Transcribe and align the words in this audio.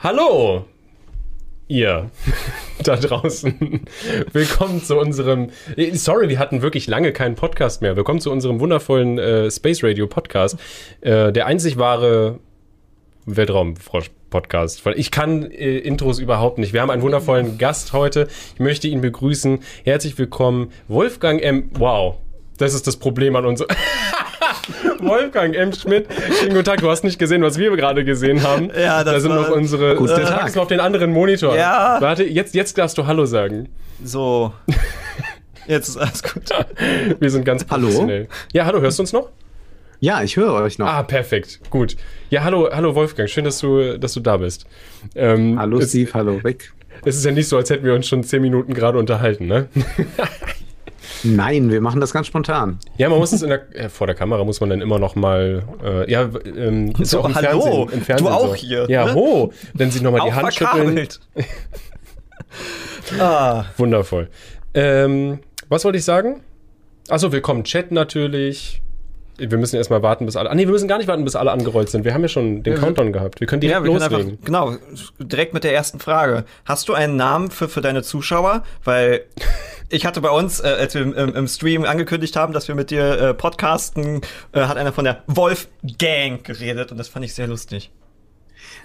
Hallo, 0.00 0.64
ihr 1.66 2.08
da 2.84 2.94
draußen. 2.94 3.80
Willkommen 4.32 4.80
zu 4.80 4.96
unserem. 4.96 5.50
Sorry, 5.94 6.28
wir 6.28 6.38
hatten 6.38 6.62
wirklich 6.62 6.86
lange 6.86 7.12
keinen 7.12 7.34
Podcast 7.34 7.82
mehr. 7.82 7.96
Willkommen 7.96 8.20
zu 8.20 8.30
unserem 8.30 8.60
wundervollen 8.60 9.18
äh, 9.18 9.50
Space 9.50 9.82
Radio 9.82 10.06
Podcast. 10.06 10.56
Äh, 11.00 11.32
der 11.32 11.46
einzig 11.46 11.78
wahre 11.78 12.38
Weltraumfrosch-Podcast. 13.26 14.86
Ich 14.94 15.10
kann 15.10 15.50
äh, 15.50 15.78
Intros 15.78 16.20
überhaupt 16.20 16.58
nicht. 16.58 16.72
Wir 16.72 16.80
haben 16.80 16.90
einen 16.90 17.02
wundervollen 17.02 17.58
Gast 17.58 17.92
heute. 17.92 18.28
Ich 18.54 18.60
möchte 18.60 18.86
ihn 18.86 19.00
begrüßen. 19.00 19.58
Herzlich 19.82 20.16
willkommen, 20.16 20.70
Wolfgang 20.86 21.42
M. 21.42 21.72
Wow. 21.72 22.18
Das 22.58 22.74
ist 22.74 22.86
das 22.86 22.96
Problem 22.96 23.36
an 23.36 23.46
uns. 23.46 23.60
Wolfgang 25.00 25.54
M. 25.54 25.72
Schmidt. 25.72 26.06
Schönen 26.38 26.50
guten 26.52 26.64
Tag. 26.64 26.80
Du 26.80 26.90
hast 26.90 27.04
nicht 27.04 27.18
gesehen, 27.18 27.42
was 27.42 27.56
wir 27.58 27.74
gerade 27.76 28.04
gesehen 28.04 28.42
haben. 28.42 28.70
Ja, 28.78 29.04
das 29.04 29.14
Da 29.14 29.20
sind 29.20 29.30
war- 29.30 29.42
noch 29.42 29.50
unsere. 29.50 29.94
Guten 29.96 30.16
der 30.16 30.24
Tag. 30.26 30.38
Tag 30.40 30.48
ist 30.48 30.56
noch 30.56 30.62
auf 30.62 30.68
den 30.68 30.80
anderen 30.80 31.12
Monitor. 31.12 31.56
Ja. 31.56 31.98
Warte, 32.00 32.24
jetzt, 32.24 32.54
jetzt 32.54 32.76
darfst 32.76 32.98
du 32.98 33.06
Hallo 33.06 33.24
sagen. 33.26 33.68
So. 34.04 34.52
Jetzt 35.66 35.88
ist 35.88 35.96
alles 35.98 36.22
gut. 36.22 36.42
Wir 37.20 37.30
sind 37.30 37.44
ganz 37.44 37.64
Hallo? 37.70 37.86
professionell. 37.86 38.28
Ja, 38.52 38.64
hallo, 38.64 38.80
hörst 38.80 38.98
du 38.98 39.02
uns 39.02 39.12
noch? 39.12 39.28
Ja, 40.00 40.22
ich 40.22 40.36
höre 40.36 40.52
euch 40.54 40.78
noch. 40.78 40.86
Ah, 40.86 41.02
perfekt. 41.02 41.60
Gut. 41.70 41.96
Ja, 42.30 42.42
hallo, 42.44 42.68
hallo 42.72 42.94
Wolfgang. 42.94 43.28
Schön, 43.28 43.44
dass 43.44 43.58
du, 43.58 43.98
dass 43.98 44.14
du 44.14 44.20
da 44.20 44.36
bist. 44.36 44.66
Ähm, 45.14 45.58
hallo 45.58 45.78
es, 45.78 45.90
Steve, 45.90 46.10
hallo 46.14 46.40
Rick. 46.44 46.72
es 47.04 47.16
ist 47.16 47.24
ja 47.24 47.32
nicht 47.32 47.48
so, 47.48 47.56
als 47.56 47.68
hätten 47.70 47.84
wir 47.84 47.94
uns 47.94 48.06
schon 48.06 48.22
zehn 48.22 48.40
Minuten 48.42 48.74
gerade 48.74 48.98
unterhalten, 48.98 49.46
ne? 49.46 49.68
Nein, 51.24 51.70
wir 51.70 51.80
machen 51.80 52.00
das 52.00 52.12
ganz 52.12 52.26
spontan. 52.26 52.78
Ja, 52.96 53.08
man 53.08 53.18
muss 53.18 53.32
es 53.32 53.42
in 53.42 53.48
der, 53.48 53.74
äh, 53.76 53.88
vor 53.88 54.06
der 54.06 54.16
Kamera 54.16 54.44
muss 54.44 54.60
man 54.60 54.70
dann 54.70 54.80
immer 54.80 54.98
noch 54.98 55.14
mal, 55.16 55.62
äh, 55.84 56.10
ja, 56.10 56.28
ähm, 56.44 56.92
ist 56.98 57.10
So, 57.10 57.20
auch 57.20 57.28
im 57.28 57.34
hallo, 57.34 57.60
Fernsehen, 57.60 57.88
im 57.98 58.02
Fernsehen 58.04 58.26
du 58.26 58.32
auch 58.32 58.48
so. 58.48 58.54
hier, 58.54 58.86
Ja, 58.90 59.06
ne? 59.06 59.14
ho, 59.14 59.52
wenn 59.74 59.90
sie 59.90 60.00
nochmal 60.00 60.22
die 60.26 60.32
Auch 60.32 60.36
Hand 60.36 60.54
schütteln. 60.54 60.74
verkabelt. 60.84 61.20
ah, 63.20 63.64
Wundervoll. 63.76 64.28
Ähm, 64.74 65.40
was 65.68 65.84
wollte 65.84 65.98
ich 65.98 66.04
sagen? 66.04 66.42
Achso, 67.08 67.32
willkommen 67.32 67.64
Chat 67.64 67.90
natürlich. 67.92 68.82
Wir 69.40 69.56
müssen 69.56 69.76
erstmal 69.76 70.02
warten, 70.02 70.26
bis 70.26 70.34
alle. 70.34 70.50
Ah, 70.50 70.54
nee, 70.54 70.64
wir 70.66 70.72
müssen 70.72 70.88
gar 70.88 70.98
nicht 70.98 71.06
warten, 71.06 71.24
bis 71.24 71.36
alle 71.36 71.52
angerollt 71.52 71.88
sind. 71.90 72.04
Wir 72.04 72.12
haben 72.12 72.22
ja 72.22 72.28
schon 72.28 72.64
den 72.64 72.74
Ja, 72.74 72.80
Countdown 72.80 73.12
gehabt. 73.12 73.38
Wir 73.40 73.46
können 73.46 73.60
direkt 73.60 73.78
ja, 73.78 73.84
wir 73.84 73.92
können 73.92 74.00
loslegen. 74.10 74.30
einfach, 74.32 74.44
genau, 74.44 74.74
direkt 75.20 75.54
mit 75.54 75.62
der 75.62 75.72
ersten 75.74 76.00
Frage. 76.00 76.44
Hast 76.64 76.88
du 76.88 76.94
einen 76.94 77.14
Namen 77.16 77.50
für, 77.52 77.68
für 77.68 77.80
deine 77.80 78.02
Zuschauer? 78.02 78.64
Weil 78.82 79.22
ich 79.90 80.06
hatte 80.06 80.20
bei 80.20 80.30
uns, 80.30 80.60
äh, 80.60 80.66
als 80.66 80.94
wir 80.94 81.02
im, 81.02 81.14
im, 81.14 81.48
Stream 81.48 81.84
angekündigt 81.84 82.36
haben, 82.36 82.52
dass 82.52 82.68
wir 82.68 82.74
mit 82.74 82.90
dir 82.90 83.18
äh, 83.18 83.34
podcasten, 83.34 84.20
äh, 84.52 84.60
hat 84.60 84.76
einer 84.76 84.92
von 84.92 85.04
der 85.04 85.22
Wolf 85.26 85.68
Gang 85.98 86.44
geredet 86.44 86.90
und 86.92 86.98
das 86.98 87.08
fand 87.08 87.24
ich 87.24 87.34
sehr 87.34 87.46
lustig. 87.46 87.90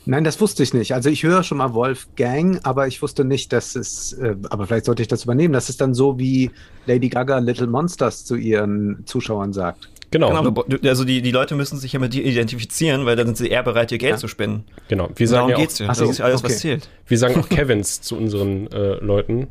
Nein, 0.06 0.24
das 0.24 0.40
wusste 0.42 0.64
ich 0.64 0.74
nicht. 0.74 0.94
Also 0.94 1.10
ich 1.10 1.24
höre 1.24 1.44
schon 1.44 1.58
mal 1.60 1.74
Wolfgang, 1.74 2.60
aber 2.64 2.88
ich 2.88 3.02
wusste 3.02 3.24
nicht, 3.24 3.54
dass 3.54 3.76
es, 3.76 4.14
äh, 4.14 4.36
aber 4.50 4.68
vielleicht 4.68 4.86
sollte 4.86 5.02
ich 5.02 5.08
das 5.08 5.24
übernehmen. 5.24 5.54
Das 5.54 5.70
ist 5.70 5.80
dann 5.82 5.94
so, 5.94 6.20
wie 6.20 6.52
Lady 6.86 7.10
Gaga 7.10 7.40
Little 7.40 7.68
Monsters 7.68 8.26
zu 8.26 8.36
ihren 8.36 9.04
Zuschauern 9.06 9.54
sagt. 9.54 9.90
Genau, 10.12 10.30
Genau, 10.30 10.64
also 10.88 11.06
die, 11.06 11.24
die 11.24 11.32
Leute 11.32 11.56
müssen 11.56 11.80
sich 11.80 11.94
ja 11.94 12.00
mit 12.00 12.14
dir 12.14 12.24
identifizieren, 12.24 13.06
weil 13.06 13.16
dann 13.16 13.28
sind 13.28 13.38
sie 13.38 13.48
eher 13.48 13.64
bereit, 13.64 13.90
dir 13.90 13.98
Geld 13.98 14.12
Ja. 14.12 14.18
zu 14.18 14.28
spenden. 14.28 14.66
genau. 14.88 15.10
Wir 15.16 15.28
sagen 15.28 15.38
Darum 15.38 15.50
ja 15.50 15.56
auch, 15.56 15.60
geht's 15.62 15.76
dir. 15.76 15.86
Ach 15.86 15.88
Das 15.90 15.98
so, 16.00 16.10
ist 16.10 16.18
ja 16.20 16.26
alles, 16.26 16.44
was 16.44 16.52
okay. 16.52 16.60
zählt. 16.60 16.90
wir 17.08 17.18
sagen 17.18 17.40
auch 17.40 17.50
Kevins 17.50 18.02
zu 18.02 18.16
unseren 18.16 18.68
äh, 18.72 18.96
Leuten. 19.04 19.48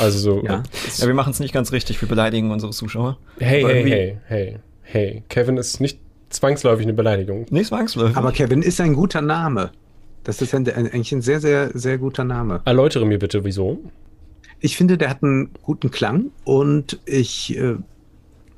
Also 0.00 0.18
so, 0.18 0.42
Ja. 0.44 0.62
Ja, 0.96 1.06
wir 1.06 1.14
machen 1.14 1.30
es 1.30 1.40
nicht 1.40 1.52
ganz 1.52 1.72
richtig. 1.72 2.00
Wir 2.00 2.08
beleidigen 2.08 2.50
unsere 2.50 2.72
Zuschauer. 2.72 3.18
hey, 3.38 3.62
hey, 3.62 3.82
hey, 3.84 4.18
hey, 4.26 4.58
hey. 4.82 5.22
Kevin 5.28 5.56
ist 5.56 5.80
nicht 5.80 6.00
zwangsläufig 6.30 6.84
eine 6.86 6.94
Beleidigung. 6.94 7.46
Nicht 7.50 7.68
zwangsläufig. 7.68 8.16
Aber 8.16 8.32
Kevin 8.32 8.62
ist 8.62 8.80
ein 8.80 8.94
guter 8.94 9.20
Name. 9.20 9.70
Das 10.24 10.42
ist 10.42 10.54
ein, 10.54 10.68
eigentlich 10.68 11.12
ein 11.12 11.22
sehr, 11.22 11.40
sehr, 11.40 11.70
sehr 11.74 11.98
guter 11.98 12.24
Name. 12.24 12.60
Erläutere 12.64 13.06
mir 13.06 13.18
bitte, 13.18 13.44
wieso. 13.44 13.78
Ich 14.60 14.76
finde, 14.76 14.98
der 14.98 15.10
hat 15.10 15.22
einen 15.22 15.50
guten 15.62 15.90
Klang 15.90 16.32
und 16.44 16.98
ich 17.06 17.56
äh, 17.56 17.76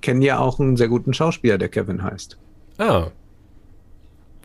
kenne 0.00 0.24
ja 0.24 0.38
auch 0.38 0.58
einen 0.58 0.76
sehr 0.76 0.88
guten 0.88 1.12
Schauspieler, 1.12 1.58
der 1.58 1.68
Kevin 1.68 2.02
heißt. 2.02 2.38
Ah. 2.78 3.08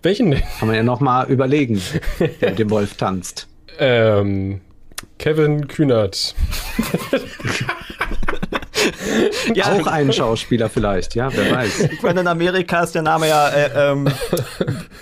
Welchen 0.04 0.32
denn? 0.32 0.44
Kann 0.60 0.68
man 0.68 0.76
ja 0.76 0.84
noch 0.84 1.00
mal 1.00 1.28
überlegen, 1.28 1.82
der 2.42 2.50
mit 2.50 2.60
dem 2.60 2.70
Wolf 2.70 2.96
tanzt. 2.96 3.48
Ähm, 3.80 4.62
Kevin 5.18 5.68
Kühnert. 5.68 6.36
ja, 9.54 9.66
Auch 9.72 9.88
ein 9.88 10.12
Schauspieler 10.12 10.70
vielleicht, 10.70 11.16
ja, 11.16 11.30
wer 11.34 11.56
weiß. 11.56 11.80
Ich 11.92 12.02
meine, 12.02 12.22
in 12.22 12.28
Amerika 12.28 12.84
ist 12.84 12.94
der 12.94 13.02
Name 13.02 13.28
ja, 13.28 13.50
äh, 13.50 13.92
ähm, 13.92 14.08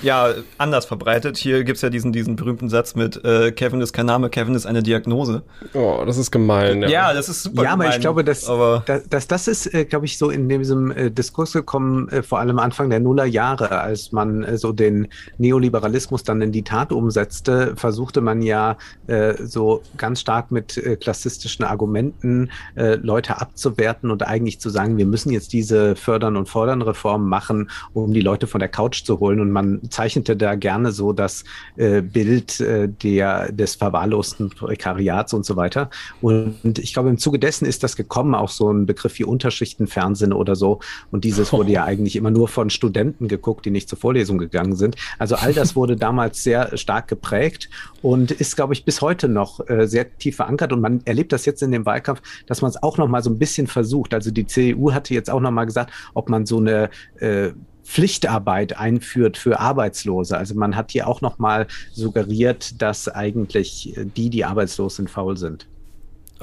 ja 0.02 0.30
anders 0.58 0.86
verbreitet. 0.86 1.38
Hier 1.38 1.64
gibt's 1.64 1.82
ja 1.82 1.90
diesen, 1.90 2.12
diesen 2.12 2.36
berühmten 2.36 2.70
Satz 2.70 2.96
mit 2.96 3.24
äh, 3.24 3.52
Kevin 3.52 3.82
ist 3.82 3.94
kein 3.94 4.06
Name, 4.06 4.30
Kevin 4.30 4.56
ist 4.56 4.66
eine 4.66 4.84
Diagnose. 4.84 5.44
Oh, 5.74 6.04
das 6.06 6.18
ist 6.18 6.32
gemein. 6.32 6.84
Ja, 6.90 7.14
das 7.14 7.30
ist 7.30 7.44
super. 7.44 7.64
Ja, 7.64 7.74
aber 7.74 7.86
ich 7.86 7.90
gemein. 7.92 8.02
glaube, 8.02 8.24
dass, 8.24 8.48
Aber 8.48 8.84
dass, 8.86 9.08
dass 9.10 9.28
das 9.28 9.48
ist, 9.48 9.74
äh, 9.74 9.86
glaube 9.86 10.06
ich, 10.06 10.18
so 10.18 10.30
in 10.30 10.48
diesem 10.50 10.92
äh, 10.92 11.12
Diskurs 11.12 11.54
gekommen, 11.54 12.10
äh, 12.10 12.24
vor 12.24 12.40
allem 12.40 12.60
Anfang 12.60 12.90
der 12.90 13.00
Nullerjahre, 13.00 13.80
als 13.80 14.12
man 14.12 14.44
äh, 14.44 14.58
so 14.58 14.72
den 14.72 15.08
Neoliberalismus 15.38 16.24
dann 16.24 16.42
in 16.42 16.52
die 16.52 16.64
Tat 16.64 16.92
umsetzte, 16.92 17.74
versuchte 17.76 18.22
man 18.22 18.42
ja 18.42 18.78
äh, 19.08 19.34
so 19.44 19.82
ganz 19.98 20.22
stark 20.22 20.52
mit 20.52 20.78
äh, 20.78 20.96
klassistischen 20.96 21.64
Argumenten 21.64 22.52
äh, 22.76 22.96
Leute 22.96 23.42
abzuwerten 23.64 24.12
und 24.12 24.24
eigentlich 24.24 24.60
zu 24.60 24.70
sagen, 24.70 24.98
wir 24.98 25.06
müssen 25.06 25.32
jetzt 25.32 25.54
diese 25.54 25.96
fördern 25.96 26.36
und 26.38 26.50
fordern 26.50 26.82
Reformen 26.82 27.28
machen, 27.28 27.70
um 27.94 28.14
die 28.14 28.22
Leute 28.22 28.48
von 28.48 28.60
der 28.60 28.70
Couch 28.70 29.04
zu 29.04 29.20
holen. 29.20 29.40
Und 29.40 29.52
man 29.52 29.82
zeichnete 29.90 30.36
da 30.36 30.56
gerne 30.56 30.92
so 30.92 31.14
das 31.14 31.44
äh, 31.78 32.02
Bild 32.02 32.60
äh, 32.60 32.90
der, 32.90 33.52
des 33.52 33.76
verwahrlosten 33.76 34.50
Prekariats 34.50 35.34
und 35.34 35.46
so 35.46 35.56
weiter. 35.56 35.90
Und 36.22 36.80
ich 36.80 36.94
glaube, 36.94 37.10
im 37.10 37.18
Zuge 37.18 37.40
dessen 37.40 37.66
ist 37.66 37.84
das 37.84 37.96
gekommen, 37.96 38.36
auch 38.36 38.50
so 38.50 38.72
ein 38.72 38.86
Begriff 38.86 39.18
wie 39.20 39.24
Unterschichtenfernsehen 39.24 40.34
oder 40.34 40.56
so. 40.56 40.80
Und 41.12 41.24
dieses 41.24 41.54
wurde 41.54 41.72
ja 41.72 41.84
eigentlich 41.86 42.16
immer 42.16 42.32
nur 42.32 42.48
von 42.48 42.70
Studenten 42.70 43.28
geguckt, 43.28 43.66
die 43.66 43.72
nicht 43.72 43.90
zur 43.90 43.98
Vorlesung 43.98 44.38
gegangen 44.38 44.76
sind. 44.76 44.96
Also 45.20 45.36
all 45.36 45.54
das 45.54 45.76
wurde 45.76 45.96
damals 45.96 46.44
sehr 46.44 46.76
stark 46.78 47.08
geprägt 47.08 47.70
und 48.02 48.32
ist, 48.32 48.56
glaube 48.56 48.74
ich, 48.74 48.84
bis 48.86 49.02
heute 49.02 49.30
noch 49.30 49.68
äh, 49.70 49.88
sehr 49.88 50.18
tief 50.18 50.36
verankert. 50.36 50.74
Und 50.74 50.82
man 50.82 51.02
erlebt 51.06 51.32
das 51.32 51.46
jetzt 51.46 51.64
in 51.64 51.72
dem 51.72 51.86
Wahlkampf, 51.86 52.22
dass 52.48 52.62
man 52.62 52.70
es 52.70 52.82
auch 52.82 52.98
noch 52.98 53.08
mal 53.08 53.24
so 53.24 53.30
ein 53.30 53.40
bisschen 53.40 53.53
versucht. 53.68 54.14
Also 54.14 54.32
die 54.32 54.46
CDU 54.46 54.92
hatte 54.92 55.14
jetzt 55.14 55.30
auch 55.30 55.40
noch 55.40 55.52
mal 55.52 55.66
gesagt, 55.66 55.92
ob 56.14 56.30
man 56.30 56.46
so 56.46 56.58
eine 56.58 56.90
äh, 57.20 57.52
Pflichtarbeit 57.84 58.78
einführt 58.78 59.38
für 59.38 59.60
Arbeitslose. 59.60 60.38
Also 60.38 60.56
man 60.56 60.76
hat 60.76 60.92
hier 60.92 61.08
auch 61.08 61.22
noch 61.22 61.38
mal 61.40 61.68
suggeriert, 61.92 62.82
dass 62.82 63.08
eigentlich 63.08 63.98
äh, 63.98 64.06
die, 64.06 64.30
die 64.30 64.46
arbeitslos 64.46 64.96
sind, 64.96 65.10
faul 65.10 65.38
sind. 65.38 65.68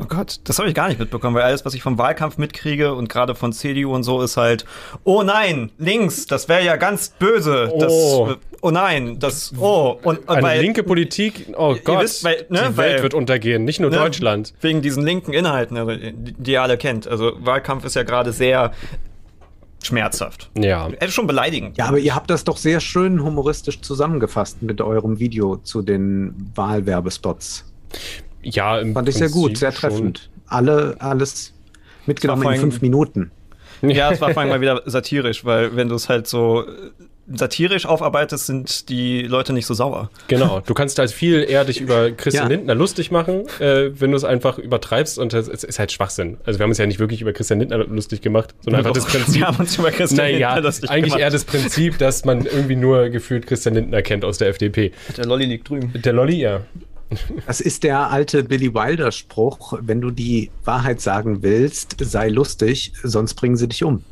Oh 0.00 0.05
Gott, 0.09 0.41
das 0.44 0.59
habe 0.59 0.69
ich 0.69 0.75
gar 0.75 0.88
nicht 0.88 0.99
mitbekommen, 0.99 1.34
weil 1.37 1.43
alles, 1.44 1.65
was 1.65 1.75
ich 1.75 1.83
vom 1.83 1.99
Wahlkampf 1.99 2.38
mitkriege 2.38 2.94
und 2.94 3.09
gerade 3.09 3.34
von 3.34 3.53
CDU 3.53 3.94
und 3.94 4.03
so, 4.03 4.21
ist 4.22 4.37
halt, 4.37 4.65
oh 5.05 5.22
nein, 5.22 5.71
links, 5.78 6.27
das 6.27 6.49
wäre 6.49 6.65
ja 6.65 6.77
ganz 6.77 7.11
böse. 7.11 7.72
Das, 7.78 7.93
Oh. 7.93 8.34
oh 8.62 8.71
nein, 8.71 9.19
das, 9.19 9.53
oh. 9.59 9.99
Und, 10.03 10.28
Eine 10.28 10.43
weil- 10.43 10.61
linke 10.61 10.83
Politik, 10.83 11.53
oh 11.56 11.77
Gott, 11.84 12.03
wisst, 12.03 12.25
weil- 12.25 12.47
ne, 12.49 12.69
die 12.71 12.77
weil- 12.77 12.91
Welt 12.93 13.03
wird 13.03 13.15
untergehen, 13.15 13.65
nicht 13.65 13.81
nur 13.81 13.91
Ne? 13.91 13.97
Deutschland. 13.99 14.55
Wegen 14.61 14.83
diesen 14.83 15.05
linken 15.05 15.33
Inhalten, 15.33 15.77
also, 15.77 15.93
die, 15.94 16.12
die 16.37 16.53
ihr 16.53 16.62
alle 16.62 16.77
kennt. 16.78 17.06
Also 17.09 17.32
Wahlkampf 17.41 17.84
ist 17.84 17.94
ja 17.97 18.03
gerade 18.03 18.32
sehr 18.32 18.72
schmerzhaft. 19.82 20.50
Ja. 20.59 20.88
Er 20.99 21.06
ist 21.09 21.15
schon 21.15 21.27
beleidigend. 21.27 21.78
Ja, 21.78 21.87
aber 21.87 21.99
ihr 21.99 22.15
habt 22.15 22.28
das 22.31 22.44
doch 22.44 22.59
sehr 22.59 22.81
schön 22.81 23.22
humoristisch 23.25 23.81
zusammengefasst 23.81 24.62
mit 24.62 24.81
eurem 24.82 25.19
Video 25.19 25.56
zu 25.56 25.81
den 25.82 26.34
Wahlwerbespots. 26.55 27.65
Ja, 28.43 28.78
im 28.78 28.95
Fand 28.95 29.09
ich 29.09 29.17
sehr 29.17 29.28
gut, 29.31 29.59
sehr 29.59 29.73
schon. 29.73 29.81
treffend. 29.91 30.31
Alle, 30.47 30.97
alles 30.99 31.53
mitgenommen 32.06 32.53
in 32.55 32.61
fünf 32.61 32.81
Minuten. 32.83 33.31
Ja, 33.83 34.11
es 34.12 34.21
war 34.21 34.31
vor 34.34 34.43
allem 34.43 34.51
mal 34.51 34.61
wieder 34.61 34.83
satirisch, 34.84 35.47
weil 35.47 35.75
wenn 35.75 35.89
du 35.89 35.95
es 35.95 36.11
halt 36.11 36.27
so 36.27 36.65
äh, 36.67 36.69
satirisch 37.34 37.87
aufarbeitest, 37.87 38.45
sind 38.45 38.91
die 38.91 39.23
Leute 39.23 39.55
nicht 39.55 39.65
so 39.65 39.73
sauer. 39.73 40.11
Genau, 40.29 40.61
du 40.61 40.75
kannst 40.75 40.99
halt 40.99 41.11
viel 41.11 41.47
eher 41.49 41.65
dich 41.65 41.81
über 41.81 42.11
Christian 42.11 42.50
Ja. 42.50 42.56
Lindner 42.56 42.75
lustig 42.75 43.11
machen, 43.11 43.44
äh, 43.59 43.91
wenn 43.99 44.11
du 44.11 44.19
es 44.19 44.25
einfach 44.25 44.59
übertreibst 44.59 45.19
und 45.19 45.32
es 45.32 45.49
ist 45.49 45.79
halt 45.79 45.93
Schwachsinn. 45.93 46.37
Also 46.44 46.59
wir 46.59 46.64
haben 46.64 46.70
uns 46.73 46.76
ja 46.76 46.85
nicht 46.85 46.99
wirklich 46.99 47.23
über 47.23 47.32
Christian 47.32 47.59
Lindner 47.61 47.79
lustig 47.79 48.20
gemacht, 48.20 48.55
sondern 48.61 48.81
einfach 48.81 48.93
das 48.93 49.05
Doch, 49.06 49.12
Prinzip. 49.12 49.37
Wir 49.41 49.47
haben 49.47 49.56
uns 49.61 49.79
über 49.79 49.91
Christian 49.93 50.26
Naja, 50.26 50.53
Lindner 50.56 50.61
lustig 50.69 50.91
eigentlich 50.91 51.05
gemacht. 51.05 51.20
eher 51.23 51.31
das 51.31 51.44
Prinzip, 51.47 51.97
dass 51.97 52.25
man 52.26 52.44
irgendwie 52.44 52.76
nur 52.76 53.09
gefühlt 53.09 53.47
Christian 53.47 53.76
Lindner 53.76 54.03
kennt 54.03 54.26
aus 54.26 54.37
der 54.37 54.49
FDP. 54.49 54.93
Der 55.17 55.25
Lolli 55.25 55.47
liegt 55.47 55.70
drüben. 55.70 55.91
Der 55.94 56.12
Lolli, 56.12 56.38
ja. 56.43 56.61
Das 57.47 57.61
ist 57.61 57.83
der 57.83 58.11
alte 58.11 58.45
Billy 58.45 58.73
Wilder 58.75 59.11
Spruch, 59.12 59.75
wenn 59.81 60.01
du 60.01 60.11
die 60.11 60.51
Wahrheit 60.65 61.01
sagen 61.01 61.43
willst, 61.43 61.97
sei 62.01 62.29
lustig, 62.29 62.93
sonst 63.03 63.35
bringen 63.35 63.57
sie 63.57 63.69
dich 63.69 63.83
um. 63.85 64.03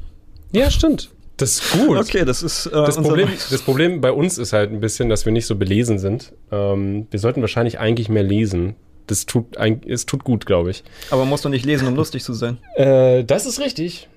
Ja, 0.52 0.70
stimmt. 0.70 1.10
Das 1.36 1.60
ist 1.60 1.72
gut. 1.72 1.96
Okay, 1.98 2.24
das 2.24 2.42
ist 2.42 2.66
äh, 2.66 2.70
Das 2.70 2.96
unser- 2.96 3.10
Problem, 3.10 3.28
das 3.50 3.62
Problem 3.62 4.00
bei 4.00 4.10
uns 4.10 4.38
ist 4.38 4.52
halt 4.52 4.72
ein 4.72 4.80
bisschen, 4.80 5.08
dass 5.08 5.24
wir 5.24 5.32
nicht 5.32 5.46
so 5.46 5.54
belesen 5.54 5.98
sind. 6.00 6.32
Ähm, 6.50 7.06
wir 7.10 7.20
sollten 7.20 7.40
wahrscheinlich 7.42 7.78
eigentlich 7.78 8.08
mehr 8.08 8.24
lesen. 8.24 8.74
Das 9.06 9.24
tut, 9.24 9.56
es 9.86 10.04
tut 10.04 10.24
gut, 10.24 10.44
glaube 10.46 10.70
ich. 10.70 10.82
Aber 11.10 11.24
musst 11.24 11.44
du 11.44 11.48
nicht 11.48 11.64
lesen, 11.64 11.86
um 11.88 11.94
lustig 11.94 12.22
zu 12.24 12.34
sein. 12.34 12.58
Äh, 12.74 13.22
das 13.24 13.46
ist 13.46 13.60
richtig. 13.60 14.08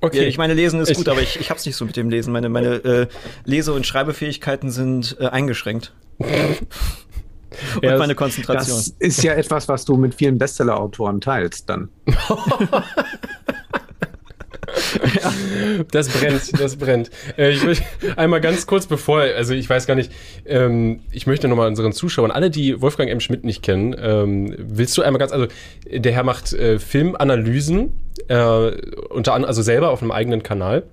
Okay. 0.00 0.26
Ich 0.26 0.38
meine, 0.38 0.54
Lesen 0.54 0.80
ist 0.80 0.90
ich, 0.90 0.96
gut, 0.96 1.08
aber 1.08 1.22
ich, 1.22 1.40
ich 1.40 1.50
hab's 1.50 1.66
nicht 1.66 1.76
so 1.76 1.84
mit 1.84 1.96
dem 1.96 2.08
Lesen. 2.08 2.32
Meine, 2.32 2.48
meine 2.48 2.76
äh, 2.84 3.06
Lese- 3.44 3.72
und 3.72 3.86
Schreibefähigkeiten 3.86 4.70
sind 4.70 5.16
äh, 5.18 5.26
eingeschränkt. 5.26 5.92
und 6.18 6.28
ja, 7.82 7.96
meine 7.96 8.14
Konzentration. 8.14 8.76
Das 8.76 8.88
ist 8.98 9.22
ja 9.22 9.34
etwas, 9.34 9.68
was 9.68 9.84
du 9.84 9.96
mit 9.96 10.14
vielen 10.14 10.38
Bestseller-Autoren 10.38 11.20
teilst 11.20 11.68
dann. 11.68 11.88
ja, 15.22 15.32
das 15.90 16.08
brennt, 16.08 16.60
das 16.60 16.76
brennt. 16.76 17.10
Äh, 17.36 17.50
ich 17.50 17.64
möchte 17.64 17.84
einmal 18.16 18.40
ganz 18.40 18.66
kurz 18.66 18.86
bevor, 18.86 19.20
also 19.20 19.54
ich 19.54 19.68
weiß 19.68 19.86
gar 19.86 19.94
nicht, 19.94 20.12
ähm, 20.46 21.00
ich 21.10 21.26
möchte 21.26 21.48
nochmal 21.48 21.68
unseren 21.68 21.92
Zuschauern, 21.92 22.30
alle, 22.30 22.50
die 22.50 22.80
Wolfgang 22.80 23.10
M. 23.10 23.20
Schmidt 23.20 23.44
nicht 23.44 23.62
kennen, 23.62 23.96
ähm, 23.98 24.54
willst 24.58 24.96
du 24.96 25.02
einmal 25.02 25.18
ganz, 25.18 25.32
also 25.32 25.46
der 25.90 26.12
Herr 26.12 26.24
macht 26.24 26.52
äh, 26.52 26.78
Filmanalysen, 26.78 27.92
äh, 28.28 28.70
unter 29.10 29.34
anderem, 29.34 29.48
also 29.48 29.62
selber 29.62 29.90
auf 29.90 30.02
einem 30.02 30.12
eigenen 30.12 30.42
Kanal. 30.42 30.84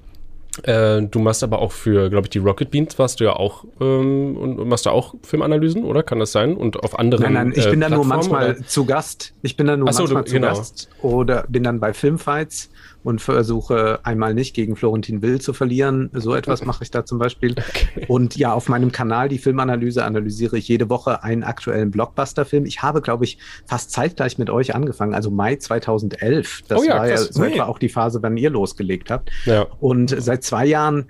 Äh, 0.63 1.01
du 1.01 1.19
machst 1.19 1.43
aber 1.43 1.59
auch 1.59 1.73
für, 1.73 2.09
glaube 2.09 2.27
ich, 2.27 2.29
die 2.29 2.37
Rocket 2.37 2.71
Beans 2.71 2.97
warst 2.97 3.19
du 3.19 3.25
ja 3.25 3.33
auch 3.33 3.65
ähm, 3.81 4.37
und 4.37 4.67
machst 4.69 4.85
du 4.85 4.89
auch 4.89 5.15
Filmanalysen, 5.21 5.83
oder? 5.83 6.01
Kann 6.01 6.19
das 6.19 6.31
sein? 6.31 6.55
Und 6.55 6.81
auf 6.81 6.97
anderen. 6.97 7.23
Nein, 7.23 7.33
nein, 7.33 7.53
ich 7.55 7.69
bin 7.69 7.81
äh, 7.81 7.89
da 7.89 7.95
nur 7.95 8.05
manchmal 8.05 8.51
oder? 8.51 8.65
zu 8.65 8.85
Gast. 8.85 9.33
Ich 9.41 9.57
bin 9.57 9.67
da 9.67 9.75
nur 9.75 9.91
so, 9.91 10.03
manchmal 10.03 10.23
du, 10.23 10.29
zu 10.29 10.35
genau. 10.35 10.47
Gast 10.47 10.89
oder 11.01 11.45
bin 11.49 11.63
dann 11.63 11.81
bei 11.81 11.93
Filmfights 11.93 12.69
und 13.05 13.21
versuche 13.21 13.99
einmal 14.03 14.33
nicht 14.33 14.55
gegen 14.55 14.75
Florentin 14.75 15.21
Will 15.21 15.39
zu 15.39 15.53
verlieren. 15.53 16.09
So 16.13 16.33
etwas 16.33 16.65
mache 16.65 16.83
ich 16.83 16.91
da 16.91 17.05
zum 17.05 17.19
Beispiel. 17.19 17.51
Okay. 17.51 18.05
Und 18.07 18.35
ja, 18.35 18.51
auf 18.51 18.67
meinem 18.67 18.91
Kanal, 18.91 19.29
die 19.29 19.37
Filmanalyse, 19.37 20.03
analysiere 20.03 20.57
ich 20.57 20.67
jede 20.67 20.89
Woche 20.89 21.23
einen 21.23 21.43
aktuellen 21.43 21.91
Blockbuster-Film. 21.91 22.65
Ich 22.65 22.81
habe, 22.81 23.01
glaube 23.01 23.23
ich, 23.23 23.37
fast 23.65 23.91
zeitgleich 23.91 24.39
mit 24.39 24.49
euch 24.49 24.73
angefangen, 24.73 25.13
also 25.13 25.29
Mai 25.29 25.55
2011. 25.55 26.63
Das 26.67 26.81
oh 26.81 26.83
ja, 26.83 26.97
war 26.97 27.07
ja 27.07 27.17
so 27.17 27.43
etwa 27.43 27.65
auch 27.65 27.77
die 27.77 27.89
Phase, 27.89 28.23
wann 28.23 28.37
ihr 28.37 28.49
losgelegt 28.49 29.11
habt. 29.11 29.29
Ja. 29.45 29.67
Und 29.79 30.15
seit 30.17 30.43
zwei 30.43 30.65
Jahren 30.65 31.05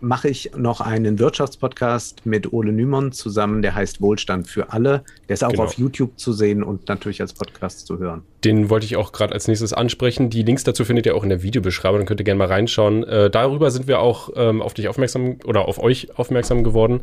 mache 0.00 0.28
ich 0.28 0.50
noch 0.56 0.80
einen 0.80 1.18
Wirtschaftspodcast 1.18 2.26
mit 2.26 2.52
Ole 2.52 2.72
Nymon 2.72 3.12
zusammen, 3.12 3.62
der 3.62 3.74
heißt 3.74 4.00
Wohlstand 4.00 4.48
für 4.48 4.72
alle. 4.72 5.02
Der 5.28 5.34
ist 5.34 5.44
auch 5.44 5.50
genau. 5.50 5.64
auf 5.64 5.74
YouTube 5.74 6.18
zu 6.18 6.32
sehen 6.32 6.62
und 6.62 6.88
natürlich 6.88 7.20
als 7.20 7.32
Podcast 7.32 7.86
zu 7.86 7.98
hören. 7.98 8.22
Den 8.44 8.70
wollte 8.70 8.86
ich 8.86 8.96
auch 8.96 9.12
gerade 9.12 9.34
als 9.34 9.48
nächstes 9.48 9.72
ansprechen. 9.72 10.30
Die 10.30 10.42
Links 10.42 10.64
dazu 10.64 10.84
findet 10.84 11.06
ihr 11.06 11.14
auch 11.14 11.22
in 11.22 11.28
der 11.28 11.42
Videobeschreibung, 11.42 11.98
dann 11.98 12.06
könnt 12.06 12.20
ihr 12.20 12.24
gerne 12.24 12.38
mal 12.38 12.48
reinschauen. 12.48 13.04
Äh, 13.04 13.30
darüber 13.30 13.70
sind 13.70 13.86
wir 13.86 14.00
auch 14.00 14.30
ähm, 14.36 14.62
auf 14.62 14.74
dich 14.74 14.88
aufmerksam 14.88 15.36
oder 15.44 15.68
auf 15.68 15.78
euch 15.78 16.18
aufmerksam 16.18 16.64
geworden. 16.64 17.02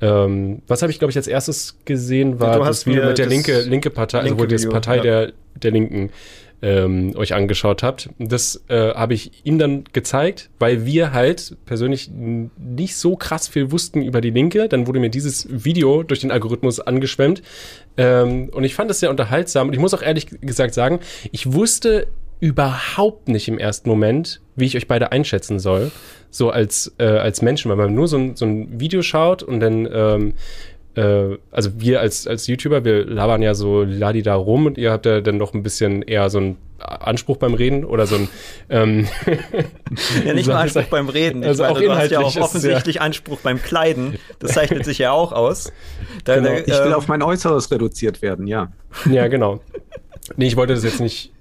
Ähm, 0.00 0.62
was 0.66 0.82
habe 0.82 0.92
ich, 0.92 0.98
glaube 0.98 1.10
ich, 1.10 1.16
als 1.16 1.26
erstes 1.26 1.78
gesehen, 1.84 2.38
war 2.38 2.58
das 2.58 2.86
Video 2.86 3.06
mit 3.06 3.18
der 3.18 3.26
linke, 3.26 3.62
linke 3.62 3.90
Partei, 3.90 4.22
linke 4.22 4.42
also 4.42 4.44
wo 4.44 4.46
das 4.46 4.68
Partei 4.68 4.96
ja. 4.96 5.02
der, 5.02 5.32
der 5.62 5.70
Linken 5.70 6.10
ähm, 6.62 7.14
euch 7.16 7.34
angeschaut 7.34 7.82
habt. 7.82 8.08
Das 8.18 8.62
äh, 8.68 8.94
habe 8.94 9.14
ich 9.14 9.44
ihm 9.44 9.58
dann 9.58 9.84
gezeigt, 9.92 10.50
weil 10.58 10.86
wir 10.86 11.12
halt 11.12 11.56
persönlich 11.66 12.10
nicht 12.10 12.96
so 12.96 13.16
krass 13.16 13.48
viel 13.48 13.70
wussten 13.70 14.02
über 14.02 14.20
die 14.20 14.30
Linke. 14.30 14.68
Dann 14.68 14.86
wurde 14.86 15.00
mir 15.00 15.10
dieses 15.10 15.46
Video 15.50 16.02
durch 16.02 16.20
den 16.20 16.30
Algorithmus 16.30 16.80
angeschwemmt. 16.80 17.42
Ähm, 17.96 18.48
und 18.52 18.64
ich 18.64 18.74
fand 18.74 18.90
es 18.90 19.00
sehr 19.00 19.10
unterhaltsam. 19.10 19.68
Und 19.68 19.74
ich 19.74 19.80
muss 19.80 19.94
auch 19.94 20.02
ehrlich 20.02 20.26
gesagt 20.40 20.74
sagen, 20.74 21.00
ich 21.32 21.52
wusste 21.52 22.06
überhaupt 22.40 23.28
nicht 23.28 23.48
im 23.48 23.58
ersten 23.58 23.88
Moment, 23.88 24.40
wie 24.56 24.66
ich 24.66 24.76
euch 24.76 24.88
beide 24.88 25.12
einschätzen 25.12 25.58
soll. 25.58 25.90
So 26.30 26.50
als, 26.50 26.94
äh, 26.98 27.04
als 27.04 27.40
Menschen, 27.40 27.70
weil 27.70 27.78
man 27.78 27.94
nur 27.94 28.08
so 28.08 28.18
ein, 28.18 28.36
so 28.36 28.44
ein 28.44 28.78
Video 28.78 29.02
schaut 29.02 29.42
und 29.42 29.60
dann 29.60 29.88
ähm, 29.90 30.34
äh, 30.96 31.36
also 31.50 31.78
wir 31.78 32.00
als, 32.00 32.26
als 32.26 32.46
YouTuber, 32.46 32.84
wir 32.84 33.04
labern 33.04 33.42
ja 33.42 33.54
so 33.54 33.82
ladi 33.82 34.22
da 34.22 34.34
rum 34.34 34.66
und 34.66 34.78
ihr 34.78 34.90
habt 34.90 35.06
ja 35.06 35.20
dann 35.20 35.36
noch 35.36 35.54
ein 35.54 35.62
bisschen 35.62 36.02
eher 36.02 36.30
so 36.30 36.38
einen 36.38 36.56
Anspruch 36.78 37.36
beim 37.36 37.54
Reden 37.54 37.84
oder 37.84 38.06
so 38.06 38.16
ein 38.16 38.28
ähm 38.70 39.06
Ja, 40.24 40.34
nicht 40.34 40.46
nur 40.46 40.56
Anspruch 40.56 40.84
beim 40.84 41.08
Reden. 41.08 41.42
Ich 41.42 41.48
also 41.48 41.62
meine, 41.62 41.74
auch 41.74 41.80
du 41.80 41.94
hast 41.94 42.10
ja 42.10 42.20
auch 42.20 42.36
offensichtlich 42.36 42.96
ja 42.96 43.02
Anspruch 43.02 43.40
beim 43.40 43.62
Kleiden. 43.62 44.18
Das 44.38 44.52
zeichnet 44.52 44.84
sich 44.84 44.98
ja 44.98 45.12
auch 45.12 45.32
aus. 45.32 45.72
Da, 46.24 46.36
genau. 46.36 46.50
ich 46.52 46.66
will 46.66 46.86
ähm, 46.86 46.94
auf 46.94 47.08
mein 47.08 47.22
Äußeres 47.22 47.70
reduziert 47.70 48.22
werden, 48.22 48.46
ja. 48.46 48.72
Ja, 49.10 49.28
genau. 49.28 49.60
Nee, 50.36 50.46
ich 50.46 50.56
wollte 50.56 50.74
das 50.74 50.84
jetzt 50.84 51.00
nicht. 51.00 51.32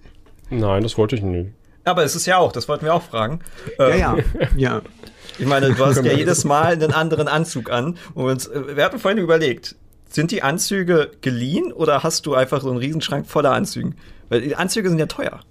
Nein, 0.50 0.84
das 0.84 0.98
wollte 0.98 1.16
ich 1.16 1.22
nicht. 1.22 1.52
Aber 1.86 2.04
es 2.04 2.16
ist 2.16 2.26
ja 2.26 2.38
auch, 2.38 2.52
das 2.52 2.68
wollten 2.68 2.86
wir 2.86 2.94
auch 2.94 3.04
fragen. 3.04 3.40
Ja, 3.78 3.96
ja, 3.96 4.18
ja. 4.56 4.82
Ich 5.38 5.46
meine, 5.46 5.74
du 5.74 5.86
hast 5.86 5.98
ja 6.04 6.14
jedes 6.14 6.44
Mal 6.44 6.74
einen 6.74 6.94
anderen 6.94 7.28
Anzug 7.28 7.70
an. 7.72 7.98
Und 8.14 8.52
äh, 8.52 8.76
wir 8.76 8.86
hatten 8.86 9.00
vorhin 9.00 9.20
überlegt, 9.20 9.76
sind 10.10 10.32
die 10.32 10.44
Anzüge 10.44 11.12
geliehen 11.22 11.72
oder 11.74 12.04
hast 12.04 12.26
du 12.26 12.36
einfach 12.36 12.62
so 12.62 12.70
einen 12.70 12.78
Riesenschrank 12.78 13.28
voller 13.28 13.52
Anzügen? 13.52 13.96
Weil 14.30 14.42
die 14.42 14.56
Anzüge 14.56 14.90
sind 14.90 15.00
ja 15.00 15.08
teuer. 15.08 15.42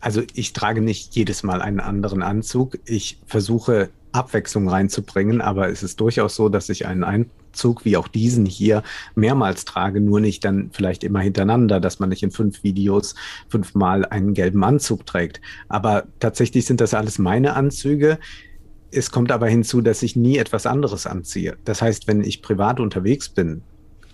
Also 0.00 0.22
ich 0.34 0.52
trage 0.52 0.80
nicht 0.80 1.14
jedes 1.14 1.42
Mal 1.42 1.62
einen 1.62 1.80
anderen 1.80 2.22
Anzug. 2.22 2.78
Ich 2.84 3.18
versuche 3.26 3.90
Abwechslung 4.12 4.68
reinzubringen, 4.68 5.40
aber 5.40 5.68
es 5.68 5.82
ist 5.82 6.00
durchaus 6.00 6.36
so, 6.36 6.48
dass 6.48 6.68
ich 6.68 6.86
einen 6.86 7.04
Anzug 7.04 7.84
wie 7.84 7.96
auch 7.96 8.08
diesen 8.08 8.44
hier 8.44 8.82
mehrmals 9.14 9.64
trage, 9.64 10.00
nur 10.00 10.20
nicht 10.20 10.44
dann 10.44 10.70
vielleicht 10.72 11.02
immer 11.04 11.20
hintereinander, 11.20 11.80
dass 11.80 11.98
man 11.98 12.10
nicht 12.10 12.22
in 12.22 12.30
fünf 12.30 12.62
Videos 12.62 13.14
fünfmal 13.48 14.04
einen 14.04 14.34
gelben 14.34 14.62
Anzug 14.64 15.06
trägt. 15.06 15.40
Aber 15.68 16.04
tatsächlich 16.20 16.66
sind 16.66 16.80
das 16.80 16.94
alles 16.94 17.18
meine 17.18 17.54
Anzüge. 17.54 18.18
Es 18.92 19.10
kommt 19.10 19.32
aber 19.32 19.48
hinzu, 19.48 19.80
dass 19.80 20.02
ich 20.02 20.16
nie 20.16 20.38
etwas 20.38 20.66
anderes 20.66 21.06
anziehe. 21.06 21.56
Das 21.64 21.82
heißt, 21.82 22.06
wenn 22.06 22.22
ich 22.22 22.42
privat 22.42 22.78
unterwegs 22.78 23.28
bin, 23.28 23.62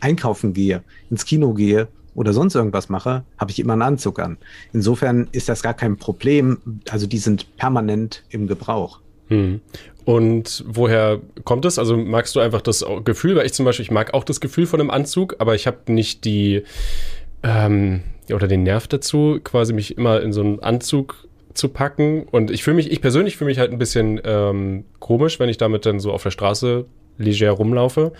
einkaufen 0.00 0.52
gehe, 0.52 0.82
ins 1.10 1.24
Kino 1.24 1.52
gehe 1.52 1.88
oder 2.14 2.32
sonst 2.32 2.54
irgendwas 2.54 2.88
mache, 2.88 3.24
habe 3.38 3.50
ich 3.50 3.58
immer 3.58 3.72
einen 3.74 3.82
Anzug 3.82 4.20
an. 4.20 4.38
Insofern 4.72 5.28
ist 5.32 5.48
das 5.48 5.62
gar 5.62 5.74
kein 5.74 5.96
Problem. 5.96 6.58
Also 6.90 7.06
die 7.06 7.18
sind 7.18 7.56
permanent 7.56 8.24
im 8.30 8.46
Gebrauch. 8.46 9.00
Hm. 9.28 9.60
Und 10.04 10.64
woher 10.66 11.20
kommt 11.44 11.64
es? 11.64 11.78
Also 11.78 11.96
magst 11.96 12.34
du 12.34 12.40
einfach 12.40 12.62
das 12.62 12.84
Gefühl, 13.04 13.36
weil 13.36 13.46
ich 13.46 13.52
zum 13.52 13.64
Beispiel, 13.64 13.84
ich 13.84 13.90
mag 13.90 14.14
auch 14.14 14.24
das 14.24 14.40
Gefühl 14.40 14.66
von 14.66 14.80
einem 14.80 14.90
Anzug, 14.90 15.36
aber 15.38 15.54
ich 15.54 15.66
habe 15.66 15.92
nicht 15.92 16.24
die 16.24 16.62
ähm, 17.42 18.02
oder 18.32 18.48
den 18.48 18.62
Nerv 18.62 18.88
dazu, 18.88 19.38
quasi 19.42 19.72
mich 19.72 19.96
immer 19.98 20.22
in 20.22 20.32
so 20.32 20.40
einen 20.40 20.60
Anzug 20.60 21.27
zu 21.58 21.68
packen. 21.68 22.24
Und 22.30 22.50
ich 22.50 22.62
fühle 22.62 22.76
mich, 22.76 22.90
ich 22.90 23.00
persönlich 23.00 23.36
fühle 23.36 23.48
mich 23.48 23.58
halt 23.58 23.72
ein 23.72 23.78
bisschen 23.78 24.20
ähm, 24.24 24.84
komisch, 25.00 25.38
wenn 25.38 25.48
ich 25.48 25.58
damit 25.58 25.84
dann 25.84 26.00
so 26.00 26.12
auf 26.12 26.22
der 26.22 26.30
Straße 26.30 26.86
leger 27.18 27.50
rumlaufe. 27.50 28.12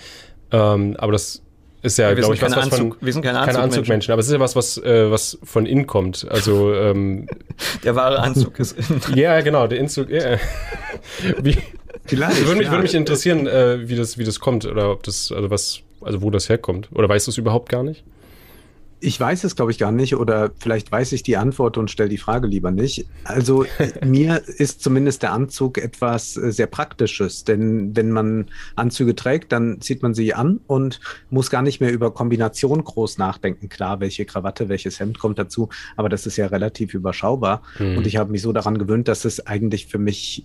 Ähm, 0.51 0.97
aber 0.99 1.13
das 1.13 1.43
ist 1.83 1.99
ja, 1.99 2.09
ja 2.09 2.15
glaube 2.15 2.35
ich, 2.35 2.43
was, 2.43 2.57
was 2.57 2.65
Anzug, 2.65 2.97
von, 2.97 3.07
wir 3.07 3.13
sind 3.13 3.23
keine, 3.23 3.39
keine 3.45 3.61
Anzugmenschen, 3.61 4.13
aber 4.13 4.21
es 4.21 4.27
ist 4.27 4.33
ja 4.33 4.41
was, 4.41 4.57
was, 4.57 4.79
äh, 4.79 5.11
was 5.11 5.39
von 5.45 5.67
innen 5.67 5.87
kommt. 5.87 6.27
Also 6.29 6.75
ähm, 6.75 7.29
der 7.85 7.95
wahre 7.95 8.19
Anzug 8.19 8.59
ist 8.59 8.73
innen. 8.73 9.01
ja, 9.15 9.41
genau, 9.41 9.67
der 9.69 9.79
Inzug. 9.79 10.11
Yeah. 10.11 10.39
wie, 11.43 11.57
Vielleicht, 12.05 12.45
würde 12.47 12.57
mich, 12.57 12.67
ja. 12.67 12.73
würde 12.73 12.83
mich 12.83 12.95
interessieren, 12.95 13.47
äh, 13.47 13.89
wie 13.89 13.95
das, 13.95 14.19
wie 14.19 14.25
das 14.25 14.41
kommt 14.41 14.65
oder 14.65 14.91
ob 14.91 15.03
das, 15.03 15.31
also 15.31 15.51
was, 15.51 15.81
also 16.01 16.23
wo 16.23 16.31
das 16.31 16.49
herkommt. 16.49 16.89
Oder 16.93 17.09
weißt 17.09 17.27
du 17.27 17.31
es 17.31 17.39
überhaupt 17.39 17.69
gar 17.69 17.83
nicht? 17.83 18.03
Ich 19.01 19.19
weiß 19.19 19.45
es, 19.45 19.57
glaube 19.57 19.71
ich, 19.71 19.79
gar 19.79 19.93
nicht 19.93 20.17
oder 20.17 20.51
vielleicht 20.59 20.91
weiß 20.91 21.13
ich 21.13 21.23
die 21.23 21.37
Antwort 21.37 21.79
und 21.79 21.91
stelle 21.91 22.09
die 22.09 22.19
Frage 22.19 22.47
lieber 22.47 22.71
nicht. 22.71 23.07
Also 23.25 23.65
mir 24.05 24.43
ist 24.47 24.83
zumindest 24.83 25.23
der 25.23 25.33
Anzug 25.33 25.79
etwas 25.79 26.37
äh, 26.37 26.53
sehr 26.53 26.67
Praktisches, 26.67 27.45
denn 27.45 27.95
wenn 27.97 28.11
man 28.11 28.47
Anzüge 28.77 29.15
trägt, 29.15 29.53
dann 29.53 29.81
zieht 29.81 30.03
man 30.03 30.15
sie 30.15 30.35
an 30.35 30.61
und 30.67 31.01
muss 31.31 31.51
gar 31.51 31.63
nicht 31.63 31.81
mehr 31.81 31.93
über 31.93 32.13
Kombination 32.13 32.83
groß 32.83 33.19
nachdenken. 33.19 33.69
Klar, 33.69 34.01
welche 34.01 34.25
Krawatte, 34.25 34.69
welches 34.69 35.01
Hemd 35.01 35.19
kommt 35.19 35.39
dazu, 35.39 35.69
aber 35.97 36.09
das 36.09 36.27
ist 36.27 36.37
ja 36.37 36.47
relativ 36.47 36.95
überschaubar. 36.95 37.63
Mhm. 37.79 37.99
Und 37.99 38.07
ich 38.07 38.17
habe 38.17 38.31
mich 38.33 38.43
so 38.43 38.53
daran 38.53 38.79
gewöhnt, 38.79 39.09
dass 39.09 39.25
es 39.25 39.47
eigentlich 39.47 39.87
für 39.87 39.99
mich 39.99 40.45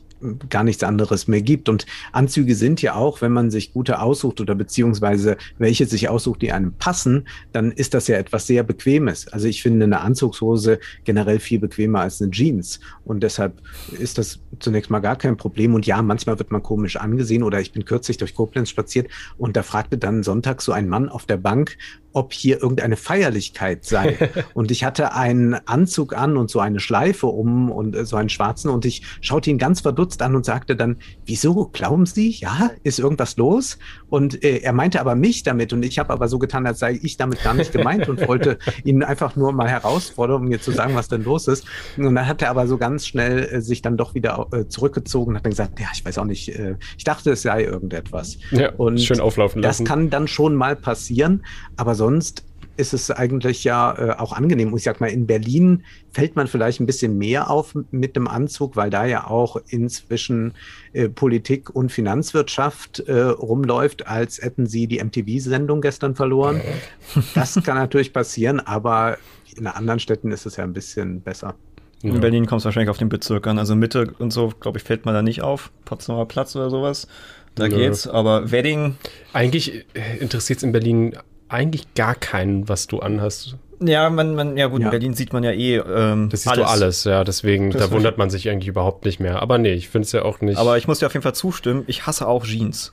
gar 0.50 0.64
nichts 0.64 0.84
anderes 0.84 1.28
mehr 1.28 1.42
gibt. 1.42 1.70
Und 1.70 1.86
Anzüge 2.12 2.56
sind 2.56 2.82
ja 2.82 2.96
auch, 2.96 3.22
wenn 3.22 3.32
man 3.32 3.52
sich 3.52 3.74
gute 3.74 4.02
aussucht 4.02 4.42
oder 4.42 4.56
beziehungsweise 4.56 5.38
welche 5.58 5.86
sich 5.86 6.10
aussucht, 6.10 6.42
die 6.42 6.52
einem 6.52 6.74
passen, 6.74 7.28
dann 7.52 7.72
ist 7.72 7.94
das 7.94 8.08
ja 8.08 8.18
etwas 8.18 8.43
sehr 8.48 8.64
Bequemes. 8.64 9.28
Also 9.28 9.48
ich 9.48 9.62
finde 9.62 9.86
eine 9.86 10.02
Anzugshose 10.02 10.80
generell 11.04 11.40
viel 11.40 11.60
bequemer 11.60 12.02
als 12.02 12.22
eine 12.22 12.32
Jeans. 12.32 12.80
Und 13.06 13.22
deshalb 13.22 13.62
ist 14.00 14.18
das 14.18 14.40
zunächst 14.60 14.90
mal 14.90 15.00
gar 15.00 15.16
kein 15.16 15.38
Problem. 15.38 15.74
Und 15.74 15.86
ja, 15.86 16.02
manchmal 16.02 16.40
wird 16.40 16.52
man 16.52 16.64
komisch 16.64 16.98
angesehen 16.98 17.44
oder 17.44 17.60
ich 17.60 17.72
bin 17.72 17.86
kürzlich 17.86 18.18
durch 18.18 18.36
Koblenz 18.36 18.70
spaziert 18.70 19.08
und 19.38 19.56
da 19.56 19.64
fragte 19.64 19.98
dann 19.98 20.24
Sonntag 20.24 20.62
so 20.62 20.72
ein 20.72 20.88
Mann 20.88 21.10
auf 21.10 21.26
der 21.26 21.38
Bank, 21.38 21.78
ob 22.14 22.34
hier 22.34 22.62
irgendeine 22.62 22.96
Feierlichkeit 22.96 23.84
sei. 23.84 24.30
und 24.54 24.72
ich 24.72 24.84
hatte 24.84 25.14
einen 25.14 25.56
Anzug 25.68 26.16
an 26.16 26.38
und 26.38 26.50
so 26.50 26.60
eine 26.60 26.80
Schleife 26.80 27.28
um 27.28 27.72
und 27.72 27.96
äh, 27.96 28.06
so 28.06 28.16
einen 28.16 28.30
schwarzen 28.30 28.70
und 28.70 28.86
ich 28.86 29.04
schaute 29.22 29.50
ihn 29.50 29.58
ganz 29.58 29.82
verdutzt 29.82 30.22
an 30.22 30.36
und 30.36 30.46
sagte 30.46 30.76
dann, 30.76 30.98
wieso, 31.26 31.70
glauben 31.74 32.06
Sie, 32.06 32.30
ja, 32.30 32.72
ist 32.84 33.00
irgendwas 33.00 33.38
los? 33.38 33.78
Und 34.10 34.44
äh, 34.44 34.58
er 34.58 34.74
meinte 34.74 35.00
aber 35.00 35.16
mich 35.16 35.44
damit 35.44 35.74
und 35.74 35.84
ich 35.84 36.00
habe 36.00 36.14
aber 36.14 36.28
so 36.28 36.40
getan, 36.40 36.66
als 36.68 36.80
sei 36.80 37.00
ich 37.02 37.18
damit 37.18 37.44
gar 37.44 37.54
nicht 37.54 37.72
gemeint 37.72 38.08
und 38.08 38.28
wollte 38.28 38.60
ihn 38.84 39.04
einfach 39.04 39.36
nur 39.36 39.52
mal 39.52 39.68
herausfordern, 39.68 40.44
um 40.44 40.48
mir 40.48 40.62
zu 40.62 40.72
sagen, 40.72 40.96
was 40.96 41.08
denn 41.08 41.24
los 41.24 41.48
ist. 41.48 41.66
Und 41.98 42.16
dann 42.16 42.28
hat 42.28 42.42
er 42.42 42.50
aber 42.52 42.68
so 42.68 42.78
ganz 42.78 43.08
schnell 43.08 43.44
äh, 43.46 43.62
sich 43.62 43.82
dann 43.82 43.98
doch 43.98 44.14
wieder 44.14 44.48
äh, 44.52 44.68
zurückgezogen 44.68 45.32
und 45.32 45.38
hat 45.38 45.46
dann 45.46 45.52
gesagt, 45.52 45.80
ja, 45.80 45.88
ich 45.94 46.06
weiß 46.06 46.20
auch 46.20 46.26
nicht, 46.26 46.50
äh, 46.50 46.76
ich 46.98 47.04
dachte, 47.04 47.32
es 47.32 47.42
sei 47.42 47.64
irgendetwas. 47.64 48.38
Ja, 48.52 48.72
und 48.74 49.00
schön 49.02 49.20
auflaufen 49.20 49.62
lassen. 49.62 49.84
Das 49.84 49.90
kann 49.90 50.10
dann 50.10 50.28
schon 50.28 50.56
mal 50.56 50.76
passieren, 50.76 51.44
aber 51.76 51.96
so 51.96 52.03
sonst 52.04 52.44
ist 52.76 52.94
es 52.94 53.12
eigentlich 53.12 53.64
ja 53.64 53.94
äh, 53.98 54.12
auch 54.18 54.34
angenehm. 54.34 54.76
Ich 54.76 54.84
sag 54.84 55.00
mal, 55.00 55.08
in 55.08 55.26
Berlin 55.26 55.84
fällt 56.12 56.36
man 56.36 56.48
vielleicht 56.48 56.82
ein 56.82 56.86
bisschen 56.86 57.18
mehr 57.18 57.50
auf 57.50 57.76
mit 57.92 58.16
dem 58.16 58.28
Anzug, 58.28 58.76
weil 58.76 58.90
da 58.90 59.06
ja 59.06 59.28
auch 59.28 59.58
inzwischen 59.70 60.54
äh, 60.92 61.08
Politik 61.08 61.70
und 61.70 61.92
Finanzwirtschaft 61.92 63.00
äh, 63.02 63.22
rumläuft, 63.22 64.08
als 64.08 64.42
hätten 64.42 64.66
sie 64.66 64.88
die 64.88 65.02
MTV-Sendung 65.04 65.82
gestern 65.82 66.16
verloren. 66.16 66.62
Das 67.36 67.54
kann 67.64 67.78
natürlich 67.78 68.12
passieren, 68.12 68.60
aber 68.60 69.18
in 69.56 69.68
anderen 69.68 70.00
Städten 70.00 70.32
ist 70.32 70.46
es 70.46 70.58
ja 70.58 70.64
ein 70.64 70.74
bisschen 70.74 71.22
besser. 71.22 71.56
In 72.02 72.20
Berlin 72.20 72.48
kommt 72.48 72.60
es 72.60 72.66
wahrscheinlich 72.66 72.90
auf 72.90 72.98
den 72.98 73.08
Bezirk 73.08 73.48
an. 73.48 73.58
Also 73.58 73.76
Mitte 73.76 74.14
und 74.20 74.34
so, 74.34 74.52
glaube 74.60 74.78
ich, 74.78 74.84
fällt 74.84 75.06
man 75.06 75.14
da 75.14 75.22
nicht 75.22 75.42
auf. 75.42 75.72
Potsdamer 75.86 76.26
Platz 76.26 76.56
oder 76.56 76.70
sowas. 76.70 77.08
Da 77.56 77.68
Nö. 77.68 77.78
geht's. 77.78 78.08
Aber 78.08 78.52
Wedding. 78.52 78.98
Eigentlich 79.32 79.86
äh, 79.94 80.18
interessiert 80.20 80.58
es 80.58 80.64
in 80.64 80.74
Berlin 80.74 81.16
eigentlich 81.50 81.94
gar 81.94 82.16
keinen, 82.16 82.68
was 82.70 82.88
du 82.88 83.00
anhast. 83.00 83.58
Ja, 83.80 84.10
man, 84.10 84.36
man, 84.36 84.58
ja 84.58 84.68
gut, 84.68 84.82
ja. 84.82 84.88
in 84.88 84.92
Berlin 84.92 85.14
sieht 85.14 85.34
man 85.34 85.44
ja 85.44 85.52
eh. 85.52 85.78
Ähm, 85.78 86.30
das 86.30 86.44
siehst 86.44 86.54
alles. 86.54 86.66
du 86.66 86.72
alles, 86.72 87.04
ja, 87.04 87.24
deswegen, 87.24 87.72
das 87.72 87.82
da 87.82 87.92
wundert 87.92 88.18
man 88.18 88.30
sich 88.30 88.50
eigentlich 88.50 88.68
überhaupt 88.68 89.06
nicht 89.06 89.20
mehr. 89.20 89.42
Aber 89.42 89.58
nee, 89.58 89.74
ich 89.74 89.90
finde 89.90 90.06
es 90.06 90.12
ja 90.12 90.24
auch 90.24 90.42
nicht. 90.42 90.58
Aber 90.58 90.78
ich 90.78 90.88
muss 90.88 91.00
dir 91.00 91.08
auf 91.08 91.14
jeden 91.14 91.24
Fall 91.24 91.36
zustimmen, 91.36 91.84
ich 91.88 92.06
hasse 92.06 92.28
auch 92.28 92.46
Jeans. 92.46 92.92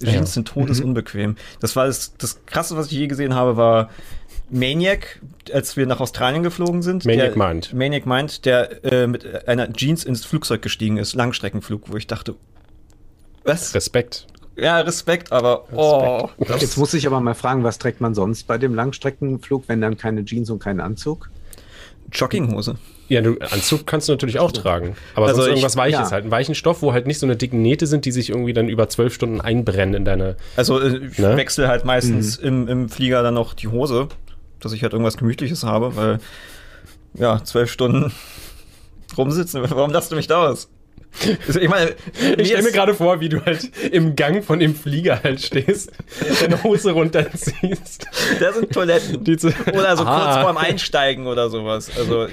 Jeans 0.00 0.14
ja. 0.14 0.26
sind 0.26 0.48
todesunbequem. 0.48 1.30
Mhm. 1.30 1.36
Das 1.60 1.76
war 1.76 1.86
das, 1.86 2.14
das 2.18 2.44
Krasse, 2.46 2.76
was 2.76 2.86
ich 2.86 2.92
je 2.98 3.06
gesehen 3.06 3.34
habe, 3.34 3.56
war 3.56 3.90
Maniac, 4.50 5.20
als 5.52 5.76
wir 5.76 5.86
nach 5.86 6.00
Australien 6.00 6.42
geflogen 6.42 6.82
sind. 6.82 7.04
Maniac 7.04 7.36
meint. 7.36 7.72
Maniac 7.72 8.06
meint, 8.06 8.44
der 8.44 8.84
äh, 8.84 9.06
mit 9.06 9.48
einer 9.48 9.72
Jeans 9.72 10.04
ins 10.04 10.24
Flugzeug 10.24 10.62
gestiegen 10.62 10.96
ist, 10.96 11.14
Langstreckenflug, 11.14 11.90
wo 11.90 11.96
ich 11.96 12.06
dachte, 12.06 12.34
was? 13.44 13.74
Respekt. 13.74 14.26
Ja, 14.56 14.80
Respekt, 14.80 15.32
aber 15.32 15.64
oh. 15.72 16.28
Jetzt 16.60 16.76
muss 16.76 16.94
ich 16.94 17.06
aber 17.06 17.20
mal 17.20 17.34
fragen, 17.34 17.64
was 17.64 17.78
trägt 17.78 18.00
man 18.00 18.14
sonst 18.14 18.46
bei 18.46 18.56
dem 18.58 18.74
Langstreckenflug, 18.74 19.64
wenn 19.66 19.80
dann 19.80 19.96
keine 19.96 20.24
Jeans 20.24 20.48
und 20.50 20.60
kein 20.60 20.80
Anzug? 20.80 21.28
Jogginghose. 22.12 22.76
Ja, 23.08 23.20
du, 23.20 23.36
Anzug 23.38 23.86
kannst 23.86 24.08
du 24.08 24.12
natürlich 24.12 24.38
auch 24.38 24.52
tragen. 24.52 24.96
Aber 25.14 25.26
also 25.26 25.42
sonst 25.42 25.48
irgendwas 25.48 25.76
Weiches 25.76 25.98
ja. 25.98 26.10
halt. 26.10 26.22
Einen 26.22 26.30
weichen 26.30 26.54
Stoff, 26.54 26.80
wo 26.82 26.92
halt 26.92 27.06
nicht 27.06 27.18
so 27.18 27.26
eine 27.26 27.36
dicken 27.36 27.60
Nähte 27.60 27.86
sind, 27.86 28.04
die 28.04 28.12
sich 28.12 28.30
irgendwie 28.30 28.52
dann 28.52 28.68
über 28.68 28.88
zwölf 28.88 29.12
Stunden 29.12 29.40
einbrennen 29.40 29.94
in 29.94 30.04
deine. 30.04 30.36
Also 30.56 30.80
äh, 30.80 30.98
ich 31.06 31.18
ne? 31.18 31.36
wechsle 31.36 31.68
halt 31.68 31.84
meistens 31.84 32.40
mhm. 32.40 32.46
im, 32.46 32.68
im 32.68 32.88
Flieger 32.88 33.22
dann 33.22 33.34
noch 33.34 33.54
die 33.54 33.68
Hose, 33.68 34.08
dass 34.60 34.72
ich 34.72 34.82
halt 34.82 34.92
irgendwas 34.92 35.16
Gemütliches 35.16 35.64
habe, 35.64 35.96
weil 35.96 36.18
ja, 37.14 37.42
zwölf 37.44 37.70
Stunden 37.70 38.12
rumsitzen. 39.16 39.62
Warum 39.68 39.90
lachst 39.90 40.10
du 40.10 40.16
mich 40.16 40.26
da 40.26 40.48
aus? 40.48 40.68
Also 41.46 41.60
ich 41.60 41.68
meine, 41.68 41.94
ich 42.38 42.48
stelle 42.48 42.62
mir 42.64 42.72
gerade 42.72 42.94
vor, 42.94 43.20
wie 43.20 43.28
du 43.28 43.44
halt 43.44 43.70
im 43.92 44.16
Gang 44.16 44.44
von 44.44 44.58
dem 44.58 44.74
Flieger 44.74 45.22
halt 45.22 45.40
stehst, 45.40 45.92
deine 46.40 46.62
Hose 46.62 46.92
runterziehst. 46.92 48.06
Da 48.40 48.52
sind 48.52 48.72
Toiletten. 48.72 49.20
oder 49.72 49.96
so 49.96 50.04
ah. 50.04 50.24
kurz 50.24 50.44
vorm 50.44 50.56
Einsteigen 50.56 51.26
oder 51.26 51.50
sowas. 51.50 51.90
Also, 51.96 52.26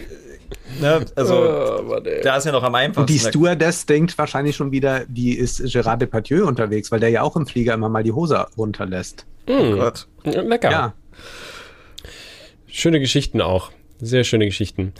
ne, 0.80 1.06
also 1.16 1.36
oh, 1.36 2.00
da 2.24 2.38
ist 2.38 2.46
ja 2.46 2.52
noch 2.52 2.64
am 2.64 2.76
einfachsten. 2.76 3.02
Und 3.02 3.10
die 3.10 3.20
Stewardess 3.20 3.86
denkt 3.86 4.18
wahrscheinlich 4.18 4.56
schon 4.56 4.72
wieder, 4.72 5.06
die 5.08 5.38
ist 5.38 5.62
Gérard 5.62 5.98
Depardieu 5.98 6.48
unterwegs, 6.48 6.92
weil 6.92 7.00
der 7.00 7.10
ja 7.10 7.22
auch 7.22 7.36
im 7.36 7.46
Flieger 7.46 7.74
immer 7.74 7.90
mal 7.90 8.04
die 8.04 8.12
Hose 8.12 8.48
runterlässt. 8.58 9.26
Mm. 9.48 9.52
Oh 9.52 9.76
Gott. 9.76 10.08
Lecker. 10.24 10.72
Ja. 10.72 10.94
Schöne 12.68 13.00
Geschichten 13.00 13.42
auch. 13.42 13.72
Sehr 14.00 14.24
schöne 14.24 14.46
Geschichten. 14.46 14.94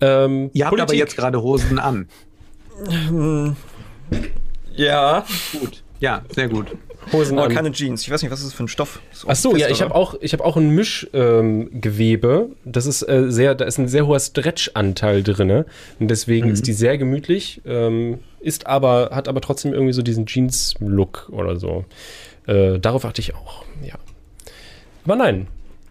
Ähm, 0.00 0.50
Ihr 0.52 0.64
habt 0.64 0.70
Politik. 0.70 0.90
aber 0.90 0.94
jetzt 0.94 1.16
gerade 1.16 1.42
Hosen 1.42 1.78
an. 1.78 2.08
Ja. 4.74 5.24
Gut. 5.58 5.82
Ja, 6.00 6.22
sehr 6.34 6.48
gut. 6.48 6.66
Hosen 7.12 7.38
Aber 7.38 7.52
keine 7.52 7.70
Jeans. 7.70 8.02
Ich 8.02 8.10
weiß 8.10 8.22
nicht, 8.22 8.32
was 8.32 8.40
ist 8.40 8.48
das 8.48 8.54
für 8.54 8.64
ein 8.64 8.68
Stoff? 8.68 9.00
Ach 9.26 9.36
so, 9.36 9.56
ja, 9.56 9.68
ich 9.68 9.80
habe 9.80 9.94
auch, 9.94 10.16
ich 10.20 10.32
habe 10.32 10.44
auch 10.44 10.56
ein 10.56 10.70
Mischgewebe. 10.70 12.48
Ähm, 12.50 12.56
das 12.64 12.86
ist 12.86 13.02
äh, 13.08 13.30
sehr, 13.30 13.54
da 13.54 13.64
ist 13.64 13.78
ein 13.78 13.88
sehr 13.88 14.06
hoher 14.06 14.18
Stretch-Anteil 14.18 15.22
drin. 15.22 15.64
Und 16.00 16.08
deswegen 16.08 16.48
mhm. 16.48 16.52
ist 16.52 16.66
die 16.66 16.72
sehr 16.72 16.98
gemütlich. 16.98 17.62
Ähm, 17.64 18.18
ist 18.40 18.66
aber, 18.66 19.10
hat 19.12 19.28
aber 19.28 19.40
trotzdem 19.40 19.72
irgendwie 19.72 19.92
so 19.92 20.02
diesen 20.02 20.26
Jeans-Look 20.26 21.28
oder 21.30 21.56
so. 21.56 21.84
Äh, 22.46 22.78
darauf 22.78 23.04
achte 23.04 23.20
ich 23.20 23.34
auch, 23.34 23.64
ja. 23.82 23.94
Aber 25.04 25.16
nein, 25.16 25.46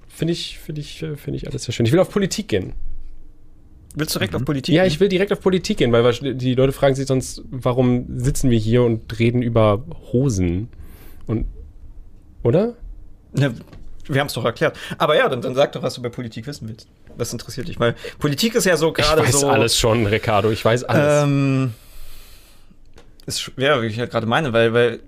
finde 0.09 0.33
ich, 0.33 0.59
finde 0.59 0.81
ich, 0.81 1.01
äh, 1.01 1.15
finde 1.15 1.37
ich 1.37 1.47
alles 1.47 1.63
sehr 1.63 1.73
schön. 1.73 1.85
Ich 1.85 1.91
will 1.91 1.99
auf 1.99 2.09
Politik 2.09 2.49
gehen. 2.49 2.73
Willst 3.95 4.13
du 4.13 4.19
direkt 4.19 4.33
mhm. 4.33 4.39
auf 4.39 4.45
Politik? 4.45 4.75
Ja, 4.75 4.85
ich 4.85 4.99
will 4.99 5.07
direkt 5.07 5.31
auf 5.31 5.41
Politik 5.41 5.77
gehen, 5.77 5.91
weil 5.91 6.13
die 6.13 6.53
Leute 6.53 6.73
fragen 6.73 6.95
sich 6.95 7.07
sonst, 7.07 7.41
warum 7.49 8.05
sitzen 8.19 8.49
wir 8.49 8.57
hier 8.57 8.83
und 8.83 9.17
reden 9.19 9.41
über 9.41 9.83
Hosen? 10.11 10.69
Und, 11.27 11.45
oder? 12.43 12.75
Ja, 13.37 13.51
wir 14.07 14.19
haben 14.19 14.27
es 14.27 14.33
doch 14.33 14.45
erklärt. 14.45 14.77
Aber 14.97 15.15
ja, 15.17 15.29
dann, 15.29 15.41
dann 15.41 15.55
sag 15.55 15.71
doch, 15.71 15.81
was 15.81 15.95
du 15.95 16.01
bei 16.01 16.09
Politik 16.09 16.45
wissen 16.45 16.67
willst. 16.67 16.87
Was 17.17 17.31
interessiert 17.31 17.69
dich? 17.69 17.79
Weil 17.79 17.95
Politik 18.19 18.55
ist 18.55 18.65
ja 18.65 18.77
so 18.77 18.91
gerade 18.91 19.21
so. 19.21 19.27
Ich 19.27 19.33
weiß 19.33 19.39
so, 19.41 19.49
alles 19.49 19.77
schon, 19.77 20.05
Ricardo. 20.05 20.51
Ich 20.51 20.63
weiß 20.63 20.83
alles. 20.83 21.23
Ähm, 21.23 21.73
ist 23.25 23.41
schwer, 23.41 23.81
wie 23.81 23.87
ich 23.87 23.95
ja 23.95 24.05
gerade 24.05 24.27
meine, 24.27 24.53
weil, 24.53 24.73
weil 24.73 24.99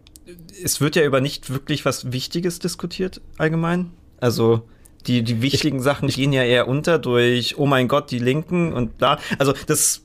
es 0.63 0.81
wird 0.81 0.95
ja 0.95 1.03
über 1.03 1.21
nicht 1.21 1.49
wirklich 1.49 1.85
was 1.85 2.11
Wichtiges 2.11 2.59
diskutiert 2.59 3.21
allgemein. 3.37 3.91
Also 4.19 4.63
die, 5.07 5.23
die 5.23 5.41
wichtigen 5.41 5.77
ich, 5.77 5.83
Sachen 5.83 6.09
ich, 6.09 6.15
gehen 6.15 6.33
ja 6.33 6.43
eher 6.43 6.67
unter 6.67 6.99
durch, 6.99 7.57
oh 7.57 7.65
mein 7.65 7.87
Gott, 7.87 8.11
die 8.11 8.19
Linken 8.19 8.73
und 8.73 8.91
da. 9.01 9.19
Also 9.39 9.53
das, 9.67 10.01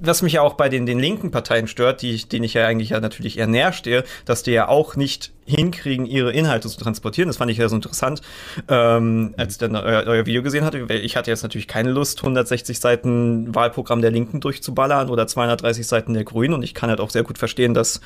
was 0.00 0.22
mich 0.22 0.34
ja 0.34 0.42
auch 0.42 0.54
bei 0.54 0.68
den, 0.68 0.86
den 0.86 0.98
linken 0.98 1.30
Parteien 1.30 1.68
stört, 1.68 2.02
die 2.02 2.12
ich, 2.12 2.28
denen 2.28 2.44
ich 2.44 2.54
ja 2.54 2.66
eigentlich 2.66 2.90
ja 2.90 3.00
natürlich 3.00 3.38
eher 3.38 3.46
näher 3.46 3.72
stehe, 3.72 4.04
dass 4.24 4.42
die 4.42 4.52
ja 4.52 4.68
auch 4.68 4.96
nicht 4.96 5.32
hinkriegen, 5.44 6.06
ihre 6.06 6.32
Inhalte 6.32 6.68
zu 6.68 6.78
transportieren. 6.78 7.28
Das 7.28 7.36
fand 7.36 7.50
ich 7.50 7.58
ja 7.58 7.68
so 7.68 7.76
interessant, 7.76 8.22
ähm, 8.68 9.34
als 9.36 9.54
ich 9.54 9.58
dann 9.58 9.76
euer, 9.76 10.04
euer 10.06 10.26
Video 10.26 10.42
gesehen 10.42 10.64
hatte. 10.64 10.86
Ich 10.94 11.16
hatte 11.16 11.30
jetzt 11.30 11.42
natürlich 11.42 11.68
keine 11.68 11.90
Lust, 11.90 12.20
160 12.20 12.80
Seiten 12.80 13.54
Wahlprogramm 13.54 14.00
der 14.00 14.10
Linken 14.10 14.40
durchzuballern 14.40 15.10
oder 15.10 15.26
230 15.26 15.86
Seiten 15.86 16.14
der 16.14 16.24
Grünen. 16.24 16.54
Und 16.54 16.62
ich 16.62 16.74
kann 16.74 16.88
halt 16.88 17.00
auch 17.00 17.10
sehr 17.10 17.22
gut 17.22 17.38
verstehen, 17.38 17.74
dass 17.74 18.00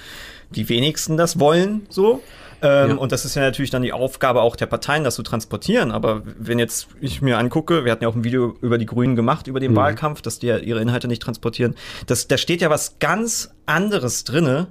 die 0.50 0.68
wenigsten 0.68 1.16
das 1.16 1.38
wollen, 1.38 1.86
so. 1.88 2.22
Ähm, 2.62 2.90
ja. 2.90 2.96
Und 2.96 3.12
das 3.12 3.24
ist 3.24 3.34
ja 3.34 3.42
natürlich 3.42 3.70
dann 3.70 3.82
die 3.82 3.92
Aufgabe 3.92 4.42
auch 4.42 4.56
der 4.56 4.66
Parteien, 4.66 5.04
das 5.04 5.14
zu 5.14 5.22
transportieren. 5.22 5.90
Aber 5.90 6.22
wenn 6.24 6.58
jetzt 6.58 6.88
ich 7.00 7.22
mir 7.22 7.38
angucke, 7.38 7.84
wir 7.84 7.92
hatten 7.92 8.04
ja 8.04 8.08
auch 8.08 8.14
ein 8.14 8.24
Video 8.24 8.56
über 8.60 8.78
die 8.78 8.86
Grünen 8.86 9.16
gemacht, 9.16 9.46
über 9.46 9.60
den 9.60 9.72
mhm. 9.72 9.76
Wahlkampf, 9.76 10.22
dass 10.22 10.38
die 10.38 10.46
ja 10.46 10.58
ihre 10.58 10.80
Inhalte 10.80 11.08
nicht 11.08 11.22
transportieren. 11.22 11.74
Das, 12.06 12.28
da 12.28 12.36
steht 12.36 12.60
ja 12.60 12.70
was 12.70 12.98
ganz 12.98 13.54
anderes 13.66 14.24
drinne, 14.24 14.68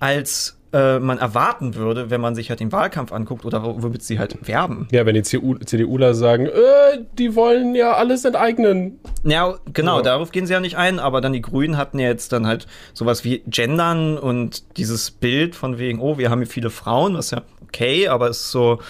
als 0.00 0.58
äh, 0.72 0.98
man 0.98 1.18
erwarten 1.18 1.74
würde, 1.74 2.10
wenn 2.10 2.20
man 2.20 2.34
sich 2.34 2.50
halt 2.50 2.60
den 2.60 2.72
Wahlkampf 2.72 3.12
anguckt 3.12 3.44
oder 3.44 3.62
womit 3.62 4.02
sie 4.02 4.18
halt 4.18 4.46
werben. 4.46 4.88
Ja, 4.90 5.04
wenn 5.06 5.14
die 5.14 5.22
CDU, 5.22 5.56
CDUler 5.56 6.14
sagen, 6.14 6.46
äh, 6.46 7.04
die 7.18 7.34
wollen 7.34 7.74
ja 7.74 7.92
alles 7.92 8.24
enteignen. 8.24 8.98
Ja, 9.24 9.58
genau, 9.72 9.98
ja. 9.98 10.02
darauf 10.02 10.32
gehen 10.32 10.46
sie 10.46 10.52
ja 10.52 10.60
nicht 10.60 10.76
ein, 10.76 10.98
aber 10.98 11.20
dann 11.20 11.32
die 11.32 11.42
Grünen 11.42 11.76
hatten 11.76 11.98
ja 11.98 12.08
jetzt 12.08 12.32
dann 12.32 12.46
halt 12.46 12.66
sowas 12.94 13.24
wie 13.24 13.42
Gendern 13.46 14.18
und 14.18 14.76
dieses 14.78 15.10
Bild 15.10 15.54
von 15.54 15.78
wegen, 15.78 16.00
oh, 16.00 16.18
wir 16.18 16.30
haben 16.30 16.40
hier 16.40 16.48
viele 16.48 16.70
Frauen, 16.70 17.16
was 17.16 17.30
ja 17.30 17.42
okay, 17.62 18.08
aber 18.08 18.28
es 18.28 18.38
ist 18.38 18.50
so, 18.50 18.80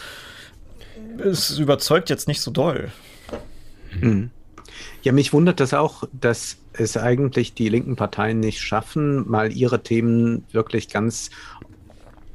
es 1.18 1.58
überzeugt 1.58 2.10
jetzt 2.10 2.28
nicht 2.28 2.40
so 2.40 2.50
doll. 2.50 2.90
Mhm. 4.00 4.30
Ja, 5.02 5.12
mich 5.12 5.32
wundert 5.32 5.58
das 5.60 5.74
auch, 5.74 6.04
dass 6.12 6.58
es 6.72 6.96
eigentlich 6.96 7.54
die 7.54 7.68
linken 7.68 7.96
Parteien 7.96 8.40
nicht 8.40 8.60
schaffen, 8.60 9.28
mal 9.28 9.52
ihre 9.52 9.82
Themen 9.82 10.44
wirklich 10.52 10.88
ganz 10.88 11.30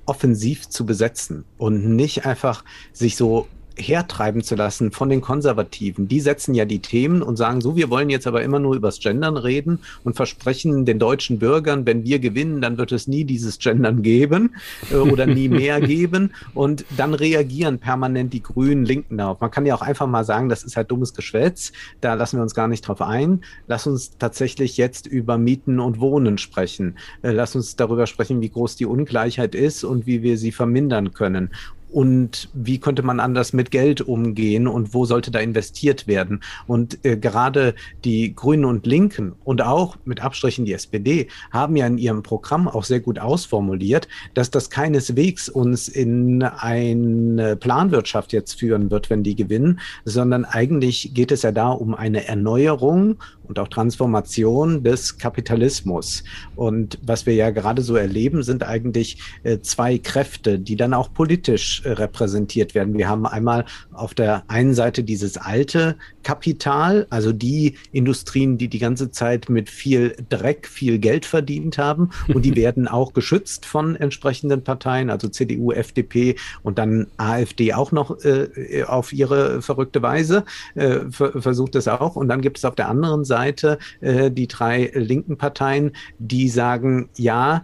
offensiv 0.07 0.67
zu 0.69 0.85
besetzen 0.85 1.45
und 1.57 1.95
nicht 1.95 2.25
einfach 2.25 2.63
sich 2.93 3.15
so 3.15 3.47
hertreiben 3.77 4.43
zu 4.43 4.55
lassen 4.55 4.91
von 4.91 5.09
den 5.09 5.21
Konservativen. 5.21 6.07
Die 6.07 6.19
setzen 6.19 6.53
ja 6.53 6.65
die 6.65 6.79
Themen 6.79 7.21
und 7.21 7.37
sagen 7.37 7.61
so, 7.61 7.75
wir 7.75 7.89
wollen 7.89 8.09
jetzt 8.09 8.27
aber 8.27 8.41
immer 8.41 8.59
nur 8.59 8.75
übers 8.75 8.99
Gendern 8.99 9.37
reden 9.37 9.79
und 10.03 10.15
versprechen 10.15 10.85
den 10.85 10.99
deutschen 10.99 11.39
Bürgern, 11.39 11.85
wenn 11.85 12.03
wir 12.03 12.19
gewinnen, 12.19 12.61
dann 12.61 12.77
wird 12.77 12.91
es 12.91 13.07
nie 13.07 13.23
dieses 13.23 13.59
Gendern 13.59 14.01
geben 14.01 14.55
äh, 14.91 14.95
oder 14.95 15.25
nie 15.25 15.49
mehr 15.49 15.79
geben. 15.81 16.33
Und 16.53 16.85
dann 16.97 17.13
reagieren 17.13 17.79
permanent 17.79 18.33
die 18.33 18.43
Grünen, 18.43 18.85
Linken 18.85 19.17
darauf. 19.17 19.39
Man 19.39 19.51
kann 19.51 19.65
ja 19.65 19.75
auch 19.75 19.81
einfach 19.81 20.07
mal 20.07 20.23
sagen, 20.23 20.49
das 20.49 20.63
ist 20.63 20.75
halt 20.75 20.91
dummes 20.91 21.13
Geschwätz. 21.13 21.71
Da 22.01 22.13
lassen 22.15 22.37
wir 22.37 22.43
uns 22.43 22.55
gar 22.55 22.67
nicht 22.67 22.87
drauf 22.87 23.01
ein. 23.01 23.41
Lass 23.67 23.87
uns 23.87 24.17
tatsächlich 24.17 24.77
jetzt 24.77 25.07
über 25.07 25.37
Mieten 25.37 25.79
und 25.79 25.99
Wohnen 25.99 26.37
sprechen. 26.37 26.97
Äh, 27.21 27.31
lass 27.31 27.55
uns 27.55 27.75
darüber 27.75 28.07
sprechen, 28.07 28.41
wie 28.41 28.49
groß 28.49 28.75
die 28.75 28.85
Ungleichheit 28.85 29.55
ist 29.55 29.83
und 29.83 30.05
wie 30.05 30.23
wir 30.23 30.37
sie 30.37 30.51
vermindern 30.51 31.13
können 31.13 31.51
und 31.89 32.49
wie 32.53 32.79
könnte 32.79 33.03
man 33.03 33.19
anders 33.19 33.53
mit 33.53 33.71
Geld 33.71 34.01
umgehen 34.01 34.67
und 34.67 34.93
wo 34.93 35.05
sollte 35.05 35.31
da 35.31 35.39
investiert 35.39 36.07
werden. 36.07 36.41
Und 36.67 37.03
äh, 37.05 37.17
gerade 37.17 37.75
die 38.03 38.35
Grünen 38.35 38.65
und 38.65 38.85
Linken 38.85 39.33
und 39.43 39.61
auch 39.61 39.97
mit 40.05 40.21
Abstrichen 40.21 40.65
die 40.65 40.73
SPD 40.73 41.27
haben 41.51 41.75
ja 41.75 41.87
in 41.87 41.97
ihrem 41.97 42.23
Programm 42.23 42.67
auch 42.67 42.83
sehr 42.83 42.99
gut 42.99 43.19
ausformuliert, 43.19 44.07
dass 44.33 44.51
das 44.51 44.69
keineswegs 44.69 45.49
uns 45.49 45.87
in 45.87 46.43
eine 46.43 47.55
Planwirtschaft 47.55 48.33
jetzt 48.33 48.59
führen 48.59 48.91
wird, 48.91 49.09
wenn 49.09 49.23
die 49.23 49.35
gewinnen, 49.35 49.79
sondern 50.05 50.45
eigentlich 50.45 51.11
geht 51.13 51.31
es 51.31 51.41
ja 51.41 51.51
da 51.51 51.69
um 51.69 51.95
eine 51.95 52.27
Erneuerung 52.27 53.17
und 53.47 53.59
auch 53.59 53.67
Transformation 53.67 54.83
des 54.83 55.17
Kapitalismus. 55.17 56.23
Und 56.55 56.99
was 57.01 57.25
wir 57.25 57.35
ja 57.35 57.49
gerade 57.49 57.81
so 57.81 57.95
erleben, 57.95 58.43
sind 58.43 58.63
eigentlich 58.63 59.19
äh, 59.43 59.59
zwei 59.59 59.97
Kräfte, 59.97 60.59
die 60.59 60.75
dann 60.75 60.93
auch 60.93 61.13
politisch 61.13 61.81
repräsentiert 61.85 62.75
werden. 62.75 62.97
Wir 62.97 63.07
haben 63.07 63.25
einmal 63.25 63.65
auf 63.93 64.13
der 64.13 64.43
einen 64.47 64.73
Seite 64.73 65.03
dieses 65.03 65.37
alte 65.37 65.95
Kapital, 66.23 67.07
also 67.09 67.31
die 67.31 67.75
Industrien, 67.91 68.57
die 68.57 68.67
die 68.67 68.79
ganze 68.79 69.11
Zeit 69.11 69.49
mit 69.49 69.69
viel 69.69 70.15
Dreck, 70.29 70.67
viel 70.67 70.99
Geld 70.99 71.25
verdient 71.25 71.77
haben 71.77 72.09
und 72.33 72.43
die 72.43 72.55
werden 72.57 72.87
auch 72.87 73.13
geschützt 73.13 73.65
von 73.65 73.95
entsprechenden 73.95 74.63
Parteien, 74.63 75.09
also 75.09 75.27
CDU, 75.27 75.71
FDP 75.71 76.35
und 76.63 76.77
dann 76.77 77.07
AfD 77.17 77.73
auch 77.73 77.91
noch 77.91 78.23
äh, 78.23 78.83
auf 78.83 79.13
ihre 79.13 79.61
verrückte 79.61 80.01
Weise 80.01 80.43
äh, 80.75 80.99
versucht 81.09 81.75
es 81.75 81.87
auch. 81.87 82.15
Und 82.15 82.27
dann 82.27 82.41
gibt 82.41 82.57
es 82.57 82.65
auf 82.65 82.75
der 82.75 82.89
anderen 82.89 83.25
Seite 83.25 83.36
äh, 84.01 84.31
die 84.31 84.47
drei 84.47 84.91
linken 84.93 85.37
Parteien, 85.37 85.91
die 86.19 86.49
sagen, 86.49 87.09
ja, 87.15 87.63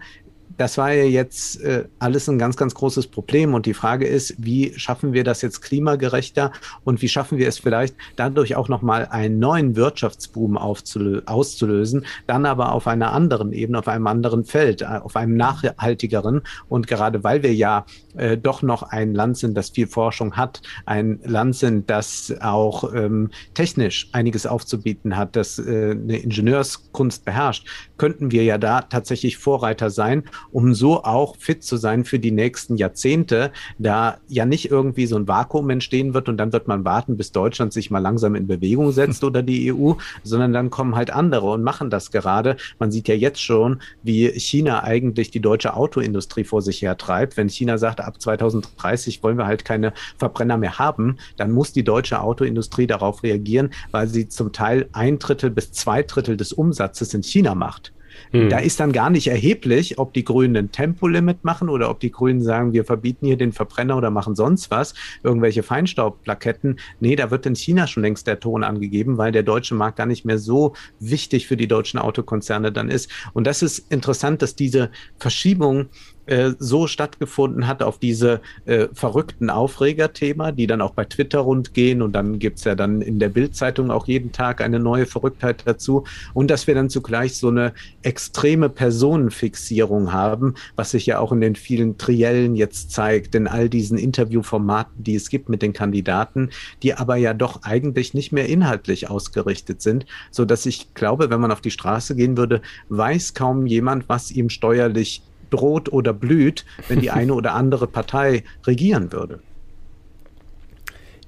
das 0.58 0.78
war 0.78 0.94
ja 0.94 1.04
jetzt 1.04 1.62
äh, 1.62 1.86
alles 2.00 2.30
ein 2.30 2.38
ganz, 2.38 2.58
ganz 2.58 2.74
großes 2.76 3.08
Problem. 3.08 3.54
Und 3.54 3.66
die 3.66 3.74
Frage 3.74 4.06
ist, 4.06 4.36
wie 4.38 4.74
schaffen 4.78 5.14
wir 5.14 5.24
das 5.24 5.42
jetzt 5.42 5.62
klimagerechter 5.62 6.52
und 6.84 7.02
wie 7.02 7.10
schaffen 7.10 7.38
wir 7.38 7.48
es 7.48 7.58
vielleicht 7.58 7.96
dadurch 8.16 8.56
auch 8.56 8.70
nochmal 8.70 9.08
einen 9.10 9.40
neuen 9.40 9.76
Wirtschaftsboom 9.76 10.58
auszulösen, 10.58 12.06
dann 12.28 12.46
aber 12.46 12.72
auf 12.72 12.88
einer 12.88 13.14
anderen 13.14 13.52
Ebene, 13.54 13.80
auf 13.80 13.88
einem 13.88 14.08
anderen 14.08 14.46
Feld, 14.46 14.82
äh, 14.82 14.86
auf 14.86 15.16
einem 15.16 15.36
nachhaltigeren. 15.36 16.42
Und 16.70 16.88
gerade 16.88 17.24
weil 17.24 17.44
wir 17.44 17.54
ja 17.54 17.86
äh, 18.16 18.38
doch 18.38 18.62
noch 18.62 18.84
ein 18.84 19.14
Land 19.14 19.38
sind, 19.38 19.56
das 19.56 19.70
viel 19.70 19.88
Forschung 19.88 20.38
hat, 20.38 20.62
ein 20.86 21.20
Land 21.24 21.56
sind, 21.56 21.90
das 21.90 22.34
auch 22.42 22.94
ähm, 22.94 23.30
technisch 23.54 24.10
einiges 24.12 24.46
aufzubieten 24.46 25.18
hat, 25.18 25.36
das 25.36 25.60
äh, 25.60 25.92
eine 25.92 26.18
Ingenieurskunst 26.18 27.26
beherrscht, 27.26 27.68
könnten 27.98 28.32
wir 28.32 28.44
ja 28.44 28.58
da 28.58 28.82
tatsächlich 28.82 29.38
Vorreiter 29.38 29.90
sein 29.90 30.24
um 30.52 30.74
so 30.74 31.04
auch 31.04 31.36
fit 31.38 31.64
zu 31.64 31.78
sein 31.78 32.06
für 32.06 32.20
die 32.20 32.32
nächsten 32.32 32.78
Jahrzehnte, 32.78 33.52
da 33.78 34.18
ja 34.28 34.46
nicht 34.46 34.70
irgendwie 34.70 35.06
so 35.06 35.16
ein 35.16 35.28
Vakuum 35.28 35.70
entstehen 35.70 36.14
wird 36.14 36.30
und 36.30 36.38
dann 36.38 36.54
wird 36.54 36.68
man 36.68 36.86
warten, 36.86 37.18
bis 37.18 37.32
Deutschland 37.32 37.74
sich 37.74 37.92
mal 37.92 38.00
langsam 38.00 38.36
in 38.36 38.48
Bewegung 38.48 38.92
setzt 38.94 39.24
oder 39.24 39.42
die 39.42 39.74
EU, 39.74 39.94
sondern 40.24 40.54
dann 40.54 40.70
kommen 40.70 40.96
halt 40.96 41.12
andere 41.12 41.50
und 41.52 41.64
machen 41.64 41.90
das 41.90 42.12
gerade. 42.12 42.58
Man 42.80 42.92
sieht 42.92 43.08
ja 43.08 43.16
jetzt 43.16 43.42
schon, 43.42 43.82
wie 44.04 44.28
China 44.40 44.84
eigentlich 44.84 45.32
die 45.32 45.42
deutsche 45.42 45.76
Autoindustrie 45.76 46.44
vor 46.44 46.62
sich 46.62 46.82
her 46.82 46.98
treibt. 46.98 47.38
Wenn 47.38 47.50
China 47.50 47.78
sagt, 47.78 48.02
ab 48.06 48.22
2030 48.22 49.24
wollen 49.24 49.38
wir 49.38 49.48
halt 49.48 49.66
keine 49.66 49.94
Verbrenner 50.18 50.58
mehr 50.58 50.80
haben, 50.80 51.18
dann 51.38 51.52
muss 51.52 51.74
die 51.74 51.84
deutsche 51.84 52.22
Autoindustrie 52.22 52.88
darauf 52.88 53.24
reagieren, 53.24 53.72
weil 53.92 54.08
sie 54.08 54.28
zum 54.28 54.52
Teil 54.52 54.90
ein 54.94 55.20
Drittel 55.20 55.50
bis 55.50 55.72
zwei 55.72 56.04
Drittel 56.04 56.38
des 56.38 56.54
Umsatzes 56.54 57.14
in 57.14 57.24
China 57.24 57.56
macht. 57.56 57.94
Hm. 58.32 58.50
Da 58.50 58.60
ist 58.60 58.80
dann 58.80 58.92
gar 58.92 59.10
nicht 59.10 59.28
erheblich, 59.28 59.98
ob 60.00 60.14
die 60.14 60.24
Grünen 60.24 60.56
ein 60.56 60.72
Tempolimit 60.72 61.44
machen 61.44 61.70
oder 61.70 61.90
ob 61.90 62.00
die 62.00 62.12
Grünen 62.12 62.42
sagen, 62.42 62.74
wir 62.74 62.86
verbieten 62.86 63.26
hier 63.26 63.38
den 63.38 63.52
Verbrenner 63.52 63.98
oder 63.98 64.10
machen 64.12 64.36
sonst 64.36 64.72
was, 64.72 64.94
irgendwelche 65.24 65.64
Feinstaubplaketten. 65.64 66.80
Nee, 67.00 67.16
da 67.16 67.32
wird 67.32 67.46
in 67.46 67.56
China 67.56 67.88
schon 67.88 68.04
längst 68.04 68.28
der 68.28 68.40
Ton 68.40 68.64
angegeben, 68.64 69.18
weil 69.18 69.32
der 69.32 69.44
deutsche 69.44 69.76
Markt 69.76 69.98
gar 69.98 70.06
nicht 70.06 70.26
mehr 70.26 70.38
so 70.38 70.74
wichtig 71.00 71.48
für 71.48 71.58
die 71.58 71.68
deutschen 71.68 72.00
Autokonzerne 72.00 72.72
dann 72.72 72.90
ist. 72.90 73.10
Und 73.34 73.48
das 73.48 73.62
ist 73.62 73.92
interessant, 73.92 74.42
dass 74.42 74.56
diese 74.56 74.90
Verschiebung 75.18 75.88
äh, 76.26 76.52
so 76.60 76.88
stattgefunden 76.88 77.68
hat 77.68 77.84
auf 77.84 77.98
diese 77.98 78.42
äh, 78.66 78.88
verrückten 78.94 79.50
Aufregerthema, 79.50 80.52
die 80.52 80.68
dann 80.68 80.82
auch 80.82 80.92
bei 80.92 81.06
Twitter 81.06 81.40
rundgehen 81.40 82.02
und 82.02 82.14
dann 82.14 82.40
gibt's 82.40 82.64
ja 82.64 82.76
dann 82.76 83.02
in 83.02 83.20
der 83.20 83.30
Bildzeitung 83.30 83.92
auch 83.92 84.08
jeden 84.08 84.32
Tag 84.32 84.62
eine 84.62 84.80
neue 84.80 85.06
Verrücktheit 85.06 85.64
dazu. 85.66 86.06
Und 86.34 86.50
dass 86.50 86.68
wir 86.68 86.76
dann 86.76 86.90
zugleich 86.90 87.38
so 87.38 87.50
eine 87.50 87.74
extreme 88.02 88.70
Personenfixierung 88.70 90.14
haben, 90.14 90.56
was 90.76 90.92
sich 90.92 91.06
ja 91.06 91.20
auch 91.20 91.32
in 91.32 91.42
den 91.42 91.56
vielen 91.56 91.98
Triellen 91.98 92.56
jetzt 92.56 92.92
zeigt, 92.92 93.36
in 93.36 93.48
all 93.48 93.70
diesen 93.70 93.98
Interviewformaten, 93.98 95.04
die 95.04 95.16
es 95.16 95.30
gibt 95.30 95.50
mit 95.50 95.62
den 95.62 95.74
Kandidaten, 95.74 96.50
die 96.84 96.94
aber 96.94 97.18
ja 97.18 97.34
doch 97.34 97.64
eigentlich 97.64 98.14
nicht 98.14 98.32
mehr 98.32 98.48
inhaltlich 98.48 99.10
ausgerichtet 99.10 99.82
sind, 99.82 100.06
so 100.32 100.46
dass 100.46 100.66
ich 100.66 100.94
glaube, 100.94 101.30
wenn 101.30 101.42
man 101.42 101.52
auf 101.52 101.62
die 101.62 101.72
Straße 101.72 102.16
gehen 102.16 102.38
würde, 102.38 102.62
weiß 102.90 103.34
kaum 103.34 103.66
jemand, 103.66 104.08
was 104.10 104.32
ihm 104.32 104.50
steuerlich 104.50 105.22
droht 105.54 105.92
oder 105.92 106.14
blüht, 106.14 106.66
wenn 106.88 107.00
die 107.00 107.12
eine 107.20 107.34
oder 107.34 107.54
andere 107.54 107.88
Partei 107.88 108.44
regieren 108.66 109.12
würde. 109.12 109.40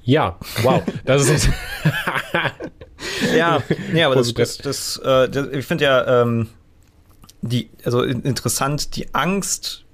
Ja, 0.03 0.37
wow. 0.61 0.83
Das 1.05 1.27
ist 1.29 1.49
ja, 3.35 3.61
nee, 3.91 4.03
aber 4.03 4.15
das, 4.15 4.33
das, 4.33 4.57
das, 4.57 4.97
äh, 4.97 5.29
das 5.29 5.47
ich 5.51 5.65
finde 5.65 5.85
ja 5.85 6.21
ähm, 6.21 6.47
die, 7.41 7.69
also 7.83 8.03
interessant, 8.03 8.95
die 8.95 9.13
Angst 9.13 9.84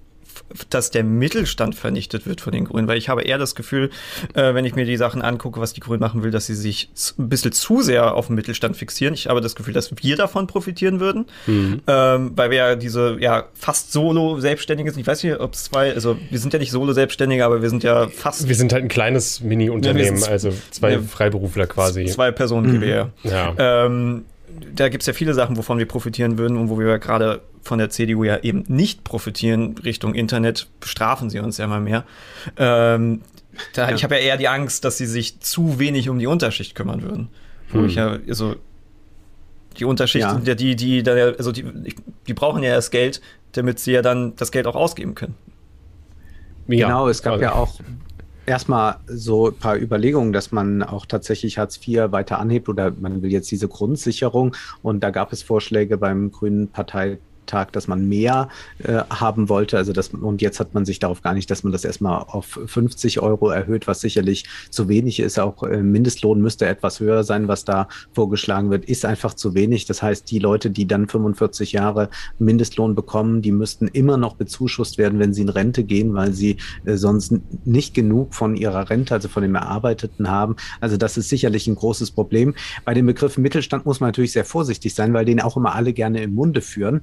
dass 0.69 0.91
der 0.91 1.03
Mittelstand 1.03 1.75
vernichtet 1.75 2.25
wird 2.25 2.41
von 2.41 2.51
den 2.51 2.65
Grünen, 2.65 2.87
weil 2.87 2.97
ich 2.97 3.09
habe 3.09 3.23
eher 3.23 3.37
das 3.37 3.55
Gefühl, 3.55 3.89
äh, 4.33 4.53
wenn 4.53 4.65
ich 4.65 4.75
mir 4.75 4.85
die 4.85 4.97
Sachen 4.97 5.21
angucke, 5.21 5.59
was 5.59 5.73
die 5.73 5.79
Grünen 5.79 5.99
machen 5.99 6.23
will, 6.23 6.31
dass 6.31 6.45
sie 6.45 6.55
sich 6.55 6.89
ein 7.17 7.29
bisschen 7.29 7.51
zu 7.51 7.81
sehr 7.81 8.15
auf 8.15 8.27
den 8.27 8.35
Mittelstand 8.35 8.77
fixieren. 8.77 9.13
Ich 9.13 9.27
habe 9.27 9.41
das 9.41 9.55
Gefühl, 9.55 9.73
dass 9.73 9.91
wir 10.01 10.15
davon 10.15 10.47
profitieren 10.47 10.99
würden, 10.99 11.25
mhm. 11.47 11.81
ähm, 11.87 12.31
weil 12.35 12.49
wir 12.51 12.57
ja 12.57 12.75
diese 12.75 13.17
ja 13.19 13.45
fast 13.53 13.91
Solo-Selbstständige 13.91 14.91
sind. 14.91 15.01
Ich 15.01 15.07
weiß 15.07 15.23
nicht, 15.23 15.39
ob 15.39 15.53
es 15.53 15.65
zwei, 15.65 15.93
also 15.93 16.17
wir 16.29 16.39
sind 16.39 16.53
ja 16.53 16.59
nicht 16.59 16.71
Solo-Selbstständige, 16.71 17.45
aber 17.45 17.61
wir 17.61 17.69
sind 17.69 17.83
ja 17.83 18.07
fast. 18.07 18.47
Wir 18.47 18.55
sind 18.55 18.73
halt 18.73 18.83
ein 18.83 18.89
kleines 18.89 19.41
Mini-Unternehmen, 19.41 20.19
ja, 20.19 20.27
also 20.27 20.53
zwei 20.71 20.99
Freiberufler 20.99 21.67
quasi. 21.67 22.05
Zwei 22.05 22.31
Personen 22.31 22.67
mhm. 22.67 22.81
GbR. 22.81 23.09
Ja. 23.23 23.53
Ähm, 23.57 24.25
da 24.75 24.89
gibt 24.89 25.03
es 25.03 25.07
ja 25.07 25.13
viele 25.13 25.33
Sachen, 25.33 25.57
wovon 25.57 25.77
wir 25.77 25.87
profitieren 25.87 26.37
würden 26.37 26.57
und 26.57 26.69
wo 26.69 26.79
wir 26.79 26.99
gerade 26.99 27.41
von 27.61 27.79
der 27.79 27.89
CDU 27.89 28.23
ja 28.23 28.37
eben 28.39 28.63
nicht 28.67 29.03
profitieren 29.03 29.77
Richtung 29.77 30.13
Internet, 30.13 30.67
bestrafen 30.79 31.29
sie 31.29 31.39
uns 31.39 31.57
ja 31.57 31.67
mal 31.67 31.79
mehr. 31.79 32.05
Ähm, 32.57 33.21
da, 33.73 33.89
ja. 33.89 33.95
Ich 33.95 34.03
habe 34.03 34.15
ja 34.15 34.21
eher 34.21 34.37
die 34.37 34.47
Angst, 34.47 34.85
dass 34.85 34.97
sie 34.97 35.05
sich 35.05 35.39
zu 35.39 35.79
wenig 35.79 36.09
um 36.09 36.19
die 36.19 36.27
Unterschicht 36.27 36.75
kümmern 36.75 37.01
würden. 37.01 37.29
Wo 37.69 37.79
hm. 37.79 37.85
ich 37.85 37.95
ja, 37.95 38.17
also 38.27 38.55
die 39.77 39.85
Unterschicht 39.85 40.23
ja. 40.23 40.33
sind 40.33 40.47
ja 40.47 40.55
die, 40.55 40.75
die, 40.75 41.03
also 41.07 41.51
die, 41.51 41.65
die 42.27 42.33
brauchen 42.33 42.63
ja 42.63 42.75
das 42.75 42.91
Geld, 42.91 43.21
damit 43.53 43.79
sie 43.79 43.91
ja 43.91 44.01
dann 44.01 44.35
das 44.35 44.51
Geld 44.51 44.67
auch 44.67 44.75
ausgeben 44.75 45.15
können. 45.15 45.35
Ja. 46.67 46.87
Genau, 46.87 47.07
es 47.07 47.21
gab 47.21 47.33
also. 47.33 47.43
ja 47.43 47.53
auch 47.53 47.79
erstmal 48.51 48.97
so 49.07 49.47
ein 49.47 49.55
paar 49.55 49.77
Überlegungen, 49.77 50.33
dass 50.33 50.51
man 50.51 50.83
auch 50.83 51.05
tatsächlich 51.05 51.57
Hartz 51.57 51.77
IV 51.77 52.11
weiter 52.11 52.37
anhebt 52.37 52.67
oder 52.67 52.91
man 52.91 53.21
will 53.21 53.31
jetzt 53.31 53.49
diese 53.49 53.69
Grundsicherung. 53.69 54.55
Und 54.83 55.01
da 55.01 55.09
gab 55.09 55.31
es 55.31 55.41
Vorschläge 55.41 55.97
beim 55.97 56.31
Grünen 56.31 56.67
Partei 56.67 57.19
Tag, 57.51 57.73
dass 57.73 57.87
man 57.87 58.07
mehr 58.07 58.47
äh, 58.79 59.01
haben 59.09 59.49
wollte. 59.49 59.77
Also 59.77 59.91
das, 59.91 60.09
und 60.09 60.41
jetzt 60.41 60.59
hat 60.59 60.73
man 60.73 60.85
sich 60.85 60.99
darauf 60.99 61.21
gar 61.21 61.33
nicht, 61.33 61.51
dass 61.51 61.63
man 61.63 61.73
das 61.73 61.83
erstmal 61.83 62.23
auf 62.27 62.59
50 62.65 63.19
Euro 63.19 63.49
erhöht, 63.49 63.87
was 63.87 63.99
sicherlich 63.99 64.45
zu 64.69 64.87
wenig 64.87 65.19
ist. 65.19 65.37
Auch 65.37 65.63
äh, 65.63 65.83
Mindestlohn 65.83 66.41
müsste 66.41 66.65
etwas 66.65 66.99
höher 66.99 67.23
sein, 67.23 67.47
was 67.47 67.65
da 67.65 67.89
vorgeschlagen 68.13 68.71
wird, 68.71 68.85
ist 68.85 69.03
einfach 69.03 69.33
zu 69.33 69.53
wenig. 69.53 69.85
Das 69.85 70.01
heißt, 70.01 70.31
die 70.31 70.39
Leute, 70.39 70.71
die 70.71 70.87
dann 70.87 71.07
45 71.07 71.73
Jahre 71.73 72.09
Mindestlohn 72.39 72.95
bekommen, 72.95 73.41
die 73.41 73.51
müssten 73.51 73.87
immer 73.89 74.15
noch 74.15 74.35
bezuschusst 74.35 74.97
werden, 74.97 75.19
wenn 75.19 75.33
sie 75.33 75.41
in 75.41 75.49
Rente 75.49 75.83
gehen, 75.83 76.13
weil 76.13 76.31
sie 76.31 76.57
äh, 76.85 76.95
sonst 76.95 77.33
nicht 77.65 77.93
genug 77.93 78.33
von 78.33 78.55
ihrer 78.55 78.89
Rente, 78.89 79.13
also 79.13 79.27
von 79.27 79.43
dem 79.43 79.55
Erarbeiteten 79.55 80.29
haben. 80.29 80.55
Also 80.79 80.95
das 80.95 81.17
ist 81.17 81.27
sicherlich 81.27 81.67
ein 81.67 81.75
großes 81.75 82.11
Problem. 82.11 82.55
Bei 82.85 82.93
dem 82.93 83.05
Begriff 83.05 83.37
Mittelstand 83.37 83.85
muss 83.85 83.99
man 83.99 84.07
natürlich 84.07 84.31
sehr 84.31 84.45
vorsichtig 84.45 84.95
sein, 84.95 85.13
weil 85.13 85.25
den 85.25 85.41
auch 85.41 85.57
immer 85.57 85.75
alle 85.75 85.91
gerne 85.91 86.23
im 86.23 86.33
Munde 86.33 86.61
führen. 86.61 87.01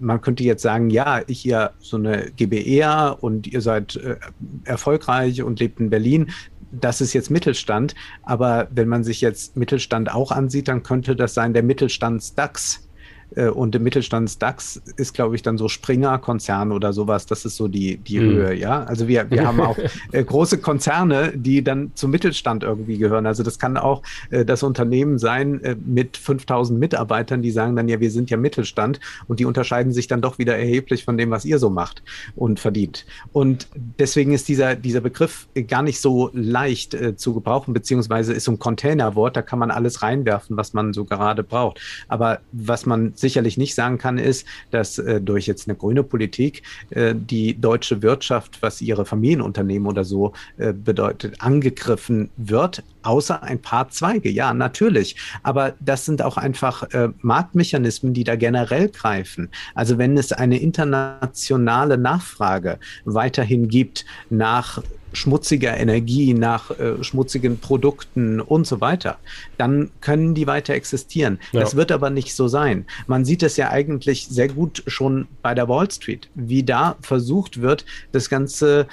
Man 0.00 0.20
könnte 0.20 0.42
jetzt 0.42 0.62
sagen, 0.62 0.90
ja, 0.90 1.22
ich 1.28 1.40
hier 1.40 1.70
so 1.78 1.96
eine 1.96 2.32
GBR 2.36 3.18
und 3.20 3.46
ihr 3.46 3.60
seid 3.60 3.94
äh, 3.94 4.16
erfolgreich 4.64 5.42
und 5.42 5.60
lebt 5.60 5.78
in 5.78 5.90
Berlin. 5.90 6.30
Das 6.72 7.00
ist 7.00 7.12
jetzt 7.12 7.30
Mittelstand. 7.30 7.94
Aber 8.24 8.66
wenn 8.72 8.88
man 8.88 9.04
sich 9.04 9.20
jetzt 9.20 9.56
Mittelstand 9.56 10.12
auch 10.12 10.32
ansieht, 10.32 10.66
dann 10.66 10.82
könnte 10.82 11.14
das 11.14 11.34
sein 11.34 11.52
der 11.52 11.62
Mittelstands-DAX 11.62 12.87
und 13.36 13.74
im 13.74 13.82
Mittelstands-DAX 13.82 14.82
ist, 14.96 15.14
glaube 15.14 15.36
ich, 15.36 15.42
dann 15.42 15.58
so 15.58 15.68
Springer-Konzern 15.68 16.72
oder 16.72 16.92
sowas. 16.92 17.26
Das 17.26 17.44
ist 17.44 17.56
so 17.56 17.68
die, 17.68 17.98
die 17.98 18.20
mhm. 18.20 18.30
Höhe, 18.30 18.54
ja. 18.54 18.84
Also 18.84 19.08
wir, 19.08 19.30
wir 19.30 19.46
haben 19.46 19.60
auch 19.60 19.76
äh, 20.12 20.24
große 20.24 20.58
Konzerne, 20.58 21.32
die 21.34 21.62
dann 21.62 21.92
zum 21.94 22.10
Mittelstand 22.10 22.62
irgendwie 22.62 22.98
gehören. 22.98 23.26
Also 23.26 23.42
das 23.42 23.58
kann 23.58 23.76
auch 23.76 24.02
äh, 24.30 24.44
das 24.44 24.62
Unternehmen 24.62 25.18
sein 25.18 25.62
äh, 25.62 25.76
mit 25.84 26.16
5000 26.16 26.78
Mitarbeitern, 26.78 27.42
die 27.42 27.50
sagen 27.50 27.76
dann, 27.76 27.88
ja, 27.88 28.00
wir 28.00 28.10
sind 28.10 28.30
ja 28.30 28.36
Mittelstand 28.36 29.00
und 29.26 29.40
die 29.40 29.44
unterscheiden 29.44 29.92
sich 29.92 30.06
dann 30.06 30.20
doch 30.20 30.38
wieder 30.38 30.56
erheblich 30.56 31.04
von 31.04 31.18
dem, 31.18 31.30
was 31.30 31.44
ihr 31.44 31.58
so 31.58 31.70
macht 31.70 32.02
und 32.36 32.60
verdient. 32.60 33.04
Und 33.32 33.68
deswegen 33.98 34.32
ist 34.32 34.48
dieser, 34.48 34.74
dieser 34.74 35.00
Begriff 35.00 35.48
gar 35.66 35.82
nicht 35.82 36.00
so 36.00 36.30
leicht 36.32 36.94
äh, 36.94 37.16
zu 37.16 37.34
gebrauchen, 37.34 37.74
beziehungsweise 37.74 38.32
ist 38.32 38.44
so 38.44 38.52
ein 38.52 38.58
Containerwort, 38.58 39.36
da 39.36 39.42
kann 39.42 39.58
man 39.58 39.70
alles 39.70 40.02
reinwerfen, 40.02 40.56
was 40.56 40.72
man 40.72 40.92
so 40.92 41.04
gerade 41.04 41.42
braucht. 41.42 41.80
Aber 42.08 42.40
was 42.52 42.86
man 42.86 43.12
sicherlich 43.20 43.56
nicht 43.58 43.74
sagen 43.74 43.98
kann, 43.98 44.18
ist, 44.18 44.46
dass 44.70 44.98
äh, 44.98 45.20
durch 45.20 45.46
jetzt 45.46 45.68
eine 45.68 45.76
grüne 45.76 46.02
Politik 46.02 46.62
äh, 46.90 47.14
die 47.14 47.58
deutsche 47.60 48.02
Wirtschaft, 48.02 48.62
was 48.62 48.80
ihre 48.80 49.04
Familienunternehmen 49.04 49.88
oder 49.88 50.04
so 50.04 50.32
äh, 50.56 50.72
bedeutet, 50.72 51.40
angegriffen 51.40 52.30
wird, 52.36 52.82
außer 53.02 53.42
ein 53.42 53.60
paar 53.60 53.88
Zweige. 53.88 54.30
Ja, 54.30 54.52
natürlich. 54.54 55.16
Aber 55.42 55.74
das 55.80 56.04
sind 56.04 56.22
auch 56.22 56.36
einfach 56.36 56.82
äh, 56.92 57.08
Marktmechanismen, 57.22 58.14
die 58.14 58.24
da 58.24 58.36
generell 58.36 58.88
greifen. 58.88 59.48
Also 59.74 59.98
wenn 59.98 60.16
es 60.16 60.32
eine 60.32 60.58
internationale 60.58 61.98
Nachfrage 61.98 62.78
weiterhin 63.04 63.68
gibt 63.68 64.04
nach 64.30 64.82
schmutziger 65.12 65.76
Energie, 65.76 66.34
nach 66.34 66.70
äh, 66.70 67.02
schmutzigen 67.02 67.58
Produkten 67.58 68.40
und 68.40 68.66
so 68.66 68.80
weiter, 68.80 69.18
dann 69.56 69.90
können 70.00 70.34
die 70.34 70.46
weiter 70.46 70.74
existieren. 70.74 71.38
Ja. 71.52 71.60
Das 71.60 71.76
wird 71.76 71.92
aber 71.92 72.10
nicht 72.10 72.34
so 72.34 72.48
sein. 72.48 72.86
Man 73.06 73.24
sieht 73.24 73.42
es 73.42 73.56
ja 73.56 73.70
eigentlich 73.70 74.26
sehr 74.28 74.48
gut 74.48 74.82
schon 74.86 75.26
bei 75.42 75.54
der 75.54 75.68
Wall 75.68 75.90
Street, 75.90 76.28
wie 76.34 76.62
da 76.62 76.96
versucht 77.00 77.60
wird, 77.60 77.84
das 78.12 78.28
Ganze 78.28 78.86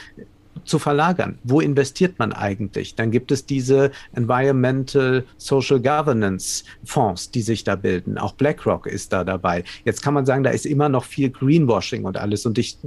zu 0.64 0.80
verlagern. 0.80 1.38
Wo 1.44 1.60
investiert 1.60 2.18
man 2.18 2.34
eigentlich? 2.34 2.96
Dann 2.96 3.12
gibt 3.12 3.32
es 3.32 3.46
diese 3.46 3.92
Environmental 4.14 5.26
Social 5.38 5.80
Governance 5.80 6.64
Fonds, 6.84 7.32
die 7.32 7.42
sich 7.42 7.64
da 7.64 7.76
bilden. 7.76 8.18
Auch 8.18 8.34
BlackRock 8.34 8.88
ist 8.88 9.14
da 9.14 9.24
dabei. 9.24 9.64
Jetzt 9.84 10.02
kann 10.02 10.14
man 10.14 10.26
sagen, 10.26 10.44
da 10.44 10.52
ist 10.52 10.66
immer 10.66 10.90
noch 10.90 11.04
viel 11.04 11.30
Greenwashing 11.30 12.06
und 12.06 12.18
alles. 12.18 12.46
Und 12.46 12.58
ich 12.58 12.78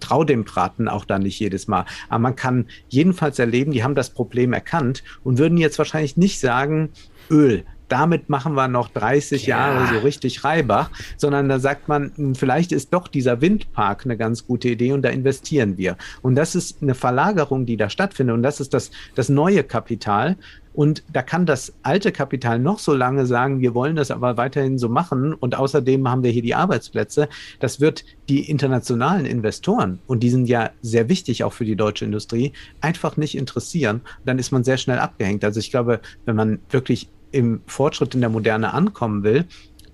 traue 0.00 0.26
dem 0.26 0.44
Braten 0.44 0.88
auch 0.88 1.04
da 1.04 1.18
nicht 1.18 1.38
jedes 1.38 1.68
Mal. 1.68 1.84
Aber 2.08 2.18
man 2.18 2.36
kann 2.36 2.66
jedenfalls 2.88 3.38
erleben, 3.38 3.72
die 3.72 3.84
haben 3.84 3.94
das 3.94 4.10
Problem 4.10 4.52
erkannt 4.52 5.02
und 5.22 5.38
würden 5.38 5.58
jetzt 5.58 5.78
wahrscheinlich 5.78 6.16
nicht 6.16 6.40
sagen, 6.40 6.90
Öl, 7.30 7.64
damit 7.90 8.28
machen 8.28 8.54
wir 8.54 8.68
noch 8.68 8.88
30 8.88 9.46
ja. 9.46 9.58
Jahre 9.58 9.92
so 9.92 10.00
richtig 10.00 10.44
Reibach, 10.44 10.90
sondern 11.16 11.48
da 11.48 11.58
sagt 11.58 11.88
man, 11.88 12.12
hm, 12.14 12.34
vielleicht 12.34 12.72
ist 12.72 12.94
doch 12.94 13.08
dieser 13.08 13.40
Windpark 13.40 14.04
eine 14.04 14.16
ganz 14.16 14.46
gute 14.46 14.68
Idee 14.68 14.92
und 14.92 15.02
da 15.02 15.10
investieren 15.10 15.76
wir. 15.76 15.96
Und 16.22 16.36
das 16.36 16.54
ist 16.54 16.82
eine 16.82 16.94
Verlagerung, 16.94 17.66
die 17.66 17.76
da 17.76 17.90
stattfindet 17.90 18.34
und 18.34 18.42
das 18.42 18.60
ist 18.60 18.72
das, 18.72 18.90
das 19.14 19.28
neue 19.28 19.64
Kapital. 19.64 20.36
Und 20.72 21.02
da 21.12 21.22
kann 21.22 21.46
das 21.46 21.72
alte 21.82 22.12
Kapital 22.12 22.58
noch 22.58 22.78
so 22.78 22.94
lange 22.94 23.26
sagen, 23.26 23.60
wir 23.60 23.74
wollen 23.74 23.96
das 23.96 24.10
aber 24.10 24.36
weiterhin 24.36 24.78
so 24.78 24.88
machen 24.88 25.34
und 25.34 25.56
außerdem 25.56 26.08
haben 26.08 26.22
wir 26.22 26.30
hier 26.30 26.42
die 26.42 26.54
Arbeitsplätze. 26.54 27.28
Das 27.58 27.80
wird 27.80 28.04
die 28.28 28.48
internationalen 28.48 29.26
Investoren, 29.26 29.98
und 30.06 30.22
die 30.22 30.30
sind 30.30 30.48
ja 30.48 30.70
sehr 30.82 31.08
wichtig 31.08 31.44
auch 31.44 31.52
für 31.52 31.64
die 31.64 31.76
deutsche 31.76 32.04
Industrie, 32.04 32.52
einfach 32.80 33.16
nicht 33.16 33.36
interessieren. 33.36 34.02
Dann 34.24 34.38
ist 34.38 34.52
man 34.52 34.64
sehr 34.64 34.76
schnell 34.76 34.98
abgehängt. 34.98 35.44
Also 35.44 35.58
ich 35.60 35.70
glaube, 35.70 36.00
wenn 36.24 36.36
man 36.36 36.60
wirklich 36.70 37.08
im 37.32 37.60
Fortschritt 37.66 38.14
in 38.14 38.20
der 38.20 38.30
Moderne 38.30 38.74
ankommen 38.74 39.22
will, 39.22 39.46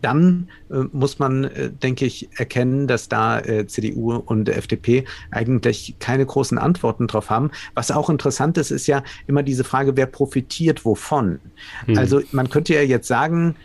dann 0.07 0.49
äh, 0.71 0.85
muss 0.93 1.19
man, 1.19 1.45
äh, 1.45 1.71
denke 1.71 2.05
ich, 2.05 2.29
erkennen, 2.39 2.87
dass 2.87 3.09
da 3.09 3.41
äh, 3.41 3.67
CDU 3.67 4.15
und 4.15 4.49
FDP 4.49 5.05
eigentlich 5.33 5.97
keine 5.99 6.25
großen 6.25 6.59
Antworten 6.59 7.09
drauf 7.09 7.29
haben. 7.29 7.51
Was 7.75 7.91
auch 7.91 8.09
interessant 8.09 8.57
ist, 8.57 8.71
ist 8.71 8.87
ja 8.87 9.03
immer 9.27 9.43
diese 9.43 9.65
Frage, 9.65 9.97
wer 9.97 10.07
profitiert 10.07 10.85
wovon. 10.85 11.41
Hm. 11.87 11.99
Also 11.99 12.23
man 12.31 12.49
könnte 12.49 12.75
ja 12.75 12.83
jetzt 12.83 13.09
sagen, 13.09 13.57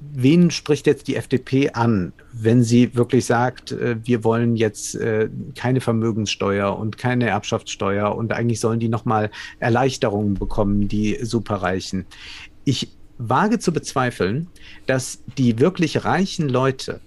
wen 0.00 0.50
spricht 0.50 0.86
jetzt 0.86 1.08
die 1.08 1.16
FDP 1.16 1.70
an, 1.70 2.12
wenn 2.32 2.62
sie 2.62 2.94
wirklich 2.94 3.24
sagt, 3.24 3.72
äh, 3.72 3.96
wir 4.04 4.24
wollen 4.24 4.56
jetzt 4.56 4.94
äh, 4.94 5.30
keine 5.56 5.80
Vermögenssteuer 5.80 6.78
und 6.78 6.98
keine 6.98 7.28
Erbschaftssteuer 7.28 8.14
und 8.14 8.32
eigentlich 8.32 8.60
sollen 8.60 8.78
die 8.78 8.90
nochmal 8.90 9.30
Erleichterungen 9.58 10.34
bekommen, 10.34 10.86
die 10.86 11.18
Superreichen. 11.22 12.04
Ich 12.64 12.97
wage 13.18 13.58
zu 13.58 13.72
bezweifeln, 13.72 14.48
dass 14.86 15.20
die 15.36 15.58
wirklich 15.58 16.04
reichen 16.04 16.48
Leute 16.48 17.00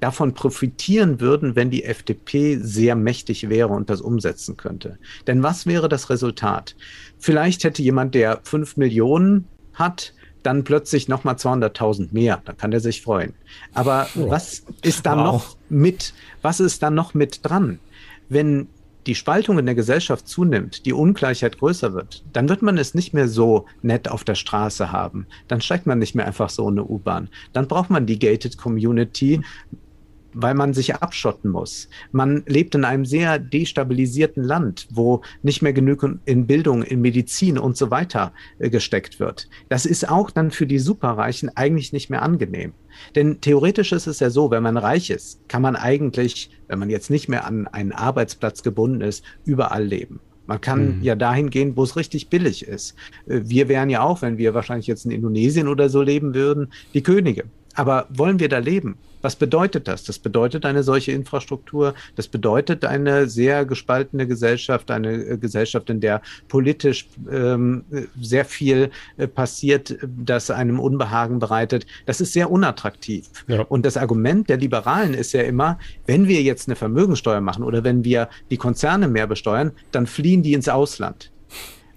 davon 0.00 0.34
profitieren 0.34 1.20
würden, 1.20 1.56
wenn 1.56 1.70
die 1.70 1.84
FDP 1.84 2.58
sehr 2.60 2.94
mächtig 2.94 3.48
wäre 3.48 3.68
und 3.68 3.90
das 3.90 4.00
umsetzen 4.00 4.56
könnte. 4.56 4.98
Denn 5.26 5.42
was 5.42 5.66
wäre 5.66 5.88
das 5.88 6.10
Resultat? 6.10 6.76
Vielleicht 7.18 7.64
hätte 7.64 7.82
jemand, 7.82 8.14
der 8.14 8.40
fünf 8.44 8.76
Millionen 8.76 9.46
hat, 9.74 10.12
dann 10.42 10.64
plötzlich 10.64 11.08
nochmal 11.08 11.34
200.000 11.34 12.08
mehr. 12.12 12.40
Da 12.44 12.52
kann 12.52 12.72
er 12.72 12.80
sich 12.80 13.02
freuen. 13.02 13.34
Aber 13.74 14.06
oh. 14.14 14.30
was 14.30 14.64
ist 14.82 15.04
da 15.06 15.16
wow. 15.16 15.24
noch 15.24 15.56
mit, 15.68 16.14
was 16.42 16.60
ist 16.60 16.82
da 16.82 16.90
noch 16.90 17.14
mit 17.14 17.40
dran? 17.42 17.80
Wenn 18.28 18.68
die 19.06 19.14
Spaltung 19.14 19.58
in 19.58 19.66
der 19.66 19.74
Gesellschaft 19.74 20.26
zunimmt, 20.26 20.84
die 20.84 20.92
Ungleichheit 20.92 21.58
größer 21.58 21.94
wird, 21.94 22.24
dann 22.32 22.48
wird 22.48 22.62
man 22.62 22.76
es 22.76 22.94
nicht 22.94 23.14
mehr 23.14 23.28
so 23.28 23.66
nett 23.82 24.08
auf 24.08 24.24
der 24.24 24.34
Straße 24.34 24.90
haben. 24.92 25.26
Dann 25.48 25.60
steigt 25.60 25.86
man 25.86 25.98
nicht 25.98 26.14
mehr 26.14 26.26
einfach 26.26 26.50
so 26.50 26.68
in 26.68 26.74
eine 26.74 26.84
U-Bahn. 26.84 27.28
Dann 27.52 27.68
braucht 27.68 27.90
man 27.90 28.06
die 28.06 28.18
Gated 28.18 28.58
Community, 28.58 29.40
weil 30.38 30.54
man 30.54 30.74
sich 30.74 30.94
abschotten 30.94 31.50
muss. 31.50 31.88
Man 32.12 32.42
lebt 32.46 32.74
in 32.74 32.84
einem 32.84 33.06
sehr 33.06 33.38
destabilisierten 33.38 34.44
Land, 34.44 34.86
wo 34.90 35.22
nicht 35.42 35.62
mehr 35.62 35.72
genug 35.72 36.06
in 36.26 36.46
Bildung, 36.46 36.82
in 36.82 37.00
Medizin 37.00 37.58
und 37.58 37.76
so 37.76 37.90
weiter 37.90 38.32
äh, 38.58 38.68
gesteckt 38.68 39.18
wird. 39.18 39.48
Das 39.70 39.86
ist 39.86 40.08
auch 40.08 40.30
dann 40.30 40.50
für 40.50 40.66
die 40.66 40.78
Superreichen 40.78 41.56
eigentlich 41.56 41.94
nicht 41.94 42.10
mehr 42.10 42.22
angenehm. 42.22 42.74
Denn 43.14 43.40
theoretisch 43.40 43.92
ist 43.92 44.06
es 44.06 44.20
ja 44.20 44.28
so, 44.28 44.50
wenn 44.50 44.62
man 44.62 44.76
reich 44.76 45.08
ist, 45.08 45.48
kann 45.48 45.62
man 45.62 45.74
eigentlich, 45.74 46.50
wenn 46.68 46.78
man 46.78 46.90
jetzt 46.90 47.10
nicht 47.10 47.28
mehr 47.28 47.46
an 47.46 47.66
einen 47.66 47.92
Arbeitsplatz 47.92 48.62
gebunden 48.62 49.00
ist, 49.00 49.24
überall 49.46 49.84
leben. 49.84 50.20
Man 50.46 50.60
kann 50.60 50.98
mhm. 50.98 51.02
ja 51.02 51.14
dahin 51.14 51.48
gehen, 51.48 51.76
wo 51.76 51.82
es 51.82 51.96
richtig 51.96 52.28
billig 52.28 52.66
ist. 52.66 52.94
Äh, 53.26 53.40
wir 53.44 53.68
wären 53.68 53.88
ja 53.88 54.02
auch, 54.02 54.20
wenn 54.20 54.36
wir 54.36 54.52
wahrscheinlich 54.52 54.86
jetzt 54.86 55.06
in 55.06 55.12
Indonesien 55.12 55.66
oder 55.66 55.88
so 55.88 56.02
leben 56.02 56.34
würden, 56.34 56.72
die 56.92 57.02
Könige. 57.02 57.44
Aber 57.74 58.06
wollen 58.10 58.38
wir 58.38 58.48
da 58.48 58.58
leben? 58.58 58.96
Was 59.26 59.34
bedeutet 59.34 59.88
das? 59.88 60.04
Das 60.04 60.20
bedeutet 60.20 60.64
eine 60.64 60.84
solche 60.84 61.10
Infrastruktur. 61.10 61.94
Das 62.14 62.28
bedeutet 62.28 62.84
eine 62.84 63.28
sehr 63.28 63.64
gespaltene 63.64 64.28
Gesellschaft, 64.28 64.88
eine 64.88 65.14
äh, 65.14 65.36
Gesellschaft, 65.36 65.90
in 65.90 65.98
der 65.98 66.22
politisch 66.46 67.08
ähm, 67.28 67.84
sehr 68.20 68.44
viel 68.44 68.90
äh, 69.16 69.26
passiert, 69.26 69.96
das 70.06 70.52
einem 70.52 70.78
Unbehagen 70.78 71.40
bereitet. 71.40 71.88
Das 72.04 72.20
ist 72.20 72.34
sehr 72.34 72.52
unattraktiv. 72.52 73.26
Ja. 73.48 73.62
Und 73.62 73.84
das 73.84 73.96
Argument 73.96 74.48
der 74.48 74.58
Liberalen 74.58 75.12
ist 75.12 75.32
ja 75.32 75.42
immer, 75.42 75.80
wenn 76.06 76.28
wir 76.28 76.42
jetzt 76.42 76.68
eine 76.68 76.76
Vermögensteuer 76.76 77.40
machen 77.40 77.64
oder 77.64 77.82
wenn 77.82 78.04
wir 78.04 78.28
die 78.52 78.58
Konzerne 78.58 79.08
mehr 79.08 79.26
besteuern, 79.26 79.72
dann 79.90 80.06
fliehen 80.06 80.44
die 80.44 80.52
ins 80.52 80.68
Ausland. 80.68 81.32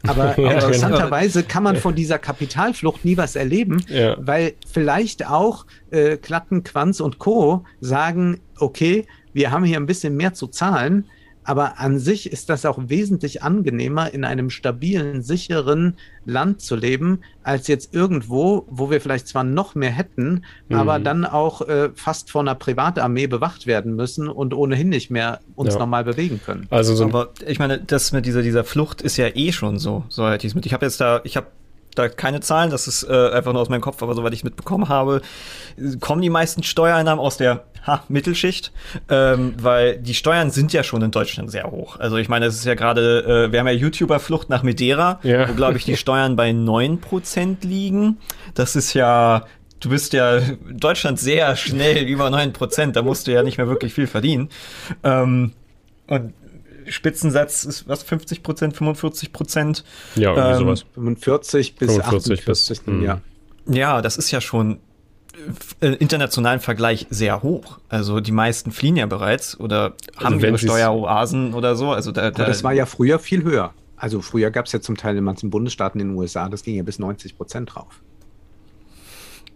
Aber 0.07 0.39
ja, 0.39 0.51
interessanterweise 0.51 1.43
kann 1.43 1.63
man 1.63 1.75
von 1.75 1.95
dieser 1.95 2.19
Kapitalflucht 2.19 3.05
nie 3.05 3.17
was 3.17 3.35
erleben, 3.35 3.83
ja. 3.87 4.15
weil 4.19 4.53
vielleicht 4.71 5.27
auch 5.27 5.65
äh, 5.91 6.17
Klatten, 6.17 6.63
Quanz 6.63 6.99
und 6.99 7.19
Co. 7.19 7.65
sagen, 7.81 8.39
okay, 8.57 9.05
wir 9.33 9.51
haben 9.51 9.63
hier 9.63 9.77
ein 9.77 9.85
bisschen 9.85 10.15
mehr 10.15 10.33
zu 10.33 10.47
zahlen, 10.47 11.05
aber 11.49 11.79
an 11.79 11.97
sich 11.97 12.31
ist 12.31 12.47
das 12.51 12.63
auch 12.63 12.77
wesentlich 12.77 13.41
angenehmer, 13.41 14.13
in 14.13 14.23
einem 14.23 14.51
stabilen, 14.51 15.23
sicheren 15.23 15.97
Land 16.23 16.61
zu 16.61 16.75
leben, 16.75 17.21
als 17.41 17.67
jetzt 17.67 17.91
irgendwo, 17.91 18.67
wo 18.69 18.91
wir 18.91 19.01
vielleicht 19.01 19.27
zwar 19.27 19.43
noch 19.43 19.73
mehr 19.73 19.89
hätten, 19.89 20.43
mhm. 20.67 20.75
aber 20.75 20.99
dann 20.99 21.25
auch 21.25 21.67
äh, 21.67 21.89
fast 21.95 22.29
von 22.29 22.47
einer 22.47 22.53
Privatarmee 22.53 23.25
bewacht 23.25 23.65
werden 23.65 23.95
müssen 23.95 24.27
und 24.27 24.53
ohnehin 24.53 24.89
nicht 24.89 25.09
mehr 25.09 25.39
uns 25.55 25.73
ja. 25.73 25.79
normal 25.79 26.03
bewegen 26.03 26.39
können. 26.45 26.67
Also 26.69 26.93
so 26.93 27.05
aber 27.05 27.29
ich 27.47 27.57
meine, 27.57 27.79
das 27.79 28.11
mit 28.11 28.27
dieser, 28.27 28.43
dieser 28.43 28.63
Flucht 28.63 29.01
ist 29.01 29.17
ja 29.17 29.29
eh 29.33 29.51
schon 29.51 29.79
so, 29.79 30.03
soweit 30.07 30.43
ich 30.43 30.53
mit. 30.53 30.67
Ich 30.67 30.73
habe 30.73 30.85
jetzt 30.85 31.01
da, 31.01 31.19
ich 31.23 31.35
habe 31.35 31.47
da 31.95 32.07
keine 32.07 32.39
Zahlen, 32.39 32.69
das 32.69 32.87
ist 32.87 33.03
äh, 33.03 33.29
einfach 33.31 33.53
nur 33.53 33.61
aus 33.61 33.69
meinem 33.69 33.81
Kopf, 33.81 34.01
aber 34.01 34.15
soweit 34.15 34.33
ich 34.33 34.43
mitbekommen 34.43 34.89
habe, 34.89 35.21
kommen 35.99 36.21
die 36.21 36.29
meisten 36.29 36.63
Steuereinnahmen 36.63 37.23
aus 37.23 37.37
der 37.37 37.65
ha, 37.85 38.03
Mittelschicht, 38.07 38.71
ähm, 39.09 39.53
weil 39.59 39.97
die 39.97 40.13
Steuern 40.13 40.51
sind 40.51 40.73
ja 40.73 40.83
schon 40.83 41.01
in 41.01 41.11
Deutschland 41.11 41.51
sehr 41.51 41.69
hoch. 41.71 41.99
Also 41.99 42.17
ich 42.17 42.29
meine, 42.29 42.45
es 42.45 42.55
ist 42.55 42.65
ja 42.65 42.75
gerade, 42.75 43.47
äh, 43.47 43.51
wir 43.51 43.59
haben 43.59 43.67
ja 43.67 43.73
YouTuber-Flucht 43.73 44.49
nach 44.49 44.63
Madeira, 44.63 45.19
ja. 45.23 45.49
wo, 45.49 45.53
glaube 45.53 45.77
ich, 45.77 45.85
die 45.85 45.97
Steuern 45.97 46.35
bei 46.35 46.51
neun 46.51 47.01
Prozent 47.01 47.63
liegen. 47.63 48.17
Das 48.53 48.75
ist 48.75 48.93
ja 48.93 49.45
du 49.79 49.89
bist 49.89 50.11
ja 50.11 50.37
in 50.37 50.77
Deutschland 50.77 51.19
sehr 51.19 51.55
schnell 51.55 52.03
über 52.05 52.29
neun 52.29 52.53
Prozent, 52.53 52.95
da 52.97 53.01
musst 53.01 53.27
du 53.27 53.31
ja 53.31 53.43
nicht 53.43 53.57
mehr 53.57 53.67
wirklich 53.67 53.93
viel 53.93 54.07
verdienen. 54.07 54.49
Ähm, 55.03 55.53
und 56.07 56.33
Spitzensatz 56.89 57.63
ist 57.63 57.87
was, 57.87 58.03
50 58.03 58.43
Prozent, 58.43 58.75
45 58.75 59.31
Prozent? 59.31 59.83
Ja, 60.15 60.35
irgendwie 60.35 60.51
ähm, 60.51 60.59
sowas. 60.59 60.85
45 60.93 61.75
bis 61.75 61.91
45 61.93 62.39
48, 62.39 62.81
bis, 62.81 63.03
ja. 63.03 63.21
Ja, 63.67 64.01
das 64.01 64.17
ist 64.17 64.31
ja 64.31 64.41
schon 64.41 64.79
äh, 65.79 65.87
internationalen 65.95 66.59
Vergleich 66.59 67.07
sehr 67.09 67.43
hoch. 67.43 67.79
Also 67.87 68.19
die 68.19 68.31
meisten 68.31 68.71
fliehen 68.71 68.97
ja 68.97 69.05
bereits 69.05 69.59
oder 69.59 69.93
also 70.15 70.25
haben 70.25 70.39
ihre 70.39 70.57
Steueroasen 70.57 71.53
oder 71.53 71.75
so. 71.75 71.91
Also 71.91 72.11
da, 72.11 72.31
da 72.31 72.45
das 72.45 72.63
war 72.63 72.73
ja 72.73 72.85
früher 72.85 73.19
viel 73.19 73.43
höher. 73.43 73.73
Also 73.95 74.21
früher 74.21 74.49
gab 74.49 74.65
es 74.65 74.71
ja 74.71 74.81
zum 74.81 74.97
Teil 74.97 75.17
in 75.17 75.23
manchen 75.23 75.49
Bundesstaaten 75.49 75.99
in 75.99 76.09
den 76.09 76.17
USA, 76.17 76.47
das 76.49 76.63
ging 76.63 76.75
ja 76.75 76.83
bis 76.83 76.99
90 76.99 77.37
Prozent 77.37 77.73
drauf. 77.73 78.01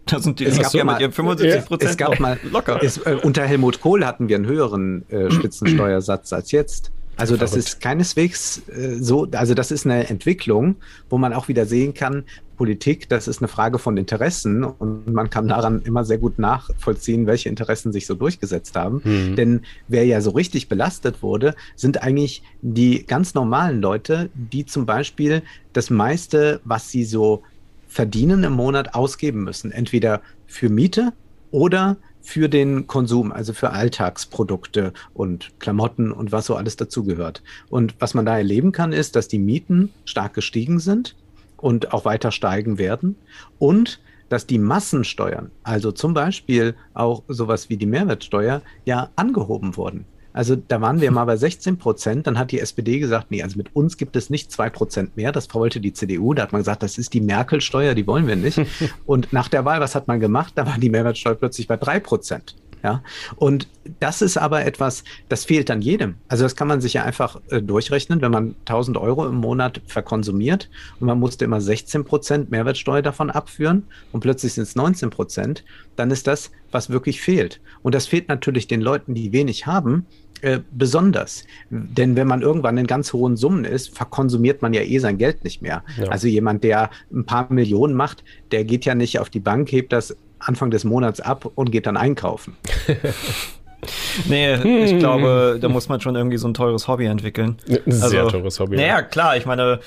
Da 0.06 0.20
sind 0.20 0.38
die 0.38 0.44
es 0.44 0.60
gab 0.60 0.74
ja 0.74 0.84
mal, 0.84 0.98
75 0.98 1.64
Prozent 1.64 1.90
es 1.90 1.96
gab 1.96 2.20
mal 2.20 2.38
locker. 2.50 2.82
Es, 2.82 2.98
äh, 2.98 3.16
unter 3.22 3.42
Helmut 3.44 3.80
Kohl 3.80 4.04
hatten 4.04 4.28
wir 4.28 4.36
einen 4.36 4.46
höheren 4.46 5.08
äh, 5.08 5.30
Spitzensteuersatz 5.30 6.32
als 6.32 6.52
jetzt. 6.52 6.92
Also 7.16 7.36
das 7.36 7.54
ist 7.54 7.80
keineswegs 7.80 8.62
äh, 8.68 8.96
so, 9.00 9.28
also 9.32 9.54
das 9.54 9.70
ist 9.70 9.86
eine 9.86 10.08
Entwicklung, 10.08 10.76
wo 11.08 11.18
man 11.18 11.32
auch 11.32 11.48
wieder 11.48 11.66
sehen 11.66 11.94
kann, 11.94 12.24
Politik, 12.56 13.08
das 13.08 13.28
ist 13.28 13.40
eine 13.40 13.48
Frage 13.48 13.78
von 13.78 13.96
Interessen 13.96 14.64
und 14.64 15.12
man 15.12 15.30
kann 15.30 15.48
daran 15.48 15.82
immer 15.82 16.04
sehr 16.04 16.18
gut 16.18 16.38
nachvollziehen, 16.38 17.26
welche 17.26 17.48
Interessen 17.48 17.92
sich 17.92 18.06
so 18.06 18.14
durchgesetzt 18.14 18.76
haben. 18.76 19.02
Mhm. 19.04 19.36
Denn 19.36 19.60
wer 19.88 20.04
ja 20.06 20.20
so 20.20 20.30
richtig 20.30 20.68
belastet 20.68 21.22
wurde, 21.22 21.54
sind 21.76 22.02
eigentlich 22.02 22.42
die 22.62 23.04
ganz 23.06 23.34
normalen 23.34 23.80
Leute, 23.80 24.30
die 24.34 24.66
zum 24.66 24.86
Beispiel 24.86 25.42
das 25.72 25.90
meiste, 25.90 26.60
was 26.64 26.90
sie 26.90 27.04
so 27.04 27.42
verdienen 27.88 28.44
im 28.44 28.52
Monat, 28.52 28.94
ausgeben 28.94 29.44
müssen. 29.44 29.72
Entweder 29.72 30.20
für 30.46 30.68
Miete 30.68 31.12
oder 31.50 31.96
für 32.24 32.48
den 32.48 32.86
Konsum, 32.86 33.30
also 33.30 33.52
für 33.52 33.70
Alltagsprodukte 33.70 34.94
und 35.12 35.52
Klamotten 35.60 36.10
und 36.10 36.32
was 36.32 36.46
so 36.46 36.56
alles 36.56 36.76
dazugehört. 36.76 37.42
Und 37.68 37.94
was 38.00 38.14
man 38.14 38.24
da 38.24 38.36
erleben 38.36 38.72
kann, 38.72 38.92
ist, 38.92 39.14
dass 39.14 39.28
die 39.28 39.38
Mieten 39.38 39.90
stark 40.06 40.32
gestiegen 40.32 40.80
sind 40.80 41.14
und 41.58 41.92
auch 41.92 42.06
weiter 42.06 42.32
steigen 42.32 42.78
werden 42.78 43.16
und 43.58 44.00
dass 44.30 44.46
die 44.46 44.58
Massensteuern, 44.58 45.50
also 45.62 45.92
zum 45.92 46.14
Beispiel 46.14 46.74
auch 46.94 47.22
sowas 47.28 47.68
wie 47.68 47.76
die 47.76 47.86
Mehrwertsteuer, 47.86 48.62
ja 48.86 49.10
angehoben 49.16 49.76
wurden. 49.76 50.06
Also 50.34 50.56
da 50.56 50.80
waren 50.80 51.00
wir 51.00 51.12
mal 51.12 51.24
bei 51.24 51.36
16 51.36 51.78
Prozent. 51.78 52.26
Dann 52.26 52.38
hat 52.38 52.50
die 52.50 52.58
SPD 52.58 52.98
gesagt, 52.98 53.30
nee, 53.30 53.42
also 53.42 53.56
mit 53.56 53.74
uns 53.74 53.96
gibt 53.96 54.16
es 54.16 54.30
nicht 54.30 54.50
zwei 54.50 54.68
Prozent 54.68 55.16
mehr. 55.16 55.30
Das 55.30 55.54
wollte 55.54 55.80
die 55.80 55.92
CDU. 55.92 56.34
Da 56.34 56.42
hat 56.42 56.52
man 56.52 56.60
gesagt, 56.60 56.82
das 56.82 56.98
ist 56.98 57.14
die 57.14 57.20
Merkel-Steuer, 57.20 57.94
die 57.94 58.06
wollen 58.06 58.26
wir 58.26 58.34
nicht. 58.34 58.60
Und 59.06 59.32
nach 59.32 59.48
der 59.48 59.64
Wahl, 59.64 59.80
was 59.80 59.94
hat 59.94 60.08
man 60.08 60.18
gemacht? 60.18 60.52
Da 60.56 60.66
war 60.66 60.76
die 60.76 60.90
Mehrwertsteuer 60.90 61.36
plötzlich 61.36 61.68
bei 61.68 61.76
drei 61.76 62.00
Prozent. 62.00 62.56
Ja, 62.84 63.02
und 63.36 63.66
das 63.98 64.20
ist 64.20 64.36
aber 64.36 64.66
etwas, 64.66 65.04
das 65.30 65.46
fehlt 65.46 65.70
an 65.70 65.80
jedem. 65.80 66.16
Also 66.28 66.44
das 66.44 66.54
kann 66.54 66.68
man 66.68 66.82
sich 66.82 66.92
ja 66.92 67.02
einfach 67.02 67.40
äh, 67.48 67.62
durchrechnen, 67.62 68.20
wenn 68.20 68.30
man 68.30 68.56
1000 68.66 68.98
Euro 68.98 69.26
im 69.26 69.36
Monat 69.36 69.80
verkonsumiert 69.86 70.68
und 71.00 71.06
man 71.06 71.18
musste 71.18 71.46
immer 71.46 71.62
16 71.62 72.04
Prozent 72.04 72.50
Mehrwertsteuer 72.50 73.00
davon 73.00 73.30
abführen 73.30 73.84
und 74.12 74.20
plötzlich 74.20 74.52
sind 74.52 74.64
es 74.64 74.76
19 74.76 75.08
Prozent, 75.08 75.64
dann 75.96 76.10
ist 76.10 76.26
das, 76.26 76.50
was 76.72 76.90
wirklich 76.90 77.22
fehlt. 77.22 77.62
Und 77.82 77.94
das 77.94 78.06
fehlt 78.06 78.28
natürlich 78.28 78.66
den 78.66 78.82
Leuten, 78.82 79.14
die 79.14 79.32
wenig 79.32 79.66
haben, 79.66 80.06
äh, 80.42 80.60
besonders. 80.72 81.44
Denn 81.70 82.16
wenn 82.16 82.26
man 82.26 82.42
irgendwann 82.42 82.76
in 82.76 82.86
ganz 82.86 83.14
hohen 83.14 83.38
Summen 83.38 83.64
ist, 83.64 83.96
verkonsumiert 83.96 84.60
man 84.60 84.74
ja 84.74 84.82
eh 84.82 84.98
sein 84.98 85.16
Geld 85.16 85.42
nicht 85.42 85.62
mehr. 85.62 85.82
Ja. 85.96 86.08
Also 86.08 86.28
jemand, 86.28 86.64
der 86.64 86.90
ein 87.10 87.24
paar 87.24 87.50
Millionen 87.50 87.94
macht, 87.94 88.24
der 88.50 88.64
geht 88.64 88.84
ja 88.84 88.94
nicht 88.94 89.18
auf 89.20 89.30
die 89.30 89.40
Bank, 89.40 89.72
hebt 89.72 89.94
das 89.94 90.14
Anfang 90.44 90.70
des 90.70 90.84
Monats 90.84 91.20
ab 91.20 91.50
und 91.54 91.70
geht 91.70 91.86
dann 91.86 91.96
einkaufen. 91.96 92.56
nee, 94.28 94.54
ich 94.54 94.92
hm. 94.92 94.98
glaube, 94.98 95.58
da 95.60 95.68
muss 95.68 95.88
man 95.88 96.00
schon 96.00 96.14
irgendwie 96.16 96.36
so 96.36 96.48
ein 96.48 96.54
teures 96.54 96.88
Hobby 96.88 97.06
entwickeln. 97.06 97.56
Ein 97.68 97.82
sehr 97.86 98.22
also, 98.22 98.38
teures 98.38 98.60
Hobby. 98.60 98.76
Naja, 98.76 99.02
klar, 99.02 99.36
ich 99.36 99.46
meine, 99.46 99.80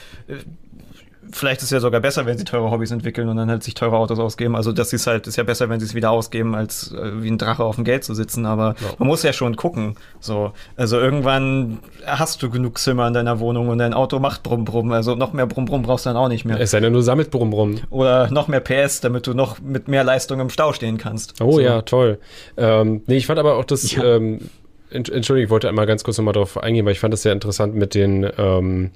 vielleicht 1.31 1.59
ist 1.59 1.65
es 1.65 1.71
ja 1.71 1.79
sogar 1.79 2.01
besser, 2.01 2.25
wenn 2.25 2.37
sie 2.37 2.43
teure 2.43 2.71
Hobbys 2.71 2.91
entwickeln 2.91 3.29
und 3.29 3.37
dann 3.37 3.49
halt 3.49 3.63
sich 3.63 3.73
teure 3.73 3.97
Autos 3.97 4.19
ausgeben. 4.19 4.55
Also 4.55 4.71
das 4.71 4.93
ist 4.93 5.07
halt, 5.07 5.27
ist 5.27 5.35
ja 5.35 5.43
besser, 5.43 5.69
wenn 5.69 5.79
sie 5.79 5.85
es 5.85 5.95
wieder 5.95 6.11
ausgeben, 6.11 6.55
als 6.55 6.91
äh, 6.91 7.21
wie 7.21 7.29
ein 7.29 7.37
Drache 7.37 7.63
auf 7.63 7.75
dem 7.75 7.83
Geld 7.83 8.03
zu 8.03 8.13
sitzen. 8.13 8.45
Aber 8.45 8.75
ja. 8.79 8.87
man 8.97 9.07
muss 9.07 9.23
ja 9.23 9.33
schon 9.33 9.55
gucken. 9.55 9.95
So, 10.19 10.51
also 10.75 10.99
irgendwann 10.99 11.79
hast 12.05 12.41
du 12.43 12.49
genug 12.49 12.77
Zimmer 12.77 13.07
in 13.07 13.13
deiner 13.13 13.39
Wohnung 13.39 13.69
und 13.69 13.77
dein 13.77 13.93
Auto 13.93 14.19
macht 14.19 14.43
Brumm 14.43 14.65
Brumm. 14.65 14.91
Also 14.91 15.15
noch 15.15 15.33
mehr 15.33 15.47
Brumm 15.47 15.65
Brumm 15.65 15.81
brauchst 15.81 16.05
du 16.05 16.09
dann 16.09 16.17
auch 16.17 16.29
nicht 16.29 16.45
mehr. 16.45 16.59
Es 16.59 16.71
sei 16.71 16.79
denn, 16.79 16.93
du 16.93 17.01
sammelt 17.01 17.31
Brumm 17.31 17.49
Brumm. 17.49 17.79
Oder 17.89 18.29
noch 18.31 18.47
mehr 18.47 18.61
PS, 18.61 19.01
damit 19.01 19.27
du 19.27 19.33
noch 19.33 19.59
mit 19.59 19.87
mehr 19.87 20.03
Leistung 20.03 20.39
im 20.39 20.49
Stau 20.49 20.73
stehen 20.73 20.97
kannst. 20.97 21.41
Oh 21.41 21.53
so. 21.53 21.59
ja, 21.59 21.81
toll. 21.81 22.19
Ähm, 22.57 23.01
nee, 23.07 23.17
ich 23.17 23.27
fand 23.27 23.39
aber 23.39 23.55
auch 23.55 23.65
das. 23.65 23.91
Ja. 23.91 24.03
Ähm, 24.03 24.49
Entschuldigung, 24.89 25.43
ich 25.43 25.49
wollte 25.49 25.67
einmal 25.67 25.85
ganz 25.85 26.03
kurz 26.03 26.17
nochmal 26.17 26.33
darauf 26.33 26.57
eingehen, 26.57 26.85
weil 26.85 26.93
ich 26.93 26.99
fand 26.99 27.13
das 27.13 27.21
sehr 27.21 27.33
interessant 27.33 27.75
mit 27.75 27.93
den 27.93 28.29
ähm, 28.37 28.91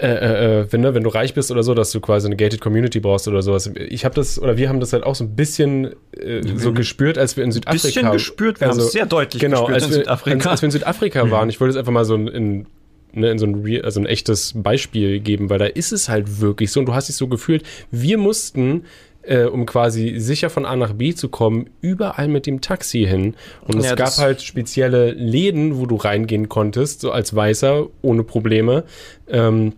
äh, 0.00 0.06
äh, 0.06 0.60
äh, 0.60 0.72
wenn, 0.72 0.82
ne, 0.82 0.94
wenn 0.94 1.02
du 1.02 1.10
reich 1.10 1.34
bist 1.34 1.50
oder 1.50 1.64
so, 1.64 1.74
dass 1.74 1.90
du 1.90 2.00
quasi 2.00 2.26
eine 2.26 2.36
gated 2.36 2.60
Community 2.60 3.00
brauchst 3.00 3.26
oder 3.26 3.42
sowas. 3.42 3.68
Ich 3.74 4.04
habe 4.04 4.14
das, 4.14 4.40
oder 4.40 4.56
wir 4.56 4.68
haben 4.68 4.78
das 4.78 4.92
halt 4.92 5.02
auch 5.02 5.16
so 5.16 5.24
ein 5.24 5.34
bisschen 5.34 5.92
äh, 6.12 6.40
so 6.56 6.72
gespürt, 6.72 7.18
als 7.18 7.36
wir 7.36 7.42
in 7.42 7.50
Südafrika 7.50 7.72
waren. 7.72 8.06
Ein 8.06 8.12
bisschen 8.12 8.12
gespürt, 8.12 8.60
wir 8.60 8.68
also, 8.68 8.80
haben 8.80 8.86
es 8.86 8.92
sehr 8.92 9.06
deutlich 9.06 9.40
genau, 9.40 9.66
gespürt 9.66 9.74
als 9.74 9.84
in 9.84 9.90
wir, 9.90 9.96
Südafrika. 9.96 10.50
Als 10.50 10.62
wir 10.62 10.66
in 10.68 10.70
Südafrika 10.70 11.24
mhm. 11.24 11.30
waren, 11.32 11.48
ich 11.48 11.60
wollte 11.60 11.70
es 11.70 11.76
einfach 11.76 11.90
mal 11.90 12.04
so 12.04 12.14
in, 12.14 12.66
ne, 13.12 13.30
in 13.30 13.38
so 13.40 13.46
ein, 13.46 13.84
also 13.84 13.98
ein 13.98 14.06
echtes 14.06 14.52
Beispiel 14.54 15.18
geben, 15.18 15.50
weil 15.50 15.58
da 15.58 15.66
ist 15.66 15.90
es 15.90 16.08
halt 16.08 16.40
wirklich 16.40 16.70
so 16.70 16.78
und 16.78 16.86
du 16.86 16.94
hast 16.94 17.08
dich 17.08 17.16
so 17.16 17.26
gefühlt, 17.26 17.64
wir 17.90 18.18
mussten 18.18 18.84
äh, 19.22 19.44
um 19.44 19.66
quasi 19.66 20.14
sicher 20.18 20.48
von 20.48 20.64
A 20.64 20.76
nach 20.76 20.92
B 20.92 21.12
zu 21.12 21.28
kommen, 21.28 21.70
überall 21.80 22.28
mit 22.28 22.46
dem 22.46 22.60
Taxi 22.60 23.04
hin. 23.04 23.34
Und 23.66 23.82
ja, 23.82 23.90
es 23.90 23.96
gab 23.96 24.16
halt 24.16 24.42
spezielle 24.42 25.10
Läden, 25.10 25.78
wo 25.78 25.86
du 25.86 25.96
reingehen 25.96 26.48
konntest, 26.48 27.00
so 27.00 27.10
als 27.10 27.34
Weißer, 27.34 27.88
ohne 28.00 28.22
Probleme. 28.22 28.84
Ähm, 29.28 29.74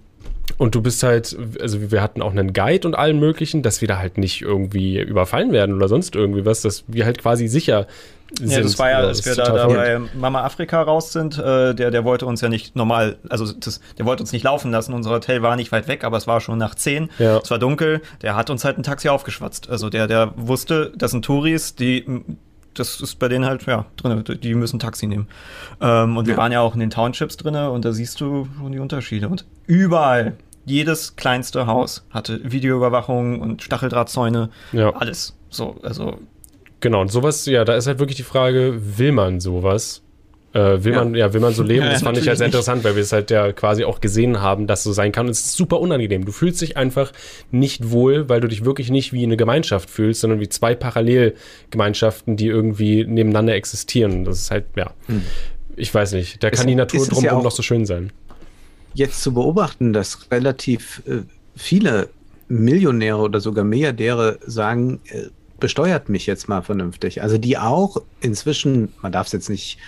und 0.58 0.74
du 0.74 0.82
bist 0.82 1.02
halt, 1.02 1.36
also 1.60 1.90
wir 1.90 2.02
hatten 2.02 2.22
auch 2.22 2.30
einen 2.30 2.52
Guide 2.52 2.86
und 2.86 2.94
allen 2.94 3.18
möglichen, 3.18 3.62
dass 3.62 3.80
wir 3.80 3.88
da 3.88 3.98
halt 3.98 4.18
nicht 4.18 4.42
irgendwie 4.42 5.00
überfallen 5.00 5.52
werden 5.52 5.74
oder 5.74 5.88
sonst 5.88 6.14
irgendwie 6.14 6.44
was, 6.44 6.62
dass 6.62 6.84
wir 6.86 7.04
halt 7.04 7.18
quasi 7.18 7.48
sicher 7.48 7.86
sind. 8.38 8.50
Ja, 8.50 8.60
das 8.60 8.78
war 8.78 8.90
ja, 8.90 8.98
als 8.98 9.24
wir 9.24 9.34
da, 9.34 9.52
da 9.52 9.66
bei 9.66 10.00
Mama 10.14 10.44
Afrika 10.44 10.82
raus 10.82 11.12
sind, 11.12 11.38
äh, 11.38 11.74
der, 11.74 11.90
der 11.90 12.04
wollte 12.04 12.26
uns 12.26 12.40
ja 12.40 12.48
nicht 12.48 12.76
normal, 12.76 13.16
also 13.28 13.52
das, 13.52 13.80
der 13.98 14.06
wollte 14.06 14.22
uns 14.22 14.32
nicht 14.32 14.44
laufen 14.44 14.70
lassen. 14.70 14.92
Unser 14.94 15.10
Hotel 15.10 15.42
war 15.42 15.56
nicht 15.56 15.72
weit 15.72 15.88
weg, 15.88 16.04
aber 16.04 16.16
es 16.16 16.26
war 16.26 16.40
schon 16.40 16.58
nach 16.58 16.74
zehn. 16.74 17.10
Ja. 17.18 17.38
Es 17.38 17.50
war 17.50 17.58
dunkel. 17.58 18.02
Der 18.22 18.36
hat 18.36 18.50
uns 18.50 18.64
halt 18.64 18.78
ein 18.78 18.82
Taxi 18.82 19.08
aufgeschwatzt. 19.08 19.68
Also 19.68 19.90
der, 19.90 20.06
der 20.06 20.32
wusste, 20.36 20.92
das 20.96 21.10
sind 21.10 21.24
Touris, 21.24 21.74
die 21.74 22.04
das 22.74 23.00
ist 23.00 23.18
bei 23.18 23.28
denen 23.28 23.44
halt, 23.44 23.66
ja, 23.66 23.86
drin, 23.96 24.24
die 24.42 24.54
müssen 24.54 24.78
Taxi 24.78 25.06
nehmen. 25.06 25.28
Ähm, 25.80 26.16
und 26.16 26.26
wir 26.26 26.36
waren 26.36 26.52
ja 26.52 26.60
auch 26.60 26.74
in 26.74 26.80
den 26.80 26.90
Townships 26.90 27.36
drin 27.36 27.54
und 27.54 27.84
da 27.84 27.92
siehst 27.92 28.20
du 28.20 28.48
schon 28.58 28.72
die 28.72 28.78
Unterschiede. 28.78 29.28
Und 29.28 29.44
überall 29.66 30.36
jedes 30.64 31.16
kleinste 31.16 31.66
Haus 31.66 32.06
hatte 32.10 32.40
Videoüberwachung 32.50 33.40
und 33.40 33.62
Stacheldrahtzäune, 33.62 34.50
ja. 34.72 34.94
alles. 34.94 35.36
So, 35.48 35.76
also. 35.82 36.18
Genau, 36.80 37.00
und 37.00 37.10
sowas, 37.10 37.44
ja, 37.46 37.64
da 37.64 37.74
ist 37.74 37.86
halt 37.86 37.98
wirklich 37.98 38.16
die 38.16 38.22
Frage, 38.22 38.80
will 38.98 39.12
man 39.12 39.40
sowas? 39.40 40.02
Äh, 40.52 40.82
will 40.84 40.92
ja. 40.92 41.04
man, 41.04 41.14
ja, 41.14 41.32
will 41.32 41.40
man 41.40 41.54
so 41.54 41.62
leben? 41.62 41.84
Ja, 41.84 41.92
das 41.92 42.02
fand 42.02 42.18
ich 42.18 42.26
halt 42.26 42.38
sehr 42.38 42.46
interessant, 42.46 42.82
weil 42.82 42.96
wir 42.96 43.02
es 43.02 43.12
halt 43.12 43.30
ja 43.30 43.52
quasi 43.52 43.84
auch 43.84 44.00
gesehen 44.00 44.40
haben, 44.40 44.66
dass 44.66 44.82
so 44.82 44.92
sein 44.92 45.12
kann. 45.12 45.26
Und 45.26 45.32
es 45.32 45.44
ist 45.44 45.54
super 45.54 45.80
unangenehm. 45.80 46.24
Du 46.24 46.32
fühlst 46.32 46.60
dich 46.60 46.76
einfach 46.76 47.12
nicht 47.50 47.90
wohl, 47.90 48.28
weil 48.28 48.40
du 48.40 48.48
dich 48.48 48.64
wirklich 48.64 48.90
nicht 48.90 49.12
wie 49.12 49.22
eine 49.22 49.36
Gemeinschaft 49.36 49.90
fühlst, 49.90 50.22
sondern 50.22 50.40
wie 50.40 50.48
zwei 50.48 50.74
Parallelgemeinschaften, 50.74 52.36
die 52.36 52.46
irgendwie 52.46 53.04
nebeneinander 53.04 53.54
existieren. 53.54 54.24
Das 54.24 54.38
ist 54.38 54.50
halt, 54.50 54.64
ja. 54.76 54.92
Hm. 55.06 55.22
Ich 55.76 55.94
weiß 55.94 56.12
nicht. 56.12 56.42
Da 56.42 56.50
kann 56.50 56.60
es, 56.60 56.66
die 56.66 56.74
Natur 56.74 57.06
drumherum 57.06 57.38
ja 57.38 57.44
noch 57.44 57.52
so 57.52 57.62
schön 57.62 57.86
sein 57.86 58.12
jetzt 58.94 59.22
zu 59.22 59.34
beobachten, 59.34 59.92
dass 59.92 60.30
relativ 60.30 61.02
äh, 61.06 61.22
viele 61.56 62.10
Millionäre 62.48 63.18
oder 63.18 63.40
sogar 63.40 63.64
Milliardäre 63.64 64.38
sagen, 64.44 65.00
äh, 65.08 65.26
besteuert 65.58 66.08
mich 66.08 66.26
jetzt 66.26 66.48
mal 66.48 66.62
vernünftig. 66.62 67.22
Also 67.22 67.38
die 67.38 67.58
auch 67.58 67.98
inzwischen, 68.20 68.92
man 69.02 69.12
darf 69.12 69.26
es 69.26 69.32
jetzt 69.32 69.50
nicht 69.50 69.78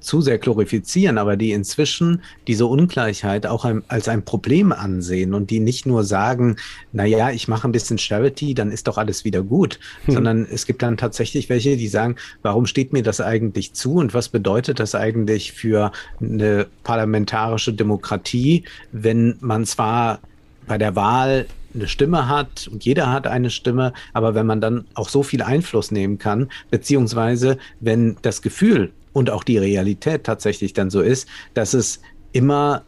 zu 0.00 0.20
sehr 0.20 0.38
glorifizieren, 0.38 1.18
aber 1.18 1.36
die 1.36 1.52
inzwischen 1.52 2.22
diese 2.46 2.66
Ungleichheit 2.66 3.46
auch 3.46 3.66
als 3.88 4.08
ein 4.08 4.24
Problem 4.24 4.72
ansehen 4.72 5.34
und 5.34 5.50
die 5.50 5.60
nicht 5.60 5.86
nur 5.86 6.04
sagen, 6.04 6.56
na 6.92 7.04
ja, 7.04 7.30
ich 7.30 7.48
mache 7.48 7.68
ein 7.68 7.72
bisschen 7.72 7.98
Charity, 7.98 8.54
dann 8.54 8.70
ist 8.70 8.88
doch 8.88 8.98
alles 8.98 9.24
wieder 9.24 9.42
gut, 9.42 9.78
hm. 10.04 10.14
sondern 10.14 10.46
es 10.50 10.66
gibt 10.66 10.82
dann 10.82 10.96
tatsächlich 10.96 11.48
welche, 11.48 11.76
die 11.76 11.88
sagen, 11.88 12.16
warum 12.42 12.66
steht 12.66 12.92
mir 12.92 13.02
das 13.02 13.20
eigentlich 13.20 13.74
zu 13.74 13.94
und 13.94 14.14
was 14.14 14.28
bedeutet 14.28 14.80
das 14.80 14.94
eigentlich 14.94 15.52
für 15.52 15.92
eine 16.20 16.66
parlamentarische 16.84 17.72
Demokratie, 17.72 18.64
wenn 18.92 19.36
man 19.40 19.66
zwar 19.66 20.20
bei 20.66 20.78
der 20.78 20.94
Wahl 20.96 21.46
eine 21.74 21.88
Stimme 21.88 22.28
hat 22.28 22.68
und 22.70 22.84
jeder 22.84 23.12
hat 23.12 23.26
eine 23.26 23.50
Stimme, 23.50 23.92
aber 24.12 24.34
wenn 24.34 24.46
man 24.46 24.60
dann 24.60 24.86
auch 24.94 25.08
so 25.08 25.22
viel 25.22 25.42
Einfluss 25.42 25.90
nehmen 25.90 26.18
kann, 26.18 26.50
beziehungsweise 26.70 27.58
wenn 27.80 28.16
das 28.22 28.42
Gefühl 28.42 28.92
und 29.12 29.30
auch 29.30 29.44
die 29.44 29.58
Realität 29.58 30.24
tatsächlich 30.24 30.72
dann 30.72 30.90
so 30.90 31.00
ist, 31.00 31.28
dass 31.54 31.74
es 31.74 32.00
immer 32.32 32.84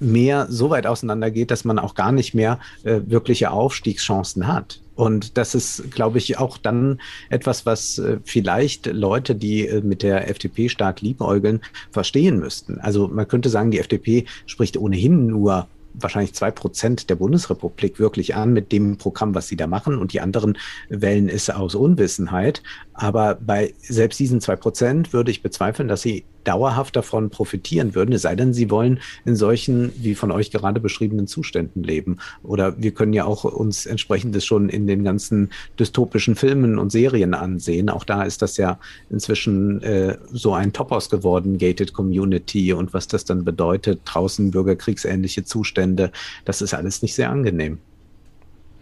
mehr 0.00 0.46
so 0.48 0.70
weit 0.70 0.86
auseinander 0.86 1.30
geht, 1.30 1.50
dass 1.50 1.64
man 1.64 1.78
auch 1.78 1.94
gar 1.94 2.10
nicht 2.10 2.34
mehr 2.34 2.58
äh, 2.84 3.00
wirkliche 3.06 3.50
Aufstiegschancen 3.50 4.46
hat. 4.46 4.80
Und 4.94 5.38
das 5.38 5.54
ist, 5.54 5.90
glaube 5.92 6.18
ich, 6.18 6.38
auch 6.38 6.58
dann 6.58 7.00
etwas, 7.28 7.64
was 7.64 7.98
äh, 7.98 8.18
vielleicht 8.24 8.86
Leute, 8.86 9.34
die 9.34 9.66
äh, 9.66 9.80
mit 9.82 10.02
der 10.02 10.28
FDP 10.28 10.68
stark 10.68 11.00
liebäugeln, 11.00 11.60
verstehen 11.90 12.38
müssten. 12.38 12.78
Also 12.80 13.08
man 13.08 13.28
könnte 13.28 13.48
sagen, 13.48 13.70
die 13.70 13.78
FDP 13.78 14.24
spricht 14.46 14.76
ohnehin 14.76 15.26
nur 15.26 15.68
wahrscheinlich 15.94 16.34
zwei 16.34 16.50
Prozent 16.50 17.10
der 17.10 17.16
Bundesrepublik 17.16 17.98
wirklich 17.98 18.34
an 18.34 18.52
mit 18.52 18.72
dem 18.72 18.96
Programm, 18.96 19.34
was 19.34 19.48
sie 19.48 19.56
da 19.56 19.66
machen. 19.66 19.98
Und 19.98 20.12
die 20.12 20.20
anderen 20.20 20.58
wählen 20.88 21.28
es 21.28 21.50
aus 21.50 21.74
Unwissenheit. 21.74 22.62
Aber 23.00 23.34
bei 23.34 23.72
selbst 23.78 24.20
diesen 24.20 24.42
zwei 24.42 24.56
Prozent 24.56 25.14
würde 25.14 25.30
ich 25.30 25.42
bezweifeln, 25.42 25.88
dass 25.88 26.02
sie 26.02 26.26
dauerhaft 26.44 26.94
davon 26.96 27.30
profitieren 27.30 27.94
würden, 27.94 28.12
es 28.12 28.22
sei 28.22 28.36
denn, 28.36 28.52
sie 28.52 28.70
wollen 28.70 29.00
in 29.24 29.36
solchen, 29.36 29.90
wie 29.96 30.14
von 30.14 30.30
euch 30.30 30.50
gerade 30.50 30.80
beschriebenen 30.80 31.26
Zuständen 31.26 31.82
leben. 31.82 32.18
Oder 32.42 32.78
wir 32.82 32.90
können 32.92 33.14
ja 33.14 33.24
auch 33.24 33.44
uns 33.44 33.86
entsprechendes 33.86 34.44
schon 34.44 34.68
in 34.68 34.86
den 34.86 35.02
ganzen 35.02 35.48
dystopischen 35.78 36.36
Filmen 36.36 36.78
und 36.78 36.92
Serien 36.92 37.32
ansehen. 37.32 37.88
Auch 37.88 38.04
da 38.04 38.22
ist 38.22 38.42
das 38.42 38.58
ja 38.58 38.78
inzwischen 39.08 39.82
äh, 39.82 40.18
so 40.30 40.52
ein 40.52 40.74
Topos 40.74 41.08
geworden, 41.08 41.56
Gated 41.56 41.94
Community 41.94 42.74
und 42.74 42.92
was 42.92 43.08
das 43.08 43.24
dann 43.24 43.46
bedeutet, 43.46 44.02
draußen 44.04 44.50
bürgerkriegsähnliche 44.50 45.44
Zustände. 45.44 46.12
Das 46.44 46.60
ist 46.60 46.74
alles 46.74 47.00
nicht 47.00 47.14
sehr 47.14 47.30
angenehm. 47.30 47.78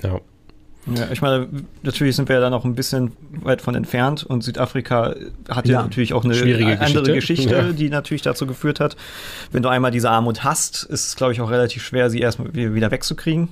Ja. 0.02 0.20
Ja, 0.94 1.08
ich 1.10 1.20
meine, 1.20 1.48
natürlich 1.82 2.16
sind 2.16 2.28
wir 2.28 2.36
ja 2.36 2.40
da 2.40 2.50
noch 2.50 2.64
ein 2.64 2.74
bisschen 2.74 3.12
weit 3.42 3.62
von 3.62 3.74
entfernt 3.74 4.24
und 4.24 4.42
Südafrika 4.42 5.14
hat 5.48 5.66
ja, 5.66 5.74
ja 5.74 5.82
natürlich 5.82 6.14
auch 6.14 6.24
eine 6.24 6.34
Schwierige 6.34 6.80
andere 6.80 7.12
Geschichte, 7.14 7.44
Geschichte 7.44 7.56
ja. 7.56 7.72
die 7.72 7.90
natürlich 7.90 8.22
dazu 8.22 8.46
geführt 8.46 8.80
hat. 8.80 8.96
Wenn 9.52 9.62
du 9.62 9.68
einmal 9.68 9.90
diese 9.90 10.10
Armut 10.10 10.44
hast, 10.44 10.84
ist 10.84 11.08
es, 11.08 11.16
glaube 11.16 11.32
ich, 11.32 11.40
auch 11.40 11.50
relativ 11.50 11.84
schwer, 11.84 12.10
sie 12.10 12.20
erstmal 12.20 12.54
wieder 12.54 12.90
wegzukriegen. 12.90 13.48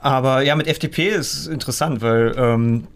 Aber 0.00 0.42
ja, 0.42 0.54
mit 0.54 0.66
FDP 0.66 1.08
ist 1.08 1.46
interessant, 1.46 2.02
weil 2.02 2.34
ähm, 2.36 2.86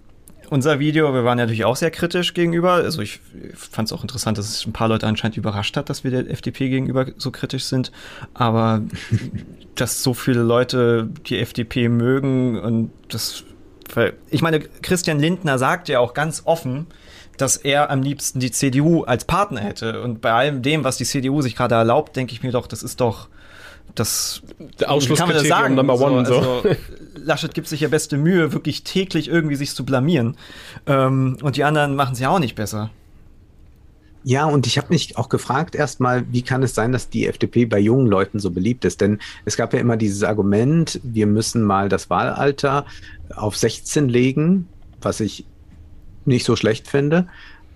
unser 0.50 0.80
Video, 0.80 1.14
wir 1.14 1.24
waren 1.24 1.38
ja 1.38 1.44
natürlich 1.44 1.64
auch 1.64 1.76
sehr 1.76 1.90
kritisch 1.90 2.34
gegenüber. 2.34 2.72
Also 2.72 3.00
ich 3.00 3.20
fand 3.54 3.86
es 3.86 3.92
auch 3.92 4.02
interessant, 4.02 4.36
dass 4.36 4.48
es 4.48 4.66
ein 4.66 4.72
paar 4.72 4.88
Leute 4.88 5.06
anscheinend 5.06 5.36
überrascht 5.36 5.76
hat, 5.76 5.88
dass 5.88 6.04
wir 6.04 6.10
der 6.10 6.28
FDP 6.28 6.68
gegenüber 6.68 7.06
so 7.16 7.30
kritisch 7.30 7.64
sind. 7.64 7.92
Aber 8.34 8.82
dass 9.76 10.02
so 10.02 10.12
viele 10.12 10.42
Leute 10.42 11.08
die 11.26 11.38
FDP 11.38 11.88
mögen 11.88 12.58
und 12.58 12.90
das, 13.08 13.44
ich 14.30 14.42
meine, 14.42 14.60
Christian 14.60 15.18
Lindner 15.18 15.58
sagt 15.58 15.88
ja 15.88 16.00
auch 16.00 16.14
ganz 16.14 16.42
offen, 16.44 16.86
dass 17.36 17.56
er 17.56 17.90
am 17.90 18.02
liebsten 18.02 18.40
die 18.40 18.50
CDU 18.50 19.04
als 19.04 19.24
Partner 19.24 19.60
hätte. 19.60 20.02
Und 20.02 20.20
bei 20.20 20.32
allem 20.32 20.62
dem, 20.62 20.84
was 20.84 20.98
die 20.98 21.04
CDU 21.04 21.40
sich 21.40 21.56
gerade 21.56 21.74
erlaubt, 21.74 22.14
denke 22.16 22.32
ich 22.34 22.42
mir 22.42 22.52
doch, 22.52 22.66
das 22.66 22.82
ist 22.82 23.00
doch 23.00 23.28
das 23.94 24.42
Ausschlusskriterium 24.86 25.74
Number 25.74 26.00
One. 26.00 26.26
So, 26.26 26.42
so. 26.42 26.50
Also, 26.50 26.76
Laschet 27.16 27.54
gibt 27.54 27.68
sich 27.68 27.80
ja 27.80 27.88
beste 27.88 28.16
Mühe, 28.16 28.52
wirklich 28.52 28.82
täglich 28.82 29.28
irgendwie 29.28 29.56
sich 29.56 29.74
zu 29.74 29.84
blamieren. 29.84 30.36
Ähm, 30.86 31.36
und 31.42 31.56
die 31.56 31.64
anderen 31.64 31.96
machen 31.96 32.12
es 32.12 32.20
ja 32.20 32.30
auch 32.30 32.38
nicht 32.38 32.54
besser. 32.54 32.90
Ja, 34.22 34.44
und 34.44 34.66
ich 34.66 34.76
habe 34.76 34.88
mich 34.90 35.16
auch 35.16 35.30
gefragt 35.30 35.74
erstmal, 35.74 36.30
wie 36.30 36.42
kann 36.42 36.62
es 36.62 36.74
sein, 36.74 36.92
dass 36.92 37.08
die 37.08 37.26
FDP 37.26 37.64
bei 37.64 37.78
jungen 37.78 38.06
Leuten 38.06 38.38
so 38.38 38.50
beliebt 38.50 38.84
ist? 38.84 39.00
Denn 39.00 39.18
es 39.46 39.56
gab 39.56 39.72
ja 39.72 39.80
immer 39.80 39.96
dieses 39.96 40.22
Argument, 40.22 41.00
wir 41.02 41.26
müssen 41.26 41.62
mal 41.62 41.88
das 41.88 42.10
Wahlalter 42.10 42.84
auf 43.34 43.56
16 43.56 44.08
legen, 44.10 44.68
was 45.00 45.20
ich 45.20 45.46
nicht 46.26 46.44
so 46.44 46.54
schlecht 46.54 46.86
finde. 46.86 47.28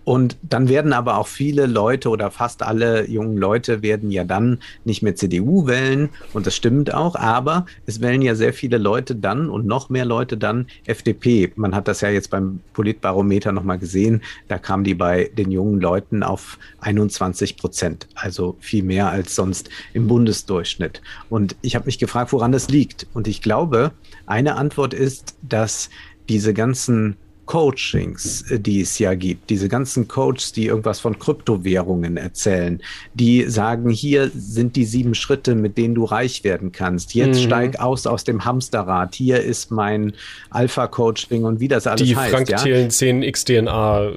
Und 0.04 0.36
dann 0.42 0.68
werden 0.68 0.92
aber 0.92 1.18
auch 1.18 1.26
viele 1.26 1.66
Leute 1.66 2.10
oder 2.10 2.30
fast 2.30 2.62
alle 2.62 3.08
jungen 3.08 3.36
Leute 3.36 3.82
werden 3.82 4.10
ja 4.10 4.24
dann 4.24 4.60
nicht 4.84 5.02
mehr 5.02 5.16
CDU 5.16 5.66
wählen. 5.66 6.10
Und 6.32 6.46
das 6.46 6.54
stimmt 6.54 6.92
auch. 6.92 7.16
Aber 7.16 7.66
es 7.86 8.00
wählen 8.00 8.22
ja 8.22 8.34
sehr 8.34 8.52
viele 8.52 8.78
Leute 8.78 9.14
dann 9.14 9.48
und 9.48 9.66
noch 9.66 9.88
mehr 9.88 10.04
Leute 10.04 10.36
dann 10.36 10.66
FDP. 10.84 11.52
Man 11.56 11.74
hat 11.74 11.88
das 11.88 12.02
ja 12.02 12.10
jetzt 12.10 12.30
beim 12.30 12.60
Politbarometer 12.74 13.52
nochmal 13.52 13.78
gesehen. 13.78 14.22
Da 14.48 14.58
kam 14.58 14.84
die 14.84 14.94
bei 14.94 15.30
den 15.36 15.50
jungen 15.50 15.80
Leuten 15.80 16.22
auf 16.22 16.58
21 16.80 17.56
Prozent. 17.56 18.06
Also 18.14 18.56
viel 18.60 18.82
mehr 18.82 19.08
als 19.08 19.34
sonst 19.34 19.70
im 19.94 20.06
Bundesdurchschnitt. 20.06 21.00
Und 21.30 21.56
ich 21.62 21.74
habe 21.74 21.86
mich 21.86 21.98
gefragt, 21.98 22.32
woran 22.32 22.52
das 22.52 22.68
liegt. 22.68 23.06
Und 23.14 23.26
ich 23.26 23.40
glaube, 23.40 23.92
eine 24.26 24.56
Antwort 24.56 24.92
ist, 24.94 25.36
dass 25.42 25.88
diese 26.28 26.54
ganzen 26.54 27.16
Coachings, 27.46 28.50
äh, 28.50 28.58
die 28.58 28.80
es 28.80 28.98
ja 28.98 29.14
gibt, 29.14 29.50
diese 29.50 29.68
ganzen 29.68 30.08
Coaches, 30.08 30.52
die 30.52 30.66
irgendwas 30.66 31.00
von 31.00 31.18
Kryptowährungen 31.18 32.16
erzählen, 32.16 32.80
die 33.14 33.44
sagen, 33.48 33.90
hier 33.90 34.30
sind 34.34 34.76
die 34.76 34.84
sieben 34.84 35.14
Schritte, 35.14 35.54
mit 35.54 35.78
denen 35.78 35.94
du 35.94 36.04
reich 36.04 36.44
werden 36.44 36.72
kannst. 36.72 37.14
Jetzt 37.14 37.40
mhm. 37.40 37.46
steig 37.46 37.80
aus 37.80 38.06
aus 38.06 38.24
dem 38.24 38.44
Hamsterrad. 38.44 39.14
Hier 39.14 39.42
ist 39.42 39.70
mein 39.70 40.12
Alpha-Coaching 40.50 41.44
und 41.44 41.60
wie 41.60 41.68
das 41.68 41.86
alles 41.86 42.02
die 42.02 42.16
heißt. 42.16 42.34
Frank 42.34 42.48
ja? 42.48 42.58
Thelen 42.58 42.90
10 42.90 43.22
XDNA. 43.30 44.12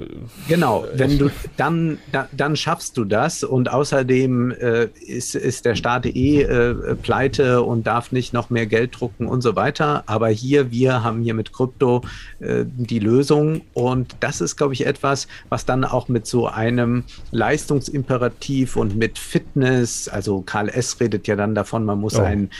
Genau, 0.48 0.86
wenn 0.94 1.18
du 1.18 1.30
dann, 1.56 1.98
da, 2.12 2.28
dann 2.32 2.56
schaffst 2.56 2.96
du 2.96 3.04
das 3.04 3.44
und 3.44 3.70
außerdem 3.70 4.52
äh, 4.52 4.88
ist, 5.06 5.34
ist 5.34 5.64
der 5.64 5.74
Staat 5.74 6.06
eh 6.06 6.42
äh, 6.42 6.94
pleite 6.96 7.62
und 7.62 7.86
darf 7.86 8.12
nicht 8.12 8.32
noch 8.32 8.50
mehr 8.50 8.66
Geld 8.66 8.98
drucken 8.98 9.26
und 9.26 9.42
so 9.42 9.56
weiter. 9.56 10.04
Aber 10.06 10.28
hier, 10.28 10.70
wir 10.70 11.02
haben 11.04 11.22
hier 11.22 11.34
mit 11.34 11.52
Krypto 11.52 12.02
äh, 12.40 12.64
die 12.64 12.98
Lösung 12.98 13.17
Lösung. 13.18 13.62
Und 13.74 14.16
das 14.20 14.40
ist, 14.40 14.56
glaube 14.56 14.74
ich, 14.74 14.86
etwas, 14.86 15.26
was 15.48 15.66
dann 15.66 15.84
auch 15.84 16.08
mit 16.08 16.26
so 16.26 16.46
einem 16.46 17.04
Leistungsimperativ 17.32 18.76
und 18.76 18.96
mit 18.96 19.18
Fitness, 19.18 20.08
also 20.08 20.42
Karl 20.42 20.68
S. 20.68 21.00
redet 21.00 21.26
ja 21.26 21.34
dann 21.34 21.54
davon, 21.54 21.84
man 21.84 21.98
muss 21.98 22.16
oh. 22.16 22.22
ein, 22.22 22.50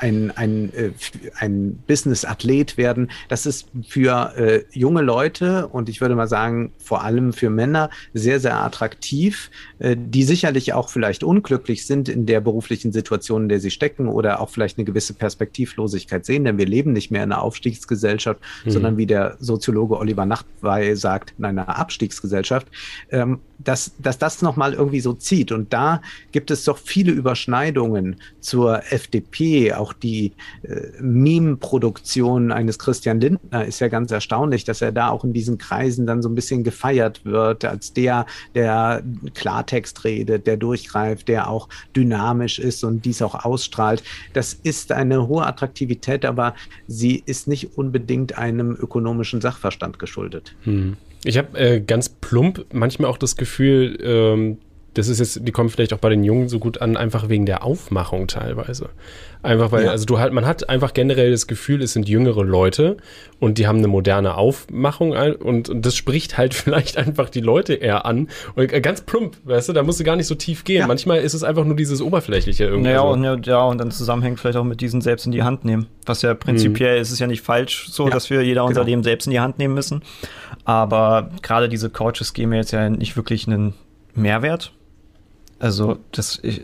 ein, 0.00 0.30
ein, 0.36 0.72
äh, 0.74 0.90
ein 1.38 1.82
Business-Athlet 1.86 2.76
werden. 2.76 3.10
Das 3.28 3.46
ist 3.46 3.68
für 3.88 4.34
äh, 4.36 4.64
junge 4.72 5.02
Leute 5.02 5.68
und 5.68 5.88
ich 5.88 6.00
würde 6.00 6.14
mal 6.14 6.28
sagen, 6.28 6.72
vor 6.78 7.02
allem 7.02 7.32
für 7.32 7.48
Männer 7.48 7.88
sehr, 8.12 8.38
sehr 8.38 8.58
attraktiv, 8.58 9.50
äh, 9.78 9.96
die 9.98 10.24
sicherlich 10.24 10.74
auch 10.74 10.90
vielleicht 10.90 11.24
unglücklich 11.24 11.86
sind 11.86 12.08
in 12.08 12.26
der 12.26 12.40
beruflichen 12.40 12.92
Situation, 12.92 13.44
in 13.44 13.48
der 13.48 13.60
sie 13.60 13.70
stecken 13.70 14.08
oder 14.08 14.40
auch 14.40 14.50
vielleicht 14.50 14.78
eine 14.78 14.84
gewisse 14.84 15.14
Perspektivlosigkeit 15.14 16.26
sehen, 16.26 16.44
denn 16.44 16.58
wir 16.58 16.66
leben 16.66 16.92
nicht 16.92 17.10
mehr 17.10 17.24
in 17.24 17.32
einer 17.32 17.42
Aufstiegsgesellschaft, 17.42 18.40
mhm. 18.64 18.70
sondern 18.70 18.96
wie 18.98 19.06
der 19.06 19.36
Soziologe 19.40 20.01
Oliver 20.02 20.26
Nachtwey 20.26 20.96
sagt, 20.96 21.34
in 21.38 21.44
einer 21.44 21.78
Abstiegsgesellschaft, 21.78 22.66
ähm, 23.10 23.40
dass, 23.64 23.92
dass 23.98 24.18
das 24.18 24.42
nochmal 24.42 24.74
irgendwie 24.74 25.00
so 25.00 25.12
zieht. 25.12 25.52
Und 25.52 25.72
da 25.72 26.00
gibt 26.32 26.50
es 26.50 26.64
doch 26.64 26.78
viele 26.78 27.12
Überschneidungen 27.12 28.16
zur 28.40 28.82
FDP. 28.92 29.72
Auch 29.72 29.92
die 29.92 30.32
äh, 30.62 31.00
Meme-Produktion 31.00 32.52
eines 32.52 32.78
Christian 32.78 33.20
Lindner 33.20 33.64
ist 33.64 33.80
ja 33.80 33.88
ganz 33.88 34.10
erstaunlich, 34.10 34.64
dass 34.64 34.82
er 34.82 34.92
da 34.92 35.10
auch 35.10 35.24
in 35.24 35.32
diesen 35.32 35.58
Kreisen 35.58 36.06
dann 36.06 36.22
so 36.22 36.28
ein 36.28 36.34
bisschen 36.34 36.64
gefeiert 36.64 37.24
wird, 37.24 37.64
als 37.64 37.92
der, 37.92 38.26
der 38.54 39.02
Klartext 39.34 40.04
redet, 40.04 40.46
der 40.46 40.56
durchgreift, 40.56 41.28
der 41.28 41.48
auch 41.48 41.68
dynamisch 41.94 42.58
ist 42.58 42.84
und 42.84 43.04
dies 43.04 43.22
auch 43.22 43.44
ausstrahlt. 43.44 44.02
Das 44.32 44.54
ist 44.54 44.92
eine 44.92 45.28
hohe 45.28 45.46
Attraktivität, 45.46 46.24
aber 46.24 46.54
sie 46.86 47.22
ist 47.26 47.48
nicht 47.48 47.76
unbedingt 47.76 48.38
einem 48.38 48.72
ökonomischen 48.72 49.40
Sachverstand 49.40 49.98
geschuldet. 49.98 50.54
Hm. 50.64 50.96
Ich 51.24 51.38
habe 51.38 51.58
äh, 51.58 51.80
ganz 51.80 52.08
plump 52.08 52.66
manchmal 52.72 53.10
auch 53.10 53.18
das 53.18 53.36
Gefühl, 53.36 53.98
ähm, 54.02 54.58
das 54.94 55.08
ist 55.08 55.20
jetzt, 55.20 55.46
die 55.46 55.52
kommen 55.52 55.70
vielleicht 55.70 55.92
auch 55.94 55.98
bei 55.98 56.10
den 56.10 56.22
Jungen 56.22 56.48
so 56.48 56.58
gut 56.58 56.80
an, 56.80 56.96
einfach 56.96 57.28
wegen 57.28 57.46
der 57.46 57.64
Aufmachung 57.64 58.26
teilweise. 58.26 58.90
Einfach 59.42 59.72
weil, 59.72 59.86
ja. 59.86 59.90
also 59.90 60.04
du 60.04 60.18
halt, 60.18 60.32
man 60.32 60.46
hat 60.46 60.68
einfach 60.68 60.94
generell 60.94 61.32
das 61.32 61.48
Gefühl, 61.48 61.82
es 61.82 61.94
sind 61.94 62.08
jüngere 62.08 62.44
Leute 62.44 62.98
und 63.40 63.58
die 63.58 63.66
haben 63.66 63.78
eine 63.78 63.88
moderne 63.88 64.36
Aufmachung 64.36 65.12
und, 65.12 65.68
und 65.68 65.84
das 65.84 65.96
spricht 65.96 66.38
halt 66.38 66.54
vielleicht 66.54 66.96
einfach 66.96 67.28
die 67.28 67.40
Leute 67.40 67.74
eher 67.74 68.06
an. 68.06 68.28
Und 68.54 68.72
äh, 68.72 68.80
ganz 68.80 69.00
plump, 69.00 69.36
weißt 69.44 69.70
du, 69.70 69.72
da 69.72 69.82
musst 69.82 69.98
du 69.98 70.04
gar 70.04 70.14
nicht 70.14 70.28
so 70.28 70.34
tief 70.34 70.62
gehen. 70.64 70.80
Ja. 70.80 70.86
Manchmal 70.86 71.20
ist 71.20 71.34
es 71.34 71.42
einfach 71.42 71.64
nur 71.64 71.74
dieses 71.74 72.00
Oberflächliche 72.00 72.64
irgendwie. 72.64 72.90
Naja, 72.90 73.00
so. 73.00 73.08
und, 73.08 73.46
ja, 73.46 73.64
und 73.64 73.78
dann 73.78 73.90
zusammenhängt 73.90 74.38
vielleicht 74.38 74.58
auch 74.58 74.64
mit 74.64 74.80
diesen 74.80 75.00
selbst 75.00 75.26
in 75.26 75.32
die 75.32 75.42
Hand 75.42 75.64
nehmen. 75.64 75.86
Was 76.06 76.22
ja 76.22 76.34
prinzipiell 76.34 76.96
mhm. 76.96 77.02
ist 77.02 77.10
es 77.10 77.18
ja 77.18 77.26
nicht 77.26 77.42
falsch, 77.42 77.88
so, 77.90 78.08
dass 78.08 78.30
wir 78.30 78.42
jeder 78.42 78.64
unser 78.64 78.82
genau. 78.82 78.90
Leben 78.90 79.02
selbst 79.02 79.26
in 79.26 79.32
die 79.32 79.40
Hand 79.40 79.58
nehmen 79.58 79.74
müssen. 79.74 80.02
Aber 80.64 81.30
gerade 81.42 81.68
diese 81.68 81.90
Coaches 81.90 82.32
geben 82.34 82.50
mir 82.50 82.56
jetzt 82.56 82.72
ja 82.72 82.88
nicht 82.90 83.16
wirklich 83.16 83.48
einen 83.48 83.74
Mehrwert 84.14 84.72
also, 85.62 85.98
das, 86.10 86.40
ich, 86.42 86.62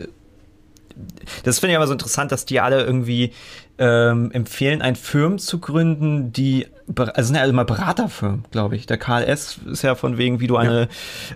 das 1.43 1.59
finde 1.59 1.71
ich 1.71 1.77
aber 1.77 1.87
so 1.87 1.93
interessant, 1.93 2.31
dass 2.31 2.45
die 2.45 2.59
alle 2.59 2.83
irgendwie 2.83 3.31
ähm, 3.77 4.31
empfehlen, 4.31 4.81
ein 4.81 4.95
Firmen 4.95 5.39
zu 5.39 5.59
gründen, 5.59 6.33
die, 6.33 6.67
also 6.97 7.27
sind 7.27 7.37
ja 7.37 7.41
alle 7.41 7.53
mal 7.53 7.63
Beraterfirmen, 7.63 8.43
glaube 8.51 8.75
ich. 8.75 8.85
Der 8.87 8.97
KLS 8.97 9.59
ist 9.71 9.83
ja 9.83 9.95
von 9.95 10.17
wegen, 10.17 10.41
wie 10.41 10.47
du 10.47 10.57
eine 10.57 10.89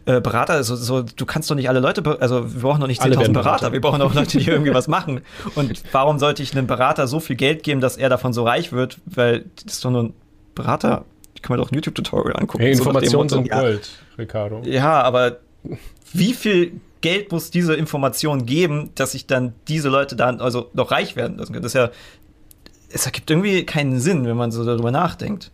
ja. 0.06 0.18
äh, 0.18 0.22
Berater, 0.22 0.54
also 0.54 0.76
so, 0.76 1.04
du 1.04 1.26
kannst 1.26 1.50
doch 1.50 1.56
nicht 1.56 1.70
alle 1.70 1.80
Leute, 1.80 2.04
also 2.20 2.54
wir 2.54 2.62
brauchen 2.62 2.82
doch 2.82 2.88
nicht 2.88 3.02
10.000 3.02 3.10
Berater, 3.10 3.32
Berater, 3.32 3.72
wir 3.72 3.80
brauchen 3.80 4.02
auch 4.02 4.14
Leute, 4.14 4.38
die 4.38 4.50
irgendwie 4.50 4.74
was 4.74 4.90
machen. 4.90 5.22
Und 5.56 5.82
warum 5.94 6.20
sollte 6.20 6.44
ich 6.44 6.52
einem 6.52 6.68
Berater 6.68 7.08
so 7.08 7.22
viel 7.22 7.38
Geld 7.38 7.64
geben, 7.64 7.80
dass 7.80 7.96
er 7.96 8.10
davon 8.10 8.34
so 8.34 8.44
reich 8.44 8.74
wird? 8.74 8.98
Weil 9.06 9.46
das 9.64 9.76
ist 9.76 9.86
doch 9.86 9.92
nur 9.92 10.04
ein 10.04 10.14
Berater, 10.54 11.06
die 11.38 11.42
kann 11.42 11.56
man 11.56 11.64
doch 11.64 11.72
ein 11.72 11.76
YouTube-Tutorial 11.76 12.36
angucken. 12.36 12.64
Hey, 12.64 12.74
Informationen 12.74 13.30
so 13.30 13.38
sind 13.38 13.50
Gold, 13.50 13.90
Ricardo. 14.18 14.62
Ja, 14.66 15.02
aber 15.02 15.38
wie 16.12 16.34
viel 16.34 16.82
Geld 17.04 17.32
muss 17.34 17.52
diese 17.52 17.76
Information 17.76 18.46
geben, 18.46 18.92
dass 18.96 19.12
sich 19.12 19.28
dann 19.28 19.54
diese 19.68 19.90
Leute 19.90 20.16
dann 20.16 20.40
also 20.40 20.70
noch 20.74 20.90
reich 20.90 21.16
werden 21.16 21.38
lassen 21.38 21.52
können. 21.52 21.62
Das 21.62 21.76
ist 21.76 21.80
ja, 21.80 21.92
es 22.90 23.06
ergibt 23.06 23.30
irgendwie 23.30 23.66
keinen 23.66 24.00
Sinn, 24.00 24.26
wenn 24.26 24.38
man 24.38 24.52
so 24.52 24.66
darüber 24.66 24.90
nachdenkt. 24.90 25.52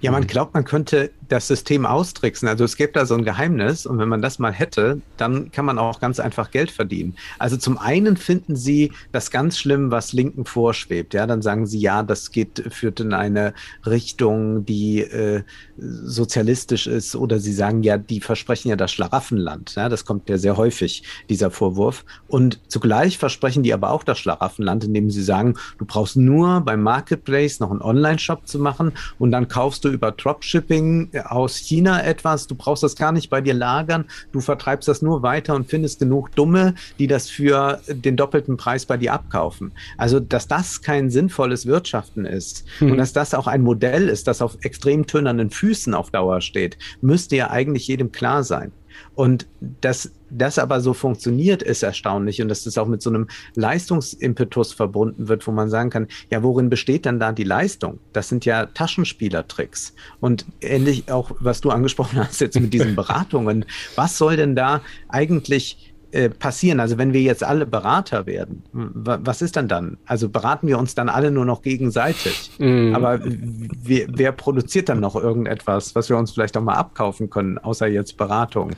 Ja, 0.00 0.12
man 0.12 0.28
glaubt, 0.28 0.54
man 0.54 0.64
könnte 0.64 1.10
das 1.28 1.48
System 1.48 1.84
austricksen. 1.84 2.48
Also 2.48 2.64
es 2.64 2.76
gibt 2.76 2.94
da 2.94 3.04
so 3.04 3.14
ein 3.14 3.24
Geheimnis 3.24 3.84
und 3.84 3.98
wenn 3.98 4.08
man 4.08 4.22
das 4.22 4.38
mal 4.38 4.52
hätte, 4.52 5.00
dann 5.16 5.50
kann 5.50 5.64
man 5.64 5.78
auch 5.78 6.00
ganz 6.00 6.20
einfach 6.20 6.52
Geld 6.52 6.70
verdienen. 6.70 7.16
Also 7.38 7.56
zum 7.56 7.78
einen 7.78 8.16
finden 8.16 8.54
sie 8.54 8.92
das 9.10 9.32
ganz 9.32 9.58
schlimm, 9.58 9.90
was 9.90 10.12
Linken 10.12 10.44
vorschwebt. 10.44 11.14
Ja, 11.14 11.26
dann 11.26 11.42
sagen 11.42 11.66
sie, 11.66 11.80
ja, 11.80 12.04
das 12.04 12.30
geht, 12.30 12.64
führt 12.70 13.00
in 13.00 13.12
eine 13.12 13.54
Richtung, 13.84 14.64
die 14.64 15.00
äh, 15.00 15.42
sozialistisch 15.76 16.86
ist 16.86 17.16
oder 17.16 17.40
sie 17.40 17.52
sagen, 17.52 17.82
ja, 17.82 17.98
die 17.98 18.20
versprechen 18.20 18.68
ja 18.68 18.76
das 18.76 18.92
Schlaraffenland. 18.92 19.74
Ja, 19.74 19.88
das 19.88 20.04
kommt 20.04 20.28
ja 20.28 20.38
sehr 20.38 20.56
häufig, 20.56 21.02
dieser 21.28 21.50
Vorwurf. 21.50 22.04
Und 22.28 22.60
zugleich 22.68 23.18
versprechen 23.18 23.64
die 23.64 23.74
aber 23.74 23.90
auch 23.90 24.04
das 24.04 24.18
Schlaraffenland, 24.18 24.84
indem 24.84 25.10
sie 25.10 25.22
sagen, 25.22 25.54
du 25.78 25.84
brauchst 25.84 26.16
nur 26.16 26.60
beim 26.60 26.82
Marketplace 26.82 27.58
noch 27.58 27.72
einen 27.72 27.82
Online-Shop 27.82 28.46
zu 28.46 28.60
machen 28.60 28.92
und 29.18 29.32
dann 29.32 29.48
kaufst 29.48 29.84
du 29.84 29.87
du 29.88 29.94
über 29.94 30.12
Dropshipping 30.12 31.10
aus 31.24 31.56
China 31.56 32.04
etwas, 32.04 32.46
du 32.46 32.54
brauchst 32.54 32.82
das 32.82 32.96
gar 32.96 33.12
nicht 33.12 33.30
bei 33.30 33.40
dir 33.40 33.54
lagern, 33.54 34.04
du 34.32 34.40
vertreibst 34.40 34.88
das 34.88 35.02
nur 35.02 35.22
weiter 35.22 35.54
und 35.54 35.68
findest 35.68 35.98
genug 35.98 36.34
Dumme, 36.36 36.74
die 36.98 37.06
das 37.06 37.28
für 37.28 37.80
den 37.88 38.16
doppelten 38.16 38.56
Preis 38.56 38.86
bei 38.86 38.96
dir 38.96 39.12
abkaufen. 39.12 39.72
Also, 39.96 40.20
dass 40.20 40.46
das 40.48 40.82
kein 40.82 41.10
sinnvolles 41.10 41.66
Wirtschaften 41.66 42.24
ist 42.24 42.64
hm. 42.78 42.92
und 42.92 42.98
dass 42.98 43.12
das 43.12 43.34
auch 43.34 43.46
ein 43.46 43.62
Modell 43.62 44.08
ist, 44.08 44.28
das 44.28 44.42
auf 44.42 44.58
extrem 44.62 45.06
tönernen 45.06 45.50
Füßen 45.50 45.94
auf 45.94 46.10
Dauer 46.10 46.40
steht, 46.40 46.78
müsste 47.00 47.36
ja 47.36 47.50
eigentlich 47.50 47.88
jedem 47.88 48.12
klar 48.12 48.44
sein. 48.44 48.72
Und 49.14 49.46
dass 49.80 50.10
das 50.30 50.58
aber 50.58 50.80
so 50.80 50.94
funktioniert, 50.94 51.62
ist 51.62 51.82
erstaunlich 51.82 52.42
und 52.42 52.48
dass 52.48 52.64
das 52.64 52.78
auch 52.78 52.86
mit 52.86 53.02
so 53.02 53.10
einem 53.10 53.28
Leistungsimpetus 53.54 54.72
verbunden 54.72 55.28
wird, 55.28 55.46
wo 55.46 55.52
man 55.52 55.70
sagen 55.70 55.90
kann, 55.90 56.08
ja, 56.30 56.42
worin 56.42 56.70
besteht 56.70 57.04
denn 57.04 57.20
da 57.20 57.32
die 57.32 57.44
Leistung? 57.44 57.98
Das 58.12 58.28
sind 58.28 58.44
ja 58.44 58.66
Taschenspielertricks. 58.66 59.94
Und 60.20 60.46
ähnlich 60.60 61.10
auch, 61.10 61.32
was 61.40 61.60
du 61.60 61.70
angesprochen 61.70 62.18
hast 62.26 62.40
jetzt 62.40 62.60
mit 62.60 62.72
diesen 62.72 62.96
Beratungen. 62.96 63.64
Was 63.94 64.18
soll 64.18 64.36
denn 64.36 64.54
da 64.56 64.80
eigentlich 65.08 65.87
äh, 66.12 66.28
passieren? 66.30 66.80
Also 66.80 66.98
wenn 66.98 67.12
wir 67.12 67.20
jetzt 67.20 67.44
alle 67.44 67.66
Berater 67.66 68.26
werden, 68.26 68.62
was 68.72 69.42
ist 69.42 69.56
dann 69.56 69.68
dann? 69.68 69.98
Also 70.06 70.28
beraten 70.28 70.66
wir 70.66 70.78
uns 70.78 70.94
dann 70.94 71.08
alle 71.08 71.30
nur 71.30 71.44
noch 71.44 71.62
gegenseitig. 71.62 72.50
Mm. 72.58 72.94
Aber 72.94 73.20
wer, 73.22 74.32
produziert 74.32 74.88
dann 74.88 75.00
noch 75.00 75.16
irgendetwas, 75.16 75.94
was 75.94 76.08
wir 76.08 76.16
uns 76.16 76.32
vielleicht 76.32 76.56
auch 76.56 76.62
mal 76.62 76.74
abkaufen 76.74 77.30
können, 77.30 77.58
außer 77.58 77.86
jetzt 77.86 78.16
Beratung? 78.16 78.70
Äh, 78.70 78.74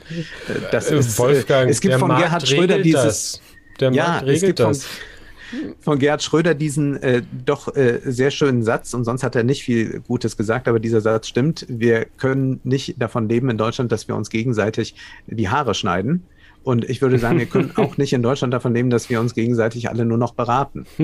das 0.71 0.91
äh, 0.91 0.97
ist, 0.97 1.17
Wolfgang, 1.19 1.69
es 1.69 1.81
gibt 1.81 1.95
von 1.95 2.09
Gerhard 2.09 2.47
Schröder 2.47 2.79
dieses... 2.79 3.41
Ja, 3.79 3.89
Markt 3.89 4.27
regelt 4.27 4.59
das. 4.59 4.85
Von, 4.85 5.75
von 5.79 5.99
Gerhard 5.99 6.23
Schröder 6.23 6.53
diesen 6.53 7.01
äh, 7.01 7.23
doch 7.45 7.75
äh, 7.75 7.99
sehr 8.05 8.31
schönen 8.31 8.63
Satz 8.63 8.93
und 8.93 9.03
sonst 9.03 9.23
hat 9.23 9.35
er 9.35 9.43
nicht 9.43 9.63
viel 9.63 10.01
Gutes 10.07 10.37
gesagt, 10.37 10.67
aber 10.67 10.79
dieser 10.79 11.01
Satz 11.01 11.27
stimmt. 11.27 11.65
Wir 11.67 12.05
können 12.17 12.59
nicht 12.63 13.01
davon 13.01 13.27
leben 13.27 13.49
in 13.49 13.57
Deutschland, 13.57 13.91
dass 13.91 14.07
wir 14.07 14.15
uns 14.15 14.29
gegenseitig 14.29 14.95
die 15.27 15.49
Haare 15.49 15.73
schneiden. 15.73 16.23
Und 16.63 16.89
ich 16.89 17.01
würde 17.01 17.17
sagen, 17.17 17.39
wir 17.39 17.45
können 17.47 17.71
auch 17.75 17.97
nicht 17.97 18.13
in 18.13 18.21
Deutschland 18.21 18.53
davon 18.53 18.71
nehmen, 18.71 18.89
dass 18.89 19.09
wir 19.09 19.19
uns 19.19 19.33
gegenseitig 19.33 19.89
alle 19.89 20.05
nur 20.05 20.17
noch 20.17 20.33
beraten. 20.33 20.85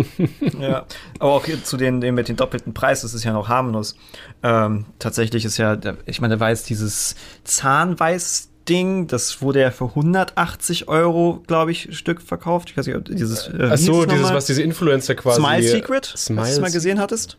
Ja, 0.60 0.86
aber 1.20 1.34
auch 1.34 1.46
zu 1.64 1.78
den, 1.78 2.02
den 2.02 2.16
mit 2.16 2.30
dem 2.30 2.36
doppelten 2.36 2.74
Preis, 2.74 3.02
das 3.02 3.14
ist 3.14 3.24
ja 3.24 3.34
noch 3.34 3.48
harmlos. 3.48 3.96
Ähm, 4.44 4.86
tatsächlich 5.00 5.46
ist 5.46 5.58
ja, 5.58 5.78
ich 6.06 6.22
meine, 6.22 6.36
da 6.36 6.40
war 6.40 6.50
jetzt 6.50 6.70
dieses 6.70 7.16
Zahnweiß 7.44 8.50
Ding, 8.68 9.08
das 9.08 9.42
wurde 9.42 9.62
ja 9.62 9.72
für 9.72 9.86
180 9.86 10.88
Euro, 10.88 11.44
glaube 11.48 11.72
ich, 11.72 11.98
Stück 11.98 12.22
verkauft. 12.22 12.72
Ich 12.72 12.78
weiß 12.78 12.88
nicht, 12.88 13.10
dieses. 13.10 13.48
Äh, 13.48 13.70
Ach 13.72 13.78
so, 13.78 14.06
dieses, 14.06 14.34
was 14.34 14.46
diese 14.46 14.62
Influencer 14.62 15.16
quasi. 15.16 15.40
Smile 15.40 15.64
Secret, 15.64 16.06
Smile 16.06 16.42
was 16.42 16.56
du 16.56 16.62
mal 16.62 16.72
gesehen 16.72 17.00
hattest 17.00 17.38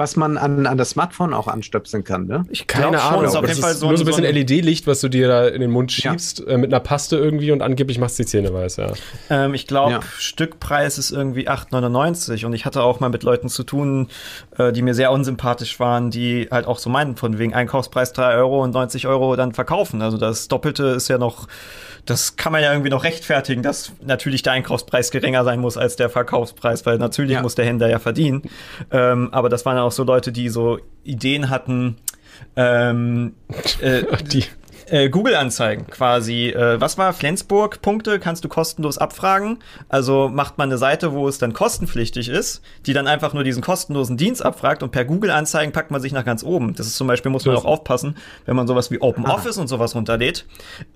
was 0.00 0.16
man 0.16 0.38
an, 0.38 0.66
an 0.66 0.78
das 0.78 0.90
Smartphone 0.90 1.34
auch 1.34 1.46
anstöpseln 1.46 2.04
kann, 2.04 2.26
ne? 2.26 2.46
Ich 2.48 2.66
keine 2.66 3.02
Ahnung. 3.02 3.22
Ist 3.26 3.36
auf 3.36 3.46
jeden 3.46 3.60
Fall 3.60 3.74
so 3.74 3.86
nur 3.86 3.98
so 3.98 4.04
ein 4.04 4.06
bisschen 4.06 4.24
so 4.24 4.30
LED-Licht, 4.30 4.86
was 4.86 5.02
du 5.02 5.10
dir 5.10 5.28
da 5.28 5.46
in 5.46 5.60
den 5.60 5.70
Mund 5.70 5.92
schiebst, 5.92 6.38
ja. 6.38 6.54
äh, 6.54 6.56
mit 6.56 6.72
einer 6.72 6.80
Paste 6.80 7.18
irgendwie 7.18 7.52
und 7.52 7.60
angeblich 7.60 7.98
machst 7.98 8.18
du 8.18 8.22
die 8.22 8.26
Zähne 8.26 8.54
weiß, 8.54 8.78
ja. 8.78 8.92
Ähm, 9.28 9.52
ich 9.52 9.66
glaube, 9.66 9.92
ja. 9.92 10.00
Stückpreis 10.16 10.96
ist 10.96 11.10
irgendwie 11.10 11.50
8,99 11.50 12.46
und 12.46 12.54
ich 12.54 12.64
hatte 12.64 12.82
auch 12.82 13.00
mal 13.00 13.10
mit 13.10 13.24
Leuten 13.24 13.50
zu 13.50 13.62
tun, 13.62 14.08
äh, 14.56 14.72
die 14.72 14.80
mir 14.80 14.94
sehr 14.94 15.12
unsympathisch 15.12 15.78
waren, 15.80 16.10
die 16.10 16.48
halt 16.50 16.66
auch 16.66 16.78
so 16.78 16.88
meinen, 16.88 17.16
von 17.16 17.38
wegen 17.38 17.52
Einkaufspreis 17.52 18.14
3 18.14 18.36
Euro 18.36 18.64
und 18.64 18.72
90 18.72 19.06
Euro 19.06 19.36
dann 19.36 19.52
verkaufen. 19.52 20.00
Also 20.00 20.16
das 20.16 20.48
Doppelte 20.48 20.84
ist 20.84 21.08
ja 21.08 21.18
noch 21.18 21.46
das 22.06 22.36
kann 22.36 22.52
man 22.52 22.62
ja 22.62 22.72
irgendwie 22.72 22.90
noch 22.90 23.04
rechtfertigen, 23.04 23.62
dass 23.62 23.92
natürlich 24.00 24.42
der 24.42 24.52
Einkaufspreis 24.52 25.10
geringer 25.10 25.44
sein 25.44 25.60
muss 25.60 25.76
als 25.76 25.96
der 25.96 26.10
Verkaufspreis, 26.10 26.86
weil 26.86 26.98
natürlich 26.98 27.32
ja. 27.32 27.42
muss 27.42 27.54
der 27.54 27.66
Händler 27.66 27.88
ja 27.88 27.98
verdienen. 27.98 28.42
Ähm, 28.90 29.28
aber 29.32 29.48
das 29.48 29.64
waren 29.66 29.78
auch 29.78 29.92
so 29.92 30.04
Leute, 30.04 30.32
die 30.32 30.48
so 30.48 30.78
Ideen 31.04 31.50
hatten, 31.50 31.96
ähm, 32.56 33.34
äh, 33.80 34.02
die 34.22 34.44
äh, 34.90 35.08
Google-Anzeigen 35.08 35.86
quasi. 35.86 36.48
Äh, 36.48 36.80
was 36.80 36.98
war 36.98 37.12
Flensburg-Punkte? 37.12 38.18
Kannst 38.18 38.44
du 38.44 38.48
kostenlos 38.48 38.98
abfragen. 38.98 39.58
Also 39.88 40.28
macht 40.28 40.58
man 40.58 40.68
eine 40.68 40.78
Seite, 40.78 41.12
wo 41.12 41.28
es 41.28 41.38
dann 41.38 41.52
kostenpflichtig 41.52 42.28
ist, 42.28 42.62
die 42.86 42.92
dann 42.92 43.06
einfach 43.06 43.32
nur 43.32 43.44
diesen 43.44 43.62
kostenlosen 43.62 44.16
Dienst 44.16 44.44
abfragt 44.44 44.82
und 44.82 44.90
per 44.90 45.04
Google-Anzeigen 45.04 45.72
packt 45.72 45.90
man 45.90 46.00
sich 46.00 46.12
nach 46.12 46.24
ganz 46.24 46.42
oben. 46.42 46.74
Das 46.74 46.86
ist 46.86 46.96
zum 46.96 47.06
Beispiel, 47.06 47.30
muss 47.30 47.44
man 47.46 47.56
auch 47.56 47.64
aufpassen, 47.64 48.16
wenn 48.46 48.56
man 48.56 48.66
sowas 48.66 48.90
wie 48.90 49.00
Open 49.00 49.26
ah. 49.26 49.34
Office 49.34 49.58
und 49.58 49.68
sowas 49.68 49.94
runterlädt, 49.94 50.46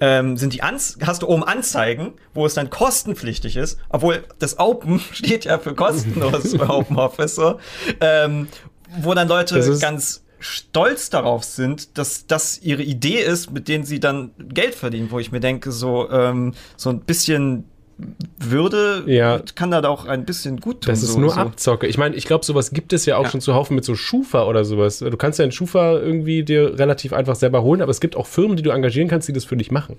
ähm, 0.01 0.37
sind 0.37 0.53
die 0.53 0.63
Anz 0.63 0.99
hast 1.05 1.23
du 1.23 1.29
oben 1.29 1.45
Anzeigen, 1.45 2.15
wo 2.35 2.47
es 2.47 2.55
dann 2.55 2.71
kostenpflichtig 2.71 3.57
ist, 3.57 3.79
obwohl 3.89 4.25
das 4.39 4.59
Open 4.59 5.01
steht 5.13 5.45
ja 5.45 5.59
für 5.59 5.75
kostenlos 5.75 6.57
bei 6.57 6.69
Open 6.69 6.97
Office 6.97 7.37
so. 7.37 7.59
Ähm, 8.01 8.49
wo 9.01 9.15
dann 9.15 9.29
Leute 9.29 9.79
ganz 9.81 10.24
stolz 10.45 11.11
darauf 11.11 11.43
sind, 11.43 11.97
dass 11.97 12.27
das 12.27 12.61
ihre 12.63 12.83
Idee 12.83 13.21
ist, 13.21 13.51
mit 13.51 13.67
denen 13.67 13.85
sie 13.85 13.99
dann 13.99 14.31
Geld 14.39 14.75
verdienen, 14.75 15.11
wo 15.11 15.19
ich 15.19 15.33
mir 15.33 15.41
denke, 15.41 15.73
so, 15.73 16.11
ähm, 16.11 16.53
so 16.77 16.91
ein 16.91 17.01
bisschen 17.01 17.65
würde, 18.39 19.05
ja. 19.07 19.41
kann 19.55 19.71
da 19.71 19.89
auch 19.89 20.07
ein 20.07 20.25
bisschen 20.25 20.61
gut 20.61 20.83
tun. 20.83 20.93
Das 20.93 21.03
ist 21.03 21.13
so, 21.13 21.21
nur 21.21 21.31
so. 21.31 21.37
Abzocke. 21.37 21.87
Ich 21.87 21.97
meine, 21.97 22.17
ich 22.17 22.27
glaube, 22.27 22.45
sowas 22.45 22.73
gibt 22.73 22.93
es 22.93 23.07
ja 23.07 23.17
auch 23.17 23.25
ja. 23.25 23.31
schon 23.31 23.41
zuhauf 23.41 23.71
mit 23.71 23.85
so 23.85 23.95
Schufa 23.95 24.45
oder 24.47 24.65
sowas. 24.65 24.99
Du 24.99 25.17
kannst 25.17 25.39
ja 25.39 25.45
einen 25.45 25.53
Schufa 25.53 25.93
irgendwie 25.99 26.43
dir 26.43 26.79
relativ 26.79 27.13
einfach 27.13 27.37
selber 27.37 27.63
holen, 27.63 27.81
aber 27.81 27.91
es 27.91 28.01
gibt 28.01 28.17
auch 28.17 28.27
Firmen, 28.27 28.57
die 28.57 28.63
du 28.63 28.71
engagieren 28.71 29.09
kannst, 29.09 29.29
die 29.29 29.33
das 29.33 29.45
für 29.45 29.57
dich 29.57 29.71
machen. 29.71 29.97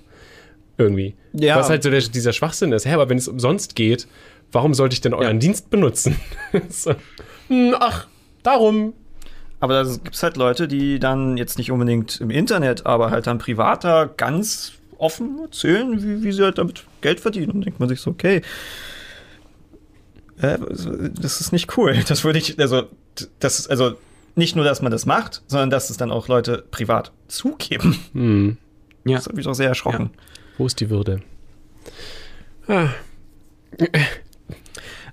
Irgendwie. 0.78 1.14
Ja. 1.32 1.56
Was 1.56 1.70
halt 1.70 1.82
so 1.82 1.90
der, 1.90 2.00
dieser 2.00 2.34
Schwachsinn 2.34 2.70
ist. 2.72 2.84
Hä, 2.84 2.92
aber 2.92 3.08
wenn 3.08 3.18
es 3.18 3.28
umsonst 3.28 3.74
geht, 3.74 4.06
warum 4.52 4.74
sollte 4.74 4.92
ich 4.92 5.00
denn 5.00 5.14
euren 5.14 5.36
ja. 5.36 5.40
Dienst 5.40 5.70
benutzen? 5.70 6.20
so. 6.68 6.92
Hm, 7.48 7.74
ach, 7.80 8.06
darum 8.42 8.92
aber 9.60 9.82
da 9.82 9.90
gibt 9.90 10.14
es 10.14 10.22
halt 10.22 10.36
Leute, 10.36 10.68
die 10.68 10.98
dann 10.98 11.36
jetzt 11.36 11.58
nicht 11.58 11.70
unbedingt 11.70 12.20
im 12.20 12.30
Internet, 12.30 12.86
aber 12.86 13.10
halt 13.10 13.26
dann 13.26 13.38
privater 13.38 14.06
ganz 14.06 14.72
offen 14.98 15.38
erzählen, 15.42 16.02
wie, 16.02 16.22
wie 16.22 16.32
sie 16.32 16.42
halt 16.42 16.58
damit 16.58 16.84
Geld 17.00 17.20
verdienen. 17.20 17.52
Und 17.52 17.64
denkt 17.64 17.80
man 17.80 17.88
sich 17.88 18.00
so, 18.00 18.10
okay, 18.10 18.42
äh, 20.38 20.58
das 21.20 21.40
ist 21.40 21.52
nicht 21.52 21.76
cool. 21.76 21.96
Das 22.08 22.24
würde 22.24 22.38
ich, 22.38 22.58
also, 22.58 22.88
das 23.38 23.58
ist, 23.58 23.70
also 23.70 23.96
nicht 24.34 24.54
nur, 24.54 24.64
dass 24.64 24.82
man 24.82 24.92
das 24.92 25.06
macht, 25.06 25.42
sondern 25.46 25.70
dass 25.70 25.88
es 25.88 25.96
dann 25.96 26.10
auch 26.10 26.28
Leute 26.28 26.64
privat 26.70 27.12
zugeben. 27.28 27.98
Hm. 28.12 28.58
Ja. 29.04 29.16
Das 29.16 29.26
hat 29.26 29.34
mich 29.34 29.46
auch 29.46 29.54
sehr 29.54 29.68
erschrocken. 29.68 30.10
Ja. 30.12 30.22
Wo 30.58 30.66
ist 30.66 30.80
die 30.80 30.90
Würde? 30.90 31.20
Ah. 32.68 32.88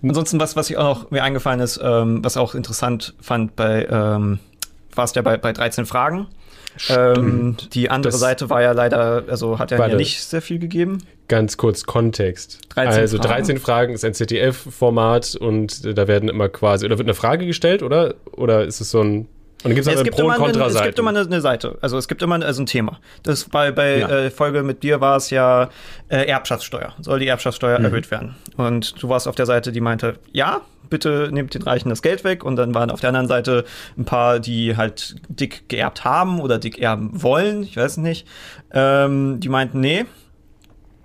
Ansonsten, 0.03 0.39
was, 0.39 0.55
was 0.55 0.69
ich 0.69 0.77
auch 0.77 1.01
noch 1.01 1.11
mir 1.11 1.23
eingefallen 1.23 1.59
ist, 1.59 1.79
ähm, 1.81 2.23
was 2.23 2.37
auch 2.37 2.55
interessant 2.55 3.15
fand 3.21 3.55
bei, 3.55 3.87
ähm, 3.89 4.39
war 4.93 5.05
es 5.05 5.15
ja 5.15 5.21
bei, 5.21 5.37
bei 5.37 5.53
13 5.53 5.85
Fragen. 5.85 6.27
Ähm, 6.89 7.55
die 7.73 7.89
andere 7.89 8.11
das 8.11 8.19
Seite 8.19 8.49
war 8.49 8.61
ja 8.61 8.71
leider, 8.71 9.23
also 9.27 9.59
hat 9.59 9.71
ja, 9.71 9.87
nicht 9.89 10.23
sehr 10.23 10.41
viel 10.41 10.59
gegeben. 10.59 10.99
Ganz 11.27 11.57
kurz 11.57 11.83
Kontext. 11.85 12.59
13 12.69 12.99
also 12.99 13.17
Fragen. 13.17 13.29
13 13.29 13.57
Fragen 13.59 13.93
ist 13.93 14.03
ein 14.03 14.13
ZDF-Format 14.13 15.35
und 15.35 15.97
da 15.97 16.07
werden 16.07 16.29
immer 16.29 16.49
quasi, 16.49 16.85
oder 16.85 16.97
wird 16.97 17.07
eine 17.07 17.15
Frage 17.15 17.45
gestellt, 17.45 17.83
oder? 17.83 18.15
Oder 18.31 18.65
ist 18.65 18.81
es 18.81 18.91
so 18.91 19.01
ein 19.01 19.27
und 19.64 19.70
dann 19.70 19.76
gibt's 19.76 19.88
es 19.88 20.03
gibt 20.03 20.18
Pro- 20.18 20.26
und 20.26 20.36
Kontra-Seite. 20.36 20.80
Es 20.80 20.86
gibt 20.88 20.99
immer 20.99 21.09
eine, 21.09 21.22
eine, 21.22 21.41
Seite. 21.41 21.78
Also 21.82 21.97
es 21.97 22.07
gibt 22.07 22.22
immer 22.22 22.43
also 22.43 22.61
ein 22.61 22.66
Thema. 22.66 22.99
Das 23.24 23.45
bei, 23.45 23.72
bei 23.72 23.99
ja. 23.99 24.09
äh, 24.09 24.30
Folge 24.30 24.64
mit 24.64 24.84
dir 24.84 24.99
war 24.99 25.18
es 25.18 25.30
ja 25.30 25.70
äh, 26.09 26.26
Erbschaftssteuer. 26.26 26.93
Soll 26.99 27.20
die 27.20 27.28
Erbschaftssteuer 27.28 27.80
mhm. 27.80 27.86
erhöht 27.86 28.11
werden? 28.11 28.36
Und 28.57 29.01
du 29.01 29.09
warst 29.09 29.28
auf 29.28 29.36
der 29.36 29.45
Seite, 29.45 29.72
die 29.72 29.82
meinte, 29.82 30.16
ja, 30.32 30.61
bitte 30.89 31.30
nehmt 31.32 31.53
den 31.53 31.64
Reichen 31.64 31.89
das 31.89 32.01
Geld 32.01 32.24
weg. 32.24 32.43
Und 32.43 32.55
dann 32.57 32.74
waren 32.76 32.91
auf 32.91 32.99
der 32.99 33.09
anderen 33.09 33.28
Seite 33.28 33.64
ein 33.97 34.05
paar, 34.05 34.39
die 34.39 34.76
halt 34.76 35.16
dick 35.30 35.70
geerbt 35.70 36.03
haben 36.03 36.41
oder 36.41 36.59
dick 36.59 36.80
erben 36.80 37.24
wollen. 37.24 37.64
Ich 37.64 37.78
weiß 37.78 37.97
nicht. 37.97 38.28
Ähm, 38.72 39.39
die 39.39 39.49
meinten, 39.49 39.80
nee. 39.80 40.05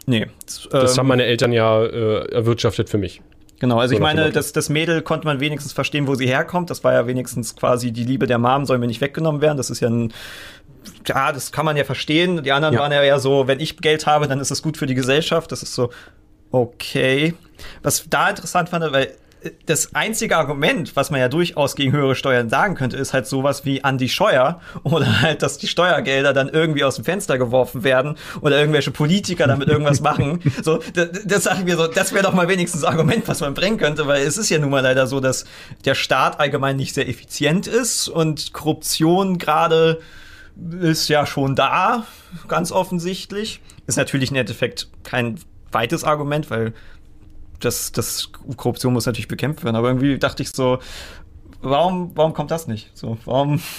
Nee. 0.07 0.27
Das, 0.45 0.65
ähm, 0.65 0.71
das 0.73 0.99
haben 0.99 1.07
meine 1.07 1.25
Eltern 1.25 1.53
ja 1.53 1.85
äh, 1.85 2.33
erwirtschaftet 2.33 2.89
für 2.89 2.99
mich. 2.99 3.21
Genau, 3.61 3.79
also 3.79 3.91
so 3.91 3.97
ich 3.97 4.01
meine, 4.01 4.31
das, 4.31 4.53
das 4.53 4.69
Mädel 4.69 5.03
konnte 5.03 5.27
man 5.27 5.41
wenigstens 5.41 5.73
verstehen, 5.73 6.07
wo 6.07 6.15
sie 6.15 6.27
herkommt. 6.27 6.71
Das 6.71 6.85
war 6.85 6.93
ja 6.93 7.07
wenigstens 7.07 7.57
quasi 7.57 7.91
die 7.91 8.05
Liebe 8.05 8.27
der 8.27 8.39
Mom, 8.39 8.67
soll 8.67 8.79
mir 8.79 8.87
nicht 8.87 9.01
weggenommen 9.01 9.41
werden. 9.41 9.57
Das 9.57 9.71
ist 9.71 9.81
ja 9.81 9.89
ein, 9.89 10.13
ja, 11.07 11.33
das 11.33 11.51
kann 11.51 11.65
man 11.65 11.77
ja 11.77 11.85
verstehen. 11.85 12.43
Die 12.43 12.53
anderen 12.53 12.75
ja. 12.75 12.81
waren 12.81 12.93
ja 12.93 13.03
eher 13.03 13.19
so, 13.19 13.49
wenn 13.49 13.59
ich 13.59 13.77
Geld 13.79 14.07
habe, 14.07 14.29
dann 14.29 14.41
ist 14.41 14.51
es 14.51 14.63
gut 14.63 14.77
für 14.77 14.87
die 14.87 14.95
Gesellschaft. 14.95 15.51
Das 15.51 15.63
ist 15.63 15.75
so, 15.75 15.91
okay. 16.53 17.35
Was 17.83 18.05
da 18.09 18.31
interessant 18.31 18.69
fand, 18.69 18.93
weil 18.93 19.13
das 19.67 19.95
einzige 19.95 20.37
Argument, 20.37 20.97
was 20.97 21.11
man 21.11 21.21
ja 21.21 21.29
durchaus 21.29 21.77
gegen 21.77 21.93
höhere 21.93 22.15
Steuern 22.15 22.49
sagen 22.49 22.75
könnte, 22.75 22.97
ist 22.97 23.13
halt 23.13 23.27
sowas 23.27 23.65
wie 23.65 23.85
Andi 23.85 24.09
Scheuer 24.09 24.61
oder 24.83 25.23
halt, 25.23 25.43
dass 25.43 25.59
die 25.59 25.69
Steuergelder 25.69 26.33
dann 26.33 26.49
irgendwie 26.49 26.85
aus 26.85 26.97
dem 26.97 27.05
Fenster 27.05 27.39
geworfen 27.39 27.85
werden 27.85 28.17
oder 28.41 28.59
irgendwelche 28.59 28.91
Politiker 28.91 29.47
damit 29.47 29.69
irgendwas 29.69 30.01
machen. 30.01 30.41
So, 30.63 30.81
das, 30.93 31.09
das 31.25 31.45
sage 31.45 31.61
ich 31.61 31.65
mir 31.67 31.77
so, 31.77 31.87
das 31.87 32.13
wäre 32.13 32.25
doch 32.25 32.33
mal 32.33 32.49
wenigstens 32.49 32.83
ein 32.83 32.91
Argument, 32.93 33.29
was 33.29 33.41
man 33.41 33.55
bringen 33.55 33.79
könnte, 33.79 34.07
weil 34.07 34.23
es 34.23 34.37
ist 34.37 34.51
ja 34.51 34.59
nun 34.59 34.71
mal 34.71 34.81
leider 34.81 35.07
so, 35.07 35.21
dass 35.21 35.45
der 35.85 35.95
Staat 35.95 36.41
allgemein 36.41 36.77
nicht 36.77 36.95
sehr 36.95 37.09
effizient 37.09 37.67
ist 37.67 38.09
und 38.09 38.53
Korruption 38.53 39.39
gerade 39.39 40.01
ist 40.81 41.09
ja 41.09 41.27
schon 41.27 41.55
da, 41.55 42.07
ganz 42.49 42.73
offensichtlich. 42.73 43.61
Ist 43.87 43.97
natürlich 43.97 44.31
im 44.31 44.37
Endeffekt 44.37 44.89
kein 45.05 45.39
weites 45.71 46.05
Argument, 46.05 46.51
weil 46.51 46.73
das, 47.61 47.93
das 47.93 48.31
Korruption 48.57 48.93
muss 48.93 49.07
natürlich 49.07 49.29
bekämpft 49.29 49.65
werden. 49.65 49.77
Aber 49.77 49.89
irgendwie 49.89 50.19
dachte 50.19 50.43
ich 50.43 50.51
so, 50.51 50.79
warum, 51.61 52.13
warum 52.15 52.33
kommt 52.33 52.51
das 52.51 52.67
nicht? 52.67 52.91
So, 52.95 53.19
warum 53.25 53.61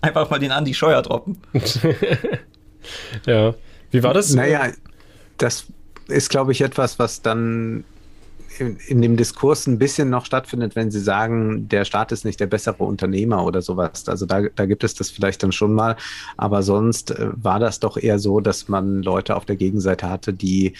Einfach 0.00 0.30
mal 0.30 0.38
den 0.38 0.52
Andi 0.52 0.74
Scheuer 0.74 1.02
droppen. 1.02 1.38
ja. 3.26 3.54
Wie 3.90 4.02
war 4.02 4.14
das? 4.14 4.32
Naja, 4.34 4.68
das 5.38 5.66
ist, 6.08 6.30
glaube 6.30 6.52
ich, 6.52 6.60
etwas, 6.60 6.98
was 6.98 7.22
dann 7.22 7.84
in, 8.58 8.76
in, 8.86 9.02
dem 9.02 9.16
Diskurs 9.16 9.66
ein 9.66 9.78
bisschen 9.78 10.08
noch 10.08 10.24
stattfindet, 10.24 10.76
wenn 10.76 10.90
Sie 10.90 11.00
sagen, 11.00 11.68
der 11.68 11.84
Staat 11.84 12.12
ist 12.12 12.24
nicht 12.24 12.40
der 12.40 12.46
bessere 12.46 12.84
Unternehmer 12.84 13.44
oder 13.44 13.62
sowas. 13.62 14.08
Also 14.08 14.26
da, 14.26 14.42
da 14.54 14.66
gibt 14.66 14.84
es 14.84 14.94
das 14.94 15.10
vielleicht 15.10 15.42
dann 15.42 15.52
schon 15.52 15.74
mal. 15.74 15.96
Aber 16.36 16.62
sonst 16.62 17.10
äh, 17.10 17.30
war 17.34 17.58
das 17.58 17.80
doch 17.80 17.96
eher 17.96 18.18
so, 18.18 18.40
dass 18.40 18.68
man 18.68 19.02
Leute 19.02 19.36
auf 19.36 19.44
der 19.44 19.56
Gegenseite 19.56 20.08
hatte, 20.08 20.32
die 20.32 20.74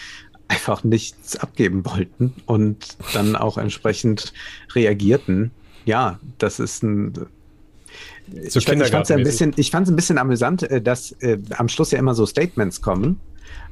einfach 0.47 0.83
nichts 0.83 1.35
abgeben 1.37 1.85
wollten 1.85 2.33
und 2.45 2.97
dann 3.13 3.35
auch 3.35 3.57
entsprechend 3.57 4.33
reagierten. 4.73 5.51
Ja, 5.85 6.19
das 6.37 6.59
ist 6.59 6.83
ein 6.83 7.13
so 8.49 8.59
ich, 8.59 8.67
ich 8.67 8.89
fand 8.89 9.05
es 9.05 9.11
ein 9.11 9.23
bisschen, 9.23 9.53
ich 9.55 9.71
fand 9.71 9.87
es 9.87 9.93
ein 9.93 9.95
bisschen 9.95 10.17
amüsant, 10.17 10.63
äh, 10.63 10.81
dass 10.81 11.13
äh, 11.21 11.39
am 11.57 11.69
Schluss 11.69 11.91
ja 11.91 11.99
immer 11.99 12.13
so 12.13 12.25
Statements 12.25 12.81
kommen 12.81 13.19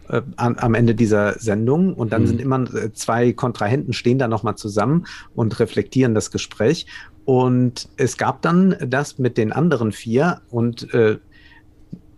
äh, 0.09 0.21
am, 0.37 0.55
am 0.55 0.73
Ende 0.73 0.95
dieser 0.95 1.37
Sendung 1.39 1.93
und 1.93 2.13
dann 2.13 2.23
mhm. 2.23 2.27
sind 2.27 2.41
immer 2.41 2.73
äh, 2.73 2.93
zwei 2.93 3.33
Kontrahenten 3.33 3.93
stehen 3.93 4.17
da 4.17 4.27
nochmal 4.27 4.55
zusammen 4.55 5.05
und 5.35 5.59
reflektieren 5.59 6.15
das 6.15 6.31
Gespräch 6.31 6.87
und 7.25 7.89
es 7.97 8.17
gab 8.17 8.41
dann 8.41 8.75
das 8.79 9.17
mit 9.17 9.37
den 9.37 9.51
anderen 9.51 9.91
vier 9.91 10.41
und 10.49 10.93
äh, 10.93 11.17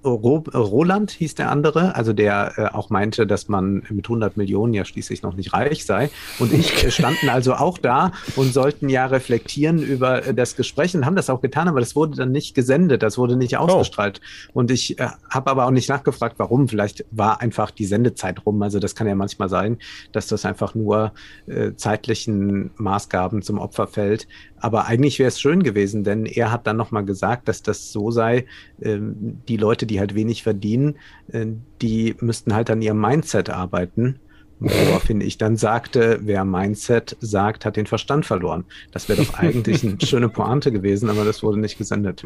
Roland 0.07 1.11
hieß 1.11 1.35
der 1.35 1.51
andere, 1.51 1.95
also 1.95 2.13
der 2.13 2.53
äh, 2.57 2.75
auch 2.75 2.89
meinte, 2.89 3.27
dass 3.27 3.47
man 3.47 3.83
mit 3.89 4.05
100 4.05 4.37
Millionen 4.37 4.73
ja 4.73 4.85
schließlich 4.85 5.21
noch 5.23 5.35
nicht 5.35 5.53
reich 5.53 5.85
sei. 5.85 6.09
Und 6.39 6.53
ich 6.53 6.83
äh, 6.83 6.91
standen 6.91 7.29
also 7.29 7.53
auch 7.53 7.77
da 7.77 8.11
und 8.35 8.53
sollten 8.53 8.89
ja 8.89 9.05
reflektieren 9.05 9.79
über 9.79 10.25
äh, 10.25 10.33
das 10.33 10.55
Gespräch 10.55 10.95
und 10.95 11.05
haben 11.05 11.15
das 11.15 11.29
auch 11.29 11.41
getan, 11.41 11.67
aber 11.67 11.79
das 11.79 11.95
wurde 11.95 12.17
dann 12.17 12.31
nicht 12.31 12.55
gesendet, 12.55 13.03
das 13.03 13.17
wurde 13.17 13.35
nicht 13.35 13.57
ausgestrahlt. 13.57 14.21
Oh. 14.53 14.59
Und 14.59 14.71
ich 14.71 14.99
äh, 14.99 15.07
habe 15.29 15.51
aber 15.51 15.65
auch 15.65 15.71
nicht 15.71 15.89
nachgefragt, 15.89 16.35
warum. 16.37 16.67
Vielleicht 16.67 17.05
war 17.11 17.41
einfach 17.41 17.71
die 17.71 17.85
Sendezeit 17.85 18.45
rum. 18.45 18.61
Also 18.61 18.79
das 18.79 18.95
kann 18.95 19.07
ja 19.07 19.15
manchmal 19.15 19.49
sein, 19.49 19.77
dass 20.11 20.27
das 20.27 20.45
einfach 20.45 20.75
nur 20.75 21.13
äh, 21.47 21.73
zeitlichen 21.75 22.71
Maßgaben 22.77 23.41
zum 23.41 23.59
Opfer 23.59 23.87
fällt. 23.87 24.27
Aber 24.59 24.85
eigentlich 24.87 25.19
wäre 25.19 25.27
es 25.27 25.39
schön 25.39 25.61
gewesen, 25.61 26.03
denn 26.03 26.25
er 26.25 26.51
hat 26.51 26.65
dann 26.65 26.77
nochmal 26.77 27.05
gesagt, 27.05 27.47
dass 27.47 27.61
das 27.61 27.91
so 27.91 28.11
sei, 28.11 28.45
ähm, 28.81 29.41
die 29.47 29.57
Leute, 29.57 29.85
die 29.85 29.96
halt 29.99 30.15
wenig 30.15 30.43
verdienen, 30.43 30.95
äh, 31.31 31.45
die 31.81 32.15
müssten 32.19 32.53
halt 32.53 32.69
an 32.69 32.81
ihrem 32.81 32.99
Mindset 32.99 33.49
arbeiten. 33.49 34.19
Woraufhin 34.59 35.21
ich 35.21 35.37
dann 35.37 35.55
sagte, 35.55 36.19
wer 36.23 36.43
Mindset 36.43 37.15
sagt, 37.19 37.63
hat 37.63 37.75
den 37.75 37.85
Verstand 37.85 38.25
verloren. 38.25 38.65
Das 38.91 39.07
wäre 39.07 39.23
doch 39.23 39.35
eigentlich 39.35 39.83
eine 39.83 39.97
schöne 40.03 40.29
Pointe 40.29 40.71
gewesen, 40.71 41.11
aber 41.11 41.25
das 41.25 41.43
wurde 41.43 41.59
nicht 41.59 41.77
gesendet. 41.77 42.23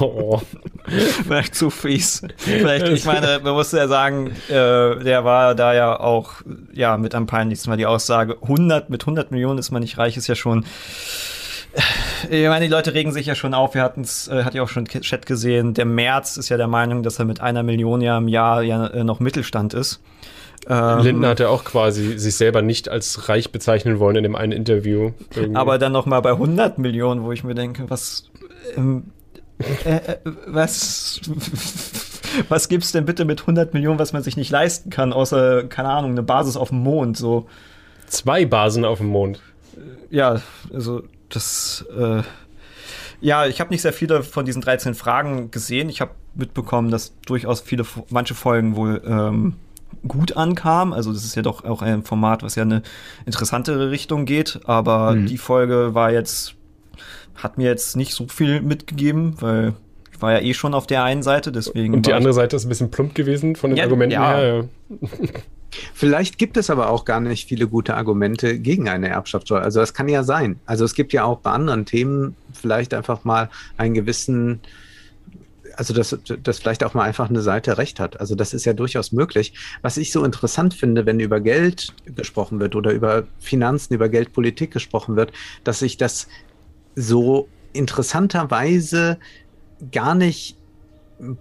Oh. 0.00 0.40
Vielleicht 1.22 1.54
zu 1.54 1.70
fies. 1.70 2.22
Vielleicht, 2.36 2.88
ich 2.88 3.04
meine, 3.04 3.40
man 3.44 3.54
muss 3.54 3.70
ja 3.70 3.86
sagen, 3.86 4.32
äh, 4.48 5.04
der 5.04 5.24
war 5.24 5.54
da 5.54 5.72
ja 5.72 6.00
auch, 6.00 6.42
ja, 6.72 6.96
mit 6.96 7.14
am 7.14 7.26
peinlichsten, 7.26 7.70
weil 7.70 7.78
die 7.78 7.86
Aussage, 7.86 8.38
100, 8.42 8.90
mit 8.90 9.02
100 9.02 9.30
Millionen 9.30 9.60
ist 9.60 9.70
man 9.70 9.82
nicht 9.82 9.98
reich, 9.98 10.16
ist 10.16 10.26
ja 10.26 10.34
schon, 10.34 10.64
ich 12.30 12.48
meine, 12.48 12.64
die 12.64 12.70
Leute 12.70 12.94
regen 12.94 13.12
sich 13.12 13.26
ja 13.26 13.34
schon 13.34 13.54
auf. 13.54 13.74
Wir 13.74 13.82
hatten 13.82 14.02
es, 14.02 14.28
äh, 14.28 14.44
hat 14.44 14.54
ja 14.54 14.62
auch 14.62 14.68
schon 14.68 14.86
Chat 14.86 15.26
gesehen. 15.26 15.74
Der 15.74 15.84
März 15.84 16.36
ist 16.36 16.48
ja 16.48 16.56
der 16.56 16.68
Meinung, 16.68 17.02
dass 17.02 17.18
er 17.18 17.24
mit 17.24 17.40
einer 17.40 17.62
Million 17.62 18.00
ja 18.00 18.18
im 18.18 18.28
Jahr 18.28 18.62
ja 18.62 18.86
äh, 18.86 19.04
noch 19.04 19.20
Mittelstand 19.20 19.74
ist. 19.74 20.00
Ähm, 20.66 20.98
Lindner 21.00 21.28
hat 21.28 21.40
ja 21.40 21.48
auch 21.48 21.64
quasi 21.64 22.18
sich 22.18 22.36
selber 22.36 22.62
nicht 22.62 22.88
als 22.88 23.28
reich 23.28 23.52
bezeichnen 23.52 23.98
wollen 23.98 24.16
in 24.16 24.22
dem 24.22 24.34
einen 24.34 24.52
Interview. 24.52 25.12
Irgendwie. 25.34 25.56
Aber 25.56 25.78
dann 25.78 25.92
noch 25.92 26.06
mal 26.06 26.20
bei 26.20 26.32
100 26.32 26.78
Millionen, 26.78 27.22
wo 27.22 27.32
ich 27.32 27.44
mir 27.44 27.54
denke, 27.54 27.88
was, 27.88 28.28
ähm, 28.76 29.04
äh, 29.84 29.94
äh, 29.94 30.18
was, 30.46 31.20
was 32.48 32.68
gibt's 32.68 32.92
denn 32.92 33.06
bitte 33.06 33.24
mit 33.24 33.42
100 33.42 33.72
Millionen, 33.72 33.98
was 33.98 34.12
man 34.12 34.22
sich 34.22 34.36
nicht 34.36 34.50
leisten 34.50 34.90
kann, 34.90 35.12
außer 35.12 35.64
keine 35.64 35.88
Ahnung, 35.88 36.12
eine 36.12 36.22
Basis 36.22 36.56
auf 36.56 36.68
dem 36.68 36.78
Mond, 36.78 37.16
so. 37.16 37.46
Zwei 38.06 38.44
Basen 38.44 38.84
auf 38.84 38.98
dem 38.98 39.08
Mond. 39.08 39.40
Ja, 40.10 40.40
also 40.72 41.02
das, 41.28 41.84
äh, 41.96 42.22
ja, 43.20 43.46
ich 43.46 43.60
habe 43.60 43.70
nicht 43.70 43.82
sehr 43.82 43.92
viele 43.92 44.22
von 44.22 44.44
diesen 44.44 44.62
13 44.62 44.94
Fragen 44.94 45.50
gesehen. 45.50 45.88
Ich 45.88 46.00
habe 46.00 46.12
mitbekommen, 46.34 46.90
dass 46.90 47.14
durchaus 47.26 47.60
viele, 47.60 47.84
manche 48.10 48.34
Folgen 48.34 48.76
wohl 48.76 49.02
ähm, 49.06 49.54
gut 50.06 50.36
ankamen. 50.36 50.94
Also 50.94 51.12
das 51.12 51.24
ist 51.24 51.34
ja 51.34 51.42
doch 51.42 51.64
auch 51.64 51.82
ein 51.82 52.04
Format, 52.04 52.42
was 52.42 52.54
ja 52.54 52.62
eine 52.62 52.82
interessantere 53.26 53.90
Richtung 53.90 54.24
geht. 54.24 54.60
Aber 54.64 55.14
mhm. 55.14 55.26
die 55.26 55.38
Folge 55.38 55.94
war 55.94 56.12
jetzt, 56.12 56.54
hat 57.34 57.58
mir 57.58 57.68
jetzt 57.68 57.96
nicht 57.96 58.14
so 58.14 58.28
viel 58.28 58.60
mitgegeben, 58.60 59.34
weil 59.40 59.74
ich 60.12 60.22
war 60.22 60.32
ja 60.32 60.40
eh 60.40 60.54
schon 60.54 60.74
auf 60.74 60.86
der 60.86 61.04
einen 61.04 61.22
Seite, 61.22 61.52
deswegen. 61.52 61.94
Und 61.94 62.06
die 62.06 62.12
andere 62.12 62.32
Seite 62.32 62.56
ist 62.56 62.64
ein 62.64 62.68
bisschen 62.68 62.90
plump 62.90 63.14
gewesen 63.14 63.56
von 63.56 63.70
den 63.70 63.76
ja, 63.76 63.84
Argumenten 63.84 64.12
ja. 64.12 64.36
her. 64.36 64.64
Ja. 64.90 65.08
Vielleicht 65.94 66.38
gibt 66.38 66.56
es 66.56 66.70
aber 66.70 66.90
auch 66.90 67.04
gar 67.04 67.20
nicht 67.20 67.48
viele 67.48 67.68
gute 67.68 67.94
Argumente 67.94 68.58
gegen 68.58 68.88
eine 68.88 69.08
Erbschaftssteuer. 69.08 69.62
Also 69.62 69.80
das 69.80 69.94
kann 69.94 70.08
ja 70.08 70.22
sein. 70.22 70.58
Also 70.66 70.84
es 70.84 70.94
gibt 70.94 71.12
ja 71.12 71.24
auch 71.24 71.40
bei 71.40 71.50
anderen 71.50 71.84
Themen 71.84 72.36
vielleicht 72.52 72.94
einfach 72.94 73.24
mal 73.24 73.50
einen 73.76 73.94
gewissen, 73.94 74.60
also 75.76 75.92
dass, 75.94 76.16
dass 76.42 76.58
vielleicht 76.58 76.84
auch 76.84 76.94
mal 76.94 77.04
einfach 77.04 77.28
eine 77.28 77.42
Seite 77.42 77.78
recht 77.78 78.00
hat. 78.00 78.18
Also 78.20 78.34
das 78.34 78.54
ist 78.54 78.64
ja 78.64 78.72
durchaus 78.72 79.12
möglich. 79.12 79.52
Was 79.82 79.96
ich 79.96 80.10
so 80.10 80.24
interessant 80.24 80.74
finde, 80.74 81.06
wenn 81.06 81.20
über 81.20 81.40
Geld 81.40 81.94
gesprochen 82.06 82.60
wird 82.60 82.74
oder 82.74 82.92
über 82.92 83.24
Finanzen, 83.38 83.94
über 83.94 84.08
Geldpolitik 84.08 84.72
gesprochen 84.72 85.16
wird, 85.16 85.32
dass 85.64 85.80
sich 85.80 85.96
das 85.96 86.28
so 86.94 87.48
interessanterweise 87.72 89.18
gar 89.92 90.14
nicht 90.14 90.57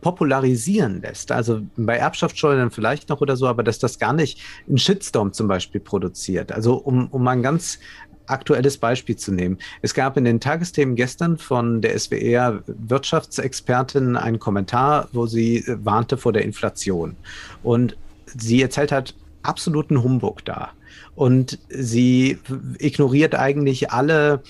popularisieren 0.01 1.01
lässt. 1.01 1.31
Also 1.31 1.61
bei 1.75 1.97
Erbschaftssteuern 1.97 2.71
vielleicht 2.71 3.09
noch 3.09 3.21
oder 3.21 3.35
so, 3.35 3.47
aber 3.47 3.63
dass 3.63 3.79
das 3.79 3.99
gar 3.99 4.13
nicht 4.13 4.39
einen 4.67 4.77
Shitstorm 4.77 5.33
zum 5.33 5.47
Beispiel 5.47 5.81
produziert. 5.81 6.51
Also 6.51 6.75
um, 6.75 7.07
um 7.07 7.23
mal 7.23 7.31
ein 7.31 7.43
ganz 7.43 7.79
aktuelles 8.27 8.77
Beispiel 8.77 9.15
zu 9.15 9.31
nehmen. 9.31 9.57
Es 9.81 9.93
gab 9.93 10.17
in 10.17 10.25
den 10.25 10.39
Tagesthemen 10.39 10.95
gestern 10.95 11.37
von 11.37 11.81
der 11.81 11.97
SWR 11.97 12.61
Wirtschaftsexpertin 12.67 14.15
einen 14.15 14.39
Kommentar, 14.39 15.07
wo 15.13 15.27
sie 15.27 15.63
warnte 15.67 16.17
vor 16.17 16.33
der 16.33 16.43
Inflation. 16.43 17.15
Und 17.63 17.95
sie 18.25 18.61
erzählt 18.61 18.91
hat 18.91 19.15
absoluten 19.43 20.03
Humbug 20.03 20.43
da. 20.45 20.71
Und 21.15 21.57
sie 21.69 22.37
ignoriert 22.79 23.33
eigentlich 23.33 23.91
alle 23.91 24.43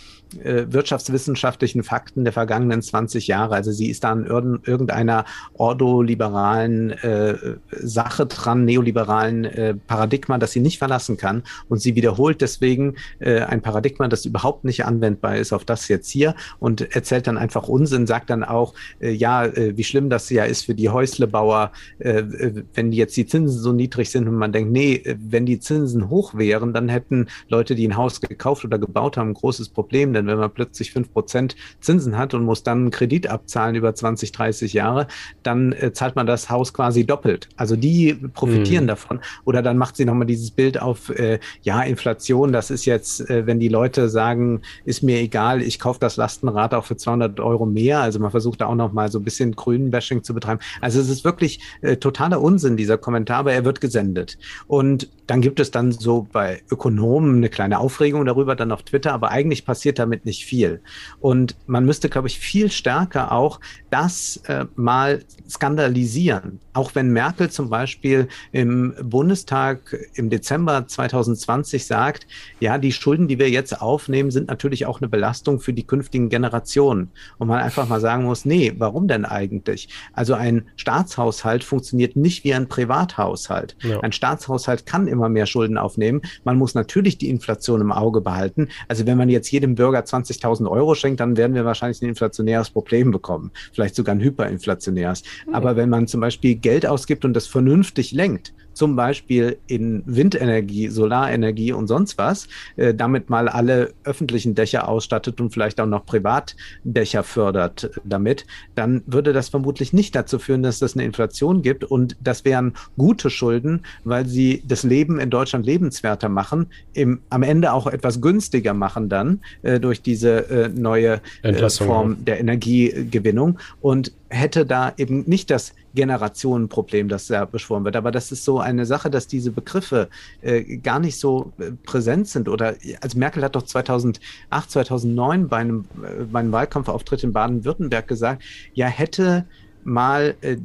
äh, 0.44 0.66
wirtschaftswissenschaftlichen 0.70 1.84
Fakten 1.84 2.24
der 2.24 2.34
vergangenen 2.34 2.82
20 2.82 3.28
Jahre. 3.28 3.56
Also 3.56 3.72
sie 3.72 3.90
ist 3.90 4.04
da 4.04 4.12
an 4.12 4.26
irgendeiner 4.26 5.26
ordoliberalen 5.54 6.92
äh, 6.92 7.36
Sache 7.72 8.26
dran, 8.26 8.66
neoliberalen 8.66 9.46
äh, 9.46 9.74
Paradigma, 9.76 10.38
das 10.38 10.52
sie 10.52 10.60
nicht 10.60 10.78
verlassen 10.78 11.18
kann. 11.18 11.44
Und 11.70 11.82
sie 11.82 11.96
wiederholt 11.96 12.42
deswegen 12.42 12.96
äh, 13.20 13.42
ein 13.42 13.62
Paradigma, 13.62 14.08
das 14.08 14.26
überhaupt 14.26 14.64
nicht 14.64 14.86
anwendbar 14.86 15.38
ist 15.38 15.54
auf 15.54 15.66
das 15.66 15.88
jetzt 15.88 16.10
hier 16.10 16.36
und 16.60 16.96
erzählt 16.96 17.28
dann 17.28 17.38
einfach 17.38 17.68
Unsinn, 17.68 18.08
sagt 18.08 18.30
dann 18.30 18.44
auch, 18.44 18.74
äh, 19.00 19.12
ja, 19.12 19.46
äh, 19.46 19.78
wie 19.78 19.84
schlimm 19.84 20.10
das 20.10 20.30
ja 20.30 20.44
ist 20.44 20.66
für 20.66 20.76
die 20.76 20.90
Häuslebauer, 20.90 21.72
äh, 22.00 22.20
äh 22.20 22.64
wenn 22.74 22.92
jetzt 22.92 23.16
die 23.18 23.26
Zinsen 23.26 23.60
so 23.60 23.72
niedrig 23.72 24.10
sind 24.10 24.28
und 24.28 24.36
man 24.36 24.52
denkt, 24.52 24.72
nee, 24.72 24.96
äh, 24.96 25.16
wenn 25.20 25.46
die 25.46 25.60
Zinsen 25.60 26.10
hoch 26.10 26.36
wären, 26.36 26.74
dann 26.74 26.90
hätten 26.90 27.28
Leute, 27.50 27.76
die 27.76 27.88
ein 27.88 27.98
Haus 27.98 28.22
gekauft 28.22 28.66
oder 28.66 28.80
gebaut 28.80 29.18
haben, 29.18 29.30
ein 29.30 29.34
großes 29.34 29.70
Problem 29.70 30.14
denn 30.18 30.28
wenn 30.28 30.38
man 30.38 30.52
plötzlich 30.52 30.92
5% 30.92 31.56
Zinsen 31.80 32.18
hat 32.18 32.34
und 32.34 32.44
muss 32.44 32.64
dann 32.64 32.80
einen 32.80 32.92
Kredit 32.92 33.28
abzahlen 33.28 33.76
über 33.76 33.94
20, 33.94 34.32
30 34.32 34.74
Jahre, 34.74 35.08
dann 35.44 35.72
äh, 35.74 35.94
zahlt 35.94 36.16
man 36.16 36.28
das 36.28 36.50
Haus 36.50 36.74
quasi 36.74 37.06
doppelt. 37.06 37.50
Also 37.56 37.76
die 37.76 38.14
profitieren 38.34 38.86
mhm. 38.86 38.90
davon. 38.90 39.20
Oder 39.46 39.62
dann 39.62 39.78
macht 39.78 39.96
sie 39.96 40.06
nochmal 40.06 40.28
dieses 40.28 40.52
Bild 40.52 40.82
auf, 40.82 41.10
äh, 41.10 41.40
ja, 41.62 41.82
Inflation, 41.84 42.52
das 42.52 42.72
ist 42.72 42.86
jetzt, 42.86 43.30
äh, 43.30 43.46
wenn 43.46 43.60
die 43.60 43.70
Leute 43.70 44.10
sagen, 44.10 44.62
ist 44.86 45.04
mir 45.04 45.20
egal, 45.20 45.62
ich 45.62 45.80
kaufe 45.80 46.00
das 46.00 46.18
Lastenrad 46.18 46.74
auch 46.74 46.86
für 46.86 46.98
200 46.98 47.40
Euro 47.40 47.66
mehr. 47.66 48.02
Also 48.02 48.20
man 48.20 48.32
versucht 48.32 48.62
da 48.62 48.68
auch 48.68 48.76
nochmal 48.76 49.12
so 49.12 49.20
ein 49.20 49.24
bisschen 49.24 49.56
grünen 49.56 49.92
Bashing 49.92 50.24
zu 50.24 50.34
betreiben. 50.34 50.60
Also 50.82 51.00
es 51.00 51.10
ist 51.10 51.24
wirklich 51.24 51.60
äh, 51.82 51.98
totaler 51.98 52.42
Unsinn, 52.42 52.78
dieser 52.78 52.98
Kommentar, 52.98 53.40
aber 53.40 53.54
er 53.54 53.66
wird 53.66 53.82
gesendet. 53.82 54.38
Und 54.68 55.10
dann 55.28 55.42
gibt 55.42 55.60
es 55.60 55.72
dann 55.72 55.92
so 55.92 56.28
bei 56.32 56.62
Ökonomen 56.72 57.38
eine 57.38 57.50
kleine 57.50 57.80
Aufregung 57.80 58.26
darüber, 58.26 58.56
dann 58.56 58.72
auf 58.72 58.84
Twitter, 58.84 59.14
aber 59.14 59.30
eigentlich 59.30 59.66
passiert 59.66 60.00
damit 60.00 60.26
nicht 60.26 60.46
viel. 60.46 60.82
Und 61.20 61.58
man 61.68 61.86
müsste, 61.86 62.10
glaube 62.10 62.28
ich, 62.28 62.40
viel 62.40 62.72
stärker 62.72 63.32
auch 63.34 63.60
das 63.90 64.38
äh, 64.48 64.66
mal 64.76 65.24
skandalisieren. 65.50 66.60
Auch 66.74 66.96
wenn 66.96 67.12
Merkel 67.12 67.50
zum 67.50 67.70
Beispiel 67.70 68.30
im 68.52 68.94
Bundestag 69.02 69.98
im 70.14 70.30
Dezember 70.30 70.88
2020 70.88 71.86
sagt, 71.86 72.28
ja, 72.60 72.78
die 72.78 72.92
Schulden, 72.92 73.28
die 73.28 73.40
wir 73.40 73.50
jetzt 73.50 73.82
aufnehmen, 73.82 74.32
sind 74.32 74.48
natürlich 74.48 74.86
auch 74.86 75.02
eine 75.02 75.10
Belastung 75.10 75.60
für 75.60 75.74
die 75.74 75.84
künftigen 75.84 76.30
Generationen. 76.30 77.12
Und 77.38 77.48
man 77.48 77.60
einfach 77.60 77.88
mal 77.88 78.00
sagen 78.00 78.24
muss, 78.24 78.46
nee, 78.46 78.74
warum 78.78 79.08
denn 79.08 79.26
eigentlich? 79.26 79.90
Also 80.14 80.36
ein 80.36 80.68
Staatshaushalt 80.76 81.64
funktioniert 81.64 82.16
nicht 82.16 82.44
wie 82.44 82.54
ein 82.54 82.70
Privathaushalt. 82.70 83.76
Ja. 83.82 84.00
Ein 84.02 84.12
Staatshaushalt 84.12 84.86
kann 84.86 85.08
im 85.08 85.18
immer 85.18 85.30
mehr 85.30 85.48
Schulden 85.48 85.78
aufnehmen. 85.78 86.22
Man 86.44 86.58
muss 86.58 86.76
natürlich 86.76 87.18
die 87.18 87.30
Inflation 87.30 87.82
im 87.82 87.92
Auge 87.92 88.22
behalten. 88.22 88.70
Also 88.88 89.06
wenn 89.06 89.18
man 89.18 89.30
jetzt 89.30 89.52
jedem 89.52 89.76
Bürger 89.76 90.00
20.000 90.00 90.70
Euro 90.70 90.94
schenkt, 90.96 91.20
dann 91.20 91.38
werden 91.38 91.56
wir 91.56 91.66
wahrscheinlich 91.66 92.02
ein 92.02 92.10
inflationäres 92.10 92.70
Problem 92.70 93.12
bekommen. 93.12 93.52
Vielleicht 93.78 93.94
sogar 93.94 94.16
ein 94.16 94.22
hyperinflationäres. 94.22 95.22
Mhm. 95.46 95.54
Aber 95.54 95.76
wenn 95.76 95.88
man 95.88 96.08
zum 96.08 96.20
Beispiel 96.20 96.56
Geld 96.56 96.88
ausgibt 96.88 97.26
und 97.26 97.36
das 97.36 97.46
vernünftig 97.46 98.12
lenkt, 98.12 98.56
zum 98.78 98.96
Beispiel 98.96 99.58
in 99.68 100.04
Windenergie, 100.06 100.88
Solarenergie 100.90 101.74
und 101.74 101.88
sonst 101.88 102.18
was, 102.18 102.48
äh, 102.76 102.94
damit 102.94 103.30
mal 103.30 103.50
alle 103.50 103.94
öffentlichen 104.04 104.56
Dächer 104.56 104.88
ausstattet 104.88 105.42
und 105.42 105.52
vielleicht 105.52 105.82
auch 105.82 105.88
noch 105.88 106.06
Privatdächer 106.06 107.24
fördert 107.24 107.90
damit, 108.04 108.46
dann 108.76 109.02
würde 109.06 109.34
das 109.34 109.50
vermutlich 109.50 109.94
nicht 109.94 110.16
dazu 110.16 110.40
führen, 110.40 110.64
dass 110.64 110.82
es 110.82 110.96
eine 110.96 111.06
Inflation 111.06 111.62
gibt. 111.62 111.84
Und 111.84 112.16
das 112.22 112.46
wären 112.46 112.74
gute 112.98 113.30
Schulden, 113.30 113.82
weil 114.04 114.26
sie 114.28 114.64
das 114.68 114.84
Leben 114.84 115.20
in 115.20 115.30
Deutschland 115.30 115.66
lebenswerter 115.66 116.30
machen, 116.30 116.68
im, 116.94 117.22
am 117.30 117.44
Ende 117.44 117.74
auch 117.74 117.88
etwas 117.88 118.22
günstiger 118.22 118.74
machen 118.74 119.10
dann 119.10 119.42
äh, 119.64 119.80
durch 119.80 120.02
diese 120.02 120.50
äh, 120.50 120.70
neue 120.70 121.22
äh, 121.42 121.70
Form 121.70 122.24
der 122.26 122.40
Energiegewinnung 122.40 123.60
und 123.82 124.12
hätte 124.30 124.66
da 124.66 124.94
eben 124.98 125.24
nicht 125.28 125.50
das 125.50 125.74
Generationenproblem, 125.96 127.08
das 127.08 127.28
da 127.28 127.46
beschworen 127.46 127.86
wird. 127.86 127.96
Aber 127.96 128.12
das 128.12 128.32
ist 128.32 128.44
so 128.44 128.60
eine 128.60 128.86
Sache, 128.86 129.10
dass 129.10 129.28
diese 129.28 129.52
Begriffe 129.52 130.10
äh, 130.42 130.78
gar 130.78 131.00
nicht 131.00 131.20
so 131.20 131.54
äh, 131.60 131.72
präsent 131.84 132.28
sind. 132.28 132.50
Oder 132.50 132.76
also 133.02 133.18
Merkel 133.18 133.44
hat 133.44 133.56
doch 133.56 133.64
2008, 133.64 134.20
2009 134.52 135.48
bei 135.48 135.58
einem, 135.58 135.86
äh, 136.04 136.24
bei 136.26 136.40
einem 136.40 136.52
Wahlkampfauftritt 136.52 137.24
in 137.24 137.34
Baden-Württemberg 137.34 138.08
gesagt, 138.08 138.44
ja 138.74 138.88
hätte 138.88 139.46
mal 139.84 140.36
äh, 140.42 140.58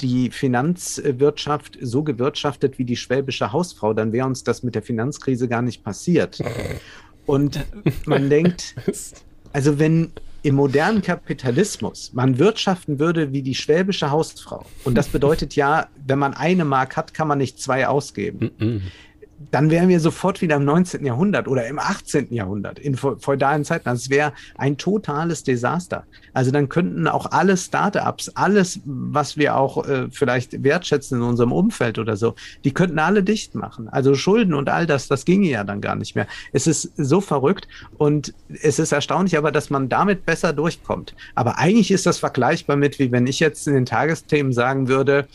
die 0.00 0.30
Finanzwirtschaft 0.30 1.78
so 1.80 2.02
gewirtschaftet 2.02 2.78
wie 2.78 2.84
die 2.84 2.96
schwäbische 2.96 3.52
Hausfrau, 3.52 3.94
dann 3.94 4.12
wäre 4.12 4.26
uns 4.26 4.44
das 4.44 4.62
mit 4.62 4.74
der 4.74 4.82
Finanzkrise 4.82 5.48
gar 5.48 5.62
nicht 5.62 5.82
passiert. 5.82 6.42
Und 7.26 7.64
man 8.04 8.28
denkt, 8.30 8.74
also 9.52 9.78
wenn 9.78 10.12
im 10.46 10.54
modernen 10.54 11.02
Kapitalismus 11.02 12.12
man 12.12 12.38
wirtschaften 12.38 13.00
würde 13.00 13.32
wie 13.32 13.42
die 13.42 13.56
schwäbische 13.56 14.12
Hausfrau, 14.12 14.64
und 14.84 14.96
das 14.96 15.08
bedeutet 15.08 15.56
ja, 15.56 15.88
wenn 16.06 16.20
man 16.20 16.34
eine 16.34 16.64
Mark 16.64 16.96
hat, 16.96 17.12
kann 17.14 17.26
man 17.26 17.38
nicht 17.38 17.60
zwei 17.60 17.88
ausgeben. 17.88 18.52
Dann 19.50 19.70
wären 19.70 19.88
wir 19.88 20.00
sofort 20.00 20.40
wieder 20.40 20.56
im 20.56 20.64
19. 20.64 21.04
Jahrhundert 21.04 21.46
oder 21.46 21.66
im 21.66 21.78
18. 21.78 22.32
Jahrhundert, 22.32 22.78
in 22.78 22.96
feudalen 22.96 23.64
Zeiten. 23.64 23.84
Das 23.84 24.08
wäre 24.08 24.32
ein 24.56 24.78
totales 24.78 25.42
Desaster. 25.42 26.04
Also 26.32 26.50
dann 26.50 26.68
könnten 26.68 27.06
auch 27.06 27.26
alle 27.32 27.56
Startups, 27.56 28.30
alles, 28.30 28.80
was 28.84 29.36
wir 29.36 29.56
auch 29.56 29.86
äh, 29.86 30.08
vielleicht 30.10 30.62
wertschätzen 30.62 31.18
in 31.18 31.24
unserem 31.24 31.52
Umfeld 31.52 31.98
oder 31.98 32.16
so, 32.16 32.34
die 32.64 32.72
könnten 32.72 32.98
alle 32.98 33.22
dicht 33.22 33.54
machen. 33.54 33.88
Also 33.88 34.14
Schulden 34.14 34.54
und 34.54 34.68
all 34.68 34.86
das, 34.86 35.08
das 35.08 35.24
ginge 35.24 35.48
ja 35.48 35.64
dann 35.64 35.80
gar 35.80 35.96
nicht 35.96 36.16
mehr. 36.16 36.26
Es 36.52 36.66
ist 36.66 36.92
so 36.96 37.20
verrückt 37.20 37.68
und 37.98 38.34
es 38.62 38.78
ist 38.78 38.92
erstaunlich 38.92 39.36
aber, 39.36 39.52
dass 39.52 39.70
man 39.70 39.88
damit 39.88 40.26
besser 40.26 40.52
durchkommt. 40.52 41.14
Aber 41.34 41.58
eigentlich 41.58 41.90
ist 41.90 42.06
das 42.06 42.18
vergleichbar 42.18 42.76
mit, 42.76 42.98
wie 42.98 43.12
wenn 43.12 43.26
ich 43.26 43.40
jetzt 43.40 43.66
in 43.68 43.74
den 43.74 43.86
Tagesthemen 43.86 44.52
sagen 44.52 44.88
würde, 44.88 45.26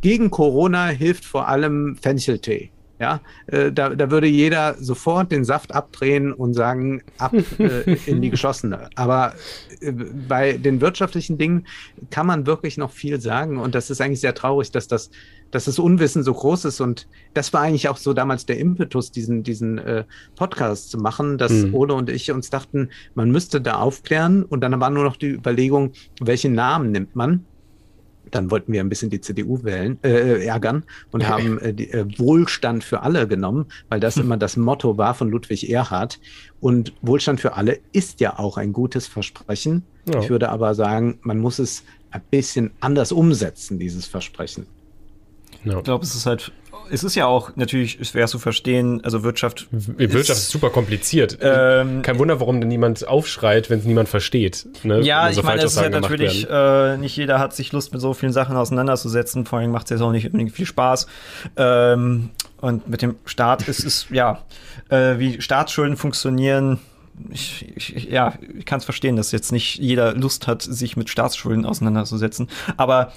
gegen 0.00 0.30
Corona 0.30 0.88
hilft 0.88 1.24
vor 1.24 1.48
allem 1.48 1.96
Fencheltee. 1.96 2.70
Ja, 3.04 3.20
äh, 3.48 3.70
da, 3.70 3.90
da 3.90 4.10
würde 4.10 4.26
jeder 4.26 4.76
sofort 4.82 5.30
den 5.30 5.44
Saft 5.44 5.74
abdrehen 5.74 6.32
und 6.32 6.54
sagen, 6.54 7.02
ab 7.18 7.34
äh, 7.58 7.98
in 8.06 8.22
die 8.22 8.30
geschossene. 8.30 8.88
Aber 8.94 9.34
äh, 9.80 9.92
bei 9.92 10.54
den 10.54 10.80
wirtschaftlichen 10.80 11.36
Dingen 11.36 11.66
kann 12.08 12.26
man 12.26 12.46
wirklich 12.46 12.78
noch 12.78 12.90
viel 12.90 13.20
sagen. 13.20 13.58
Und 13.58 13.74
das 13.74 13.90
ist 13.90 14.00
eigentlich 14.00 14.22
sehr 14.22 14.34
traurig, 14.34 14.70
dass 14.70 14.88
das, 14.88 15.10
dass 15.50 15.66
das 15.66 15.78
Unwissen 15.78 16.22
so 16.22 16.32
groß 16.32 16.64
ist. 16.64 16.80
Und 16.80 17.06
das 17.34 17.52
war 17.52 17.60
eigentlich 17.60 17.90
auch 17.90 17.98
so 17.98 18.14
damals 18.14 18.46
der 18.46 18.58
Impetus, 18.58 19.12
diesen, 19.12 19.42
diesen 19.42 19.76
äh, 19.76 20.04
Podcast 20.34 20.88
zu 20.88 20.96
machen, 20.96 21.36
dass 21.36 21.52
mhm. 21.52 21.74
Ole 21.74 21.92
und 21.92 22.08
ich 22.08 22.32
uns 22.32 22.48
dachten, 22.48 22.88
man 23.14 23.30
müsste 23.30 23.60
da 23.60 23.74
aufklären. 23.80 24.44
Und 24.44 24.62
dann 24.62 24.80
war 24.80 24.88
nur 24.88 25.04
noch 25.04 25.16
die 25.16 25.28
Überlegung, 25.28 25.92
welchen 26.22 26.54
Namen 26.54 26.90
nimmt 26.90 27.14
man? 27.14 27.44
Dann 28.30 28.50
wollten 28.50 28.72
wir 28.72 28.80
ein 28.80 28.88
bisschen 28.88 29.10
die 29.10 29.20
CDU 29.20 29.62
wählen, 29.62 29.98
äh, 30.02 30.44
ärgern 30.44 30.84
und 31.10 31.28
haben 31.28 31.58
äh, 31.58 31.72
die, 31.72 31.90
äh, 31.90 32.06
Wohlstand 32.18 32.84
für 32.84 33.02
alle 33.02 33.28
genommen, 33.28 33.66
weil 33.88 34.00
das 34.00 34.16
immer 34.16 34.36
das 34.36 34.56
Motto 34.56 34.98
war 34.98 35.14
von 35.14 35.30
Ludwig 35.30 35.70
Erhard. 35.70 36.18
Und 36.60 36.92
Wohlstand 37.02 37.40
für 37.40 37.54
alle 37.54 37.78
ist 37.92 38.20
ja 38.20 38.38
auch 38.38 38.56
ein 38.56 38.72
gutes 38.72 39.06
Versprechen. 39.06 39.84
Ja. 40.06 40.20
Ich 40.20 40.30
würde 40.30 40.48
aber 40.48 40.74
sagen, 40.74 41.18
man 41.22 41.38
muss 41.38 41.58
es 41.58 41.84
ein 42.10 42.22
bisschen 42.30 42.70
anders 42.80 43.12
umsetzen, 43.12 43.78
dieses 43.78 44.06
Versprechen. 44.06 44.66
Ja. 45.64 45.78
Ich 45.78 45.84
glaube, 45.84 46.04
es 46.04 46.14
ist 46.14 46.26
halt 46.26 46.52
es 46.90 47.04
ist 47.04 47.14
ja 47.14 47.26
auch 47.26 47.56
natürlich 47.56 47.98
schwer 48.08 48.26
zu 48.26 48.38
verstehen, 48.38 49.02
also 49.04 49.22
Wirtschaft. 49.22 49.66
Wirtschaft 49.70 50.30
ist, 50.30 50.44
ist 50.44 50.50
super 50.50 50.70
kompliziert. 50.70 51.38
Ähm, 51.40 52.02
Kein 52.02 52.18
Wunder, 52.18 52.40
warum 52.40 52.60
denn 52.60 52.68
niemand 52.68 53.06
aufschreit, 53.06 53.70
wenn 53.70 53.80
es 53.80 53.84
niemand 53.84 54.08
versteht. 54.08 54.66
Ne? 54.82 55.00
Ja, 55.00 55.28
ich 55.28 55.42
meine, 55.42 55.62
es 55.62 55.74
ist 55.74 55.80
ja 55.80 55.88
natürlich, 55.88 56.48
äh, 56.48 56.96
nicht 56.96 57.16
jeder 57.16 57.38
hat 57.38 57.54
sich 57.54 57.72
Lust, 57.72 57.92
mit 57.92 58.00
so 58.00 58.14
vielen 58.14 58.32
Sachen 58.32 58.56
auseinanderzusetzen. 58.56 59.46
Vor 59.46 59.58
allem 59.58 59.70
macht 59.70 59.86
es 59.86 59.90
jetzt 59.90 60.00
auch 60.00 60.12
nicht 60.12 60.26
unbedingt 60.26 60.52
viel 60.52 60.66
Spaß. 60.66 61.06
Ähm, 61.56 62.30
und 62.60 62.88
mit 62.88 63.02
dem 63.02 63.16
Staat 63.24 63.68
ist 63.68 63.84
es, 63.84 64.06
ja, 64.10 64.42
äh, 64.88 65.18
wie 65.18 65.40
Staatsschulden 65.40 65.96
funktionieren. 65.96 66.78
Ich, 67.30 67.72
ich, 67.76 68.04
ja, 68.04 68.34
ich 68.58 68.64
kann 68.64 68.78
es 68.78 68.84
verstehen, 68.84 69.16
dass 69.16 69.30
jetzt 69.30 69.52
nicht 69.52 69.78
jeder 69.78 70.14
Lust 70.14 70.46
hat, 70.48 70.62
sich 70.62 70.96
mit 70.96 71.08
Staatsschulden 71.08 71.64
auseinanderzusetzen. 71.64 72.48
Aber 72.76 73.12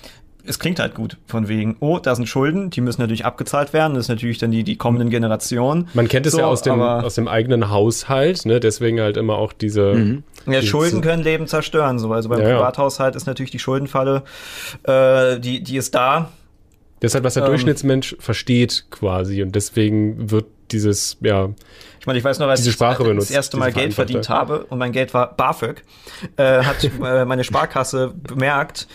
es 0.48 0.60
klingt 0.60 0.80
halt 0.80 0.96
gut, 0.96 1.18
von 1.28 1.48
wegen, 1.48 1.78
oh, 1.80 2.00
da 2.00 2.16
sind 2.16 2.28
Schulden, 2.28 2.70
die 2.70 2.82
müssen 2.82 3.02
natürlich 3.02 3.26
abgezahlt 3.26 3.74
werden, 3.74 3.94
das 3.94 4.06
ist 4.06 4.10
natürlich 4.10 4.38
dann 4.38 4.52
die, 4.52 4.64
die 4.64 4.78
kommenden 4.78 5.10
Generationen. 5.10 5.90
Man 5.94 6.08
kennt 6.08 6.26
es 6.26 6.34
so, 6.34 6.40
ja 6.40 6.46
aus 6.46 6.62
dem, 6.62 6.82
aus 6.82 7.16
dem 7.16 7.28
eigenen 7.28 7.70
Haushalt, 7.70 8.46
ne? 8.46 8.60
deswegen 8.60 9.00
halt 9.00 9.18
immer 9.18 9.38
auch 9.38 9.54
diese... 9.54 9.94
Mhm. 9.94 10.24
Ja, 10.46 10.62
Schulden 10.62 11.02
können 11.02 11.24
Leben 11.24 11.48
zerstören, 11.48 12.00
so. 12.00 12.12
also 12.12 12.30
beim 12.30 12.42
ja, 12.42 12.56
Privathaushalt 12.56 13.16
ist 13.18 13.28
natürlich 13.28 13.52
die 13.52 13.60
Schuldenfalle, 13.60 14.24
äh, 14.84 15.40
die, 15.40 15.62
die 15.62 15.76
ist 15.76 15.94
da. 15.94 16.32
Das 17.02 17.12
ist 17.12 17.16
halt, 17.16 17.26
was 17.26 17.34
der 17.34 17.44
ähm, 17.44 17.50
Durchschnittsmensch 17.50 18.16
versteht 18.20 18.86
quasi 18.90 19.44
und 19.44 19.54
deswegen 19.56 20.32
wird 20.32 20.46
dieses, 20.72 21.18
ja, 21.22 21.50
ich 22.00 22.06
meine, 22.08 22.20
ich 22.20 22.24
weiß 22.24 22.40
noch, 22.40 22.48
als 22.48 22.66
ich 22.66 22.78
benutzt, 22.78 23.30
das 23.30 23.32
erste 23.32 23.58
Mal 23.58 23.74
Geld 23.74 23.94
verdient 23.94 24.30
habe 24.30 24.66
und 24.66 24.78
mein 24.78 24.94
Geld 24.94 25.14
war 25.14 25.36
BAföG, 25.36 25.84
äh, 26.38 26.64
hat 26.64 26.84
äh, 26.84 27.26
meine 27.26 27.44
Sparkasse 27.44 28.14
bemerkt, 28.16 28.88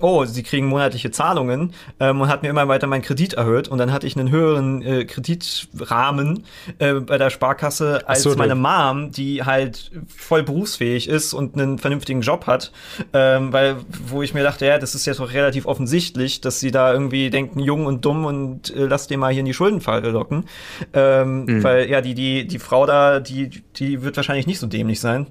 oh, 0.00 0.24
sie 0.24 0.42
kriegen 0.42 0.66
monatliche 0.66 1.10
Zahlungen 1.10 1.72
ähm, 2.00 2.20
und 2.20 2.28
hat 2.28 2.42
mir 2.42 2.48
immer 2.48 2.68
weiter 2.68 2.86
meinen 2.86 3.02
Kredit 3.02 3.34
erhöht 3.34 3.68
und 3.68 3.78
dann 3.78 3.92
hatte 3.92 4.06
ich 4.06 4.16
einen 4.16 4.30
höheren 4.30 4.82
äh, 4.82 5.04
Kreditrahmen 5.04 6.44
äh, 6.78 6.94
bei 6.94 7.18
der 7.18 7.30
Sparkasse 7.30 8.08
als 8.08 8.22
so, 8.22 8.34
meine 8.36 8.54
Mom, 8.54 9.10
die 9.12 9.44
halt 9.44 9.90
voll 10.08 10.42
berufsfähig 10.42 11.08
ist 11.08 11.34
und 11.34 11.54
einen 11.54 11.78
vernünftigen 11.78 12.20
Job 12.20 12.46
hat, 12.46 12.72
ähm, 13.12 13.52
weil 13.52 13.76
wo 14.06 14.22
ich 14.22 14.34
mir 14.34 14.42
dachte, 14.42 14.66
ja, 14.66 14.78
das 14.78 14.94
ist 14.94 15.06
jetzt 15.06 15.20
doch 15.20 15.32
relativ 15.32 15.66
offensichtlich, 15.66 16.40
dass 16.40 16.60
sie 16.60 16.70
da 16.70 16.92
irgendwie 16.92 17.30
denken, 17.30 17.60
jung 17.60 17.86
und 17.86 18.04
dumm 18.04 18.24
und 18.24 18.74
äh, 18.74 18.86
lass 18.86 19.06
den 19.06 19.20
mal 19.20 19.32
hier 19.32 19.40
in 19.40 19.46
die 19.46 19.54
Schuldenfalle 19.54 20.10
locken, 20.10 20.44
ähm, 20.92 21.44
mhm. 21.44 21.62
weil 21.62 21.88
ja 21.88 22.00
die 22.00 22.14
die 22.14 22.46
die 22.46 22.58
Frau 22.58 22.86
da, 22.86 23.20
die 23.20 23.50
die 23.76 24.02
wird 24.02 24.16
wahrscheinlich 24.16 24.46
nicht 24.46 24.58
so 24.58 24.66
dämlich 24.66 25.00
sein. 25.00 25.26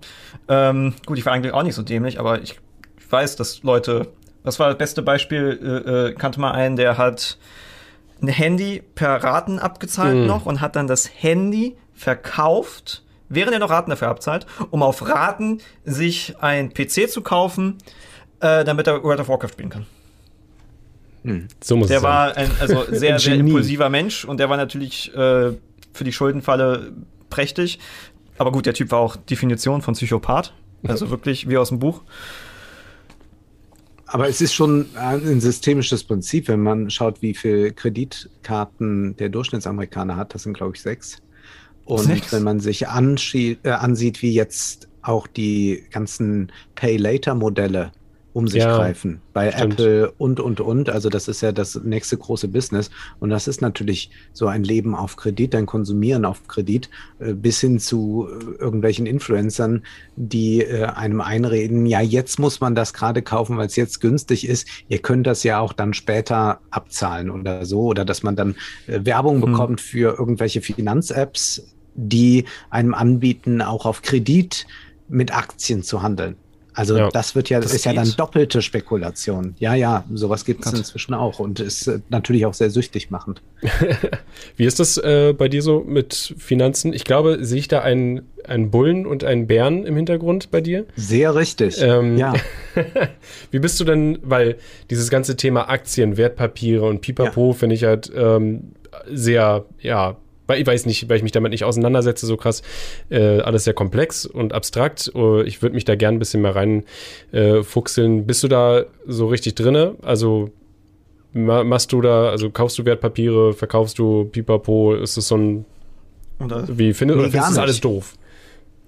Ähm, 0.47 0.93
gut, 1.05 1.17
ich 1.17 1.25
war 1.25 1.33
eigentlich 1.33 1.53
auch 1.53 1.63
nicht 1.63 1.75
so 1.75 1.83
dämlich, 1.83 2.19
aber 2.19 2.41
ich 2.41 2.59
weiß, 3.09 3.35
dass 3.35 3.63
Leute 3.63 4.07
das 4.47 4.59
war 4.59 4.69
das 4.69 4.77
beste 4.77 5.01
Beispiel, 5.01 5.59
äh, 5.61 5.91
äh, 5.91 6.13
kannte 6.13 6.39
mal 6.39 6.51
einen, 6.51 6.77
der 6.77 6.97
hat 6.97 7.37
ein 8.21 8.29
Handy 8.29 8.81
per 8.95 9.23
Raten 9.23 9.59
abgezahlt 9.59 10.15
mhm. 10.15 10.25
noch 10.25 10.45
und 10.45 10.61
hat 10.61 10.75
dann 10.75 10.87
das 10.87 11.09
Handy 11.13 11.75
verkauft, 11.93 13.03
während 13.29 13.53
er 13.53 13.59
noch 13.59 13.69
Raten 13.69 13.89
dafür 13.89 14.07
abzahlt, 14.07 14.47
um 14.71 14.81
auf 14.83 15.07
Raten 15.07 15.59
sich 15.83 16.35
ein 16.39 16.73
PC 16.73 17.09
zu 17.09 17.21
kaufen, 17.21 17.77
äh, 18.39 18.63
damit 18.63 18.87
er 18.87 19.03
World 19.03 19.19
of 19.19 19.27
Warcraft 19.27 19.51
spielen 19.51 19.69
kann. 19.69 19.85
Hm. 21.23 21.47
So 21.61 21.75
muss 21.75 21.89
der 21.89 22.01
war 22.01 22.37
ein 22.37 22.49
also 22.59 22.85
sehr, 22.89 23.19
sehr 23.19 23.35
impulsiver 23.35 23.89
Mensch 23.89 24.23
und 24.23 24.39
der 24.39 24.49
war 24.49 24.57
natürlich 24.57 25.13
äh, 25.13 25.51
für 25.93 26.03
die 26.03 26.13
Schuldenfalle 26.13 26.93
prächtig. 27.29 27.79
Aber 28.37 28.51
gut, 28.51 28.65
der 28.65 28.73
Typ 28.73 28.91
war 28.91 28.99
auch 28.99 29.15
Definition 29.15 29.81
von 29.81 29.93
Psychopath. 29.93 30.53
Also 30.87 31.09
wirklich 31.09 31.49
wie 31.49 31.57
aus 31.57 31.69
dem 31.69 31.79
Buch. 31.79 32.03
Aber 34.07 34.29
es 34.29 34.39
ist 34.39 34.53
schon 34.53 34.87
ein 34.95 35.41
systemisches 35.41 36.03
Prinzip, 36.03 36.47
wenn 36.47 36.61
man 36.61 36.89
schaut, 36.89 37.21
wie 37.21 37.33
viele 37.33 37.73
Kreditkarten 37.73 39.17
der 39.17 39.29
Durchschnittsamerikaner 39.29 40.15
hat. 40.15 40.33
Das 40.33 40.43
sind, 40.43 40.53
glaube 40.53 40.75
ich, 40.75 40.81
sechs. 40.81 41.21
Und 41.83 42.03
sechs? 42.03 42.31
wenn 42.31 42.43
man 42.43 42.59
sich 42.59 42.83
äh, 42.83 43.69
ansieht, 43.69 44.21
wie 44.21 44.33
jetzt 44.33 44.87
auch 45.01 45.27
die 45.27 45.83
ganzen 45.91 46.51
Pay-Later-Modelle 46.75 47.91
um 48.37 48.47
sich 48.47 48.61
Ja, 48.61 48.77
greifen. 48.77 49.19
Bei 49.33 49.51
stimmt. 49.51 49.73
Apple 49.73 50.11
und, 50.19 50.39
und, 50.39 50.61
und. 50.61 50.91
Also 50.91 51.09
das 51.09 51.27
ist 51.27 51.41
ja 51.41 51.51
das 51.51 51.73
nächste 51.83 52.17
große 52.17 52.47
Business. 52.47 52.91
Und 53.19 53.31
das 53.31 53.47
ist 53.47 53.61
natürlich 53.61 54.11
so 54.31 54.45
ein 54.45 54.63
Leben 54.63 54.93
auf 54.93 55.15
Kredit, 55.15 55.55
ein 55.55 55.65
Konsumieren 55.65 56.23
auf 56.23 56.47
Kredit, 56.47 56.87
äh, 57.17 57.33
bis 57.33 57.59
hin 57.61 57.79
zu 57.79 58.27
äh, 58.29 58.61
irgendwelchen 58.61 59.07
Influencern, 59.07 59.81
die 60.15 60.61
äh, 60.61 60.83
einem 60.83 61.19
einreden, 61.19 61.87
ja, 61.87 61.99
jetzt 61.99 62.37
muss 62.39 62.61
man 62.61 62.75
das 62.75 62.93
gerade 62.93 63.23
kaufen, 63.23 63.57
weil 63.57 63.65
es 63.65 63.75
jetzt 63.75 64.01
günstig 64.01 64.47
ist. 64.47 64.67
Ihr 64.87 64.99
könnt 64.99 65.25
das 65.25 65.41
ja 65.41 65.59
auch 65.59 65.73
dann 65.73 65.95
später 65.95 66.59
abzahlen 66.69 67.31
oder 67.31 67.65
so. 67.65 67.81
Oder 67.85 68.05
dass 68.05 68.21
man 68.21 68.35
dann 68.35 68.55
Werbung 68.85 69.41
Hm. 69.41 69.51
bekommt 69.51 69.81
für 69.81 70.15
irgendwelche 70.19 70.61
Finanz-Apps, 70.61 71.63
die 71.95 72.45
einem 72.69 72.93
anbieten, 72.93 73.63
auch 73.63 73.87
auf 73.87 74.03
Kredit 74.03 74.67
mit 75.09 75.35
Aktien 75.35 75.81
zu 75.81 76.03
handeln. 76.03 76.35
Also 76.77 76.95
Ja, 76.95 77.09
das 77.09 77.33
wird 77.33 77.49
ja, 77.49 77.59
das 77.59 77.73
ist 77.73 77.85
ja 77.85 77.93
dann 77.93 78.05
geht. 78.05 78.19
doppelte 78.19 78.61
Spekulation. 78.61 79.55
Ja, 79.57 79.73
ja, 79.73 80.05
sowas 80.13 80.45
gibt 80.45 80.63
es 80.63 80.73
inzwischen 80.73 81.15
auch 81.15 81.39
und 81.39 81.59
ist 81.59 81.87
äh, 81.87 82.01
natürlich 82.09 82.45
auch 82.45 82.53
sehr 82.53 82.69
süchtig 82.69 83.09
machend. 83.09 83.41
Wie 84.57 84.65
ist 84.65 84.79
das 84.79 84.97
äh, 84.99 85.33
bei 85.35 85.49
dir 85.49 85.63
so 85.63 85.83
mit 85.83 86.35
Finanzen? 86.37 86.93
Ich 86.93 87.03
glaube, 87.03 87.39
sehe 87.41 87.57
ich 87.57 87.67
da 87.67 87.81
einen, 87.81 88.21
einen 88.45 88.69
Bullen 88.69 89.07
und 89.07 89.23
einen 89.23 89.47
Bären 89.47 89.87
im 89.87 89.95
Hintergrund 89.95 90.51
bei 90.51 90.61
dir? 90.61 90.85
Sehr 90.95 91.33
richtig. 91.33 91.81
Ähm, 91.81 92.15
ja, 92.15 92.35
Wie 93.51 93.57
bist 93.57 93.79
du 93.79 93.83
denn, 93.83 94.19
weil 94.21 94.57
dieses 94.91 95.09
ganze 95.09 95.35
Thema 95.35 95.69
Aktien, 95.69 96.15
Wertpapiere 96.15 96.85
und 96.85 97.01
Pipapo 97.01 97.53
finde 97.53 97.73
ich 97.73 97.85
halt 97.85 98.11
ähm, 98.15 98.73
sehr, 99.11 99.65
ja, 99.79 100.15
weil 100.47 100.59
ich 100.61 100.65
weiß 100.67 100.85
nicht, 100.85 101.09
weil 101.09 101.17
ich 101.17 101.23
mich 101.23 101.31
damit 101.33 101.51
nicht 101.51 101.63
auseinandersetze, 101.65 102.25
so 102.25 102.37
krass, 102.37 102.61
äh, 103.09 103.39
alles 103.41 103.65
sehr 103.65 103.73
komplex 103.73 104.25
und 104.25 104.53
abstrakt. 104.53 105.11
Äh, 105.13 105.43
Ich 105.43 105.61
würde 105.61 105.75
mich 105.75 105.85
da 105.85 105.95
gern 105.95 106.15
ein 106.15 106.19
bisschen 106.19 106.41
mehr 106.41 106.55
rein 106.55 106.83
äh, 107.31 107.63
fuchseln. 107.63 108.25
Bist 108.25 108.43
du 108.43 108.47
da 108.47 108.85
so 109.05 109.27
richtig 109.27 109.55
drinne? 109.55 109.95
Also 110.01 110.49
ma 111.33 111.63
machst 111.63 111.91
du 111.91 112.01
da, 112.01 112.29
also 112.29 112.49
kaufst 112.49 112.77
du 112.79 112.85
Wertpapiere, 112.85 113.53
verkaufst 113.53 113.99
du 113.99 114.25
Pipapo? 114.25 114.95
Ist 114.95 115.17
das 115.17 115.27
so 115.27 115.37
ein, 115.37 115.65
Oder? 116.39 116.65
wie 116.67 116.93
findest, 116.93 117.17
Nee, 117.17 117.23
oder 117.23 117.31
findest 117.31 117.51
du 117.51 117.55
das 117.55 117.57
alles 117.57 117.81
doof? 117.81 118.15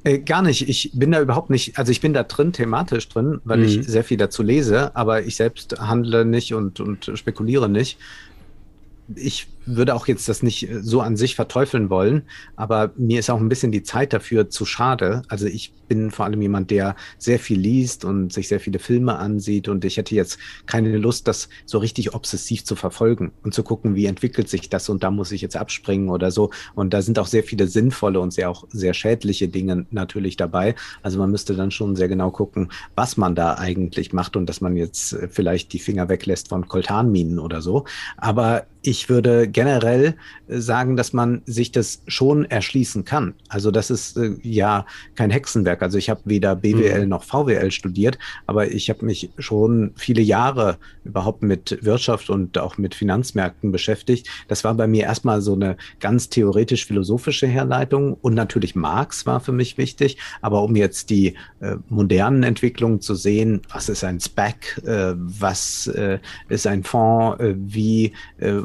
Äh, 0.05 0.19
gar 0.19 0.41
nicht. 0.41 0.67
Ich 0.69 0.91
bin 0.93 1.11
da 1.11 1.19
überhaupt 1.21 1.49
nicht, 1.49 1.77
also 1.77 1.91
ich 1.91 1.99
bin 1.99 2.13
da 2.13 2.23
drin, 2.23 2.53
thematisch 2.53 3.09
drin, 3.09 3.41
weil 3.43 3.57
Mhm. 3.59 3.65
ich 3.65 3.85
sehr 3.85 4.05
viel 4.05 4.15
dazu 4.17 4.41
lese, 4.43 4.95
aber 4.95 5.23
ich 5.23 5.35
selbst 5.35 5.77
handle 5.77 6.23
nicht 6.23 6.53
und, 6.53 6.79
und 6.79 7.11
spekuliere 7.15 7.67
nicht. 7.67 7.97
Ich 9.15 9.47
würde 9.75 9.95
auch 9.95 10.07
jetzt 10.07 10.27
das 10.29 10.43
nicht 10.43 10.69
äh, 10.69 10.81
so 10.81 11.01
an 11.01 11.15
sich 11.15 11.35
verteufeln 11.35 11.89
wollen, 11.89 12.23
aber 12.55 12.91
mir 12.97 13.19
ist 13.19 13.29
auch 13.29 13.39
ein 13.39 13.49
bisschen 13.49 13.71
die 13.71 13.83
Zeit 13.83 14.13
dafür 14.13 14.49
zu 14.49 14.65
schade. 14.65 15.21
Also 15.27 15.45
ich 15.45 15.73
bin 15.87 16.11
vor 16.11 16.25
allem 16.25 16.41
jemand, 16.41 16.71
der 16.71 16.95
sehr 17.17 17.39
viel 17.39 17.59
liest 17.59 18.05
und 18.05 18.31
sich 18.31 18.47
sehr 18.47 18.59
viele 18.59 18.79
Filme 18.79 19.17
ansieht 19.17 19.67
und 19.67 19.83
ich 19.85 19.97
hätte 19.97 20.15
jetzt 20.15 20.37
keine 20.65 20.97
Lust, 20.97 21.27
das 21.27 21.49
so 21.65 21.79
richtig 21.79 22.13
obsessiv 22.13 22.63
zu 22.63 22.75
verfolgen 22.75 23.31
und 23.43 23.53
zu 23.53 23.63
gucken, 23.63 23.95
wie 23.95 24.05
entwickelt 24.05 24.49
sich 24.49 24.69
das 24.69 24.89
und 24.89 25.03
da 25.03 25.11
muss 25.11 25.31
ich 25.31 25.41
jetzt 25.41 25.57
abspringen 25.57 26.09
oder 26.09 26.31
so. 26.31 26.51
Und 26.75 26.93
da 26.93 27.01
sind 27.01 27.19
auch 27.19 27.27
sehr 27.27 27.43
viele 27.43 27.67
sinnvolle 27.67 28.19
und 28.19 28.31
sehr 28.31 28.49
auch 28.49 28.65
sehr 28.69 28.93
schädliche 28.93 29.47
Dinge 29.47 29.85
natürlich 29.91 30.37
dabei. 30.37 30.75
Also 31.01 31.19
man 31.19 31.31
müsste 31.31 31.55
dann 31.55 31.71
schon 31.71 31.95
sehr 31.95 32.07
genau 32.07 32.31
gucken, 32.31 32.71
was 32.95 33.17
man 33.17 33.35
da 33.35 33.55
eigentlich 33.55 34.13
macht 34.13 34.35
und 34.35 34.47
dass 34.47 34.61
man 34.61 34.75
jetzt 34.75 35.13
äh, 35.13 35.27
vielleicht 35.27 35.73
die 35.73 35.79
Finger 35.79 36.09
weglässt 36.09 36.49
von 36.49 36.67
Koltanminen 36.67 37.39
oder 37.39 37.61
so. 37.61 37.85
Aber 38.17 38.65
ich 38.81 39.09
würde 39.09 39.49
generell 39.59 40.15
äh, 40.47 40.59
sagen, 40.59 40.95
dass 40.95 41.11
man 41.11 41.41
sich 41.45 41.71
das 41.71 42.01
schon 42.07 42.45
erschließen 42.45 43.03
kann. 43.03 43.33
Also 43.49 43.71
das 43.71 43.89
ist 43.89 44.15
äh, 44.17 44.35
ja 44.41 44.85
kein 45.15 45.31
Hexenwerk. 45.31 45.81
Also 45.81 45.97
ich 45.97 46.09
habe 46.09 46.21
weder 46.25 46.55
BWL 46.55 47.07
noch 47.07 47.23
VWL 47.23 47.71
studiert, 47.71 48.17
aber 48.47 48.71
ich 48.71 48.89
habe 48.89 49.05
mich 49.05 49.31
schon 49.37 49.91
viele 49.95 50.21
Jahre 50.21 50.77
überhaupt 51.03 51.43
mit 51.43 51.79
Wirtschaft 51.81 52.29
und 52.29 52.57
auch 52.57 52.77
mit 52.77 52.95
Finanzmärkten 52.95 53.71
beschäftigt. 53.71 54.29
Das 54.47 54.63
war 54.63 54.73
bei 54.75 54.87
mir 54.87 55.03
erstmal 55.03 55.41
so 55.41 55.53
eine 55.53 55.75
ganz 55.99 56.29
theoretisch-philosophische 56.29 57.47
Herleitung 57.47 58.13
und 58.13 58.33
natürlich 58.33 58.75
Marx 58.75 59.25
war 59.25 59.41
für 59.41 59.51
mich 59.51 59.77
wichtig. 59.77 60.17
Aber 60.41 60.63
um 60.63 60.75
jetzt 60.75 61.09
die 61.09 61.35
äh, 61.59 61.75
modernen 61.89 62.43
Entwicklungen 62.43 63.01
zu 63.01 63.15
sehen, 63.15 63.61
was 63.73 63.89
ist 63.89 64.03
ein 64.03 64.19
SPAC, 64.19 64.81
äh, 64.85 65.13
was 65.15 65.87
äh, 65.87 66.19
ist 66.47 66.65
ein 66.65 66.83
Fonds, 66.83 67.39
äh, 67.41 67.55
wie 67.57 68.13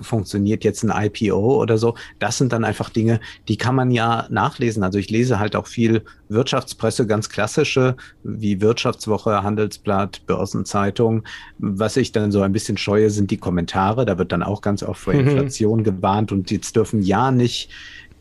funktioniert 0.02 0.64
jetzt 0.64 0.83
ein 0.90 1.06
IPO 1.06 1.60
oder 1.60 1.78
so, 1.78 1.94
das 2.18 2.38
sind 2.38 2.52
dann 2.52 2.64
einfach 2.64 2.90
Dinge, 2.90 3.20
die 3.48 3.56
kann 3.56 3.74
man 3.74 3.90
ja 3.90 4.26
nachlesen. 4.30 4.82
Also 4.82 4.98
ich 4.98 5.10
lese 5.10 5.38
halt 5.38 5.56
auch 5.56 5.66
viel 5.66 6.02
Wirtschaftspresse, 6.28 7.06
ganz 7.06 7.28
klassische, 7.28 7.96
wie 8.22 8.60
Wirtschaftswoche, 8.60 9.42
Handelsblatt, 9.42 10.26
Börsenzeitung. 10.26 11.24
Was 11.58 11.96
ich 11.96 12.12
dann 12.12 12.32
so 12.32 12.42
ein 12.42 12.52
bisschen 12.52 12.76
scheue, 12.76 13.10
sind 13.10 13.30
die 13.30 13.36
Kommentare. 13.36 14.04
Da 14.04 14.18
wird 14.18 14.32
dann 14.32 14.42
auch 14.42 14.60
ganz 14.60 14.82
oft 14.82 15.00
vor 15.00 15.14
Mhm. 15.14 15.20
Inflation 15.20 15.84
gewarnt 15.84 16.32
und 16.32 16.50
jetzt 16.50 16.76
dürfen 16.76 17.02
ja 17.02 17.30
nicht 17.30 17.70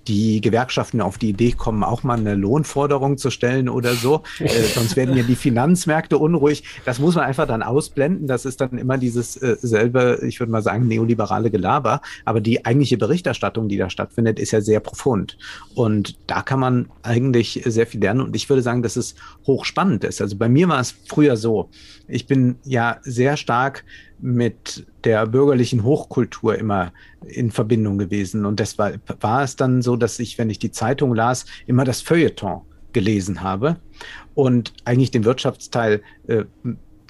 die 0.07 0.41
Gewerkschaften 0.41 1.01
auf 1.01 1.17
die 1.17 1.29
Idee 1.29 1.53
kommen, 1.53 1.83
auch 1.83 2.03
mal 2.03 2.17
eine 2.17 2.35
Lohnforderung 2.35 3.17
zu 3.17 3.29
stellen 3.29 3.69
oder 3.69 3.93
so. 3.93 4.23
Äh, 4.43 4.63
sonst 4.63 4.97
werden 4.97 5.15
ja 5.15 5.23
die 5.23 5.35
Finanzmärkte 5.35 6.17
unruhig. 6.17 6.63
Das 6.83 6.99
muss 6.99 7.15
man 7.15 7.23
einfach 7.23 7.47
dann 7.47 7.63
ausblenden. 7.63 8.27
Das 8.27 8.45
ist 8.45 8.59
dann 8.59 8.77
immer 8.77 8.97
dieses 8.97 9.37
äh, 9.37 9.55
selbe, 9.61 10.19
ich 10.27 10.39
würde 10.39 10.51
mal 10.51 10.61
sagen, 10.61 10.87
neoliberale 10.87 11.49
Gelaber. 11.49 12.01
Aber 12.25 12.41
die 12.41 12.65
eigentliche 12.65 12.97
Berichterstattung, 12.97 13.69
die 13.69 13.77
da 13.77 13.89
stattfindet, 13.89 14.39
ist 14.39 14.51
ja 14.51 14.59
sehr 14.59 14.81
profund. 14.81 15.37
Und 15.75 16.17
da 16.27 16.41
kann 16.41 16.59
man 16.59 16.89
eigentlich 17.03 17.61
sehr 17.65 17.87
viel 17.87 18.01
lernen. 18.01 18.21
Und 18.21 18.35
ich 18.35 18.49
würde 18.49 18.61
sagen, 18.61 18.83
dass 18.83 18.97
es 18.97 19.15
hochspannend 19.47 20.03
ist. 20.03 20.21
Also 20.21 20.35
bei 20.35 20.49
mir 20.49 20.67
war 20.67 20.79
es 20.79 20.93
früher 21.07 21.37
so. 21.37 21.69
Ich 22.07 22.27
bin 22.27 22.57
ja 22.65 22.97
sehr 23.03 23.37
stark 23.37 23.85
mit 24.23 24.85
der 25.03 25.27
bürgerlichen 25.27 25.83
Hochkultur 25.83 26.57
immer 26.57 26.93
in 27.27 27.51
Verbindung 27.51 27.97
gewesen. 27.97 28.45
Und 28.45 28.61
war, 28.77 28.93
war 29.19 29.43
es 29.43 29.57
dann 29.57 29.81
so, 29.81 29.97
dass 29.97 30.17
ich, 30.17 30.37
wenn 30.37 30.49
ich 30.49 30.59
die 30.59 30.71
Zeitung 30.71 31.13
las, 31.13 31.45
immer 31.67 31.83
das 31.83 32.01
Feuilleton 32.01 32.61
gelesen 32.93 33.41
habe 33.41 33.75
und 34.33 34.73
eigentlich 34.85 35.11
den 35.11 35.25
Wirtschaftsteil 35.25 36.01
äh, 36.27 36.45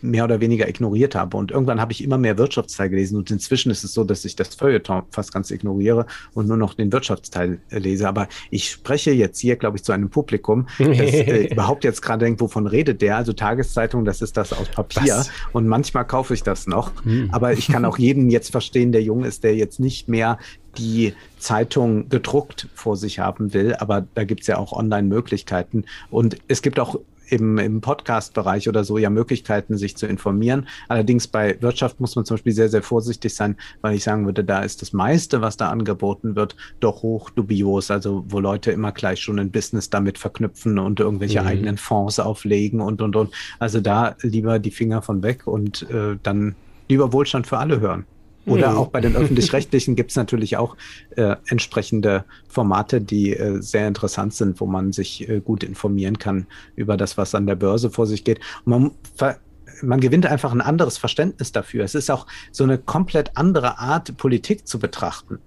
mehr 0.03 0.25
oder 0.25 0.41
weniger 0.41 0.67
ignoriert 0.67 1.15
habe. 1.15 1.37
Und 1.37 1.51
irgendwann 1.51 1.79
habe 1.79 1.91
ich 1.93 2.03
immer 2.03 2.17
mehr 2.17 2.37
Wirtschaftsteil 2.37 2.89
gelesen 2.89 3.17
und 3.17 3.31
inzwischen 3.31 3.71
ist 3.71 3.83
es 3.83 3.93
so, 3.93 4.03
dass 4.03 4.25
ich 4.25 4.35
das 4.35 4.55
Feuilleton 4.55 5.03
fast 5.09 5.33
ganz 5.33 5.49
ignoriere 5.49 6.05
und 6.33 6.47
nur 6.47 6.57
noch 6.57 6.73
den 6.73 6.91
Wirtschaftsteil 6.91 7.59
lese. 7.69 8.07
Aber 8.07 8.27
ich 8.51 8.69
spreche 8.69 9.11
jetzt 9.11 9.39
hier, 9.39 9.55
glaube 9.55 9.77
ich, 9.77 9.83
zu 9.83 9.93
einem 9.93 10.09
Publikum, 10.09 10.67
das 10.77 10.89
äh, 10.89 11.47
überhaupt 11.51 11.83
jetzt 11.83 12.01
gerade 12.01 12.25
denkt, 12.25 12.41
wovon 12.41 12.67
redet 12.67 13.01
der? 13.01 13.17
Also 13.17 13.33
Tageszeitung, 13.33 14.05
das 14.05 14.21
ist 14.21 14.35
das 14.35 14.51
aus 14.53 14.69
Papier 14.69 15.15
Was? 15.15 15.31
und 15.53 15.67
manchmal 15.67 16.05
kaufe 16.05 16.33
ich 16.33 16.43
das 16.43 16.67
noch. 16.67 16.91
Hm. 17.05 17.29
Aber 17.31 17.53
ich 17.53 17.67
kann 17.67 17.85
auch 17.85 17.97
jeden 17.97 18.29
jetzt 18.29 18.51
verstehen, 18.51 18.91
der 18.91 19.01
jung 19.01 19.23
ist, 19.23 19.43
der 19.43 19.55
jetzt 19.55 19.79
nicht 19.79 20.09
mehr 20.09 20.37
die 20.77 21.13
Zeitung 21.37 22.09
gedruckt 22.09 22.67
vor 22.73 22.97
sich 22.97 23.19
haben 23.19 23.53
will. 23.53 23.75
Aber 23.75 24.05
da 24.15 24.23
gibt 24.23 24.41
es 24.41 24.47
ja 24.47 24.57
auch 24.57 24.73
Online-Möglichkeiten. 24.73 25.85
Und 26.09 26.37
es 26.47 26.61
gibt 26.61 26.79
auch 26.79 26.99
im, 27.33 27.57
im 27.57 27.81
Podcast-Bereich 27.81 28.69
oder 28.69 28.83
so 28.83 28.97
ja 28.97 29.09
Möglichkeiten, 29.09 29.77
sich 29.77 29.97
zu 29.97 30.07
informieren. 30.07 30.67
Allerdings 30.87 31.27
bei 31.27 31.57
Wirtschaft 31.61 31.99
muss 31.99 32.15
man 32.15 32.25
zum 32.25 32.35
Beispiel 32.35 32.53
sehr, 32.53 32.69
sehr 32.69 32.83
vorsichtig 32.83 33.33
sein, 33.35 33.55
weil 33.81 33.95
ich 33.95 34.03
sagen 34.03 34.25
würde, 34.25 34.43
da 34.43 34.61
ist 34.63 34.81
das 34.81 34.93
meiste, 34.93 35.41
was 35.41 35.57
da 35.57 35.69
angeboten 35.69 36.35
wird, 36.35 36.55
doch 36.79 37.01
hoch 37.03 37.29
dubios. 37.29 37.91
Also 37.91 38.23
wo 38.27 38.39
Leute 38.39 38.71
immer 38.71 38.91
gleich 38.91 39.19
schon 39.21 39.39
ein 39.39 39.51
Business 39.51 39.89
damit 39.89 40.17
verknüpfen 40.17 40.79
und 40.79 40.99
irgendwelche 40.99 41.41
Mhm. 41.41 41.47
eigenen 41.47 41.77
Fonds 41.77 42.19
auflegen 42.19 42.79
und, 42.81 43.01
und, 43.01 43.15
und. 43.15 43.33
Also 43.59 43.81
da 43.81 44.15
lieber 44.21 44.59
die 44.59 44.71
Finger 44.71 45.01
von 45.01 45.23
weg 45.23 45.47
und 45.47 45.89
äh, 45.89 46.17
dann 46.21 46.55
lieber 46.89 47.11
Wohlstand 47.13 47.47
für 47.47 47.57
alle 47.57 47.79
hören. 47.79 48.05
Oder 48.45 48.71
Mhm. 48.71 48.77
auch 48.77 48.87
bei 48.87 48.99
den 48.99 49.15
öffentlich-rechtlichen 49.15 49.95
gibt 49.95 50.11
es 50.11 50.17
natürlich 50.17 50.57
auch 50.57 50.75
äh, 51.15 51.35
entsprechende 51.47 52.25
Formate, 52.47 52.99
die 52.99 53.33
äh, 53.33 53.61
sehr 53.61 53.87
interessant 53.87 54.33
sind, 54.33 54.59
wo 54.59 54.65
man 54.65 54.91
sich 54.91 55.27
äh, 55.29 55.39
gut 55.39 55.63
informieren 55.63 56.17
kann 56.19 56.47
über 56.75 56.97
das, 56.97 57.17
was 57.17 57.35
an 57.35 57.47
der 57.47 57.55
Börse 57.55 57.89
vor 57.89 58.05
sich 58.05 58.23
geht. 58.23 58.39
Und 58.65 58.71
man, 58.71 59.35
man 59.81 59.99
gewinnt 60.01 60.25
einfach 60.25 60.51
ein 60.51 60.61
anderes 60.61 60.97
Verständnis 60.97 61.51
dafür. 61.51 61.83
Es 61.85 61.95
ist 61.95 62.11
auch 62.11 62.27
so 62.51 62.63
eine 62.63 62.77
komplett 62.77 63.37
andere 63.37 63.79
Art, 63.79 64.17
Politik 64.17 64.67
zu 64.67 64.77
betrachten. 64.77 65.39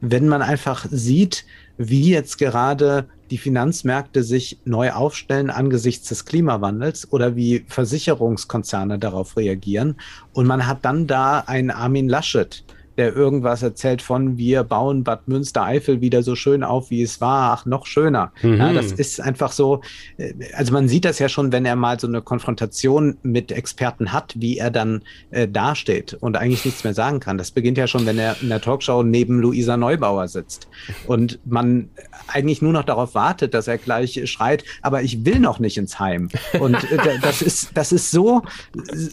Wenn 0.00 0.28
man 0.28 0.42
einfach 0.42 0.86
sieht, 0.90 1.46
wie 1.78 2.10
jetzt 2.10 2.38
gerade 2.38 3.06
die 3.30 3.38
Finanzmärkte 3.38 4.22
sich 4.22 4.58
neu 4.64 4.92
aufstellen 4.92 5.48
angesichts 5.48 6.08
des 6.08 6.26
Klimawandels 6.26 7.10
oder 7.12 7.34
wie 7.34 7.64
Versicherungskonzerne 7.66 8.98
darauf 8.98 9.36
reagieren. 9.36 9.96
Und 10.34 10.46
man 10.46 10.66
hat 10.66 10.84
dann 10.84 11.06
da 11.06 11.40
einen 11.40 11.70
Armin 11.70 12.08
Laschet, 12.08 12.62
der 12.96 13.14
irgendwas 13.14 13.62
erzählt 13.62 14.02
von, 14.02 14.36
wir 14.36 14.64
bauen 14.64 15.04
Bad 15.04 15.28
Münstereifel 15.28 16.00
wieder 16.00 16.22
so 16.22 16.34
schön 16.34 16.62
auf, 16.62 16.90
wie 16.90 17.02
es 17.02 17.20
war, 17.20 17.52
ach, 17.52 17.66
noch 17.66 17.86
schöner. 17.86 18.32
Mhm. 18.42 18.56
Ja, 18.56 18.72
das 18.72 18.92
ist 18.92 19.20
einfach 19.20 19.52
so, 19.52 19.80
äh, 20.18 20.34
also 20.54 20.72
man 20.72 20.88
sieht 20.88 21.04
das 21.04 21.18
ja 21.18 21.28
schon, 21.28 21.52
wenn 21.52 21.64
er 21.64 21.76
mal 21.76 21.98
so 21.98 22.06
eine 22.06 22.22
Konfrontation 22.22 23.16
mit 23.22 23.52
Experten 23.52 24.12
hat, 24.12 24.34
wie 24.36 24.58
er 24.58 24.70
dann 24.70 25.02
äh, 25.30 25.48
dasteht 25.48 26.14
und 26.14 26.36
eigentlich 26.36 26.64
nichts 26.64 26.84
mehr 26.84 26.94
sagen 26.94 27.20
kann. 27.20 27.38
Das 27.38 27.50
beginnt 27.50 27.78
ja 27.78 27.86
schon, 27.86 28.06
wenn 28.06 28.18
er 28.18 28.36
in 28.42 28.48
der 28.48 28.60
Talkshow 28.60 29.02
neben 29.02 29.40
Luisa 29.40 29.76
Neubauer 29.76 30.28
sitzt 30.28 30.68
und 31.06 31.38
man 31.44 31.88
eigentlich 32.28 32.62
nur 32.62 32.72
noch 32.72 32.84
darauf 32.84 33.14
wartet, 33.14 33.54
dass 33.54 33.68
er 33.68 33.78
gleich 33.78 34.20
schreit, 34.30 34.64
aber 34.82 35.02
ich 35.02 35.24
will 35.24 35.38
noch 35.38 35.58
nicht 35.58 35.76
ins 35.76 35.98
Heim. 35.98 36.28
Und 36.60 36.74
äh, 36.90 37.18
das 37.20 37.42
ist, 37.42 37.70
das 37.74 37.92
ist 37.92 38.10
so, 38.10 38.42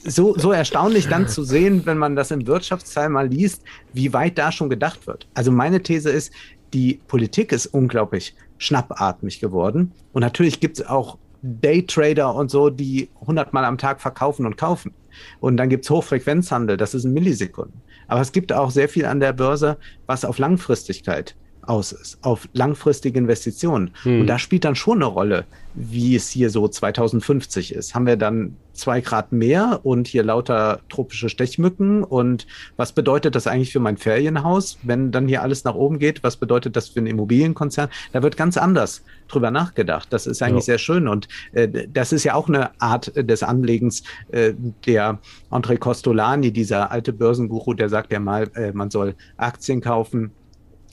so, 0.04 0.38
so 0.38 0.52
erstaunlich 0.52 1.08
dann 1.08 1.28
zu 1.28 1.44
sehen, 1.44 1.86
wenn 1.86 1.98
man 1.98 2.16
das 2.16 2.32
im 2.32 2.46
Wirtschaftsteil 2.48 3.10
mal 3.10 3.28
liest, 3.28 3.64
wie 3.94 4.14
weit 4.14 4.38
da 4.38 4.52
schon 4.52 4.70
gedacht 4.70 5.08
wird. 5.08 5.28
Also 5.34 5.52
meine 5.52 5.82
These 5.82 6.10
ist, 6.10 6.32
die 6.74 7.00
Politik 7.08 7.52
ist 7.52 7.68
unglaublich 7.68 8.36
schnappatmig 8.58 9.40
geworden. 9.40 9.92
Und 10.14 10.22
natürlich 10.22 10.60
gibt 10.60 10.80
es 10.80 10.86
auch 10.86 11.18
Daytrader 11.42 12.36
und 12.36 12.52
so, 12.52 12.70
die 12.70 13.10
hundertmal 13.26 13.66
am 13.66 13.78
Tag 13.78 14.02
verkaufen 14.02 14.46
und 14.46 14.58
kaufen. 14.58 14.94
Und 15.40 15.58
dann 15.58 15.70
gibt 15.70 15.86
es 15.86 15.90
Hochfrequenzhandel, 15.90 16.78
das 16.78 16.94
ist 16.94 17.06
in 17.06 17.14
Millisekunden. 17.14 17.82
Aber 18.08 18.22
es 18.22 18.32
gibt 18.32 18.52
auch 18.52 18.72
sehr 18.72 18.90
viel 18.90 19.06
an 19.06 19.20
der 19.20 19.34
Börse, 19.34 19.78
was 20.06 20.26
auf 20.26 20.38
Langfristigkeit 20.38 21.36
aus 21.70 21.92
ist, 21.92 22.18
auf 22.22 22.50
langfristige 22.54 23.18
Investitionen. 23.20 23.92
Hm. 24.04 24.22
Und 24.22 24.28
da 24.28 24.40
spielt 24.40 24.66
dann 24.66 24.76
schon 24.76 24.98
eine 24.98 25.06
Rolle, 25.06 25.46
wie 25.76 26.16
es 26.16 26.30
hier 26.30 26.50
so 26.50 26.68
2050 26.68 27.74
ist. 27.74 27.94
Haben 27.94 28.08
wir 28.08 28.18
dann 28.18 28.56
zwei 28.74 29.02
Grad 29.02 29.32
mehr 29.32 29.82
und 29.84 30.08
hier 30.08 30.24
lauter 30.24 30.80
tropische 30.90 31.30
Stechmücken? 31.30 32.04
Und 32.04 32.48
was 32.76 32.94
bedeutet 32.94 33.36
das 33.36 33.46
eigentlich 33.46 33.72
für 33.72 33.80
mein 33.80 33.98
Ferienhaus, 33.98 34.80
wenn 34.84 35.12
dann 35.12 35.28
hier 35.28 35.44
alles 35.44 35.64
nach 35.64 35.76
oben 35.76 36.00
geht? 36.00 36.24
Was 36.24 36.38
bedeutet 36.38 36.76
das 36.76 36.90
für 36.90 37.00
einen 37.00 37.08
Immobilienkonzern? 37.08 37.90
Da 38.14 38.24
wird 38.24 38.36
ganz 38.36 38.58
anders 38.58 39.04
drüber 39.28 39.52
nachgedacht. 39.52 40.08
Das 40.12 40.26
ist 40.26 40.42
eigentlich 40.42 40.66
ja. 40.66 40.74
sehr 40.74 40.80
schön. 40.80 41.08
Und 41.08 41.28
äh, 41.52 41.68
das 41.88 42.12
ist 42.12 42.24
ja 42.24 42.34
auch 42.34 42.48
eine 42.48 42.72
Art 42.82 43.12
des 43.16 43.44
Anlegens 43.44 44.04
äh, 44.32 44.54
der 44.88 45.20
André 45.52 45.78
Costolani, 45.78 46.52
dieser 46.52 46.92
alte 46.92 47.14
Börsenguru, 47.14 47.76
der 47.76 47.90
sagt 47.90 48.12
ja 48.12 48.20
mal, 48.20 48.50
äh, 48.56 48.72
man 48.72 48.90
soll 48.90 49.14
Aktien 49.38 49.82
kaufen 49.82 50.32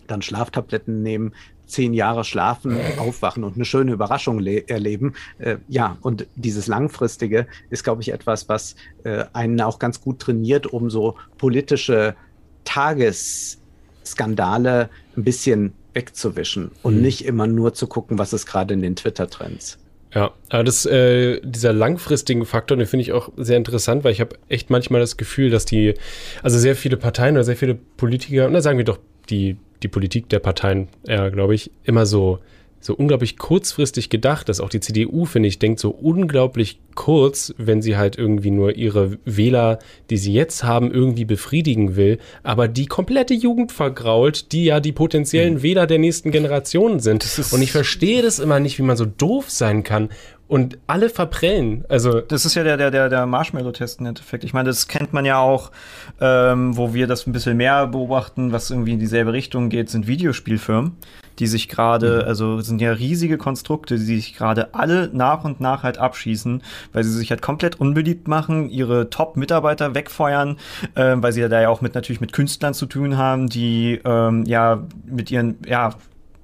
dann 0.07 0.23
Schlaftabletten 0.23 1.03
nehmen, 1.03 1.35
zehn 1.67 1.93
Jahre 1.95 2.25
schlafen, 2.25 2.79
aufwachen 2.99 3.45
und 3.45 3.55
eine 3.57 3.65
schöne 3.65 3.93
Überraschung 3.93 4.45
erleben. 4.45 5.15
Äh, 5.39 5.57
ja, 5.69 5.97
und 6.01 6.27
dieses 6.37 6.67
Langfristige 6.67 7.47
ist, 7.71 7.85
glaube 7.85 8.03
ich, 8.03 8.13
etwas, 8.13 8.49
was 8.49 8.75
äh, 9.05 9.27
einen 9.33 9.61
auch 9.61 9.79
ganz 9.79 10.01
gut 10.01 10.19
trainiert, 10.21 10.67
um 10.67 10.91
so 10.91 11.15
politische 11.39 12.17
Tagesskandale 12.65 14.91
ein 15.17 15.25
bisschen 15.25 15.73
wegzuwischen 15.93 16.71
und 16.83 16.97
mhm. 16.97 17.03
nicht 17.03 17.25
immer 17.25 17.47
nur 17.47 17.75
zu 17.75 17.87
gucken, 17.87 18.19
was 18.19 18.33
ist 18.33 18.47
gerade 18.47 18.75
in 18.75 18.83
den 18.83 18.97
Twitter-Trends. 18.97 19.79
Ja, 20.15 20.33
aber 20.49 20.65
das, 20.65 20.87
äh, 20.87 21.41
dieser 21.43 21.73
langfristigen 21.73 22.47
Faktor, 22.47 22.77
den 22.77 22.87
finde 22.87 23.03
ich 23.03 23.13
auch 23.13 23.31
sehr 23.37 23.57
interessant, 23.57 24.05
weil 24.05 24.13
ich 24.13 24.21
habe 24.21 24.37
echt 24.49 24.71
manchmal 24.71 25.01
das 25.01 25.17
Gefühl, 25.17 25.51
dass 25.51 25.65
die, 25.65 25.95
also 26.43 26.59
sehr 26.59 26.77
viele 26.77 26.97
Parteien 26.97 27.35
oder 27.35 27.45
sehr 27.45 27.57
viele 27.57 27.75
Politiker, 27.75 28.49
na 28.51 28.61
sagen 28.61 28.79
wir 28.79 28.85
doch 28.85 28.99
die 29.29 29.57
die 29.83 29.89
Politik 29.89 30.29
der 30.29 30.39
Parteien, 30.39 30.89
äh, 31.07 31.31
glaube 31.31 31.55
ich, 31.55 31.71
immer 31.85 32.07
so, 32.07 32.39
so 32.81 32.95
unglaublich 32.95 33.37
kurzfristig 33.37 34.11
gedacht 34.11 34.49
ist. 34.49 34.61
Auch 34.61 34.69
die 34.69 34.81
CDU, 34.81 35.25
finde 35.25 35.49
ich, 35.49 35.59
denkt 35.59 35.81
so 35.81 35.91
unglaublich 35.91 36.79
kurz, 36.95 37.55
wenn 37.59 37.83
sie 37.83 37.97
halt 37.97 38.17
irgendwie 38.17 38.51
nur 38.51 38.77
ihre 38.77 39.19
Wähler, 39.25 39.79
die 40.09 40.17
sie 40.17 40.33
jetzt 40.33 40.65
haben, 40.65 40.91
irgendwie 40.91 41.25
befriedigen 41.25 41.97
will, 41.97 42.19
aber 42.43 42.69
die 42.69 42.87
komplette 42.87 43.35
Jugend 43.35 43.73
vergrault, 43.73 44.53
die 44.53 44.65
ja 44.65 44.81
die 44.81 44.93
potenziellen 44.93 45.55
mhm. 45.55 45.63
Wähler 45.63 45.87
der 45.87 45.99
nächsten 45.99 46.31
Generationen 46.31 47.01
sind. 47.01 47.27
Und 47.53 47.63
ich 47.63 47.73
verstehe 47.73 48.23
das 48.23 48.39
immer 48.39 48.61
nicht, 48.61 48.79
wie 48.79 48.83
man 48.83 48.97
so 48.97 49.05
doof 49.05 49.51
sein 49.51 49.83
kann 49.83 50.09
und 50.49 50.79
alle 50.87 51.11
verprellen. 51.11 51.85
Also 51.89 52.21
das 52.21 52.45
ist 52.45 52.55
ja 52.55 52.63
der 52.63 52.77
der 52.77 52.91
der 52.91 53.09
der 53.09 53.27
Marshmallow-Test 53.27 54.01
im 54.01 54.07
Endeffekt. 54.07 54.45
Ich 54.45 54.53
meine, 54.53 54.69
das 54.69 54.87
kennt 54.87 55.13
man 55.13 55.25
ja 55.25 55.39
auch, 55.39 55.73
ähm, 56.21 56.77
wo 56.77 56.95
wir 56.95 57.07
das 57.07 57.27
ein 57.27 57.33
bisschen 57.33 57.57
mehr 57.57 57.87
beobachten, 57.89 58.53
was 58.53 58.71
irgendwie 58.71 58.93
in 58.93 59.01
dieselbe 59.01 59.33
Richtung 59.33 59.69
geht, 59.69 59.91
sind 59.91 60.07
Videospielfirmen, 60.07 60.97
die 61.41 61.49
sich 61.49 61.69
gerade, 61.69 62.23
mhm. 62.23 62.29
also 62.29 62.61
sind 62.61 62.81
ja 62.81 62.93
riesige 62.93 63.39
Konstrukte, 63.39 63.97
die 63.97 64.05
sich 64.05 64.37
gerade 64.37 64.75
alle 64.75 65.11
nach 65.13 65.45
und 65.45 65.61
nach 65.61 65.83
halt 65.83 65.99
abschießen, 65.99 66.63
weil 66.93 67.03
sie 67.03 67.13
sich 67.13 67.31
halt 67.31 67.43
komplett 67.43 67.81
unbeliebt 67.81 68.29
machen, 68.29 68.69
ihre 68.69 69.11
Top-Mitarbeiter 69.11 69.95
wegfeuern, 69.95 70.59
äh, 70.95 71.17
weil 71.17 71.33
sie 71.33 71.41
ja 71.41 71.49
da 71.49 71.61
ja 71.61 71.71
auch 71.71 71.81
mit 71.81 71.95
natürlich 71.95 72.21
mit 72.21 72.33
Künstlern 72.33 72.73
zu 72.73 72.87
tun 72.87 73.17
haben, 73.17 73.49
die 73.49 74.01
ähm, 74.05 74.45
ja 74.47 74.85
mit 75.07 75.31
ihren 75.33 75.57
ja 75.67 75.91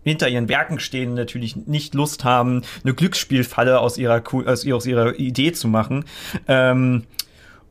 hinter 0.03 0.29
ihren 0.29 0.49
Werken 0.49 0.79
stehen, 0.81 1.15
natürlich 1.15 1.57
nicht 1.57 1.95
Lust 1.95 2.25
haben, 2.25 2.63
eine 2.83 2.95
Glücksspielfalle 2.95 3.81
aus 3.81 3.99
ihrer, 3.99 4.23
aus 4.47 4.65
ihrer 4.65 5.19
Idee 5.19 5.53
zu 5.53 5.69
machen. 5.69 6.05
Ähm, 6.49 7.05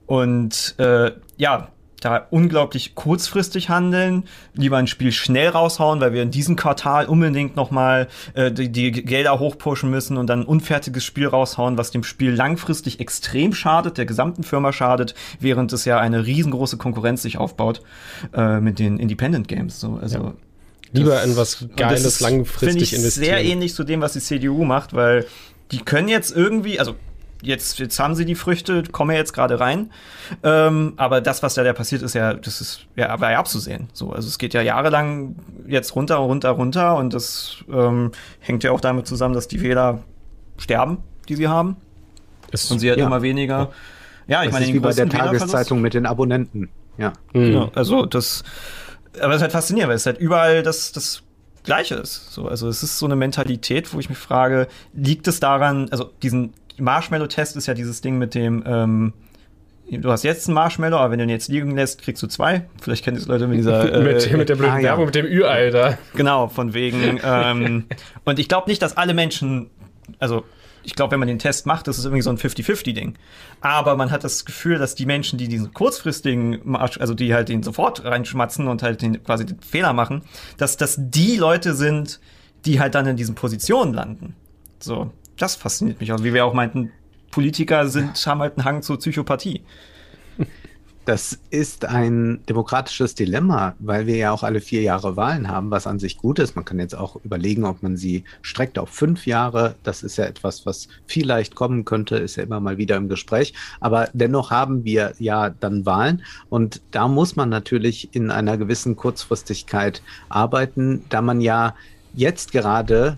und 0.06 0.76
äh, 0.78 1.12
ja, 1.38 1.70
da 2.02 2.28
unglaublich 2.32 2.96
kurzfristig 2.96 3.70
handeln, 3.70 4.26
lieber 4.54 4.78
ein 4.78 4.88
Spiel 4.88 5.12
schnell 5.12 5.50
raushauen, 5.50 6.02
weil 6.02 6.14
wir 6.14 6.24
in 6.24 6.32
diesem 6.32 6.56
Quartal 6.56 7.06
unbedingt 7.06 7.56
nochmal 7.56 8.08
äh, 8.34 8.52
die, 8.52 8.72
die 8.72 8.92
Gelder 8.92 9.40
hochpushen 9.40 9.90
müssen 9.90 10.18
und 10.18 10.28
dann 10.28 10.42
ein 10.42 10.46
unfertiges 10.46 11.06
Spiel 11.06 11.28
raushauen, 11.28 11.78
was 11.78 11.92
dem 11.92 12.04
Spiel 12.04 12.32
langfristig 12.32 13.00
extrem 13.00 13.54
schadet, 13.54 13.98
der 13.98 14.06
gesamten 14.06 14.44
Firma 14.44 14.74
schadet, 14.74 15.14
während 15.40 15.72
es 15.74 15.86
ja 15.86 16.00
eine 16.00 16.26
riesengroße 16.26 16.78
Konkurrenz 16.78 17.22
sich 17.22 17.38
aufbaut 17.38 17.82
äh, 18.34 18.60
mit 18.60 18.80
den 18.80 18.98
Independent 18.98 19.48
Games. 19.48 19.80
So, 19.80 20.00
also 20.02 20.18
ja. 20.18 20.34
Lieber 20.94 21.24
in 21.24 21.38
was 21.38 21.66
Geiles 21.76 22.04
das 22.04 22.20
langfristig 22.20 22.84
ich 22.84 22.94
investieren. 22.94 23.26
Sehr 23.26 23.44
ähnlich 23.44 23.74
zu 23.74 23.84
dem, 23.84 24.02
was 24.02 24.14
die 24.14 24.20
CDU 24.20 24.66
macht, 24.66 24.94
weil 24.94 25.26
die 25.72 25.80
können 25.80 26.08
jetzt 26.08 26.36
irgendwie, 26.36 26.80
also 26.80 26.96
jetzt, 27.42 27.80
jetzt 27.80 28.00
haben 28.00 28.16
sie 28.16 28.26
die 28.26 28.36
Früchte, 28.36 28.84
kommen 28.84 29.12
ja 29.12 29.18
jetzt 29.18 29.34
gerade 29.34 29.60
rein. 29.60 29.92
Ähm, 30.44 30.94
aber 30.98 31.22
das, 31.22 31.44
was 31.44 31.54
da, 31.54 31.64
da 31.64 31.74
passiert, 31.74 32.02
ist 32.02 32.14
ja, 32.14 32.34
das 32.34 32.62
ist 32.62 32.86
ja, 32.96 33.20
war 33.20 33.32
ja 33.32 33.40
abzusehen. 33.40 33.90
So, 33.94 34.12
also 34.12 34.28
es 34.28 34.38
geht 34.38 34.54
ja 34.54 34.62
jahrelang 34.62 35.36
jetzt 35.68 35.96
runter, 35.96 36.16
runter, 36.16 36.52
runter 36.52 36.96
und 36.98 37.14
das 37.14 37.58
ähm, 37.72 38.12
hängt 38.40 38.64
ja 38.64 38.72
auch 38.72 38.82
damit 38.82 39.08
zusammen, 39.08 39.34
dass 39.34 39.48
die 39.48 39.62
Wähler 39.62 40.04
sterben, 40.58 41.00
die 41.30 41.36
sie 41.36 41.48
haben. 41.48 41.78
Es, 42.52 42.70
und 42.70 42.80
sie 42.80 42.90
halt 42.90 43.00
ja. 43.00 43.08
immer 43.08 43.22
weniger. 43.22 43.72
Ja, 44.28 44.44
ich 44.44 44.52
meine, 44.52 44.68
wie 44.68 44.80
bei 44.80 44.94
der 44.94 45.10
Tageszeitung 45.10 45.82
mit 45.82 45.94
den 45.94 46.06
Abonnenten. 46.06 46.70
Ja. 46.98 47.14
Mhm. 47.34 47.46
Genau, 47.46 47.72
also 47.74 48.06
das 48.06 48.44
aber 49.20 49.30
es 49.30 49.38
ist 49.38 49.42
halt 49.42 49.52
faszinierend, 49.52 49.90
weil 49.90 49.98
es 49.98 50.06
halt 50.06 50.20
überall 50.20 50.64
das, 50.64 50.92
das 50.92 51.24
Gleiche 51.64 51.96
ist. 51.96 52.32
So, 52.32 52.48
also 52.48 52.68
es 52.68 52.84
ist 52.84 52.98
so 52.98 53.06
eine 53.06 53.16
Mentalität, 53.16 53.94
wo 53.94 54.00
ich 54.00 54.10
mich 54.10 54.18
frage, 54.18 54.68
liegt 54.94 55.28
es 55.28 55.40
daran, 55.40 55.90
also 55.92 56.12
diesen 56.24 56.54
Marshmallow-Test 56.78 57.56
ist 57.56 57.68
ja 57.68 57.74
dieses 57.74 58.02
Ding 58.02 58.18
mit 58.18 58.34
dem, 58.34 58.64
ähm, 58.66 59.14
du 59.90 60.12
hast 60.12 60.24
jetzt 60.24 60.48
einen 60.48 60.56
Marshmallow, 60.56 60.98
aber 60.98 61.12
wenn 61.12 61.20
du 61.20 61.26
ihn 61.26 61.30
jetzt 61.30 61.50
liegen 61.50 61.76
lässt, 61.76 62.02
kriegst 62.02 62.24
du 62.24 62.28
zwei. 62.28 62.66
Vielleicht 62.82 63.04
kennen 63.04 63.18
das 63.18 63.28
Leute 63.28 63.48
mit 63.48 63.60
dieser. 63.60 63.82
Äh, 63.94 64.00
mit, 64.02 64.32
mit, 64.32 64.50
der 64.50 64.56
blöden 64.56 64.76
ah, 64.76 64.82
Werbung, 64.82 65.02
ja. 65.02 65.06
mit 65.06 65.16
dem 65.16 65.26
Ü-Ei 65.26 65.70
da. 65.70 65.98
Genau, 66.16 66.48
von 66.48 66.74
wegen. 66.74 67.20
ähm, 67.24 67.86
und 68.24 68.40
ich 68.40 68.48
glaube 68.48 68.70
nicht, 68.70 68.82
dass 68.82 68.96
alle 68.98 69.14
Menschen, 69.14 69.70
also 70.20 70.46
ich 70.84 70.96
glaube, 70.96 71.12
wenn 71.12 71.20
man 71.20 71.28
den 71.28 71.40
Test 71.40 71.66
macht, 71.66 71.88
das 71.88 71.98
ist 71.98 72.06
irgendwie 72.06 72.22
so 72.22 72.30
ein 72.30 72.38
50-50-Ding. 72.38 73.16
Aber 73.62 73.96
man 73.96 74.12
hat 74.12 74.24
das 74.24 74.46
Gefühl, 74.46 74.78
dass 74.78 74.96
die 74.96 75.06
Menschen, 75.06 75.38
die 75.38 75.48
diesen 75.48 75.74
kurzfristigen 75.74 76.60
Marsch, 76.64 77.00
also 77.00 77.14
die 77.14 77.34
halt 77.34 77.50
den 77.50 77.64
sofort 77.64 78.04
reinschmatzen 78.04 78.68
und 78.68 78.84
halt 78.84 79.02
den, 79.02 79.24
quasi 79.24 79.46
den 79.46 79.62
Fehler 79.62 79.94
machen, 79.94 80.24
dass 80.58 80.78
das 80.78 80.96
die 80.98 81.38
Leute 81.38 81.74
sind, 81.76 82.20
die 82.66 82.80
halt 82.80 82.96
dann 82.96 83.06
in 83.06 83.16
diesen 83.16 83.36
Positionen 83.36 83.94
landen. 83.94 84.36
So, 84.80 85.12
das 85.38 85.56
fasziniert 85.56 86.00
mich 86.00 86.12
auch. 86.14 86.24
Wie 86.24 86.34
wir 86.34 86.46
auch 86.46 86.54
meinten, 86.54 86.92
Politiker 87.32 87.88
sind, 87.88 88.26
haben 88.26 88.42
halt 88.42 88.58
einen 88.58 88.66
Hang 88.66 88.82
zur 88.82 88.98
Psychopathie. 88.98 89.64
Das 91.06 91.40
ist 91.50 91.86
ein 91.86 92.42
demokratisches 92.48 93.16
Dilemma, 93.16 93.74
weil 93.80 94.06
wir 94.06 94.18
ja 94.18 94.32
auch 94.32 94.44
alle 94.44 94.62
vier 94.62 94.84
Jahre 94.84 95.18
Wahlen 95.18 95.48
haben, 95.48 95.72
was 95.72 95.88
an 95.88 95.98
sich 95.98 96.18
gut 96.18 96.38
ist. 96.38 96.56
Man 96.56 96.64
kann 96.64 96.78
jetzt 96.78 96.94
auch 96.94 97.16
überlegen, 97.24 97.66
ob 97.66 97.82
man 97.82 97.98
sie 97.98 98.24
streckt 98.44 98.78
auf 98.78 98.90
fünf 98.90 99.26
Jahre. 99.26 99.74
Das 99.82 100.04
ist 100.04 100.18
ja 100.18 100.26
etwas, 100.26 100.68
was 100.68 100.90
vielleicht 101.08 101.56
kommen 101.56 101.86
könnte, 101.86 102.18
ist 102.18 102.36
ja 102.36 102.44
immer 102.44 102.60
mal 102.60 102.78
wieder 102.78 102.98
im 102.98 103.10
Gespräch. 103.10 103.56
Aber 103.80 104.10
dennoch 104.14 104.52
haben 104.52 104.86
wir 104.86 105.14
ja 105.18 105.50
dann 105.50 105.88
Wahlen 105.88 106.22
und 106.50 106.82
da 106.92 107.08
muss 107.08 107.36
man 107.36 107.50
natürlich 107.50 108.14
in 108.14 108.30
einer 108.30 108.58
gewissen 108.58 108.96
Kurzfristigkeit 108.96 110.04
arbeiten, 110.30 111.04
da 111.10 111.24
man 111.24 111.42
ja 111.42 111.74
jetzt 112.14 112.52
gerade 112.52 113.18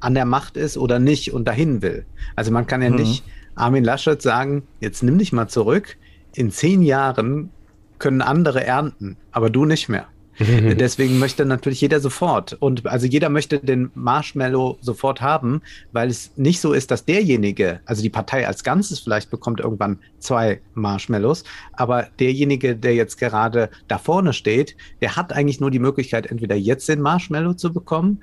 an 0.00 0.14
der 0.14 0.24
Macht 0.24 0.56
ist 0.56 0.76
oder 0.76 0.98
nicht 0.98 1.32
und 1.32 1.46
dahin 1.46 1.80
will. 1.80 2.04
Also 2.34 2.50
man 2.50 2.66
kann 2.66 2.82
ja 2.82 2.90
mhm. 2.90 2.96
nicht 2.96 3.24
Armin 3.54 3.84
Laschet 3.84 4.20
sagen, 4.20 4.64
jetzt 4.80 5.04
nimm 5.04 5.18
dich 5.18 5.32
mal 5.32 5.46
zurück 5.46 5.96
in 6.34 6.50
zehn 6.50 6.82
Jahren 6.82 7.50
können 7.98 8.22
andere 8.22 8.64
ernten, 8.64 9.16
aber 9.30 9.50
du 9.50 9.64
nicht 9.64 9.88
mehr. 9.88 10.06
Deswegen 10.38 11.18
möchte 11.18 11.44
natürlich 11.44 11.82
jeder 11.82 12.00
sofort. 12.00 12.54
Und 12.54 12.86
also 12.86 13.06
jeder 13.06 13.28
möchte 13.28 13.58
den 13.58 13.90
Marshmallow 13.94 14.78
sofort 14.80 15.20
haben, 15.20 15.60
weil 15.92 16.08
es 16.08 16.32
nicht 16.36 16.60
so 16.60 16.72
ist, 16.72 16.90
dass 16.90 17.04
derjenige, 17.04 17.80
also 17.84 18.02
die 18.02 18.10
Partei 18.10 18.46
als 18.46 18.64
Ganzes 18.64 19.00
vielleicht 19.00 19.30
bekommt 19.30 19.60
irgendwann 19.60 19.98
zwei 20.18 20.60
Marshmallows, 20.74 21.44
aber 21.74 22.08
derjenige, 22.18 22.74
der 22.76 22.94
jetzt 22.94 23.18
gerade 23.18 23.68
da 23.88 23.98
vorne 23.98 24.32
steht, 24.32 24.74
der 25.00 25.16
hat 25.16 25.32
eigentlich 25.32 25.60
nur 25.60 25.70
die 25.70 25.78
Möglichkeit, 25.78 26.26
entweder 26.26 26.56
jetzt 26.56 26.88
den 26.88 27.02
Marshmallow 27.02 27.54
zu 27.54 27.72
bekommen, 27.72 28.22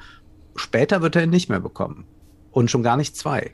später 0.55 1.01
wird 1.01 1.15
er 1.15 1.23
ihn 1.23 1.29
nicht 1.29 1.49
mehr 1.49 1.59
bekommen. 1.59 2.05
Und 2.51 2.71
schon 2.71 2.81
gar 2.81 2.97
nicht 2.97 3.15
zwei 3.15 3.53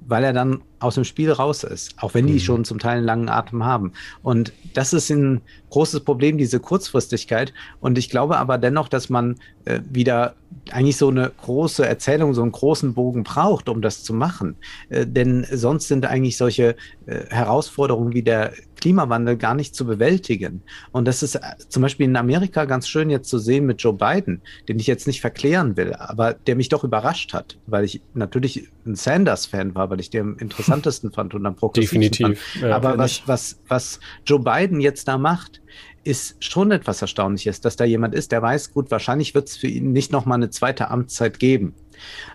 weil 0.00 0.24
er 0.24 0.32
dann 0.32 0.62
aus 0.80 0.94
dem 0.94 1.04
Spiel 1.04 1.32
raus 1.32 1.64
ist, 1.64 1.94
auch 1.98 2.14
wenn 2.14 2.26
die 2.26 2.34
mhm. 2.34 2.40
schon 2.40 2.64
zum 2.64 2.78
Teil 2.78 2.98
einen 2.98 3.06
langen 3.06 3.28
Atem 3.28 3.64
haben. 3.64 3.92
Und 4.22 4.52
das 4.74 4.92
ist 4.92 5.10
ein 5.10 5.40
großes 5.70 6.00
Problem, 6.00 6.38
diese 6.38 6.60
Kurzfristigkeit. 6.60 7.52
Und 7.80 7.98
ich 7.98 8.10
glaube 8.10 8.38
aber 8.38 8.58
dennoch, 8.58 8.88
dass 8.88 9.08
man 9.08 9.36
äh, 9.64 9.80
wieder 9.90 10.34
eigentlich 10.70 10.96
so 10.96 11.08
eine 11.08 11.30
große 11.42 11.86
Erzählung, 11.86 12.34
so 12.34 12.42
einen 12.42 12.52
großen 12.52 12.94
Bogen 12.94 13.22
braucht, 13.24 13.68
um 13.68 13.82
das 13.82 14.02
zu 14.02 14.14
machen. 14.14 14.56
Äh, 14.88 15.06
denn 15.06 15.46
sonst 15.50 15.88
sind 15.88 16.06
eigentlich 16.06 16.36
solche 16.36 16.76
äh, 17.06 17.24
Herausforderungen 17.28 18.12
wie 18.14 18.22
der 18.22 18.52
Klimawandel 18.76 19.36
gar 19.36 19.54
nicht 19.54 19.74
zu 19.74 19.86
bewältigen. 19.86 20.62
Und 20.92 21.06
das 21.06 21.22
ist 21.22 21.34
äh, 21.36 21.40
zum 21.68 21.82
Beispiel 21.82 22.06
in 22.06 22.16
Amerika 22.16 22.64
ganz 22.64 22.88
schön 22.88 23.10
jetzt 23.10 23.28
zu 23.28 23.38
sehen 23.38 23.66
mit 23.66 23.82
Joe 23.82 23.92
Biden, 23.92 24.40
den 24.68 24.78
ich 24.78 24.86
jetzt 24.86 25.06
nicht 25.06 25.20
verklären 25.20 25.76
will, 25.76 25.94
aber 25.94 26.34
der 26.34 26.56
mich 26.56 26.68
doch 26.68 26.84
überrascht 26.84 27.32
hat, 27.32 27.58
weil 27.66 27.84
ich 27.84 28.00
natürlich 28.14 28.68
ein 28.86 28.94
Sanders-Fan 28.94 29.74
war, 29.74 29.90
weil 29.90 30.00
ich 30.00 30.10
den 30.10 30.28
am 30.28 30.36
interessantesten 30.68 31.12
fand 31.12 31.34
und 31.34 31.46
am 31.46 31.56
progressivsten 31.56 32.00
Definitiv. 32.00 32.40
Fand. 32.40 32.62
Ja, 32.62 32.76
aber 32.76 32.98
was, 32.98 33.22
was, 33.26 33.60
was 33.68 34.00
Joe 34.26 34.40
Biden 34.40 34.80
jetzt 34.80 35.08
da 35.08 35.18
macht, 35.18 35.60
ist 36.04 36.42
schon 36.42 36.70
etwas 36.70 37.02
Erstaunliches, 37.02 37.60
dass 37.60 37.76
da 37.76 37.84
jemand 37.84 38.14
ist, 38.14 38.32
der 38.32 38.40
weiß, 38.40 38.72
gut, 38.72 38.90
wahrscheinlich 38.90 39.34
wird 39.34 39.48
es 39.48 39.56
für 39.56 39.66
ihn 39.66 39.92
nicht 39.92 40.12
nochmal 40.12 40.36
eine 40.36 40.50
zweite 40.50 40.90
Amtszeit 40.90 41.38
geben. 41.38 41.74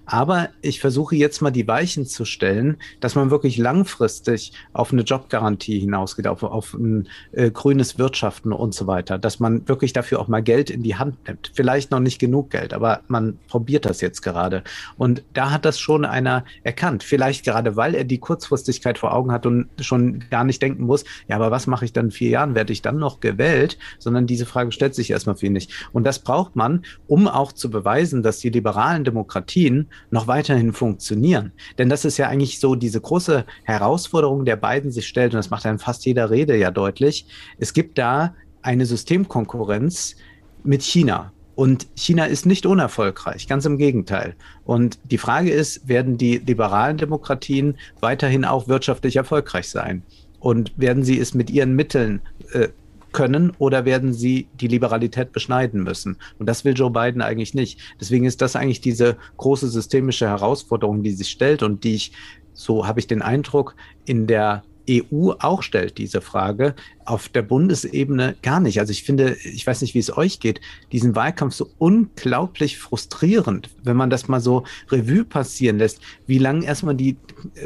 Aber 0.06 0.50
ich 0.62 0.80
versuche 0.80 1.16
jetzt 1.16 1.42
mal 1.42 1.52
die 1.52 1.68
Weichen 1.68 2.06
zu 2.06 2.26
stellen, 2.26 2.78
dass 3.00 3.16
man 3.16 3.32
wirklich 3.32 3.58
langfristig 3.58 4.54
auf 4.74 4.92
eine 4.92 5.04
Jobgarantie 5.04 5.80
hinausgeht, 5.80 6.28
auf, 6.28 6.44
auf 6.44 6.74
ein 6.74 7.08
äh, 7.32 7.52
grünes 7.52 7.98
Wirtschaften 7.98 8.52
und 8.52 8.74
so 8.74 8.88
weiter, 8.88 9.18
dass 9.18 9.40
man 9.40 9.68
wirklich 9.68 9.94
dafür 9.94 10.20
auch 10.20 10.28
mal 10.28 10.44
Geld 10.44 10.70
in 10.70 10.84
die 10.84 10.96
Hand 10.96 11.28
nimmt. 11.28 11.52
Vielleicht 11.54 11.92
noch 11.92 12.00
nicht 12.00 12.20
genug 12.20 12.50
Geld, 12.50 12.74
aber 12.74 13.02
man 13.08 13.40
probiert 13.48 13.86
das 13.86 14.02
jetzt 14.02 14.22
gerade. 14.22 14.64
Und 14.98 15.24
da 15.34 15.52
hat 15.52 15.66
das 15.66 15.80
schon 15.80 16.06
einer 16.06 16.44
erkannt. 16.64 17.04
Vielleicht 17.04 17.46
gerade, 17.46 17.76
weil 17.76 17.96
er 17.96 18.04
die 18.04 18.20
Kurzfristigkeit 18.20 18.98
vor 18.98 19.14
Augen 19.14 19.32
hat 19.32 19.46
und 19.46 19.68
schon 19.80 20.24
gar 20.30 20.44
nicht 20.44 20.62
denken 20.62 20.84
muss, 20.84 21.06
ja, 21.28 21.38
aber 21.38 21.52
was 21.52 21.68
mache 21.68 21.86
ich 21.86 21.94
dann 21.94 22.06
in 22.06 22.12
vier 22.12 22.30
Jahren? 22.30 22.56
Werde 22.56 22.74
ich 22.74 22.82
dann 22.82 22.98
noch 22.98 23.20
gewählt? 23.20 23.78
Sondern 24.00 24.28
diese 24.28 24.46
Frage 24.46 24.72
stellt 24.72 24.96
sich 24.96 25.12
erstmal 25.12 25.36
für 25.36 25.46
ihn 25.46 25.54
nicht. 25.54 25.72
Und 25.94 26.04
das 26.04 26.20
braucht 26.20 26.56
man, 26.56 26.84
um 27.08 27.28
auch 27.28 27.54
zu 27.54 27.70
beweisen, 27.70 28.24
dass 28.24 28.40
die 28.40 28.50
liberalen 28.50 29.04
Demokratien 29.04 29.53
Demokratien 29.54 29.88
noch 30.10 30.28
weiterhin 30.28 30.74
funktionieren. 30.74 31.52
Denn 31.78 31.90
das 31.90 32.06
ist 32.06 32.18
ja 32.18 32.28
eigentlich 32.28 32.60
so 32.60 32.76
diese 32.76 33.00
große 33.00 33.46
Herausforderung, 33.64 34.46
der 34.46 34.56
beiden 34.56 34.92
sich 34.92 35.08
stellt, 35.08 35.34
und 35.34 35.38
das 35.38 35.50
macht 35.50 35.66
in 35.66 35.80
fast 35.80 36.06
jeder 36.06 36.30
Rede 36.30 36.58
ja 36.58 36.72
deutlich. 36.72 37.26
Es 37.60 37.74
gibt 37.74 37.98
da 37.98 38.36
eine 38.62 38.86
Systemkonkurrenz 38.86 40.16
mit 40.64 40.82
China. 40.82 41.32
Und 41.56 41.88
China 41.96 42.26
ist 42.26 42.48
nicht 42.48 42.66
unerfolgreich, 42.66 43.48
ganz 43.48 43.66
im 43.66 43.78
Gegenteil. 43.78 44.36
Und 44.66 44.98
die 45.12 45.20
Frage 45.20 45.52
ist, 45.52 45.88
werden 45.88 46.18
die 46.18 46.40
liberalen 46.40 46.98
Demokratien 46.98 47.78
weiterhin 48.00 48.44
auch 48.44 48.68
wirtschaftlich 48.68 49.18
erfolgreich 49.18 49.70
sein? 49.70 50.02
Und 50.40 50.74
werden 50.78 51.04
sie 51.04 51.20
es 51.20 51.36
mit 51.36 51.52
ihren 51.52 51.76
Mitteln 51.76 52.22
äh, 52.54 52.70
können 53.14 53.54
oder 53.58 53.86
werden 53.86 54.14
sie 54.14 54.48
die 54.60 54.68
Liberalität 54.68 55.32
beschneiden 55.32 55.84
müssen? 55.84 56.18
Und 56.40 56.48
das 56.48 56.66
will 56.66 56.74
Joe 56.74 56.92
Biden 56.92 57.22
eigentlich 57.22 57.54
nicht. 57.54 57.80
Deswegen 58.00 58.26
ist 58.26 58.42
das 58.42 58.56
eigentlich 58.56 58.82
diese 58.82 59.18
große 59.38 59.70
systemische 59.70 60.28
Herausforderung, 60.28 61.04
die 61.04 61.12
sich 61.12 61.30
stellt 61.30 61.64
und 61.64 61.84
die 61.86 61.96
ich, 61.96 62.12
so 62.54 62.86
habe 62.86 63.00
ich 63.00 63.08
den 63.08 63.22
Eindruck, 63.22 63.76
in 64.06 64.28
der 64.28 64.64
EU 64.90 65.32
auch 65.40 65.64
stellt 65.64 65.98
diese 65.98 66.20
Frage, 66.20 66.76
auf 67.06 67.30
der 67.30 67.42
Bundesebene 67.42 68.36
gar 68.42 68.60
nicht. 68.60 68.80
Also 68.80 68.92
ich 68.92 69.04
finde, 69.04 69.36
ich 69.44 69.66
weiß 69.66 69.82
nicht, 69.82 69.94
wie 69.94 70.00
es 70.00 70.16
euch 70.16 70.40
geht, 70.40 70.62
diesen 70.92 71.16
Wahlkampf 71.16 71.54
so 71.54 71.70
unglaublich 71.78 72.80
frustrierend, 72.80 73.70
wenn 73.84 73.98
man 73.98 74.10
das 74.10 74.28
mal 74.28 74.40
so 74.40 74.64
Revue 74.90 75.26
passieren 75.26 75.78
lässt, 75.78 76.02
wie 76.28 76.38
lange 76.38 76.66
erstmal 76.66 76.96
die 76.96 77.18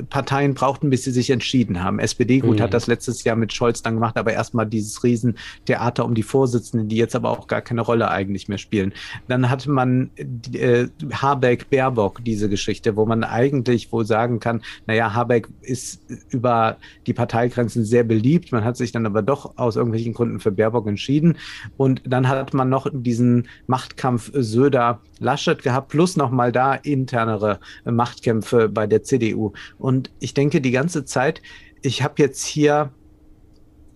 Parteien 0.09 0.53
brauchten, 0.53 0.89
bis 0.89 1.03
sie 1.03 1.11
sich 1.11 1.29
entschieden 1.29 1.83
haben. 1.83 1.99
SPD, 1.99 2.39
gut, 2.39 2.59
mhm. 2.59 2.63
hat 2.63 2.73
das 2.73 2.87
letztes 2.87 3.23
Jahr 3.23 3.35
mit 3.35 3.53
Scholz 3.53 3.81
dann 3.81 3.95
gemacht, 3.95 4.17
aber 4.17 4.33
erstmal 4.33 4.65
dieses 4.65 5.03
Riesentheater 5.03 6.05
um 6.05 6.15
die 6.15 6.23
Vorsitzenden, 6.23 6.89
die 6.89 6.97
jetzt 6.97 7.15
aber 7.15 7.29
auch 7.29 7.47
gar 7.47 7.61
keine 7.61 7.81
Rolle 7.81 8.09
eigentlich 8.09 8.47
mehr 8.47 8.57
spielen. 8.57 8.93
Dann 9.27 9.49
hatte 9.49 9.69
man 9.69 10.09
äh, 10.53 10.87
Habeck, 11.11 11.69
Baerbock, 11.69 12.23
diese 12.23 12.49
Geschichte, 12.49 12.95
wo 12.95 13.05
man 13.05 13.23
eigentlich 13.23 13.91
wohl 13.91 14.05
sagen 14.05 14.39
kann, 14.39 14.61
naja, 14.85 15.13
Habeck 15.13 15.47
ist 15.61 16.01
über 16.29 16.77
die 17.05 17.13
Parteigrenzen 17.13 17.85
sehr 17.85 18.03
beliebt. 18.03 18.51
Man 18.51 18.63
hat 18.63 18.77
sich 18.77 18.91
dann 18.91 19.05
aber 19.05 19.21
doch 19.27 19.57
aus 19.57 19.75
irgendwelchen 19.75 20.13
Gründen 20.13 20.39
für 20.39 20.51
Baerbock 20.51 20.87
entschieden. 20.87 21.37
Und 21.77 22.01
dann 22.05 22.27
hat 22.27 22.53
man 22.53 22.69
noch 22.69 22.87
diesen 22.91 23.47
Machtkampf 23.67 24.31
Söder-Laschet 24.33 25.61
gehabt, 25.61 25.89
plus 25.89 26.17
nochmal 26.17 26.51
da 26.51 26.75
internere 26.75 27.59
Machtkämpfe 27.85 28.69
bei 28.69 28.87
der 28.87 29.03
CDU. 29.03 29.53
Und 29.77 30.11
ich 30.19 30.33
denke 30.33 30.61
die 30.61 30.71
ganze 30.71 31.05
Zeit, 31.05 31.41
ich 31.81 32.03
habe 32.03 32.15
jetzt 32.17 32.45
hier 32.45 32.91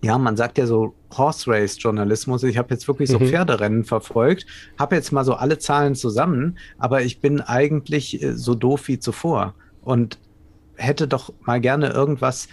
ja, 0.04 0.18
man 0.18 0.36
sagt 0.36 0.58
ja 0.58 0.66
so 0.66 0.94
Horse 1.16 1.48
Race 1.48 1.76
Journalismus. 1.78 2.42
Ich 2.42 2.58
habe 2.58 2.74
jetzt 2.74 2.88
wirklich 2.88 3.08
so 3.08 3.20
mhm. 3.20 3.28
Pferderennen 3.28 3.84
verfolgt, 3.84 4.46
habe 4.76 4.96
jetzt 4.96 5.12
mal 5.12 5.24
so 5.24 5.34
alle 5.34 5.58
Zahlen 5.58 5.94
zusammen, 5.94 6.58
aber 6.76 7.02
ich 7.02 7.20
bin 7.20 7.40
eigentlich 7.40 8.20
äh, 8.20 8.34
so 8.34 8.56
doof 8.56 8.88
wie 8.88 8.98
zuvor. 8.98 9.54
Und 9.82 10.18
hätte 10.82 11.08
doch 11.08 11.32
mal 11.42 11.60
gerne 11.60 11.90
irgendwas 11.90 12.48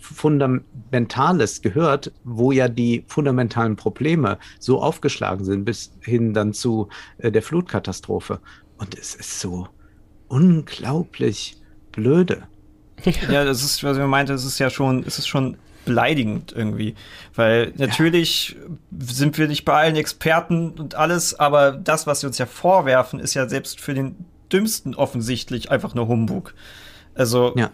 Fundamentales 0.00 1.62
gehört, 1.62 2.12
wo 2.24 2.52
ja 2.52 2.68
die 2.68 3.04
fundamentalen 3.06 3.76
Probleme 3.76 4.38
so 4.58 4.82
aufgeschlagen 4.82 5.44
sind, 5.44 5.64
bis 5.64 5.92
hin 6.00 6.34
dann 6.34 6.52
zu 6.52 6.88
äh, 7.18 7.30
der 7.30 7.42
Flutkatastrophe. 7.42 8.40
Und 8.78 8.98
es 8.98 9.14
ist 9.14 9.40
so 9.40 9.68
unglaublich 10.28 11.56
blöde. 11.92 12.42
Ja, 13.30 13.44
das 13.44 13.62
ist, 13.62 13.84
was 13.84 13.98
ich 13.98 14.04
meinte, 14.04 14.32
es 14.32 14.46
ist 14.46 14.58
ja 14.58 14.70
schon, 14.70 15.04
es 15.06 15.18
ist 15.18 15.26
schon 15.26 15.58
beleidigend 15.84 16.52
irgendwie. 16.56 16.94
Weil 17.34 17.72
natürlich 17.76 18.56
ja. 18.58 19.06
sind 19.06 19.36
wir 19.36 19.46
nicht 19.46 19.64
bei 19.64 19.74
allen 19.74 19.96
Experten 19.96 20.70
und 20.70 20.94
alles, 20.94 21.38
aber 21.38 21.72
das, 21.72 22.06
was 22.06 22.20
sie 22.20 22.26
uns 22.26 22.38
ja 22.38 22.46
vorwerfen, 22.46 23.20
ist 23.20 23.34
ja 23.34 23.48
selbst 23.48 23.80
für 23.80 23.94
den 23.94 24.24
Dümmsten 24.52 24.94
offensichtlich 24.94 25.70
einfach 25.70 25.94
nur 25.94 26.08
Humbug. 26.08 26.54
Also 27.14 27.52
ja. 27.56 27.70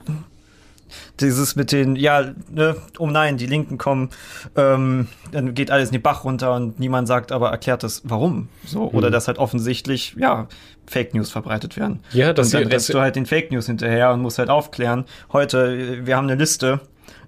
dieses 1.21 1.57
mit 1.57 1.73
den, 1.73 1.97
ja, 1.97 2.33
ne, 2.51 2.77
oh 2.99 3.07
nein, 3.07 3.37
die 3.37 3.47
Linken 3.47 3.79
kommen, 3.79 4.11
ähm, 4.57 5.09
dann 5.33 5.55
geht 5.55 5.71
alles 5.71 5.89
in 5.89 5.95
den 5.95 6.03
Bach 6.03 6.25
runter 6.25 6.55
und 6.55 6.79
niemand 6.79 7.09
sagt 7.09 7.33
aber, 7.33 7.51
erklärt 7.51 7.83
das, 7.83 8.03
warum. 8.05 8.49
So, 8.65 8.83
mhm. 8.83 8.97
oder 8.97 9.11
dass 9.11 9.29
halt 9.29 9.39
offensichtlich, 9.39 10.15
ja, 10.19 10.49
Fake 10.87 11.15
News 11.15 11.31
verbreitet 11.31 11.77
werden. 11.77 12.01
Ja, 12.13 12.33
das 12.33 12.49
und 12.49 12.55
dann 12.55 12.69
rennst 12.69 12.93
du 12.93 13.01
halt 13.01 13.15
den 13.15 13.27
Fake 13.27 13.53
News 13.53 13.67
hinterher 13.67 14.13
und 14.13 14.23
musst 14.23 14.39
halt 14.39 14.51
aufklären. 14.51 15.05
Heute, 15.33 16.05
wir 16.05 16.17
haben 16.17 16.29
eine 16.29 16.35
Liste, 16.35 16.81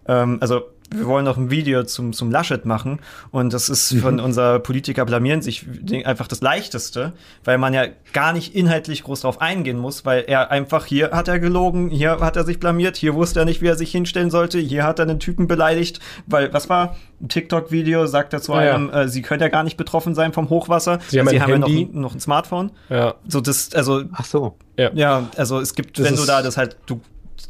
ähm, 0.09 0.39
also 0.41 0.63
wir 0.95 1.07
wollen 1.07 1.25
noch 1.25 1.37
ein 1.37 1.51
Video 1.51 1.85
zum, 1.85 2.13
zum 2.13 2.31
Laschet 2.31 2.65
machen 2.65 3.01
und 3.31 3.53
das 3.53 3.69
ist 3.69 3.95
von 4.01 4.15
mhm. 4.15 4.25
unser 4.25 4.59
Politiker 4.59 5.05
blamieren 5.05 5.43
sich 5.43 5.67
einfach 6.05 6.29
das 6.29 6.41
leichteste, 6.41 7.13
weil 7.45 7.59
man 7.59 7.75
ja 7.75 7.87
gar 8.13 8.33
nicht 8.33 8.55
inhaltlich 8.55 9.03
groß 9.05 9.23
drauf 9.23 9.41
eingehen 9.41 9.79
muss, 9.79 10.05
weil 10.05 10.25
er 10.27 10.51
einfach 10.51 10.87
hier 10.87 11.11
hat 11.11 11.29
er 11.29 11.39
gelogen, 11.39 11.91
hier 11.91 12.21
hat 12.21 12.37
er 12.37 12.45
sich 12.45 12.61
blamiert, 12.61 12.97
hier 12.97 13.15
wusste 13.15 13.41
er 13.41 13.45
nicht, 13.45 13.63
wie 13.63 13.67
er 13.67 13.77
sich 13.77 13.91
hinstellen 13.91 14.31
sollte, 14.31 14.59
hier 14.59 14.85
hat 14.85 14.99
er 14.99 15.05
einen 15.05 15.21
Typen 15.21 15.47
beleidigt, 15.47 16.01
weil 16.27 16.53
was 16.53 16.69
war 16.69 16.97
ein 17.21 17.29
TikTok-Video, 17.29 18.07
sagt 18.07 18.33
er 18.33 18.43
zu 18.43 18.53
ja, 18.53 18.59
einem, 18.59 18.91
ja. 18.91 19.03
Äh, 19.03 19.09
sie 19.09 19.23
können 19.23 19.41
ja 19.41 19.49
gar 19.49 19.63
nicht 19.63 19.77
betroffen 19.77 20.15
sein 20.15 20.33
vom 20.33 20.51
Hochwasser, 20.51 20.99
sie 21.09 21.21
haben, 21.21 21.29
sie 21.29 21.41
haben 21.41 21.51
ja 21.51 21.59
noch, 21.59 21.69
noch, 21.93 22.15
ein 22.15 22.21
Smartphone. 22.21 22.73
Ja. 22.89 23.15
So 23.27 23.41
das, 23.41 23.75
also 23.75 24.03
ach 24.13 24.25
so. 24.25 24.57
Ja, 24.77 24.91
ja 24.95 25.29
also 25.37 25.61
es 25.61 25.75
gibt, 25.75 25.99
das 25.99 26.07
wenn 26.07 26.17
du 26.17 26.25
da 26.25 26.43
das 26.43 26.57
halt, 26.57 26.77
du 26.87 27.01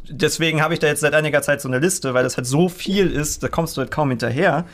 deswegen 0.07 0.61
habe 0.61 0.73
ich 0.73 0.79
da 0.79 0.87
jetzt 0.87 1.01
seit 1.01 1.13
einiger 1.13 1.41
Zeit 1.41 1.61
so 1.61 1.67
eine 1.67 1.79
Liste, 1.79 2.13
weil 2.13 2.23
das 2.23 2.37
halt 2.37 2.47
so 2.47 2.69
viel 2.69 3.11
ist, 3.11 3.43
da 3.43 3.47
kommst 3.47 3.77
du 3.77 3.81
halt 3.81 3.91
kaum 3.91 4.09
hinterher. 4.09 4.65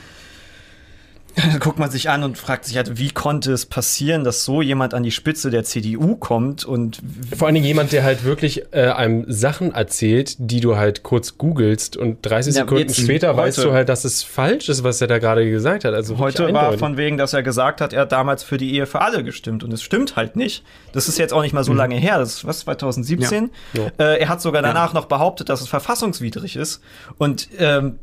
Guckt 1.60 1.80
man 1.80 1.92
sich 1.92 2.10
an 2.10 2.24
und 2.24 2.38
fragt 2.38 2.66
sich 2.66 2.78
halt, 2.78 2.98
wie 2.98 3.10
konnte 3.10 3.52
es 3.52 3.66
passieren, 3.66 4.24
dass 4.24 4.46
so 4.46 4.62
jemand 4.62 4.94
an 4.94 5.04
die 5.04 5.12
Spitze 5.12 5.50
der 5.50 5.64
CDU 5.64 6.16
kommt 6.16 6.66
und 6.66 7.00
vor 7.36 7.48
allen 7.48 7.56
Dingen 7.56 7.66
jemand, 7.66 7.92
der 7.92 8.04
halt 8.04 8.24
wirklich 8.24 8.64
äh, 8.72 8.90
einem 8.90 9.26
Sachen 9.28 9.74
erzählt, 9.74 10.36
die 10.38 10.60
du 10.60 10.78
halt 10.78 11.04
kurz 11.04 11.38
googelst 11.38 11.98
und 11.98 12.20
30 12.22 12.56
ja, 12.56 12.62
Sekunden 12.62 12.94
später 12.94 13.36
weißt 13.36 13.64
du 13.64 13.72
halt, 13.72 13.90
dass 13.90 14.06
es 14.06 14.24
falsch 14.24 14.70
ist, 14.70 14.84
was 14.84 15.02
er 15.02 15.08
da 15.08 15.20
gerade 15.20 15.50
gesagt 15.50 15.86
hat. 15.86 15.94
Also 15.94 16.18
heute 16.18 16.52
war 16.54 16.78
von 16.78 16.98
wegen, 16.98 17.18
dass 17.18 17.34
er 17.34 17.44
gesagt 17.44 17.82
hat, 17.82 17.94
er 17.94 18.02
hat 18.02 18.12
damals 18.12 18.44
für 18.44 18.58
die 18.58 18.74
Ehe 18.74 18.86
für 18.86 19.02
alle 19.02 19.24
gestimmt 19.24 19.64
und 19.64 19.74
es 19.74 19.82
stimmt 19.82 20.16
halt 20.16 20.36
nicht. 20.36 20.64
Das 20.94 21.08
ist 21.08 21.18
jetzt 21.18 21.34
auch 21.34 21.42
nicht 21.42 21.54
mal 21.54 21.64
so 21.64 21.72
mhm. 21.72 21.78
lange 21.78 21.96
her, 21.96 22.18
das 22.18 22.36
ist 22.36 22.46
was 22.46 22.60
2017. 22.62 23.52
Ja. 23.74 23.82
Ja. 23.82 23.92
Äh, 23.98 24.20
er 24.20 24.30
hat 24.30 24.42
sogar 24.42 24.62
danach 24.62 24.94
noch 24.94 25.06
behauptet, 25.06 25.50
dass 25.50 25.62
es 25.62 25.68
verfassungswidrig 25.68 26.56
ist 26.56 26.82
und 27.18 27.50
ähm, 27.58 28.00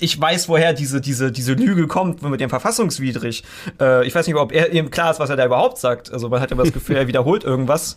ich 0.00 0.20
weiß, 0.20 0.48
woher 0.48 0.72
diese, 0.72 1.00
diese, 1.00 1.32
diese 1.32 1.54
Lüge 1.54 1.86
kommt 1.86 2.22
mit 2.22 2.40
dem 2.40 2.50
verfassungswidrig. 2.50 3.44
Äh, 3.80 4.06
ich 4.06 4.14
weiß 4.14 4.26
nicht, 4.26 4.36
ob 4.36 4.52
er 4.52 4.72
ihm 4.72 4.90
klar 4.90 5.10
ist, 5.10 5.20
was 5.20 5.30
er 5.30 5.36
da 5.36 5.46
überhaupt 5.46 5.78
sagt. 5.78 6.12
Also 6.12 6.28
man 6.28 6.40
hat 6.40 6.50
immer 6.50 6.62
das 6.62 6.72
Gefühl, 6.72 6.96
er 6.96 7.06
wiederholt 7.08 7.44
irgendwas. 7.44 7.96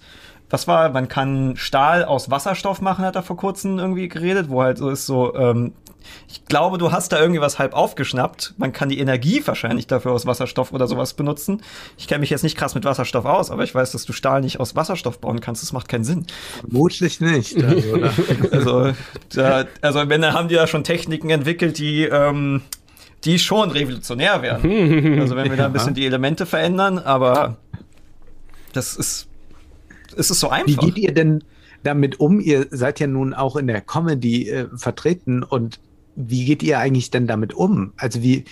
Was 0.50 0.68
war, 0.68 0.90
man 0.90 1.08
kann 1.08 1.56
Stahl 1.56 2.04
aus 2.04 2.30
Wasserstoff 2.30 2.82
machen, 2.82 3.06
hat 3.06 3.16
er 3.16 3.24
vor 3.24 3.38
kurzem 3.38 3.80
irgendwie 3.80 4.10
geredet, 4.10 4.50
wo 4.50 4.62
halt 4.62 4.78
so 4.78 4.90
ist 4.90 5.06
so, 5.06 5.34
ähm, 5.36 5.74
ich 6.28 6.46
glaube, 6.46 6.78
du 6.78 6.92
hast 6.92 7.12
da 7.12 7.20
irgendwie 7.20 7.42
was 7.42 7.60
halb 7.60 7.74
aufgeschnappt. 7.74 8.56
Man 8.58 8.74
kann 8.74 8.90
die 8.90 9.00
Energie 9.00 9.42
wahrscheinlich 9.46 9.88
dafür 9.88 10.12
aus 10.12 10.26
Wasserstoff 10.26 10.72
oder 10.72 10.88
sowas 10.88 11.14
benutzen. 11.14 11.62
Ich 11.98 12.08
kenne 12.08 12.20
mich 12.20 12.30
jetzt 12.30 12.44
nicht 12.44 12.58
krass 12.58 12.76
mit 12.76 12.86
Wasserstoff 12.86 13.26
aus, 13.26 13.52
aber 13.52 13.64
ich 13.64 13.74
weiß, 13.74 13.92
dass 13.92 14.06
du 14.06 14.14
Stahl 14.14 14.42
nicht 14.42 14.60
aus 14.60 14.76
Wasserstoff 14.76 15.20
bauen 15.20 15.42
kannst. 15.42 15.62
Das 15.64 15.74
macht 15.74 15.90
keinen 15.90 16.04
Sinn. 16.04 16.26
Vermutlich 16.62 17.22
nicht. 17.22 17.62
Also, 17.64 18.12
also, 18.52 18.94
da, 19.34 19.66
also 19.82 20.10
wenn, 20.10 20.22
dann 20.22 20.34
haben 20.34 20.48
die 20.48 20.56
da 20.56 20.68
schon 20.68 20.84
Techniken 20.84 21.30
entwickelt, 21.30 21.78
die, 21.78 22.04
ähm, 22.04 22.62
die 23.24 23.40
schon 23.40 23.72
revolutionär 23.72 24.42
wären. 24.42 24.62
Also 25.22 25.36
wenn 25.36 25.50
wir 25.50 25.58
da 25.58 25.66
ein 25.66 25.74
bisschen 25.74 25.94
die 25.94 26.06
Elemente 26.06 26.46
verändern, 26.46 26.98
aber 26.98 27.58
das 28.74 28.96
ist, 28.96 29.28
ist 30.16 30.32
es 30.32 30.40
so 30.40 30.50
einfach. 30.50 30.82
Wie 30.82 30.86
geht 30.88 30.98
ihr 30.98 31.14
denn 31.14 31.44
damit 31.84 32.20
um? 32.20 32.40
Ihr 32.40 32.68
seid 32.72 33.00
ja 33.00 33.08
nun 33.08 33.34
auch 33.34 33.56
in 33.56 33.68
der 33.68 33.82
Comedy 33.82 34.50
äh, 34.50 34.68
vertreten 34.76 35.44
und 35.44 35.80
wie 36.30 36.46
geht 36.46 36.64
ihr 36.64 36.80
eigentlich 36.80 37.12
denn 37.12 37.28
damit 37.28 37.54
um? 37.54 37.94
Also 37.98 38.22
wie, 38.22 38.46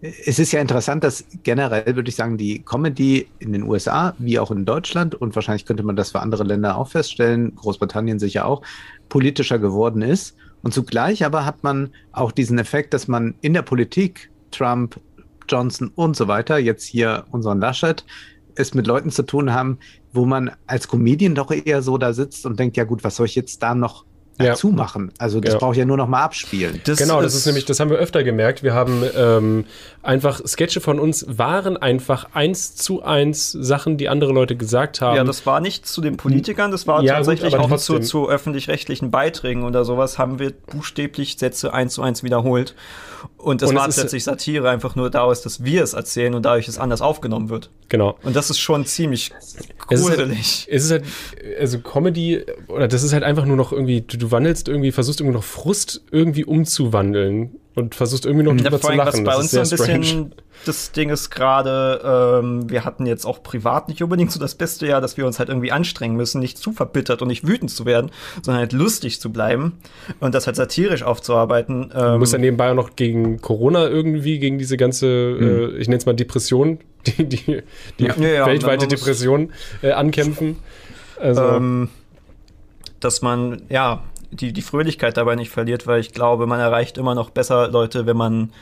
es 0.00 0.38
ist 0.38 0.52
ja 0.52 0.60
interessant, 0.60 1.02
dass 1.02 1.24
generell, 1.42 1.96
würde 1.96 2.08
ich 2.08 2.16
sagen, 2.16 2.36
die 2.36 2.60
Comedy 2.60 3.26
in 3.38 3.52
den 3.52 3.62
USA, 3.62 4.14
wie 4.18 4.38
auch 4.38 4.50
in 4.50 4.64
Deutschland, 4.64 5.14
und 5.14 5.34
wahrscheinlich 5.34 5.64
könnte 5.64 5.82
man 5.82 5.96
das 5.96 6.10
für 6.10 6.20
andere 6.20 6.44
Länder 6.44 6.76
auch 6.76 6.88
feststellen, 6.88 7.54
Großbritannien 7.54 8.18
sicher 8.18 8.46
auch, 8.46 8.62
politischer 9.08 9.58
geworden 9.58 10.02
ist. 10.02 10.36
Und 10.62 10.74
zugleich 10.74 11.24
aber 11.24 11.44
hat 11.44 11.62
man 11.62 11.90
auch 12.12 12.32
diesen 12.32 12.58
Effekt, 12.58 12.94
dass 12.94 13.08
man 13.08 13.34
in 13.40 13.54
der 13.54 13.62
Politik, 13.62 14.30
Trump, 14.50 15.00
Johnson 15.48 15.90
und 15.94 16.16
so 16.16 16.28
weiter, 16.28 16.58
jetzt 16.58 16.84
hier 16.84 17.24
unseren 17.30 17.60
Laschet, 17.60 18.04
es 18.56 18.74
mit 18.74 18.86
Leuten 18.86 19.10
zu 19.10 19.22
tun 19.24 19.52
haben, 19.52 19.78
wo 20.12 20.26
man 20.26 20.50
als 20.66 20.88
Comedian 20.88 21.34
doch 21.34 21.50
eher 21.50 21.82
so 21.82 21.98
da 21.98 22.12
sitzt 22.12 22.46
und 22.46 22.58
denkt, 22.58 22.76
ja 22.76 22.84
gut, 22.84 23.04
was 23.04 23.16
soll 23.16 23.26
ich 23.26 23.34
jetzt 23.34 23.62
da 23.62 23.74
noch 23.74 24.04
dazu 24.38 24.68
ja. 24.68 24.74
machen. 24.74 25.12
Also 25.18 25.40
das 25.40 25.54
ja. 25.54 25.58
brauche 25.58 25.72
ich 25.72 25.78
ja 25.78 25.84
nur 25.84 25.96
noch 25.96 26.08
mal 26.08 26.22
abspielen. 26.22 26.80
Das 26.84 26.98
genau, 26.98 27.22
das 27.22 27.34
ist 27.34 27.46
nämlich, 27.46 27.64
das 27.64 27.80
haben 27.80 27.90
wir 27.90 27.98
öfter 27.98 28.24
gemerkt. 28.24 28.62
Wir 28.62 28.74
haben 28.74 29.02
ähm, 29.16 29.64
einfach 30.02 30.40
Sketche 30.46 30.80
von 30.80 30.98
uns 30.98 31.24
waren 31.28 31.76
einfach 31.76 32.28
eins 32.34 32.74
zu 32.74 33.02
eins 33.02 33.52
Sachen, 33.52 33.96
die 33.96 34.08
andere 34.08 34.32
Leute 34.32 34.56
gesagt 34.56 35.00
haben. 35.00 35.16
Ja, 35.16 35.24
das 35.24 35.46
war 35.46 35.60
nicht 35.60 35.86
zu 35.86 36.00
den 36.00 36.16
Politikern, 36.16 36.70
das 36.70 36.86
war 36.86 37.02
ja, 37.02 37.14
tatsächlich 37.14 37.54
gut, 37.56 37.72
auch 37.72 37.76
zu, 37.76 37.98
zu 38.00 38.28
öffentlich-rechtlichen 38.28 39.10
Beiträgen 39.10 39.64
oder 39.64 39.84
sowas 39.84 40.18
haben 40.18 40.38
wir 40.38 40.52
buchstäblich 40.52 41.36
Sätze 41.38 41.72
eins 41.72 41.94
zu 41.94 42.02
eins 42.02 42.22
wiederholt. 42.22 42.74
Und 43.36 43.62
das 43.62 43.70
und 43.70 43.76
war 43.76 43.88
plötzlich 43.88 44.24
Satire 44.24 44.68
einfach 44.70 44.96
nur 44.96 45.10
daraus, 45.10 45.42
dass 45.42 45.64
wir 45.64 45.82
es 45.82 45.94
erzählen 45.94 46.34
und 46.34 46.44
dadurch 46.44 46.68
es 46.68 46.78
anders 46.78 47.00
aufgenommen 47.00 47.48
wird. 47.48 47.70
Genau. 47.88 48.18
Und 48.22 48.36
das 48.36 48.50
ist 48.50 48.58
schon 48.58 48.86
ziemlich 48.86 49.32
gruselig. 49.78 50.66
Es 50.70 50.84
ist 50.84 50.90
halt, 50.90 51.04
es 51.04 51.08
ist 51.44 51.44
halt 51.44 51.60
also 51.60 51.78
Comedy, 51.80 52.44
oder 52.68 52.88
das 52.88 53.02
ist 53.02 53.12
halt 53.12 53.22
einfach 53.22 53.44
nur 53.44 53.56
noch 53.56 53.72
irgendwie, 53.72 54.00
du, 54.02 54.23
du 54.24 54.30
wandelst 54.30 54.68
irgendwie, 54.68 54.92
versuchst 54.92 55.20
irgendwie 55.20 55.36
noch 55.36 55.44
Frust 55.44 56.02
irgendwie 56.10 56.44
umzuwandeln 56.44 57.56
und 57.74 57.94
versuchst 57.94 58.24
irgendwie 58.24 58.44
noch 58.44 58.56
drüber 58.56 58.80
zu 58.80 58.92
lachen. 58.92 59.26
Was 59.26 59.34
bei 59.34 59.40
uns 59.40 59.50
so 59.50 59.60
ein 59.60 59.68
bisschen 59.68 60.34
das 60.64 60.92
Ding 60.92 61.10
ist 61.10 61.30
gerade, 61.30 62.40
ähm, 62.42 62.70
wir 62.70 62.84
hatten 62.84 63.04
jetzt 63.04 63.26
auch 63.26 63.42
privat 63.42 63.88
nicht 63.88 64.02
unbedingt 64.02 64.32
so 64.32 64.40
das 64.40 64.54
beste 64.54 64.86
Jahr, 64.86 65.02
dass 65.02 65.16
wir 65.18 65.26
uns 65.26 65.38
halt 65.38 65.50
irgendwie 65.50 65.72
anstrengen 65.72 66.16
müssen, 66.16 66.40
nicht 66.40 66.56
zu 66.56 66.72
verbittert 66.72 67.20
und 67.20 67.28
nicht 67.28 67.46
wütend 67.46 67.70
zu 67.70 67.84
werden, 67.84 68.10
sondern 68.40 68.60
halt 68.60 68.72
lustig 68.72 69.20
zu 69.20 69.30
bleiben 69.30 69.74
und 70.20 70.34
das 70.34 70.46
halt 70.46 70.56
satirisch 70.56 71.02
aufzuarbeiten. 71.02 71.92
Ähm, 71.94 72.12
du 72.12 72.18
musst 72.18 72.32
ja 72.32 72.38
nebenbei 72.38 72.70
auch 72.70 72.76
noch 72.76 72.96
gegen 72.96 73.42
Corona 73.42 73.88
irgendwie, 73.88 74.38
gegen 74.38 74.58
diese 74.58 74.76
ganze, 74.76 75.06
mhm. 75.06 75.46
äh, 75.46 75.78
ich 75.78 75.88
nenne 75.88 75.98
es 75.98 76.06
mal 76.06 76.14
Depression, 76.14 76.78
die, 77.06 77.28
die, 77.28 77.62
die 77.98 78.04
ja. 78.04 78.46
weltweite 78.46 78.84
ja, 78.84 78.88
Depression 78.88 79.52
äh, 79.82 79.90
ankämpfen. 79.90 80.56
Also. 81.20 81.42
Ähm, 81.42 81.90
dass 83.00 83.20
man, 83.20 83.62
ja, 83.68 84.02
die, 84.34 84.52
die 84.52 84.62
Fröhlichkeit 84.62 85.16
dabei 85.16 85.36
nicht 85.36 85.50
verliert, 85.50 85.86
weil 85.86 86.00
ich 86.00 86.12
glaube, 86.12 86.46
man 86.46 86.60
erreicht 86.60 86.98
immer 86.98 87.14
noch 87.14 87.30
besser 87.30 87.68
Leute, 87.68 88.06
wenn 88.06 88.16
man 88.16 88.52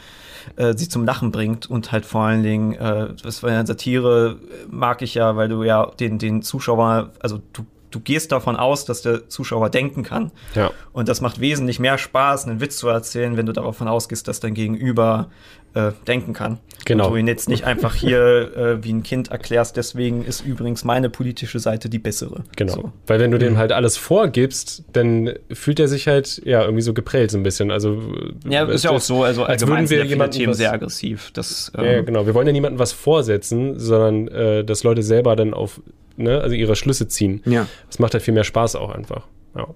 äh, 0.57 0.75
sie 0.77 0.89
zum 0.89 1.05
Lachen 1.05 1.33
bringt 1.33 1.71
und 1.71 1.93
halt 1.93 2.05
vor 2.07 2.23
allen 2.23 2.43
Dingen, 2.43 2.75
äh, 2.75 3.09
das 3.23 3.43
war 3.43 3.51
ja 3.51 3.65
Satire, 3.65 4.39
mag 4.71 5.03
ich 5.03 5.15
ja, 5.15 5.37
weil 5.37 5.49
du 5.49 5.63
ja 5.63 5.87
den, 5.99 6.19
den 6.19 6.43
Zuschauer, 6.43 7.11
also 7.21 7.41
du 7.53 7.65
du 7.93 8.01
gehst 8.01 8.33
davon 8.33 8.57
aus, 8.57 8.85
dass 8.85 9.03
der 9.03 9.29
Zuschauer 9.29 9.71
denken 9.71 10.03
kann. 10.03 10.33
Ja. 10.55 10.71
Und 10.93 11.09
das 11.09 11.21
macht 11.21 11.41
wesentlich 11.41 11.79
mehr 11.79 11.99
Spaß, 11.99 12.47
einen 12.47 12.61
Witz 12.61 12.77
zu 12.79 12.89
erzählen, 12.89 13.37
wenn 13.37 13.47
du 13.47 13.53
davon 13.53 13.89
ausgehst, 13.89 14.27
dass 14.27 14.41
dein 14.41 14.55
Gegenüber 14.55 15.31
äh, 15.75 15.93
denken 16.07 16.33
kann. 16.33 16.59
Genau. 16.85 17.07
Und 17.07 17.13
du 17.13 17.17
ihn 17.17 17.27
jetzt 17.27 17.49
nicht 17.49 17.65
einfach 17.65 17.95
hier 17.95 18.57
äh, 18.57 18.85
wie 18.85 18.93
ein 18.93 19.03
Kind 19.03 19.31
erklärst, 19.31 19.77
deswegen 19.77 20.25
ist 20.25 20.45
übrigens 20.45 20.85
meine 20.85 21.09
politische 21.09 21.59
Seite 21.61 21.89
die 21.89 21.99
bessere. 21.99 22.45
Genau. 22.57 22.73
So. 22.73 22.93
Weil 23.07 23.21
wenn 23.21 23.31
du 23.31 23.39
dem 23.39 23.55
mhm. 23.55 23.59
halt 23.59 23.73
alles 23.73 23.97
vorgibst, 23.97 24.85
dann 24.93 25.33
fühlt 25.53 25.81
er 25.81 25.89
sich 25.89 26.09
halt 26.09 26.43
ja 26.45 26.63
irgendwie 26.63 26.83
so 26.83 26.93
geprellt 26.93 27.31
so 27.31 27.39
ein 27.39 27.43
bisschen. 27.43 27.71
Also 27.71 28.03
ja, 28.47 28.65
ist 28.65 28.85
ja 28.85 28.91
auch 28.91 29.01
so. 29.01 29.23
Also 29.23 29.45
als 29.45 29.67
würden 29.67 29.89
wir 29.89 30.05
jemanden 30.05 30.37
Themen 30.37 30.55
sehr 30.55 30.73
aggressiv. 30.73 31.31
Das, 31.33 31.73
ähm, 31.77 31.85
ja, 31.85 32.01
genau. 32.03 32.27
Wir 32.27 32.35
wollen 32.35 32.47
ja 32.47 32.53
niemandem 32.53 32.79
was 32.79 32.93
vorsetzen, 32.93 33.79
sondern 33.79 34.29
äh, 34.29 34.65
dass 34.65 34.83
Leute 34.83 35.03
selber 35.03 35.37
dann 35.37 35.55
auf 35.55 35.81
ne, 36.17 36.41
also 36.41 36.55
ihre 36.55 36.77
Schlüsse 36.77 37.09
ziehen. 37.09 37.43
Ja. 37.45 37.67
Das 37.89 37.99
macht 37.99 38.15
halt 38.15 38.23
viel 38.23 38.35
mehr 38.35 38.45
Spaß 38.45 38.77
auch 38.77 38.91
einfach. 38.91 39.27
Ja. 39.57 39.69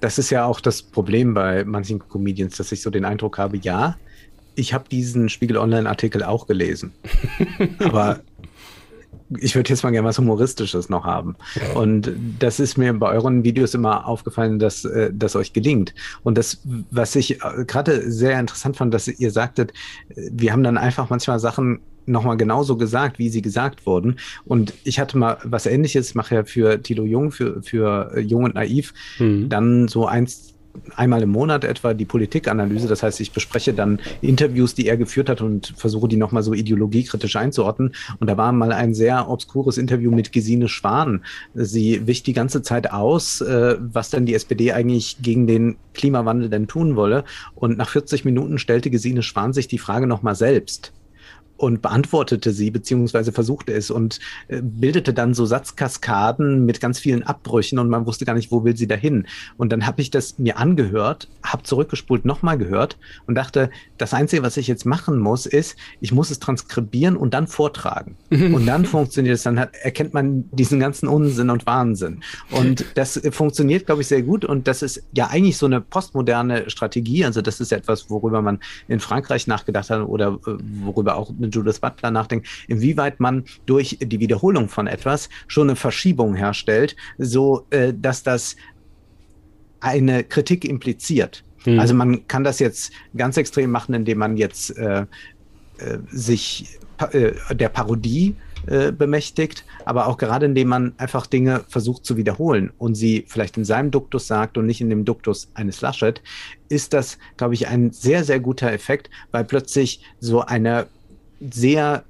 Das 0.00 0.18
ist 0.18 0.30
ja 0.30 0.44
auch 0.44 0.60
das 0.60 0.82
Problem 0.82 1.34
bei 1.34 1.64
manchen 1.64 1.98
Comedians, 1.98 2.56
dass 2.56 2.72
ich 2.72 2.82
so 2.82 2.90
den 2.90 3.04
Eindruck 3.04 3.38
habe, 3.38 3.56
ja, 3.56 3.96
ich 4.54 4.74
habe 4.74 4.88
diesen 4.88 5.28
Spiegel 5.28 5.58
Online-Artikel 5.58 6.22
auch 6.22 6.46
gelesen. 6.46 6.92
Aber 7.78 8.20
ich 9.38 9.54
würde 9.54 9.70
jetzt 9.70 9.82
mal 9.82 9.90
gerne 9.90 10.06
was 10.06 10.18
Humoristisches 10.18 10.88
noch 10.88 11.04
haben. 11.04 11.36
Und 11.74 12.12
das 12.38 12.60
ist 12.60 12.78
mir 12.78 12.92
bei 12.94 13.10
euren 13.10 13.44
Videos 13.44 13.74
immer 13.74 14.06
aufgefallen, 14.06 14.58
dass 14.58 14.84
äh, 14.84 15.10
das 15.12 15.36
euch 15.36 15.52
gelingt. 15.52 15.94
Und 16.22 16.38
das, 16.38 16.60
was 16.90 17.16
ich 17.16 17.42
äh, 17.42 17.64
gerade 17.66 18.10
sehr 18.10 18.38
interessant 18.38 18.76
fand, 18.76 18.94
dass 18.94 19.08
ihr 19.08 19.30
sagtet, 19.30 19.72
äh, 20.10 20.30
wir 20.32 20.52
haben 20.52 20.62
dann 20.62 20.78
einfach 20.78 21.10
manchmal 21.10 21.40
Sachen 21.40 21.80
nochmal 22.06 22.36
genauso 22.36 22.76
gesagt, 22.76 23.18
wie 23.18 23.28
sie 23.28 23.42
gesagt 23.42 23.86
wurden. 23.86 24.16
Und 24.44 24.72
ich 24.84 24.98
hatte 24.98 25.18
mal 25.18 25.38
was 25.44 25.66
ähnliches, 25.66 26.14
mache 26.14 26.36
ja 26.36 26.44
für 26.44 26.82
Tilo 26.82 27.04
Jung, 27.04 27.30
für, 27.30 27.62
für 27.62 28.18
Jung 28.20 28.44
und 28.44 28.54
Naiv, 28.54 28.94
mhm. 29.18 29.48
dann 29.48 29.88
so 29.88 30.06
eins, 30.06 30.56
einmal 30.94 31.22
im 31.22 31.30
Monat 31.30 31.64
etwa 31.64 31.94
die 31.94 32.04
Politikanalyse. 32.04 32.88
Das 32.88 33.02
heißt, 33.02 33.20
ich 33.20 33.32
bespreche 33.32 33.72
dann 33.72 34.00
Interviews, 34.20 34.74
die 34.74 34.86
er 34.86 34.96
geführt 34.96 35.28
hat 35.28 35.40
und 35.40 35.72
versuche 35.76 36.08
die 36.08 36.16
nochmal 36.16 36.42
so 36.42 36.52
ideologiekritisch 36.52 37.36
einzuordnen. 37.36 37.94
Und 38.18 38.28
da 38.28 38.36
war 38.36 38.52
mal 38.52 38.72
ein 38.72 38.94
sehr 38.94 39.28
obskures 39.28 39.78
Interview 39.78 40.10
mit 40.10 40.32
Gesine 40.32 40.68
Schwan. 40.68 41.24
Sie 41.54 42.06
wicht 42.06 42.26
die 42.26 42.32
ganze 42.32 42.62
Zeit 42.62 42.92
aus, 42.92 43.40
äh, 43.40 43.76
was 43.80 44.10
denn 44.10 44.26
die 44.26 44.34
SPD 44.34 44.72
eigentlich 44.72 45.18
gegen 45.22 45.46
den 45.46 45.76
Klimawandel 45.94 46.50
denn 46.50 46.68
tun 46.68 46.96
wolle. 46.96 47.24
Und 47.54 47.78
nach 47.78 47.88
40 47.88 48.24
Minuten 48.24 48.58
stellte 48.58 48.90
Gesine 48.90 49.22
Schwan 49.22 49.52
sich 49.52 49.68
die 49.68 49.78
Frage 49.78 50.06
nochmal 50.06 50.34
selbst 50.34 50.92
und 51.56 51.82
beantwortete 51.82 52.52
sie, 52.52 52.70
beziehungsweise 52.70 53.32
versuchte 53.32 53.72
es 53.72 53.90
und 53.90 54.20
äh, 54.48 54.60
bildete 54.62 55.14
dann 55.14 55.34
so 55.34 55.46
Satzkaskaden 55.46 56.64
mit 56.64 56.80
ganz 56.80 56.98
vielen 56.98 57.22
Abbrüchen 57.22 57.78
und 57.78 57.88
man 57.88 58.06
wusste 58.06 58.24
gar 58.24 58.34
nicht, 58.34 58.50
wo 58.50 58.64
will 58.64 58.76
sie 58.76 58.86
dahin. 58.86 59.26
Und 59.56 59.72
dann 59.72 59.86
habe 59.86 60.02
ich 60.02 60.10
das 60.10 60.38
mir 60.38 60.58
angehört, 60.58 61.28
habe 61.42 61.62
zurückgespult, 61.62 62.24
nochmal 62.24 62.58
gehört 62.58 62.98
und 63.26 63.34
dachte, 63.34 63.70
das 63.98 64.14
Einzige, 64.14 64.42
was 64.42 64.56
ich 64.56 64.66
jetzt 64.66 64.84
machen 64.84 65.18
muss, 65.18 65.46
ist, 65.46 65.76
ich 66.00 66.12
muss 66.12 66.30
es 66.30 66.38
transkribieren 66.38 67.16
und 67.16 67.34
dann 67.34 67.46
vortragen. 67.46 68.16
und 68.30 68.66
dann 68.66 68.84
funktioniert 68.84 69.36
es, 69.36 69.42
dann 69.42 69.58
hat, 69.58 69.74
erkennt 69.76 70.14
man 70.14 70.48
diesen 70.50 70.80
ganzen 70.80 71.08
Unsinn 71.08 71.50
und 71.50 71.66
Wahnsinn. 71.66 72.22
Und 72.50 72.84
das 72.94 73.20
funktioniert, 73.30 73.86
glaube 73.86 74.02
ich, 74.02 74.08
sehr 74.08 74.22
gut 74.22 74.44
und 74.44 74.68
das 74.68 74.82
ist 74.82 75.02
ja 75.12 75.28
eigentlich 75.28 75.58
so 75.58 75.66
eine 75.66 75.80
postmoderne 75.80 76.68
Strategie. 76.70 77.24
Also 77.24 77.42
das 77.42 77.60
ist 77.60 77.72
etwas, 77.72 78.10
worüber 78.10 78.42
man 78.42 78.60
in 78.88 79.00
Frankreich 79.00 79.46
nachgedacht 79.46 79.90
hat 79.90 80.06
oder 80.06 80.38
äh, 80.46 80.56
worüber 80.82 81.16
auch 81.16 81.30
Judith 81.50 81.80
Butler 81.80 82.10
nachdenkt, 82.10 82.46
inwieweit 82.68 83.20
man 83.20 83.44
durch 83.66 83.98
die 84.00 84.20
Wiederholung 84.20 84.68
von 84.68 84.86
etwas 84.86 85.28
schon 85.46 85.68
eine 85.68 85.76
Verschiebung 85.76 86.34
herstellt, 86.34 86.96
so 87.18 87.66
äh, 87.70 87.92
dass 87.94 88.22
das 88.22 88.56
eine 89.80 90.24
Kritik 90.24 90.64
impliziert. 90.64 91.44
Mhm. 91.64 91.78
Also 91.78 91.94
man 91.94 92.26
kann 92.28 92.44
das 92.44 92.58
jetzt 92.58 92.92
ganz 93.16 93.36
extrem 93.36 93.70
machen, 93.70 93.94
indem 93.94 94.18
man 94.18 94.36
jetzt 94.36 94.76
äh, 94.76 95.02
äh, 95.78 95.98
sich 96.08 96.78
äh, 97.12 97.32
der 97.54 97.68
Parodie 97.68 98.36
äh, 98.66 98.90
bemächtigt, 98.90 99.64
aber 99.84 100.06
auch 100.06 100.16
gerade 100.16 100.46
indem 100.46 100.68
man 100.68 100.94
einfach 100.96 101.26
Dinge 101.26 101.64
versucht 101.68 102.04
zu 102.04 102.16
wiederholen 102.16 102.72
und 102.78 102.94
sie 102.94 103.24
vielleicht 103.28 103.56
in 103.56 103.64
seinem 103.64 103.90
Duktus 103.90 104.26
sagt 104.26 104.56
und 104.58 104.66
nicht 104.66 104.80
in 104.80 104.90
dem 104.90 105.04
Duktus 105.04 105.50
eines 105.54 105.82
Laschet, 105.82 106.22
ist 106.68 106.92
das, 106.92 107.18
glaube 107.36 107.54
ich, 107.54 107.68
ein 107.68 107.92
sehr, 107.92 108.24
sehr 108.24 108.40
guter 108.40 108.72
Effekt, 108.72 109.10
weil 109.30 109.44
plötzlich 109.44 110.00
so 110.18 110.40
eine 110.40 110.88
sehr 111.40 112.04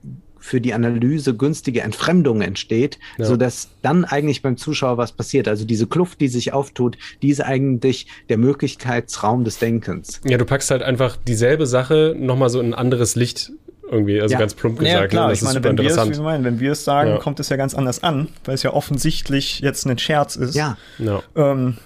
für 0.46 0.60
die 0.60 0.72
Analyse 0.74 1.34
günstige 1.34 1.80
Entfremdung 1.82 2.40
entsteht, 2.40 3.00
ja. 3.18 3.24
sodass 3.24 3.70
dann 3.82 4.04
eigentlich 4.04 4.42
beim 4.42 4.56
Zuschauer 4.56 4.96
was 4.96 5.10
passiert. 5.10 5.48
Also 5.48 5.64
diese 5.64 5.88
Kluft, 5.88 6.20
die 6.20 6.28
sich 6.28 6.52
auftut, 6.52 6.96
die 7.20 7.30
ist 7.30 7.40
eigentlich 7.40 8.06
der 8.28 8.38
Möglichkeitsraum 8.38 9.42
des 9.42 9.58
Denkens. 9.58 10.20
Ja, 10.24 10.38
du 10.38 10.44
packst 10.44 10.70
halt 10.70 10.82
einfach 10.82 11.16
dieselbe 11.16 11.66
Sache 11.66 12.14
nochmal 12.16 12.48
so 12.48 12.60
in 12.60 12.66
ein 12.66 12.74
anderes 12.74 13.16
Licht 13.16 13.50
irgendwie, 13.90 14.20
also 14.20 14.32
ja. 14.32 14.38
ganz 14.38 14.54
plump 14.54 14.78
gesagt. 14.78 15.00
Ja, 15.00 15.08
klar, 15.08 15.26
ne? 15.26 15.32
das 15.32 15.38
ich 15.40 15.44
meine, 15.44 15.64
wenn 15.64 15.78
wir, 15.78 15.90
es, 15.90 16.18
meinen, 16.18 16.44
wenn 16.44 16.60
wir 16.60 16.72
es 16.72 16.84
sagen, 16.84 17.10
ja. 17.10 17.18
kommt 17.18 17.40
es 17.40 17.48
ja 17.48 17.56
ganz 17.56 17.74
anders 17.74 18.02
an, 18.02 18.28
weil 18.44 18.54
es 18.54 18.62
ja 18.62 18.72
offensichtlich 18.72 19.60
jetzt 19.60 19.84
ein 19.86 19.98
Scherz 19.98 20.36
ist. 20.36 20.54
Ja. 20.54 20.76
ja. 20.98 21.22
Ähm, 21.34 21.76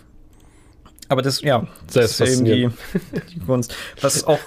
aber 1.09 1.22
das, 1.22 1.41
ja, 1.41 1.66
das, 1.86 2.18
das 2.18 2.20
ist 2.20 2.38
eben 2.38 2.45
die, 2.45 2.68
die 3.34 3.41
Kunst. 3.41 3.74
Was 4.01 4.24
auch 4.24 4.38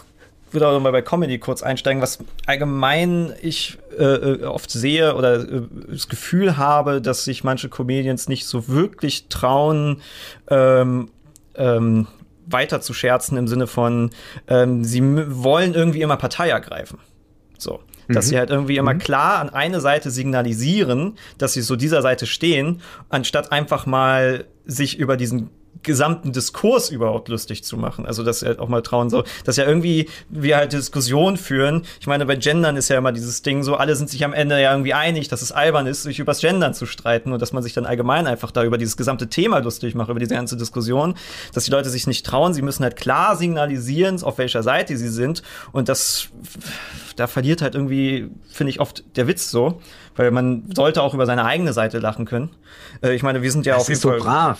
würde 0.54 0.68
auch 0.68 0.80
mal 0.80 0.91
bei 0.91 1.01
Comedy 1.01 1.39
kurz 1.39 1.64
einsteigen, 1.64 2.01
was 2.01 2.20
allgemein 2.45 3.34
ich 3.41 3.78
äh, 3.97 4.04
äh, 4.04 4.43
oft 4.43 4.72
sehe 4.72 5.16
oder 5.16 5.41
äh, 5.41 5.62
das 5.89 6.08
Gefühl 6.10 6.58
habe, 6.58 7.01
dass 7.01 7.26
sich 7.26 7.43
manche 7.43 7.70
Comedians 7.70 8.28
nicht 8.28 8.45
so 8.45 8.68
wirklich 8.68 9.28
trauen, 9.28 10.01
ähm, 10.49 11.10
ähm, 11.56 12.08
weiter 12.45 12.82
zu 12.82 12.93
scherzen 12.93 13.38
im 13.38 13.47
Sinne 13.47 13.68
von, 13.68 14.12
ähm, 14.47 14.84
sie 14.84 15.01
wollen 15.04 15.74
irgendwie 15.74 16.01
immer 16.01 16.17
Partei 16.17 16.50
ergreifen. 16.50 17.00
So. 17.58 17.80
Dass 18.09 18.25
mhm. 18.25 18.30
sie 18.30 18.38
halt 18.38 18.50
irgendwie 18.50 18.78
immer 18.78 18.93
mhm. 18.93 19.00
klar 19.00 19.39
an 19.39 19.50
eine 19.50 19.80
Seite 19.80 20.12
signalisieren, 20.12 21.17
dass 21.38 21.54
sie 21.54 21.62
so 21.62 21.75
dieser 21.75 22.01
Seite 22.01 22.25
stehen, 22.25 22.82
anstatt 23.09 23.51
einfach 23.51 23.86
mal 23.86 24.46
sich 24.66 24.97
über 24.97 25.16
diesen 25.16 25.50
gesamten 25.84 26.32
Diskurs 26.32 26.89
überhaupt 26.89 27.30
lustig 27.30 27.64
zu 27.64 27.78
machen. 27.78 28.05
Also, 28.05 28.24
dass 28.24 28.42
er 28.42 28.50
halt 28.50 28.60
auch 28.60 28.68
mal 28.68 28.82
trauen 28.82 29.10
soll, 29.10 29.24
dass 29.43 29.58
ja 29.58 29.66
irgendwie 29.66 30.10
wir 30.30 30.58
halt 30.58 30.74
Diskussionen 30.74 31.38
führen. 31.38 31.84
Ich 32.00 32.08
meine, 32.08 32.26
bei 32.26 32.36
Gendern 32.36 32.78
ist 32.78 32.89
ja 32.89 32.97
immer 32.97 33.12
dieses 33.12 33.42
Ding 33.42 33.64
so, 33.64 33.76
alle 33.76 33.96
sind 33.96 34.10
sich 34.10 34.24
am 34.24 34.34
Ende 34.34 34.62
ja 34.62 34.72
irgendwie 34.72 34.93
einig, 34.93 35.28
dass 35.28 35.42
es 35.42 35.51
albern 35.51 35.88
ist, 35.88 36.04
sich 36.04 36.20
übers 36.20 36.39
Gendern 36.39 36.74
zu 36.74 36.86
streiten 36.86 37.34
und 37.34 37.42
dass 37.42 37.54
man 37.54 37.64
sich 37.64 37.74
dann 37.74 37.86
allgemein 37.86 38.28
einfach 38.28 38.51
da 38.51 38.64
über 38.64 38.78
dieses 38.78 38.97
gesamte 38.97 39.28
Thema 39.28 39.60
lustig 39.60 39.96
macht, 39.96 40.10
über 40.10 40.20
diese 40.20 40.36
ganze 40.36 40.58
Diskussion, 40.58 41.16
dass 41.54 41.66
die 41.66 41.72
Leute 41.72 41.89
sich 41.89 42.08
nicht 42.08 42.26
trauen. 42.26 42.54
Sie 42.54 42.62
müssen 42.62 42.84
halt 42.84 42.96
klar 42.96 43.36
signalisieren, 43.36 44.22
auf 44.24 44.38
welcher 44.38 44.64
Seite 44.64 44.97
sie 44.97 45.10
sind 45.10 45.43
und 45.72 45.89
das, 45.89 46.30
da 47.16 47.28
verliert 47.28 47.62
halt 47.62 47.76
irgendwie, 47.76 48.30
finde 48.50 48.72
ich, 48.72 48.80
oft 48.80 49.04
der 49.16 49.28
Witz 49.28 49.50
so, 49.50 49.82
weil 50.16 50.32
man 50.32 50.70
sollte 50.76 51.01
auch 51.01 51.14
über 51.14 51.26
seine 51.26 51.46
eigene 51.46 51.74
Seite 51.74 52.00
lachen 52.00 52.26
können. 52.26 52.51
Äh, 53.01 53.16
ich 53.16 53.24
meine, 53.24 53.42
wir 53.42 53.51
sind 53.51 53.66
ja 53.66 53.74
das 53.74 53.84
auf 53.84 53.89
jeden 53.89 54.01
Fall. 54.01 54.20
so 54.20 54.24
brav 54.24 54.60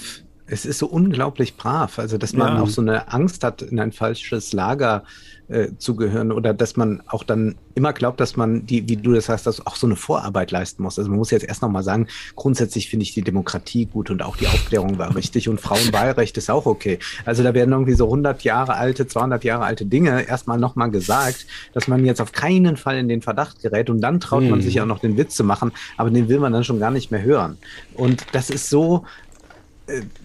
es 0.54 0.66
ist 0.66 0.78
so 0.78 0.86
unglaublich 0.86 1.58
brav. 1.58 1.98
Also, 1.98 2.18
dass 2.18 2.34
man 2.34 2.56
ja. 2.56 2.62
auch 2.62 2.70
so 2.70 2.82
eine 2.82 3.12
Angst 3.12 3.44
hat, 3.44 3.64
in 3.64 3.80
ein 3.80 3.92
falsches 3.92 4.54
Lager 4.54 5.04
äh, 5.48 5.70
zu 5.78 5.96
gehören 5.96 6.32
oder 6.32 6.54
dass 6.54 6.78
man 6.78 7.02
auch 7.08 7.24
dann 7.24 7.56
immer 7.76 7.92
glaubt, 7.92 8.20
dass 8.20 8.38
man 8.38 8.66
die, 8.66 8.88
wie 8.88 8.96
du 8.96 9.14
das 9.14 9.26
sagst, 9.26 9.48
dass 9.48 9.66
auch 9.66 9.76
so 9.76 9.88
eine 9.88 9.96
Vorarbeit 9.96 10.52
leisten 10.52 10.84
muss. 10.84 10.98
Also 10.98 11.10
man 11.10 11.18
muss 11.18 11.32
jetzt 11.32 11.44
erst 11.44 11.62
nochmal 11.62 11.84
sagen, 11.84 12.08
grundsätzlich 12.36 12.90
finde 12.90 13.04
ich 13.04 13.14
die 13.14 13.24
Demokratie 13.24 13.86
gut 13.86 14.10
und 14.10 14.22
auch 14.22 14.38
die 14.38 14.48
Aufklärung 14.48 14.98
war 15.00 15.16
richtig 15.16 15.50
und 15.50 15.60
Frauenwahlrecht 15.60 16.38
ist 16.38 16.50
auch 16.50 16.66
okay. 16.66 17.00
Also 17.26 17.44
da 17.44 17.54
werden 17.54 17.72
irgendwie 17.72 17.94
so 17.94 18.06
100 18.06 18.44
Jahre 18.44 18.76
alte, 18.76 19.08
200 19.08 19.44
Jahre 19.44 19.66
alte 19.66 19.86
Dinge 19.86 20.28
erstmal 20.28 20.60
nochmal 20.60 20.92
gesagt, 20.92 21.46
dass 21.74 21.88
man 21.88 22.06
jetzt 22.06 22.22
auf 22.22 22.32
keinen 22.32 22.78
Fall 22.78 22.98
in 22.98 23.08
den 23.08 23.22
Verdacht 23.22 23.62
gerät 23.62 23.90
und 23.90 24.02
dann 24.02 24.20
traut 24.20 24.44
hm. 24.44 24.50
man 24.50 24.62
sich 24.62 24.80
auch 24.82 24.86
noch 24.86 25.00
den 25.00 25.18
Witz 25.18 25.36
zu 25.36 25.44
machen, 25.44 25.72
aber 25.98 26.10
den 26.10 26.30
will 26.30 26.40
man 26.40 26.54
dann 26.54 26.64
schon 26.64 26.80
gar 26.80 26.92
nicht 26.92 27.12
mehr 27.12 27.22
hören. 27.22 27.58
Und 27.96 28.26
das 28.32 28.50
ist 28.50 28.70
so, 28.70 29.04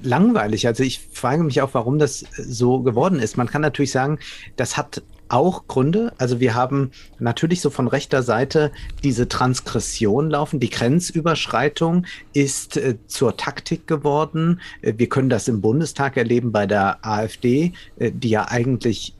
langweilig. 0.02 0.66
Also 0.66 0.82
ich 0.82 1.00
frage 1.12 1.42
mich 1.42 1.60
auch, 1.62 1.70
warum 1.72 1.98
das 1.98 2.24
so 2.36 2.80
geworden 2.80 3.18
ist. 3.18 3.36
Man 3.36 3.48
kann 3.48 3.62
natürlich 3.62 3.90
sagen, 3.90 4.18
das 4.56 4.76
hat 4.76 5.02
auch 5.28 5.66
Gründe. 5.68 6.12
Also 6.18 6.40
wir 6.40 6.54
haben 6.54 6.90
natürlich 7.18 7.60
so 7.60 7.70
von 7.70 7.88
rechter 7.88 8.22
Seite 8.22 8.72
diese 9.04 9.28
Transgression 9.28 10.30
laufen. 10.30 10.60
Die 10.60 10.70
Grenzüberschreitung 10.70 12.06
ist 12.32 12.76
äh, 12.76 12.96
zur 13.06 13.36
Taktik 13.36 13.86
geworden. 13.86 14.60
Äh, 14.82 14.94
wir 14.96 15.08
können 15.08 15.28
das 15.28 15.48
im 15.48 15.60
Bundestag 15.60 16.16
erleben 16.16 16.52
bei 16.52 16.66
der 16.66 17.04
AfD, 17.04 17.72
äh, 17.98 18.10
die 18.10 18.30
ja 18.30 18.48
eigentlich 18.48 19.14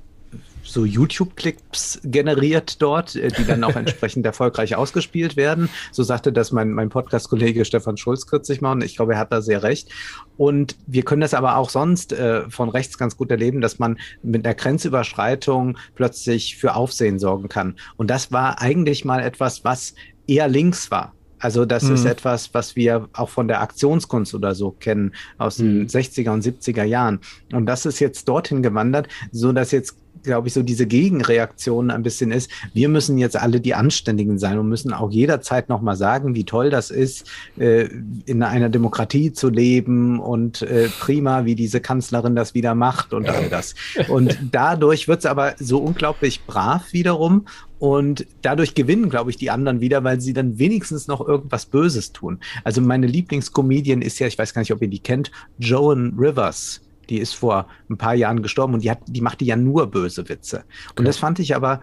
so 0.68 0.84
YouTube-Clips 0.84 2.00
generiert 2.04 2.80
dort, 2.82 3.16
äh, 3.16 3.28
die 3.28 3.44
dann 3.44 3.64
auch 3.64 3.76
entsprechend 3.76 4.26
erfolgreich 4.26 4.76
ausgespielt 4.76 5.36
werden. 5.36 5.68
So 5.92 6.02
sagte 6.02 6.32
das 6.32 6.52
mein, 6.52 6.72
mein 6.72 6.88
Podcast-Kollege 6.88 7.64
Stefan 7.64 7.96
Schulz 7.96 8.26
kürzlich 8.26 8.60
mal 8.60 8.72
und 8.72 8.84
ich 8.84 8.96
glaube, 8.96 9.14
er 9.14 9.18
hat 9.18 9.32
da 9.32 9.40
sehr 9.40 9.62
recht. 9.62 9.88
Und 10.36 10.76
wir 10.86 11.02
können 11.02 11.20
das 11.20 11.34
aber 11.34 11.56
auch 11.56 11.70
sonst 11.70 12.12
äh, 12.12 12.48
von 12.50 12.68
rechts 12.68 12.98
ganz 12.98 13.16
gut 13.16 13.30
erleben, 13.30 13.60
dass 13.60 13.78
man 13.78 13.98
mit 14.22 14.46
einer 14.46 14.54
Grenzüberschreitung 14.54 15.78
plötzlich 15.94 16.56
für 16.56 16.74
Aufsehen 16.74 17.18
sorgen 17.18 17.48
kann. 17.48 17.76
Und 17.96 18.08
das 18.08 18.30
war 18.30 18.60
eigentlich 18.60 19.04
mal 19.04 19.20
etwas, 19.20 19.64
was 19.64 19.94
eher 20.26 20.48
links 20.48 20.90
war. 20.90 21.14
Also 21.40 21.64
das 21.64 21.84
mhm. 21.84 21.94
ist 21.94 22.04
etwas, 22.04 22.52
was 22.52 22.76
wir 22.76 23.08
auch 23.12 23.28
von 23.28 23.48
der 23.48 23.60
Aktionskunst 23.60 24.34
oder 24.34 24.54
so 24.54 24.72
kennen 24.72 25.14
aus 25.38 25.58
mhm. 25.58 25.86
den 25.86 25.88
60er 25.88 26.30
und 26.30 26.44
70er 26.44 26.84
Jahren. 26.84 27.20
Und 27.52 27.66
das 27.66 27.86
ist 27.86 28.00
jetzt 28.00 28.28
dorthin 28.28 28.62
gewandert, 28.62 29.08
so 29.30 29.52
dass 29.52 29.70
jetzt 29.70 29.96
glaube 30.22 30.48
ich, 30.48 30.54
so 30.54 30.62
diese 30.62 30.86
Gegenreaktion 30.86 31.90
ein 31.90 32.02
bisschen 32.02 32.32
ist, 32.32 32.50
wir 32.74 32.88
müssen 32.88 33.18
jetzt 33.18 33.36
alle 33.36 33.60
die 33.60 33.74
Anständigen 33.74 34.38
sein 34.38 34.58
und 34.58 34.68
müssen 34.68 34.92
auch 34.92 35.10
jederzeit 35.10 35.68
nochmal 35.68 35.96
sagen, 35.96 36.34
wie 36.34 36.44
toll 36.44 36.70
das 36.70 36.90
ist, 36.90 37.26
äh, 37.58 37.88
in 38.26 38.42
einer 38.42 38.68
Demokratie 38.68 39.32
zu 39.32 39.48
leben 39.48 40.20
und 40.20 40.62
äh, 40.62 40.88
prima, 41.00 41.44
wie 41.44 41.54
diese 41.54 41.80
Kanzlerin 41.80 42.34
das 42.34 42.54
wieder 42.54 42.74
macht 42.74 43.12
und 43.12 43.28
all 43.28 43.48
das. 43.48 43.74
Und 44.08 44.38
dadurch 44.52 45.08
wird 45.08 45.20
es 45.20 45.26
aber 45.26 45.54
so 45.58 45.78
unglaublich 45.78 46.44
brav 46.44 46.92
wiederum 46.92 47.46
und 47.78 48.26
dadurch 48.42 48.74
gewinnen, 48.74 49.08
glaube 49.08 49.30
ich, 49.30 49.36
die 49.36 49.50
anderen 49.50 49.80
wieder, 49.80 50.02
weil 50.04 50.20
sie 50.20 50.32
dann 50.32 50.58
wenigstens 50.58 51.06
noch 51.06 51.26
irgendwas 51.26 51.66
Böses 51.66 52.12
tun. 52.12 52.40
Also 52.64 52.80
meine 52.80 53.06
Lieblingscomedian 53.06 54.02
ist 54.02 54.18
ja, 54.18 54.26
ich 54.26 54.38
weiß 54.38 54.52
gar 54.54 54.60
nicht, 54.62 54.72
ob 54.72 54.82
ihr 54.82 54.88
die 54.88 54.98
kennt, 54.98 55.30
Joan 55.58 56.14
Rivers. 56.18 56.80
Die 57.10 57.18
ist 57.18 57.34
vor 57.34 57.66
ein 57.88 57.96
paar 57.96 58.14
Jahren 58.14 58.42
gestorben 58.42 58.74
und 58.74 58.84
die 58.84 58.90
hat, 58.90 59.00
die 59.06 59.20
machte 59.20 59.44
ja 59.44 59.56
nur 59.56 59.86
böse 59.86 60.28
Witze. 60.28 60.58
Und 60.90 61.00
okay. 61.00 61.04
das 61.04 61.16
fand 61.16 61.38
ich 61.38 61.54
aber 61.54 61.82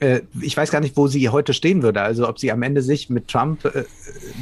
äh, 0.00 0.22
ich 0.40 0.56
weiß 0.56 0.70
gar 0.70 0.80
nicht, 0.80 0.96
wo 0.96 1.06
sie 1.06 1.28
heute 1.28 1.52
stehen 1.52 1.82
würde. 1.82 2.00
Also 2.00 2.28
ob 2.28 2.38
sie 2.38 2.50
am 2.50 2.62
Ende 2.62 2.82
sich 2.82 3.10
mit 3.10 3.28
Trump 3.28 3.64
äh, 3.64 3.84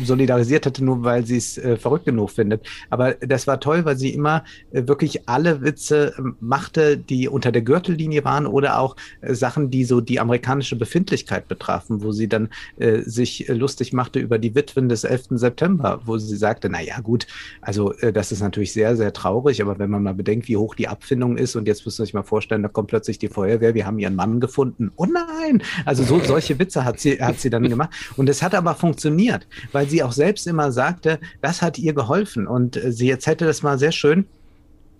solidarisiert 0.05 0.67
hätte, 0.67 0.85
nur 0.85 1.03
weil 1.03 1.27
sie 1.27 1.37
es 1.37 1.59
äh, 1.59 1.77
verrückt 1.77 2.07
genug 2.07 2.31
findet. 2.31 2.67
Aber 2.91 3.15
das 3.15 3.47
war 3.47 3.61
toll, 3.61 3.85
weil 3.85 3.97
sie 3.97 4.15
immer 4.15 4.45
äh, 4.71 4.87
wirklich 4.87 5.29
alle 5.29 5.63
Witze 5.63 6.15
ähm, 6.19 6.37
machte, 6.41 6.97
die 6.97 7.29
unter 7.29 7.53
der 7.53 7.63
Gürtellinie 7.63 8.25
waren 8.25 8.47
oder 8.47 8.79
auch 8.79 8.97
äh, 9.21 9.35
Sachen, 9.35 9.71
die 9.71 9.85
so 9.85 10.01
die 10.01 10.21
amerikanische 10.21 10.77
Befindlichkeit 10.77 11.49
betrafen, 11.49 12.03
wo 12.03 12.13
sie 12.13 12.29
dann 12.29 12.49
äh, 12.79 13.01
sich 13.01 13.47
lustig 13.49 13.93
machte 13.93 14.21
über 14.21 14.39
die 14.39 14.55
Witwen 14.55 14.89
des 14.89 15.05
11. 15.05 15.27
September, 15.31 16.01
wo 16.05 16.19
sie 16.19 16.37
sagte, 16.37 16.69
na 16.71 16.81
ja, 16.81 17.01
gut, 17.01 17.27
also 17.61 17.93
das 18.13 18.33
ist 18.33 18.41
natürlich 18.41 18.73
sehr, 18.73 18.97
sehr 18.97 19.13
traurig, 19.13 19.61
aber 19.63 19.79
wenn 19.79 19.91
man 19.91 20.03
mal 20.03 20.15
bedenkt, 20.15 20.49
wie 20.49 20.57
hoch 20.57 20.75
die 20.75 20.89
Abfindung 20.89 21.37
ist 21.37 21.57
und 21.57 21.67
jetzt 21.67 21.85
müsst 21.85 21.99
ihr 21.99 22.05
euch 22.05 22.15
mal 22.15 22.23
vorstellen, 22.23 22.63
da 22.63 22.69
kommt 22.69 22.89
plötzlich 22.89 23.19
die 23.19 23.29
Feuerwehr, 23.29 23.75
wir 23.75 23.87
haben 23.87 23.99
ihren 23.99 24.15
Mann 24.15 24.41
gefunden. 24.41 24.93
Oh 24.97 25.07
nein! 25.07 25.48
Nein. 25.53 25.63
Also 25.85 26.05
so, 26.05 26.21
solche 26.21 26.59
Witze 26.59 26.85
hat 26.85 27.01
sie, 27.01 27.21
hat 27.21 27.41
sie 27.41 27.51
dann 27.51 27.63
gemacht. 27.69 27.91
Und 28.17 28.29
es 28.29 28.43
hat 28.43 28.55
aber 28.55 28.75
funktioniert, 28.75 29.47
weil 29.73 29.89
sie 29.89 30.03
auch 30.03 30.13
selbst 30.13 30.47
immer 30.47 30.73
sagte, 30.73 31.19
das 31.41 31.63
hat 31.63 31.79
ihr 31.79 31.95
geholfen. 31.95 32.47
Und 32.47 32.77
äh, 32.77 32.93
sie 32.93 33.09
jetzt 33.09 33.27
hätte 33.27 33.45
das 33.45 33.63
mal 33.63 33.79
sehr 33.79 33.93
schön 33.93 34.27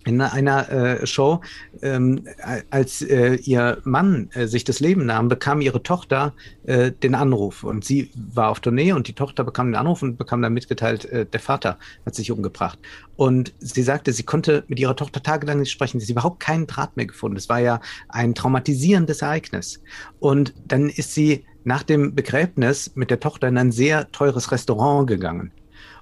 in 0.05 0.21
einer 0.21 0.69
äh, 0.69 1.07
Show, 1.07 1.41
ähm, 1.81 2.23
als 2.69 3.01
äh, 3.01 3.35
ihr 3.35 3.79
Mann 3.83 4.29
äh, 4.33 4.47
sich 4.47 4.63
das 4.63 4.79
Leben 4.79 5.05
nahm, 5.05 5.27
bekam 5.27 5.61
ihre 5.61 5.83
Tochter 5.83 6.33
äh, 6.63 6.91
den 6.91 7.15
Anruf 7.15 7.63
und 7.63 7.83
sie 7.83 8.11
war 8.15 8.49
auf 8.49 8.59
Tournee 8.59 8.93
und 8.93 9.07
die 9.07 9.13
Tochter 9.13 9.43
bekam 9.43 9.67
den 9.67 9.75
Anruf 9.75 10.01
und 10.01 10.17
bekam 10.17 10.41
dann 10.41 10.53
mitgeteilt, 10.53 11.05
äh, 11.05 11.25
der 11.25 11.39
Vater 11.39 11.77
hat 12.05 12.15
sich 12.15 12.31
umgebracht. 12.31 12.79
Und 13.17 13.53
sie 13.59 13.83
sagte, 13.83 14.13
sie 14.13 14.23
konnte 14.23 14.63
mit 14.67 14.79
ihrer 14.79 14.95
Tochter 14.95 15.21
tagelang 15.21 15.59
nicht 15.59 15.71
sprechen, 15.71 15.99
sie 15.99 16.05
hat 16.05 16.11
überhaupt 16.11 16.39
keinen 16.39 16.67
Draht 16.67 16.95
mehr 16.95 17.05
gefunden. 17.05 17.37
Es 17.37 17.49
war 17.49 17.59
ja 17.59 17.81
ein 18.07 18.33
traumatisierendes 18.33 19.21
Ereignis. 19.21 19.81
Und 20.19 20.53
dann 20.67 20.89
ist 20.89 21.13
sie 21.13 21.45
nach 21.65 21.83
dem 21.83 22.15
Begräbnis 22.15 22.91
mit 22.95 23.11
der 23.11 23.19
Tochter 23.19 23.49
in 23.49 23.57
ein 23.57 23.71
sehr 23.71 24.09
teures 24.11 24.51
Restaurant 24.51 25.07
gegangen. 25.07 25.51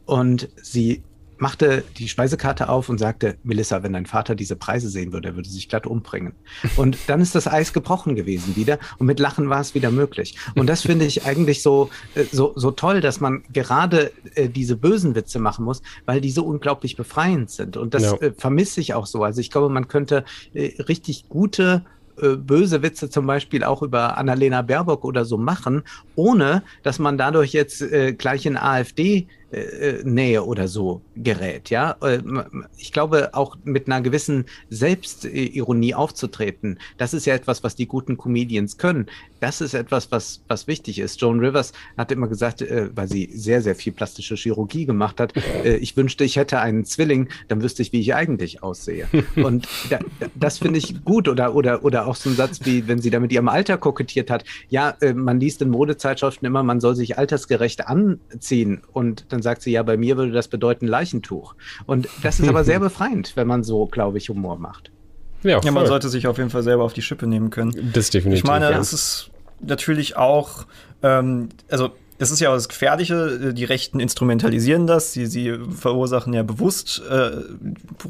Und 0.05 0.49
sie 0.61 1.03
machte 1.37 1.83
die 1.97 2.07
Speisekarte 2.07 2.69
auf 2.69 2.89
und 2.89 2.97
sagte, 2.97 3.37
Melissa, 3.43 3.83
wenn 3.83 3.93
dein 3.93 4.05
Vater 4.05 4.35
diese 4.35 4.55
Preise 4.55 4.89
sehen 4.89 5.13
würde, 5.13 5.29
er 5.29 5.35
würde 5.35 5.49
sich 5.49 5.69
glatt 5.69 5.85
umbringen. 5.87 6.33
Und 6.77 6.97
dann 7.07 7.21
ist 7.21 7.35
das 7.35 7.47
Eis 7.47 7.73
gebrochen 7.73 8.15
gewesen 8.15 8.55
wieder 8.55 8.79
und 8.99 9.07
mit 9.07 9.19
Lachen 9.19 9.49
war 9.49 9.61
es 9.61 9.73
wieder 9.75 9.91
möglich. 9.91 10.37
Und 10.55 10.67
das 10.67 10.81
finde 10.81 11.05
ich 11.05 11.25
eigentlich 11.25 11.61
so, 11.61 11.89
äh, 12.15 12.23
so, 12.31 12.53
so 12.55 12.71
toll, 12.71 13.01
dass 13.01 13.19
man 13.19 13.43
gerade 13.51 14.11
äh, 14.35 14.49
diese 14.49 14.75
bösen 14.75 15.15
Witze 15.15 15.39
machen 15.39 15.65
muss, 15.65 15.81
weil 16.05 16.21
die 16.21 16.31
so 16.31 16.43
unglaublich 16.43 16.95
befreiend 16.95 17.49
sind. 17.49 17.77
Und 17.77 17.93
das 17.93 18.03
ja. 18.03 18.13
äh, 18.17 18.33
vermisse 18.37 18.81
ich 18.81 18.93
auch 18.93 19.05
so. 19.05 19.23
Also 19.23 19.41
ich 19.41 19.51
glaube, 19.51 19.69
man 19.69 19.87
könnte 19.87 20.25
äh, 20.53 20.81
richtig 20.83 21.29
gute 21.29 21.83
äh, 22.21 22.35
böse 22.35 22.81
Witze 22.81 23.09
zum 23.09 23.27
Beispiel 23.27 23.63
auch 23.63 23.83
über 23.83 24.17
Annalena 24.17 24.63
Baerbock 24.63 25.05
oder 25.05 25.23
so 25.23 25.37
machen, 25.37 25.83
ohne 26.15 26.63
dass 26.81 26.97
man 26.97 27.17
dadurch 27.17 27.53
jetzt 27.53 27.81
äh, 27.81 28.13
gleich 28.13 28.45
in 28.47 28.57
AfD 28.57 29.27
äh, 29.51 30.03
Nähe 30.03 30.43
oder 30.43 30.67
so 30.67 31.01
gerät. 31.15 31.69
Ja, 31.69 31.95
äh, 32.01 32.19
ich 32.77 32.91
glaube 32.91 33.33
auch 33.33 33.57
mit 33.63 33.87
einer 33.87 34.01
gewissen 34.01 34.45
Selbstironie 34.69 35.93
aufzutreten. 35.93 36.79
Das 36.97 37.13
ist 37.13 37.25
ja 37.25 37.35
etwas, 37.35 37.63
was 37.63 37.75
die 37.75 37.87
guten 37.87 38.17
Comedians 38.17 38.77
können. 38.77 39.07
Das 39.39 39.61
ist 39.61 39.73
etwas, 39.73 40.11
was 40.11 40.41
was 40.47 40.67
wichtig 40.67 40.99
ist. 40.99 41.21
Joan 41.21 41.39
Rivers 41.39 41.73
hat 41.97 42.11
immer 42.11 42.27
gesagt, 42.27 42.61
äh, 42.61 42.89
weil 42.95 43.07
sie 43.07 43.29
sehr 43.33 43.61
sehr 43.61 43.75
viel 43.75 43.93
plastische 43.93 44.35
Chirurgie 44.35 44.85
gemacht 44.85 45.19
hat. 45.19 45.33
Äh, 45.63 45.77
ich 45.77 45.95
wünschte, 45.95 46.23
ich 46.23 46.35
hätte 46.35 46.59
einen 46.59 46.85
Zwilling, 46.85 47.29
dann 47.47 47.61
wüsste 47.61 47.81
ich, 47.81 47.91
wie 47.93 47.99
ich 47.99 48.15
eigentlich 48.15 48.63
aussehe. 48.63 49.07
Und 49.35 49.67
da, 49.89 49.99
das 50.35 50.57
finde 50.59 50.79
ich 50.79 51.03
gut. 51.03 51.27
Oder 51.27 51.55
oder 51.55 51.83
oder 51.83 52.07
auch 52.07 52.15
so 52.15 52.29
ein 52.29 52.35
Satz 52.35 52.59
wie, 52.63 52.87
wenn 52.87 53.01
sie 53.01 53.09
da 53.09 53.19
mit 53.19 53.31
ihrem 53.31 53.47
Alter 53.47 53.77
kokettiert 53.77 54.29
hat. 54.29 54.43
Ja, 54.69 54.95
äh, 55.01 55.13
man 55.13 55.39
liest 55.39 55.61
in 55.61 55.69
Modezeitschriften 55.69 56.45
immer, 56.45 56.63
man 56.63 56.79
soll 56.79 56.95
sich 56.95 57.17
altersgerecht 57.17 57.87
anziehen 57.87 58.81
und 58.93 59.25
dann 59.29 59.36
sagt 59.41 59.61
sie, 59.61 59.71
ja, 59.71 59.83
bei 59.83 59.97
mir 59.97 60.17
würde 60.17 60.31
das 60.31 60.47
bedeuten 60.47 60.87
Leichentuch. 60.87 61.55
Und 61.85 62.07
das 62.23 62.39
ist 62.39 62.47
aber 62.47 62.63
sehr 62.63 62.79
befreiend, 62.81 63.33
wenn 63.35 63.47
man 63.47 63.63
so, 63.63 63.85
glaube 63.85 64.17
ich, 64.17 64.29
Humor 64.29 64.57
macht. 64.57 64.91
Ja, 65.43 65.61
ja, 65.61 65.71
man 65.71 65.85
sollte 65.85 66.09
sich 66.09 66.27
auf 66.27 66.37
jeden 66.37 66.49
Fall 66.49 66.63
selber 66.63 66.83
auf 66.83 66.93
die 66.93 67.01
Schippe 67.01 67.27
nehmen 67.27 67.49
können. 67.49 67.91
Das 67.93 68.09
definitiv. 68.09 68.43
Ich 68.43 68.47
meine, 68.47 68.71
ja. 68.71 68.79
es 68.79 68.91
ist 68.91 69.29
natürlich 69.61 70.17
auch, 70.17 70.65
ähm, 71.03 71.49
also 71.69 71.91
das 72.17 72.31
ist 72.31 72.39
ja 72.39 72.49
auch 72.49 72.55
das 72.55 72.67
Gefährliche, 72.67 73.53
die 73.53 73.63
Rechten 73.63 73.99
instrumentalisieren 73.99 74.87
das, 74.87 75.13
sie, 75.13 75.27
sie 75.27 75.55
verursachen 75.69 76.33
ja 76.33 76.41
bewusst, 76.43 77.01
äh, 77.09 77.31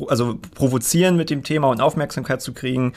also 0.08 0.40
provozieren 0.56 1.18
mit 1.18 1.30
dem 1.30 1.44
Thema 1.44 1.70
und 1.70 1.82
Aufmerksamkeit 1.82 2.42
zu 2.42 2.54
kriegen. 2.54 2.94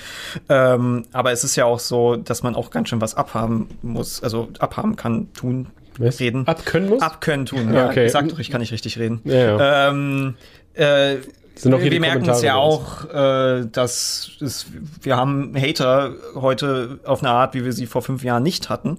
Ähm, 0.48 1.04
aber 1.12 1.32
es 1.32 1.42
ist 1.42 1.56
ja 1.56 1.64
auch 1.64 1.80
so, 1.80 2.16
dass 2.16 2.42
man 2.42 2.54
auch 2.54 2.70
ganz 2.70 2.88
schön 2.88 3.00
was 3.00 3.14
abhaben 3.14 3.68
muss, 3.82 4.22
also 4.22 4.48
abhaben 4.60 4.94
kann, 4.94 5.32
tun, 5.32 5.66
was? 6.00 6.20
reden. 6.20 6.46
Abkönnen 6.46 6.88
muss? 6.88 7.02
Abkönnen 7.02 7.46
tun, 7.46 7.72
ja. 7.72 7.88
Okay. 7.88 8.06
Ich 8.06 8.12
sag 8.12 8.28
doch, 8.28 8.38
ich 8.38 8.50
kann 8.50 8.60
nicht 8.60 8.72
richtig 8.72 8.98
reden. 8.98 9.20
Ja, 9.24 9.58
ja. 9.58 9.88
Ähm, 9.88 10.34
äh, 10.74 11.16
wir 11.64 12.00
merken 12.00 12.28
es 12.28 12.42
ja 12.42 12.54
auch, 12.54 13.04
äh, 13.12 13.66
dass 13.70 14.30
es, 14.40 14.66
wir 15.02 15.16
haben 15.16 15.54
Hater 15.56 16.14
heute 16.34 17.00
auf 17.04 17.22
eine 17.22 17.30
Art, 17.30 17.54
wie 17.54 17.64
wir 17.64 17.72
sie 17.72 17.86
vor 17.86 18.02
fünf 18.02 18.24
Jahren 18.24 18.42
nicht 18.42 18.68
hatten, 18.68 18.98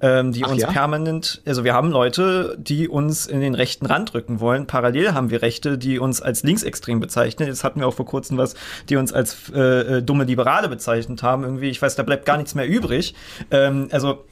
ähm, 0.00 0.32
die 0.32 0.44
Ach 0.44 0.50
uns 0.50 0.62
ja? 0.62 0.70
permanent, 0.70 1.40
also 1.46 1.64
wir 1.64 1.74
haben 1.74 1.90
Leute, 1.90 2.56
die 2.58 2.88
uns 2.88 3.26
in 3.26 3.40
den 3.40 3.54
rechten 3.54 3.86
Rand 3.86 4.14
rücken 4.14 4.40
wollen. 4.40 4.66
Parallel 4.66 5.14
haben 5.14 5.30
wir 5.30 5.42
Rechte, 5.42 5.78
die 5.78 5.98
uns 5.98 6.20
als 6.20 6.42
linksextrem 6.42 7.00
bezeichnen. 7.00 7.48
Jetzt 7.48 7.64
hatten 7.64 7.80
wir 7.80 7.88
auch 7.88 7.94
vor 7.94 8.06
kurzem 8.06 8.36
was, 8.36 8.54
die 8.88 8.96
uns 8.96 9.12
als 9.12 9.50
äh, 9.54 9.60
äh, 9.98 10.02
dumme 10.02 10.24
Liberale 10.24 10.68
bezeichnet 10.68 11.22
haben. 11.22 11.44
Irgendwie, 11.44 11.70
ich 11.70 11.80
weiß, 11.80 11.96
da 11.96 12.02
bleibt 12.02 12.26
gar 12.26 12.36
nichts 12.36 12.54
mehr 12.54 12.68
übrig. 12.68 13.14
Ähm, 13.50 13.88
also 13.90 14.24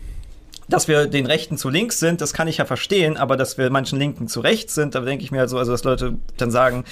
dass 0.71 0.89
wir 0.89 1.07
den 1.07 1.27
Rechten 1.27 1.59
zu 1.59 1.69
links 1.69 2.01
sind, 2.01 2.21
das 2.21 2.33
kann 2.33 2.49
ich 2.49 2.59
ja 2.59 2.65
verstehen, 2.65 3.17
aber 3.17 3.37
dass 3.37 3.59
wir 3.59 3.71
manchen 3.71 3.99
Linken 3.99 4.29
zu 4.29 4.41
rechts 4.41 4.75
sind, 4.75 4.95
da 4.95 5.01
denke 5.01 5.25
ich 5.25 5.31
mir 5.31 5.41
halt 5.41 5.51
so, 5.51 5.59
also 5.59 5.73
dass 5.73 5.85
Leute 5.85 6.19
dann 6.37 6.51
sagen, 6.51 6.85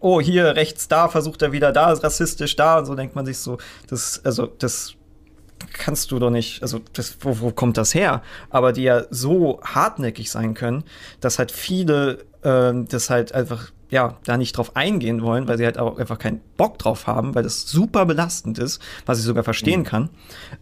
oh, 0.00 0.20
hier 0.20 0.56
rechts 0.56 0.88
da, 0.88 1.08
versucht 1.08 1.42
er 1.42 1.52
wieder 1.52 1.72
da, 1.72 1.92
ist 1.92 2.02
rassistisch 2.02 2.56
da 2.56 2.78
und 2.78 2.86
so 2.86 2.94
denkt 2.94 3.14
man 3.14 3.24
sich 3.24 3.38
so, 3.38 3.58
das, 3.88 4.20
also 4.24 4.46
das 4.46 4.94
kannst 5.72 6.10
du 6.10 6.18
doch 6.18 6.30
nicht, 6.30 6.62
also 6.62 6.80
das, 6.92 7.16
wo, 7.20 7.40
wo 7.40 7.50
kommt 7.52 7.78
das 7.78 7.94
her? 7.94 8.22
Aber 8.50 8.72
die 8.72 8.82
ja 8.82 9.04
so 9.10 9.60
hartnäckig 9.62 10.30
sein 10.30 10.54
können, 10.54 10.84
dass 11.20 11.38
halt 11.38 11.52
viele 11.52 12.24
ähm, 12.42 12.88
das 12.88 13.10
halt 13.10 13.34
einfach 13.34 13.70
ja, 13.92 14.16
da 14.24 14.38
nicht 14.38 14.56
drauf 14.56 14.74
eingehen 14.74 15.20
wollen, 15.20 15.46
weil 15.48 15.58
sie 15.58 15.66
halt 15.66 15.76
auch 15.76 15.98
einfach 15.98 16.18
keinen 16.18 16.40
Bock 16.56 16.78
drauf 16.78 17.06
haben, 17.06 17.34
weil 17.34 17.42
das 17.42 17.68
super 17.68 18.06
belastend 18.06 18.58
ist, 18.58 18.80
was 19.04 19.18
ich 19.18 19.24
sogar 19.24 19.44
verstehen 19.44 19.84
kann. 19.84 20.08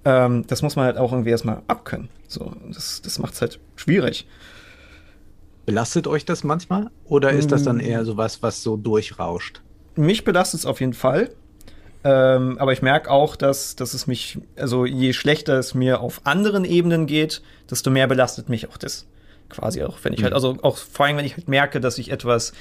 Ähm, 0.04 0.44
das 0.48 0.62
muss 0.62 0.74
man 0.74 0.86
halt 0.86 0.98
auch 0.98 1.12
irgendwie 1.12 1.30
erstmal 1.30 1.62
abkönnen. 1.68 2.08
So, 2.26 2.52
das, 2.66 3.02
das 3.02 3.20
macht 3.20 3.34
es 3.34 3.40
halt 3.40 3.60
schwierig. 3.76 4.26
Belastet 5.64 6.08
euch 6.08 6.24
das 6.24 6.42
manchmal? 6.42 6.90
Oder 7.04 7.30
ist 7.30 7.52
das 7.52 7.62
dann 7.62 7.78
eher 7.78 8.04
sowas, 8.04 8.42
was 8.42 8.64
so 8.64 8.76
durchrauscht? 8.76 9.62
Mich 9.94 10.24
belastet 10.24 10.60
es 10.60 10.66
auf 10.66 10.80
jeden 10.80 10.94
Fall. 10.94 11.30
Ähm, 12.02 12.58
aber 12.58 12.72
ich 12.72 12.82
merke 12.82 13.08
auch, 13.12 13.36
dass, 13.36 13.76
dass 13.76 13.94
es 13.94 14.08
mich, 14.08 14.40
also 14.56 14.86
je 14.86 15.12
schlechter 15.12 15.56
es 15.56 15.72
mir 15.72 16.00
auf 16.00 16.22
anderen 16.24 16.64
Ebenen 16.64 17.06
geht, 17.06 17.42
desto 17.70 17.90
mehr 17.90 18.08
belastet 18.08 18.48
mich 18.48 18.68
auch 18.68 18.76
das. 18.76 19.06
Quasi 19.50 19.84
auch, 19.84 19.98
wenn 20.02 20.14
ich 20.14 20.24
halt, 20.24 20.32
also 20.32 20.56
auch 20.62 20.76
vor 20.78 21.06
allem, 21.06 21.16
wenn 21.16 21.24
ich 21.24 21.36
halt 21.36 21.48
merke, 21.48 21.80
dass 21.80 21.98
ich 21.98 22.10
etwas 22.10 22.52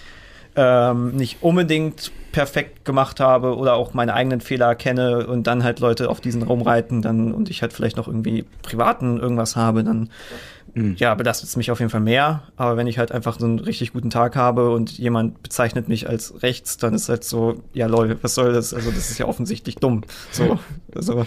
ähm, 0.56 1.16
nicht 1.16 1.42
unbedingt 1.42 2.12
perfekt 2.32 2.86
gemacht 2.86 3.20
habe 3.20 3.58
oder 3.58 3.76
auch 3.76 3.94
meine 3.94 4.14
eigenen 4.14 4.42
Fehler 4.42 4.68
erkenne 4.68 5.26
und 5.28 5.48
dann 5.48 5.64
halt 5.64 5.80
Leute 5.80 6.10
auf 6.10 6.22
diesen 6.22 6.44
rumreiten 6.44 7.02
dann 7.02 7.34
und 7.34 7.50
ich 7.50 7.62
halt 7.62 7.74
vielleicht 7.74 7.98
noch 7.98 8.08
irgendwie 8.08 8.46
privaten 8.62 9.20
irgendwas 9.20 9.56
habe, 9.56 9.84
dann 9.84 10.10
ja, 10.98 11.16
belastet 11.16 11.50
es 11.50 11.56
mich 11.56 11.72
auf 11.72 11.80
jeden 11.80 11.90
Fall 11.90 12.02
mehr. 12.02 12.44
Aber 12.56 12.78
wenn 12.78 12.88
ich 12.88 12.98
halt 12.98 13.12
einfach 13.12 13.40
so 13.40 13.46
einen 13.46 13.60
richtig 13.60 13.94
guten 13.94 14.10
Tag 14.10 14.36
habe 14.36 14.72
und 14.72 14.98
jemand 14.98 15.42
bezeichnet 15.44 15.90
mich 15.90 16.08
als 16.08 16.42
rechts, 16.44 16.78
dann 16.78 16.94
ist 16.94 17.10
halt 17.10 17.24
so, 17.24 17.62
ja 17.74 17.88
lol, 17.88 18.18
was 18.22 18.36
soll 18.36 18.54
das? 18.54 18.74
Also 18.74 18.92
das 18.92 19.10
ist 19.10 19.18
ja 19.18 19.26
offensichtlich 19.26 19.76
dumm. 19.76 20.04
So, 20.32 20.60
also 20.96 21.26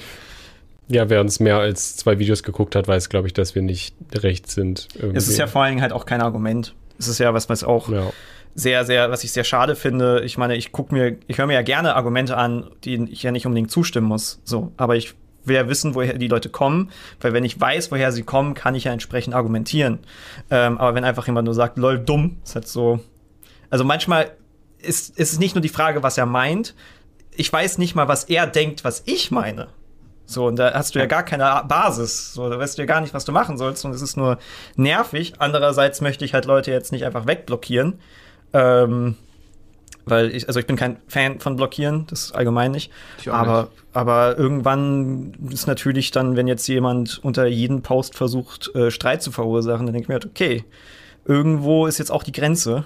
Ja, 0.89 1.09
wer 1.11 1.20
uns 1.20 1.40
mehr 1.40 1.59
als 1.59 1.97
zwei 1.97 2.19
Videos 2.19 2.43
geguckt 2.43 2.77
hat, 2.77 2.89
weiß, 2.89 3.09
glaube 3.09 3.27
ich, 3.27 3.35
dass 3.35 3.55
wir 3.55 3.62
nicht 3.62 3.94
rechts 4.15 4.55
sind. 4.55 4.89
Irgendwie. 4.94 5.19
es 5.19 5.28
ist 5.28 5.39
ja 5.39 5.47
vor 5.47 5.62
allen 5.62 5.73
Dingen 5.73 5.82
halt 5.82 5.93
auch 5.93 6.07
kein 6.07 6.20
Argument. 6.20 6.74
Es 6.99 7.09
ist 7.09 7.19
ja 7.19 7.35
was, 7.35 7.49
was 7.49 7.65
auch 7.65 7.89
Ja. 7.89 8.11
Sehr, 8.55 8.85
sehr, 8.85 9.11
was 9.11 9.24
ich 9.24 9.33
sehr 9.33 9.45
schade 9.45 9.77
finde. 9.77 10.23
Ich 10.24 10.37
meine, 10.37 10.57
ich 10.57 10.73
gucke 10.73 10.95
mir, 10.95 11.16
ich 11.27 11.39
höre 11.39 11.47
mir 11.47 11.55
ja 11.55 11.62
gerne 11.62 11.97
Argumente 11.97 12.37
an, 12.37 12.70
denen 12.85 13.07
ich 13.07 13.23
ja 13.23 13.33
nicht 13.33 13.47
unbedingt 13.47 13.70
zustimmen 13.70 14.07
muss. 14.07 14.41
So, 14.45 14.73
aber 14.77 14.97
ich 14.97 15.15
will 15.45 15.57
ja 15.57 15.69
wissen, 15.69 15.95
woher 15.95 16.19
die 16.19 16.29
Leute 16.29 16.49
kommen, 16.49 16.91
weil 17.20 17.33
wenn 17.33 17.45
ich 17.45 17.61
weiß, 17.61 17.91
woher 17.91 18.12
sie 18.12 18.23
kommen, 18.23 18.55
kann 18.55 18.74
ich 18.74 18.85
ja 18.85 18.93
entsprechend 18.93 19.35
argumentieren. 19.35 20.01
Ähm, 20.51 20.79
aber 20.79 20.95
wenn 20.95 21.05
einfach 21.05 21.27
jemand 21.27 21.47
nur 21.47 21.55
sagt, 21.55 21.79
lol, 21.79 21.99
dumm, 21.99 22.39
ist 22.45 22.55
halt 22.55 22.69
so. 22.69 23.01
Also 23.70 23.85
manchmal 23.85 24.33
ist, 24.79 25.19
ist 25.19 25.33
es 25.33 25.39
nicht 25.39 25.55
nur 25.55 25.62
die 25.62 25.69
Frage, 25.69 26.03
was 26.03 26.19
er 26.19 26.27
meint. 26.27 26.74
Ich 27.35 27.53
weiß 27.53 27.79
nicht 27.79 27.95
mal, 27.95 28.09
was 28.09 28.24
er 28.24 28.47
denkt, 28.47 28.85
was 28.85 29.03
ich 29.07 29.31
meine. 29.31 29.69
So, 30.27 30.47
und 30.47 30.57
da 30.57 30.73
hast 30.74 30.95
du 30.95 30.99
ja 30.99 31.07
gar 31.07 31.24
keine 31.24 31.65
Basis. 31.66 32.33
So, 32.33 32.49
da 32.49 32.59
weißt 32.59 32.79
du 32.79 32.83
ja 32.83 32.87
gar 32.87 33.01
nicht, 33.01 33.15
was 33.15 33.24
du 33.24 33.33
machen 33.33 33.59
sollst. 33.59 33.85
Und 33.85 33.93
es 33.93 34.03
ist 34.03 34.16
nur 34.16 34.39
nervig. 34.77 35.35
Andererseits 35.39 36.01
möchte 36.01 36.24
ich 36.24 36.35
halt 36.35 36.45
Leute 36.45 36.70
jetzt 36.70 36.93
nicht 36.93 37.05
einfach 37.05 37.27
wegblockieren. 37.27 37.99
Ähm, 38.53 39.16
weil 40.05 40.35
ich, 40.35 40.49
also 40.49 40.59
ich 40.59 40.66
bin 40.66 40.77
kein 40.77 40.97
Fan 41.07 41.39
von 41.39 41.57
Blockieren, 41.57 42.07
das 42.09 42.33
allgemein 42.33 42.73
nicht. 42.73 42.91
Aber, 43.29 43.62
nicht. 43.62 43.73
aber 43.93 44.37
irgendwann 44.37 45.33
ist 45.51 45.66
natürlich 45.66 46.11
dann, 46.11 46.37
wenn 46.37 46.49
jetzt 46.49 46.66
jemand 46.66 47.20
unter 47.23 47.47
jeden 47.47 47.83
Post 47.83 48.16
versucht, 48.16 48.74
äh, 48.74 48.91
Streit 48.91 49.23
zu 49.23 49.31
verursachen, 49.31 49.87
dann 49.87 49.93
denke 49.93 50.05
ich 50.05 50.09
mir 50.09 50.15
halt, 50.15 50.27
okay, 50.27 50.65
irgendwo 51.24 51.87
ist 51.87 51.99
jetzt 51.99 52.11
auch 52.11 52.24
die 52.24 52.33
Grenze. 52.33 52.85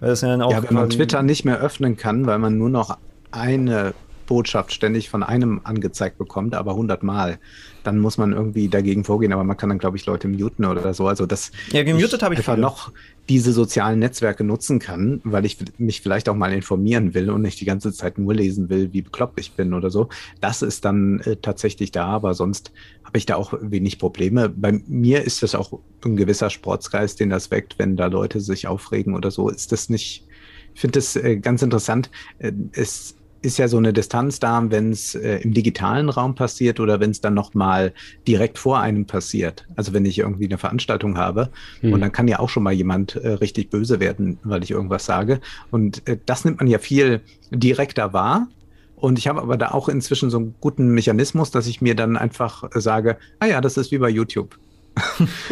Weil 0.00 0.10
das 0.10 0.20
ja 0.20 0.28
dann 0.28 0.42
auch 0.42 0.52
Ja, 0.52 0.62
wenn 0.62 0.74
man 0.74 0.90
Twitter 0.90 1.22
nicht 1.22 1.44
mehr 1.44 1.60
öffnen 1.60 1.96
kann, 1.96 2.26
weil 2.26 2.38
man 2.38 2.56
nur 2.56 2.70
noch 2.70 2.98
eine 3.30 3.94
Botschaft 4.26 4.72
ständig 4.72 5.08
von 5.08 5.22
einem 5.22 5.60
angezeigt 5.64 6.18
bekommt, 6.18 6.54
aber 6.54 6.74
hundertmal, 6.74 7.38
dann 7.82 7.98
muss 7.98 8.18
man 8.18 8.32
irgendwie 8.32 8.68
dagegen 8.68 9.04
vorgehen. 9.04 9.32
Aber 9.32 9.44
man 9.44 9.56
kann 9.56 9.68
dann, 9.68 9.78
glaube 9.78 9.96
ich, 9.96 10.06
Leute 10.06 10.28
muten 10.28 10.64
oder 10.64 10.94
so. 10.94 11.06
Also 11.08 11.26
das 11.26 11.52
Ja, 11.66 11.82
gemutet 11.82 12.22
habe 12.22 12.34
ich 12.34 12.40
einfach 12.40 12.44
viele. 12.44 12.58
noch 12.58 12.92
diese 13.28 13.52
sozialen 13.52 13.98
Netzwerke 13.98 14.42
nutzen 14.44 14.78
kann, 14.78 15.20
weil 15.24 15.44
ich 15.44 15.58
mich 15.78 16.00
vielleicht 16.00 16.28
auch 16.30 16.34
mal 16.34 16.52
informieren 16.52 17.12
will 17.14 17.30
und 17.30 17.42
nicht 17.42 17.60
die 17.60 17.66
ganze 17.66 17.92
Zeit 17.92 18.16
nur 18.18 18.34
lesen 18.34 18.70
will, 18.70 18.92
wie 18.92 19.02
bekloppt 19.02 19.38
ich 19.40 19.54
bin 19.54 19.74
oder 19.74 19.90
so. 19.90 20.08
Das 20.40 20.62
ist 20.62 20.84
dann 20.84 21.20
äh, 21.20 21.36
tatsächlich 21.36 21.90
da, 21.92 22.06
aber 22.06 22.34
sonst 22.34 22.72
habe 23.04 23.18
ich 23.18 23.26
da 23.26 23.36
auch 23.36 23.52
wenig 23.60 23.98
Probleme. 23.98 24.48
Bei 24.48 24.72
mir 24.86 25.24
ist 25.24 25.42
das 25.42 25.54
auch 25.54 25.80
ein 26.04 26.16
gewisser 26.16 26.50
Sportsgeist, 26.50 27.20
den 27.20 27.30
das 27.30 27.50
weckt, 27.50 27.78
wenn 27.78 27.96
da 27.96 28.06
Leute 28.06 28.40
sich 28.40 28.66
aufregen 28.66 29.14
oder 29.14 29.30
so. 29.30 29.50
Ist 29.50 29.72
das 29.72 29.88
nicht, 29.90 30.26
ich 30.74 30.80
finde 30.80 30.98
das 30.98 31.16
äh, 31.16 31.36
ganz 31.38 31.62
interessant. 31.62 32.10
Äh, 32.38 32.52
es 32.72 33.14
ist 33.48 33.58
ja 33.58 33.68
so 33.68 33.78
eine 33.78 33.92
Distanz 33.92 34.38
da, 34.38 34.62
wenn 34.70 34.92
es 34.92 35.14
äh, 35.14 35.38
im 35.38 35.52
digitalen 35.52 36.08
Raum 36.08 36.34
passiert 36.34 36.78
oder 36.80 37.00
wenn 37.00 37.10
es 37.10 37.20
dann 37.20 37.34
noch 37.34 37.54
mal 37.54 37.92
direkt 38.26 38.58
vor 38.58 38.80
einem 38.80 39.06
passiert. 39.06 39.66
Also 39.76 39.92
wenn 39.92 40.04
ich 40.04 40.18
irgendwie 40.18 40.46
eine 40.46 40.58
Veranstaltung 40.58 41.18
habe 41.18 41.50
Hm. 41.80 41.92
und 41.92 42.00
dann 42.00 42.12
kann 42.12 42.28
ja 42.28 42.38
auch 42.38 42.48
schon 42.48 42.62
mal 42.62 42.72
jemand 42.72 43.16
äh, 43.16 43.28
richtig 43.28 43.70
böse 43.70 44.00
werden, 44.00 44.38
weil 44.44 44.62
ich 44.62 44.70
irgendwas 44.70 45.04
sage. 45.04 45.40
Und 45.70 46.06
äh, 46.08 46.18
das 46.26 46.44
nimmt 46.44 46.58
man 46.58 46.68
ja 46.68 46.78
viel 46.78 47.20
direkter 47.50 48.12
wahr. 48.12 48.48
Und 48.96 49.18
ich 49.18 49.28
habe 49.28 49.40
aber 49.40 49.56
da 49.56 49.70
auch 49.70 49.88
inzwischen 49.88 50.28
so 50.28 50.38
einen 50.38 50.54
guten 50.60 50.88
Mechanismus, 50.88 51.50
dass 51.50 51.66
ich 51.66 51.80
mir 51.80 51.94
dann 51.94 52.16
einfach 52.16 52.64
äh, 52.74 52.80
sage, 52.80 53.16
ah 53.38 53.46
ja, 53.46 53.60
das 53.60 53.76
ist 53.76 53.92
wie 53.92 53.98
bei 53.98 54.08
YouTube. 54.08 54.58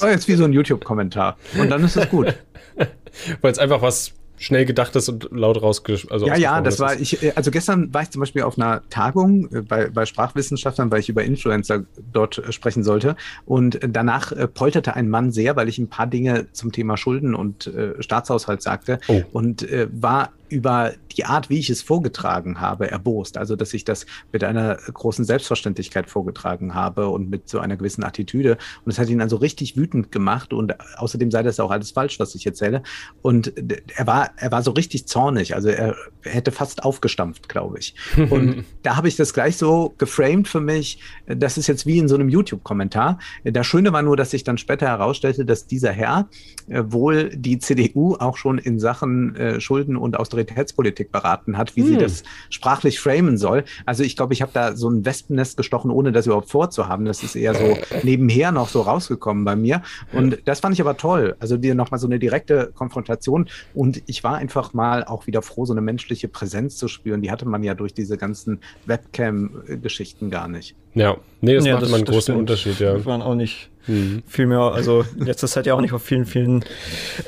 oh, 0.00 0.06
jetzt 0.06 0.28
wie 0.28 0.34
so 0.34 0.44
ein 0.44 0.52
YouTube-Kommentar. 0.54 1.36
Und 1.58 1.68
dann 1.68 1.84
ist 1.84 1.96
es 1.96 2.08
gut. 2.08 2.34
Weil 3.42 3.52
es 3.52 3.58
einfach 3.58 3.82
was 3.82 4.14
schnell 4.38 4.64
gedachtes 4.64 5.08
und 5.08 5.28
laut 5.32 5.60
rausgesch... 5.62 6.06
Also 6.10 6.26
Ja, 6.26 6.36
ja, 6.36 6.60
das 6.60 6.80
ausgesprochenes 6.80 6.80
war 6.80 7.02
ist. 7.02 7.12
ich. 7.14 7.22
äh, 7.22 7.32
Also 7.36 7.50
gestern 7.50 7.92
war 7.92 8.02
ich 8.02 8.10
zum 8.10 8.20
Beispiel 8.20 8.42
auf 8.42 8.58
einer 8.58 8.82
Tagung 8.90 9.48
äh, 9.52 9.62
bei, 9.62 9.88
bei 9.88 10.06
Sprachwissenschaftlern, 10.06 10.90
weil 10.90 11.00
ich 11.00 11.08
über 11.08 11.24
Influencer 11.24 11.84
dort 12.12 12.38
äh, 12.38 12.52
sprechen 12.52 12.82
sollte. 12.84 13.16
Und 13.46 13.80
danach 13.82 14.32
polterte 14.54 14.94
ein 14.96 15.08
Mann 15.08 15.32
sehr, 15.32 15.56
weil 15.56 15.68
ich 15.68 15.78
ein 15.78 15.88
paar 15.88 16.06
Dinge 16.06 16.46
zum 16.52 16.72
Thema 16.72 16.96
Schulden 16.96 17.34
und 17.34 17.66
äh, 17.68 18.00
Staatshaushalt 18.02 18.62
sagte 18.62 18.98
Oh. 19.08 19.22
und 19.32 19.62
äh, 19.70 19.88
war 19.92 20.30
über 20.48 20.92
die 21.12 21.24
Art, 21.24 21.50
wie 21.50 21.58
ich 21.58 21.70
es 21.70 21.82
vorgetragen 21.82 22.60
habe, 22.60 22.90
erbost. 22.90 23.36
Also, 23.36 23.56
dass 23.56 23.74
ich 23.74 23.84
das 23.84 24.06
mit 24.32 24.44
einer 24.44 24.76
großen 24.76 25.24
Selbstverständlichkeit 25.24 26.08
vorgetragen 26.08 26.74
habe 26.74 27.08
und 27.08 27.30
mit 27.30 27.48
so 27.48 27.58
einer 27.58 27.76
gewissen 27.76 28.04
Attitüde. 28.04 28.58
Und 28.84 28.92
es 28.92 28.98
hat 28.98 29.08
ihn 29.08 29.20
also 29.20 29.36
richtig 29.36 29.76
wütend 29.76 30.12
gemacht. 30.12 30.52
Und 30.52 30.74
außerdem 30.98 31.30
sei 31.30 31.42
das 31.42 31.60
auch 31.60 31.70
alles 31.70 31.90
falsch, 31.90 32.20
was 32.20 32.34
ich 32.34 32.46
erzähle. 32.46 32.82
Und 33.22 33.52
er 33.96 34.06
war, 34.06 34.30
er 34.36 34.52
war 34.52 34.62
so 34.62 34.70
richtig 34.72 35.06
zornig. 35.06 35.54
Also, 35.54 35.68
er 35.68 35.96
hätte 36.22 36.52
fast 36.52 36.84
aufgestampft, 36.84 37.48
glaube 37.48 37.78
ich. 37.78 37.94
Und 38.30 38.64
da 38.82 38.96
habe 38.96 39.08
ich 39.08 39.16
das 39.16 39.32
gleich 39.32 39.56
so 39.56 39.94
geframed 39.98 40.48
für 40.48 40.60
mich. 40.60 41.00
Das 41.26 41.58
ist 41.58 41.66
jetzt 41.66 41.86
wie 41.86 41.98
in 41.98 42.08
so 42.08 42.14
einem 42.14 42.28
YouTube-Kommentar. 42.28 43.18
Das 43.44 43.66
Schöne 43.66 43.92
war 43.92 44.02
nur, 44.02 44.16
dass 44.16 44.30
sich 44.30 44.44
dann 44.44 44.58
später 44.58 44.86
herausstellte, 44.86 45.44
dass 45.44 45.66
dieser 45.66 45.92
Herr 45.92 46.28
äh, 46.68 46.82
wohl 46.86 47.30
die 47.34 47.58
CDU 47.58 48.16
auch 48.16 48.36
schon 48.36 48.58
in 48.58 48.78
Sachen 48.78 49.34
äh, 49.36 49.60
Schulden 49.60 49.96
und 49.96 50.18
Austeritätspolitik 50.38 51.10
beraten 51.12 51.56
hat, 51.56 51.76
wie 51.76 51.82
hm. 51.82 51.88
sie 51.88 51.96
das 51.96 52.22
sprachlich 52.50 53.00
framen 53.00 53.36
soll. 53.36 53.64
Also 53.86 54.04
ich 54.04 54.16
glaube, 54.16 54.32
ich 54.32 54.42
habe 54.42 54.52
da 54.54 54.76
so 54.76 54.88
ein 54.88 55.04
Wespennest 55.04 55.56
gestochen, 55.56 55.90
ohne 55.90 56.12
das 56.12 56.26
überhaupt 56.26 56.50
vorzuhaben. 56.50 57.04
Das 57.04 57.22
ist 57.22 57.34
eher 57.34 57.54
so 57.54 57.76
nebenher 58.02 58.52
noch 58.52 58.68
so 58.68 58.82
rausgekommen 58.82 59.44
bei 59.44 59.56
mir. 59.56 59.82
Und 60.12 60.38
das 60.44 60.60
fand 60.60 60.74
ich 60.74 60.80
aber 60.80 60.96
toll. 60.96 61.36
Also 61.40 61.56
dir 61.56 61.74
nochmal 61.74 61.98
so 61.98 62.06
eine 62.06 62.18
direkte 62.18 62.70
Konfrontation. 62.74 63.48
Und 63.74 64.02
ich 64.06 64.22
war 64.24 64.36
einfach 64.36 64.74
mal 64.74 65.04
auch 65.04 65.26
wieder 65.26 65.42
froh, 65.42 65.64
so 65.64 65.72
eine 65.72 65.80
menschliche 65.80 66.28
Präsenz 66.28 66.76
zu 66.76 66.88
spüren. 66.88 67.22
Die 67.22 67.30
hatte 67.30 67.46
man 67.46 67.62
ja 67.62 67.74
durch 67.74 67.94
diese 67.94 68.16
ganzen 68.16 68.60
Webcam-Geschichten 68.86 70.30
gar 70.30 70.48
nicht. 70.48 70.76
Ja, 70.94 71.16
nee, 71.40 71.54
das 71.54 71.64
ja, 71.64 71.74
macht 71.74 71.86
immer 71.86 71.96
einen 71.96 72.04
großen 72.04 72.22
stimmt. 72.22 72.38
Unterschied, 72.38 72.80
ja. 72.80 72.94
Das 72.94 73.06
waren 73.06 73.22
auch 73.22 73.34
nicht 73.34 73.70
mhm. 73.86 74.22
viel 74.26 74.46
mehr, 74.46 74.60
also 74.60 75.04
letzter 75.16 75.46
Zeit 75.46 75.66
ja 75.66 75.74
auch 75.74 75.80
nicht 75.80 75.92
auf 75.92 76.02
vielen, 76.02 76.26
vielen 76.26 76.64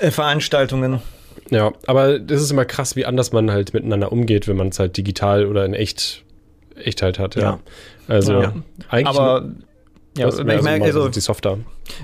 äh, 0.00 0.10
Veranstaltungen. 0.10 1.00
Ja, 1.50 1.72
aber 1.86 2.18
das 2.18 2.40
ist 2.40 2.50
immer 2.50 2.64
krass, 2.64 2.96
wie 2.96 3.04
anders 3.04 3.32
man 3.32 3.50
halt 3.50 3.74
miteinander 3.74 4.12
umgeht, 4.12 4.46
wenn 4.48 4.56
man 4.56 4.68
es 4.68 4.78
halt 4.78 4.96
digital 4.96 5.46
oder 5.46 5.64
in 5.64 5.74
echt 5.74 6.24
Echtheit 6.76 7.18
hat, 7.18 7.34
ja. 7.34 7.42
ja. 7.42 7.58
Also 8.08 8.40
ja. 8.40 8.54
eigentlich. 8.88 9.18
Aber 9.18 9.50
ja, 10.16 10.28
ich 10.28 10.62
merke 10.62 10.84
also, 10.84 11.08
die 11.08 11.20
Softer. 11.20 11.58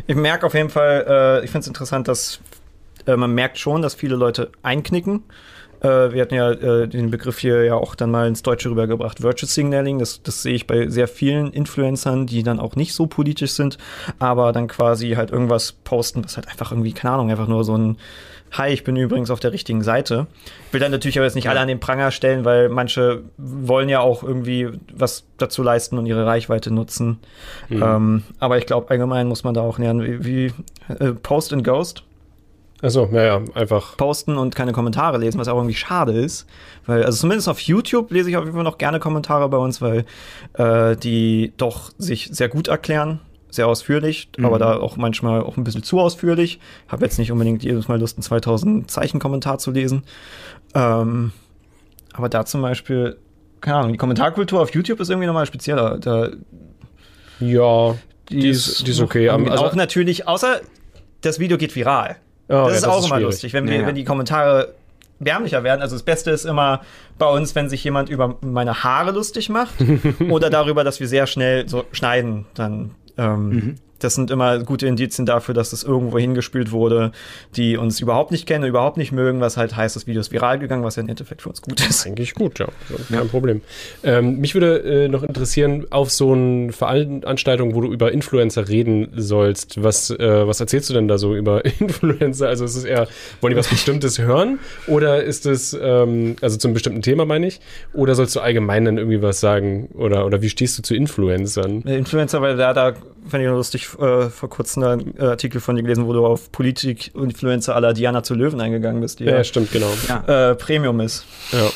Ich 0.06 0.16
merke 0.16 0.46
auf 0.46 0.54
jeden 0.54 0.70
Fall, 0.70 1.04
äh, 1.08 1.44
ich 1.44 1.50
finde 1.50 1.62
es 1.62 1.68
interessant, 1.68 2.08
dass 2.08 2.40
äh, 3.06 3.16
man 3.16 3.32
merkt 3.34 3.58
schon, 3.58 3.82
dass 3.82 3.94
viele 3.94 4.16
Leute 4.16 4.50
einknicken. 4.62 5.24
Äh, 5.80 6.12
wir 6.12 6.22
hatten 6.22 6.34
ja 6.34 6.50
äh, 6.52 6.88
den 6.88 7.10
Begriff 7.10 7.38
hier 7.38 7.64
ja 7.64 7.74
auch 7.74 7.94
dann 7.94 8.10
mal 8.10 8.28
ins 8.28 8.42
Deutsche 8.42 8.70
rübergebracht, 8.70 9.22
Virtual 9.22 9.48
Signaling. 9.48 9.98
Das, 9.98 10.22
das 10.22 10.42
sehe 10.42 10.54
ich 10.54 10.66
bei 10.66 10.88
sehr 10.88 11.08
vielen 11.08 11.52
Influencern, 11.52 12.26
die 12.26 12.42
dann 12.42 12.60
auch 12.60 12.76
nicht 12.76 12.94
so 12.94 13.06
politisch 13.06 13.52
sind, 13.52 13.78
aber 14.18 14.52
dann 14.52 14.68
quasi 14.68 15.10
halt 15.10 15.30
irgendwas 15.30 15.72
posten, 15.72 16.24
was 16.24 16.36
halt 16.36 16.48
einfach 16.48 16.72
irgendwie, 16.72 16.92
keine 16.92 17.14
Ahnung, 17.14 17.30
einfach 17.30 17.48
nur 17.48 17.64
so 17.64 17.76
ein 17.76 17.98
Hi, 18.52 18.70
ich 18.70 18.84
bin 18.84 18.96
übrigens 18.96 19.30
auf 19.30 19.40
der 19.40 19.52
richtigen 19.52 19.82
Seite. 19.82 20.26
Will 20.72 20.80
dann 20.80 20.92
natürlich 20.92 21.18
aber 21.18 21.24
jetzt 21.24 21.34
nicht 21.34 21.48
alle 21.48 21.60
an 21.60 21.68
den 21.68 21.80
Pranger 21.80 22.10
stellen, 22.10 22.44
weil 22.44 22.68
manche 22.68 23.22
wollen 23.36 23.88
ja 23.88 24.00
auch 24.00 24.22
irgendwie 24.22 24.68
was 24.94 25.24
dazu 25.36 25.62
leisten 25.62 25.98
und 25.98 26.06
ihre 26.06 26.24
Reichweite 26.24 26.72
nutzen. 26.72 27.18
Mhm. 27.68 27.82
Ähm, 27.82 28.22
aber 28.38 28.58
ich 28.58 28.66
glaube, 28.66 28.90
allgemein 28.90 29.26
muss 29.26 29.44
man 29.44 29.54
da 29.54 29.60
auch 29.60 29.78
nähern, 29.78 30.02
wie, 30.02 30.24
wie 30.24 30.52
äh, 30.88 31.12
Post 31.12 31.52
and 31.52 31.64
Ghost 31.64 32.04
Achso, 32.82 33.08
ja, 33.10 33.24
ja, 33.24 33.42
einfach. 33.54 33.96
Posten 33.96 34.36
und 34.36 34.54
keine 34.54 34.72
Kommentare 34.72 35.16
lesen, 35.16 35.40
was 35.40 35.48
auch 35.48 35.56
irgendwie 35.56 35.74
schade 35.74 36.12
ist. 36.12 36.46
Weil, 36.84 37.04
also 37.04 37.18
zumindest 37.18 37.48
auf 37.48 37.60
YouTube 37.60 38.10
lese 38.10 38.28
ich 38.28 38.36
auf 38.36 38.44
jeden 38.44 38.54
Fall 38.54 38.64
noch 38.64 38.76
gerne 38.76 39.00
Kommentare 39.00 39.48
bei 39.48 39.56
uns, 39.56 39.80
weil 39.80 40.04
äh, 40.54 40.94
die 40.96 41.52
doch 41.56 41.90
sich 41.96 42.28
sehr 42.32 42.50
gut 42.50 42.68
erklären, 42.68 43.20
sehr 43.56 43.66
ausführlich, 43.66 44.28
mhm. 44.36 44.44
aber 44.44 44.58
da 44.58 44.76
auch 44.76 44.96
manchmal 44.96 45.42
auch 45.42 45.56
ein 45.56 45.64
bisschen 45.64 45.82
zu 45.82 45.98
ausführlich. 45.98 46.60
Habe 46.88 47.04
jetzt 47.04 47.18
nicht 47.18 47.32
unbedingt 47.32 47.62
jedes 47.62 47.88
Mal 47.88 47.98
Lust, 47.98 48.16
einen 48.16 48.22
2000 48.22 48.90
Zeichen 48.90 49.18
Kommentar 49.18 49.58
zu 49.58 49.70
lesen. 49.70 50.04
Ähm, 50.74 51.32
aber 52.12 52.28
da 52.28 52.44
zum 52.44 52.62
Beispiel, 52.62 53.18
keine 53.60 53.78
Ahnung, 53.78 53.92
die 53.92 53.98
Kommentarkultur 53.98 54.60
auf 54.60 54.72
YouTube 54.74 55.00
ist 55.00 55.10
irgendwie 55.10 55.26
nochmal 55.26 55.46
spezieller. 55.46 55.98
Da, 55.98 56.30
ja, 57.40 57.94
die, 58.30 58.40
die 58.40 58.48
ist, 58.48 58.86
die 58.86 58.90
ist 58.90 59.00
okay. 59.00 59.28
Also 59.28 59.64
auch 59.64 59.74
natürlich, 59.74 60.26
außer 60.26 60.60
das 61.20 61.38
Video 61.38 61.58
geht 61.58 61.74
viral. 61.74 62.16
Oh, 62.48 62.52
das 62.52 62.68
ja, 62.68 62.74
ist 62.74 62.82
das 62.82 62.90
auch 62.90 62.98
ist 63.00 63.06
immer 63.06 63.20
lustig, 63.20 63.52
wenn, 63.52 63.68
wir, 63.68 63.76
ja, 63.76 63.86
wenn 63.86 63.94
die 63.94 64.04
Kommentare 64.04 64.74
wärmlicher 65.18 65.64
werden. 65.64 65.80
Also 65.80 65.96
das 65.96 66.02
Beste 66.02 66.30
ist 66.30 66.44
immer 66.44 66.82
bei 67.18 67.26
uns, 67.26 67.54
wenn 67.54 67.68
sich 67.68 67.82
jemand 67.84 68.08
über 68.08 68.36
meine 68.40 68.84
Haare 68.84 69.12
lustig 69.12 69.48
macht 69.48 69.74
oder 70.30 70.50
darüber, 70.50 70.84
dass 70.84 71.00
wir 71.00 71.08
sehr 71.08 71.26
schnell 71.26 71.68
so 71.68 71.84
schneiden, 71.92 72.46
dann 72.54 72.94
ähm, 73.18 73.48
mhm 73.48 73.74
das 73.98 74.14
sind 74.14 74.30
immer 74.30 74.58
gute 74.60 74.86
Indizien 74.86 75.26
dafür, 75.26 75.54
dass 75.54 75.72
es 75.72 75.82
irgendwo 75.82 76.18
hingespült 76.18 76.72
wurde, 76.72 77.12
die 77.56 77.76
uns 77.76 78.00
überhaupt 78.00 78.30
nicht 78.30 78.46
kennen, 78.46 78.64
überhaupt 78.64 78.96
nicht 78.96 79.12
mögen, 79.12 79.40
was 79.40 79.56
halt 79.56 79.76
heißt, 79.76 79.96
das 79.96 80.06
Video 80.06 80.20
ist 80.20 80.32
viral 80.32 80.58
gegangen, 80.58 80.84
was 80.84 80.96
ja 80.96 81.02
im 81.02 81.08
Endeffekt 81.08 81.42
für 81.42 81.48
uns 81.48 81.62
gut 81.62 81.80
ist. 81.86 82.06
Eigentlich 82.06 82.34
gut, 82.34 82.58
ja. 82.58 82.66
Kein 83.08 83.18
ja. 83.18 83.24
Problem. 83.24 83.62
Ähm, 84.02 84.38
mich 84.38 84.54
würde 84.54 84.78
äh, 85.04 85.08
noch 85.08 85.22
interessieren, 85.22 85.86
auf 85.90 86.10
so 86.10 86.32
eine 86.32 86.72
Veranstaltung, 86.72 87.74
wo 87.74 87.80
du 87.80 87.92
über 87.92 88.12
Influencer 88.12 88.68
reden 88.68 89.08
sollst, 89.16 89.82
was, 89.82 90.10
äh, 90.10 90.46
was 90.46 90.60
erzählst 90.60 90.90
du 90.90 90.94
denn 90.94 91.08
da 91.08 91.18
so 91.18 91.34
über 91.34 91.64
Influencer? 91.80 92.48
Also 92.48 92.64
ist 92.64 92.76
es 92.76 92.84
eher, 92.84 93.08
wollen 93.40 93.54
die 93.54 93.58
was 93.58 93.68
Bestimmtes 93.68 94.18
hören? 94.18 94.58
Oder 94.86 95.22
ist 95.22 95.46
es, 95.46 95.76
ähm, 95.80 96.36
also 96.40 96.56
zum 96.56 96.74
bestimmten 96.74 97.02
Thema 97.02 97.24
meine 97.24 97.46
ich? 97.46 97.60
Oder 97.92 98.14
sollst 98.14 98.36
du 98.36 98.40
allgemein 98.40 98.84
dann 98.84 98.98
irgendwie 98.98 99.22
was 99.22 99.40
sagen? 99.40 99.88
Oder, 99.94 100.26
oder 100.26 100.42
wie 100.42 100.50
stehst 100.50 100.78
du 100.78 100.82
zu 100.82 100.94
Influencern? 100.94 101.82
Influencer, 101.82 102.40
weil 102.42 102.56
da, 102.56 102.72
da 102.72 102.94
fand 103.28 103.42
ich 103.42 103.48
lustig, 103.48 103.85
äh, 103.98 104.28
vor 104.28 104.50
kurzem 104.50 104.82
einen 104.82 105.18
äh, 105.18 105.22
Artikel 105.22 105.60
von 105.60 105.76
dir 105.76 105.82
gelesen, 105.82 106.06
wo 106.06 106.12
du 106.12 106.24
auf 106.24 106.52
Politik-Influencer 106.52 107.74
aller 107.74 107.92
Diana 107.92 108.22
zu 108.22 108.34
Löwen 108.34 108.60
eingegangen 108.60 109.00
bist, 109.00 109.20
die 109.20 109.24
ja, 109.24 109.36
ja 109.36 109.44
stimmt, 109.44 109.72
genau. 109.72 109.92
Ja. 110.08 110.50
Äh, 110.50 110.54
Premium 110.54 111.00
ist. 111.00 111.24
Ja. 111.52 111.70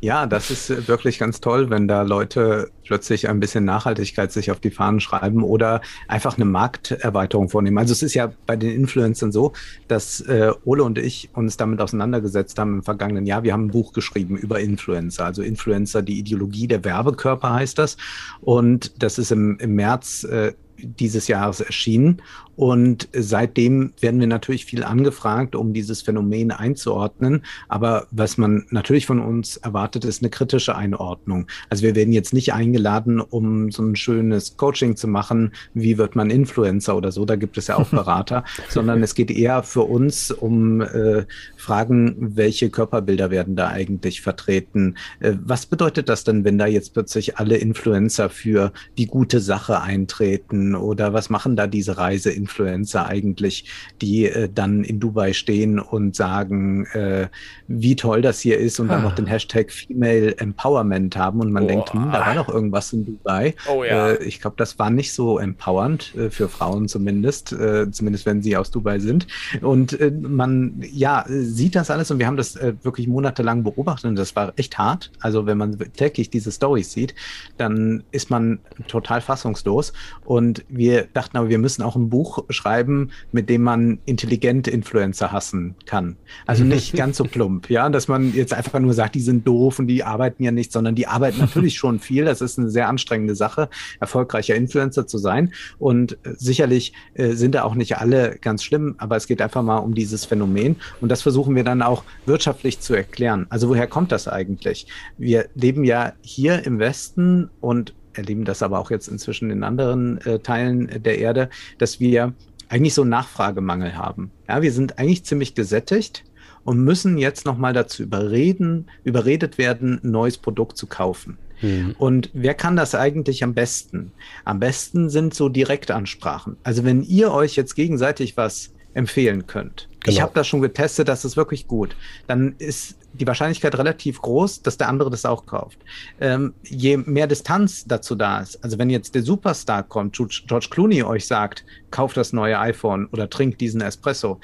ja, 0.00 0.26
das 0.26 0.50
ist 0.50 0.70
äh, 0.70 0.88
wirklich 0.88 1.18
ganz 1.18 1.40
toll, 1.40 1.70
wenn 1.70 1.88
da 1.88 2.02
Leute 2.02 2.70
plötzlich 2.86 3.28
ein 3.28 3.40
bisschen 3.40 3.64
Nachhaltigkeit 3.64 4.32
sich 4.32 4.50
auf 4.50 4.60
die 4.60 4.70
Fahnen 4.70 5.00
schreiben 5.00 5.42
oder 5.42 5.80
einfach 6.08 6.36
eine 6.36 6.44
Markterweiterung 6.44 7.48
vornehmen. 7.48 7.78
Also 7.78 7.92
es 7.92 8.02
ist 8.02 8.14
ja 8.14 8.32
bei 8.46 8.56
den 8.56 8.70
Influencern 8.70 9.32
so, 9.32 9.52
dass 9.88 10.20
äh, 10.20 10.52
Ole 10.64 10.84
und 10.84 10.98
ich 10.98 11.30
uns 11.34 11.56
damit 11.56 11.80
auseinandergesetzt 11.80 12.58
haben 12.58 12.76
im 12.76 12.82
vergangenen 12.82 13.26
Jahr. 13.26 13.42
Wir 13.42 13.52
haben 13.52 13.66
ein 13.66 13.70
Buch 13.70 13.92
geschrieben 13.92 14.36
über 14.36 14.60
Influencer, 14.60 15.24
also 15.24 15.42
Influencer, 15.42 16.02
die 16.02 16.18
Ideologie 16.18 16.68
der 16.68 16.84
Werbekörper 16.84 17.52
heißt 17.54 17.78
das. 17.78 17.96
Und 18.40 19.02
das 19.02 19.18
ist 19.18 19.32
im, 19.32 19.58
im 19.58 19.74
März 19.74 20.24
äh, 20.24 20.52
dieses 20.78 21.28
Jahres 21.28 21.60
erschienen. 21.60 22.22
Und 22.56 23.08
seitdem 23.12 23.92
werden 24.00 24.18
wir 24.18 24.26
natürlich 24.26 24.64
viel 24.64 24.82
angefragt, 24.82 25.54
um 25.54 25.72
dieses 25.72 26.02
Phänomen 26.02 26.50
einzuordnen. 26.50 27.42
Aber 27.68 28.06
was 28.10 28.38
man 28.38 28.66
natürlich 28.70 29.06
von 29.06 29.20
uns 29.20 29.58
erwartet, 29.58 30.04
ist 30.04 30.22
eine 30.22 30.30
kritische 30.30 30.74
Einordnung. 30.74 31.46
Also 31.68 31.82
wir 31.82 31.94
werden 31.94 32.12
jetzt 32.12 32.32
nicht 32.32 32.52
eingeladen, 32.54 33.20
um 33.20 33.70
so 33.70 33.82
ein 33.82 33.96
schönes 33.96 34.56
Coaching 34.56 34.96
zu 34.96 35.06
machen, 35.06 35.52
wie 35.74 35.98
wird 35.98 36.16
man 36.16 36.30
Influencer 36.30 36.96
oder 36.96 37.12
so, 37.12 37.24
da 37.24 37.36
gibt 37.36 37.58
es 37.58 37.66
ja 37.66 37.76
auch 37.76 37.88
Berater, 37.90 38.44
sondern 38.68 39.02
es 39.02 39.14
geht 39.14 39.30
eher 39.30 39.62
für 39.62 39.82
uns 39.82 40.30
um 40.30 40.80
äh, 40.80 41.24
Fragen, 41.56 42.16
welche 42.18 42.70
Körperbilder 42.70 43.30
werden 43.30 43.56
da 43.56 43.68
eigentlich 43.68 44.22
vertreten? 44.22 44.96
Äh, 45.20 45.34
was 45.44 45.66
bedeutet 45.66 46.08
das 46.08 46.24
denn, 46.24 46.44
wenn 46.44 46.58
da 46.58 46.66
jetzt 46.66 46.94
plötzlich 46.94 47.38
alle 47.38 47.56
Influencer 47.56 48.30
für 48.30 48.72
die 48.96 49.06
gute 49.06 49.40
Sache 49.40 49.80
eintreten? 49.80 50.74
Oder 50.74 51.12
was 51.12 51.30
machen 51.30 51.56
da 51.56 51.66
diese 51.66 51.98
Reise 51.98 52.30
Influencer 52.46 53.06
eigentlich, 53.06 53.64
die 54.00 54.26
äh, 54.26 54.48
dann 54.52 54.84
in 54.84 55.00
Dubai 55.00 55.32
stehen 55.32 55.80
und 55.80 56.14
sagen, 56.14 56.86
äh, 56.92 57.28
wie 57.66 57.96
toll 57.96 58.22
das 58.22 58.40
hier 58.40 58.58
ist 58.58 58.78
und 58.78 58.88
ah. 58.88 58.94
dann 58.94 59.02
noch 59.02 59.14
den 59.16 59.26
Hashtag 59.26 59.72
Female 59.72 60.38
Empowerment 60.38 61.16
haben 61.16 61.40
und 61.40 61.52
man 61.52 61.64
oh. 61.64 61.66
denkt, 61.66 61.92
hm, 61.92 62.12
da 62.12 62.20
war 62.24 62.34
doch 62.36 62.48
irgendwas 62.48 62.92
in 62.92 63.04
Dubai. 63.04 63.54
Oh, 63.68 63.82
ja. 63.82 64.10
äh, 64.10 64.24
ich 64.24 64.40
glaube, 64.40 64.56
das 64.56 64.78
war 64.78 64.90
nicht 64.90 65.12
so 65.12 65.38
empowernd 65.40 66.14
äh, 66.14 66.30
für 66.30 66.48
Frauen 66.48 66.86
zumindest, 66.86 67.52
äh, 67.52 67.90
zumindest 67.90 68.26
wenn 68.26 68.42
sie 68.42 68.56
aus 68.56 68.70
Dubai 68.70 69.00
sind. 69.00 69.26
Und 69.60 69.98
äh, 70.00 70.12
man, 70.12 70.84
ja, 70.92 71.24
sieht 71.26 71.74
das 71.74 71.90
alles 71.90 72.10
und 72.12 72.20
wir 72.20 72.26
haben 72.28 72.36
das 72.36 72.56
wirklich 72.82 73.08
monatelang 73.08 73.64
beobachtet 73.64 74.10
und 74.10 74.16
das 74.16 74.36
war 74.36 74.52
echt 74.56 74.78
hart. 74.78 75.10
Also 75.20 75.46
wenn 75.46 75.58
man 75.58 75.78
täglich 75.96 76.30
diese 76.30 76.52
Stories 76.52 76.92
sieht, 76.92 77.14
dann 77.56 78.04
ist 78.12 78.30
man 78.30 78.60
total 78.86 79.20
fassungslos 79.20 79.92
und 80.24 80.64
wir 80.68 81.06
dachten 81.12 81.36
aber, 81.36 81.48
wir 81.48 81.58
müssen 81.58 81.82
auch 81.82 81.96
ein 81.96 82.08
Buch 82.08 82.35
schreiben, 82.50 83.10
mit 83.32 83.48
dem 83.48 83.62
man 83.62 83.98
intelligente 84.04 84.70
Influencer 84.70 85.32
hassen 85.32 85.74
kann. 85.86 86.16
Also 86.46 86.64
nicht 86.76 86.94
ganz 86.94 87.16
so 87.16 87.24
plump, 87.24 87.70
ja, 87.70 87.88
dass 87.88 88.08
man 88.08 88.34
jetzt 88.34 88.52
einfach 88.52 88.78
nur 88.80 88.94
sagt, 88.94 89.14
die 89.14 89.20
sind 89.20 89.46
doof 89.46 89.78
und 89.78 89.86
die 89.86 90.04
arbeiten 90.04 90.42
ja 90.42 90.50
nicht, 90.50 90.72
sondern 90.72 90.94
die 90.94 91.06
arbeiten 91.06 91.38
natürlich 91.38 91.76
schon 91.76 91.98
viel. 92.00 92.24
Das 92.24 92.40
ist 92.40 92.58
eine 92.58 92.70
sehr 92.70 92.88
anstrengende 92.88 93.34
Sache, 93.34 93.68
erfolgreicher 94.00 94.54
Influencer 94.54 95.06
zu 95.06 95.18
sein. 95.18 95.52
Und 95.78 96.12
äh, 96.24 96.34
sicherlich 96.36 96.92
äh, 97.14 97.32
sind 97.32 97.54
da 97.54 97.64
auch 97.64 97.74
nicht 97.74 97.98
alle 97.98 98.36
ganz 98.40 98.62
schlimm, 98.62 98.94
aber 98.98 99.16
es 99.16 99.26
geht 99.26 99.40
einfach 99.42 99.62
mal 99.62 99.78
um 99.78 99.94
dieses 99.94 100.24
Phänomen. 100.24 100.76
Und 101.00 101.10
das 101.10 101.22
versuchen 101.22 101.54
wir 101.54 101.64
dann 101.64 101.82
auch 101.82 102.04
wirtschaftlich 102.26 102.80
zu 102.80 102.94
erklären. 102.94 103.46
Also 103.48 103.68
woher 103.68 103.86
kommt 103.86 104.12
das 104.12 104.28
eigentlich? 104.28 104.86
Wir 105.18 105.46
leben 105.54 105.84
ja 105.84 106.12
hier 106.22 106.64
im 106.66 106.78
Westen 106.78 107.50
und 107.60 107.94
erleben 108.16 108.44
das 108.44 108.62
aber 108.62 108.78
auch 108.78 108.90
jetzt 108.90 109.08
inzwischen 109.08 109.50
in 109.50 109.62
anderen 109.62 110.18
äh, 110.22 110.38
Teilen 110.38 111.02
der 111.02 111.18
Erde, 111.18 111.48
dass 111.78 112.00
wir 112.00 112.34
eigentlich 112.68 112.94
so 112.94 113.02
einen 113.02 113.10
Nachfragemangel 113.10 113.96
haben. 113.96 114.30
Ja, 114.48 114.62
wir 114.62 114.72
sind 114.72 114.98
eigentlich 114.98 115.24
ziemlich 115.24 115.54
gesättigt 115.54 116.24
und 116.64 116.82
müssen 116.82 117.16
jetzt 117.16 117.46
nochmal 117.46 117.72
dazu 117.72 118.02
überreden, 118.02 118.86
überredet 119.04 119.56
werden, 119.56 120.00
ein 120.02 120.10
neues 120.10 120.36
Produkt 120.36 120.76
zu 120.76 120.86
kaufen. 120.86 121.38
Mhm. 121.62 121.94
Und 121.98 122.30
wer 122.32 122.54
kann 122.54 122.76
das 122.76 122.94
eigentlich 122.94 123.44
am 123.44 123.54
besten? 123.54 124.12
Am 124.44 124.58
besten 124.60 125.08
sind 125.08 125.32
so 125.32 125.48
Direktansprachen. 125.48 126.56
Also 126.64 126.84
wenn 126.84 127.02
ihr 127.02 127.32
euch 127.32 127.56
jetzt 127.56 127.74
gegenseitig 127.74 128.36
was 128.36 128.72
empfehlen 128.96 129.46
könnt. 129.46 129.88
Genau. 130.00 130.14
Ich 130.14 130.20
habe 130.20 130.32
das 130.34 130.46
schon 130.46 130.62
getestet, 130.62 131.08
das 131.08 131.24
ist 131.24 131.36
wirklich 131.36 131.66
gut. 131.66 131.96
Dann 132.26 132.54
ist 132.58 132.96
die 133.12 133.26
Wahrscheinlichkeit 133.26 133.76
relativ 133.76 134.20
groß, 134.20 134.62
dass 134.62 134.76
der 134.76 134.88
andere 134.88 135.10
das 135.10 135.24
auch 135.24 135.46
kauft. 135.46 135.78
Ähm, 136.20 136.54
je 136.62 136.96
mehr 136.96 137.26
Distanz 137.26 137.84
dazu 137.86 138.14
da 138.14 138.40
ist, 138.40 138.62
also 138.62 138.78
wenn 138.78 138.90
jetzt 138.90 139.14
der 139.14 139.22
Superstar 139.22 139.82
kommt, 139.82 140.16
George 140.16 140.68
Clooney 140.70 141.02
euch 141.02 141.26
sagt, 141.26 141.64
kauft 141.90 142.16
das 142.16 142.32
neue 142.32 142.58
iPhone 142.58 143.06
oder 143.06 143.28
trinkt 143.28 143.60
diesen 143.60 143.80
Espresso, 143.80 144.38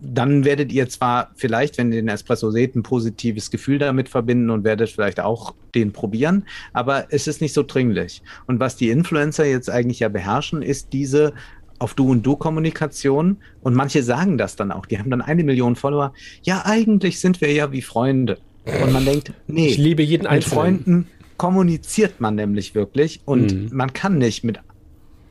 dann 0.00 0.44
werdet 0.44 0.72
ihr 0.72 0.88
zwar 0.88 1.32
vielleicht, 1.36 1.78
wenn 1.78 1.90
ihr 1.90 2.02
den 2.02 2.08
Espresso 2.08 2.50
seht, 2.50 2.76
ein 2.76 2.82
positives 2.82 3.50
Gefühl 3.50 3.78
damit 3.78 4.08
verbinden 4.08 4.50
und 4.50 4.64
werdet 4.64 4.90
vielleicht 4.90 5.20
auch 5.20 5.54
den 5.74 5.92
probieren, 5.92 6.44
aber 6.72 7.06
es 7.10 7.26
ist 7.26 7.40
nicht 7.40 7.54
so 7.54 7.62
dringlich. 7.62 8.22
Und 8.46 8.60
was 8.60 8.76
die 8.76 8.90
Influencer 8.90 9.46
jetzt 9.46 9.70
eigentlich 9.70 10.00
ja 10.00 10.08
beherrschen, 10.08 10.62
ist 10.62 10.92
diese 10.92 11.32
auf 11.78 11.94
Du 11.94 12.10
und 12.10 12.24
Du-Kommunikation 12.24 13.38
und 13.62 13.74
manche 13.74 14.02
sagen 14.02 14.38
das 14.38 14.56
dann 14.56 14.72
auch. 14.72 14.86
Die 14.86 14.98
haben 14.98 15.10
dann 15.10 15.22
eine 15.22 15.44
Million 15.44 15.76
Follower. 15.76 16.12
Ja, 16.42 16.64
eigentlich 16.64 17.20
sind 17.20 17.40
wir 17.40 17.52
ja 17.52 17.72
wie 17.72 17.82
Freunde. 17.82 18.38
Und 18.82 18.92
man 18.92 19.04
denkt, 19.04 19.32
nee, 19.46 19.68
ich 19.68 19.78
liebe 19.78 20.02
jeden 20.02 20.30
mit 20.30 20.44
Freunden 20.44 21.06
kommuniziert 21.38 22.20
man 22.20 22.34
nämlich 22.34 22.74
wirklich 22.74 23.22
und 23.24 23.54
mhm. 23.54 23.68
man 23.72 23.92
kann 23.92 24.18
nicht 24.18 24.44
mit 24.44 24.58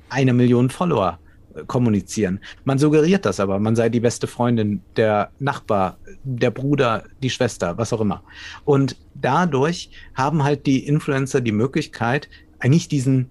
einer 0.09 0.33
Million 0.33 0.69
Follower 0.69 1.19
äh, 1.53 1.63
kommunizieren. 1.67 2.39
Man 2.63 2.79
suggeriert 2.79 3.25
das 3.25 3.39
aber, 3.39 3.59
man 3.59 3.75
sei 3.75 3.89
die 3.89 3.99
beste 3.99 4.25
Freundin, 4.25 4.81
der 4.95 5.31
Nachbar, 5.37 5.97
der 6.23 6.49
Bruder, 6.49 7.03
die 7.21 7.29
Schwester, 7.29 7.77
was 7.77 7.93
auch 7.93 8.01
immer. 8.01 8.23
Und 8.65 8.95
dadurch 9.15 9.91
haben 10.15 10.43
halt 10.43 10.65
die 10.65 10.87
Influencer 10.87 11.41
die 11.41 11.51
Möglichkeit, 11.51 12.29
eigentlich 12.59 12.87
diesen 12.87 13.29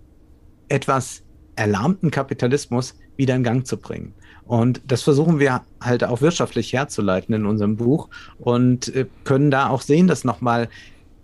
etwas 0.68 1.22
erlahmten 1.56 2.10
Kapitalismus 2.10 2.94
wieder 3.16 3.34
in 3.34 3.42
Gang 3.42 3.66
zu 3.66 3.76
bringen. 3.76 4.14
Und 4.44 4.80
das 4.86 5.02
versuchen 5.02 5.40
wir 5.40 5.62
halt 5.80 6.04
auch 6.04 6.20
wirtschaftlich 6.20 6.72
herzuleiten 6.72 7.34
in 7.34 7.46
unserem 7.46 7.76
Buch 7.76 8.08
und 8.38 8.94
äh, 8.94 9.06
können 9.24 9.50
da 9.50 9.68
auch 9.68 9.82
sehen, 9.82 10.06
dass 10.06 10.24
nochmal 10.24 10.68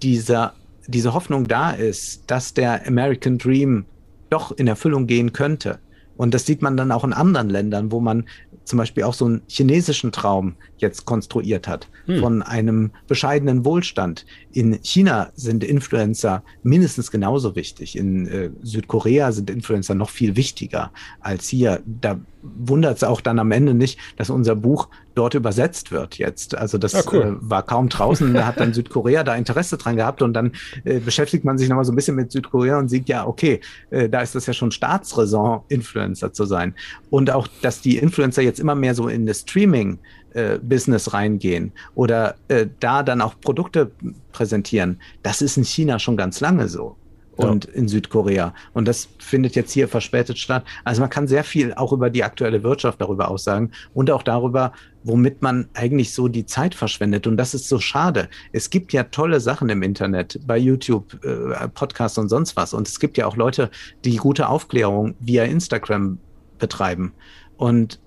dieser, 0.02 0.54
diese 0.88 1.14
Hoffnung 1.14 1.46
da 1.46 1.70
ist, 1.70 2.24
dass 2.26 2.52
der 2.52 2.86
American 2.86 3.38
Dream 3.38 3.84
doch 4.28 4.50
in 4.50 4.66
Erfüllung 4.66 5.06
gehen 5.06 5.32
könnte. 5.32 5.78
Und 6.16 6.34
das 6.34 6.46
sieht 6.46 6.62
man 6.62 6.76
dann 6.76 6.90
auch 6.90 7.04
in 7.04 7.12
anderen 7.12 7.48
Ländern, 7.48 7.92
wo 7.92 8.00
man 8.00 8.24
zum 8.64 8.78
Beispiel 8.78 9.04
auch 9.04 9.14
so 9.14 9.26
einen 9.26 9.42
chinesischen 9.48 10.12
Traum 10.12 10.54
jetzt 10.82 11.06
konstruiert 11.06 11.66
hat 11.66 11.88
hm. 12.06 12.20
von 12.20 12.42
einem 12.42 12.90
bescheidenen 13.08 13.64
Wohlstand. 13.64 14.26
In 14.52 14.78
China 14.82 15.30
sind 15.34 15.64
Influencer 15.64 16.42
mindestens 16.62 17.10
genauso 17.10 17.56
wichtig. 17.56 17.96
In 17.96 18.26
äh, 18.26 18.50
Südkorea 18.62 19.32
sind 19.32 19.48
Influencer 19.48 19.94
noch 19.94 20.10
viel 20.10 20.36
wichtiger 20.36 20.92
als 21.20 21.48
hier. 21.48 21.80
Da 21.86 22.20
wundert 22.42 22.96
es 22.96 23.04
auch 23.04 23.20
dann 23.20 23.38
am 23.38 23.52
Ende 23.52 23.74
nicht, 23.74 23.98
dass 24.16 24.30
unser 24.30 24.56
Buch 24.56 24.88
dort 25.14 25.34
übersetzt 25.34 25.92
wird 25.92 26.18
jetzt. 26.18 26.56
Also 26.56 26.78
das 26.78 26.94
ah, 26.94 27.02
cool. 27.12 27.38
äh, 27.40 27.50
war 27.50 27.62
kaum 27.62 27.88
draußen. 27.88 28.34
da 28.34 28.46
hat 28.46 28.60
dann 28.60 28.72
Südkorea 28.74 29.24
da 29.24 29.34
Interesse 29.34 29.76
dran 29.76 29.96
gehabt 29.96 30.22
und 30.22 30.34
dann 30.34 30.52
äh, 30.84 30.98
beschäftigt 30.98 31.44
man 31.44 31.58
sich 31.58 31.68
nochmal 31.68 31.84
so 31.84 31.92
ein 31.92 31.96
bisschen 31.96 32.16
mit 32.16 32.32
Südkorea 32.32 32.78
und 32.78 32.88
sieht 32.88 33.08
ja, 33.08 33.26
okay, 33.26 33.60
äh, 33.90 34.08
da 34.08 34.20
ist 34.20 34.34
das 34.34 34.46
ja 34.46 34.52
schon 34.52 34.72
Staatsräson, 34.72 35.62
Influencer 35.68 36.32
zu 36.32 36.44
sein. 36.44 36.74
Und 37.10 37.30
auch, 37.30 37.46
dass 37.62 37.80
die 37.80 37.98
Influencer 37.98 38.42
jetzt 38.42 38.58
immer 38.60 38.74
mehr 38.74 38.94
so 38.94 39.08
in 39.08 39.26
das 39.26 39.40
Streaming 39.40 39.98
äh, 40.34 40.58
Business 40.58 41.12
reingehen 41.12 41.72
oder 41.94 42.36
äh, 42.48 42.66
da 42.80 43.02
dann 43.02 43.20
auch 43.20 43.34
Produkte 43.40 43.90
präsentieren, 44.32 45.00
das 45.22 45.42
ist 45.42 45.56
in 45.56 45.64
China 45.64 45.98
schon 45.98 46.16
ganz 46.16 46.40
lange 46.40 46.68
so 46.68 46.96
und 47.36 47.66
ja. 47.66 47.72
in 47.72 47.88
Südkorea. 47.88 48.54
Und 48.72 48.86
das 48.86 49.08
findet 49.18 49.54
jetzt 49.56 49.72
hier 49.72 49.88
verspätet 49.88 50.38
statt. 50.38 50.64
Also 50.84 51.00
man 51.00 51.10
kann 51.10 51.28
sehr 51.28 51.44
viel 51.44 51.72
auch 51.74 51.92
über 51.92 52.10
die 52.10 52.24
aktuelle 52.24 52.62
Wirtschaft 52.62 53.00
darüber 53.00 53.30
aussagen 53.30 53.72
und 53.94 54.10
auch 54.10 54.22
darüber, 54.22 54.72
womit 55.04 55.42
man 55.42 55.68
eigentlich 55.74 56.12
so 56.12 56.28
die 56.28 56.46
Zeit 56.46 56.74
verschwendet. 56.74 57.26
Und 57.26 57.36
das 57.36 57.54
ist 57.54 57.68
so 57.68 57.78
schade. 57.78 58.28
Es 58.52 58.70
gibt 58.70 58.92
ja 58.92 59.04
tolle 59.04 59.40
Sachen 59.40 59.68
im 59.68 59.82
Internet, 59.82 60.40
bei 60.46 60.58
YouTube, 60.58 61.24
äh, 61.24 61.68
Podcasts 61.68 62.18
und 62.18 62.28
sonst 62.28 62.56
was. 62.56 62.74
Und 62.74 62.88
es 62.88 63.00
gibt 63.00 63.16
ja 63.18 63.26
auch 63.26 63.36
Leute, 63.36 63.70
die 64.04 64.16
gute 64.16 64.48
Aufklärung 64.48 65.14
via 65.20 65.44
Instagram 65.44 66.18
betreiben. 66.58 67.12
Und 67.56 68.00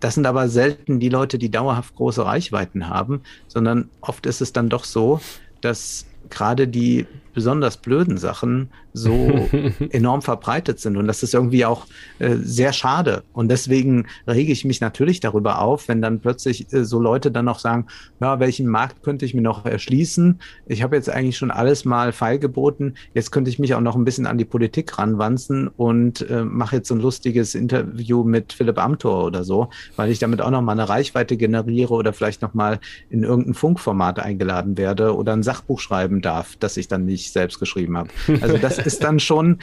das 0.00 0.14
sind 0.14 0.26
aber 0.26 0.48
selten 0.48 0.98
die 0.98 1.08
Leute, 1.08 1.38
die 1.38 1.50
dauerhaft 1.50 1.94
große 1.94 2.24
Reichweiten 2.24 2.88
haben, 2.88 3.22
sondern 3.46 3.90
oft 4.00 4.26
ist 4.26 4.40
es 4.40 4.52
dann 4.52 4.68
doch 4.68 4.84
so, 4.84 5.20
dass 5.60 6.06
gerade 6.30 6.66
die 6.66 7.06
besonders 7.32 7.76
blöden 7.76 8.18
Sachen 8.18 8.70
so 8.92 9.48
enorm 9.90 10.22
verbreitet 10.22 10.80
sind. 10.80 10.96
Und 10.96 11.06
das 11.06 11.22
ist 11.22 11.34
irgendwie 11.34 11.64
auch 11.64 11.86
äh, 12.18 12.36
sehr 12.42 12.72
schade. 12.72 13.22
Und 13.32 13.48
deswegen 13.48 14.06
rege 14.26 14.52
ich 14.52 14.64
mich 14.64 14.80
natürlich 14.80 15.20
darüber 15.20 15.60
auf, 15.60 15.88
wenn 15.88 16.02
dann 16.02 16.20
plötzlich 16.20 16.72
äh, 16.72 16.84
so 16.84 17.00
Leute 17.00 17.30
dann 17.30 17.44
noch 17.44 17.58
sagen, 17.58 17.86
ja, 18.20 18.40
welchen 18.40 18.66
Markt 18.66 19.02
könnte 19.02 19.24
ich 19.24 19.34
mir 19.34 19.42
noch 19.42 19.64
erschließen? 19.64 20.40
Ich 20.66 20.82
habe 20.82 20.96
jetzt 20.96 21.10
eigentlich 21.10 21.36
schon 21.36 21.50
alles 21.50 21.84
mal 21.84 22.12
feilgeboten. 22.12 22.96
Jetzt 23.14 23.30
könnte 23.30 23.50
ich 23.50 23.58
mich 23.58 23.74
auch 23.74 23.80
noch 23.80 23.96
ein 23.96 24.04
bisschen 24.04 24.26
an 24.26 24.38
die 24.38 24.44
Politik 24.44 24.98
ranwanzen 24.98 25.68
und 25.68 26.28
äh, 26.28 26.44
mache 26.44 26.76
jetzt 26.76 26.88
so 26.88 26.94
ein 26.94 27.00
lustiges 27.00 27.54
Interview 27.54 28.24
mit 28.24 28.52
Philipp 28.52 28.78
Amthor 28.78 29.24
oder 29.24 29.44
so, 29.44 29.70
weil 29.96 30.10
ich 30.10 30.18
damit 30.18 30.40
auch 30.40 30.50
noch 30.50 30.62
mal 30.62 30.72
eine 30.72 30.88
Reichweite 30.88 31.36
generiere 31.36 31.94
oder 31.94 32.12
vielleicht 32.12 32.42
noch 32.42 32.54
mal 32.54 32.80
in 33.08 33.22
irgendein 33.22 33.54
Funkformat 33.54 34.18
eingeladen 34.18 34.76
werde 34.76 35.14
oder 35.14 35.32
ein 35.32 35.42
Sachbuch 35.42 35.80
schreiben 35.80 36.20
darf, 36.22 36.56
das 36.56 36.76
ich 36.76 36.88
dann 36.88 37.04
nicht 37.04 37.19
selbst 37.28 37.58
geschrieben 37.58 37.96
habe. 37.96 38.10
Also 38.40 38.56
das 38.56 38.78
ist 38.78 39.02
dann 39.02 39.20
schon 39.20 39.58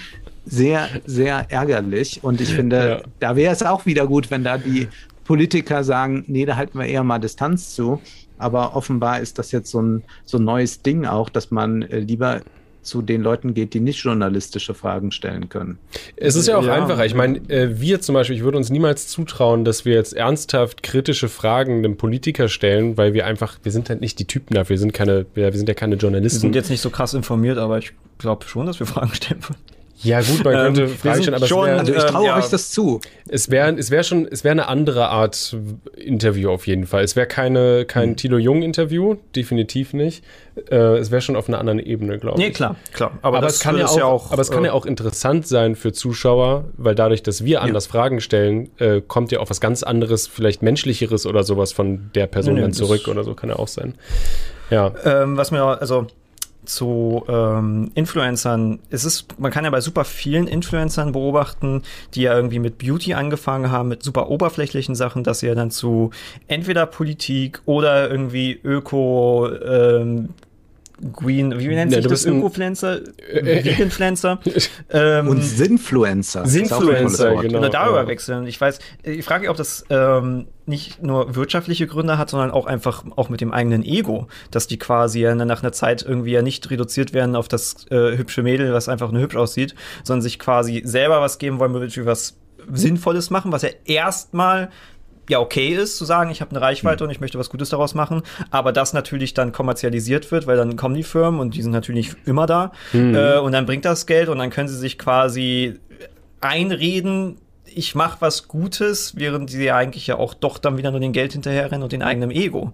sehr, 0.45 0.89
sehr 1.05 1.47
ärgerlich. 1.49 2.23
Und 2.23 2.41
ich 2.41 2.53
finde, 2.53 2.89
ja. 2.89 3.09
da 3.19 3.35
wäre 3.35 3.53
es 3.53 3.63
auch 3.63 3.85
wieder 3.85 4.07
gut, 4.07 4.29
wenn 4.29 4.43
da 4.43 4.57
die 4.57 4.87
Politiker 5.25 5.83
sagen, 5.83 6.23
nee, 6.27 6.45
da 6.45 6.55
halten 6.55 6.79
wir 6.79 6.85
eher 6.85 7.03
mal 7.03 7.19
Distanz 7.19 7.75
zu. 7.75 8.01
Aber 8.37 8.75
offenbar 8.75 9.19
ist 9.19 9.39
das 9.39 9.51
jetzt 9.51 9.71
so 9.71 9.81
ein, 9.81 10.03
so 10.25 10.37
ein 10.37 10.43
neues 10.43 10.81
Ding 10.81 11.05
auch, 11.05 11.29
dass 11.29 11.51
man 11.51 11.81
äh, 11.81 11.99
lieber 11.99 12.41
zu 12.87 13.01
den 13.01 13.21
Leuten 13.21 13.53
geht, 13.53 13.73
die 13.73 13.79
nicht 13.79 14.03
journalistische 14.03 14.73
Fragen 14.73 15.11
stellen 15.11 15.49
können. 15.49 15.77
Es 16.15 16.35
ist 16.35 16.47
ja 16.47 16.57
auch 16.57 16.65
ja, 16.65 16.73
einfacher. 16.73 17.05
Ich 17.05 17.13
meine, 17.13 17.37
äh, 17.49 17.79
wir 17.79 18.01
zum 18.01 18.13
Beispiel, 18.13 18.35
ich 18.35 18.43
würde 18.43 18.57
uns 18.57 18.69
niemals 18.69 19.07
zutrauen, 19.07 19.65
dass 19.65 19.85
wir 19.85 19.93
jetzt 19.93 20.13
ernsthaft 20.13 20.83
kritische 20.83 21.29
Fragen 21.29 21.77
einem 21.77 21.97
Politiker 21.97 22.47
stellen, 22.47 22.97
weil 22.97 23.13
wir 23.13 23.25
einfach, 23.25 23.59
wir 23.63 23.71
sind 23.71 23.89
halt 23.89 24.01
nicht 24.01 24.19
die 24.19 24.25
Typen 24.25 24.55
dafür, 24.55 24.71
wir 24.71 24.79
sind 24.79 24.93
keine, 24.93 25.25
wir, 25.33 25.51
wir 25.51 25.57
sind 25.57 25.67
ja 25.67 25.75
keine 25.75 25.95
Journalisten. 25.95 26.37
Wir 26.37 26.41
sind 26.41 26.55
jetzt 26.55 26.69
nicht 26.69 26.81
so 26.81 26.89
krass 26.89 27.13
informiert, 27.13 27.57
aber 27.57 27.77
ich 27.77 27.91
glaube 28.17 28.45
schon, 28.47 28.65
dass 28.65 28.79
wir 28.79 28.87
Fragen 28.87 29.13
stellen 29.13 29.43
würden. 29.43 29.76
Ja, 30.03 30.21
gut, 30.21 30.43
man 30.43 30.53
könnte 30.53 30.83
ähm, 30.83 30.89
Fragen 30.89 31.21
stellen, 31.23 31.35
aber 31.35 31.47
schon, 31.47 31.65
wär, 31.65 31.79
also 31.79 31.93
ich 31.93 32.03
traue 32.03 32.21
ähm, 32.21 32.27
ja. 32.27 32.37
euch 32.37 32.49
das 32.49 32.69
zu. 32.69 33.01
Es 33.27 33.49
wäre 33.49 33.73
es 33.73 33.89
wär 33.89 34.03
schon, 34.03 34.27
es 34.27 34.43
wäre 34.43 34.51
eine 34.51 34.67
andere 34.67 35.09
Art 35.09 35.57
Interview 35.95 36.51
auf 36.51 36.67
jeden 36.67 36.85
Fall. 36.85 37.03
Es 37.03 37.15
wäre 37.15 37.25
keine, 37.25 37.85
kein 37.85 38.09
hm. 38.09 38.15
Thilo 38.15 38.37
Jung-Interview, 38.37 39.15
definitiv 39.35 39.93
nicht. 39.93 40.23
Äh, 40.69 40.97
es 40.97 41.09
wäre 41.09 41.21
schon 41.21 41.35
auf 41.35 41.47
einer 41.47 41.59
anderen 41.59 41.79
Ebene, 41.79 42.19
glaube 42.19 42.39
ich. 42.39 42.47
Nee, 42.47 42.53
klar, 42.53 42.75
klar. 42.93 43.11
Aber, 43.23 43.37
aber 43.37 43.47
es 43.47 43.59
kann 43.59 43.77
ja 43.77 43.87
auch, 43.87 43.97
ja 43.97 44.05
auch, 44.05 44.31
aber 44.31 44.41
es 44.41 44.51
kann 44.51 44.63
ja 44.63 44.71
äh, 44.71 44.73
auch 44.73 44.85
interessant 44.85 45.47
sein 45.47 45.75
für 45.75 45.93
Zuschauer, 45.93 46.65
weil 46.77 46.93
dadurch, 46.93 47.23
dass 47.23 47.43
wir 47.43 47.63
anders 47.63 47.85
ja. 47.85 47.91
Fragen 47.91 48.21
stellen, 48.21 48.69
äh, 48.77 49.01
kommt 49.01 49.31
ja 49.31 49.39
auch 49.39 49.49
was 49.49 49.59
ganz 49.61 49.81
anderes, 49.81 50.27
vielleicht 50.27 50.61
menschlicheres 50.61 51.25
oder 51.25 51.43
sowas 51.43 51.71
von 51.71 52.11
der 52.13 52.27
Person 52.27 52.55
nee, 52.55 52.61
dann 52.61 52.73
zurück 52.73 53.07
oder 53.07 53.23
so, 53.23 53.33
kann 53.33 53.49
ja 53.49 53.55
auch 53.55 53.67
sein. 53.67 53.95
Ja. 54.69 54.93
Ähm, 55.05 55.37
was 55.37 55.51
mir, 55.51 55.63
also 55.63 56.07
zu 56.67 57.23
ähm, 57.27 57.91
Influencern. 57.95 58.79
Es 58.89 59.05
ist, 59.05 59.39
man 59.39 59.51
kann 59.51 59.63
ja 59.63 59.69
bei 59.69 59.81
super 59.81 60.05
vielen 60.05 60.47
Influencern 60.47 61.11
beobachten, 61.11 61.83
die 62.13 62.21
ja 62.21 62.35
irgendwie 62.35 62.59
mit 62.59 62.77
Beauty 62.77 63.13
angefangen 63.13 63.71
haben, 63.71 63.89
mit 63.89 64.03
super 64.03 64.29
oberflächlichen 64.29 64.95
Sachen, 64.95 65.23
dass 65.23 65.39
sie 65.39 65.47
ja 65.47 65.55
dann 65.55 65.71
zu 65.71 66.11
entweder 66.47 66.85
Politik 66.85 67.61
oder 67.65 68.09
irgendwie 68.09 68.59
Öko, 68.63 69.49
ähm, 69.49 70.29
Green, 71.13 71.57
wie 71.59 71.67
nennt 71.67 71.91
sich 71.91 72.03
ja, 72.03 72.09
das? 72.09 72.25
Ökopflanzer? 72.25 73.01
Äh, 73.29 73.63
Veganpflanzer? 73.65 74.39
ähm, 74.89 75.27
und 75.27 75.41
Sinfluencer. 75.41 76.45
Sinfluencer, 76.45 77.35
genau. 77.37 77.59
Oder 77.59 77.69
darüber 77.69 78.01
ja. 78.01 78.07
wechseln. 78.07 78.47
Ich 78.47 78.59
weiß, 78.59 78.79
ich 79.03 79.23
frage 79.23 79.41
mich, 79.41 79.49
ob 79.49 79.57
das 79.57 79.85
ähm, 79.89 80.47
nicht 80.65 81.01
nur 81.01 81.35
wirtschaftliche 81.35 81.87
Gründe 81.87 82.17
hat, 82.17 82.29
sondern 82.29 82.51
auch 82.51 82.65
einfach 82.65 83.03
auch 83.15 83.29
mit 83.29 83.41
dem 83.41 83.53
eigenen 83.53 83.83
Ego, 83.83 84.27
dass 84.51 84.67
die 84.67 84.77
quasi 84.77 85.21
ja 85.21 85.35
nach 85.35 85.61
einer 85.61 85.71
Zeit 85.71 86.03
irgendwie 86.03 86.31
ja 86.31 86.41
nicht 86.41 86.69
reduziert 86.69 87.13
werden 87.13 87.35
auf 87.35 87.47
das 87.47 87.85
äh, 87.89 88.17
hübsche 88.17 88.43
Mädel, 88.43 88.73
was 88.73 88.89
einfach 88.89 89.11
nur 89.11 89.21
hübsch 89.21 89.35
aussieht, 89.35 89.75
sondern 90.03 90.21
sich 90.21 90.39
quasi 90.39 90.81
selber 90.83 91.21
was 91.21 91.37
geben 91.37 91.59
wollen, 91.59 91.73
wirklich 91.73 92.05
was 92.05 92.37
Sinnvolles 92.71 93.29
machen, 93.29 93.51
was 93.51 93.61
ja 93.61 93.69
erstmal 93.85 94.69
ja 95.29 95.39
okay 95.39 95.69
ist, 95.69 95.97
zu 95.97 96.05
sagen, 96.05 96.31
ich 96.31 96.41
habe 96.41 96.51
eine 96.51 96.61
Reichweite 96.61 97.03
mhm. 97.03 97.09
und 97.09 97.11
ich 97.11 97.19
möchte 97.19 97.39
was 97.39 97.49
Gutes 97.49 97.69
daraus 97.69 97.95
machen, 97.95 98.21
aber 98.49 98.71
das 98.71 98.93
natürlich 98.93 99.33
dann 99.33 99.51
kommerzialisiert 99.51 100.31
wird, 100.31 100.47
weil 100.47 100.57
dann 100.57 100.75
kommen 100.75 100.95
die 100.95 101.03
Firmen 101.03 101.39
und 101.39 101.55
die 101.55 101.61
sind 101.61 101.71
natürlich 101.71 102.15
immer 102.25 102.45
da 102.45 102.71
mhm. 102.93 103.15
äh, 103.15 103.37
und 103.37 103.51
dann 103.51 103.65
bringt 103.65 103.85
das 103.85 104.05
Geld 104.05 104.29
und 104.29 104.37
dann 104.37 104.49
können 104.49 104.67
sie 104.67 104.77
sich 104.77 104.97
quasi 104.97 105.79
einreden, 106.41 107.37
ich 107.65 107.93
mache 107.95 108.17
was 108.21 108.47
Gutes, 108.47 109.15
während 109.17 109.49
sie 109.49 109.63
ja 109.63 109.75
eigentlich 109.75 110.07
ja 110.07 110.17
auch 110.17 110.33
doch 110.33 110.57
dann 110.57 110.77
wieder 110.77 110.91
nur 110.91 110.99
den 110.99 111.13
Geld 111.13 111.33
hinterherrennen 111.33 111.83
und 111.83 111.91
den 111.91 112.01
eigenen 112.01 112.31
Ego. 112.31 112.73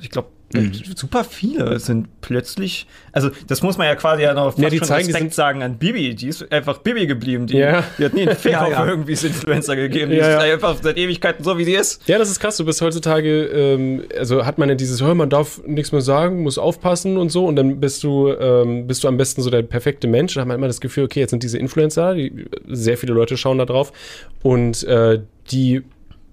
Ich 0.00 0.10
glaube, 0.10 0.28
mhm. 0.52 0.72
super 0.96 1.24
viele 1.24 1.78
sind 1.78 2.08
plötzlich, 2.20 2.86
also 3.12 3.30
das 3.46 3.62
muss 3.62 3.78
man 3.78 3.86
ja 3.86 3.94
quasi 3.94 4.22
ja 4.22 4.34
noch 4.34 4.58
ja, 4.58 4.68
die 4.68 4.80
zeigen, 4.80 5.06
Respekt 5.06 5.34
sagen 5.34 5.62
an 5.62 5.78
Bibi, 5.78 6.14
die 6.14 6.28
ist 6.28 6.50
einfach 6.52 6.78
Bibi 6.78 7.06
geblieben, 7.06 7.46
die, 7.46 7.58
ja. 7.58 7.84
die 7.98 8.04
hat 8.04 8.14
nie 8.14 8.22
einen 8.22 8.36
Fick 8.36 8.52
ja, 8.52 8.64
auf 8.64 8.70
ja. 8.70 8.86
irgendwie 8.86 9.12
Influencer 9.12 9.76
gegeben, 9.76 10.10
die 10.10 10.18
ist 10.18 10.26
einfach 10.26 10.76
seit 10.82 10.96
Ewigkeiten 10.96 11.44
so, 11.44 11.56
wie 11.58 11.64
sie 11.64 11.74
ist. 11.74 12.06
Ja, 12.08 12.18
das 12.18 12.30
ist 12.30 12.40
krass, 12.40 12.56
du 12.56 12.64
bist 12.64 12.80
heutzutage, 12.80 13.44
ähm, 13.44 14.04
also 14.18 14.44
hat 14.44 14.58
man 14.58 14.68
ja 14.68 14.74
dieses, 14.74 15.00
hör, 15.00 15.14
man 15.14 15.30
darf 15.30 15.62
nichts 15.66 15.92
mehr 15.92 16.00
sagen, 16.00 16.42
muss 16.42 16.58
aufpassen 16.58 17.16
und 17.16 17.30
so 17.30 17.46
und 17.46 17.56
dann 17.56 17.80
bist 17.80 18.02
du, 18.02 18.32
ähm, 18.32 18.86
bist 18.86 19.04
du 19.04 19.08
am 19.08 19.16
besten 19.16 19.42
so 19.42 19.50
der 19.50 19.62
perfekte 19.62 20.08
Mensch, 20.08 20.34
da 20.34 20.40
hat 20.40 20.48
man 20.48 20.56
immer 20.56 20.66
das 20.66 20.80
Gefühl, 20.80 21.04
okay, 21.04 21.20
jetzt 21.20 21.30
sind 21.30 21.42
diese 21.42 21.58
Influencer, 21.58 22.14
die, 22.14 22.46
sehr 22.68 22.98
viele 22.98 23.12
Leute 23.12 23.36
schauen 23.36 23.58
da 23.58 23.66
drauf 23.66 23.92
und 24.42 24.82
äh, 24.84 25.20
die 25.50 25.82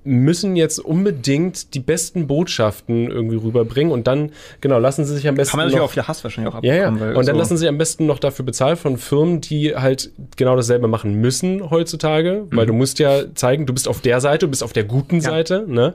müssen 0.07 0.55
jetzt 0.55 0.79
unbedingt 0.79 1.73
die 1.73 1.79
besten 1.79 2.27
Botschaften 2.27 3.11
irgendwie 3.11 3.35
rüberbringen 3.35 3.91
und 3.91 4.07
dann, 4.07 4.31
genau, 4.61 4.79
lassen 4.79 5.05
sie 5.05 5.15
sich 5.15 5.27
am 5.27 5.35
besten. 5.35 5.51
Kann 5.51 5.57
man 5.59 5.67
natürlich 5.67 5.83
auch 5.83 5.91
viel 5.91 6.03
Hass 6.03 6.23
wahrscheinlich 6.23 6.51
auch 6.51 6.57
abbekommen. 6.57 6.99
Ja, 6.99 7.11
ja. 7.11 7.17
Und 7.17 7.27
dann 7.27 7.35
so. 7.35 7.39
lassen 7.39 7.57
sie 7.57 7.61
sich 7.61 7.69
am 7.69 7.77
besten 7.77 8.05
noch 8.05 8.19
dafür 8.19 8.45
bezahlen 8.45 8.77
von 8.77 8.97
Firmen, 8.97 9.41
die 9.41 9.75
halt 9.75 10.11
genau 10.37 10.55
dasselbe 10.55 10.87
machen 10.87 11.15
müssen 11.15 11.69
heutzutage, 11.69 12.47
weil 12.51 12.65
mhm. 12.65 12.67
du 12.67 12.73
musst 12.73 12.99
ja 12.99 13.33
zeigen, 13.35 13.65
du 13.65 13.73
bist 13.73 13.87
auf 13.87 14.01
der 14.01 14.21
Seite, 14.21 14.45
du 14.45 14.49
bist 14.49 14.63
auf 14.63 14.73
der 14.73 14.85
guten 14.85 15.15
ja. 15.15 15.21
Seite, 15.21 15.65
ne? 15.67 15.93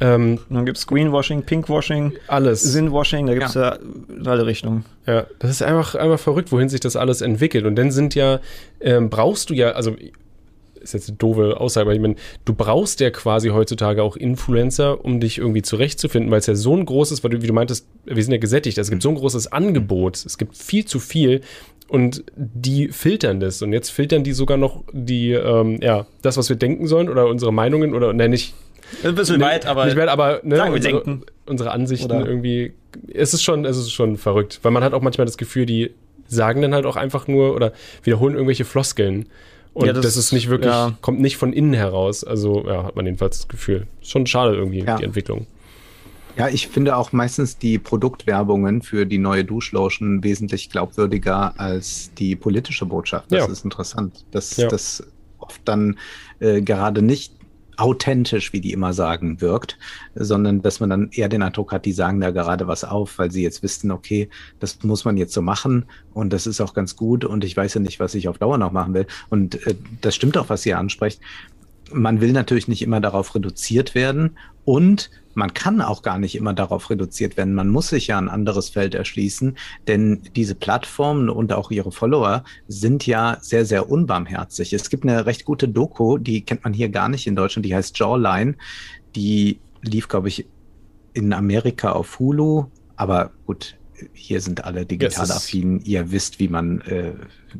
Ähm, 0.00 0.38
dann 0.48 0.64
gibt 0.64 0.78
es 0.78 0.86
Greenwashing, 0.86 1.42
Pinkwashing, 1.42 2.12
alles. 2.28 2.62
Sinwashing, 2.62 3.26
da 3.26 3.34
gibt 3.34 3.46
es 3.46 3.54
ja. 3.54 3.76
ja. 3.76 4.30
alle 4.30 4.46
Richtungen. 4.46 4.84
Ja, 5.06 5.26
das 5.40 5.50
ist 5.50 5.62
einfach, 5.62 5.96
einfach 5.96 6.20
verrückt, 6.20 6.52
wohin 6.52 6.68
sich 6.68 6.80
das 6.80 6.94
alles 6.94 7.20
entwickelt. 7.20 7.64
Und 7.64 7.74
dann 7.76 7.90
sind 7.90 8.14
ja, 8.14 8.38
ähm, 8.80 9.10
brauchst 9.10 9.50
du 9.50 9.54
ja, 9.54 9.70
also 9.70 9.96
ist 10.82 10.94
jetzt 10.94 11.08
eine 11.08 11.18
doofe 11.18 11.60
Aussage, 11.60 11.86
aber 11.86 11.94
ich 11.94 12.00
meine, 12.00 12.16
du 12.44 12.54
brauchst 12.54 13.00
ja 13.00 13.10
quasi 13.10 13.48
heutzutage 13.48 14.02
auch 14.02 14.16
Influencer, 14.16 15.04
um 15.04 15.20
dich 15.20 15.38
irgendwie 15.38 15.62
zurechtzufinden, 15.62 16.30
weil 16.30 16.40
es 16.40 16.46
ja 16.46 16.54
so 16.54 16.76
ein 16.76 16.84
großes, 16.84 17.22
weil 17.22 17.30
du, 17.30 17.42
wie 17.42 17.46
du 17.46 17.52
meintest, 17.52 17.86
wir 18.04 18.22
sind 18.22 18.32
ja 18.32 18.38
gesättigt, 18.38 18.78
es 18.78 18.90
gibt 18.90 19.02
so 19.02 19.08
ein 19.08 19.14
großes 19.14 19.52
Angebot, 19.52 20.24
es 20.24 20.38
gibt 20.38 20.56
viel 20.56 20.84
zu 20.84 20.98
viel 20.98 21.40
und 21.88 22.24
die 22.36 22.88
filtern 22.88 23.40
das 23.40 23.62
und 23.62 23.72
jetzt 23.72 23.90
filtern 23.90 24.22
die 24.22 24.32
sogar 24.32 24.56
noch 24.56 24.84
die, 24.92 25.32
ähm, 25.32 25.78
ja, 25.82 26.06
das, 26.22 26.36
was 26.36 26.48
wir 26.48 26.56
denken 26.56 26.86
sollen 26.86 27.08
oder 27.08 27.26
unsere 27.26 27.52
Meinungen 27.52 27.94
oder, 27.94 28.12
nein, 28.12 28.30
nicht. 28.30 28.54
Ein 29.04 29.14
bisschen 29.14 29.40
weit, 29.40 29.66
aber. 29.66 29.84
Nicht 29.84 29.98
weit, 29.98 30.08
aber 30.08 30.40
ne, 30.42 30.56
sagen 30.56 30.72
wir 30.72 30.76
unsere, 30.76 31.04
denken. 31.04 31.26
unsere 31.46 31.70
Ansichten 31.72 32.10
oder? 32.10 32.26
irgendwie. 32.26 32.72
Es 33.12 33.34
ist 33.34 33.42
schon, 33.42 33.66
es 33.66 33.76
ist 33.76 33.90
schon 33.90 34.16
verrückt, 34.16 34.60
weil 34.62 34.72
man 34.72 34.82
hat 34.82 34.94
auch 34.94 35.02
manchmal 35.02 35.26
das 35.26 35.36
Gefühl, 35.36 35.66
die 35.66 35.90
sagen 36.26 36.62
dann 36.62 36.74
halt 36.74 36.86
auch 36.86 36.96
einfach 36.96 37.26
nur 37.26 37.54
oder 37.54 37.72
wiederholen 38.02 38.34
irgendwelche 38.34 38.64
Floskeln. 38.64 39.26
Und 39.78 39.86
ja, 39.86 39.92
das, 39.92 40.06
das, 40.06 40.16
ist 40.16 40.32
nicht 40.32 40.48
wirklich, 40.48 40.72
ja. 40.72 40.92
kommt 41.02 41.20
nicht 41.20 41.36
von 41.36 41.52
innen 41.52 41.72
heraus. 41.72 42.24
Also, 42.24 42.66
ja, 42.66 42.82
hat 42.82 42.96
man 42.96 43.06
jedenfalls 43.06 43.38
das 43.38 43.46
Gefühl. 43.46 43.86
Schon 44.02 44.26
schade 44.26 44.56
irgendwie, 44.56 44.80
ja. 44.80 44.96
die 44.96 45.04
Entwicklung. 45.04 45.46
Ja, 46.36 46.48
ich 46.48 46.66
finde 46.66 46.96
auch 46.96 47.12
meistens 47.12 47.58
die 47.58 47.78
Produktwerbungen 47.78 48.82
für 48.82 49.06
die 49.06 49.18
neue 49.18 49.44
Duschlotion 49.44 50.24
wesentlich 50.24 50.68
glaubwürdiger 50.68 51.54
als 51.60 52.10
die 52.18 52.34
politische 52.34 52.86
Botschaft. 52.86 53.30
Das 53.30 53.48
ist 53.48 53.64
interessant, 53.64 54.24
dass 54.32 54.56
das 54.56 55.06
oft 55.38 55.60
dann 55.64 55.96
äh, 56.40 56.60
gerade 56.60 57.00
nicht 57.00 57.37
authentisch, 57.78 58.52
wie 58.52 58.60
die 58.60 58.72
immer 58.72 58.92
sagen, 58.92 59.40
wirkt, 59.40 59.78
sondern 60.14 60.62
dass 60.62 60.80
man 60.80 60.90
dann 60.90 61.10
eher 61.12 61.28
den 61.28 61.42
Eindruck 61.42 61.72
hat, 61.72 61.84
die 61.84 61.92
sagen 61.92 62.20
da 62.20 62.30
gerade 62.30 62.66
was 62.66 62.84
auf, 62.84 63.18
weil 63.18 63.30
sie 63.30 63.42
jetzt 63.42 63.62
wissen, 63.62 63.90
okay, 63.90 64.28
das 64.58 64.82
muss 64.82 65.04
man 65.04 65.16
jetzt 65.16 65.32
so 65.32 65.42
machen 65.42 65.86
und 66.12 66.32
das 66.32 66.46
ist 66.46 66.60
auch 66.60 66.74
ganz 66.74 66.96
gut 66.96 67.24
und 67.24 67.44
ich 67.44 67.56
weiß 67.56 67.74
ja 67.74 67.80
nicht, 67.80 68.00
was 68.00 68.14
ich 68.14 68.28
auf 68.28 68.38
Dauer 68.38 68.58
noch 68.58 68.72
machen 68.72 68.94
will. 68.94 69.06
Und 69.30 69.64
äh, 69.66 69.74
das 70.00 70.14
stimmt 70.14 70.36
auch, 70.36 70.48
was 70.48 70.66
ihr 70.66 70.78
ansprecht 70.78 71.20
man 71.92 72.20
will 72.20 72.32
natürlich 72.32 72.68
nicht 72.68 72.82
immer 72.82 73.00
darauf 73.00 73.34
reduziert 73.34 73.94
werden 73.94 74.36
und 74.64 75.10
man 75.34 75.54
kann 75.54 75.80
auch 75.80 76.02
gar 76.02 76.18
nicht 76.18 76.34
immer 76.34 76.52
darauf 76.52 76.90
reduziert 76.90 77.36
werden. 77.36 77.54
Man 77.54 77.68
muss 77.68 77.88
sich 77.88 78.08
ja 78.08 78.18
ein 78.18 78.28
anderes 78.28 78.70
Feld 78.70 78.94
erschließen, 78.94 79.56
denn 79.86 80.22
diese 80.34 80.56
Plattformen 80.56 81.30
und 81.30 81.52
auch 81.52 81.70
ihre 81.70 81.92
Follower 81.92 82.42
sind 82.66 83.06
ja 83.06 83.38
sehr, 83.40 83.64
sehr 83.64 83.88
unbarmherzig. 83.88 84.72
Es 84.72 84.90
gibt 84.90 85.04
eine 85.04 85.26
recht 85.26 85.44
gute 85.44 85.68
Doku, 85.68 86.18
die 86.18 86.42
kennt 86.42 86.64
man 86.64 86.72
hier 86.72 86.88
gar 86.88 87.08
nicht 87.08 87.26
in 87.26 87.36
Deutschland, 87.36 87.64
die 87.66 87.74
heißt 87.74 87.96
Jawline. 87.98 88.56
Die 89.14 89.60
lief, 89.82 90.08
glaube 90.08 90.28
ich, 90.28 90.46
in 91.14 91.32
Amerika 91.32 91.92
auf 91.92 92.18
Hulu, 92.18 92.66
aber 92.96 93.30
gut, 93.46 93.76
hier 94.12 94.40
sind 94.40 94.64
alle 94.64 94.86
digital 94.86 95.30
affin. 95.30 95.80
Ihr 95.80 96.10
wisst, 96.10 96.38
wie 96.38 96.48
man 96.48 96.80
äh, 96.82 97.12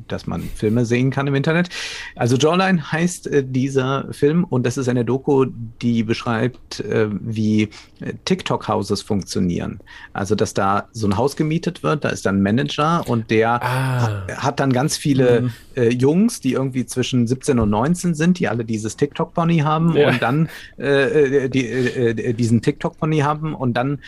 dass 0.09 0.27
man 0.27 0.43
Filme 0.43 0.85
sehen 0.85 1.11
kann 1.11 1.27
im 1.27 1.35
Internet. 1.35 1.69
Also 2.17 2.37
Jawline 2.37 2.93
heißt 2.93 3.27
äh, 3.27 3.45
dieser 3.45 4.07
Film 4.13 4.45
und 4.45 4.67
das 4.67 4.77
ist 4.77 4.89
eine 4.89 5.05
Doku, 5.05 5.47
die 5.83 6.03
beschreibt, 6.03 6.81
äh, 6.81 7.09
wie 7.11 7.63
äh, 8.01 8.15
TikTok-Houses 8.25 9.03
funktionieren. 9.03 9.81
Also, 10.13 10.35
dass 10.35 10.55
da 10.55 10.89
so 10.93 11.07
ein 11.07 11.17
Haus 11.17 11.37
gemietet 11.37 11.83
wird, 11.83 12.05
da 12.05 12.11
ist 12.11 12.27
dann 12.27 12.39
ein 12.39 12.43
Manager 12.43 13.09
und 13.09 13.31
der 13.31 13.63
ah. 13.63 14.27
hat 14.37 14.61
dann 14.61 14.73
ganz 14.73 14.97
viele 14.97 15.43
mhm. 15.43 15.53
äh, 15.77 15.89
Jungs, 15.89 16.41
die 16.41 16.53
irgendwie 16.53 16.87
zwischen 16.87 17.27
17 17.27 17.59
und 17.59 17.71
19 17.71 18.15
sind, 18.15 18.39
die 18.39 18.49
alle 18.49 18.65
dieses 18.65 18.97
TikTok-Pony 18.97 19.59
haben 19.59 19.97
ja. 19.97 20.09
und 20.09 20.23
dann 20.23 20.49
äh, 20.79 21.45
äh, 21.45 21.49
die, 21.49 22.35
diesen 22.35 22.63
TikTok-Pony 22.63 23.19
haben 23.19 23.55
und 23.55 23.75
dann 23.75 24.01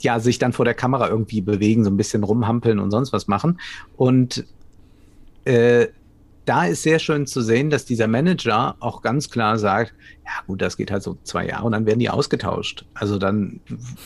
ja 0.00 0.20
sich 0.20 0.38
dann 0.38 0.52
vor 0.52 0.64
der 0.64 0.74
Kamera 0.74 1.08
irgendwie 1.08 1.40
bewegen, 1.40 1.84
so 1.84 1.90
ein 1.90 1.96
bisschen 1.96 2.24
rumhampeln 2.24 2.78
und 2.78 2.90
sonst 2.90 3.12
was 3.12 3.28
machen. 3.28 3.60
Und 3.96 4.44
äh, 5.44 5.88
da 6.50 6.64
ist 6.64 6.82
sehr 6.82 6.98
schön 6.98 7.26
zu 7.26 7.42
sehen, 7.42 7.70
dass 7.70 7.84
dieser 7.84 8.08
Manager 8.08 8.74
auch 8.80 9.02
ganz 9.02 9.30
klar 9.30 9.58
sagt, 9.58 9.94
ja 10.24 10.32
gut, 10.46 10.60
das 10.60 10.76
geht 10.76 10.90
halt 10.90 11.02
so 11.02 11.16
zwei 11.22 11.46
Jahre 11.46 11.64
und 11.64 11.72
dann 11.72 11.86
werden 11.86 12.00
die 12.00 12.10
ausgetauscht. 12.10 12.86
Also 12.94 13.18
dann 13.18 13.60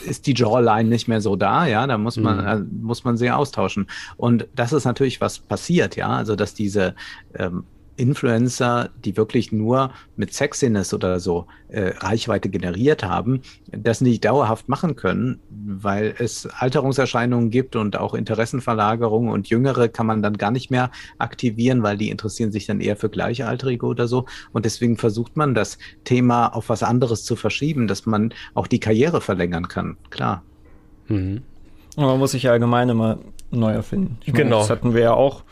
ist 0.04 0.26
die 0.26 0.34
Jawline 0.34 0.88
nicht 0.88 1.08
mehr 1.08 1.20
so 1.20 1.36
da, 1.36 1.66
ja, 1.66 1.86
da 1.86 1.96
muss 1.96 2.16
man, 2.18 2.38
mhm. 2.38 2.46
also 2.46 2.64
muss 2.82 3.04
man 3.04 3.16
sie 3.16 3.30
austauschen. 3.30 3.86
Und 4.16 4.46
das 4.54 4.72
ist 4.72 4.84
natürlich 4.84 5.20
was 5.20 5.38
passiert, 5.38 5.96
ja, 5.96 6.08
also 6.08 6.36
dass 6.36 6.54
diese 6.54 6.94
ähm, 7.34 7.64
Influencer, 7.96 8.90
die 9.04 9.16
wirklich 9.16 9.52
nur 9.52 9.90
mit 10.16 10.32
Sexiness 10.32 10.92
oder 10.92 11.20
so 11.20 11.46
äh, 11.68 11.92
Reichweite 11.98 12.48
generiert 12.48 13.04
haben, 13.04 13.42
das 13.70 14.00
nicht 14.00 14.24
dauerhaft 14.24 14.68
machen 14.68 14.96
können, 14.96 15.40
weil 15.50 16.14
es 16.18 16.46
Alterungserscheinungen 16.46 17.50
gibt 17.50 17.76
und 17.76 17.96
auch 17.96 18.14
Interessenverlagerungen 18.14 19.30
und 19.30 19.48
Jüngere 19.48 19.88
kann 19.88 20.06
man 20.06 20.22
dann 20.22 20.36
gar 20.38 20.50
nicht 20.50 20.70
mehr 20.70 20.90
aktivieren, 21.18 21.82
weil 21.82 21.96
die 21.96 22.10
interessieren 22.10 22.52
sich 22.52 22.66
dann 22.66 22.80
eher 22.80 22.96
für 22.96 23.08
Gleichaltrige 23.08 23.86
oder 23.86 24.08
so. 24.08 24.26
Und 24.52 24.64
deswegen 24.64 24.96
versucht 24.96 25.36
man 25.36 25.54
das 25.54 25.78
Thema 26.04 26.48
auf 26.48 26.68
was 26.68 26.82
anderes 26.82 27.24
zu 27.24 27.36
verschieben, 27.36 27.86
dass 27.86 28.06
man 28.06 28.34
auch 28.54 28.66
die 28.66 28.80
Karriere 28.80 29.20
verlängern 29.20 29.68
kann. 29.68 29.96
Klar. 30.10 30.42
Mhm. 31.08 31.42
Man 31.96 32.18
muss 32.18 32.32
sich 32.32 32.44
ja 32.44 32.52
allgemein 32.52 32.88
immer 32.88 33.18
neu 33.50 33.72
erfinden. 33.72 34.18
Ich 34.24 34.34
genau. 34.34 34.60
das 34.60 34.70
hatten 34.70 34.94
wir 34.94 35.02
ja 35.02 35.14
auch 35.14 35.44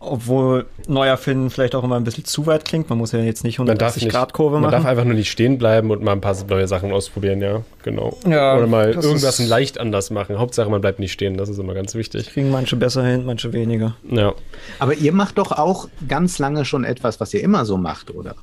obwohl 0.00 0.64
neuer 0.88 1.18
Finn 1.18 1.50
vielleicht 1.50 1.74
auch 1.74 1.84
immer 1.84 1.96
ein 1.96 2.04
bisschen 2.04 2.24
zu 2.24 2.46
weit 2.46 2.64
klingt. 2.64 2.88
Man 2.88 2.98
muss 2.98 3.12
ja 3.12 3.20
jetzt 3.20 3.44
nicht 3.44 3.58
180 3.58 4.08
Grad 4.08 4.32
Kurve 4.32 4.54
machen. 4.56 4.62
Man 4.62 4.70
darf 4.70 4.86
einfach 4.86 5.04
nur 5.04 5.14
nicht 5.14 5.30
stehen 5.30 5.58
bleiben 5.58 5.90
und 5.90 6.02
mal 6.02 6.12
ein 6.12 6.22
paar 6.22 6.34
neue 6.48 6.66
Sachen 6.66 6.90
ausprobieren, 6.90 7.42
ja, 7.42 7.62
genau. 7.82 8.16
Ja, 8.26 8.56
Oder 8.56 8.66
mal 8.66 8.90
irgendwas 8.92 9.38
leicht 9.38 9.78
anders 9.78 10.10
machen. 10.10 10.38
Hauptsache, 10.38 10.70
man 10.70 10.80
bleibt 10.80 10.98
nicht 10.98 11.12
stehen. 11.12 11.36
Das 11.36 11.50
ist 11.50 11.58
immer 11.58 11.74
ganz 11.74 11.94
wichtig. 11.94 12.30
Kriegen 12.30 12.50
manche 12.50 12.76
besser 12.76 13.04
hin, 13.04 13.26
manche 13.26 13.52
weniger. 13.52 13.94
Ja. 14.10 14.32
Aber 14.78 14.94
ihr 14.94 15.12
macht 15.12 15.36
doch 15.36 15.52
auch 15.52 15.88
ganz 16.08 16.38
lange 16.38 16.64
schon 16.64 16.84
etwas, 16.84 17.20
was 17.20 17.34
ihr 17.34 17.42
immer 17.42 17.66
so 17.66 17.76
macht, 17.76 18.14
oder? 18.14 18.34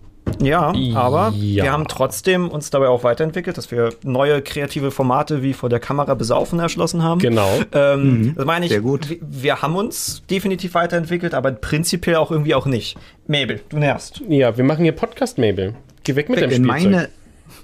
Ja, 0.42 0.74
aber 0.94 1.34
ja. 1.36 1.64
wir 1.64 1.72
haben 1.72 1.88
trotzdem 1.88 2.50
uns 2.50 2.70
dabei 2.70 2.88
auch 2.88 3.04
weiterentwickelt, 3.04 3.58
dass 3.58 3.72
wir 3.72 3.90
neue 4.04 4.42
kreative 4.42 4.92
Formate 4.92 5.42
wie 5.42 5.54
vor 5.54 5.70
der 5.70 5.80
Kamera 5.80 6.14
besaufen 6.14 6.60
erschlossen 6.60 7.04
haben. 7.04 7.20
Genau. 7.20 7.60
Ähm, 7.72 8.22
mhm. 8.22 8.36
Das 8.36 8.46
meine 8.46 8.66
ich, 8.66 8.72
Sehr 8.72 8.82
gut. 8.82 9.10
Wir, 9.10 9.18
wir 9.22 9.62
haben 9.62 9.76
uns 9.76 10.24
definitiv 10.30 10.74
weiterentwickelt, 10.74 11.34
aber 11.34 11.52
prinzipiell 11.52 12.18
auch 12.18 12.32
irgendwie 12.32 12.56
auch 12.56 12.66
nicht. 12.66 12.98
Mabel, 13.28 13.62
du 13.70 13.78
nervst. 13.78 14.22
Ja, 14.28 14.56
wir 14.58 14.64
machen 14.64 14.84
hier 14.84 14.94
Podcast, 14.94 15.38
Mabel. 15.38 15.76
Geh 16.04 16.16
weg 16.16 16.30
mit 16.30 16.40
dem 16.40 16.52
Spielzeug. 16.52 16.68
Meine, 16.68 17.10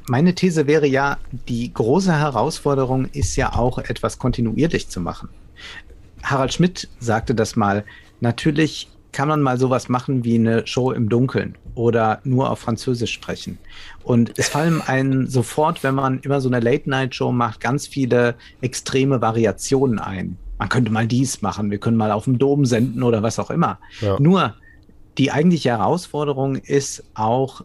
meine 0.07 0.35
These 0.35 0.67
wäre 0.67 0.87
ja, 0.87 1.17
die 1.47 1.73
große 1.73 2.17
Herausforderung 2.17 3.05
ist 3.13 3.35
ja 3.35 3.53
auch 3.53 3.77
etwas 3.77 4.17
kontinuierlich 4.17 4.89
zu 4.89 4.99
machen. 4.99 5.29
Harald 6.23 6.53
Schmidt 6.53 6.89
sagte 6.99 7.35
das 7.35 7.55
mal. 7.55 7.83
Natürlich 8.19 8.89
kann 9.13 9.27
man 9.27 9.41
mal 9.41 9.57
sowas 9.57 9.87
machen 9.87 10.23
wie 10.23 10.35
eine 10.35 10.67
Show 10.67 10.91
im 10.91 11.07
Dunkeln 11.07 11.55
oder 11.75 12.19
nur 12.23 12.49
auf 12.49 12.59
Französisch 12.59 13.13
sprechen. 13.13 13.57
Und 14.03 14.33
es 14.37 14.49
fallen 14.49 14.81
einem 14.81 15.27
sofort, 15.27 15.83
wenn 15.83 15.95
man 15.95 16.19
immer 16.19 16.41
so 16.41 16.49
eine 16.49 16.59
Late-Night-Show 16.59 17.31
macht, 17.31 17.61
ganz 17.61 17.87
viele 17.87 18.35
extreme 18.61 19.21
Variationen 19.21 19.99
ein. 19.99 20.37
Man 20.59 20.69
könnte 20.69 20.91
mal 20.91 21.07
dies 21.07 21.41
machen, 21.41 21.71
wir 21.71 21.77
können 21.77 21.97
mal 21.97 22.11
auf 22.11 22.25
dem 22.25 22.37
Dom 22.37 22.65
senden 22.65 23.03
oder 23.03 23.23
was 23.23 23.39
auch 23.39 23.49
immer. 23.49 23.79
Ja. 24.01 24.19
Nur 24.19 24.55
die 25.17 25.31
eigentliche 25.31 25.69
Herausforderung 25.69 26.55
ist 26.55 27.03
auch, 27.13 27.63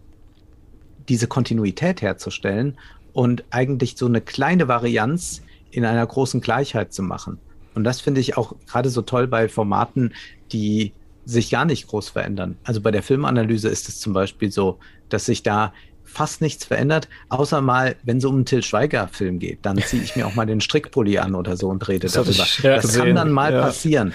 diese 1.09 1.27
Kontinuität 1.27 2.03
herzustellen 2.03 2.77
und 3.15 3.45
eigentlich 3.51 3.97
so 3.97 4.05
eine 4.07 4.21
kleine 4.21 4.69
Varianz 4.69 5.43
in 5.71 5.85
einer 5.85 6.07
großen 6.07 6.41
Gleichheit 6.41 6.93
zu 6.93 7.03
machen. 7.03 7.39
Und 7.75 7.85
das 7.85 8.01
finde 8.01 8.21
ich 8.21 8.37
auch 8.37 8.55
gerade 8.67 8.91
so 8.91 9.03
toll 9.03 9.27
bei 9.27 9.49
Formaten, 9.49 10.13
die 10.53 10.93
sich 11.29 11.51
gar 11.51 11.65
nicht 11.67 11.87
groß 11.89 12.09
verändern. 12.09 12.57
Also 12.65 12.81
bei 12.81 12.91
der 12.91 13.03
Filmanalyse 13.03 13.69
ist 13.69 13.89
es 13.89 14.01
zum 14.01 14.13
Beispiel 14.15 14.51
so, 14.51 14.79
dass 15.11 15.27
sich 15.27 15.43
da 15.43 15.73
fast 16.03 16.41
nichts 16.41 16.65
verändert, 16.65 17.07
außer 17.29 17.61
mal, 17.61 17.97
wenn 18.03 18.17
es 18.17 18.25
um 18.25 18.37
einen 18.37 18.45
Till 18.47 18.63
Schweiger-Film 18.63 19.39
geht, 19.39 19.59
dann 19.67 19.77
ziehe 19.77 20.03
ich 20.03 20.17
mir 20.17 20.27
auch 20.27 20.35
mal 20.35 20.47
den 20.47 20.63
Strickpulli 20.63 21.19
an 21.19 21.35
oder 21.35 21.57
so 21.59 21.69
und 21.69 21.87
rede 21.87 22.07
Das 22.07 22.15
darüber. 22.15 22.47
das 22.63 22.83
gesehen. 22.83 22.99
kann 23.05 23.15
dann 23.15 23.31
mal 23.33 23.53
Ja. 23.53 23.61
passieren. 23.61 24.15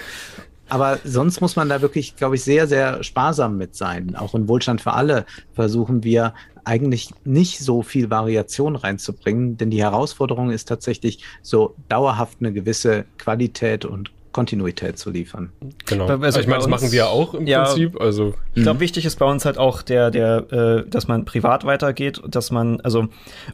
Aber 0.68 0.98
sonst 1.04 1.40
muss 1.40 1.54
man 1.54 1.68
da 1.68 1.82
wirklich, 1.82 2.16
glaube 2.16 2.34
ich, 2.34 2.42
sehr, 2.42 2.66
sehr 2.66 3.04
sparsam 3.04 3.58
mit 3.58 3.76
sein. 3.76 4.16
Auch 4.16 4.34
in 4.34 4.48
Wohlstand 4.48 4.80
für 4.80 4.94
alle 4.94 5.24
versuchen 5.52 6.02
wir 6.02 6.34
eigentlich 6.64 7.10
nicht 7.24 7.60
so 7.60 7.82
viel 7.82 8.10
Variation 8.10 8.74
reinzubringen, 8.74 9.56
denn 9.56 9.70
die 9.70 9.82
Herausforderung 9.82 10.50
ist 10.50 10.66
tatsächlich 10.66 11.22
so 11.42 11.76
dauerhaft 11.88 12.38
eine 12.40 12.52
gewisse 12.52 13.04
Qualität 13.18 13.84
und 13.84 14.10
Kontinuität 14.34 14.98
zu 14.98 15.08
liefern. 15.10 15.50
Genau. 15.86 16.06
Also 16.06 16.40
ich 16.40 16.46
meine, 16.46 16.58
das 16.58 16.68
machen 16.68 16.92
wir 16.92 17.08
auch 17.08 17.32
im 17.32 17.46
Ja. 17.46 17.64
Prinzip. 17.64 17.98
Also 17.98 18.34
Ich 18.52 18.62
glaube, 18.62 18.80
wichtig 18.80 19.06
ist 19.06 19.18
bei 19.18 19.24
uns 19.24 19.46
halt 19.46 19.56
auch 19.56 19.80
der, 19.80 20.10
der, 20.10 20.52
äh, 20.84 20.90
dass 20.90 21.08
man 21.08 21.24
privat 21.24 21.64
weitergeht, 21.64 22.20
dass 22.28 22.50
man, 22.50 22.80
also 22.82 23.06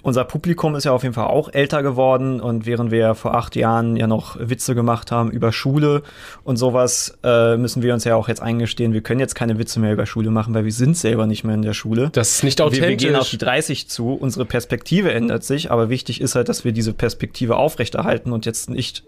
unser 0.02 0.24
Publikum 0.24 0.74
ist 0.74 0.85
ja 0.85 0.93
auf 0.93 1.02
jeden 1.05 1.15
Fall 1.15 1.27
auch 1.28 1.51
älter 1.52 1.82
geworden 1.85 2.40
und 2.40 2.66
während 2.66 2.90
wir 2.90 3.15
vor 3.15 3.35
acht 3.36 3.55
Jahren 3.55 3.94
ja 3.94 4.07
noch 4.09 4.36
Witze 4.40 4.74
gemacht 4.74 5.12
haben 5.12 5.31
über 5.31 5.52
Schule 5.52 6.02
und 6.43 6.57
sowas, 6.57 7.16
äh, 7.23 7.57
müssen 7.57 7.82
wir 7.82 7.94
uns 7.94 8.05
ja 8.05 8.16
auch 8.16 8.28
jetzt 8.28 8.40
eingestehen, 8.43 8.93
wir 8.94 9.02
können 9.02 9.20
jetzt 9.20 9.35
keine 9.35 9.59
Witze 9.59 9.78
mehr 9.78 9.93
über 9.93 10.07
Schule 10.07 10.31
machen, 10.31 10.55
weil 10.55 10.65
wir 10.65 10.73
sind 10.73 10.97
selber 10.97 11.27
nicht 11.27 11.44
mehr 11.44 11.55
in 11.55 11.62
der 11.62 11.74
Schule. 11.74 12.09
das 12.12 12.31
ist 12.36 12.43
nicht 12.43 12.59
Wir, 12.59 12.65
authentisch. 12.66 12.89
wir 12.89 12.97
gehen 12.97 13.16
auf 13.16 13.28
die 13.28 13.39
30 13.39 13.89
zu, 13.89 14.15
unsere 14.15 14.47
Perspektive 14.47 15.12
ändert 15.12 15.44
sich, 15.44 15.70
aber 15.70 15.90
wichtig 15.90 16.20
ist 16.23 16.35
halt, 16.35 16.48
dass 16.48 16.65
wir 16.65 16.73
diese 16.73 16.94
Perspektive 16.94 17.57
aufrechterhalten 17.57 18.32
und 18.32 18.47
jetzt 18.47 18.70
nicht 18.70 19.05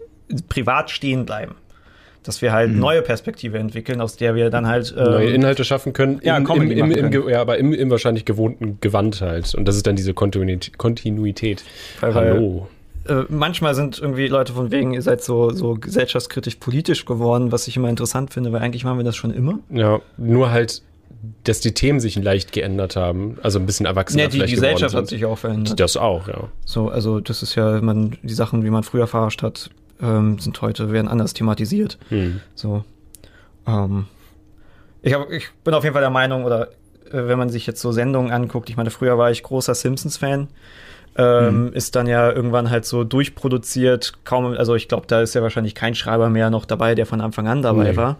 privat 0.49 0.89
stehen 0.91 1.25
bleiben. 1.25 1.55
Dass 2.23 2.41
wir 2.41 2.53
halt 2.53 2.71
neue 2.71 3.01
Perspektive 3.01 3.57
entwickeln, 3.57 3.99
aus 4.01 4.15
der 4.15 4.33
wir 4.35 4.49
dann 4.49 4.65
halt 4.67 4.93
ähm, 4.97 5.03
neue 5.03 5.29
Inhalte 5.31 5.63
schaffen 5.65 5.93
können, 5.93 6.19
ja, 6.23 6.37
im, 6.37 6.45
im, 6.45 6.71
im, 6.71 6.91
im, 6.91 7.11
können. 7.11 7.29
ja, 7.29 7.41
aber 7.41 7.57
im, 7.57 7.89
wahrscheinlich 7.89 8.25
gewohnten 8.25 8.77
Gewand 8.81 9.21
halt. 9.21 9.53
Und 9.55 9.65
das 9.67 9.75
ist 9.75 9.85
dann 9.85 9.95
diese 9.95 10.13
Kontinuität. 10.13 10.77
Kontinuität. 10.77 11.63
Weil- 11.99 12.13
Hallo. 12.13 12.67
äh, 13.07 13.23
manchmal 13.29 13.75
sind 13.75 13.99
irgendwie 13.99 14.27
Leute 14.27 14.53
von 14.53 14.71
wegen, 14.71 14.93
ihr 14.93 15.01
seid 15.01 15.21
so, 15.21 15.51
so 15.51 15.75
gesellschaftskritisch 15.75 16.55
politisch 16.55 17.05
geworden, 17.05 17.51
was 17.51 17.67
ich 17.67 17.75
immer 17.75 17.89
interessant 17.89 18.33
finde, 18.33 18.51
weil 18.53 18.61
eigentlich 18.61 18.85
machen 18.85 18.97
wir 18.97 19.03
das 19.05 19.15
schon 19.17 19.33
immer. 19.33 19.59
Ja, 19.69 19.99
nur 20.17 20.51
halt, 20.51 20.81
dass 21.43 21.59
die 21.59 21.73
Themen 21.73 21.99
sich 21.99 22.15
leicht 22.15 22.51
geändert 22.53 22.95
haben. 22.95 23.37
Also 23.43 23.59
ein 23.59 23.65
bisschen 23.65 23.85
erwachsener 23.85 24.23
Ja, 24.23 24.29
die 24.29 24.37
vielleicht 24.37 24.53
Gesellschaft 24.55 24.91
geworden 24.91 25.03
hat 25.03 25.09
sich 25.09 25.25
auch 25.25 25.37
verändert. 25.37 25.79
Das 25.79 25.97
auch, 25.97 26.27
ja. 26.27 26.49
So, 26.65 26.89
also 26.89 27.19
das 27.19 27.43
ist 27.43 27.55
ja, 27.55 27.81
man, 27.81 28.17
die 28.23 28.33
Sachen, 28.33 28.63
wie 28.63 28.69
man 28.69 28.83
früher 28.83 29.07
verarscht 29.07 29.41
hat, 29.43 29.69
ähm, 30.03 30.37
sind 30.39 30.61
heute, 30.61 30.91
werden 30.91 31.07
anders 31.07 31.33
thematisiert. 31.33 31.97
Hm. 32.09 32.41
So. 32.53 32.83
Ähm, 33.65 34.05
ich, 35.01 35.13
hab, 35.13 35.31
ich 35.31 35.49
bin 35.63 35.73
auf 35.73 35.83
jeden 35.83 35.93
Fall 35.93 36.01
der 36.03 36.09
Meinung, 36.11 36.43
oder 36.43 36.67
äh, 37.09 37.27
wenn 37.27 37.37
man 37.39 37.49
sich 37.49 37.65
jetzt 37.65 37.81
so 37.81 37.91
Sendungen 37.91 38.31
anguckt, 38.31 38.69
ich 38.69 38.77
meine, 38.77 38.91
früher 38.91 39.17
war 39.17 39.31
ich 39.31 39.41
großer 39.41 39.73
Simpsons-Fan. 39.73 40.49
Ähm, 41.15 41.71
Ist 41.73 41.95
dann 41.95 42.07
ja 42.07 42.31
irgendwann 42.31 42.71
halt 42.71 42.85
so 42.85 43.03
durchproduziert, 43.03 44.13
kaum, 44.23 44.57
also 44.57 44.73
ich 44.73 44.87
glaube, 44.87 45.05
da 45.05 45.21
ist 45.21 45.35
ja 45.35 45.43
wahrscheinlich 45.43 45.75
kein 45.75 45.93
Schreiber 45.93 46.27
mehr 46.29 46.49
noch 46.49 46.65
dabei, 46.65 46.95
der 46.95 47.05
von 47.05 47.21
Anfang 47.21 47.47
an 47.47 47.61
dabei 47.61 47.91
Nee. 47.91 47.97
war. 47.97 48.17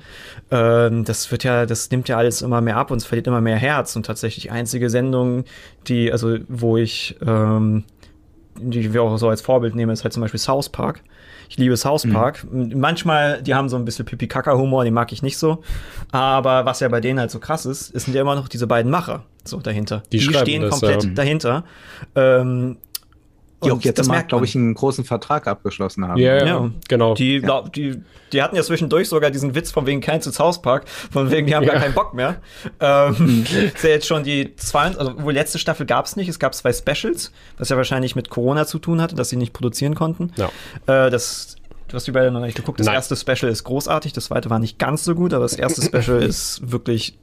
Ähm, 0.51 1.03
das 1.03 1.31
wird 1.31 1.43
ja, 1.43 1.65
das 1.65 1.89
nimmt 1.89 2.07
ja 2.07 2.17
alles 2.17 2.43
immer 2.43 2.61
mehr 2.61 2.77
ab 2.77 2.91
und 2.91 2.97
es 2.97 3.05
verliert 3.05 3.25
immer 3.25 3.41
mehr 3.41 3.55
Herz. 3.55 3.95
Und 3.95 4.05
tatsächlich 4.05 4.51
einzige 4.51 4.91
Sendung, 4.91 5.45
die, 5.87 6.11
also 6.11 6.37
wo 6.47 6.77
ich, 6.77 7.17
ähm, 7.25 7.83
die 8.59 8.93
wir 8.93 9.01
auch 9.01 9.17
so 9.17 9.27
als 9.27 9.41
Vorbild 9.41 9.73
nehmen, 9.73 9.91
ist 9.91 10.03
halt 10.03 10.13
zum 10.13 10.21
Beispiel 10.21 10.39
South 10.39 10.69
Park. 10.69 11.01
Ich 11.53 11.59
liebe 11.59 11.77
South 11.77 12.07
Park. 12.11 12.47
Manchmal, 12.51 13.43
die 13.43 13.53
haben 13.53 13.69
so 13.69 13.75
ein 13.75 13.85
bisschen 13.85 14.05
Pipi-Kaka-Humor, 14.05 14.85
den 14.85 14.93
mag 14.95 15.11
ich 15.11 15.21
nicht 15.21 15.37
so. 15.37 15.61
Aber 16.11 16.65
was 16.65 16.79
ja 16.79 16.87
bei 16.87 16.99
denen 16.99 17.19
halt 17.19 17.29
so 17.29 17.37
krass 17.37 17.67
ist, 17.67 17.91
ist 17.91 18.05
sind 18.05 18.15
ja 18.15 18.21
immer 18.21 18.33
noch 18.33 18.47
diese 18.47 18.65
beiden 18.65 18.89
Macher 18.89 19.21
so 19.43 19.59
dahinter. 19.59 20.01
Die 20.11 20.19
schreiben 20.19 20.39
stehen 20.39 20.61
das, 20.63 20.71
komplett 20.71 21.03
ja. 21.03 21.09
dahinter. 21.11 21.63
Ähm, 22.15 22.77
Die 23.65 23.71
auch 23.71 23.81
jetzt 23.81 23.97
das 23.99 24.07
mal, 24.07 24.15
merkt 24.15 24.29
glaube 24.29 24.45
ich, 24.45 24.55
einen 24.55 24.73
großen 24.73 25.03
Vertrag 25.05 25.47
abgeschlossen 25.47 26.07
haben. 26.07 26.17
Ja, 26.19 26.37
ja, 26.37 26.45
Ja. 26.45 26.69
genau. 26.87 27.13
Die, 27.15 27.39
glaub, 27.39 27.71
die, 27.73 28.01
die 28.31 28.41
hatten 28.41 28.55
ja 28.55 28.63
zwischendurch 28.63 29.09
sogar 29.09 29.31
diesen 29.31 29.55
Witz 29.55 29.71
von 29.71 29.85
wegen 29.85 30.01
kein 30.01 30.21
zu 30.21 30.31
South 30.31 30.61
Park, 30.61 30.87
von 30.89 31.31
wegen, 31.31 31.47
die 31.47 31.55
haben 31.55 31.63
Ja. 31.65 31.73
gar 31.73 31.81
keinen 31.81 31.93
Bock 31.93 32.13
mehr. 32.13 32.37
Ähm, 32.79 33.45
ist 33.73 33.83
ja 33.83 33.89
jetzt 33.89 34.07
schon 34.07 34.23
die 34.23 34.55
zwei, 34.55 34.87
also 34.95 35.21
wohl 35.23 35.33
letzte 35.33 35.59
Staffel 35.59 35.85
gab 35.85 36.05
es 36.05 36.15
nicht, 36.15 36.27
es 36.29 36.39
gab 36.39 36.53
zwei 36.55 36.73
Specials, 36.73 37.31
was 37.57 37.69
ja 37.69 37.77
wahrscheinlich 37.77 38.15
mit 38.15 38.29
Corona 38.29 38.65
zu 38.65 38.79
tun 38.79 39.01
hatte, 39.01 39.15
dass 39.15 39.29
sie 39.29 39.35
nicht 39.37 39.53
produzieren 39.53 39.95
konnten. 39.95 40.31
Ja. 40.35 40.47
Äh, 40.87 41.09
das, 41.09 41.55
du 41.87 41.95
hast 41.95 42.07
die 42.07 42.11
beide 42.11 42.31
noch 42.31 42.41
nicht 42.41 42.55
geguckt. 42.55 42.79
Das 42.79 42.87
Nein. 42.87 42.95
erste 42.95 43.15
Special 43.15 43.51
ist 43.51 43.63
großartig, 43.63 44.13
das 44.13 44.25
zweite 44.25 44.49
war 44.49 44.59
nicht 44.59 44.79
ganz 44.79 45.03
so 45.03 45.15
gut, 45.15 45.33
aber 45.33 45.43
das 45.43 45.53
erste 45.53 45.81
Special 45.81 46.21
ist 46.23 46.71
wirklich 46.71 47.17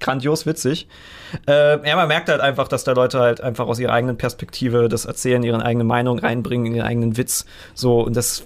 grandios 0.00 0.46
witzig. 0.46 0.88
Äh, 1.46 1.86
ja, 1.88 1.96
man 1.96 2.08
merkt 2.08 2.28
halt 2.28 2.40
einfach, 2.40 2.68
dass 2.68 2.84
da 2.84 2.92
Leute 2.92 3.18
halt 3.18 3.40
einfach 3.40 3.66
aus 3.66 3.78
ihrer 3.78 3.92
eigenen 3.92 4.16
Perspektive 4.16 4.88
das 4.88 5.04
erzählen, 5.04 5.42
ihre 5.42 5.64
eigene 5.64 5.84
Meinung 5.84 6.18
reinbringen, 6.18 6.74
ihren 6.74 6.86
eigenen 6.86 7.16
Witz. 7.16 7.46
So, 7.74 8.00
und 8.00 8.16
das, 8.16 8.44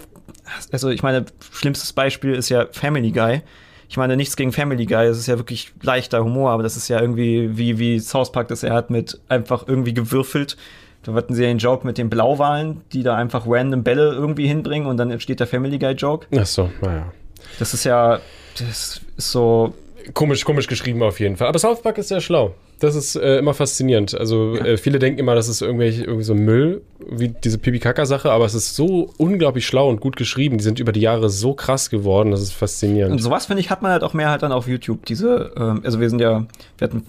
also 0.72 0.90
ich 0.90 1.02
meine, 1.02 1.26
schlimmstes 1.52 1.92
Beispiel 1.92 2.34
ist 2.34 2.48
ja 2.48 2.66
Family 2.72 3.10
Guy. 3.10 3.42
Ich 3.88 3.96
meine, 3.96 4.16
nichts 4.16 4.36
gegen 4.36 4.52
Family 4.52 4.84
Guy, 4.86 5.06
es 5.06 5.18
ist 5.18 5.28
ja 5.28 5.38
wirklich 5.38 5.72
leichter 5.82 6.22
Humor, 6.22 6.50
aber 6.50 6.62
das 6.62 6.76
ist 6.76 6.88
ja 6.88 7.00
irgendwie 7.00 7.56
wie, 7.56 7.78
wie 7.78 8.00
South 8.00 8.32
Park, 8.32 8.48
das 8.48 8.62
er 8.62 8.74
hat 8.74 8.90
mit 8.90 9.18
einfach 9.28 9.66
irgendwie 9.66 9.94
gewürfelt. 9.94 10.56
Da 11.04 11.14
hatten 11.14 11.32
sie 11.34 11.42
ja 11.42 11.48
den 11.48 11.58
Joke 11.58 11.86
mit 11.86 11.96
den 11.96 12.10
Blauwalen, 12.10 12.82
die 12.92 13.02
da 13.02 13.16
einfach 13.16 13.44
random 13.46 13.84
Bälle 13.84 14.12
irgendwie 14.12 14.46
hinbringen 14.46 14.86
und 14.88 14.98
dann 14.98 15.10
entsteht 15.10 15.40
der 15.40 15.46
Family 15.46 15.78
Guy 15.78 15.92
Joke. 15.92 16.26
Ach 16.38 16.44
so, 16.44 16.70
naja. 16.82 17.12
Das 17.58 17.72
ist 17.72 17.84
ja, 17.84 18.20
das 18.58 19.00
ist 19.16 19.30
so, 19.30 19.72
Komisch, 20.14 20.44
komisch 20.44 20.66
geschrieben 20.66 21.02
auf 21.02 21.20
jeden 21.20 21.36
Fall. 21.36 21.48
Aber 21.48 21.58
South 21.58 21.82
Park 21.82 21.98
ist 21.98 22.08
sehr 22.08 22.20
schlau. 22.20 22.54
Das 22.80 22.94
ist 22.94 23.16
äh, 23.16 23.38
immer 23.38 23.54
faszinierend. 23.54 24.18
Also 24.18 24.54
äh, 24.54 24.76
viele 24.76 24.98
denken 24.98 25.18
immer, 25.18 25.34
das 25.34 25.48
ist 25.48 25.62
irgendwelche, 25.62 26.04
irgendwie 26.04 26.24
so 26.24 26.34
Müll, 26.34 26.82
wie 27.08 27.28
diese 27.28 27.58
Pipi-Kaka-Sache, 27.58 28.30
aber 28.30 28.44
es 28.44 28.54
ist 28.54 28.76
so 28.76 29.12
unglaublich 29.16 29.66
schlau 29.66 29.88
und 29.88 30.00
gut 30.00 30.16
geschrieben. 30.16 30.58
Die 30.58 30.64
sind 30.64 30.78
über 30.78 30.92
die 30.92 31.00
Jahre 31.00 31.28
so 31.28 31.54
krass 31.54 31.90
geworden, 31.90 32.30
das 32.30 32.40
ist 32.40 32.52
faszinierend. 32.52 33.12
Und 33.12 33.18
sowas, 33.18 33.46
finde 33.46 33.60
ich, 33.60 33.70
hat 33.70 33.82
man 33.82 33.90
halt 33.90 34.04
auch 34.04 34.14
mehr 34.14 34.30
halt 34.30 34.42
dann 34.42 34.52
auf 34.52 34.68
YouTube. 34.68 35.06
Diese, 35.06 35.52
ähm, 35.56 35.80
also 35.84 35.98
wir 36.00 36.08
sind 36.08 36.20
ja, 36.20 36.46
wir 36.78 36.88
hatten 36.88 37.02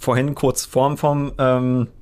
vorhin 0.00 0.34
kurz 0.34 0.64
vorm 0.64 0.96
vom 0.96 1.32
ähm, 1.38 1.88
äh, 1.88 1.99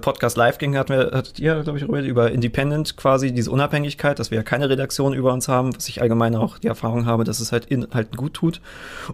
Podcast 0.00 0.36
live 0.36 0.58
ging, 0.58 0.76
hatten 0.76 0.92
wir, 0.92 1.10
hattet 1.12 1.38
ihr, 1.38 1.62
glaube 1.62 1.78
ich, 1.78 1.84
über 1.84 2.30
Independent 2.30 2.96
quasi, 2.96 3.32
diese 3.32 3.50
Unabhängigkeit, 3.50 4.18
dass 4.18 4.30
wir 4.30 4.36
ja 4.36 4.42
keine 4.42 4.68
Redaktion 4.68 5.14
über 5.14 5.32
uns 5.32 5.48
haben, 5.48 5.74
was 5.74 5.88
ich 5.88 6.00
allgemein 6.00 6.34
auch 6.36 6.58
die 6.58 6.68
Erfahrung 6.68 7.06
habe, 7.06 7.24
dass 7.24 7.40
es 7.40 7.52
halt 7.52 7.66
Inhalten 7.66 8.16
gut 8.16 8.34
tut. 8.34 8.60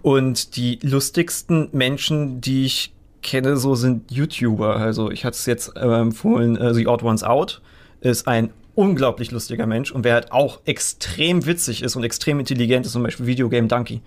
Und 0.02 0.56
die 0.56 0.78
lustigsten 0.82 1.68
Menschen, 1.72 2.40
die 2.40 2.66
ich 2.66 2.92
kenne, 3.22 3.56
so 3.56 3.74
sind 3.74 4.10
YouTuber. 4.10 4.76
Also 4.76 5.10
ich 5.10 5.24
hatte 5.24 5.34
es 5.34 5.46
jetzt 5.46 5.76
äh, 5.76 5.80
empfohlen, 5.80 6.56
äh, 6.56 6.74
The 6.74 6.86
Odd 6.86 7.04
Ones 7.04 7.22
Out 7.22 7.60
ist 8.00 8.26
ein 8.26 8.50
unglaublich 8.74 9.30
lustiger 9.30 9.66
Mensch 9.66 9.92
und 9.92 10.04
wer 10.04 10.14
halt 10.14 10.32
auch 10.32 10.60
extrem 10.64 11.44
witzig 11.44 11.82
ist 11.82 11.96
und 11.96 12.04
extrem 12.04 12.40
intelligent 12.40 12.86
ist, 12.86 12.92
zum 12.92 13.02
Beispiel 13.02 13.26
Videogame 13.26 13.68
Donkey. 13.68 14.00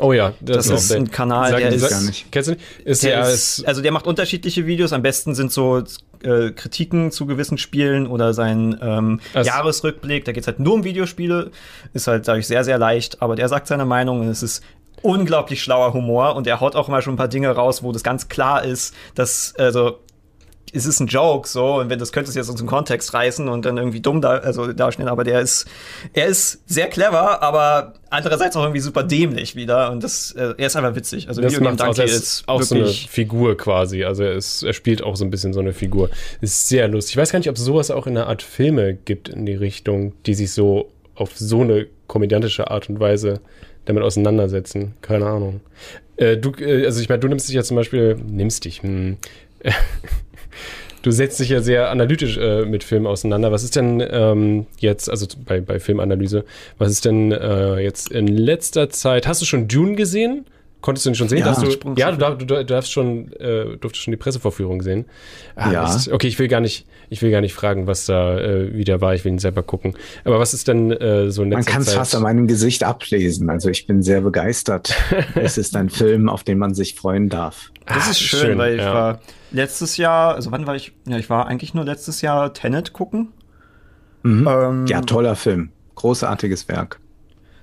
Oh 0.00 0.12
ja, 0.12 0.32
Das 0.40 0.70
auch 0.70 0.74
ist 0.74 0.90
der- 0.90 0.98
ein 0.98 1.10
Kanal, 1.10 1.50
Sagen 1.50 1.62
der 1.62 1.72
ist- 1.72 1.88
gar 1.88 2.00
nicht. 2.02 2.32
Kennst 2.32 2.48
du 2.48 2.52
nicht? 2.54 2.64
Ist 2.84 3.02
Der 3.02 3.10
ja, 3.10 3.20
ist, 3.22 3.58
ist, 3.60 3.66
also 3.68 3.82
der 3.82 3.92
macht 3.92 4.06
unterschiedliche 4.06 4.66
Videos. 4.66 4.92
Am 4.92 5.02
besten 5.02 5.34
sind 5.34 5.52
so 5.52 5.82
äh, 6.22 6.50
Kritiken 6.50 7.10
zu 7.10 7.26
gewissen 7.26 7.58
Spielen 7.58 8.06
oder 8.06 8.34
sein 8.34 8.78
ähm, 8.82 9.20
Also- 9.34 9.48
Jahresrückblick. 9.48 10.24
Da 10.24 10.32
geht 10.32 10.42
es 10.42 10.46
halt 10.46 10.60
nur 10.60 10.74
um 10.74 10.84
Videospiele. 10.84 11.50
Ist 11.94 12.06
halt 12.06 12.26
dadurch 12.28 12.46
sehr, 12.46 12.64
sehr 12.64 12.78
leicht. 12.78 13.22
Aber 13.22 13.36
der 13.36 13.48
sagt 13.48 13.66
seine 13.66 13.84
Meinung 13.84 14.20
und 14.20 14.28
es 14.28 14.42
ist 14.42 14.62
unglaublich 15.02 15.62
schlauer 15.62 15.94
Humor. 15.94 16.36
Und 16.36 16.46
er 16.46 16.60
haut 16.60 16.76
auch 16.76 16.88
mal 16.88 17.00
schon 17.02 17.14
ein 17.14 17.16
paar 17.18 17.28
Dinge 17.28 17.48
raus, 17.50 17.82
wo 17.82 17.92
das 17.92 18.02
ganz 18.02 18.28
klar 18.28 18.64
ist, 18.64 18.94
dass, 19.14 19.54
also, 19.56 19.98
es 20.72 20.86
ist 20.86 21.00
ein 21.00 21.06
Joke, 21.06 21.48
so, 21.48 21.80
und 21.80 21.90
wenn 21.90 21.98
das 21.98 22.12
könntest 22.12 22.36
du 22.36 22.40
jetzt 22.40 22.48
aus 22.48 22.56
dem 22.56 22.66
Kontext 22.66 23.12
reißen 23.12 23.48
und 23.48 23.64
dann 23.64 23.76
irgendwie 23.76 24.00
dumm 24.00 24.20
da, 24.20 24.38
also 24.38 24.72
darstellen, 24.72 25.08
aber 25.08 25.24
der 25.24 25.40
ist, 25.40 25.66
er 26.12 26.26
ist 26.26 26.60
sehr 26.66 26.86
clever, 26.86 27.42
aber 27.42 27.94
andererseits 28.08 28.56
auch 28.56 28.62
irgendwie 28.62 28.80
super 28.80 29.02
dämlich 29.02 29.56
wieder 29.56 29.90
und 29.90 30.04
das, 30.04 30.32
äh, 30.32 30.54
er 30.56 30.66
ist 30.66 30.76
einfach 30.76 30.94
witzig. 30.94 31.28
Also 31.28 31.42
das 31.42 31.52
Videogame 31.52 31.76
Donkey 31.76 32.02
das 32.02 32.12
ist 32.12 32.48
auch 32.48 32.62
so 32.62 32.76
eine 32.76 32.86
Figur 32.86 33.56
quasi. 33.56 34.04
Also 34.04 34.22
er, 34.22 34.34
ist, 34.34 34.62
er 34.62 34.72
spielt 34.72 35.02
auch 35.02 35.16
so 35.16 35.24
ein 35.24 35.30
bisschen 35.30 35.52
so 35.52 35.60
eine 35.60 35.72
Figur. 35.72 36.10
Ist 36.40 36.68
sehr 36.68 36.86
lustig. 36.88 37.14
Ich 37.14 37.16
weiß 37.16 37.32
gar 37.32 37.40
nicht, 37.40 37.50
ob 37.50 37.56
es 37.56 37.64
sowas 37.64 37.90
auch 37.90 38.06
in 38.06 38.16
einer 38.16 38.28
Art 38.28 38.42
Filme 38.42 38.94
gibt 38.94 39.28
in 39.28 39.46
die 39.46 39.54
Richtung, 39.54 40.12
die 40.26 40.34
sich 40.34 40.52
so 40.52 40.90
auf 41.14 41.36
so 41.36 41.62
eine 41.62 41.86
komödiantische 42.06 42.70
Art 42.70 42.88
und 42.88 43.00
Weise 43.00 43.40
damit 43.86 44.02
auseinandersetzen. 44.02 44.94
Keine 45.00 45.26
Ahnung. 45.26 45.60
Äh, 46.16 46.36
du, 46.36 46.52
äh, 46.58 46.84
also 46.84 47.00
ich 47.00 47.08
meine, 47.08 47.20
du 47.20 47.28
nimmst 47.28 47.48
dich 47.48 47.54
ja 47.54 47.62
zum 47.62 47.76
Beispiel, 47.76 48.14
nimmst 48.14 48.64
dich, 48.64 48.82
hm. 48.82 49.16
Du 51.02 51.10
setzt 51.10 51.40
dich 51.40 51.48
ja 51.48 51.62
sehr 51.62 51.90
analytisch 51.90 52.36
äh, 52.36 52.64
mit 52.66 52.84
Filmen 52.84 53.06
auseinander. 53.06 53.50
Was 53.52 53.62
ist 53.62 53.76
denn 53.76 54.06
ähm, 54.10 54.66
jetzt, 54.78 55.08
also 55.08 55.26
bei, 55.46 55.60
bei 55.60 55.80
Filmanalyse, 55.80 56.44
was 56.76 56.90
ist 56.90 57.06
denn 57.06 57.32
äh, 57.32 57.78
jetzt 57.78 58.10
in 58.12 58.26
letzter 58.26 58.90
Zeit, 58.90 59.26
hast 59.26 59.40
du 59.40 59.46
schon 59.46 59.66
Dune 59.66 59.94
gesehen? 59.94 60.44
Konntest 60.80 61.04
du 61.04 61.10
ihn 61.10 61.14
schon 61.14 61.28
sehen? 61.28 61.38
Ja, 61.38 61.52
du, 61.54 61.96
ja, 61.96 62.12
du, 62.34 62.46
du 62.46 62.64
darfst 62.64 62.90
schon, 62.90 63.32
äh, 63.34 63.76
durftest 63.76 63.96
schon 64.04 64.12
die 64.12 64.16
Pressevorführung 64.16 64.80
sehen. 64.82 65.04
Ah, 65.56 65.72
Ja. 65.72 65.82
Mist. 65.82 66.10
Okay, 66.10 66.26
ich 66.26 66.38
will 66.38 66.48
gar 66.48 66.60
nicht, 66.60 66.86
ich 67.10 67.20
will 67.20 67.30
gar 67.30 67.40
nicht 67.42 67.52
fragen, 67.54 67.86
was 67.86 68.06
da 68.06 68.38
äh, 68.38 68.72
wieder 68.74 69.00
war. 69.00 69.14
Ich 69.14 69.24
will 69.24 69.32
ihn 69.32 69.38
selber 69.38 69.62
gucken. 69.62 69.94
Aber 70.24 70.38
was 70.38 70.54
ist 70.54 70.68
denn 70.68 70.90
äh, 70.90 71.30
so 71.30 71.42
in 71.42 71.50
Man 71.50 71.64
kann 71.64 71.82
es 71.82 71.92
fast 71.92 72.14
an 72.14 72.22
meinem 72.22 72.46
Gesicht 72.46 72.82
ablesen. 72.84 73.50
Also 73.50 73.68
ich 73.68 73.86
bin 73.86 74.02
sehr 74.02 74.22
begeistert. 74.22 74.94
es 75.34 75.58
ist 75.58 75.76
ein 75.76 75.90
Film, 75.90 76.28
auf 76.28 76.44
den 76.44 76.58
man 76.58 76.72
sich 76.74 76.94
freuen 76.94 77.28
darf. 77.28 77.70
Das 77.86 78.06
Ah, 78.06 78.10
ist 78.12 78.20
schön, 78.20 78.56
weil 78.58 78.74
ich 78.76 78.80
ja. 78.82 78.94
war 78.94 79.20
letztes 79.50 79.96
Jahr, 79.96 80.34
also 80.34 80.50
wann 80.52 80.66
war 80.66 80.76
ich? 80.76 80.92
Ja, 81.06 81.18
ich 81.18 81.28
war 81.28 81.46
eigentlich 81.46 81.74
nur 81.74 81.84
letztes 81.84 82.22
Jahr 82.22 82.52
Tenet 82.54 82.92
gucken. 82.92 83.32
Mhm. 84.22 84.48
Ähm, 84.48 84.86
Ja, 84.86 85.00
toller 85.02 85.34
Film. 85.36 85.70
Großartiges 85.96 86.68
Werk. 86.68 87.00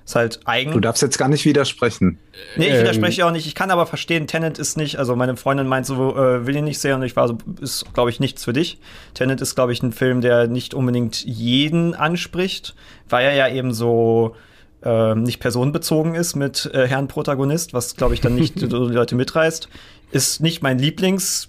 Ist 0.08 0.14
halt 0.14 0.40
eigen. 0.46 0.72
Du 0.72 0.80
darfst 0.80 1.02
jetzt 1.02 1.18
gar 1.18 1.28
nicht 1.28 1.44
widersprechen. 1.44 2.18
Nee, 2.56 2.68
ich 2.68 2.72
Ähm, 2.72 2.80
widerspreche 2.80 3.26
auch 3.26 3.30
nicht. 3.30 3.46
Ich 3.46 3.54
kann 3.54 3.70
aber 3.70 3.84
verstehen, 3.84 4.26
Tenet 4.26 4.58
ist 4.58 4.78
nicht, 4.78 4.96
also 4.98 5.14
meine 5.14 5.36
Freundin 5.36 5.66
meint 5.66 5.84
so, 5.84 6.16
äh, 6.16 6.46
will 6.46 6.56
ihn 6.56 6.64
nicht 6.64 6.78
sehen 6.78 6.94
und 6.94 7.02
ich 7.02 7.14
war 7.14 7.28
so, 7.28 7.36
ist, 7.60 7.84
glaube 7.92 8.08
ich, 8.08 8.18
nichts 8.18 8.42
für 8.42 8.54
dich. 8.54 8.78
Tenet 9.12 9.42
ist, 9.42 9.54
glaube 9.54 9.74
ich, 9.74 9.82
ein 9.82 9.92
Film, 9.92 10.22
der 10.22 10.46
nicht 10.46 10.72
unbedingt 10.72 11.22
jeden 11.26 11.94
anspricht, 11.94 12.74
weil 13.10 13.26
er 13.26 13.34
ja 13.34 13.48
eben 13.54 13.74
so 13.74 14.34
ähm, 14.82 15.24
nicht 15.24 15.40
personenbezogen 15.40 16.14
ist 16.14 16.36
mit 16.36 16.70
äh, 16.72 16.86
Herrn 16.88 17.08
Protagonist, 17.08 17.74
was, 17.74 17.94
glaube 17.94 18.14
ich, 18.14 18.22
dann 18.22 18.34
nicht 18.34 18.58
so 18.60 18.88
die 18.88 18.94
Leute 18.94 19.14
mitreißt. 19.14 19.68
Ist 20.10 20.40
nicht 20.40 20.62
mein 20.62 20.78
Lieblings- 20.80 21.48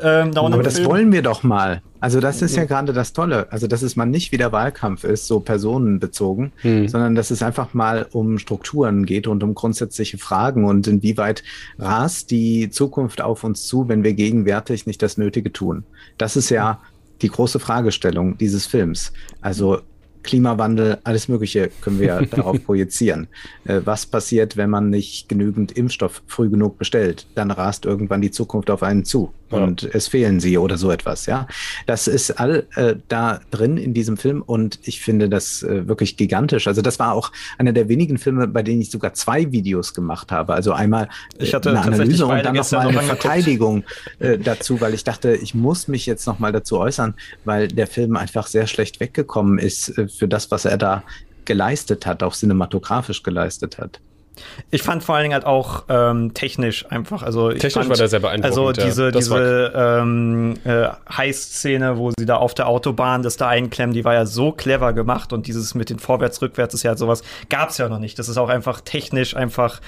ähm, 0.00 0.36
Aber 0.36 0.62
das 0.62 0.76
Film. 0.76 0.88
wollen 0.88 1.12
wir 1.12 1.22
doch 1.22 1.42
mal. 1.42 1.82
Also 2.00 2.20
das 2.20 2.42
ist 2.42 2.54
ja 2.54 2.64
gerade 2.66 2.92
das 2.92 3.12
Tolle. 3.14 3.50
Also 3.50 3.66
dass 3.66 3.80
es 3.82 3.96
mal 3.96 4.04
nicht 4.04 4.30
wie 4.32 4.36
der 4.36 4.52
Wahlkampf 4.52 5.04
ist, 5.04 5.26
so 5.26 5.40
personenbezogen, 5.40 6.52
Hm. 6.58 6.86
sondern 6.88 7.14
dass 7.14 7.30
es 7.30 7.42
einfach 7.42 7.72
mal 7.72 8.06
um 8.12 8.38
Strukturen 8.38 9.06
geht 9.06 9.26
und 9.26 9.42
um 9.42 9.54
grundsätzliche 9.54 10.18
Fragen 10.18 10.64
und 10.66 10.86
inwieweit 10.86 11.42
rast 11.78 12.30
die 12.30 12.68
Zukunft 12.70 13.22
auf 13.22 13.42
uns 13.44 13.66
zu, 13.66 13.88
wenn 13.88 14.04
wir 14.04 14.12
gegenwärtig 14.12 14.86
nicht 14.86 15.00
das 15.02 15.16
Nötige 15.16 15.52
tun. 15.52 15.84
Das 16.18 16.36
ist 16.36 16.50
ja 16.50 16.80
die 17.22 17.28
große 17.28 17.58
Fragestellung 17.58 18.36
dieses 18.36 18.66
Films. 18.66 19.12
Also 19.40 19.80
Klimawandel, 20.24 20.98
alles 21.04 21.28
Mögliche 21.28 21.70
können 21.80 22.00
wir 22.00 22.22
darauf 22.30 22.62
projizieren. 22.64 23.28
Äh, 23.64 23.82
was 23.84 24.06
passiert, 24.06 24.56
wenn 24.56 24.70
man 24.70 24.90
nicht 24.90 25.28
genügend 25.28 25.72
Impfstoff 25.72 26.22
früh 26.26 26.48
genug 26.50 26.78
bestellt? 26.78 27.26
Dann 27.36 27.50
rast 27.52 27.84
irgendwann 27.84 28.20
die 28.20 28.30
Zukunft 28.32 28.70
auf 28.70 28.82
einen 28.82 29.04
zu 29.04 29.32
Ja. 29.52 29.58
und 29.58 29.84
es 29.94 30.08
fehlen 30.08 30.40
sie 30.40 30.58
oder 30.58 30.76
so 30.76 30.90
etwas. 30.90 31.26
Ja, 31.26 31.46
das 31.86 32.08
ist 32.08 32.32
all 32.40 32.66
äh, 32.74 32.96
da 33.08 33.40
drin 33.50 33.76
in 33.76 33.94
diesem 33.94 34.16
Film 34.16 34.42
und 34.42 34.80
ich 34.82 35.00
finde 35.00 35.28
das 35.28 35.62
äh, 35.62 35.86
wirklich 35.86 36.16
gigantisch. 36.16 36.66
Also 36.66 36.82
das 36.82 36.98
war 36.98 37.12
auch 37.12 37.30
einer 37.58 37.72
der 37.72 37.88
wenigen 37.88 38.18
Filme, 38.18 38.48
bei 38.48 38.62
denen 38.62 38.80
ich 38.80 38.90
sogar 38.90 39.12
zwei 39.14 39.52
Videos 39.52 39.94
gemacht 39.94 40.32
habe. 40.32 40.54
Also 40.54 40.72
einmal 40.72 41.08
äh, 41.38 41.44
Ich 41.44 41.54
hatte 41.54 41.70
eine 41.70 41.82
Analyse 41.82 42.26
und 42.26 42.36
dann 42.44 42.54
noch 42.54 42.62
gestern 42.62 42.84
mal 42.84 42.92
noch 42.92 43.00
eine. 43.00 43.08
Verteidigung 43.08 43.84
äh, 44.18 44.38
dazu, 44.38 44.80
weil 44.80 44.94
ich 44.94 45.04
dachte, 45.04 45.34
ich 45.36 45.54
muss 45.54 45.86
mich 45.88 46.06
jetzt 46.06 46.26
noch 46.26 46.38
mal 46.38 46.50
dazu 46.52 46.78
äußern, 46.78 47.14
weil 47.44 47.68
der 47.68 47.86
Film 47.86 48.16
einfach 48.16 48.46
sehr 48.46 48.66
schlecht 48.66 48.98
weggekommen 49.00 49.58
ist 49.58 49.90
äh, 49.98 50.08
für 50.18 50.28
das, 50.28 50.50
was 50.50 50.64
er 50.64 50.78
da 50.78 51.02
geleistet 51.44 52.06
hat, 52.06 52.22
auch 52.22 52.34
cinematografisch 52.34 53.22
geleistet 53.22 53.78
hat. 53.78 54.00
Ich 54.70 54.82
fand 54.82 55.02
vor 55.04 55.14
allen 55.14 55.24
Dingen 55.24 55.34
halt 55.34 55.44
auch 55.44 55.84
ähm, 55.88 56.34
technisch 56.34 56.90
einfach. 56.90 57.22
Also 57.22 57.50
ich 57.50 57.60
Technisch 57.60 57.74
fand, 57.74 57.88
war 57.88 57.96
der 57.96 58.08
sehr 58.08 58.20
beeindruckend, 58.20 58.58
Also 58.58 58.80
ja. 58.80 58.86
diese, 58.86 59.12
Das 59.12 59.24
diese 59.24 59.72
ähm, 59.74 60.56
äh, 60.64 60.88
Heiß-Szene, 61.10 61.98
wo 61.98 62.10
sie 62.18 62.26
da 62.26 62.36
auf 62.36 62.54
der 62.54 62.66
Autobahn 62.66 63.22
das 63.22 63.36
da 63.36 63.48
einklemmen, 63.48 63.94
die 63.94 64.04
war 64.04 64.14
ja 64.14 64.26
so 64.26 64.52
clever 64.52 64.92
gemacht 64.92 65.32
und 65.32 65.46
dieses 65.46 65.74
mit 65.74 65.90
den 65.90 65.98
Vorwärts, 65.98 66.42
Rückwärts 66.42 66.74
ist 66.74 66.82
ja 66.82 66.96
sowas, 66.96 67.22
gab 67.48 67.70
es 67.70 67.78
ja 67.78 67.88
noch 67.88 68.00
nicht. 68.00 68.18
Das 68.18 68.28
ist 68.28 68.36
auch 68.36 68.48
einfach 68.48 68.80
technisch 68.80 69.36
einfach. 69.36 69.80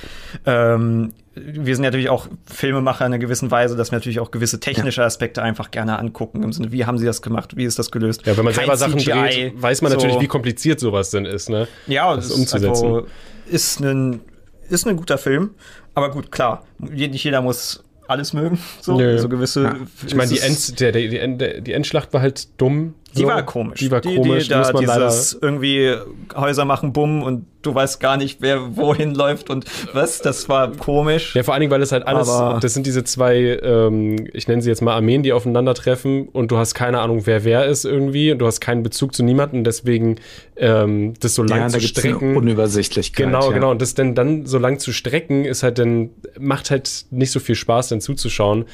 Ähm, 0.44 1.12
wir 1.36 1.74
sind 1.74 1.84
ja 1.84 1.90
natürlich 1.90 2.08
auch 2.08 2.28
Filmemacher 2.46 3.04
in 3.04 3.12
einer 3.12 3.18
gewissen 3.18 3.50
Weise, 3.50 3.76
dass 3.76 3.90
wir 3.90 3.98
natürlich 3.98 4.20
auch 4.20 4.30
gewisse 4.30 4.58
technische 4.58 5.04
Aspekte 5.04 5.42
einfach 5.42 5.70
gerne 5.70 5.98
angucken. 5.98 6.42
Im 6.42 6.52
Sinne, 6.52 6.72
wie 6.72 6.86
haben 6.86 6.98
sie 6.98 7.04
das 7.04 7.20
gemacht? 7.20 7.56
Wie 7.56 7.64
ist 7.64 7.78
das 7.78 7.90
gelöst? 7.90 8.26
Ja, 8.26 8.36
wenn 8.36 8.44
man 8.44 8.54
Kein 8.54 8.64
selber 8.64 8.76
Sachen 8.76 8.98
CGI, 8.98 9.10
dreht, 9.10 9.62
weiß 9.62 9.82
man 9.82 9.92
natürlich, 9.92 10.14
so. 10.14 10.20
wie 10.22 10.28
kompliziert 10.28 10.80
sowas 10.80 11.10
denn 11.10 11.26
ist, 11.26 11.50
ne? 11.50 11.68
Ja, 11.86 12.14
das 12.16 12.28
das 12.28 12.38
umzusetzen. 12.38 12.70
Ist, 12.70 12.82
also, 12.82 13.06
ist 13.46 13.80
ein 13.80 14.20
ist 14.68 14.86
ein 14.86 14.96
guter 14.96 15.18
Film, 15.18 15.50
aber 15.94 16.10
gut, 16.10 16.32
klar, 16.32 16.64
nicht 16.78 17.22
jeder 17.22 17.40
muss 17.40 17.84
alles 18.08 18.32
mögen, 18.32 18.58
so, 18.80 18.98
so 19.18 19.28
gewisse. 19.28 19.62
Ja. 19.64 19.76
Ich 20.06 20.14
meine, 20.14 20.30
die, 20.32 20.40
End, 20.40 20.80
der, 20.80 20.92
der, 20.92 21.08
die, 21.08 21.18
End, 21.18 21.66
die 21.66 21.72
Endschlacht 21.72 22.12
war 22.12 22.20
halt 22.20 22.48
dumm. 22.60 22.94
Die 23.16 23.22
so. 23.22 23.28
war 23.28 23.42
komisch. 23.44 23.78
Die 23.80 23.90
war 23.90 24.00
komisch, 24.00 24.44
Die, 24.44 24.50
da, 24.50 24.58
muss 24.58 24.72
man 24.72 24.84
leider. 24.84 25.06
dieses 25.08 25.38
irgendwie 25.40 25.94
Häuser 26.34 26.64
machen, 26.64 26.92
bumm, 26.92 27.22
und 27.22 27.46
du 27.62 27.74
weißt 27.74 27.98
gar 27.98 28.16
nicht, 28.16 28.40
wer 28.40 28.76
wohin 28.76 29.14
läuft 29.14 29.50
und 29.50 29.64
was. 29.92 30.20
Das 30.20 30.48
war 30.48 30.70
komisch. 30.72 31.34
Ja, 31.34 31.42
vor 31.42 31.54
allen 31.54 31.62
Dingen, 31.62 31.72
weil 31.72 31.82
es 31.82 31.90
halt 31.90 32.06
alles, 32.06 32.28
Aber- 32.28 32.60
das 32.60 32.74
sind 32.74 32.86
diese 32.86 33.02
zwei, 33.02 33.58
ähm, 33.62 34.28
ich 34.32 34.46
nenne 34.46 34.62
sie 34.62 34.68
jetzt 34.70 34.82
mal 34.82 34.94
Armeen, 34.94 35.22
die 35.24 35.32
aufeinandertreffen 35.32 36.28
und 36.28 36.50
du 36.52 36.58
hast 36.58 36.74
keine 36.74 37.00
Ahnung, 37.00 37.26
wer 37.26 37.44
wer 37.44 37.66
ist 37.66 37.84
irgendwie 37.84 38.30
und 38.30 38.38
du 38.38 38.46
hast 38.46 38.60
keinen 38.60 38.82
Bezug 38.84 39.14
zu 39.14 39.24
niemandem, 39.24 39.64
deswegen 39.64 40.16
ähm, 40.56 41.14
das 41.20 41.34
so 41.34 41.42
lang 41.42 41.58
ja, 41.60 41.68
zu 41.68 41.78
da 41.78 41.86
strecken. 41.86 42.36
Unübersichtlichkeit. 42.36 43.26
Genau, 43.26 43.48
ja. 43.48 43.52
genau. 43.54 43.70
Und 43.72 43.82
das 43.82 43.94
denn 43.94 44.14
dann 44.14 44.46
so 44.46 44.58
lang 44.58 44.78
zu 44.78 44.92
strecken, 44.92 45.44
ist 45.44 45.62
halt 45.62 45.78
dann, 45.78 46.10
macht 46.38 46.70
halt 46.70 47.06
nicht 47.10 47.32
so 47.32 47.40
viel 47.40 47.56
Spaß, 47.56 47.88
dann 47.88 48.00
zuzuschauen, 48.00 48.64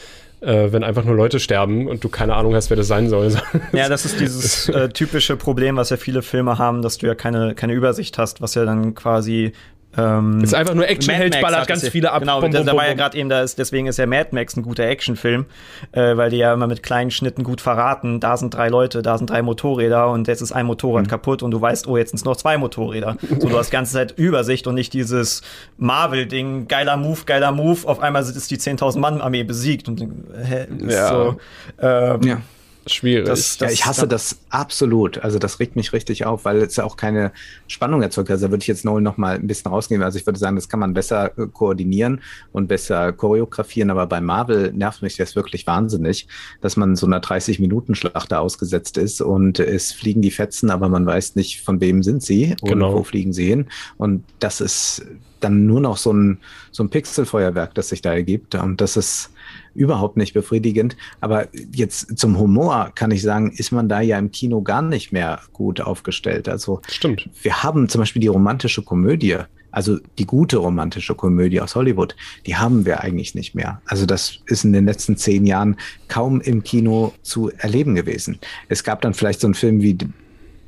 äh, 0.43 0.73
wenn 0.73 0.85
einfach 0.85 1.05
nur 1.05 1.15
Leute 1.15 1.41
sterben 1.41 1.87
und 1.87 2.03
du 2.05 2.09
keine 2.09 2.35
Ahnung 2.35 2.55
hast, 2.55 2.69
wer 2.71 2.77
das 2.77 2.89
sein 2.89 3.09
soll. 3.09 3.33
Ja, 3.73 3.89
das 3.89 4.05
ist 4.05 4.21
dieses 4.21 4.69
äh, 4.69 4.89
typische 4.89 5.37
Problem, 5.37 5.77
was 5.77 5.91
ja 5.91 5.97
viele 5.97 6.23
Filme 6.23 6.59
haben, 6.59 6.83
dass 6.83 6.99
du 6.99 7.07
ja 7.07 7.15
keine, 7.15 7.55
keine 7.55 7.73
Übersicht 7.73 8.19
hast, 8.19 8.41
was 8.41 8.55
ja 8.55 8.65
dann 8.65 8.95
quasi. 8.95 9.53
Ähm, 9.97 10.43
ist 10.43 10.55
einfach 10.55 10.75
nur 10.75 10.89
Action, 10.89 11.13
Mad 11.13 11.23
Held 11.23 11.35
Max 11.35 11.43
ballert 11.43 11.69
ganz 11.69 11.87
viele 11.89 12.13
ab. 12.13 12.21
Genau, 12.21 12.41
Bum, 12.41 12.51
da, 12.51 12.59
bum, 12.61 12.67
da 12.67 12.77
war 12.77 12.87
ja 12.89 12.95
gerade 12.95 13.17
eben, 13.19 13.29
da 13.29 13.43
ist, 13.43 13.59
deswegen 13.59 13.87
ist 13.89 13.99
ja 13.99 14.07
Mad 14.07 14.31
Max 14.33 14.57
ein 14.57 14.63
guter 14.63 14.85
Actionfilm, 14.85 15.45
äh, 15.93 16.17
weil 16.17 16.31
die 16.31 16.39
ja 16.39 16.55
immer 16.55 16.67
mit 16.67 16.83
kleinen 16.83 17.11
Schnitten 17.11 17.43
gut 17.45 17.61
verraten, 17.61 18.19
da 18.19 18.37
sind 18.37 18.55
drei 18.55 18.69
Leute, 18.69 19.03
da 19.03 19.19
sind 19.19 19.29
drei 19.31 19.43
Motorräder 19.43 20.09
und 20.11 20.29
jetzt 20.29 20.41
ist 20.41 20.53
ein 20.53 20.63
Mhm. 20.65 20.69
Motorrad 20.69 21.09
kaputt 21.09 21.43
und 21.43 21.51
du 21.51 21.61
weißt, 21.61 21.87
oh, 21.89 21.97
jetzt 21.97 22.11
sind 22.11 22.19
es 22.19 22.25
noch 22.25 22.37
zwei 22.37 22.57
Motorräder. 22.57 23.17
So, 23.39 23.49
du 23.49 23.59
hast 23.59 23.69
die 23.69 23.73
ganze 23.73 23.93
Zeit 23.93 24.13
Übersicht 24.17 24.67
und 24.67 24.75
nicht 24.77 24.93
dieses 24.95 25.43
Marvel-Ding, 25.77 26.69
geiler 26.69 26.97
Move, 26.97 27.21
geiler 27.27 27.53
Move, 27.53 27.87
auf 27.87 28.01
einmal 28.01 28.23
ist 28.23 28.51
die 28.51 28.57
10.000 28.59 28.99
Mann-Armee 28.99 29.45
besiegt 29.45 29.89
und 29.89 30.01
hä, 30.01 30.67
ist 30.79 30.95
Ja. 30.95 31.09
so, 31.09 31.37
ähm, 31.81 32.23
Ja. 32.23 32.41
Schwierig. 32.87 33.27
Das- 33.27 33.59
ja, 33.61 33.71
ich 33.71 33.87
hasse 33.87 34.09
das 34.09 34.39
absolut. 34.51 35.19
Also 35.19 35.39
das 35.39 35.61
regt 35.61 35.77
mich 35.77 35.93
richtig 35.93 36.27
auf, 36.27 36.45
weil 36.45 36.59
es 36.63 36.77
ja 36.77 36.85
auch 36.85 36.97
keine 36.97 37.33
Spannung 37.69 38.03
erzeugt. 38.03 38.31
Also 38.31 38.47
da 38.47 38.51
würde 38.51 38.63
ich 38.63 38.67
jetzt 38.67 38.85
Nolan 38.85 39.03
noch 39.05 39.17
mal 39.19 39.37
ein 39.37 39.47
bisschen 39.47 39.71
rausgehen. 39.71 40.03
Also 40.03 40.19
ich 40.19 40.27
würde 40.27 40.39
sagen, 40.39 40.57
das 40.57 40.69
kann 40.69 40.81
man 40.81 40.93
besser 40.95 41.37
äh, 41.39 41.47
koordinieren 41.47 42.21
und 42.53 42.67
besser 42.67 43.13
choreografieren. 43.13 43.91
Aber 43.91 44.07
bei 44.07 44.21
Marvel 44.21 44.73
nervt 44.73 45.03
mich 45.03 45.17
das 45.17 45.37
wirklich 45.37 45.67
wahnsinnig, 45.67 46.27
dass 46.61 46.77
man 46.77 46.97
so 46.97 47.07
einer 47.07 47.21
30-Minuten-Schlacht 47.21 48.33
da 48.33 48.41
ausgesetzt 48.41 48.99
ist 48.99 49.21
und 49.21 49.59
es 49.61 49.93
fliegen 49.93 50.23
die 50.23 50.31
Fetzen, 50.31 50.71
aber 50.71 50.89
man 50.89 51.07
weiß 51.07 51.37
nicht, 51.37 51.61
von 51.63 51.81
wem 51.81 52.03
sind 52.03 52.23
sie 52.23 52.57
und 52.63 52.69
Genau. 52.69 52.95
wo 52.95 53.05
fliegen 53.05 53.33
sie 53.33 53.47
hin. 53.47 53.67
Und 53.97 54.25
das 54.41 54.61
ist 54.61 55.05
dann 55.41 55.67
nur 55.67 55.81
noch 55.81 55.97
so 55.97 56.13
ein, 56.13 56.39
so 56.71 56.83
ein 56.85 56.89
Pixelfeuerwerk, 56.91 57.75
das 57.75 57.89
sich 57.89 58.01
da 58.01 58.13
ergibt. 58.13 58.55
Und 58.55 58.81
das 58.81 58.97
ist 58.97 59.31
überhaupt 59.75 60.17
nicht 60.17 60.35
befriedigend. 60.35 60.97
Aber 61.21 61.49
jetzt 61.75 62.19
zum 62.19 62.39
Humor 62.39 62.93
kann 62.95 63.11
ich 63.11 63.23
sagen, 63.23 63.53
ist 63.53 63.73
man 63.73 63.89
da 63.89 64.01
ja 64.01 64.19
im 64.19 64.31
Kino 64.31 64.63
gar 64.63 64.83
nicht 64.83 65.13
mehr 65.13 65.41
gut 65.53 65.81
aufgestellt. 65.81 66.49
Also 66.49 66.81
Stimmt. 66.89 67.29
wir 67.43 67.63
haben 67.63 67.89
zum 67.89 68.01
Beispiel 68.01 68.21
die 68.21 68.29
romantische 68.29 68.83
Komödie, 68.83 69.37
also 69.71 69.99
die 70.19 70.27
gute 70.27 70.59
romantische 70.59 71.15
Komödie 71.15 71.61
aus 71.61 71.75
Hollywood, 71.75 72.15
die 72.47 72.57
haben 72.57 72.85
wir 72.85 73.01
eigentlich 73.01 73.35
nicht 73.35 73.55
mehr. 73.55 73.81
Also 73.87 74.05
das 74.05 74.39
ist 74.47 74.65
in 74.65 74.73
den 74.75 74.85
letzten 74.85 75.17
zehn 75.17 75.47
Jahren 75.47 75.77
kaum 76.09 76.41
im 76.43 76.63
Kino 76.63 77.15
zu 77.23 77.51
erleben 77.57 77.95
gewesen. 77.95 78.39
Es 78.69 78.85
gab 78.85 79.01
dann 79.01 79.15
vielleicht 79.15 79.41
so 79.41 79.47
einen 79.47 79.55
Film 79.55 79.81
wie 79.81 79.97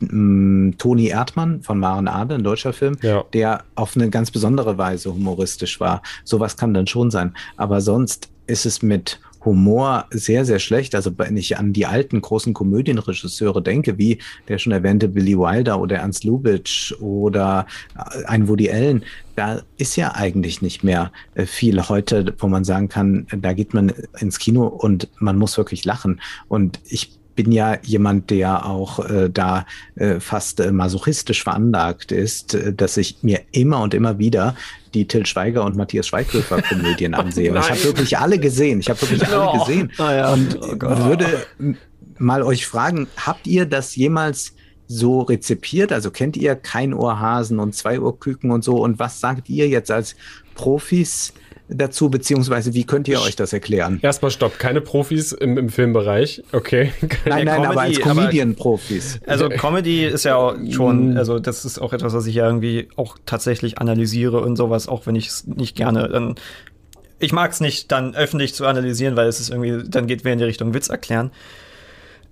ähm, 0.02 0.74
Toni 0.78 1.08
Erdmann 1.08 1.62
von 1.62 1.78
Maren 1.78 2.08
Ade, 2.08 2.34
ein 2.34 2.42
deutscher 2.44 2.72
Film, 2.72 2.96
Ja. 3.02 3.24
der 3.32 3.64
auf 3.74 3.96
eine 3.96 4.10
ganz 4.10 4.30
besondere 4.30 4.76
Weise 4.78 5.12
humoristisch 5.12 5.80
war. 5.80 6.02
Sowas 6.24 6.56
kann 6.56 6.74
dann 6.74 6.86
schon 6.86 7.10
sein. 7.10 7.34
Aber 7.56 7.80
sonst 7.80 8.30
ist 8.46 8.66
es 8.66 8.82
mit 8.82 9.20
Humor 9.44 10.06
sehr, 10.10 10.44
sehr 10.44 10.58
schlecht. 10.58 10.94
Also 10.94 11.12
wenn 11.18 11.36
ich 11.36 11.58
an 11.58 11.72
die 11.72 11.86
alten 11.86 12.20
großen 12.20 12.54
Komödienregisseure 12.54 13.62
denke, 13.62 13.98
wie 13.98 14.18
der 14.48 14.58
schon 14.58 14.72
erwähnte 14.72 15.08
Billy 15.08 15.38
Wilder 15.38 15.80
oder 15.80 15.96
Ernst 15.96 16.24
Lubitsch 16.24 16.92
oder 17.00 17.66
äh, 17.96 18.24
ein 18.24 18.48
Woody 18.48 18.70
Allen, 18.70 19.04
da 19.36 19.62
ist 19.76 19.96
ja 19.96 20.14
eigentlich 20.14 20.62
nicht 20.62 20.84
mehr 20.84 21.12
äh, 21.34 21.46
viel 21.46 21.88
heute, 21.88 22.34
wo 22.38 22.48
man 22.48 22.64
sagen 22.64 22.88
kann, 22.88 23.26
da 23.36 23.52
geht 23.52 23.74
man 23.74 23.92
ins 24.18 24.38
Kino 24.38 24.66
und 24.66 25.08
man 25.18 25.36
muss 25.36 25.58
wirklich 25.58 25.84
lachen. 25.84 26.20
Und 26.48 26.80
ich 26.86 27.18
bin 27.34 27.52
ja 27.52 27.76
jemand, 27.82 28.30
der 28.30 28.66
auch 28.66 28.98
äh, 29.08 29.28
da 29.30 29.66
äh, 29.96 30.20
fast 30.20 30.60
äh, 30.60 30.70
masochistisch 30.72 31.42
veranlagt 31.42 32.12
ist, 32.12 32.54
äh, 32.54 32.72
dass 32.72 32.96
ich 32.96 33.18
mir 33.22 33.40
immer 33.52 33.80
und 33.82 33.94
immer 33.94 34.18
wieder 34.18 34.54
die 34.94 35.06
Till 35.08 35.26
Schweiger 35.26 35.64
und 35.64 35.76
Matthias 35.76 36.06
Schweighöfer 36.06 36.62
Komödien 36.62 37.14
ansehe. 37.14 37.50
Und 37.50 37.58
ich 37.58 37.70
habe 37.70 37.84
wirklich 37.84 38.18
alle 38.18 38.38
gesehen. 38.38 38.80
Ich 38.80 38.88
habe 38.88 39.00
wirklich 39.02 39.26
alle 39.28 39.50
Oh. 39.50 39.58
gesehen. 39.64 39.90
Ah 39.98 40.14
ja. 40.14 40.32
Und 40.32 40.58
Oh 40.82 41.04
würde 41.04 41.26
mal 42.18 42.42
euch 42.42 42.66
fragen, 42.66 43.08
habt 43.16 43.46
ihr 43.46 43.66
das 43.66 43.96
jemals 43.96 44.52
so 44.86 45.22
rezipiert? 45.22 45.92
Also 45.92 46.10
kennt 46.10 46.36
ihr 46.36 46.54
kein 46.54 46.94
Ohrhasen 46.94 47.58
und 47.58 47.74
zwei 47.74 47.98
Ohrküken 48.00 48.50
und 48.52 48.62
so? 48.62 48.76
Und 48.76 48.98
was 48.98 49.18
sagt 49.18 49.48
ihr 49.48 49.66
jetzt 49.68 49.90
als 49.90 50.14
Profis? 50.54 51.32
Dazu, 51.68 52.10
beziehungsweise 52.10 52.74
wie 52.74 52.84
könnt 52.84 53.08
ihr 53.08 53.20
euch 53.22 53.36
das 53.36 53.52
erklären? 53.52 53.98
Erstmal 54.02 54.30
stopp, 54.30 54.58
keine 54.58 54.80
Profis 54.80 55.32
im, 55.32 55.56
im 55.56 55.68
Filmbereich, 55.70 56.42
okay. 56.52 56.92
Nein, 57.24 57.46
nein, 57.46 57.64
aber 57.64 57.80
als 57.82 57.98
Comedy, 57.98 58.10
aber- 58.10 58.20
Comedian-Profis. 58.20 59.20
Also 59.26 59.48
Comedy 59.56 60.04
ist 60.04 60.24
ja 60.24 60.36
auch 60.36 60.54
schon, 60.70 61.14
Mm. 61.14 61.16
also 61.16 61.38
das 61.38 61.64
ist 61.64 61.78
auch 61.80 61.92
etwas, 61.92 62.12
was 62.12 62.26
ich 62.26 62.34
ja 62.34 62.46
irgendwie 62.46 62.88
auch 62.96 63.16
tatsächlich 63.26 63.78
analysiere 63.78 64.40
und 64.40 64.56
sowas, 64.56 64.88
auch 64.88 65.06
wenn 65.06 65.16
ich 65.16 65.28
es 65.28 65.46
nicht 65.46 65.74
gerne 65.76 66.08
dann. 66.08 66.34
Ich 67.20 67.32
mag 67.32 67.52
es 67.52 67.60
nicht, 67.60 67.90
dann 67.92 68.14
öffentlich 68.14 68.52
zu 68.54 68.66
analysieren, 68.66 69.16
weil 69.16 69.28
es 69.28 69.40
ist 69.40 69.48
irgendwie, 69.50 69.88
dann 69.88 70.06
geht 70.06 70.24
mehr 70.24 70.34
in 70.34 70.38
die 70.40 70.44
Richtung 70.44 70.74
Witz 70.74 70.88
erklären. 70.90 71.30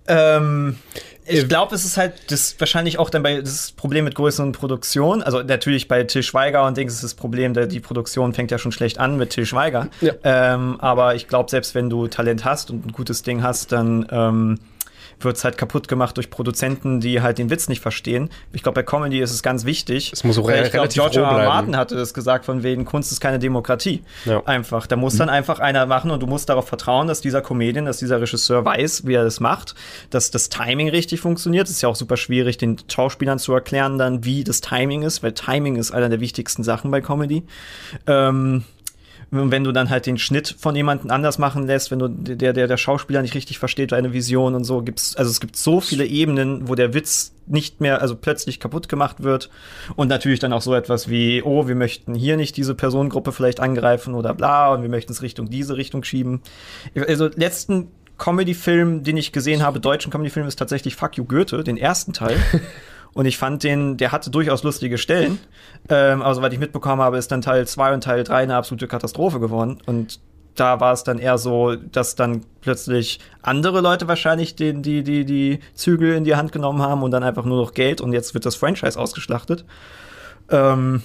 Ähm, 0.07 0.79
ich 1.25 1.45
Äh, 1.45 1.45
glaube, 1.45 1.75
es 1.75 1.85
ist 1.85 1.97
halt 1.97 2.15
das 2.31 2.57
wahrscheinlich 2.59 2.99
auch 2.99 3.09
dann 3.09 3.23
bei 3.23 3.41
das 3.41 3.73
Problem 3.73 4.05
mit 4.05 4.15
größeren 4.15 4.53
Produktionen. 4.53 5.23
Also 5.23 5.43
natürlich 5.43 5.87
bei 5.87 6.03
Till 6.05 6.23
Schweiger 6.23 6.67
und 6.67 6.77
Dings 6.77 6.95
ist 6.95 7.05
das 7.05 7.15
Problem, 7.15 7.55
da 7.55 7.67
die 7.67 7.81
Produktion 7.81 8.35
fängt 8.35 8.51
ja 8.51 8.59
schon 8.59 8.73
schlecht 8.73 8.99
an 8.99 9.17
mit 9.17 9.31
Till 9.31 9.47
Schweiger. 9.47 9.89
Ja. 10.01 10.15
Ähm, 10.25 10.81
aber 10.81 11.15
ich 11.15 11.29
glaube, 11.29 11.49
selbst 11.51 11.75
wenn 11.75 11.89
du 11.89 12.09
Talent 12.09 12.45
hast 12.45 12.71
und 12.71 12.87
ein 12.87 12.93
gutes 12.93 13.23
Ding 13.23 13.43
hast, 13.43 13.71
dann 13.71 14.07
ähm, 14.11 14.59
wird 15.21 15.37
es 15.37 15.45
halt 15.45 15.59
kaputt 15.59 15.89
gemacht 15.89 16.17
durch 16.17 16.31
Produzenten, 16.31 17.01
die 17.01 17.21
halt 17.21 17.39
den 17.39 17.51
Witz 17.51 17.69
nicht 17.69 17.81
verstehen. 17.81 18.31
Ich 18.53 18.63
glaube, 18.63 18.77
bei 18.77 18.83
Comedy 18.83 19.21
ist 19.21 19.33
es 19.33 19.43
ganz 19.43 19.65
wichtig. 19.65 20.13
Es 20.13 20.25
muss 20.25 20.37
re- 20.39 20.41
ich 20.41 20.45
glaube, 20.45 20.73
relativ 20.75 20.95
George 20.95 21.21
R. 21.21 21.27
R. 21.27 21.49
Martin 21.49 21.77
hatte 21.77 21.97
das 21.97 22.15
gesagt, 22.15 22.45
von 22.45 22.63
wegen 22.63 22.85
Kunst 22.85 23.13
ist 23.13 23.21
keine 23.21 23.39
Demokratie. 23.39 24.03
Ja. 24.25 24.43
Einfach. 24.45 24.87
Da 24.87 24.97
muss 24.97 25.17
dann 25.17 25.29
einfach 25.29 25.59
einer 25.61 25.87
machen 25.87 26.11
und 26.11 26.23
du 26.23 26.27
musst 26.27 26.49
darauf 26.49 26.69
vertrauen, 26.69 27.09
dass 27.09 27.21
dieser 27.21 27.43
Comedian, 27.43 27.85
dass 27.85 27.99
dieser 27.99 28.21
Regisseur 28.21 28.65
weiß, 28.65 29.07
wie 29.07 29.15
er 29.15 29.25
das 29.25 29.41
macht, 29.41 29.75
dass 30.11 30.31
das 30.31 30.49
Timing 30.49 30.89
richtig 30.89 31.21
funktioniert. 31.21 31.67
Es 31.67 31.75
ist 31.75 31.83
ja 31.83 31.89
auch 31.89 31.97
super 31.97 32.17
schwierig, 32.17 32.59
den 32.59 32.77
Schauspielern 32.91 33.39
zu 33.39 33.53
erklären 33.53 33.99
dann, 33.99 34.25
wie 34.25 34.45
das 34.45 34.61
Timing 34.61 35.03
ist, 35.03 35.23
weil 35.23 35.33
Timing 35.33 35.77
ist 35.77 35.93
einer 35.93 36.09
der 36.09 36.21
wichtigsten 36.21 36.63
Sachen 36.65 36.91
bei 36.91 37.01
Comedy. 37.01 37.45
Ähm, 38.07 38.65
wenn 39.33 39.65
du 39.65 39.73
dann 39.73 39.89
halt 39.89 40.05
den 40.05 40.19
Schnitt 40.19 40.55
von 40.59 40.77
jemandem 40.77 41.11
anders 41.11 41.39
machen 41.39 41.67
lässt, 41.67 41.91
wenn 41.91 41.99
du 41.99 42.09
der, 42.09 42.53
der, 42.53 42.67
der 42.67 42.77
Schauspieler 42.77 43.23
nicht 43.23 43.35
richtig 43.35 43.59
versteht, 43.59 43.93
deine 43.93 44.13
Vision 44.13 44.55
und 44.55 44.65
so, 44.65 44.83
gibt's, 44.83 45.17
also 45.17 45.31
es 45.31 45.41
gibt 45.41 45.57
so 45.57 45.81
viele 45.81 46.05
Ebenen, 46.05 46.69
wo 46.69 46.75
der 46.75 46.93
Witz 46.93 47.33
nicht 47.47 47.81
mehr, 47.81 48.03
also 48.03 48.15
plötzlich 48.15 48.61
kaputt 48.61 48.91
gemacht 48.91 49.23
wird. 49.23 49.49
Und 49.97 50.09
natürlich 50.09 50.39
dann 50.39 50.53
auch 50.53 50.61
so 50.61 50.75
etwas 50.75 51.09
wie, 51.09 51.43
oh, 51.43 51.67
wir 51.67 51.75
möchten 51.75 52.15
hier 52.15 52.37
nicht 52.37 52.59
diese 52.59 52.75
Personengruppe 52.75 53.33
vielleicht 53.33 53.59
angreifen 53.59 54.15
oder 54.15 54.35
bla, 54.35 54.75
und 54.75 54.83
wir 54.83 54.91
möchten 54.91 55.13
es 55.13 55.23
Richtung 55.23 55.49
diese 55.49 55.79
Richtung 55.79 56.05
schieben. 56.05 56.43
Also 56.95 57.29
letzten 57.35 57.89
Comedy-Film, 58.19 59.03
den 59.03 59.17
ich 59.17 59.33
gesehen 59.33 59.63
habe, 59.63 59.81
deutschen 59.81 60.13
Comedy-Film, 60.13 60.47
ist 60.47 60.59
tatsächlich 60.59 60.95
Fuck 60.95 61.17
You 61.17 61.25
Goethe, 61.25 61.65
den 61.65 61.79
ersten 61.79 62.13
Teil. 62.13 62.37
Und 63.15 63.27
ich 63.27 63.37
fand 63.37 63.63
den, 63.63 63.97
der 63.97 64.13
hatte 64.13 64.31
durchaus 64.31 64.63
lustige 64.63 64.99
Stellen. 64.99 65.39
Ähm, 65.89 66.23
aber 66.23 66.35
soweit 66.35 66.53
ich 66.53 66.59
mitbekommen 66.59 67.03
habe, 67.03 67.19
ist 67.19 67.31
dann 67.31 67.43
Teil 67.43 67.67
2 67.67 67.95
und 67.95 68.05
Teil 68.05 68.25
3 68.25 68.35
eine 68.45 68.57
absolute 68.57 68.89
Katastrophe 68.89 69.39
geworden. 69.41 69.79
Und 69.87 70.21
da 70.55 70.81
war 70.81 70.93
es 70.93 71.05
dann 71.05 71.19
eher 71.19 71.39
so, 71.39 71.75
dass 71.77 72.15
dann 72.15 72.45
plötzlich 72.61 73.21
andere 73.43 73.81
Leute 73.81 74.09
wahrscheinlich 74.09 74.55
den, 74.55 74.83
die, 74.83 75.03
die, 75.03 75.25
die 75.25 75.61
Zügel 75.75 76.15
in 76.15 76.25
die 76.25 76.37
Hand 76.37 76.53
genommen 76.53 76.83
haben 76.83 77.03
und 77.03 77.11
dann 77.11 77.23
einfach 77.23 77.45
nur 77.45 77.63
noch 77.63 77.73
Geld 77.73 78.01
und 78.01 78.13
jetzt 78.13 78.35
wird 78.35 78.45
das 78.45 78.57
Franchise 78.57 78.99
ausgeschlachtet. 78.99 79.65
Ähm, 80.51 81.03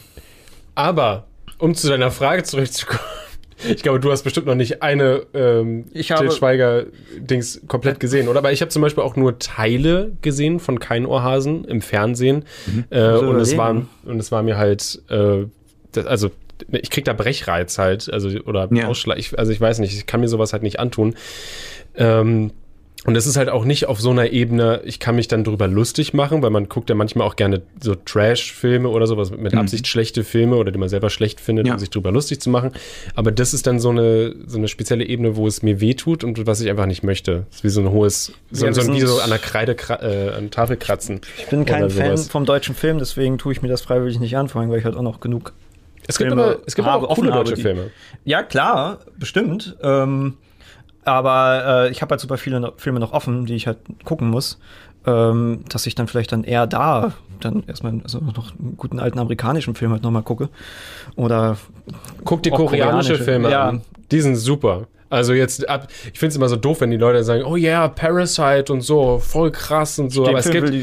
Aber, 0.76 1.26
um 1.60 1.76
zu 1.76 1.88
deiner 1.88 2.12
Frage 2.12 2.44
zurückzukommen, 2.44 3.02
ich 3.64 3.84
glaube, 3.84 4.00
du 4.00 4.12
hast 4.12 4.24
bestimmt 4.24 4.48
noch 4.48 4.56
nicht 4.56 4.82
eine 4.82 5.24
ähm, 5.34 5.86
Ich 5.94 6.08
Til 6.08 6.32
Schweiger-Dings 6.32 7.62
komplett 7.68 8.00
gesehen, 8.00 8.28
oder? 8.28 8.40
Aber 8.40 8.52
ich 8.52 8.62
habe 8.62 8.70
zum 8.70 8.82
Beispiel 8.82 9.04
auch 9.04 9.16
nur 9.16 9.40
Teile 9.40 10.12
gesehen 10.22 10.60
von 10.60 10.80
Kein 10.80 11.06
Ohrhasen 11.06 11.66
im 11.66 11.82
Fernsehen. 11.82 12.46
Äh, 12.92 13.12
Muss 13.12 13.22
und, 13.22 13.40
es 13.40 13.58
war, 13.58 13.72
und 13.72 14.20
es 14.20 14.32
war 14.32 14.44
mir 14.44 14.58
halt, 14.58 15.02
äh, 15.10 15.46
das, 15.92 16.06
also 16.06 16.32
ich 16.72 16.90
krieg 16.90 17.06
da 17.06 17.14
Brechreiz 17.14 17.78
halt, 17.78 18.12
also 18.12 18.30
oder 18.46 18.68
Ja. 18.72 18.88
Ausschlag. 18.88 19.18
Ich, 19.18 19.38
also 19.38 19.52
ich 19.52 19.62
weiß 19.62 19.80
nicht, 19.80 19.94
ich 19.94 20.06
kann 20.06 20.22
mir 20.22 20.28
sowas 20.28 20.54
halt 20.54 20.64
nicht 20.64 20.80
antun. 20.80 21.16
Ähm, 21.96 22.52
und 23.06 23.16
es 23.16 23.26
ist 23.26 23.38
halt 23.38 23.48
auch 23.50 23.64
nicht 23.64 23.86
auf 23.86 24.02
so 24.02 24.10
einer 24.10 24.32
Ebene, 24.32 24.82
ich 24.84 25.00
kann 25.00 25.16
mich 25.16 25.28
dann 25.30 25.44
drüber 25.46 25.68
lustig 25.68 26.14
machen, 26.14 26.42
weil 26.42 26.50
man 26.50 26.68
guckt 26.68 26.90
ja 26.90 26.96
manchmal 26.96 27.26
auch 27.26 27.36
gerne 27.38 27.62
so 27.80 27.96
Trash-Filme 27.96 28.90
oder 28.90 29.08
sowas, 29.08 29.32
mit 29.32 29.54
Mhm. 29.54 29.60
Absicht 29.60 29.88
schlechte 29.88 30.24
Filme 30.24 30.56
oder 30.58 30.72
die 30.72 30.80
man 30.80 30.90
selber 30.90 31.10
schlecht 31.10 31.40
findet, 31.40 31.68
Ja. 31.68 31.74
um 31.74 31.80
sich 31.80 31.90
drüber 31.90 32.12
lustig 32.12 32.42
zu 32.42 32.50
machen. 32.50 32.72
Aber 33.16 33.32
das 33.32 33.54
ist 33.54 33.66
dann 33.68 33.80
so 33.80 33.90
eine, 33.90 34.36
so 34.46 34.58
eine 34.58 34.68
spezielle 34.68 35.06
Ebene, 35.06 35.36
wo 35.38 35.48
es 35.48 35.62
mir 35.62 35.80
wehtut 35.80 36.24
und 36.24 36.46
was 36.48 36.60
ich 36.60 36.70
einfach 36.70 36.86
nicht 36.88 37.04
möchte. 37.04 37.46
Das 37.50 37.58
ist 37.60 37.64
wie 37.64 37.70
so 37.70 37.82
ein 37.82 37.92
hohes, 37.92 38.34
so, 38.52 38.66
Ja, 38.66 38.74
so, 38.74 38.82
wie 38.82 39.00
sind- 39.00 39.08
so 39.08 39.20
an 39.22 39.30
der 39.30 39.40
Kreide, 39.40 39.74
äh, 39.74 40.36
an 40.36 40.44
der 40.46 40.52
Tafel 40.52 40.76
kratzen. 40.76 41.22
ich 41.38 41.46
bin 41.48 41.64
kein 41.66 41.90
Fan 41.90 42.18
vom 42.18 42.46
deutschen 42.46 42.76
Film, 42.76 42.98
deswegen 43.00 43.38
tue 43.38 43.54
ich 43.54 43.62
mir 43.62 43.70
das 43.70 43.82
freiwillig 43.82 44.20
nicht 44.20 44.36
an, 44.36 44.50
vor 44.50 44.60
allem, 44.62 44.70
weil 44.70 44.80
ich 44.80 44.86
halt 44.86 44.96
auch 44.96 45.02
noch 45.02 45.20
genug 45.22 45.54
Es 46.08 46.18
gibt 46.18 46.30
Filme 46.30 46.44
aber, 46.44 46.58
es 46.66 46.76
gibt 46.76 46.88
habe, 46.88 47.04
aber 47.04 47.12
auch 47.12 47.16
coole 47.16 47.32
deutsche 47.32 47.56
die- 47.56 47.62
Filme. 47.62 47.92
Ja, 48.26 48.42
klar, 48.44 49.00
bestimmt. 49.18 49.76
Ähm, 49.82 50.34
aber 51.08 51.86
äh, 51.86 51.92
ich 51.92 52.02
habe 52.02 52.12
halt 52.12 52.22
super 52.22 52.38
viele 52.38 52.60
no 52.60 52.74
Filme 52.78 53.00
noch 53.00 53.14
offen, 53.14 53.46
die 53.46 53.56
ich 53.56 53.68
halt 53.68 53.78
gucken 54.04 54.30
muss. 54.30 54.60
Ähm, 55.06 55.64
dass 55.70 55.88
ich 55.88 55.96
dann 55.96 56.08
vielleicht 56.08 56.34
dann 56.34 56.44
eher 56.44 56.68
da 56.68 57.14
dann 57.40 57.64
erstmal 57.68 58.00
also 58.04 58.20
noch 58.20 58.58
einen 58.58 58.76
guten 58.78 59.00
alten 59.00 59.20
amerikanischen 59.20 59.76
Film 59.76 59.92
halt 59.92 60.04
nochmal 60.04 60.24
gucke. 60.24 60.50
Oder 61.16 61.58
Guck 62.26 62.40
Auch 62.40 62.58
koreanische, 62.58 62.68
koreanische, 62.68 63.18
Filme 63.24 63.52
ja. 63.52 63.70
an. 63.70 63.82
Die 64.12 64.22
sind 64.22 64.36
super. 64.36 64.88
Also 65.10 65.34
jetzt 65.34 65.68
ab, 65.70 65.88
ich 66.12 66.20
finde 66.20 66.32
es 66.32 66.36
immer 66.36 66.50
so 66.50 66.58
doof, 66.58 66.82
wenn 66.82 66.92
die 66.92 66.98
Leute 66.98 67.24
sagen, 67.24 67.44
oh 67.44 67.56
ja, 67.56 67.70
yeah, 67.70 67.88
Parasite 67.88 68.74
und 68.74 68.82
so, 68.82 69.20
voll 69.20 69.52
krass 69.52 69.98
und 70.00 70.10
so. 70.10 70.24
Den 70.24 70.30
Aber 70.32 70.40
es 70.40 70.50
gibt, 70.50 70.74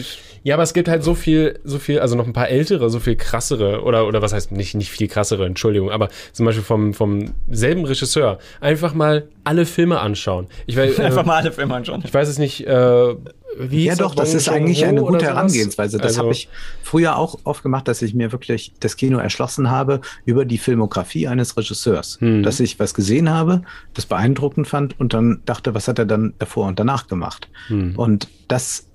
ja, 0.44 0.54
aber 0.54 0.62
es 0.62 0.74
gibt 0.74 0.88
halt 0.88 1.02
so 1.02 1.14
viel, 1.14 1.58
so 1.64 1.78
viel, 1.78 1.98
also 1.98 2.16
noch 2.16 2.26
ein 2.26 2.32
paar 2.34 2.48
ältere, 2.48 2.90
so 2.90 3.00
viel 3.00 3.16
krassere, 3.16 3.82
oder, 3.82 4.06
oder 4.06 4.20
was 4.22 4.32
heißt 4.34 4.52
nicht, 4.52 4.74
nicht 4.74 4.90
viel 4.90 5.08
krassere, 5.08 5.46
Entschuldigung, 5.46 5.90
aber 5.90 6.10
zum 6.32 6.44
Beispiel 6.46 6.62
vom, 6.62 6.92
vom 6.94 7.32
selben 7.50 7.84
Regisseur 7.86 8.38
einfach 8.60 8.92
mal 8.94 9.26
alle 9.42 9.64
Filme 9.64 9.98
anschauen. 10.00 10.46
Ich 10.66 10.76
weiß, 10.76 11.00
einfach 11.00 11.22
äh, 11.24 11.26
mal 11.26 11.36
alle 11.38 11.50
Filme 11.50 11.74
anschauen. 11.74 12.02
ich 12.04 12.12
weiß 12.12 12.28
es 12.28 12.38
nicht, 12.38 12.66
äh, 12.66 13.14
wie 13.58 13.84
Ja, 13.84 13.94
doch, 13.94 14.14
das 14.14 14.34
ist 14.34 14.48
eigentlich 14.48 14.84
eine 14.84 15.00
gute? 15.00 15.24
Herangehensweise. 15.24 15.96
Das 15.98 16.08
Also- 16.08 16.22
habe 16.24 16.32
ich 16.32 16.48
früher 16.82 17.16
auch 17.16 17.38
oft 17.44 17.62
gemacht, 17.62 17.88
dass 17.88 18.02
ich 18.02 18.12
mir 18.12 18.32
wirklich 18.32 18.72
das 18.80 18.96
Kino 18.96 19.18
erschlossen 19.18 19.70
habe 19.70 20.00
über 20.26 20.44
die 20.44 20.58
Filmografie 20.58 21.26
eines 21.28 21.56
Regisseurs. 21.56 22.18
Hm. 22.20 22.42
Dass 22.42 22.60
ich 22.60 22.78
was 22.78 22.92
gesehen 22.94 23.30
habe, 23.30 23.62
das 23.94 24.06
beeindruckend 24.06 24.66
fand 24.68 24.98
und 25.00 25.14
dann 25.14 25.40
dachte, 25.46 25.74
was 25.74 25.88
hat 25.88 25.98
er 25.98 26.04
dann 26.06 26.34
davor 26.38 26.66
und 26.66 26.78
danach 26.78 27.06
gemacht? 27.06 27.48
Hm. 27.68 27.94
Und 27.96 28.28
das 28.48 28.86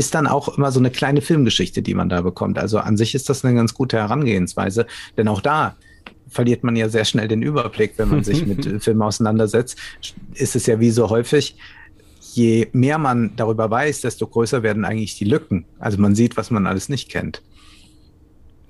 ist 0.00 0.14
dann 0.14 0.26
auch 0.26 0.56
immer 0.56 0.72
so 0.72 0.80
eine 0.80 0.90
kleine 0.90 1.20
Filmgeschichte, 1.20 1.82
die 1.82 1.92
man 1.92 2.08
da 2.08 2.22
bekommt. 2.22 2.58
Also 2.58 2.78
an 2.78 2.96
sich 2.96 3.14
ist 3.14 3.28
das 3.28 3.44
eine 3.44 3.54
ganz 3.54 3.74
gute 3.74 3.98
Herangehensweise, 3.98 4.86
denn 5.18 5.28
auch 5.28 5.42
da 5.42 5.76
verliert 6.26 6.64
man 6.64 6.74
ja 6.74 6.88
sehr 6.88 7.04
schnell 7.04 7.28
den 7.28 7.42
Überblick, 7.42 7.92
wenn 7.98 8.08
man 8.08 8.24
sich 8.24 8.46
mit 8.46 8.64
äh, 8.66 8.80
Filmen 8.80 9.02
auseinandersetzt. 9.02 9.76
Ist 10.32 10.56
es 10.56 10.64
ja 10.64 10.80
wie 10.80 10.90
so 10.90 11.10
häufig, 11.10 11.56
je 12.32 12.68
mehr 12.72 12.96
man 12.96 13.36
darüber 13.36 13.70
weiß, 13.70 14.00
desto 14.00 14.26
größer 14.26 14.62
werden 14.62 14.86
eigentlich 14.86 15.18
die 15.18 15.26
Lücken. 15.26 15.66
Also 15.78 15.98
man 15.98 16.14
sieht, 16.14 16.38
was 16.38 16.50
man 16.50 16.66
alles 16.66 16.88
nicht 16.88 17.10
kennt. 17.10 17.42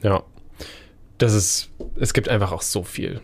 Ja. 0.02 0.24
Das 1.18 1.32
ist, 1.32 1.70
es 1.94 2.12
gibt 2.12 2.28
einfach 2.28 2.50
auch 2.50 2.62
so 2.62 2.82
viel. 2.82 3.20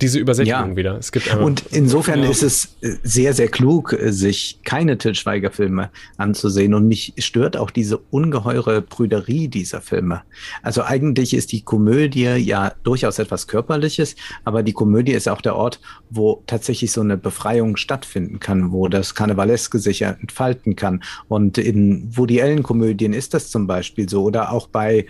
Diese 0.00 0.18
Übersättigung 0.18 0.70
Ja. 0.70 0.76
wieder. 0.76 0.98
Es 0.98 1.12
gibt 1.12 1.32
Und 1.36 1.64
insofern 1.70 2.22
Ja. 2.22 2.28
ist 2.30 2.42
es 2.42 2.76
äh, 2.82 2.96
sehr, 3.04 3.32
sehr 3.32 3.48
klug, 3.48 3.92
äh, 3.92 4.12
sich 4.12 4.58
keine 4.64 4.98
Til 4.98 5.14
Schweiger-Filme 5.14 5.90
anzusehen. 6.16 6.74
Und 6.74 6.88
mich 6.88 7.12
stört 7.18 7.56
auch 7.56 7.70
diese 7.70 7.98
ungeheure 8.10 8.82
Prüderie 8.82 9.46
dieser 9.48 9.80
Filme. 9.80 10.22
Also 10.62 10.82
eigentlich 10.82 11.32
ist 11.32 11.52
die 11.52 11.62
Komödie 11.62 12.24
ja 12.24 12.72
durchaus 12.82 13.18
etwas 13.20 13.46
Körperliches, 13.46 14.16
aber 14.44 14.62
die 14.64 14.72
Komödie 14.72 15.12
ist 15.12 15.28
auch 15.28 15.40
der 15.40 15.54
Ort, 15.54 15.80
wo 16.10 16.42
tatsächlich 16.46 16.90
so 16.90 17.00
eine 17.00 17.16
Befreiung 17.16 17.76
stattfinden 17.76 18.40
kann, 18.40 18.72
wo 18.72 18.88
das 18.88 19.14
Karnevaleske 19.14 19.78
sich 19.78 20.00
ja 20.00 20.10
entfalten 20.20 20.74
kann. 20.74 21.02
Und 21.28 21.56
in 21.56 22.10
Woody 22.16 22.42
Allen-Komödien 22.42 23.12
ist 23.12 23.32
das 23.32 23.48
zum 23.48 23.66
Beispiel 23.68 24.08
so. 24.08 24.24
Oder 24.24 24.50
auch 24.52 24.66
bei 24.66 25.06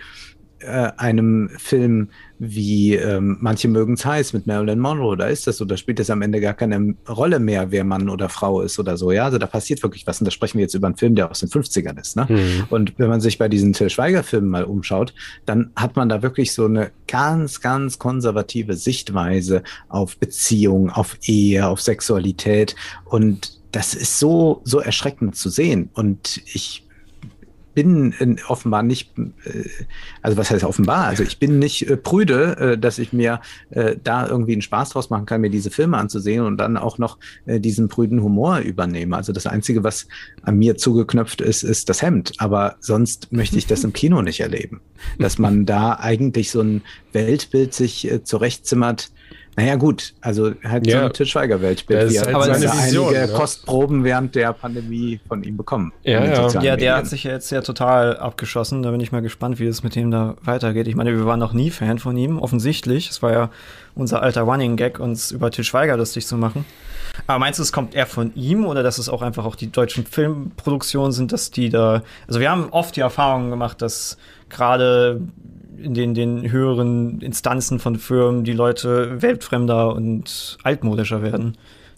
äh, 0.59 0.91
einem 0.97 1.49
Film 1.57 2.09
wie 2.39 2.95
ähm, 2.95 3.37
Manche 3.39 3.67
mögen's 3.67 4.05
heiß 4.05 4.33
mit 4.33 4.47
Marilyn 4.47 4.79
Monroe, 4.79 5.15
da 5.15 5.27
ist 5.27 5.47
das 5.47 5.57
so, 5.57 5.65
da 5.65 5.77
spielt 5.77 5.99
es 5.99 6.09
am 6.09 6.21
Ende 6.21 6.41
gar 6.41 6.53
keine 6.53 6.95
Rolle 7.07 7.39
mehr, 7.39 7.71
wer 7.71 7.83
Mann 7.83 8.09
oder 8.09 8.29
Frau 8.29 8.61
ist 8.61 8.79
oder 8.79 8.97
so, 8.97 9.11
ja, 9.11 9.25
also 9.25 9.37
da 9.37 9.47
passiert 9.47 9.83
wirklich 9.83 10.05
was 10.07 10.19
und 10.19 10.25
da 10.25 10.31
sprechen 10.31 10.57
wir 10.57 10.63
jetzt 10.63 10.73
über 10.73 10.87
einen 10.87 10.97
Film, 10.97 11.15
der 11.15 11.29
aus 11.29 11.39
den 11.39 11.49
50ern 11.49 11.99
ist, 11.99 12.15
ne? 12.15 12.27
Hm. 12.27 12.65
Und 12.69 12.93
wenn 12.97 13.09
man 13.09 13.21
sich 13.21 13.37
bei 13.37 13.47
diesen 13.47 13.73
Till 13.73 13.89
Schweiger-Filmen 13.89 14.49
mal 14.49 14.65
umschaut, 14.65 15.13
dann 15.45 15.71
hat 15.75 15.95
man 15.95 16.09
da 16.09 16.21
wirklich 16.21 16.53
so 16.53 16.65
eine 16.65 16.91
ganz, 17.07 17.61
ganz 17.61 17.99
konservative 17.99 18.75
Sichtweise 18.75 19.63
auf 19.89 20.17
Beziehung, 20.17 20.89
auf 20.89 21.17
Ehe, 21.23 21.67
auf 21.67 21.81
Sexualität 21.81 22.75
und 23.05 23.59
das 23.71 23.93
ist 23.93 24.19
so, 24.19 24.61
so 24.63 24.79
erschreckend 24.79 25.35
zu 25.35 25.49
sehen 25.49 25.89
und 25.93 26.41
ich 26.45 26.84
bin 27.75 28.39
offenbar 28.47 28.81
nicht, 28.81 29.11
äh, 29.17 29.69
also 30.23 30.37
was 30.37 30.49
heißt 30.49 30.63
offenbar? 30.63 31.05
Also 31.05 31.21
ich 31.21 31.37
bin 31.37 31.59
nicht 31.59 31.87
äh, 31.87 31.97
prüde, 31.97 32.57
äh, 32.57 32.77
dass 32.77 32.97
ich 32.97 33.13
mir 33.13 33.41
da 34.03 34.27
irgendwie 34.27 34.53
einen 34.53 34.61
Spaß 34.61 34.91
draus 34.91 35.09
machen 35.09 35.25
kann, 35.25 35.41
mir 35.41 35.49
diese 35.49 35.69
Filme 35.69 35.97
anzusehen 35.97 36.45
und 36.45 36.57
dann 36.57 36.77
auch 36.77 36.97
noch 36.97 37.17
diesen 37.45 37.89
prüden 37.89 38.21
Humor 38.21 38.59
übernehme. 38.59 39.17
Also 39.17 39.33
das 39.33 39.47
Einzige, 39.47 39.83
was 39.83 40.07
an 40.43 40.57
mir 40.57 40.77
zugeknöpft 40.77 41.41
ist, 41.41 41.63
ist 41.63 41.89
das 41.89 42.01
Hemd. 42.01 42.33
Aber 42.37 42.77
sonst 42.79 43.33
möchte 43.33 43.57
ich 43.57 43.67
das 43.67 43.83
im 43.83 43.91
Kino 43.91 44.21
nicht 44.21 44.39
erleben. 44.39 44.81
Dass 45.19 45.37
man 45.37 45.65
da 45.65 45.97
eigentlich 45.99 46.51
so 46.51 46.61
ein 46.61 46.83
Weltbild 47.11 47.73
sich 47.73 48.09
zurechtzimmert, 48.23 49.11
Naja, 49.57 49.75
gut, 49.75 50.13
also 50.19 50.51
halt 50.65 50.85
Ja. 50.85 50.99
so 50.99 51.05
ein 51.05 51.13
Til 51.13 51.25
Schweiger-Weltbild. 51.25 52.01
Das 52.03 52.11
ist 52.13 52.27
wie 52.27 52.33
halt 52.33 52.47
er 52.47 52.55
seine 52.55 52.73
Vision, 52.73 53.07
einige 53.15 53.31
ne? 53.31 53.37
Kostproben 53.37 54.03
während 54.03 54.35
der 54.35 54.51
Pandemie 54.51 55.21
von 55.27 55.43
ihm 55.43 55.55
bekommen. 55.55 55.93
Ja, 56.03 56.25
ja. 56.25 56.47
Ja, 56.49 56.59
der 56.59 56.71
Medien. 56.71 56.93
hat 56.95 57.07
sich 57.07 57.23
ja 57.23 57.31
jetzt 57.31 57.49
ja 57.51 57.61
total 57.61 58.17
abgeschossen. 58.17 58.83
Da 58.83 58.91
bin 58.91 58.99
ich 58.99 59.13
mal 59.13 59.21
gespannt, 59.21 59.57
wie 59.59 59.67
es 59.67 59.81
mit 59.81 59.95
dem 59.95 60.11
da 60.11 60.35
weitergeht. 60.41 60.89
Ich 60.89 60.95
meine, 60.95 61.15
wir 61.15 61.25
waren 61.25 61.39
noch 61.39 61.53
nie 61.53 61.71
Fan 61.71 61.99
von 61.99 62.17
ihm, 62.17 62.37
offensichtlich. 62.37 63.09
Es 63.09 63.21
war 63.21 63.31
ja 63.31 63.49
unser 63.95 64.21
alter 64.21 64.41
Running 64.41 64.75
Gag, 64.75 64.99
uns 64.99 65.31
über 65.31 65.51
Til 65.51 65.63
Schweiger 65.63 65.95
lustig 65.95 66.27
zu 66.27 66.35
machen. 66.35 66.65
Aber 67.27 67.39
meinst 67.39 67.59
du, 67.59 67.63
es 67.63 67.71
kommt 67.71 67.95
eher 67.95 68.07
von 68.07 68.35
ihm 68.35 68.65
oder 68.65 68.83
dass 68.83 68.97
es 68.97 69.07
auch 69.07 69.21
einfach 69.21 69.45
auch 69.45 69.55
die 69.55 69.71
deutschen 69.71 70.05
Filmproduktionen 70.05 71.13
sind, 71.13 71.31
dass 71.31 71.49
die 71.49 71.69
da. 71.69 72.03
Also 72.27 72.41
wir 72.41 72.51
haben 72.51 72.67
oft 72.71 72.97
die 72.97 73.01
Erfahrung 73.01 73.51
gemacht, 73.51 73.81
dass 73.81 74.17
gerade 74.49 75.21
in 75.77 75.93
den, 75.93 76.13
den 76.13 76.51
höheren 76.51 77.21
Instanzen 77.21 77.79
von 77.79 77.97
Firmen 77.97 78.43
die 78.43 78.53
Leute 78.53 79.21
weltfremder 79.21 79.93
und 79.95 80.57
altmodischer 80.63 81.21
werden. 81.21 81.57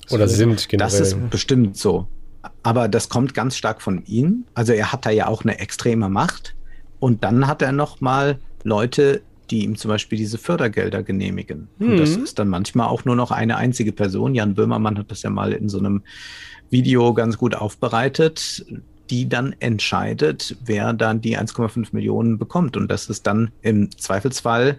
Oder 0.10 0.28
sind 0.28 0.70
generell. 0.70 0.90
Das 0.90 1.00
ist 1.00 1.30
bestimmt 1.30 1.78
so. 1.78 2.08
Aber 2.64 2.88
das 2.88 3.10
kommt 3.10 3.34
ganz 3.34 3.58
stark 3.58 3.82
von 3.82 4.04
ihm. 4.06 4.46
Also 4.54 4.74
er 4.74 4.92
hat 4.92 5.06
da 5.06 5.10
ja 5.10 5.28
auch 5.28 5.44
eine 5.44 5.60
extreme 5.60 6.10
Macht. 6.10 6.56
Und 7.00 7.24
dann 7.24 7.48
hat 7.48 7.62
er 7.62 7.72
noch 7.72 8.02
mal 8.02 8.40
Leute, 8.64 9.22
die 9.50 9.64
ihm 9.64 9.76
zum 9.78 9.90
Beispiel 9.90 10.18
diese 10.18 10.38
Fördergelder 10.38 11.04
genehmigen. 11.04 11.68
Und 11.80 11.98
das 11.98 12.18
Mhm. 12.18 12.24
ist 12.24 12.40
dann 12.40 12.48
manchmal 12.48 12.88
auch 12.88 13.06
nur 13.06 13.16
noch 13.16 13.32
eine 13.32 13.58
einzige 13.58 13.92
Person. 13.92 14.34
Jan 14.36 14.56
Böhmermann 14.56 14.98
hat 14.98 15.12
das 15.12 15.24
ja 15.24 15.30
mal 15.30 15.54
in 15.54 15.70
so 15.70 15.78
einem 15.80 16.04
Video 16.70 17.14
ganz 17.14 17.38
gut 17.38 17.56
aufbereitet, 17.56 18.66
die 19.10 19.28
dann 19.28 19.56
entscheidet, 19.60 20.56
wer 20.66 20.94
dann 20.94 21.22
die 21.22 21.38
1,5 21.38 21.90
Millionen 21.92 22.38
bekommt. 22.38 22.78
Und 22.78 22.90
das 22.90 23.10
ist 23.10 23.28
dann 23.28 23.52
im 23.62 23.90
Zweifelsfall 23.98 24.78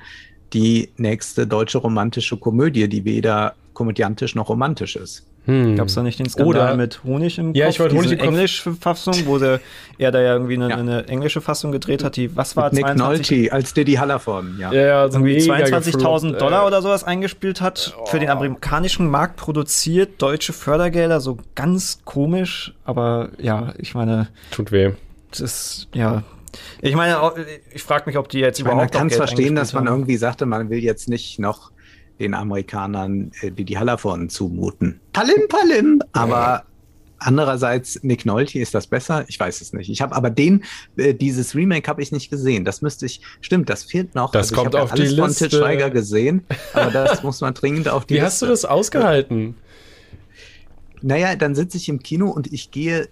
die 0.53 0.91
nächste 0.97 1.47
deutsche 1.47 1.79
romantische 1.79 2.37
Komödie, 2.37 2.89
die 2.89 3.05
weder 3.05 3.55
komödiantisch 3.75 4.35
noch 4.35 4.49
romantisch 4.49 4.97
ist. 4.97 5.27
Hm. 5.49 5.77
Gab 5.77 5.89
es 5.89 5.95
da 5.95 6.03
nicht 6.03 6.19
den 6.19 6.29
Skandal 6.29 6.47
Oder- 6.69 6.77
mit 6.77 7.03
Honig 7.05 7.39
im 7.39 7.55
Ja, 7.55 7.65
Kopf? 7.65 7.75
ich 7.75 7.81
wollte 7.81 7.97
Honig 7.97 8.13
im 8.13 8.19
Kopf- 8.19 8.29
englische 8.29 8.73
Fassung, 8.75 9.15
wo 9.25 9.39
der, 9.39 9.61
er 9.97 10.13
da 10.13 10.21
ja 10.21 10.35
irgendwie 10.35 10.55
eine, 10.55 10.69
Ja. 10.69 10.77
eine 10.77 11.09
englische 11.09 11.41
Fassung 11.41 11.73
gedreht 11.73 12.05
hat, 12.05 12.17
die, 12.17 12.37
was 12.37 12.55
war 12.55 12.65
Mit 12.67 12.75
Nick 12.75 12.85
22 12.85 13.39
Nolte 13.39 13.53
als 13.55 13.73
Diddy 13.73 13.95
Hallervorden, 13.95 14.59
ja. 14.61 14.71
Ja, 14.73 14.81
ja, 14.87 15.09
so 15.09 15.19
irgendwie 15.19 15.51
mega 15.51 15.65
22.000 15.65 16.33
gefloppt, 16.35 16.41
Dollar 16.43 16.67
oder 16.67 16.83
sowas 16.83 17.03
eingespielt 17.03 17.61
hat, 17.63 17.97
für 18.05 18.19
den 18.21 18.29
amerikanischen 18.29 19.09
Markt 19.09 19.37
produziert, 19.37 20.21
deutsche 20.21 20.53
Fördergelder, 20.53 21.21
so 21.21 21.39
ganz 21.55 22.01
komisch, 22.05 22.75
aber 22.85 23.31
ja, 23.39 23.73
ich 23.79 23.95
meine, 23.95 24.29
Tut 24.51 24.71
weh. 24.71 24.93
das 25.31 25.41
ist, 25.41 25.89
ja, 25.95 26.25
ich 26.81 26.95
meine, 26.95 27.17
ich 27.73 27.83
frage 27.83 28.05
mich, 28.07 28.17
ob 28.19 28.29
die 28.29 28.41
jetzt 28.41 28.59
Ich 28.59 28.65
meine, 28.65 28.77
man 28.77 28.85
überhaupt 28.89 28.95
noch 28.95 29.01
kann 29.01 29.09
es 29.09 29.17
verstehen, 29.17 29.55
dass 29.55 29.73
man 29.73 29.87
haben. 29.87 29.95
irgendwie 29.95 30.17
sagte, 30.17 30.45
man 30.47 30.71
will 30.71 30.83
jetzt 30.83 31.09
nicht 31.09 31.39
noch 31.39 31.71
den 32.19 32.35
Amerikanern 32.35 33.33
äh, 33.41 33.51
Didi 33.51 33.75
Hallervorden 33.75 34.29
zumuten. 34.29 35.01
Palim, 35.13 35.49
palim! 35.49 36.03
Aber 36.13 36.65
andererseits, 37.19 38.03
Nick 38.03 38.27
Nolte, 38.27 38.59
ist 38.59 38.75
das 38.75 38.87
besser? 38.87 39.25
Ich 39.29 39.39
weiß 39.39 39.61
es 39.61 39.73
nicht. 39.73 39.91
Ich 39.91 40.01
habe 40.01 40.15
aber 40.15 40.31
den, 40.31 40.65
äh, 40.97 41.15
dieses 41.15 41.55
Remake 41.55 41.89
habe 41.89 42.03
ich 42.03 42.13
nicht 42.13 42.31
gesehen. 42.31 42.65
Das 42.65 42.83
müsste 42.83 43.07
ich, 43.07 43.21
stimmt, 43.41 43.69
das 43.71 43.85
fehlt 43.85 44.15
noch. 44.15 44.31
Das 44.31 44.51
ich 44.51 44.57
kommt 44.57 44.75
hab 44.75 44.83
auf 44.83 44.93
die 44.93 45.03
alles 45.03 45.15
von 45.15 45.29
Liste. 45.29 45.49
Til 45.49 45.59
Schweiger 45.59 45.91
gesehen, 45.91 46.45
aber 46.73 46.91
das 46.91 47.23
muss 47.23 47.41
man 47.41 47.55
dringend 47.55 47.89
auf 47.89 48.05
die 48.05 48.15
Wie 48.15 48.23
hast 48.23 48.43
du 48.43 48.47
das 48.47 48.65
ausgehalten? 48.65 49.57
Naja, 51.01 51.37
dann 51.37 51.55
sitze 51.55 51.77
ich 51.77 51.89
im 51.89 52.01
Kino 52.01 52.29
und 52.31 52.53
ich 52.53 52.71
gehe 52.71 53.09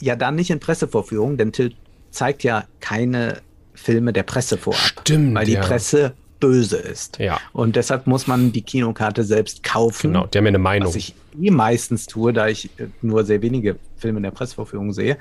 ja 0.00 0.16
dann 0.16 0.36
nicht 0.36 0.50
in 0.50 0.60
Pressevorführungen, 0.60 1.36
denn 1.36 1.52
Till 1.52 1.74
zeigt 2.10 2.44
ja 2.44 2.64
keine 2.80 3.42
Filme 3.74 4.12
der 4.12 4.22
Presse 4.22 4.56
vorab. 4.56 4.80
Stimmt, 5.02 5.34
Weil 5.34 5.46
die 5.46 5.52
ja. 5.52 5.60
Presse 5.60 6.14
böse 6.40 6.76
ist. 6.76 7.18
Ja. 7.18 7.38
Und 7.52 7.76
deshalb 7.76 8.06
muss 8.06 8.26
man 8.26 8.52
die 8.52 8.62
Kinokarte 8.62 9.24
selbst 9.24 9.62
kaufen. 9.62 10.12
Genau, 10.12 10.26
die 10.26 10.38
haben 10.38 10.44
ja 10.44 10.50
eine 10.50 10.58
Meinung. 10.58 10.88
Was 10.88 10.96
ich 10.96 11.14
eh 11.40 11.50
meistens 11.50 12.06
tue, 12.06 12.32
da 12.32 12.48
ich 12.48 12.70
äh, 12.78 12.88
nur 13.02 13.24
sehr 13.24 13.42
wenige 13.42 13.76
Filme 13.96 14.18
in 14.18 14.22
der 14.22 14.30
Pressevorführung 14.30 14.92
sehe. 14.92 15.16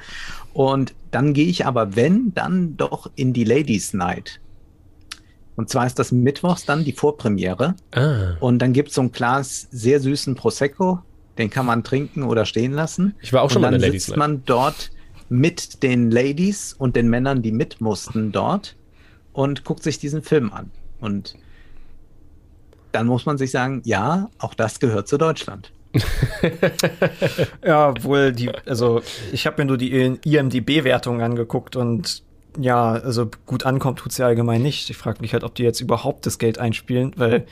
Und 0.53 0.93
dann 1.11 1.33
gehe 1.33 1.47
ich 1.47 1.65
aber, 1.65 1.95
wenn, 1.95 2.33
dann 2.33 2.77
doch 2.77 3.09
in 3.15 3.33
die 3.33 3.43
Ladies 3.43 3.93
Night. 3.93 4.39
Und 5.55 5.69
zwar 5.69 5.85
ist 5.85 5.97
das 5.99 6.11
mittwochs 6.11 6.65
dann 6.65 6.83
die 6.83 6.91
Vorpremiere. 6.91 7.75
ah, 7.93 8.33
Und 8.39 8.59
dann 8.59 8.73
gibt 8.73 8.89
es 8.89 8.95
so 8.95 9.01
ein 9.01 9.11
Glas 9.11 9.67
sehr 9.71 9.99
süßen 9.99 10.35
Prosecco. 10.35 10.99
Den 11.37 11.49
kann 11.49 11.65
man 11.65 11.83
trinken 11.83 12.23
oder 12.23 12.45
stehen 12.45 12.71
lassen. 12.73 13.15
ich 13.21 13.33
war 13.33 13.41
auch 13.41 13.49
schon 13.49 13.57
und 13.57 13.61
mal 13.63 13.67
dann 13.67 13.75
in 13.75 13.81
der 13.81 13.89
Ladies 13.89 14.05
sitzt 14.05 14.17
Night. 14.17 14.29
man 14.29 14.43
dort 14.45 14.91
mit 15.29 15.81
den 15.83 16.11
Ladies 16.11 16.73
und 16.73 16.95
den 16.95 17.09
Männern, 17.09 17.41
die 17.41 17.51
mit 17.51 17.81
mussten 17.81 18.31
dort 18.31 18.75
und 19.33 19.63
guckt 19.65 19.83
sich 19.83 19.97
diesen 19.99 20.21
Film 20.21 20.51
an. 20.53 20.71
Und 20.99 21.35
dann 22.91 23.07
muss 23.07 23.25
man 23.25 23.37
sich 23.37 23.51
sagen, 23.51 23.81
ja, 23.85 24.29
auch 24.39 24.53
das 24.53 24.79
gehört 24.79 25.07
zu 25.07 25.17
Deutschland. 25.17 25.71
Ja, 27.65 27.93
wohl 28.03 28.31
die, 28.31 28.49
also 28.65 29.01
ich 29.31 29.45
habe 29.47 29.61
mir 29.61 29.65
nur 29.67 29.77
die 29.77 30.17
IMDB-Wertung 30.23 31.21
angeguckt 31.21 31.75
und 31.75 32.23
ja, 32.59 32.91
also 32.93 33.29
gut 33.45 33.65
ankommt 33.65 33.99
tut's 33.99 34.17
ja 34.17 34.27
allgemein 34.27 34.61
nicht. 34.61 34.89
Ich 34.89 34.97
frage 34.97 35.19
mich 35.21 35.33
halt, 35.33 35.43
ob 35.43 35.55
die 35.55 35.63
jetzt 35.63 35.81
überhaupt 35.81 36.25
das 36.25 36.37
Geld 36.39 36.57
einspielen, 36.57 37.11
weil 37.17 37.45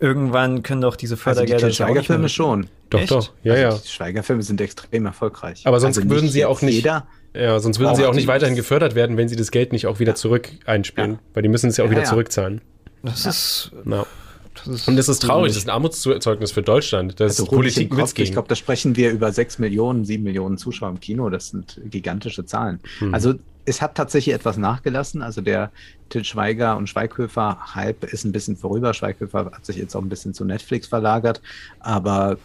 irgendwann 0.00 0.62
können 0.62 0.80
doch 0.80 0.96
diese 0.96 1.14
Also 1.14 1.42
die 1.42 1.48
Fördergelder 1.48 1.66
nicht 1.68 1.78
mehr 1.78 1.88
Schweiger-Filme 1.88 2.28
schon. 2.28 2.66
Doch, 2.88 3.00
Echt? 3.00 3.10
doch. 3.12 3.32
Ja, 3.44 3.52
also 3.54 3.62
ja. 3.76 3.82
Die 3.84 3.88
Schweiger-Filme 3.88 4.42
sind 4.42 4.60
extrem 4.60 5.06
erfolgreich. 5.06 5.62
Aber 5.66 5.78
sonst 5.78 5.98
also 5.98 6.10
würden 6.10 6.28
sie 6.28 6.44
auch 6.44 6.62
nicht- 6.62 6.74
Jeder, 6.76 7.06
Ja, 7.34 7.60
sonst 7.60 7.78
würden 7.78 7.94
sie 7.94 8.04
auch 8.06 8.10
die- 8.10 8.16
nicht 8.16 8.26
weiterhin 8.26 8.56
gefördert 8.56 8.94
werden, 8.96 9.16
wenn 9.16 9.28
sie 9.28 9.36
das 9.36 9.50
Geld 9.52 9.72
nicht 9.72 9.86
auch 9.86 10.00
wieder 10.00 10.14
zurück 10.16 10.48
einspielen. 10.64 11.12
Ja. 11.12 11.18
Weil 11.34 11.42
die 11.44 11.48
müssen 11.48 11.68
es 11.70 11.76
ja 11.76 11.84
auch 11.84 11.88
Ja, 11.88 11.92
wieder 11.92 12.02
ja. 12.02 12.08
zurückzahlen. 12.08 12.60
Das 13.02 13.26
ist, 13.26 13.70
Ja. 13.84 14.06
das 14.54 14.66
ist 14.66 14.88
Und 14.88 14.96
das 14.96 15.08
ist 15.08 15.22
traurig, 15.22 15.50
das 15.52 15.58
ist 15.58 15.68
ein 15.68 15.70
Armutszeugnis 15.70 16.52
für 16.52 16.62
Deutschland, 16.62 17.18
dass 17.20 17.38
also 17.40 17.46
Politik 17.46 17.90
Politik 17.90 18.16
Kopf, 18.16 18.18
ich 18.18 18.32
glaube, 18.32 18.48
da 18.48 18.54
sprechen 18.54 18.96
wir 18.96 19.10
über 19.10 19.32
6 19.32 19.58
Millionen, 19.58 20.04
7 20.04 20.22
Millionen 20.22 20.58
Zuschauer 20.58 20.90
im 20.90 21.00
Kino. 21.00 21.30
Das 21.30 21.48
sind 21.48 21.80
gigantische 21.84 22.44
Zahlen. 22.44 22.80
Hm. 22.98 23.14
Also 23.14 23.34
es 23.64 23.80
hat 23.80 23.94
tatsächlich 23.94 24.34
etwas 24.34 24.56
nachgelassen. 24.56 25.22
Also 25.22 25.40
der 25.40 25.70
Til 26.08 26.24
Schweiger 26.24 26.76
und 26.76 26.88
Schweighöfer-Hype 26.88 28.04
ist 28.04 28.24
ein 28.24 28.32
bisschen 28.32 28.56
vorüber. 28.56 28.92
Schweighöfer 28.94 29.50
hat 29.52 29.64
sich 29.64 29.76
jetzt 29.76 29.94
auch 29.94 30.02
ein 30.02 30.08
bisschen 30.08 30.34
zu 30.34 30.44
Netflix 30.44 30.88
verlagert. 30.88 31.40
Aber 31.78 32.38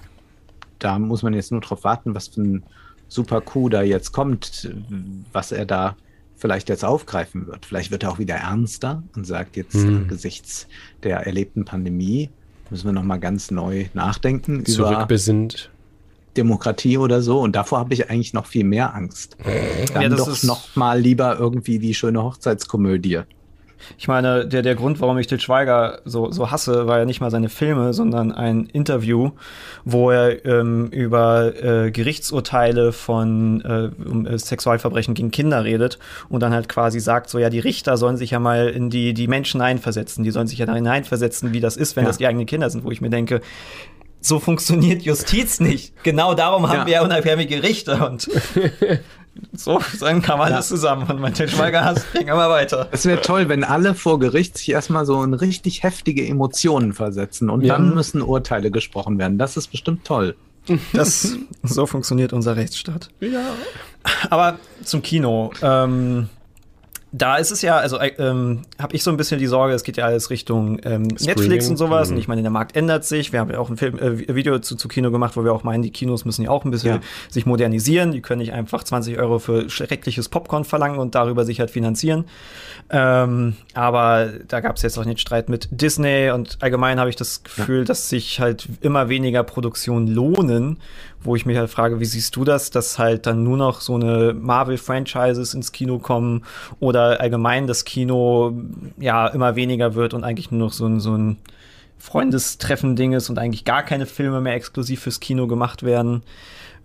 da 0.80 1.00
muss 1.00 1.24
man 1.24 1.34
jetzt 1.34 1.52
nur 1.52 1.62
drauf 1.62 1.84
warten, 1.84 2.14
was 2.16 2.28
für 2.28 2.42
ein 2.42 2.64
super 3.08 3.42
Coup 3.42 3.70
da 3.70 3.82
jetzt 3.82 4.12
kommt, 4.12 4.70
was 5.32 5.52
er 5.52 5.66
da 5.66 5.96
vielleicht 6.38 6.70
jetzt 6.70 6.84
aufgreifen 6.86 7.48
wird. 7.48 7.66
Vielleicht 7.66 7.92
wird 7.92 8.04
er 8.04 8.12
auch 8.12 8.20
wieder 8.20 8.36
ernster 8.36 9.04
und 9.16 9.26
sagt 9.26 9.56
jetzt 9.58 9.74
Hm. 9.76 9.98
angesichts 10.04 10.68
der 11.04 11.18
erlebten 11.20 11.66
Pandemie 11.66 12.30
müssen 12.70 12.86
wir 12.88 12.94
noch 12.94 13.04
mal 13.04 13.18
ganz 13.20 13.52
neu 13.52 13.86
nachdenken 13.94 14.56
über 14.62 14.66
Zurückbesinnt. 14.66 15.70
Demokratie 16.36 16.98
oder 16.98 17.22
so. 17.22 17.40
Und 17.40 17.56
davor 17.56 17.80
habe 17.80 17.94
ich 17.94 18.10
eigentlich 18.10 18.34
noch 18.34 18.46
viel 18.46 18.66
mehr 18.66 18.94
Angst. 18.94 19.38
Dann 19.94 20.02
Ja, 20.04 20.10
das 20.10 20.20
doch 20.20 20.28
ist- 20.30 20.44
noch 20.44 20.76
mal 20.76 21.00
lieber 21.00 21.38
irgendwie 21.40 21.80
die 21.80 21.94
schöne 21.94 22.22
Hochzeitskomödie. 22.24 23.22
Ich 23.98 24.08
meine, 24.08 24.46
der, 24.48 24.62
der 24.62 24.76
Grund, 24.76 25.00
warum 25.02 25.18
ich 25.18 25.28
Til 25.28 25.40
Schweiger 25.40 26.00
so, 26.06 26.32
so 26.32 26.52
hasse, 26.52 26.88
war 26.88 27.00
ja 27.00 27.06
nicht 27.06 27.22
mal 27.22 27.32
seine 27.32 27.50
Filme, 27.50 27.94
sondern 27.94 28.32
ein 28.32 28.66
Interview, 28.66 29.32
wo 29.84 30.12
er 30.12 30.46
ähm, 30.46 30.88
über 30.88 31.54
äh, 31.64 31.92
Gerichtsurteile 31.92 32.92
von 32.92 33.62
äh, 33.62 33.90
um, 34.10 34.26
äh, 34.26 34.38
Sexualverbrechen 34.38 35.14
gegen 35.14 35.32
Kinder 35.32 35.64
redet 35.64 36.00
und 36.30 36.42
dann 36.42 36.54
halt 36.54 36.70
quasi 36.70 37.00
sagt, 37.00 37.30
so 37.30 37.40
ja, 37.40 37.50
die 37.50 37.60
Richter 37.60 37.98
sollen 37.98 38.18
sich 38.18 38.32
ja 38.32 38.40
mal 38.40 38.70
in 38.70 38.90
die, 38.90 39.14
die 39.14 39.28
Menschen 39.28 39.62
hineinversetzen, 39.62 40.24
die 40.24 40.32
sollen 40.32 40.48
sich 40.48 40.60
ja 40.60 40.66
da 40.66 40.76
hineinversetzen, 40.76 41.54
wie 41.54 41.60
das 41.60 41.78
ist, 41.78 41.96
wenn 41.96 42.04
Ja. 42.04 42.10
das 42.10 42.18
die 42.18 42.28
eigenen 42.28 42.46
Kinder 42.46 42.70
sind, 42.70 42.84
wo 42.84 42.92
ich 42.92 43.02
mir 43.02 43.10
denke, 43.10 43.42
so 44.22 44.40
funktioniert 44.40 45.04
Justiz 45.04 45.60
nicht. 45.60 45.94
Genau 46.04 46.34
darum 46.34 46.68
haben 46.68 46.80
Ja. 46.80 46.86
wir 46.88 46.94
ja 46.96 47.04
unabhängige 47.04 47.62
Richter 47.62 48.10
und 48.10 48.28
so, 49.54 49.80
dann 50.00 50.22
kam 50.22 50.40
alles 50.42 50.70
Ja. 50.70 50.76
zusammen 50.76 51.10
und 51.10 51.20
mein 51.20 51.36
Schweiger 51.36 51.84
Hass 51.84 52.06
ging 52.14 52.28
immer 52.28 52.50
weiter. 52.50 52.88
Es 52.92 53.06
wäre 53.06 53.22
toll, 53.22 53.50
wenn 53.50 53.64
alle 53.64 53.94
vor 53.96 54.20
Gericht 54.20 54.58
sich 54.58 54.70
erstmal 54.72 55.06
so 55.06 55.22
in 55.24 55.34
richtig 55.34 55.84
heftige 55.84 56.26
Emotionen 56.28 56.94
versetzen 56.94 57.50
und 57.50 57.62
Ja. 57.64 57.76
dann 57.76 57.94
müssen 57.94 58.22
Urteile 58.22 58.72
gesprochen 58.72 59.18
werden. 59.18 59.38
Das 59.38 59.58
ist 59.58 59.68
bestimmt 59.68 60.06
toll. 60.06 60.36
Das, 60.94 61.36
so 61.64 61.86
funktioniert 61.86 62.34
unser 62.34 62.56
Rechtsstaat. 62.56 63.10
Ja. 63.20 63.42
Aber 64.30 64.58
zum 64.84 65.02
Kino. 65.02 65.52
Ähm, 65.62 66.28
da 67.18 67.38
ist 67.38 67.52
es 67.52 67.62
ja, 67.62 67.78
also 67.78 67.98
äh, 67.98 68.10
ähm, 68.18 68.64
habe 68.78 68.94
ich 68.94 69.02
so 69.02 69.10
ein 69.10 69.16
bisschen 69.16 69.40
die 69.40 69.48
Sorge, 69.48 69.74
es 69.74 69.84
geht 69.84 69.96
ja 69.96 70.06
alles 70.06 70.30
Richtung 70.30 70.80
ähm, 70.84 71.04
Netflix 71.04 71.70
und 71.70 71.78
sowas. 71.78 72.10
Mhm. 72.10 72.16
Und 72.16 72.20
ich 72.20 72.28
meine, 72.28 72.42
der 72.42 72.52
Markt 72.52 72.76
ändert 72.76 73.06
sich. 73.06 73.32
Wir 73.32 73.40
haben 73.40 73.50
ja 73.50 73.58
auch 73.60 73.70
ein 73.70 73.78
Film, 73.78 73.98
äh, 74.00 74.36
Video 74.36 74.60
zu, 74.60 74.76
zu 74.76 74.90
Kino 74.90 75.12
gemacht, 75.12 75.38
wo 75.38 75.46
wir 75.46 75.54
auch 75.54 75.64
meinen, 75.64 75.82
die 75.82 75.92
Kinos 75.92 76.26
müssen 76.26 76.44
ja 76.44 76.50
auch 76.50 76.66
ein 76.66 76.72
bisschen 76.72 76.96
Ja. 76.96 77.02
sich 77.30 77.46
modernisieren. 77.46 78.12
Die 78.12 78.22
können 78.22 78.40
nicht 78.40 78.52
einfach 78.52 78.84
20 78.84 79.18
Euro 79.18 79.40
für 79.40 79.70
schreckliches 79.70 80.28
Popcorn 80.28 80.66
verlangen 80.66 81.00
und 81.00 81.16
darüber 81.16 81.46
sich 81.46 81.62
halt 81.62 81.72
finanzieren. 81.72 82.26
Ähm, 82.90 83.56
aber 83.74 84.30
da 84.48 84.60
gab 84.60 84.76
es 84.76 84.82
jetzt 84.82 84.98
auch 84.98 85.06
den 85.06 85.18
Streit 85.18 85.48
mit 85.48 85.70
Disney 85.72 86.32
und 86.32 86.58
allgemein 86.60 87.00
habe 87.00 87.10
ich 87.10 87.16
das 87.16 87.44
Gefühl, 87.44 87.86
dass 87.86 88.10
sich 88.10 88.42
halt 88.42 88.68
immer 88.82 89.08
weniger 89.08 89.44
Produktionen 89.44 90.08
lohnen, 90.08 90.80
wo 91.26 91.36
ich 91.36 91.46
mich 91.46 91.58
halt 91.58 91.70
frage, 91.70 92.00
wie 92.00 92.06
siehst 92.06 92.36
du 92.36 92.44
das, 92.44 92.70
dass 92.70 93.00
halt 93.00 93.26
dann 93.26 93.44
nur 93.44 93.58
noch 93.58 93.82
so 93.82 93.96
eine 93.96 94.34
Marvel-Franchises 94.34 95.54
ins 95.54 95.72
Kino 95.72 96.00
kommen 96.00 96.44
oder 96.80 97.20
allgemein 97.20 97.68
das 97.68 97.86
Kino 97.86 98.54
ja 98.98 99.28
immer 99.28 99.56
weniger 99.56 99.96
wird 99.96 100.14
und 100.14 100.24
eigentlich 100.24 100.52
nur 100.52 100.68
noch 100.68 100.74
so 100.74 100.86
ein, 100.86 101.00
so 101.00 101.16
ein 101.16 101.38
Freundestreffen-Ding 101.98 103.14
ist 103.14 103.30
und 103.30 103.40
eigentlich 103.40 103.66
gar 103.66 103.84
keine 103.84 104.06
Filme 104.06 104.42
mehr 104.42 104.54
exklusiv 104.54 105.02
fürs 105.02 105.20
Kino 105.20 105.48
gemacht 105.48 105.84
werden. 105.84 106.24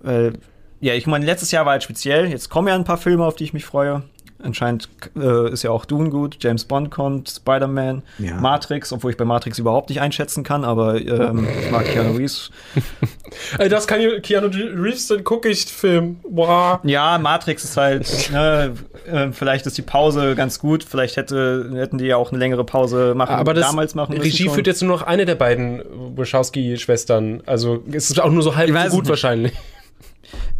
Äh, 0.04 0.32
ja, 0.80 0.94
ich 0.94 1.06
meine, 1.06 1.26
letztes 1.26 1.50
Jahr 1.50 1.66
war 1.66 1.72
halt 1.72 1.82
speziell. 1.82 2.28
Jetzt 2.28 2.48
kommen 2.48 2.68
ja 2.68 2.74
ein 2.74 2.84
paar 2.84 2.96
Filme, 2.96 3.24
auf 3.24 3.36
die 3.36 3.44
ich 3.44 3.52
mich 3.52 3.66
freue. 3.66 4.02
Anscheinend 4.42 4.88
äh, 5.16 5.50
ist 5.52 5.62
ja 5.62 5.70
auch 5.70 5.84
Dune 5.84 6.10
gut, 6.10 6.36
James 6.40 6.64
Bond 6.64 6.90
kommt, 6.90 7.28
Spider-Man, 7.30 8.02
Ja. 8.18 8.34
Matrix, 8.40 8.92
obwohl 8.92 9.10
ich 9.12 9.16
bei 9.16 9.24
Matrix 9.24 9.58
überhaupt 9.58 9.88
nicht 9.90 10.00
einschätzen 10.00 10.42
kann, 10.44 10.64
aber 10.64 11.00
ähm, 11.00 11.46
ich 11.64 11.70
mag 11.70 11.84
Keanu 11.86 12.16
Reeves. 12.16 12.50
Ey, 13.58 13.68
das 13.68 13.86
kann 13.86 14.00
Keanu 14.22 14.48
Reeves, 14.48 15.08
dann 15.08 15.24
gucke 15.24 15.48
ich 15.48 15.66
Film. 15.66 16.16
Boah. 16.28 16.80
Ja, 16.84 17.18
Matrix 17.18 17.64
ist 17.64 17.76
halt, 17.76 18.30
ne, 18.32 18.72
äh, 19.06 19.28
vielleicht 19.32 19.66
ist 19.66 19.76
die 19.78 19.82
Pause 19.82 20.34
ganz 20.34 20.58
gut, 20.58 20.84
vielleicht 20.84 21.16
hätte, 21.16 21.70
hätten 21.74 21.98
die 21.98 22.06
ja 22.06 22.16
auch 22.16 22.30
eine 22.30 22.38
längere 22.38 22.64
Pause 22.64 23.14
machen, 23.14 23.34
Aber 23.34 23.54
das 23.54 23.66
damals 23.66 23.94
machen 23.94 24.12
müssen 24.16 24.22
Regie 24.22 24.44
schon. 24.44 24.54
führt 24.54 24.66
jetzt 24.66 24.82
nur 24.82 24.90
noch 24.96 25.02
eine 25.02 25.24
der 25.26 25.34
beiden 25.34 25.82
Wachowski-Schwestern. 26.16 27.42
Also 27.46 27.82
es 27.92 28.10
ist 28.10 28.20
auch 28.20 28.30
nur 28.30 28.42
so 28.42 28.56
halb 28.56 28.68
Ich 28.68 28.74
so 28.74 28.80
es 28.80 28.90
gut 28.92 29.02
nicht. 29.04 29.10
wahrscheinlich. 29.10 29.52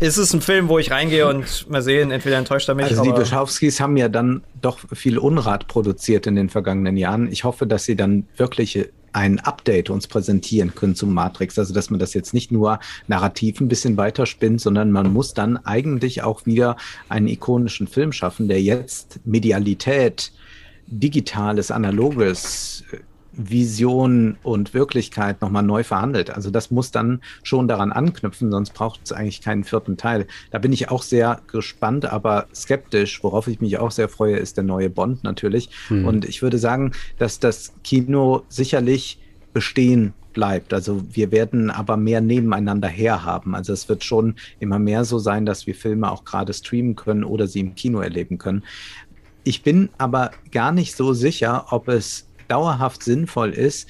Es 0.03 0.17
ist 0.17 0.33
ein 0.33 0.41
Film, 0.41 0.69
wo 0.69 0.79
ich 0.79 0.91
reingehe 0.91 1.29
und 1.29 1.69
mal 1.69 1.83
sehen, 1.83 2.11
entweder 2.11 2.39
enttäuscht 2.39 2.69
er 2.69 2.75
mich, 2.75 2.87
Also 2.87 3.03
die 3.03 3.11
Wachowskis 3.11 3.81
haben 3.81 3.99
ja 3.99 4.09
dann 4.09 4.43
doch 4.63 4.79
viel 4.95 5.19
Unrat 5.19 5.69
produziert 5.69 6.27
in 6.27 6.37
den 6.37 6.49
vergangenen 6.49 6.97
Jahren. 6.97 7.31
Ich 7.31 7.45
hoffe, 7.45 7.67
dass 7.67 7.85
sie 7.85 7.97
dann 7.97 8.27
wirklich 8.39 8.89
ein 9.13 9.41
Update 9.41 9.91
uns 9.91 10.07
präsentieren 10.07 10.75
können 10.75 10.95
zum 10.95 11.13
Matrix. 11.13 11.59
Also 11.59 11.75
dass 11.75 11.91
man 11.91 12.01
das 12.01 12.15
jetzt 12.15 12.33
nicht 12.33 12.51
nur 12.51 12.81
narrativ 13.09 13.61
ein 13.61 13.69
bisschen 13.69 13.99
weiterspinnt, 13.99 14.63
sondern 14.63 14.91
man 14.91 15.13
muss 15.13 15.35
dann 15.35 15.59
eigentlich 15.59 16.23
auch 16.23 16.47
wieder 16.47 16.77
einen 17.11 17.29
ikonischen 17.29 17.87
Film 17.87 18.13
schaffen, 18.13 18.49
der 18.49 18.63
jetzt 18.63 19.21
Medialität, 19.27 20.33
digitales, 20.87 21.71
analoges, 21.71 22.85
äh, 22.93 22.99
Vision 23.33 24.37
und 24.43 24.75
Wirklichkeit 24.75 25.41
nochmal 25.41 25.63
neu 25.63 25.85
verhandelt. 25.85 26.31
Also 26.31 26.51
das 26.51 26.71
muss 26.71 26.91
dann 26.91 27.21
schon 27.43 27.69
daran 27.69 27.93
anknüpfen, 27.93 28.51
sonst 28.51 28.75
braucht 28.75 29.01
es 29.05 29.13
eigentlich 29.13 29.41
keinen 29.41 29.65
vierten 29.65 29.97
Teil. 29.97 30.27
Da 30.51 30.59
bin 30.59 30.73
ich 30.73 30.91
auch 30.91 31.03
sehr 31.03 31.41
gespannt, 31.51 32.07
aber 32.07 32.47
skeptisch. 32.55 33.23
Worauf 33.23 33.47
ich 33.47 33.61
mich 33.61 33.79
auch 33.79 33.91
sehr 33.91 34.09
freue, 34.09 34.37
ist 34.37 34.57
der 34.57 34.65
neue 34.65 34.91
Bond 34.91 35.25
natürlich. 35.25 35.71
Und 35.91 36.25
ich 36.25 36.43
würde 36.43 36.59
sagen, 36.59 36.93
dass 37.19 37.39
das 37.39 37.73
Kino 37.85 38.43
sicherlich 38.49 39.19
bestehen 39.53 40.15
bleibt. 40.33 40.73
Also 40.73 41.03
wir 41.13 41.33
werden 41.33 41.71
aber 41.71 41.97
mehr 41.97 42.21
nebeneinander 42.21 42.89
herhaben. 42.89 43.55
Also 43.55 43.73
es 43.73 43.89
wird 43.89 44.05
schon 44.05 44.37
immer 44.59 44.79
mehr 44.79 45.05
so 45.05 45.19
sein, 45.19 45.47
dass 45.47 45.67
wir 45.67 45.75
Filme 45.75 46.11
auch 46.11 46.25
gerade 46.25 46.53
streamen 46.53 46.97
können 46.97 47.25
oder 47.25 47.47
sie 47.47 47.61
im 47.61 47.75
Kino 47.75 48.01
erleben 48.01 48.39
können. 48.39 48.65
Ich 49.43 49.63
bin 49.63 49.89
aber 49.99 50.33
gar 50.53 50.71
nicht 50.71 50.95
so 50.95 51.13
sicher, 51.13 51.67
ob 51.71 51.89
es 51.89 52.27
dauerhaft 52.51 53.03
sinnvoll 53.03 53.51
ist, 53.51 53.89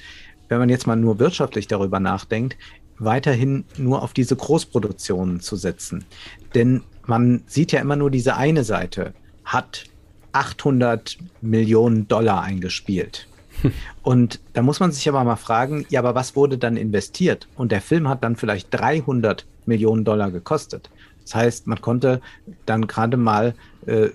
wenn 0.49 0.59
man 0.59 0.69
jetzt 0.69 0.87
mal 0.87 0.95
nur 0.95 1.19
wirtschaftlich 1.19 1.67
darüber 1.67 1.99
nachdenkt, 1.99 2.57
weiterhin 2.99 3.65
nur 3.77 4.03
auf 4.03 4.13
diese 4.13 4.35
Großproduktionen 4.35 5.39
zu 5.39 5.55
setzen. 5.55 6.05
Denn 6.53 6.83
man 7.05 7.43
sieht 7.47 7.71
ja 7.71 7.81
immer 7.81 7.95
nur 7.95 8.11
diese 8.11 8.35
eine 8.35 8.63
Seite, 8.63 9.13
hat 9.43 9.85
800 10.33 11.17
Millionen 11.41 12.07
Dollar 12.07 12.41
eingespielt. 12.43 13.27
Und 14.03 14.39
da 14.53 14.61
muss 14.61 14.79
man 14.79 14.91
sich 14.91 15.07
aber 15.09 15.23
mal 15.23 15.35
fragen, 15.35 15.85
ja, 15.89 15.99
aber 15.99 16.15
was 16.15 16.35
wurde 16.35 16.57
dann 16.57 16.77
investiert? 16.77 17.47
Und 17.55 17.71
der 17.71 17.81
Film 17.81 18.07
hat 18.07 18.23
dann 18.23 18.35
vielleicht 18.35 18.67
300 18.71 19.45
Millionen 19.65 20.03
Dollar 20.03 20.31
gekostet. 20.31 20.89
Das 21.31 21.35
heißt, 21.35 21.67
man 21.67 21.79
konnte 21.79 22.19
dann 22.65 22.87
gerade 22.87 23.15
mal 23.15 23.53
äh, 23.85 24.09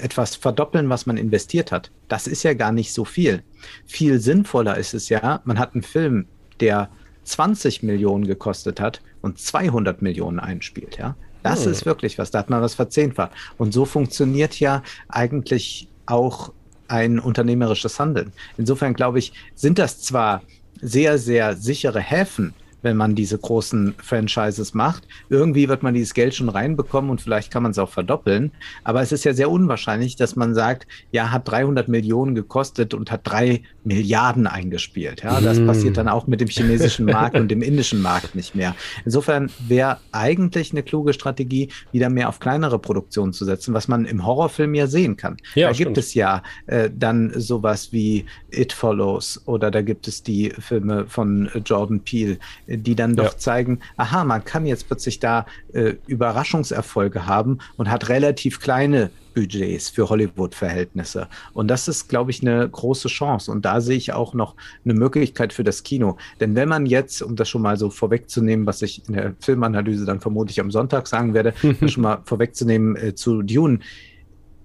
etwas 0.00 0.36
verdoppeln, 0.36 0.88
was 0.88 1.04
man 1.04 1.18
investiert 1.18 1.70
hat. 1.70 1.90
Das 2.08 2.26
ist 2.26 2.44
ja 2.44 2.54
gar 2.54 2.72
nicht 2.72 2.94
so 2.94 3.04
viel. 3.04 3.42
Viel 3.84 4.20
sinnvoller 4.20 4.78
ist 4.78 4.94
es 4.94 5.10
ja, 5.10 5.42
man 5.44 5.58
hat 5.58 5.74
einen 5.74 5.82
Film, 5.82 6.26
der 6.60 6.88
20 7.24 7.82
Millionen 7.82 8.26
gekostet 8.26 8.80
hat 8.80 9.02
und 9.20 9.38
200 9.38 10.00
Millionen 10.00 10.40
einspielt, 10.40 10.96
ja. 10.96 11.14
Das 11.42 11.66
Hm. 11.66 11.72
ist 11.72 11.84
wirklich 11.84 12.18
was, 12.18 12.30
da 12.30 12.38
hat 12.38 12.48
man 12.48 12.62
was 12.62 12.74
verzehnfacht. 12.74 13.32
Und 13.58 13.74
so 13.74 13.84
funktioniert 13.84 14.58
ja 14.58 14.82
eigentlich 15.08 15.88
auch 16.06 16.52
ein 16.88 17.18
unternehmerisches 17.18 18.00
Handeln. 18.00 18.32
Insofern 18.56 18.94
glaube 18.94 19.18
ich, 19.18 19.34
sind 19.54 19.78
das 19.78 20.00
zwar 20.00 20.42
sehr, 20.80 21.18
sehr 21.18 21.54
sichere 21.56 22.00
Häfen, 22.00 22.54
wenn 22.82 22.96
man 22.96 23.14
diese 23.14 23.38
großen 23.38 23.94
Franchises 23.98 24.74
macht. 24.74 25.06
Irgendwie 25.28 25.68
wird 25.68 25.82
man 25.82 25.94
dieses 25.94 26.14
Geld 26.14 26.34
schon 26.34 26.48
reinbekommen 26.48 27.10
und 27.10 27.20
vielleicht 27.20 27.50
kann 27.50 27.62
man 27.62 27.72
es 27.72 27.78
auch 27.78 27.88
verdoppeln. 27.90 28.52
Aber 28.84 29.00
es 29.02 29.12
ist 29.12 29.24
ja 29.24 29.32
sehr 29.32 29.50
unwahrscheinlich, 29.50 30.16
dass 30.16 30.36
man 30.36 30.54
sagt, 30.54 30.86
ja, 31.10 31.30
hat 31.30 31.48
300 31.50 31.88
Millionen 31.88 32.34
gekostet 32.34 32.94
und 32.94 33.10
hat 33.10 33.20
drei 33.24 33.62
Milliarden 33.84 34.46
eingespielt. 34.46 35.22
Ja, 35.22 35.40
das 35.40 35.58
Hm. 35.58 35.66
passiert 35.66 35.96
dann 35.96 36.08
auch 36.08 36.26
mit 36.26 36.40
dem 36.40 36.48
chinesischen 36.48 37.06
Markt 37.06 37.36
und 37.36 37.48
dem 37.48 37.62
indischen 37.62 38.00
Markt 38.02 38.34
nicht 38.34 38.54
mehr. 38.54 38.74
Insofern 39.04 39.50
wäre 39.68 39.98
eigentlich 40.12 40.72
eine 40.72 40.82
kluge 40.82 41.12
Strategie, 41.12 41.68
wieder 41.92 42.08
mehr 42.10 42.28
auf 42.28 42.40
kleinere 42.40 42.78
Produktionen 42.78 43.32
zu 43.32 43.44
setzen, 43.44 43.74
was 43.74 43.88
man 43.88 44.04
im 44.04 44.24
Horrorfilm 44.26 44.74
ja 44.74 44.86
sehen 44.86 45.16
kann. 45.16 45.36
Ja, 45.54 45.68
da 45.68 45.74
stimmt. 45.74 45.88
gibt 45.88 45.98
es 45.98 46.14
ja 46.14 46.42
äh, 46.66 46.90
dann 46.94 47.32
sowas 47.36 47.92
wie 47.92 48.24
It 48.50 48.72
Follows 48.72 49.42
oder 49.46 49.70
da 49.70 49.82
gibt 49.82 50.08
es 50.08 50.22
die 50.22 50.50
Filme 50.58 51.06
von 51.06 51.50
Jordan 51.64 52.00
Peele, 52.00 52.38
die 52.78 52.94
dann 52.96 53.16
doch 53.16 53.32
Ja. 53.32 53.38
zeigen, 53.38 53.80
aha, 53.96 54.24
man 54.24 54.44
kann 54.44 54.66
jetzt 54.66 54.86
plötzlich 54.86 55.20
da 55.20 55.46
äh, 55.72 55.94
Überraschungserfolge 56.06 57.26
haben 57.26 57.58
und 57.76 57.90
hat 57.90 58.08
relativ 58.08 58.60
kleine 58.60 59.10
Budgets 59.34 59.88
für 59.88 60.08
Hollywood-Verhältnisse. 60.10 61.28
Und 61.54 61.68
das 61.68 61.88
ist, 61.88 62.08
glaube 62.08 62.30
ich, 62.30 62.42
eine 62.42 62.68
große 62.68 63.08
Chance. 63.08 63.50
Und 63.50 63.64
da 63.64 63.80
sehe 63.80 63.96
ich 63.96 64.12
auch 64.12 64.34
noch 64.34 64.56
eine 64.84 64.94
Möglichkeit 64.94 65.52
für 65.54 65.64
das 65.64 65.82
Kino. 65.82 66.18
Denn 66.40 66.54
wenn 66.54 66.68
man 66.68 66.84
jetzt, 66.86 67.22
um 67.22 67.34
das 67.36 67.48
schon 67.48 67.62
mal 67.62 67.76
so 67.78 67.88
vorwegzunehmen, 67.88 68.66
was 68.66 68.82
ich 68.82 69.06
in 69.08 69.14
der 69.14 69.34
Filmanalyse 69.40 70.04
dann 70.04 70.20
vermutlich 70.20 70.60
am 70.60 70.70
Sonntag 70.70 71.06
sagen 71.06 71.32
werde, 71.32 71.54
schon 71.86 72.02
mal 72.02 72.20
vorwegzunehmen 72.24 72.96
äh, 72.96 73.14
zu 73.14 73.42
Dune, 73.42 73.78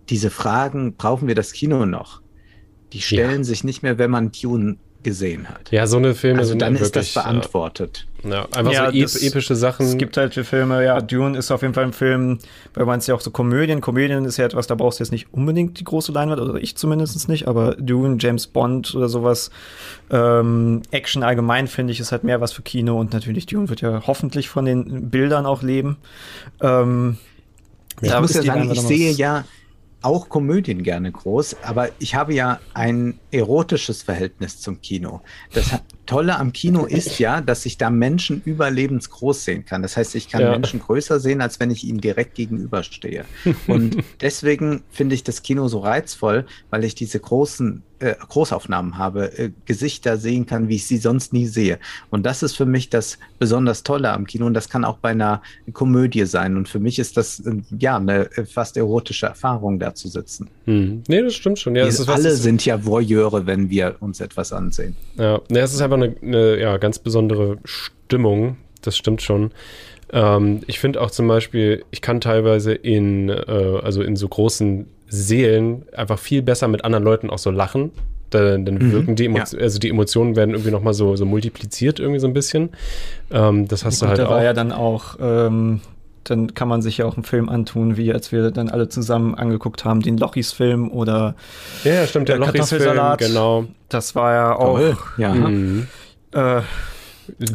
diese 0.10 0.30
Fragen, 0.30 0.96
brauchen 0.96 1.28
wir 1.28 1.36
das 1.36 1.52
Kino 1.54 1.86
noch? 1.86 2.22
Die 2.94 3.02
stellen 3.02 3.44
sich 3.44 3.64
nicht 3.64 3.84
mehr, 3.84 3.98
wenn 3.98 4.12
man 4.12 4.32
Dune 4.32 4.78
gesehen 5.08 5.48
hat. 5.50 5.72
Ja, 5.72 5.88
so 5.88 5.96
eine 5.98 6.14
Filme 6.14 6.40
Also 6.40 6.50
sind 6.50 6.62
dann 6.62 6.74
dann 6.74 6.84
ist 6.84 6.96
das 6.96 7.16
wirklich, 7.16 7.24
beantwortet. 7.24 8.06
äh, 8.26 8.30
ja, 8.30 8.46
einfach 8.56 8.72
Ja, 8.74 8.92
so 8.92 8.98
ep 8.98 9.02
das- 9.04 9.16
epische 9.24 9.56
Sachen. 9.56 9.86
Es 9.86 9.98
gibt 9.98 10.18
halt 10.18 10.34
für 10.34 10.44
Filme, 10.44 10.84
ja, 10.84 11.00
Dune 11.00 11.38
ist 11.38 11.50
auf 11.50 11.62
jeden 11.62 11.74
Fall 11.74 11.86
ein 11.86 11.94
Film, 11.94 12.40
weil 12.74 12.86
man 12.86 13.00
es 13.00 13.08
ja 13.08 13.16
auch 13.16 13.22
so 13.22 13.32
Komödien, 13.32 13.80
Komödien 13.80 14.26
ist 14.26 14.36
ja 14.38 14.46
etwas, 14.46 14.68
da 14.68 14.76
brauchst 14.76 15.00
du 15.00 15.04
jetzt 15.06 15.12
nicht 15.12 15.28
unbedingt 15.34 15.80
die 15.80 15.86
große 15.86 16.12
Leinwand, 16.12 16.42
oder 16.42 16.56
ich 16.62 16.76
zumindest 16.76 17.30
nicht, 17.30 17.48
aber 17.48 17.76
Dune, 17.76 18.18
James 18.20 18.48
Bond 18.48 18.94
oder 18.96 19.08
sowas, 19.08 19.50
ähm, 20.12 20.82
Action 20.92 21.24
allgemein 21.24 21.68
finde 21.68 21.94
ich, 21.94 22.00
ist 22.00 22.12
halt 22.12 22.24
mehr 22.26 22.42
was 22.42 22.52
für 22.52 22.62
Kino 22.62 23.00
und 23.00 23.14
natürlich 23.14 23.46
Dune 23.46 23.70
wird 23.70 23.80
ja 23.82 24.04
hoffentlich 24.08 24.50
von 24.50 24.66
den 24.66 25.10
Bildern 25.10 25.46
auch 25.46 25.64
leben. 25.64 25.98
Ähm, 26.62 27.18
Ich 28.02 28.10
da 28.10 28.22
muss 28.22 28.34
ja 28.34 28.44
sagen, 28.44 28.70
ich 28.72 28.82
sehe 28.82 29.12
ja 29.12 29.46
auch 30.08 30.30
Komödien 30.30 30.84
gerne 30.84 31.12
groß, 31.12 31.58
aber 31.64 31.90
ich 32.00 32.16
habe 32.16 32.34
ja 32.34 32.62
ein 32.74 33.20
erotisches 33.32 34.04
Verhältnis 34.04 34.62
zum 34.62 34.80
Kino. 34.80 35.22
Das 35.54 35.82
Tolle 36.06 36.40
am 36.40 36.54
Kino 36.54 36.86
ist 36.86 37.20
ja, 37.20 37.42
dass 37.42 37.66
ich 37.66 37.78
da 37.78 37.90
Menschen 37.90 38.42
überlebensgroß 38.46 39.44
sehen 39.44 39.66
kann. 39.66 39.82
Das 39.82 39.98
heißt, 39.98 40.16
ich 40.16 40.30
kann 40.30 40.42
Ja. 40.42 40.52
Menschen 40.52 40.80
größer 40.80 41.20
sehen, 41.20 41.42
als 41.42 41.60
wenn 41.60 41.72
ich 41.72 41.84
ihnen 41.84 42.00
direkt 42.00 42.36
gegenüberstehe. 42.36 43.26
Und 43.68 43.98
deswegen 44.22 44.84
finde 44.90 45.16
ich 45.16 45.26
das 45.26 45.44
Kino 45.44 45.68
so 45.68 45.80
reizvoll, 45.80 46.46
weil 46.70 46.86
ich 46.86 46.96
diese 46.96 47.20
großen 47.20 47.84
äh, 48.00 48.16
Großaufnahmen 48.28 48.98
habe, 48.98 49.38
äh, 49.38 49.52
Gesichter 49.66 50.18
sehen 50.18 50.46
kann, 50.46 50.70
wie 50.70 50.76
ich 50.76 50.88
sie 50.88 50.98
sonst 50.98 51.34
nie 51.34 51.48
sehe. 51.48 51.80
Und 52.10 52.26
das 52.26 52.44
ist 52.44 52.56
für 52.56 52.66
mich 52.66 52.90
das 52.90 53.18
besonders 53.40 53.84
Tolle 53.84 54.12
am 54.12 54.26
Kino. 54.26 54.46
Und 54.46 54.54
das 54.54 54.70
kann 54.70 54.86
auch 54.86 54.98
bei 54.98 55.10
einer 55.10 55.42
Komödie 55.74 56.26
sein. 56.26 56.58
Und 56.58 56.70
für 56.70 56.80
mich 56.80 57.00
ist 57.00 57.18
das 57.18 57.40
äh, 57.40 57.56
ja 57.78 57.98
eine 57.98 58.32
äh, 58.38 58.46
fast 58.46 58.78
erotische 58.78 59.26
Erfahrung, 59.26 59.80
da 59.80 59.96
zu 59.96 60.08
sitzen. 60.08 60.50
Hm. 60.66 61.04
Nee, 61.08 61.22
das 61.22 61.36
stimmt 61.36 61.60
schon. 61.60 61.76
Ja, 61.76 61.84
Wir 61.84 61.90
ist 61.90 62.08
alle 62.08 62.32
sind 62.36 62.66
ja 62.66 62.86
Voyeure, 62.86 63.46
wenn 63.46 63.70
wir 63.70 63.96
uns 64.00 64.22
etwas 64.22 64.54
ansehen. 64.54 64.96
Ja, 65.18 65.42
ne, 65.50 65.60
es 65.60 65.74
ist 65.74 65.82
einfach 65.82 65.98
eine, 65.98 66.16
eine 66.22 66.60
ja, 66.60 66.78
ganz 66.78 67.00
besondere 67.00 67.58
Stimmung. 67.66 68.58
Das 68.82 68.96
stimmt 68.96 69.22
schon. 69.22 69.52
Ähm, 70.12 70.62
ich 70.68 70.80
finde 70.80 71.02
auch 71.02 71.12
zum 71.12 71.28
Beispiel, 71.28 71.84
ich 71.92 72.02
kann 72.02 72.22
teilweise 72.22 72.74
in, 72.74 73.30
äh, 73.30 73.80
also 73.84 74.02
in 74.02 74.16
so 74.16 74.28
großen 74.28 74.88
Seelen 75.08 75.84
einfach 75.96 76.20
viel 76.20 76.42
besser 76.42 76.68
mit 76.68 76.84
anderen 76.86 77.04
Leuten 77.04 77.30
auch 77.30 77.38
so 77.38 77.52
lachen. 77.52 77.92
Dann, 78.30 78.66
dann 78.66 78.76
Mhm, 78.76 78.92
wirken 78.92 79.16
die 79.16 79.26
Emotionen, 79.26 79.64
also 79.64 79.80
die 79.80 79.88
Emotionen 79.90 80.36
werden 80.36 80.52
irgendwie 80.52 80.72
nochmal 80.72 80.94
so, 80.94 81.16
so 81.16 81.26
multipliziert 81.26 82.00
irgendwie 82.00 82.20
so 82.20 82.28
ein 82.28 82.34
bisschen. 82.34 82.70
Ähm, 83.32 83.68
das 83.70 83.86
hast 83.86 84.00
Gut, 84.00 84.04
du 84.04 84.08
halt 84.10 84.20
da 84.20 84.30
war 84.30 84.40
auch. 84.40 84.44
ja 84.44 84.52
dann 84.54 84.74
auch, 84.74 85.16
ähm, 85.22 85.80
dann 86.26 86.54
kann 86.54 86.68
man 86.68 86.82
sich 86.82 86.98
ja 86.98 87.06
auch 87.06 87.16
einen 87.16 87.24
Film 87.24 87.48
antun, 87.48 87.96
wie 87.96 88.12
als 88.12 88.34
wir 88.34 88.52
dann 88.52 88.68
alle 88.68 88.90
zusammen 88.90 89.34
angeguckt 89.34 89.86
haben, 89.86 90.02
den 90.02 90.18
Lochis-Film 90.18 90.92
oder 90.92 91.36
ja, 91.86 91.94
ja, 91.94 92.08
stimmt, 92.08 92.28
der 92.28 92.38
der 92.38 92.48
Lochis-Film, 92.48 92.82
Kartoffelsalat. 92.82 93.20
genau. 93.20 93.64
das 93.88 94.14
war 94.14 94.34
ja 94.34 94.56
auch 94.58 94.98
Ja. 95.18 95.34
Mhm. 95.34 95.88
äh, 96.34 96.62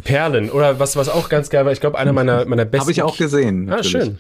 Perlen 0.05 0.51
oder 0.51 0.79
was, 0.79 0.97
was 0.97 1.09
auch 1.09 1.29
ganz 1.29 1.51
geil 1.51 1.65
war, 1.65 1.73
ich 1.73 1.81
glaube, 1.81 1.99
einer 1.99 2.13
meiner, 2.13 2.45
meiner 2.45 2.65
besten 2.65 2.83
Habe 2.83 2.93
ich 2.93 3.03
auch 3.03 3.17
gesehen. 3.17 3.69
Ah, 3.69 3.77
natürlich. 3.77 3.91
schön. 3.91 4.19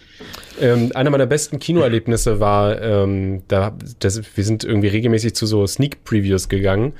Ähm, 0.61 0.93
einer 0.95 1.11
meiner 1.11 1.27
besten 1.27 1.59
Kinoerlebnisse 1.59 2.41
war, 2.41 2.81
ähm, 2.81 3.43
da, 3.49 3.77
das, 3.99 4.21
wir 4.35 4.45
sind 4.45 4.65
irgendwie 4.65 4.89
regelmäßig 4.89 5.35
zu 5.35 5.47
so 5.47 5.67
Sneak 5.67 6.05
Previews 6.05 6.49
gegangen. 6.49 6.93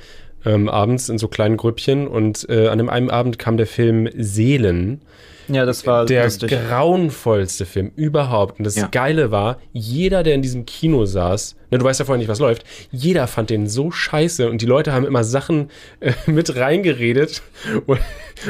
ähm, 0.45 0.69
abends 0.69 1.09
in 1.09 1.17
so 1.17 1.27
kleinen 1.27 1.57
Grüppchen 1.57 2.07
und 2.07 2.47
äh, 2.49 2.67
an 2.67 2.77
dem 2.77 2.89
einen 2.89 3.09
Abend 3.09 3.39
kam 3.39 3.57
der 3.57 3.67
Film 3.67 4.09
Seelen. 4.17 5.01
Ja, 5.47 5.65
das 5.65 5.85
war 5.85 6.05
der 6.05 6.23
lustig. 6.25 6.51
grauenvollste 6.51 7.65
Film 7.65 7.91
überhaupt. 7.95 8.59
Und 8.59 8.65
das 8.65 8.75
Ja. 8.75 8.87
Geile 8.87 9.31
war, 9.31 9.57
jeder, 9.71 10.23
der 10.23 10.35
in 10.35 10.41
diesem 10.41 10.65
Kino 10.65 11.05
saß, 11.05 11.55
ne, 11.71 11.77
du 11.77 11.85
weißt 11.85 11.99
ja 11.99 12.05
vorher 12.05 12.19
nicht, 12.19 12.27
was 12.29 12.39
läuft, 12.39 12.63
jeder 12.91 13.27
fand 13.27 13.49
den 13.49 13.67
so 13.67 13.91
scheiße 13.91 14.49
und 14.49 14.61
die 14.61 14.65
Leute 14.65 14.93
haben 14.93 15.05
immer 15.05 15.23
Sachen 15.23 15.69
äh, 15.99 16.13
mit 16.27 16.55
reingeredet, 16.55 17.41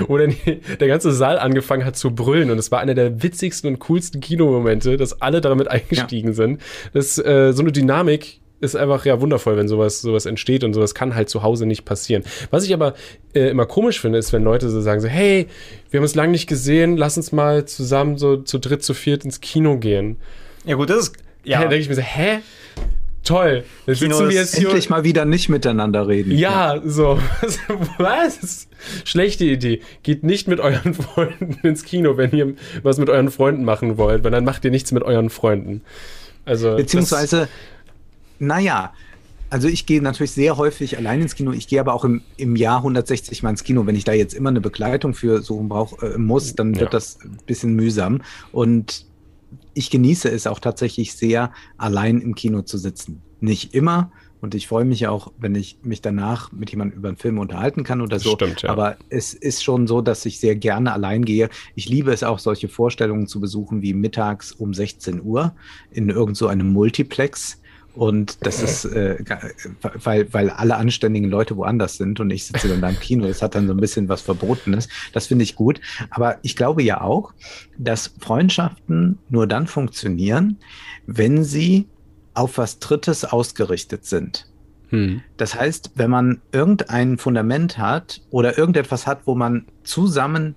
wo, 0.07 0.17
die, 0.17 0.61
der 0.79 0.87
ganze 0.87 1.11
Saal 1.11 1.39
angefangen 1.39 1.85
hat 1.85 1.97
zu 1.97 2.13
brüllen. 2.13 2.51
Und 2.51 2.57
es 2.57 2.71
war 2.71 2.79
einer 2.79 2.93
der 2.95 3.23
witzigsten 3.23 3.69
und 3.69 3.79
coolsten 3.79 4.21
Kinomomente, 4.21 4.97
dass 4.97 5.21
alle 5.21 5.41
damit 5.41 5.67
eingestiegen 5.69 6.33
sind. 6.33 6.61
Das 6.93 7.17
äh, 7.17 7.53
so 7.53 7.61
eine 7.61 7.71
Dynamik 7.71 8.39
ist 8.63 8.75
einfach 8.75 9.05
ja 9.05 9.19
wundervoll, 9.21 9.57
wenn 9.57 9.67
sowas, 9.67 10.01
sowas 10.01 10.25
entsteht 10.25 10.63
und 10.63 10.73
sowas 10.73 10.95
kann 10.95 11.13
halt 11.15 11.29
zu 11.29 11.43
Hause 11.43 11.65
nicht 11.65 11.85
passieren. 11.85 12.23
Was 12.49 12.63
ich 12.65 12.73
aber 12.73 12.93
äh, 13.33 13.49
immer 13.49 13.65
komisch 13.65 13.99
finde, 13.99 14.17
ist, 14.17 14.33
wenn 14.33 14.43
Leute 14.43 14.69
so 14.69 14.81
sagen 14.81 15.01
so, 15.01 15.07
hey, 15.07 15.47
wir 15.91 15.99
haben 15.99 16.03
uns 16.03 16.15
lange 16.15 16.31
nicht 16.31 16.47
gesehen, 16.47 16.97
lass 16.97 17.17
uns 17.17 17.31
mal 17.31 17.65
zusammen 17.65 18.17
so 18.17 18.37
zu 18.37 18.57
dritt, 18.59 18.83
zu 18.83 18.93
viert 18.93 19.25
ins 19.25 19.41
Kino 19.41 19.77
gehen. 19.77 20.17
Ja, 20.65 20.75
gut, 20.75 20.89
das 20.89 21.09
ist. 21.09 21.15
Ja. 21.43 21.59
Ja, 21.59 21.63
Da 21.63 21.69
denke 21.69 21.83
ich 21.83 21.89
mir 21.89 21.95
so, 21.95 22.01
hä? 22.01 22.39
Toll. 23.23 23.63
Jetzt 23.85 23.99
Kino 23.99 24.15
sitzen 24.15 24.29
wir 24.29 24.41
ist 24.41 24.53
jetzt 24.53 24.59
hier. 24.59 24.67
Endlich 24.69 24.89
mal 24.89 25.03
wieder 25.05 25.23
nicht 25.23 25.47
miteinander 25.47 26.07
reden. 26.07 26.31
Ja, 26.37 26.81
so. 26.83 27.19
Was? 27.97 28.67
Schlechte 29.05 29.45
Idee. 29.45 29.81
Geht 30.03 30.23
nicht 30.23 30.47
mit 30.47 30.59
euren 30.59 30.93
Freunden 30.93 31.57
ins 31.63 31.85
Kino, 31.85 32.17
wenn 32.17 32.31
ihr 32.31 32.53
was 32.81 32.97
mit 32.97 33.09
euren 33.09 33.31
Freunden 33.31 33.63
machen 33.63 33.97
wollt, 33.97 34.23
weil 34.25 34.31
dann 34.31 34.43
macht 34.43 34.65
ihr 34.65 34.71
nichts 34.71 34.91
mit 34.91 35.03
euren 35.03 35.29
Freunden. 35.29 35.81
Also, 36.43 36.75
Beziehungsweise, 36.75 37.47
naja, 38.47 38.93
also 39.49 39.67
ich 39.67 39.85
gehe 39.85 40.01
natürlich 40.01 40.31
sehr 40.31 40.57
häufig 40.57 40.97
allein 40.97 41.21
ins 41.21 41.35
Kino. 41.35 41.51
Ich 41.51 41.67
gehe 41.67 41.79
aber 41.79 41.93
auch 41.93 42.03
im, 42.05 42.21
im 42.37 42.55
Jahr 42.55 42.77
160 42.77 43.43
Mal 43.43 43.51
ins 43.51 43.63
Kino. 43.63 43.85
Wenn 43.85 43.95
ich 43.95 44.03
da 44.03 44.11
jetzt 44.13 44.33
immer 44.33 44.49
eine 44.49 44.61
Begleitung 44.61 45.13
für 45.13 45.41
suchen 45.43 45.69
brauch, 45.69 46.01
äh, 46.01 46.17
muss, 46.17 46.55
dann 46.55 46.71
wird 46.73 46.85
Ja. 46.85 46.89
das 46.89 47.19
ein 47.23 47.37
bisschen 47.45 47.75
mühsam. 47.75 48.21
Und 48.51 49.05
ich 49.75 49.91
genieße 49.91 50.29
es 50.29 50.47
auch 50.47 50.59
tatsächlich 50.59 51.13
sehr, 51.13 51.51
allein 51.77 52.19
im 52.19 52.33
Kino 52.33 52.63
zu 52.63 52.77
sitzen. 52.79 53.21
Nicht 53.41 53.75
immer. 53.75 54.11
Und 54.41 54.55
ich 54.55 54.67
freue 54.67 54.83
mich 54.85 55.07
auch, 55.07 55.31
wenn 55.37 55.55
ich 55.55 55.77
mich 55.83 56.01
danach 56.01 56.51
mit 56.51 56.71
jemandem 56.71 56.97
über 56.97 57.07
einen 57.09 57.17
Film 57.17 57.37
unterhalten 57.37 57.83
kann 57.83 58.01
oder 58.01 58.19
so. 58.19 58.31
Stimmt, 58.33 58.63
ja. 58.63 58.71
Aber 58.71 58.97
es 59.09 59.33
ist 59.33 59.63
schon 59.63 59.87
so, 59.87 60.01
dass 60.01 60.25
ich 60.25 60.39
sehr 60.39 60.55
gerne 60.55 60.91
allein 60.91 61.23
gehe. 61.23 61.49
Ich 61.75 61.87
liebe 61.87 62.11
es 62.11 62.23
auch, 62.23 62.39
solche 62.39 62.67
Vorstellungen 62.67 63.27
zu 63.27 63.39
besuchen 63.39 63.81
wie 63.83 63.93
mittags 63.93 64.51
um 64.51 64.73
16 64.73 65.21
Uhr 65.21 65.55
in 65.91 66.09
irgend 66.09 66.35
so 66.37 66.47
einem 66.47 66.73
Multiplex. 66.73 67.61
Und 67.95 68.45
das 68.45 68.63
ist, 68.63 68.85
äh, 68.85 69.17
weil, 70.03 70.31
weil 70.33 70.49
alle 70.49 70.75
anständigen 70.75 71.29
Leute 71.29 71.55
woanders 71.57 71.97
sind 71.97 72.19
und 72.19 72.31
ich 72.31 72.45
sitze 72.45 72.67
dann 72.67 72.81
da 72.81 72.89
im 72.89 72.99
Kino. 72.99 73.27
Das 73.27 73.41
hat 73.41 73.53
dann 73.53 73.67
so 73.67 73.73
ein 73.73 73.79
bisschen 73.79 74.09
was 74.09 74.21
Verbotenes. 74.21 74.89
Das 75.13 75.27
finde 75.27 75.43
ich 75.43 75.55
gut. 75.55 75.79
Aber 76.09 76.37
ich 76.41 76.55
glaube 76.55 76.81
ja 76.81 77.01
auch, 77.01 77.33
dass 77.77 78.13
Freundschaften 78.19 79.19
nur 79.29 79.45
dann 79.45 79.67
funktionieren, 79.67 80.57
wenn 81.05 81.43
sie 81.43 81.87
auf 82.33 82.57
was 82.57 82.79
Drittes 82.79 83.25
ausgerichtet 83.25 84.05
sind. 84.05 84.47
hm. 84.89 85.21
Das 85.37 85.53
heißt, 85.53 85.91
wenn 85.95 86.09
man 86.09 86.41
irgendein 86.51 87.19
Fundament 87.19 87.77
hat 87.77 88.21
oder 88.31 88.57
irgendetwas 88.57 89.05
hat, 89.05 89.27
wo 89.27 89.35
man 89.35 89.65
zusammen 89.83 90.55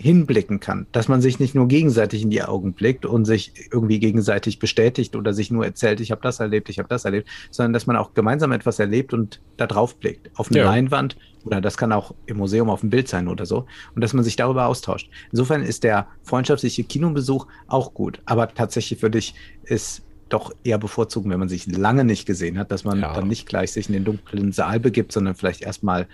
hinblicken 0.00 0.60
kann, 0.60 0.86
dass 0.92 1.08
man 1.08 1.20
sich 1.20 1.38
nicht 1.40 1.54
nur 1.54 1.68
gegenseitig 1.68 2.22
in 2.22 2.30
die 2.30 2.42
Augen 2.42 2.72
blickt 2.72 3.04
und 3.04 3.26
sich 3.26 3.52
irgendwie 3.70 3.98
gegenseitig 4.00 4.58
bestätigt 4.58 5.14
oder 5.14 5.34
sich 5.34 5.50
nur 5.50 5.64
erzählt, 5.64 6.00
ich 6.00 6.10
habe 6.10 6.22
das 6.22 6.40
erlebt, 6.40 6.70
ich 6.70 6.78
habe 6.78 6.88
das 6.88 7.04
erlebt, 7.04 7.28
sondern 7.50 7.74
dass 7.74 7.86
man 7.86 7.96
auch 7.96 8.14
gemeinsam 8.14 8.52
etwas 8.52 8.78
erlebt 8.78 9.12
und 9.12 9.40
da 9.58 9.66
drauf 9.66 9.98
blickt, 9.98 10.30
auf 10.34 10.48
eine 10.50 10.60
Ja. 10.60 10.64
Leinwand 10.64 11.16
oder 11.44 11.60
das 11.60 11.76
kann 11.76 11.92
auch 11.92 12.14
im 12.24 12.38
Museum 12.38 12.70
auf 12.70 12.80
dem 12.80 12.88
Bild 12.88 13.08
sein 13.08 13.28
oder 13.28 13.44
so 13.44 13.66
und 13.94 14.02
dass 14.02 14.14
man 14.14 14.24
sich 14.24 14.36
darüber 14.36 14.66
austauscht. 14.66 15.10
Insofern 15.32 15.62
ist 15.62 15.84
der 15.84 16.08
freundschaftliche 16.22 16.84
Kinobesuch 16.84 17.46
auch 17.66 17.92
gut, 17.92 18.22
aber 18.24 18.48
tatsächlich 18.48 19.02
würde 19.02 19.18
ich 19.18 19.34
es 19.64 20.02
doch 20.30 20.52
eher 20.64 20.78
bevorzugen, 20.78 21.30
wenn 21.30 21.40
man 21.40 21.48
sich 21.50 21.66
lange 21.66 22.04
nicht 22.04 22.24
gesehen 22.24 22.58
hat, 22.58 22.70
dass 22.72 22.84
man 22.84 23.00
Ja. 23.00 23.12
dann 23.12 23.28
nicht 23.28 23.46
gleich 23.46 23.72
sich 23.72 23.88
in 23.88 23.92
den 23.94 24.04
dunklen 24.04 24.52
Saal 24.52 24.80
begibt, 24.80 25.12
sondern 25.12 25.34
vielleicht 25.34 25.60
erstmal 25.60 26.06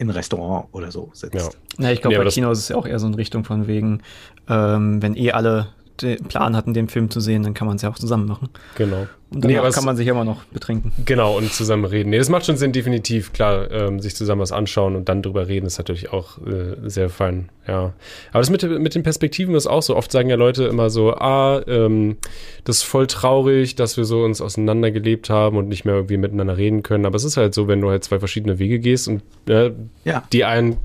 in 0.00 0.08
ein 0.08 0.10
Restaurant 0.16 0.68
oder 0.72 0.90
so 0.90 1.10
sitzt. 1.12 1.34
Ja. 1.34 1.84
Ja, 1.84 1.92
ich 1.92 2.00
glaube, 2.00 2.16
Nee, 2.16 2.24
bei 2.24 2.30
Kinos 2.30 2.58
ist 2.58 2.64
es 2.64 2.68
ja 2.70 2.76
auch 2.76 2.86
eher 2.86 2.98
so 2.98 3.06
in 3.06 3.14
Richtung 3.14 3.44
von 3.44 3.66
wegen, 3.66 4.00
ähm, 4.48 5.02
wenn 5.02 5.14
eh 5.14 5.32
alle 5.32 5.68
den 6.02 6.24
Plan 6.24 6.56
hatten, 6.56 6.74
den 6.74 6.88
Film 6.88 7.10
zu 7.10 7.20
sehen, 7.20 7.42
dann 7.42 7.54
kann 7.54 7.66
man 7.66 7.76
es 7.76 7.82
ja 7.82 7.90
auch 7.90 7.98
zusammen 7.98 8.26
machen. 8.26 8.48
Genau. 8.76 9.06
Und 9.32 9.44
Nee, 9.44 9.54
dann 9.54 9.66
es- 9.66 9.76
kann 9.76 9.84
man 9.84 9.96
sich 9.96 10.08
immer 10.08 10.24
noch 10.24 10.42
betrinken. 10.46 10.90
Genau, 11.04 11.36
und 11.38 11.52
zusammen 11.52 11.84
reden. 11.84 12.10
Nee, 12.10 12.18
das 12.18 12.28
macht 12.28 12.46
schon 12.46 12.56
Sinn, 12.56 12.72
definitiv. 12.72 13.32
Klar, 13.32 13.70
ähm, 13.70 14.00
sich 14.00 14.16
zusammen 14.16 14.40
was 14.40 14.50
anschauen 14.50 14.96
und 14.96 15.08
dann 15.08 15.22
drüber 15.22 15.46
reden, 15.46 15.66
ist 15.66 15.78
natürlich 15.78 16.12
auch 16.12 16.38
äh, 16.38 16.74
sehr 16.88 17.08
fein. 17.10 17.48
Ja. 17.68 17.92
Aber 18.32 18.40
das 18.40 18.50
mit, 18.50 18.62
mit 18.80 18.96
den 18.96 19.04
Perspektiven 19.04 19.54
ist 19.54 19.68
auch 19.68 19.82
so. 19.82 19.94
Oft 19.96 20.10
sagen 20.10 20.28
ja 20.30 20.34
Leute 20.36 20.64
immer 20.64 20.90
so, 20.90 21.14
ah, 21.14 21.62
ähm, 21.68 22.16
das 22.64 22.78
ist 22.78 22.82
voll 22.82 23.06
traurig, 23.06 23.76
dass 23.76 23.96
wir 23.96 24.04
so 24.04 24.24
uns 24.24 24.40
auseinandergelebt 24.40 25.30
haben 25.30 25.56
und 25.58 25.68
nicht 25.68 25.84
mehr 25.84 25.94
irgendwie 25.94 26.16
miteinander 26.16 26.56
reden 26.56 26.82
können. 26.82 27.06
Aber 27.06 27.14
es 27.14 27.22
ist 27.22 27.36
halt 27.36 27.54
so, 27.54 27.68
wenn 27.68 27.80
du 27.80 27.88
halt 27.88 28.02
zwei 28.02 28.18
verschiedene 28.18 28.58
Wege 28.58 28.80
gehst 28.80 29.06
und 29.06 29.22
äh, 29.48 29.70
Ja. 30.04 30.24
die 30.32 30.44
einen 30.44 30.76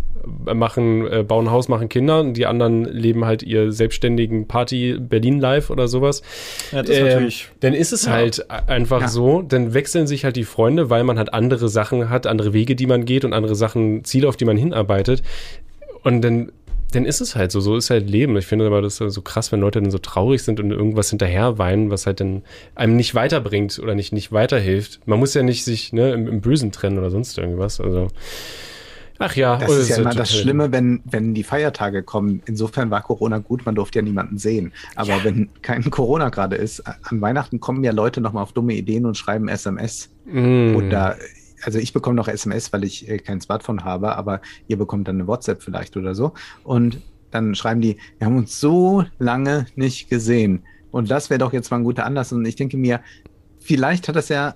machen, 0.53 1.07
äh, 1.11 1.23
bauen 1.23 1.51
Haus, 1.51 1.67
machen 1.67 1.89
Kinder 1.89 2.19
und 2.21 2.33
die 2.35 2.45
anderen 2.45 2.85
leben 2.85 3.25
halt 3.25 3.43
ihr 3.43 3.71
selbstständigen 3.71 4.47
Party 4.47 4.97
Berlin 4.99 5.39
Live 5.39 5.69
oder 5.69 5.87
sowas. 5.87 6.21
Ja, 6.71 6.81
das 6.81 6.89
ist 6.89 6.97
Ähm, 6.97 7.05
natürlich. 7.07 7.47
Dann 7.59 7.73
ist 7.73 7.91
es 7.93 8.05
Ja. 8.05 8.11
halt 8.13 8.45
einfach 8.49 9.01
Ja. 9.01 9.07
so, 9.07 9.41
dann 9.41 9.73
wechseln 9.73 10.07
sich 10.07 10.25
halt 10.25 10.35
die 10.35 10.43
Freunde, 10.43 10.89
weil 10.89 11.03
man 11.03 11.17
halt 11.17 11.33
andere 11.33 11.69
Sachen 11.69 12.09
hat, 12.09 12.27
andere 12.27 12.53
Wege, 12.53 12.75
die 12.75 12.87
man 12.87 13.05
geht 13.05 13.25
und 13.25 13.33
andere 13.33 13.55
Sachen, 13.55 14.03
Ziele, 14.03 14.27
auf 14.27 14.37
die 14.37 14.45
man 14.45 14.57
hinarbeitet. 14.57 15.21
Und 16.03 16.21
dann, 16.21 16.51
dann 16.93 17.05
ist 17.05 17.19
es 17.19 17.35
halt 17.35 17.51
so, 17.51 17.59
so 17.59 17.75
ist 17.75 17.89
halt 17.89 18.09
Leben. 18.09 18.37
Ich 18.37 18.45
finde 18.45 18.67
aber 18.67 18.81
das 18.81 19.01
ist 19.01 19.13
so 19.13 19.21
krass, 19.21 19.51
wenn 19.51 19.59
Leute 19.59 19.81
dann 19.81 19.91
so 19.91 19.97
traurig 19.97 20.43
sind 20.43 20.59
und 20.59 20.71
irgendwas 20.71 21.09
hinterher 21.09 21.57
weinen, 21.57 21.89
was 21.89 22.05
halt 22.05 22.19
dann 22.19 22.43
einem 22.75 22.95
nicht 22.95 23.15
weiterbringt 23.15 23.79
oder 23.79 23.95
nicht, 23.95 24.13
nicht 24.13 24.31
weiterhilft. 24.31 24.99
Man 25.05 25.19
muss 25.19 25.33
ja 25.33 25.43
nicht 25.43 25.65
sich 25.65 25.91
ne, 25.93 26.13
im, 26.13 26.27
im 26.27 26.41
Bösen 26.41 26.71
trennen 26.71 26.97
oder 26.97 27.09
sonst 27.09 27.37
irgendwas. 27.37 27.81
Also, 27.81 28.07
ach 29.19 29.35
ja. 29.35 29.57
Das 29.57 29.71
ist 29.71 29.89
ja 29.89 29.97
immer 29.97 30.11
total- 30.11 30.17
das 30.17 30.35
Schlimme, 30.35 30.71
wenn, 30.71 31.01
wenn 31.05 31.33
die 31.33 31.43
Feiertage 31.43 32.03
kommen. 32.03 32.41
Insofern 32.45 32.89
war 32.89 33.01
Corona 33.01 33.37
gut, 33.39 33.65
man 33.65 33.75
durfte 33.75 33.99
ja 33.99 34.03
niemanden 34.03 34.37
sehen. 34.37 34.73
Aber 34.95 35.23
wenn 35.23 35.49
kein 35.61 35.89
Corona 35.89 36.29
gerade 36.29 36.55
ist, 36.55 36.83
an 36.85 37.21
Weihnachten 37.21 37.59
kommen 37.59 37.83
ja 37.83 37.91
Leute 37.91 38.21
nochmal 38.21 38.43
auf 38.43 38.53
dumme 38.53 38.73
Ideen 38.73 39.05
und 39.05 39.17
schreiben 39.17 39.47
SMS. 39.47 40.09
Mm. 40.25 40.75
Oder, 40.75 41.17
also 41.63 41.79
ich 41.79 41.93
bekomme 41.93 42.15
noch 42.15 42.27
SMS, 42.27 42.71
weil 42.73 42.83
ich 42.83 43.09
äh, 43.09 43.17
kein 43.17 43.41
Smartphone 43.41 43.83
habe, 43.83 44.15
aber 44.15 44.41
ihr 44.67 44.77
bekommt 44.77 45.07
dann 45.07 45.15
eine 45.15 45.27
WhatsApp 45.27 45.63
vielleicht 45.63 45.97
oder 45.97 46.15
so. 46.15 46.33
Und 46.63 47.01
dann 47.31 47.55
schreiben 47.55 47.81
die, 47.81 47.97
wir 48.17 48.27
haben 48.27 48.37
uns 48.37 48.59
so 48.59 49.03
lange 49.19 49.65
nicht 49.75 50.09
gesehen. 50.09 50.63
Und 50.91 51.11
das 51.11 51.29
wäre 51.29 51.39
doch 51.39 51.51
jetzt 51.51 51.71
mal 51.71 51.77
ein 51.77 51.83
guter 51.83 52.05
Anlass. 52.05 52.31
Und 52.31 52.45
ich 52.45 52.55
denke 52.55 52.77
mir, 52.77 53.01
vielleicht 53.59 54.07
hat 54.07 54.15
das 54.15 54.29
ja 54.29 54.55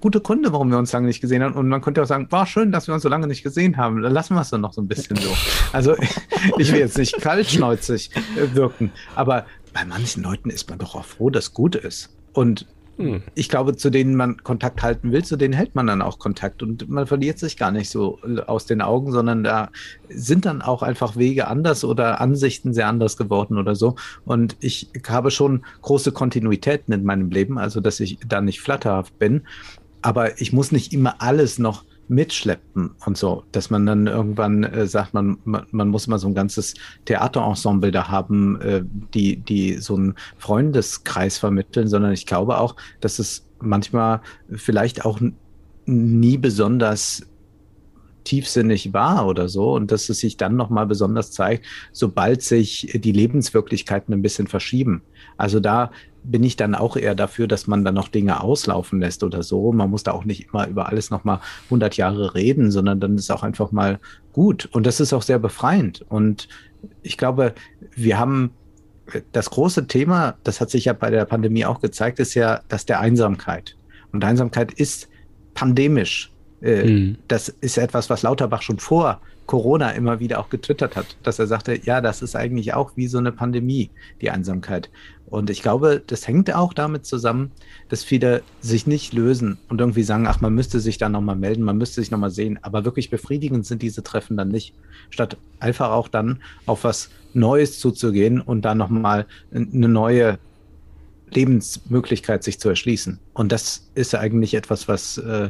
gute 0.00 0.20
Gründe, 0.20 0.52
warum 0.52 0.70
wir 0.70 0.78
uns 0.78 0.92
lange 0.92 1.06
nicht 1.06 1.20
gesehen 1.20 1.42
haben. 1.42 1.54
Und 1.54 1.68
man 1.68 1.80
könnte 1.80 2.02
auch 2.02 2.06
sagen, 2.06 2.26
war 2.30 2.46
schön, 2.46 2.72
dass 2.72 2.86
wir 2.86 2.94
uns 2.94 3.02
so 3.02 3.08
lange 3.08 3.26
nicht 3.26 3.42
gesehen 3.42 3.76
haben. 3.76 4.02
Dann 4.02 4.12
lassen 4.12 4.34
wir 4.34 4.40
es 4.40 4.50
doch 4.50 4.58
noch 4.58 4.72
so 4.72 4.80
ein 4.80 4.88
bisschen 4.88 5.16
so. 5.16 5.30
Also 5.72 5.96
ich 6.58 6.72
will 6.72 6.80
jetzt 6.80 6.98
nicht 6.98 7.20
kaltschnäuzig 7.20 8.10
wirken, 8.52 8.92
aber 9.14 9.46
bei 9.72 9.84
manchen 9.84 10.22
Leuten 10.22 10.50
ist 10.50 10.70
man 10.70 10.78
doch 10.78 10.94
auch 10.94 11.04
froh, 11.04 11.30
dass 11.30 11.52
gut 11.52 11.74
ist. 11.74 12.16
Und 12.32 12.66
Hm. 12.96 13.22
ich 13.34 13.48
glaube, 13.48 13.74
zu 13.74 13.90
denen 13.90 14.14
man 14.14 14.36
Kontakt 14.44 14.82
halten 14.82 15.10
will, 15.10 15.24
zu 15.24 15.36
denen 15.36 15.52
hält 15.52 15.74
man 15.74 15.88
dann 15.88 16.00
auch 16.00 16.20
Kontakt 16.20 16.62
und 16.62 16.88
man 16.88 17.08
verliert 17.08 17.40
sich 17.40 17.56
gar 17.56 17.72
nicht 17.72 17.90
so 17.90 18.20
äh, 18.24 18.40
aus 18.42 18.66
den 18.66 18.80
Augen, 18.82 19.10
sondern 19.10 19.42
da 19.42 19.70
sind 20.08 20.44
dann 20.46 20.62
auch 20.62 20.82
einfach 20.82 21.16
Wege 21.16 21.48
anders 21.48 21.84
oder 21.84 22.20
Ansichten 22.20 22.72
sehr 22.72 22.86
anders 22.86 23.16
geworden 23.16 23.58
oder 23.58 23.74
so. 23.74 23.96
Und 24.24 24.56
ich 24.60 24.90
habe 25.08 25.32
schon 25.32 25.64
große 25.82 26.12
Kontinuitäten 26.12 26.94
in 26.94 27.04
meinem 27.04 27.30
Leben, 27.30 27.58
also 27.58 27.80
dass 27.80 27.98
ich 27.98 28.18
da 28.28 28.40
nicht 28.40 28.60
flatterhaft 28.60 29.18
bin, 29.18 29.42
aber 30.00 30.40
ich 30.40 30.52
muss 30.52 30.70
nicht 30.70 30.92
immer 30.92 31.20
alles 31.20 31.58
noch 31.58 31.84
mitschleppen 32.08 32.92
und 33.04 33.16
so, 33.16 33.44
dass 33.52 33.70
man 33.70 33.86
dann 33.86 34.06
irgendwann 34.06 34.64
äh, 34.64 34.86
sagt, 34.86 35.14
man, 35.14 35.38
man, 35.44 35.66
man 35.70 35.88
muss 35.88 36.06
mal 36.06 36.18
so 36.18 36.28
ein 36.28 36.34
ganzes 36.34 36.74
Theaterensemble 37.04 37.90
da 37.90 38.08
haben, 38.08 38.60
äh, 38.60 38.82
die, 39.14 39.36
die 39.36 39.78
so 39.78 39.96
einen 39.96 40.14
Freundeskreis 40.38 41.38
vermitteln, 41.38 41.88
sondern 41.88 42.12
ich 42.12 42.26
glaube 42.26 42.58
auch, 42.58 42.76
dass 43.00 43.18
es 43.18 43.46
manchmal 43.60 44.20
vielleicht 44.54 45.04
auch 45.04 45.20
nie 45.86 46.38
besonders 46.38 47.26
tiefsinnig 48.24 48.92
war 48.92 49.26
oder 49.26 49.48
so 49.48 49.74
und 49.74 49.92
dass 49.92 50.08
es 50.08 50.18
sich 50.18 50.36
dann 50.36 50.56
nochmal 50.56 50.86
besonders 50.86 51.30
zeigt, 51.30 51.66
sobald 51.92 52.42
sich 52.42 52.90
die 52.94 53.12
Lebenswirklichkeiten 53.12 54.12
ein 54.14 54.22
bisschen 54.22 54.46
verschieben. 54.46 55.02
Also 55.36 55.60
da 55.60 55.90
bin 56.24 56.42
ich 56.42 56.56
dann 56.56 56.74
auch 56.74 56.96
eher 56.96 57.14
dafür, 57.14 57.46
dass 57.46 57.66
man 57.66 57.84
dann 57.84 57.94
noch 57.94 58.08
Dinge 58.08 58.42
auslaufen 58.42 58.98
lässt 58.98 59.22
oder 59.22 59.42
so. 59.42 59.72
Man 59.72 59.90
muss 59.90 60.02
da 60.02 60.12
auch 60.12 60.24
nicht 60.24 60.48
immer 60.48 60.66
über 60.66 60.88
alles 60.88 61.10
nochmal 61.10 61.40
100 61.66 61.96
Jahre 61.96 62.34
reden, 62.34 62.70
sondern 62.70 62.98
dann 62.98 63.16
ist 63.16 63.30
auch 63.30 63.42
einfach 63.42 63.72
mal 63.72 64.00
gut. 64.32 64.66
Und 64.72 64.86
das 64.86 65.00
ist 65.00 65.12
auch 65.12 65.22
sehr 65.22 65.38
befreiend. 65.38 66.04
Und 66.08 66.48
ich 67.02 67.18
glaube, 67.18 67.54
wir 67.94 68.18
haben 68.18 68.52
das 69.32 69.50
große 69.50 69.86
Thema, 69.86 70.36
das 70.44 70.62
hat 70.62 70.70
sich 70.70 70.86
ja 70.86 70.94
bei 70.94 71.10
der 71.10 71.26
Pandemie 71.26 71.66
auch 71.66 71.80
gezeigt, 71.80 72.18
ist 72.18 72.34
ja 72.34 72.62
das 72.68 72.86
der 72.86 73.00
Einsamkeit. 73.00 73.76
Und 74.12 74.24
Einsamkeit 74.24 74.72
ist 74.72 75.08
pandemisch 75.52 76.33
Äh, 76.33 76.33
mhm. 76.64 77.16
Das 77.28 77.48
ist 77.48 77.78
etwas, 77.78 78.10
was 78.10 78.22
Lauterbach 78.22 78.62
schon 78.62 78.78
vor 78.78 79.20
Corona 79.46 79.90
immer 79.90 80.20
wieder 80.20 80.40
auch 80.40 80.48
getwittert 80.48 80.96
hat, 80.96 81.16
dass 81.22 81.38
er 81.38 81.46
sagte, 81.46 81.78
ja, 81.84 82.00
das 82.00 82.22
ist 82.22 82.34
eigentlich 82.34 82.72
auch 82.74 82.92
wie 82.96 83.06
so 83.06 83.18
eine 83.18 83.32
Pandemie, 83.32 83.90
die 84.20 84.30
Einsamkeit. 84.30 84.90
Und 85.26 85.50
ich 85.50 85.62
glaube, 85.62 86.02
das 86.06 86.28
hängt 86.28 86.54
auch 86.54 86.72
damit 86.72 87.06
zusammen, 87.06 87.50
dass 87.88 88.04
viele 88.04 88.42
sich 88.60 88.86
nicht 88.86 89.12
lösen 89.12 89.58
und 89.68 89.80
irgendwie 89.80 90.02
sagen, 90.02 90.26
ach, 90.26 90.40
man 90.40 90.54
müsste 90.54 90.80
sich 90.80 90.96
da 90.96 91.08
nochmal 91.08 91.36
melden, 91.36 91.62
man 91.62 91.76
müsste 91.76 92.00
sich 92.00 92.10
nochmal 92.10 92.30
sehen. 92.30 92.58
Aber 92.62 92.84
wirklich 92.84 93.10
befriedigend 93.10 93.66
sind 93.66 93.82
diese 93.82 94.02
Treffen 94.02 94.36
dann 94.36 94.48
nicht. 94.48 94.74
Statt 95.10 95.36
einfach 95.60 95.90
auch 95.90 96.08
dann 96.08 96.40
auf 96.66 96.84
was 96.84 97.10
Neues 97.32 97.80
zuzugehen 97.80 98.40
und 98.40 98.64
dann 98.64 98.78
nochmal 98.78 99.26
eine 99.52 99.88
neue 99.88 100.38
Lebensmöglichkeit 101.30 102.44
sich 102.44 102.60
zu 102.60 102.68
erschließen. 102.68 103.18
Und 103.32 103.50
das 103.50 103.88
ist 103.94 104.14
eigentlich 104.14 104.54
etwas, 104.54 104.88
was 104.88 105.18
äh, 105.18 105.48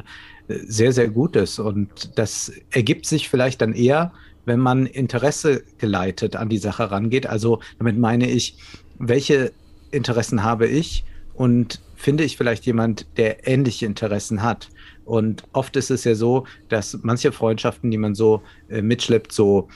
sehr, 0.48 0.92
sehr 0.92 1.08
gut 1.08 1.36
ist. 1.36 1.58
Und 1.58 2.18
das 2.18 2.52
ergibt 2.70 3.06
sich 3.06 3.28
vielleicht 3.28 3.60
dann 3.60 3.72
eher, 3.72 4.12
wenn 4.44 4.60
man 4.60 4.86
Interesse 4.86 5.62
geleitet 5.78 6.36
an 6.36 6.48
die 6.48 6.58
Sache 6.58 6.90
rangeht. 6.90 7.26
Also 7.26 7.60
damit 7.78 7.98
meine 7.98 8.28
ich, 8.28 8.56
welche 8.98 9.52
Interessen 9.90 10.42
habe 10.42 10.66
ich 10.66 11.04
und 11.34 11.80
finde 11.96 12.24
ich 12.24 12.36
vielleicht 12.36 12.66
jemand, 12.66 13.06
der 13.16 13.46
ähnliche 13.46 13.86
Interessen 13.86 14.42
hat. 14.42 14.68
Und 15.04 15.44
oft 15.52 15.76
ist 15.76 15.90
es 15.90 16.04
ja 16.04 16.14
so, 16.14 16.46
dass 16.68 16.98
manche 17.02 17.32
Freundschaften, 17.32 17.90
die 17.90 17.98
man 17.98 18.14
so 18.14 18.42
äh, 18.68 18.82
mitschleppt, 18.82 19.32
so 19.32 19.68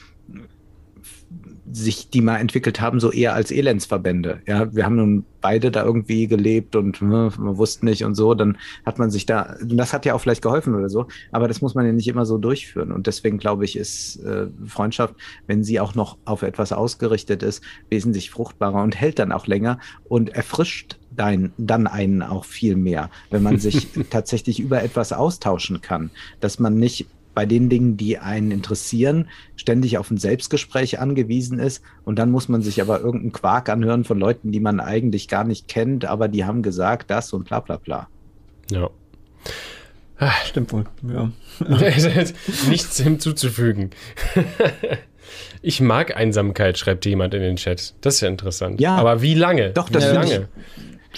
sich 1.71 2.09
die 2.09 2.21
mal 2.21 2.37
entwickelt 2.37 2.81
haben, 2.81 2.99
so 2.99 3.11
eher 3.11 3.33
als 3.33 3.51
Elendsverbände. 3.51 4.41
Ja, 4.47 4.73
wir 4.73 4.85
haben 4.85 4.95
nun 4.95 5.25
beide 5.41 5.71
da 5.71 5.83
irgendwie 5.83 6.27
gelebt 6.27 6.75
und 6.75 6.99
hm, 6.99 7.09
man 7.09 7.57
wusste 7.57 7.85
nicht 7.85 8.03
und 8.03 8.15
so, 8.15 8.33
dann 8.33 8.57
hat 8.85 8.99
man 8.99 9.11
sich 9.11 9.25
da, 9.25 9.55
das 9.63 9.93
hat 9.93 10.05
ja 10.05 10.13
auch 10.13 10.21
vielleicht 10.21 10.41
geholfen 10.41 10.75
oder 10.75 10.89
so, 10.89 11.07
aber 11.31 11.47
das 11.47 11.61
muss 11.61 11.75
man 11.75 11.85
ja 11.85 11.91
nicht 11.91 12.07
immer 12.07 12.25
so 12.25 12.37
durchführen. 12.37 12.91
Und 12.91 13.07
deswegen 13.07 13.37
glaube 13.37 13.65
ich, 13.65 13.77
ist 13.77 14.17
äh, 14.23 14.47
Freundschaft, 14.65 15.15
wenn 15.47 15.63
sie 15.63 15.79
auch 15.79 15.95
noch 15.95 16.17
auf 16.25 16.41
etwas 16.41 16.71
ausgerichtet 16.71 17.43
ist, 17.43 17.63
wesentlich 17.89 18.31
fruchtbarer 18.31 18.81
und 18.81 18.99
hält 18.99 19.19
dann 19.19 19.31
auch 19.31 19.47
länger 19.47 19.79
und 20.07 20.29
erfrischt 20.29 20.97
dein, 21.15 21.51
dann 21.57 21.87
einen 21.87 22.21
auch 22.21 22.45
viel 22.45 22.75
mehr, 22.75 23.09
wenn 23.29 23.43
man 23.43 23.59
sich 23.59 23.87
tatsächlich 24.09 24.59
über 24.59 24.83
etwas 24.83 25.13
austauschen 25.13 25.81
kann, 25.81 26.09
dass 26.39 26.59
man 26.59 26.75
nicht 26.75 27.07
bei 27.33 27.45
den 27.45 27.69
Dingen, 27.69 27.97
die 27.97 28.17
einen 28.17 28.51
interessieren, 28.51 29.29
ständig 29.55 29.97
auf 29.97 30.11
ein 30.11 30.17
Selbstgespräch 30.17 30.99
angewiesen 30.99 31.59
ist. 31.59 31.83
Und 32.03 32.19
dann 32.19 32.31
muss 32.31 32.49
man 32.49 32.61
sich 32.61 32.81
aber 32.81 32.99
irgendeinen 32.99 33.31
Quark 33.31 33.69
anhören 33.69 34.03
von 34.03 34.19
Leuten, 34.19 34.51
die 34.51 34.59
man 34.59 34.79
eigentlich 34.79 35.27
gar 35.27 35.43
nicht 35.43 35.67
kennt, 35.67 36.05
aber 36.05 36.27
die 36.27 36.45
haben 36.45 36.63
gesagt, 36.63 37.09
das 37.09 37.33
und 37.33 37.45
bla 37.45 37.59
bla 37.59 37.77
bla. 37.77 38.07
Ja. 38.71 38.89
Ach, 40.17 40.45
stimmt 40.45 40.73
wohl. 40.73 40.85
Ja. 41.07 41.31
Nichts 42.69 42.99
hinzuzufügen. 42.99 43.91
Ich 45.61 45.81
mag 45.81 46.15
Einsamkeit, 46.15 46.77
schreibt 46.77 47.05
jemand 47.05 47.33
in 47.33 47.41
den 47.41 47.57
Chat. 47.57 47.93
Das 48.01 48.15
ist 48.15 48.21
ja 48.21 48.29
interessant. 48.29 48.79
Ja. 48.79 48.95
Aber 48.95 49.21
wie 49.21 49.33
lange? 49.33 49.71
Doch, 49.71 49.89
das 49.89 50.09
wie 50.09 50.15
lange? 50.15 50.47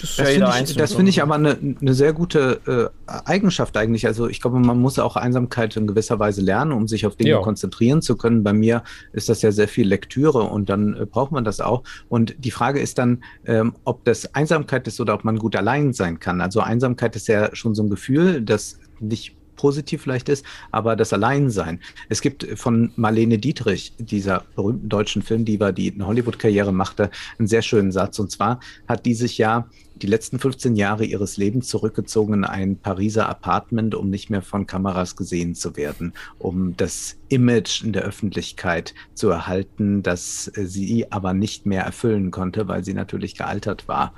Das, 0.00 0.16
das 0.16 0.28
finde 0.30 0.52
ich, 0.64 0.76
das 0.76 0.94
find 0.94 1.08
ich 1.08 1.22
aber 1.22 1.34
eine, 1.34 1.58
eine 1.80 1.94
sehr 1.94 2.12
gute 2.12 2.92
äh, 3.06 3.12
Eigenschaft 3.26 3.76
eigentlich. 3.76 4.06
Also 4.06 4.26
ich 4.26 4.40
glaube, 4.40 4.58
man 4.58 4.80
muss 4.80 4.98
auch 4.98 5.16
Einsamkeit 5.16 5.76
in 5.76 5.86
gewisser 5.86 6.18
Weise 6.18 6.40
lernen, 6.40 6.72
um 6.72 6.88
sich 6.88 7.06
auf 7.06 7.16
Dinge 7.16 7.30
ja. 7.30 7.40
konzentrieren 7.40 8.00
zu 8.00 8.16
können. 8.16 8.42
Bei 8.42 8.52
mir 8.52 8.84
ist 9.12 9.28
das 9.28 9.42
ja 9.42 9.52
sehr 9.52 9.68
viel 9.68 9.86
Lektüre 9.86 10.42
und 10.44 10.70
dann 10.70 10.94
äh, 10.94 11.06
braucht 11.06 11.32
man 11.32 11.44
das 11.44 11.60
auch. 11.60 11.82
Und 12.08 12.34
die 12.38 12.50
Frage 12.50 12.80
ist 12.80 12.98
dann, 12.98 13.22
ähm, 13.44 13.74
ob 13.84 14.04
das 14.04 14.34
Einsamkeit 14.34 14.88
ist 14.88 15.00
oder 15.00 15.14
ob 15.14 15.24
man 15.24 15.38
gut 15.38 15.56
allein 15.56 15.92
sein 15.92 16.18
kann. 16.18 16.40
Also 16.40 16.60
Einsamkeit 16.60 17.14
ist 17.14 17.28
ja 17.28 17.54
schon 17.54 17.74
so 17.74 17.82
ein 17.82 17.90
Gefühl, 17.90 18.40
das 18.40 18.78
nicht 19.00 19.36
positiv 19.62 20.02
vielleicht 20.02 20.28
ist, 20.28 20.44
aber 20.72 20.96
das 20.96 21.12
Alleinsein. 21.12 21.78
Es 22.08 22.20
gibt 22.20 22.44
von 22.58 22.90
Marlene 22.96 23.38
Dietrich, 23.38 23.92
dieser 23.96 24.42
berühmten 24.56 24.88
deutschen 24.88 25.22
Filmdiva, 25.22 25.70
die 25.70 25.92
eine 25.92 26.04
Hollywood-Karriere 26.04 26.72
machte, 26.72 27.12
einen 27.38 27.46
sehr 27.46 27.62
schönen 27.62 27.92
Satz. 27.92 28.18
Und 28.18 28.32
zwar 28.32 28.58
hat 28.88 29.06
die 29.06 29.14
sich 29.14 29.38
ja 29.38 29.68
die 29.94 30.08
letzten 30.08 30.40
15 30.40 30.74
Jahre 30.74 31.04
ihres 31.04 31.36
Lebens 31.36 31.68
zurückgezogen 31.68 32.34
in 32.34 32.44
ein 32.44 32.76
Pariser 32.76 33.28
Apartment, 33.28 33.94
um 33.94 34.10
nicht 34.10 34.30
mehr 34.30 34.42
von 34.42 34.66
Kameras 34.66 35.14
gesehen 35.14 35.54
zu 35.54 35.76
werden, 35.76 36.12
um 36.40 36.76
das 36.76 37.18
Image 37.28 37.84
in 37.84 37.92
der 37.92 38.02
Öffentlichkeit 38.02 38.94
zu 39.14 39.28
erhalten, 39.28 40.02
das 40.02 40.50
sie 40.56 41.12
aber 41.12 41.34
nicht 41.34 41.66
mehr 41.66 41.84
erfüllen 41.84 42.32
konnte, 42.32 42.66
weil 42.66 42.84
sie 42.84 42.94
natürlich 42.94 43.36
gealtert 43.36 43.86
war. 43.86 44.12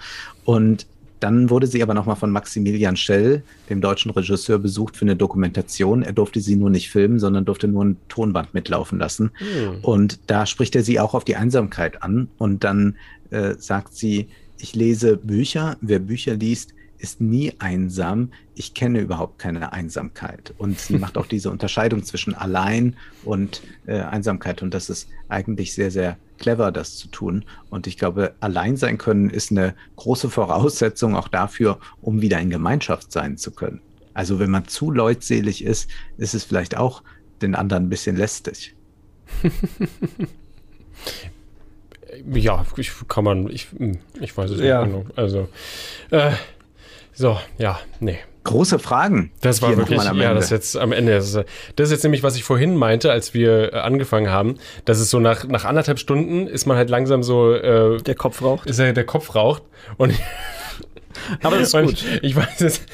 Und 0.46 0.86
dann 1.24 1.48
wurde 1.48 1.66
sie 1.66 1.82
aber 1.82 1.94
nochmal 1.94 2.16
von 2.16 2.30
Maximilian 2.30 2.98
Schell, 2.98 3.42
dem 3.70 3.80
deutschen 3.80 4.10
Regisseur, 4.10 4.58
besucht 4.58 4.94
für 4.94 5.06
eine 5.06 5.16
Dokumentation. 5.16 6.02
Er 6.02 6.12
durfte 6.12 6.38
sie 6.38 6.54
nur 6.54 6.68
nicht 6.68 6.90
filmen, 6.90 7.18
sondern 7.18 7.46
durfte 7.46 7.66
nur 7.66 7.82
ein 7.82 7.96
Tonband 8.10 8.52
mitlaufen 8.52 8.98
lassen. 8.98 9.30
Mhm. 9.40 9.78
Und 9.80 10.18
da 10.26 10.44
spricht 10.44 10.76
er 10.76 10.82
sie 10.82 11.00
auch 11.00 11.14
auf 11.14 11.24
die 11.24 11.36
Einsamkeit 11.36 12.02
an. 12.02 12.28
Und 12.36 12.62
dann 12.62 12.96
äh, 13.30 13.54
sagt 13.56 13.94
sie, 13.94 14.28
ich 14.58 14.74
lese 14.74 15.16
Bücher. 15.16 15.78
Wer 15.80 16.00
Bücher 16.00 16.34
liest, 16.34 16.74
ist 17.04 17.20
nie 17.20 17.52
einsam. 17.58 18.30
Ich 18.54 18.72
kenne 18.72 19.00
überhaupt 19.00 19.38
keine 19.38 19.74
Einsamkeit. 19.74 20.54
Und 20.56 20.80
sie 20.80 20.96
macht 20.96 21.18
auch 21.18 21.26
diese 21.34 21.50
Unterscheidung 21.50 22.02
zwischen 22.02 22.34
allein 22.34 22.96
und 23.24 23.60
äh, 23.86 24.00
Einsamkeit. 24.00 24.62
Und 24.62 24.72
das 24.72 24.88
ist 24.88 25.10
eigentlich 25.28 25.74
sehr, 25.74 25.90
sehr 25.90 26.16
clever, 26.38 26.72
das 26.72 26.96
zu 26.96 27.08
tun. 27.08 27.44
Und 27.68 27.86
ich 27.86 27.98
glaube, 27.98 28.34
allein 28.40 28.78
sein 28.78 28.96
können 28.96 29.28
ist 29.28 29.50
eine 29.50 29.74
große 29.96 30.30
Voraussetzung 30.30 31.14
auch 31.14 31.28
dafür, 31.28 31.78
um 32.00 32.22
wieder 32.22 32.40
in 32.40 32.48
Gemeinschaft 32.48 33.12
sein 33.12 33.36
zu 33.36 33.50
können. 33.50 33.82
Also 34.14 34.38
wenn 34.38 34.50
man 34.50 34.66
zu 34.66 34.90
leutselig 34.90 35.62
ist, 35.62 35.90
ist 36.16 36.34
es 36.34 36.44
vielleicht 36.44 36.74
auch 36.78 37.02
den 37.42 37.54
anderen 37.54 37.84
ein 37.84 37.90
bisschen 37.90 38.16
lästig. 38.16 38.74
ja, 42.32 42.64
ich, 42.78 42.92
kann 43.08 43.24
man, 43.24 43.50
ich, 43.50 43.68
ich 44.20 44.34
weiß 44.34 44.52
es 44.52 44.60
ja. 44.60 44.86
nicht 44.86 44.94
genau. 44.94 45.04
Also, 45.16 45.48
äh, 46.10 46.32
so, 47.14 47.38
ja, 47.58 47.78
nee. 48.00 48.18
Große 48.44 48.78
Fragen. 48.78 49.30
Das 49.40 49.62
war 49.62 49.74
wirklich, 49.74 50.02
ja, 50.02 50.34
das 50.34 50.46
ist 50.46 50.50
jetzt 50.50 50.76
am 50.76 50.92
Ende. 50.92 51.12
Das 51.12 51.32
ist, 51.32 51.44
das 51.76 51.88
ist, 51.88 51.92
jetzt 51.92 52.02
nämlich, 52.02 52.22
was 52.22 52.36
ich 52.36 52.44
vorhin 52.44 52.76
meinte, 52.76 53.10
als 53.10 53.32
wir 53.32 53.72
äh, 53.72 53.78
angefangen 53.78 54.28
haben, 54.28 54.58
dass 54.84 54.98
es 54.98 55.08
so 55.08 55.18
nach, 55.18 55.46
nach 55.46 55.64
anderthalb 55.64 55.98
Stunden 55.98 56.46
ist 56.46 56.66
man 56.66 56.76
halt 56.76 56.90
langsam 56.90 57.22
so. 57.22 57.54
Äh, 57.54 58.02
der 58.02 58.14
Kopf 58.14 58.42
raucht. 58.42 58.68
Ist 58.68 58.78
ja, 58.78 58.92
der 58.92 59.06
Kopf 59.06 59.34
raucht. 59.34 59.62
Und 59.96 60.12
Aber 61.42 61.58
das 61.58 61.72
ist 61.72 61.80
gut. 61.80 61.92
Ich, 61.92 62.22
ich 62.22 62.36
weiß 62.36 62.60
jetzt 62.60 62.86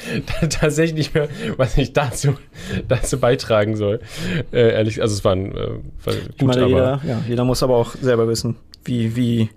tatsächlich 0.49 0.93
nicht 0.93 1.13
mehr, 1.13 1.27
was 1.57 1.77
ich 1.77 1.93
dazu, 1.93 2.37
dazu 2.87 3.19
beitragen 3.19 3.75
soll. 3.75 3.99
Äh, 4.51 4.73
ehrlich, 4.73 5.01
also 5.01 5.13
es 5.13 5.23
war, 5.23 5.33
ein, 5.33 5.51
äh, 5.51 5.69
war 6.03 6.13
gut, 6.13 6.41
meine, 6.43 6.61
aber 6.61 6.67
jeder, 6.67 7.01
ja, 7.05 7.21
jeder 7.27 7.43
muss 7.43 7.63
aber 7.63 7.75
auch 7.75 7.95
selber 7.95 8.27
wissen, 8.27 8.55
wie, 8.85 9.15
wie 9.15 9.49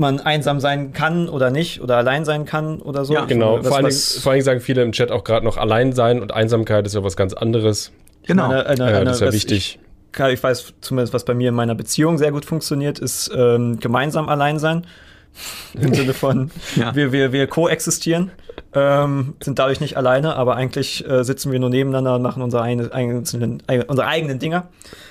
man 0.00 0.20
einsam 0.20 0.58
sein 0.58 0.92
kann 0.92 1.28
oder 1.28 1.50
nicht 1.50 1.80
oder 1.80 1.96
allein 1.96 2.24
sein 2.24 2.44
kann 2.44 2.80
oder 2.80 3.04
so. 3.04 3.14
Ja, 3.14 3.24
genau. 3.26 3.62
Vor, 3.62 3.76
allen 3.76 3.86
Dingen, 3.86 3.98
vor 3.98 4.32
allen 4.32 4.38
Dingen 4.38 4.44
sagen 4.44 4.60
viele 4.60 4.82
im 4.82 4.92
Chat 4.92 5.12
auch 5.12 5.22
gerade 5.22 5.44
noch 5.44 5.56
allein 5.56 5.92
sein 5.92 6.20
und 6.20 6.32
Einsamkeit 6.32 6.86
ist 6.86 6.94
ja 6.94 7.04
was 7.04 7.16
ganz 7.16 7.34
anderes. 7.34 7.92
Genau. 8.26 8.46
Eine, 8.46 8.66
eine, 8.66 8.84
eine, 8.84 9.04
das 9.04 9.16
ist 9.16 9.20
ja 9.20 9.32
wichtig. 9.32 9.78
Ich, 10.12 10.20
ich, 10.20 10.42
weiß 10.42 10.74
zumindest, 10.80 11.14
was 11.14 11.24
bei 11.24 11.34
mir 11.34 11.50
in 11.50 11.54
meiner 11.54 11.74
Beziehung 11.74 12.18
sehr 12.18 12.32
gut 12.32 12.44
funktioniert, 12.44 12.98
ist 12.98 13.30
ähm, 13.34 13.78
gemeinsam 13.78 14.28
allein 14.28 14.58
sein. 14.58 14.86
Im 15.74 15.94
Sinne 15.94 16.14
von, 16.14 16.50
ja. 16.76 16.94
wir, 16.94 17.12
wir, 17.12 17.32
wir 17.32 17.46
koexistieren, 17.46 18.30
ähm, 18.74 19.34
sind 19.40 19.58
dadurch 19.58 19.80
nicht 19.80 19.96
alleine, 19.96 20.36
aber 20.36 20.56
eigentlich 20.56 21.06
äh, 21.08 21.24
sitzen 21.24 21.52
wir 21.52 21.58
nur 21.58 21.70
nebeneinander 21.70 22.14
und 22.16 22.22
machen 22.22 22.42
unsere, 22.42 22.62
eine, 22.62 22.92
einzelnen, 22.92 23.62
unsere 23.86 24.06
eigenen 24.06 24.38
Dinge. 24.38 24.64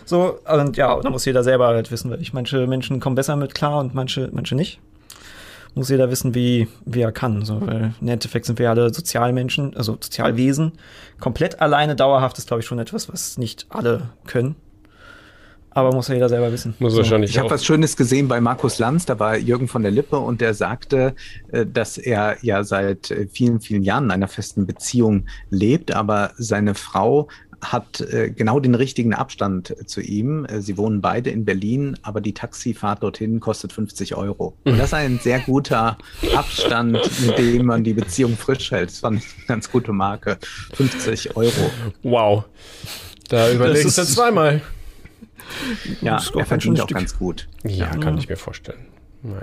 So, 0.06 0.40
und 0.48 0.78
ja, 0.78 1.00
da 1.00 1.10
muss 1.10 1.26
jeder 1.26 1.44
selber 1.44 1.68
halt 1.68 1.91
wissen, 1.91 2.12
weil 2.12 2.22
ich 2.22 2.34
manche 2.34 2.68
Menschen 2.68 3.00
kommen 3.00 3.16
besser 3.16 3.36
mit 3.36 3.56
klar 3.56 3.80
und 3.80 3.94
manche, 3.94 4.30
manche 4.32 4.56
nicht. 4.56 4.80
Muss 5.76 5.90
jeder 5.90 6.10
wissen, 6.10 6.34
wie, 6.34 6.68
wie 6.86 7.02
er 7.02 7.12
kann. 7.12 7.46
So, 7.46 7.62
weil 7.62 7.94
im 8.02 8.08
Endeffekt 8.08 8.46
sind 8.46 8.58
wir 8.60 8.70
alle 8.70 8.91
Sozialmenschen, 8.91 9.78
also 9.78 9.94
Sozialwesen. 9.94 10.74
Komplett 11.20 11.62
alleine 11.62 11.96
dauerhaft 11.96 12.38
ist, 12.40 12.48
glaube 12.48 12.62
ich, 12.62 12.66
schon 12.66 12.80
etwas, 12.80 13.12
was 13.12 13.38
nicht 13.38 13.68
alle 13.70 14.10
können. 14.26 14.56
Aber 15.80 15.95
muss 15.95 16.07
ja 16.10 16.15
jeder 16.15 16.30
selber 16.30 16.51
wissen. 16.51 16.76
Muss 16.80 16.93
so. 16.93 16.99
wahrscheinlich 16.99 17.31
ich 17.31 17.39
habe 17.39 17.49
was 17.49 17.65
Schönes 17.65 17.95
gesehen 17.95 18.27
bei 18.27 18.41
Markus 18.41 18.80
Lanz, 18.80 19.06
da 19.06 19.18
war 19.19 19.38
Jürgen 19.38 19.68
von 19.68 19.81
der 19.81 19.91
Lippe 19.91 20.18
und 20.18 20.41
der 20.41 20.53
sagte, 20.53 21.15
äh, 21.51 21.65
dass 21.65 21.97
er 21.97 22.38
ja 22.41 22.64
seit 22.64 23.11
äh, 23.11 23.27
vielen, 23.27 23.61
vielen 23.61 23.84
Jahren 23.84 24.06
in 24.06 24.11
einer 24.11 24.27
festen 24.27 24.68
Beziehung 24.68 25.26
lebt, 25.49 25.91
aber 25.91 26.31
seine 26.38 26.76
Frau 26.76 27.30
hat 27.61 28.01
äh, 28.01 28.30
genau 28.30 28.60
den 28.60 28.76
richtigen 28.76 29.14
Abstand 29.14 29.76
zu 29.85 30.01
ihm. 30.01 30.47
Sie 30.60 30.77
wohnen 30.77 31.01
beide 31.01 31.30
in 31.30 31.43
Berlin, 31.43 31.97
aber 32.03 32.22
die 32.22 32.34
Taxifahrt 32.34 33.03
dorthin 33.03 33.39
kostet 33.39 33.73
50 33.73 34.15
Euro. 34.15 34.56
Und 34.64 34.77
das 34.77 34.88
ist 34.88 34.93
ein 34.93 35.19
sehr 35.19 35.39
guter 35.39 35.97
Abstand, 36.35 36.93
mit 37.26 37.38
dem 37.38 37.65
man 37.65 37.84
die 37.84 37.93
Beziehung 37.93 38.38
frisch 38.38 38.72
hält. 38.72 38.89
Das 38.89 38.99
fand 38.99 39.19
ich 39.19 39.26
eine 39.35 39.45
ganz 39.47 39.69
gute 39.69 39.91
Marke. 39.91 40.38
50 40.73 41.35
Euro. 41.35 41.72
Wow. 42.03 42.45
Da 43.27 43.51
überlegst 43.51 43.97
du 43.97 44.06
zweimal. 44.06 44.61
Ja, 46.01 46.21
er 46.35 46.45
verdient 46.45 46.81
auch 46.81 46.88
ganz 46.88 47.17
gut. 47.17 47.47
Ja, 47.63 47.69
ja, 47.71 47.97
kann 47.97 48.17
ich 48.17 48.30
mir 48.30 48.35
vorstellen. 48.38 48.85
Naja. 49.23 49.41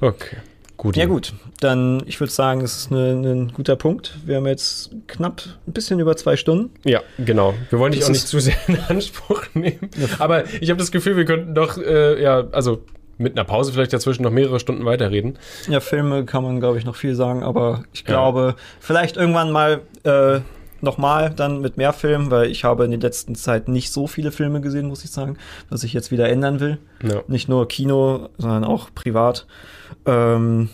Okay. 0.00 0.36
Gut. 0.76 0.94
Ja 0.94 1.06
gut, 1.06 1.32
dann 1.60 2.02
ich 2.04 2.20
würde 2.20 2.30
sagen, 2.32 2.60
es 2.60 2.76
ist 2.76 2.92
eine- 2.92 3.12
ein 3.12 3.52
guter 3.54 3.76
Punkt. 3.76 4.18
Wir 4.26 4.36
haben 4.36 4.46
jetzt 4.46 4.90
knapp 5.06 5.40
ein 5.66 5.72
bisschen 5.72 5.98
über 6.00 6.18
zwei 6.18 6.36
Stunden. 6.36 6.70
Ja, 6.84 7.00
genau. 7.18 7.54
Wir 7.70 7.78
wollen 7.78 7.92
dich 7.92 8.00
Das 8.00 8.10
auch 8.10 8.12
nicht 8.12 8.28
zu 8.28 8.38
sehr 8.40 8.56
in 8.68 8.78
Anspruch 8.88 9.42
nehmen. 9.54 9.88
Aber 10.18 10.44
ich 10.60 10.68
habe 10.68 10.78
das 10.78 10.92
Gefühl, 10.92 11.16
wir 11.16 11.24
könnten 11.24 11.54
doch, 11.54 11.78
äh, 11.78 12.22
ja, 12.22 12.44
also 12.52 12.82
mit 13.16 13.32
einer 13.32 13.44
Pause 13.44 13.72
vielleicht 13.72 13.94
dazwischen 13.94 14.22
noch 14.22 14.30
mehrere 14.30 14.60
Stunden 14.60 14.84
weiterreden. 14.84 15.38
Ja, 15.66 15.80
Filme 15.80 16.26
kann 16.26 16.42
man, 16.42 16.60
glaube 16.60 16.76
ich, 16.78 16.84
noch 16.84 16.96
viel 16.96 17.14
sagen, 17.14 17.42
aber 17.42 17.84
ich 17.94 18.04
glaube, 18.04 18.54
vielleicht 18.78 19.16
irgendwann 19.16 19.50
mal 19.50 19.80
äh, 20.04 20.40
nochmal 20.80 21.30
dann 21.30 21.60
mit 21.60 21.76
mehr 21.76 21.92
Filmen, 21.92 22.30
weil 22.30 22.50
ich 22.50 22.64
habe 22.64 22.84
in 22.84 22.90
der 22.90 23.00
letzten 23.00 23.34
Zeit 23.34 23.68
nicht 23.68 23.92
so 23.92 24.06
viele 24.06 24.32
Filme 24.32 24.60
gesehen, 24.60 24.86
muss 24.86 25.04
ich 25.04 25.10
sagen, 25.10 25.36
was 25.70 25.84
ich 25.84 25.92
jetzt 25.92 26.10
wieder 26.10 26.28
ändern 26.28 26.60
will. 26.60 26.78
Ja. 27.02 27.22
Nicht 27.28 27.48
nur 27.48 27.68
Kino, 27.68 28.28
sondern 28.38 28.64
auch 28.64 28.90
privat. 28.94 29.46
Ähm, 30.04 30.68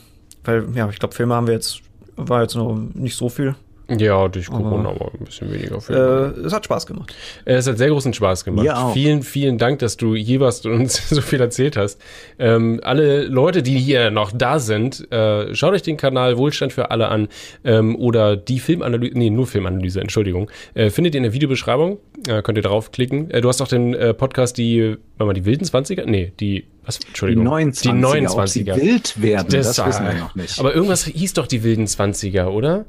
weil, 0.45 0.67
ja, 0.75 0.89
ich 0.89 0.99
glaube, 0.99 1.15
Filme 1.15 1.35
haben 1.35 1.47
wir 1.47 1.55
jetzt, 1.55 1.81
war 2.17 2.43
jetzt 2.43 2.57
noch 2.57 2.75
nicht 2.95 3.17
so 3.17 3.29
viel. 3.29 3.55
Ja, 3.99 4.29
durch 4.29 4.47
Corona 4.47 4.91
Aber- 4.91 5.01
aber 5.07 5.13
ein 5.19 5.25
bisschen 5.25 5.53
weniger. 5.53 5.77
Äh, 5.89 6.41
es 6.47 6.53
hat 6.53 6.65
Spaß 6.65 6.87
gemacht. 6.87 7.15
Äh, 7.45 7.55
Es 7.55 7.67
hat 7.67 7.79
sehr 7.79 7.89
großen 7.89 8.13
Spaß 8.13 8.45
gemacht. 8.45 8.65
Mir 8.65 8.77
auch. 8.79 8.93
Vielen, 8.93 9.23
vielen 9.23 9.59
Dank, 9.59 9.79
dass 9.81 9.97
du 9.97 10.15
hier 10.15 10.41
warst 10.41 10.67
und 10.67 10.73
uns 10.81 11.09
so 11.09 11.21
viel 11.21 11.41
erzählt 11.41 11.77
hast. 11.77 12.01
Ähm, 12.39 12.81
alle 12.83 13.25
Leute, 13.25 13.63
die 13.63 13.79
hier 13.79 14.11
noch 14.11 14.33
da 14.35 14.59
sind, 14.59 15.11
äh, 15.13 15.55
schaut 15.55 15.75
euch 15.75 15.83
den 15.83 15.97
Kanal 15.97 16.37
Wohlstand 16.39 16.73
für 16.73 16.91
alle 16.91 17.09
an 17.09 17.29
ähm, 17.65 17.97
oder 17.97 18.37
die 18.37 18.59
Filmanalyse, 18.61 19.17
nee, 19.19 19.31
nur 19.31 19.47
Filmanalyse, 19.47 20.01
Entschuldigung, 20.01 20.51
äh, 20.75 20.91
findet 20.91 21.15
ihr 21.15 21.19
in 21.19 21.25
der 21.25 21.33
Videobeschreibung. 21.33 21.99
Äh, 22.29 22.43
könnt 22.43 22.59
ihr 22.59 22.63
draufklicken. 22.63 23.31
Äh, 23.31 23.41
du 23.41 23.49
hast 23.49 23.61
auch 23.61 23.69
den 23.69 23.97
Podcast, 24.17 24.59
die, 24.59 24.97
warte 25.19 25.27
mal, 25.27 25.33
die 25.35 25.45
wilden 25.45 25.65
20er? 25.65 26.05
Nee, 26.07 26.33
die, 26.41 26.65
was, 26.85 26.99
Die 26.99 27.09
Entschuldigung. 27.09 27.47
29er. 27.49 27.83
Die 27.83 28.27
Ob 28.39 28.49
sie 28.49 28.63
29er. 28.65 28.77
wild 28.77 29.23
werden, 29.23 29.47
das, 29.51 29.77
Das- 29.77 29.87
wissen 29.87 30.05
wir 30.07 30.15
noch 30.15 30.35
nicht. 30.35 30.59
Aber 30.59 30.75
irgendwas 30.75 31.05
hieß 31.05 31.35
doch 31.35 31.47
die 31.47 31.63
wilden 31.63 31.87
20er, 31.87 32.47
oder? 32.47 32.85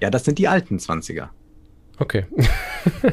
Ja, 0.00 0.10
das 0.10 0.24
sind 0.24 0.38
die 0.38 0.48
alten 0.48 0.78
20er. 0.78 1.28
Okay. 1.98 2.24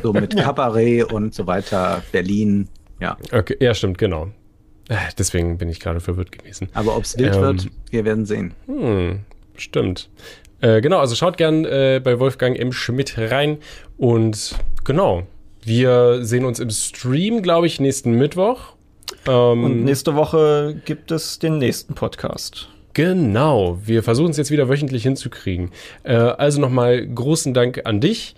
So 0.03 0.13
mit 0.13 0.37
Kabarett 0.37 1.11
und 1.11 1.33
so 1.33 1.47
weiter, 1.47 2.01
Berlin. 2.11 2.69
Ja. 3.01 3.17
okay. 3.33 3.57
Ja, 3.59 3.73
stimmt, 3.73 3.97
genau. 3.97 4.27
Äh, 4.87 4.95
Deswegen 5.17 5.57
bin 5.57 5.67
ich 5.69 5.79
gerade 5.79 5.99
verwirrt 5.99 6.31
gewesen. 6.31 6.69
Aber 6.73 6.95
ob 6.95 7.03
es 7.03 7.17
wild 7.17 7.35
Ähm, 7.35 7.41
wird, 7.41 7.67
wir 7.89 8.05
werden 8.05 8.25
sehen. 8.25 8.53
Hm, 8.67 9.19
stimmt. 9.57 10.09
Äh, 10.61 10.79
genau, 10.81 10.99
also 10.99 11.15
schaut 11.15 11.35
gern 11.37 11.65
äh, 11.65 11.99
bei 12.01 12.19
Wolfgang 12.19 12.57
M. 12.57 12.71
Schmidt 12.71 13.17
rein. 13.17 13.57
Und 13.97 14.55
genau, 14.85 15.23
wir 15.63 16.23
sehen 16.23 16.45
uns 16.45 16.59
im 16.59 16.69
Stream, 16.69 17.41
glaube 17.41 17.67
ich, 17.67 17.79
nächsten 17.79 18.11
Mittwoch. 18.13 18.75
Ähm, 19.27 19.63
Und 19.63 19.83
nächste 19.83 20.15
Woche 20.15 20.79
gibt 20.85 21.11
es 21.11 21.39
den 21.39 21.57
nächsten 21.57 21.95
Podcast. 21.95 22.69
Genau, 22.95 23.77
wir 23.85 24.01
versuchen 24.03 24.31
es 24.31 24.37
jetzt 24.37 24.51
wieder 24.51 24.69
wöchentlich 24.69 25.03
hinzukriegen. 25.03 25.71
Äh, 26.03 26.13
also 26.15 26.59
nochmal 26.61 27.05
großen 27.05 27.53
Dank 27.53 27.81
an 27.85 27.99
dich. 28.01 28.35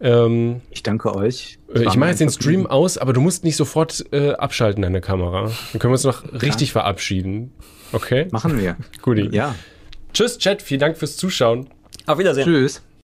Ähm, 0.00 0.62
Ich 0.70 0.82
danke 0.82 1.14
euch. 1.14 1.58
äh, 1.74 1.84
ich 1.84 1.96
mache 1.96 2.10
jetzt 2.10 2.20
den 2.20 2.30
Stream 2.30 2.66
aus, 2.66 2.98
aber 2.98 3.12
du 3.12 3.20
musst 3.20 3.44
nicht 3.44 3.56
sofort 3.56 4.04
äh, 4.12 4.32
abschalten, 4.32 4.82
deine 4.82 5.00
Kamera. 5.00 5.52
Dann 5.72 5.78
können 5.80 5.92
wir 5.92 5.96
uns 5.96 6.04
noch 6.04 6.24
richtig 6.42 6.72
verabschieden. 6.72 7.52
Okay? 7.92 8.26
Machen 8.32 8.58
wir. 8.58 8.76
Guti. 9.02 9.28
Ja. 9.30 9.54
Tschüss, 10.12 10.38
Chat. 10.38 10.60
Vielen 10.60 10.80
Dank 10.80 10.96
fürs 10.98 11.16
Zuschauen. 11.16 11.68
Auf 12.06 12.18
Wiedersehen. 12.18 12.44
Tschüss. 12.44 12.82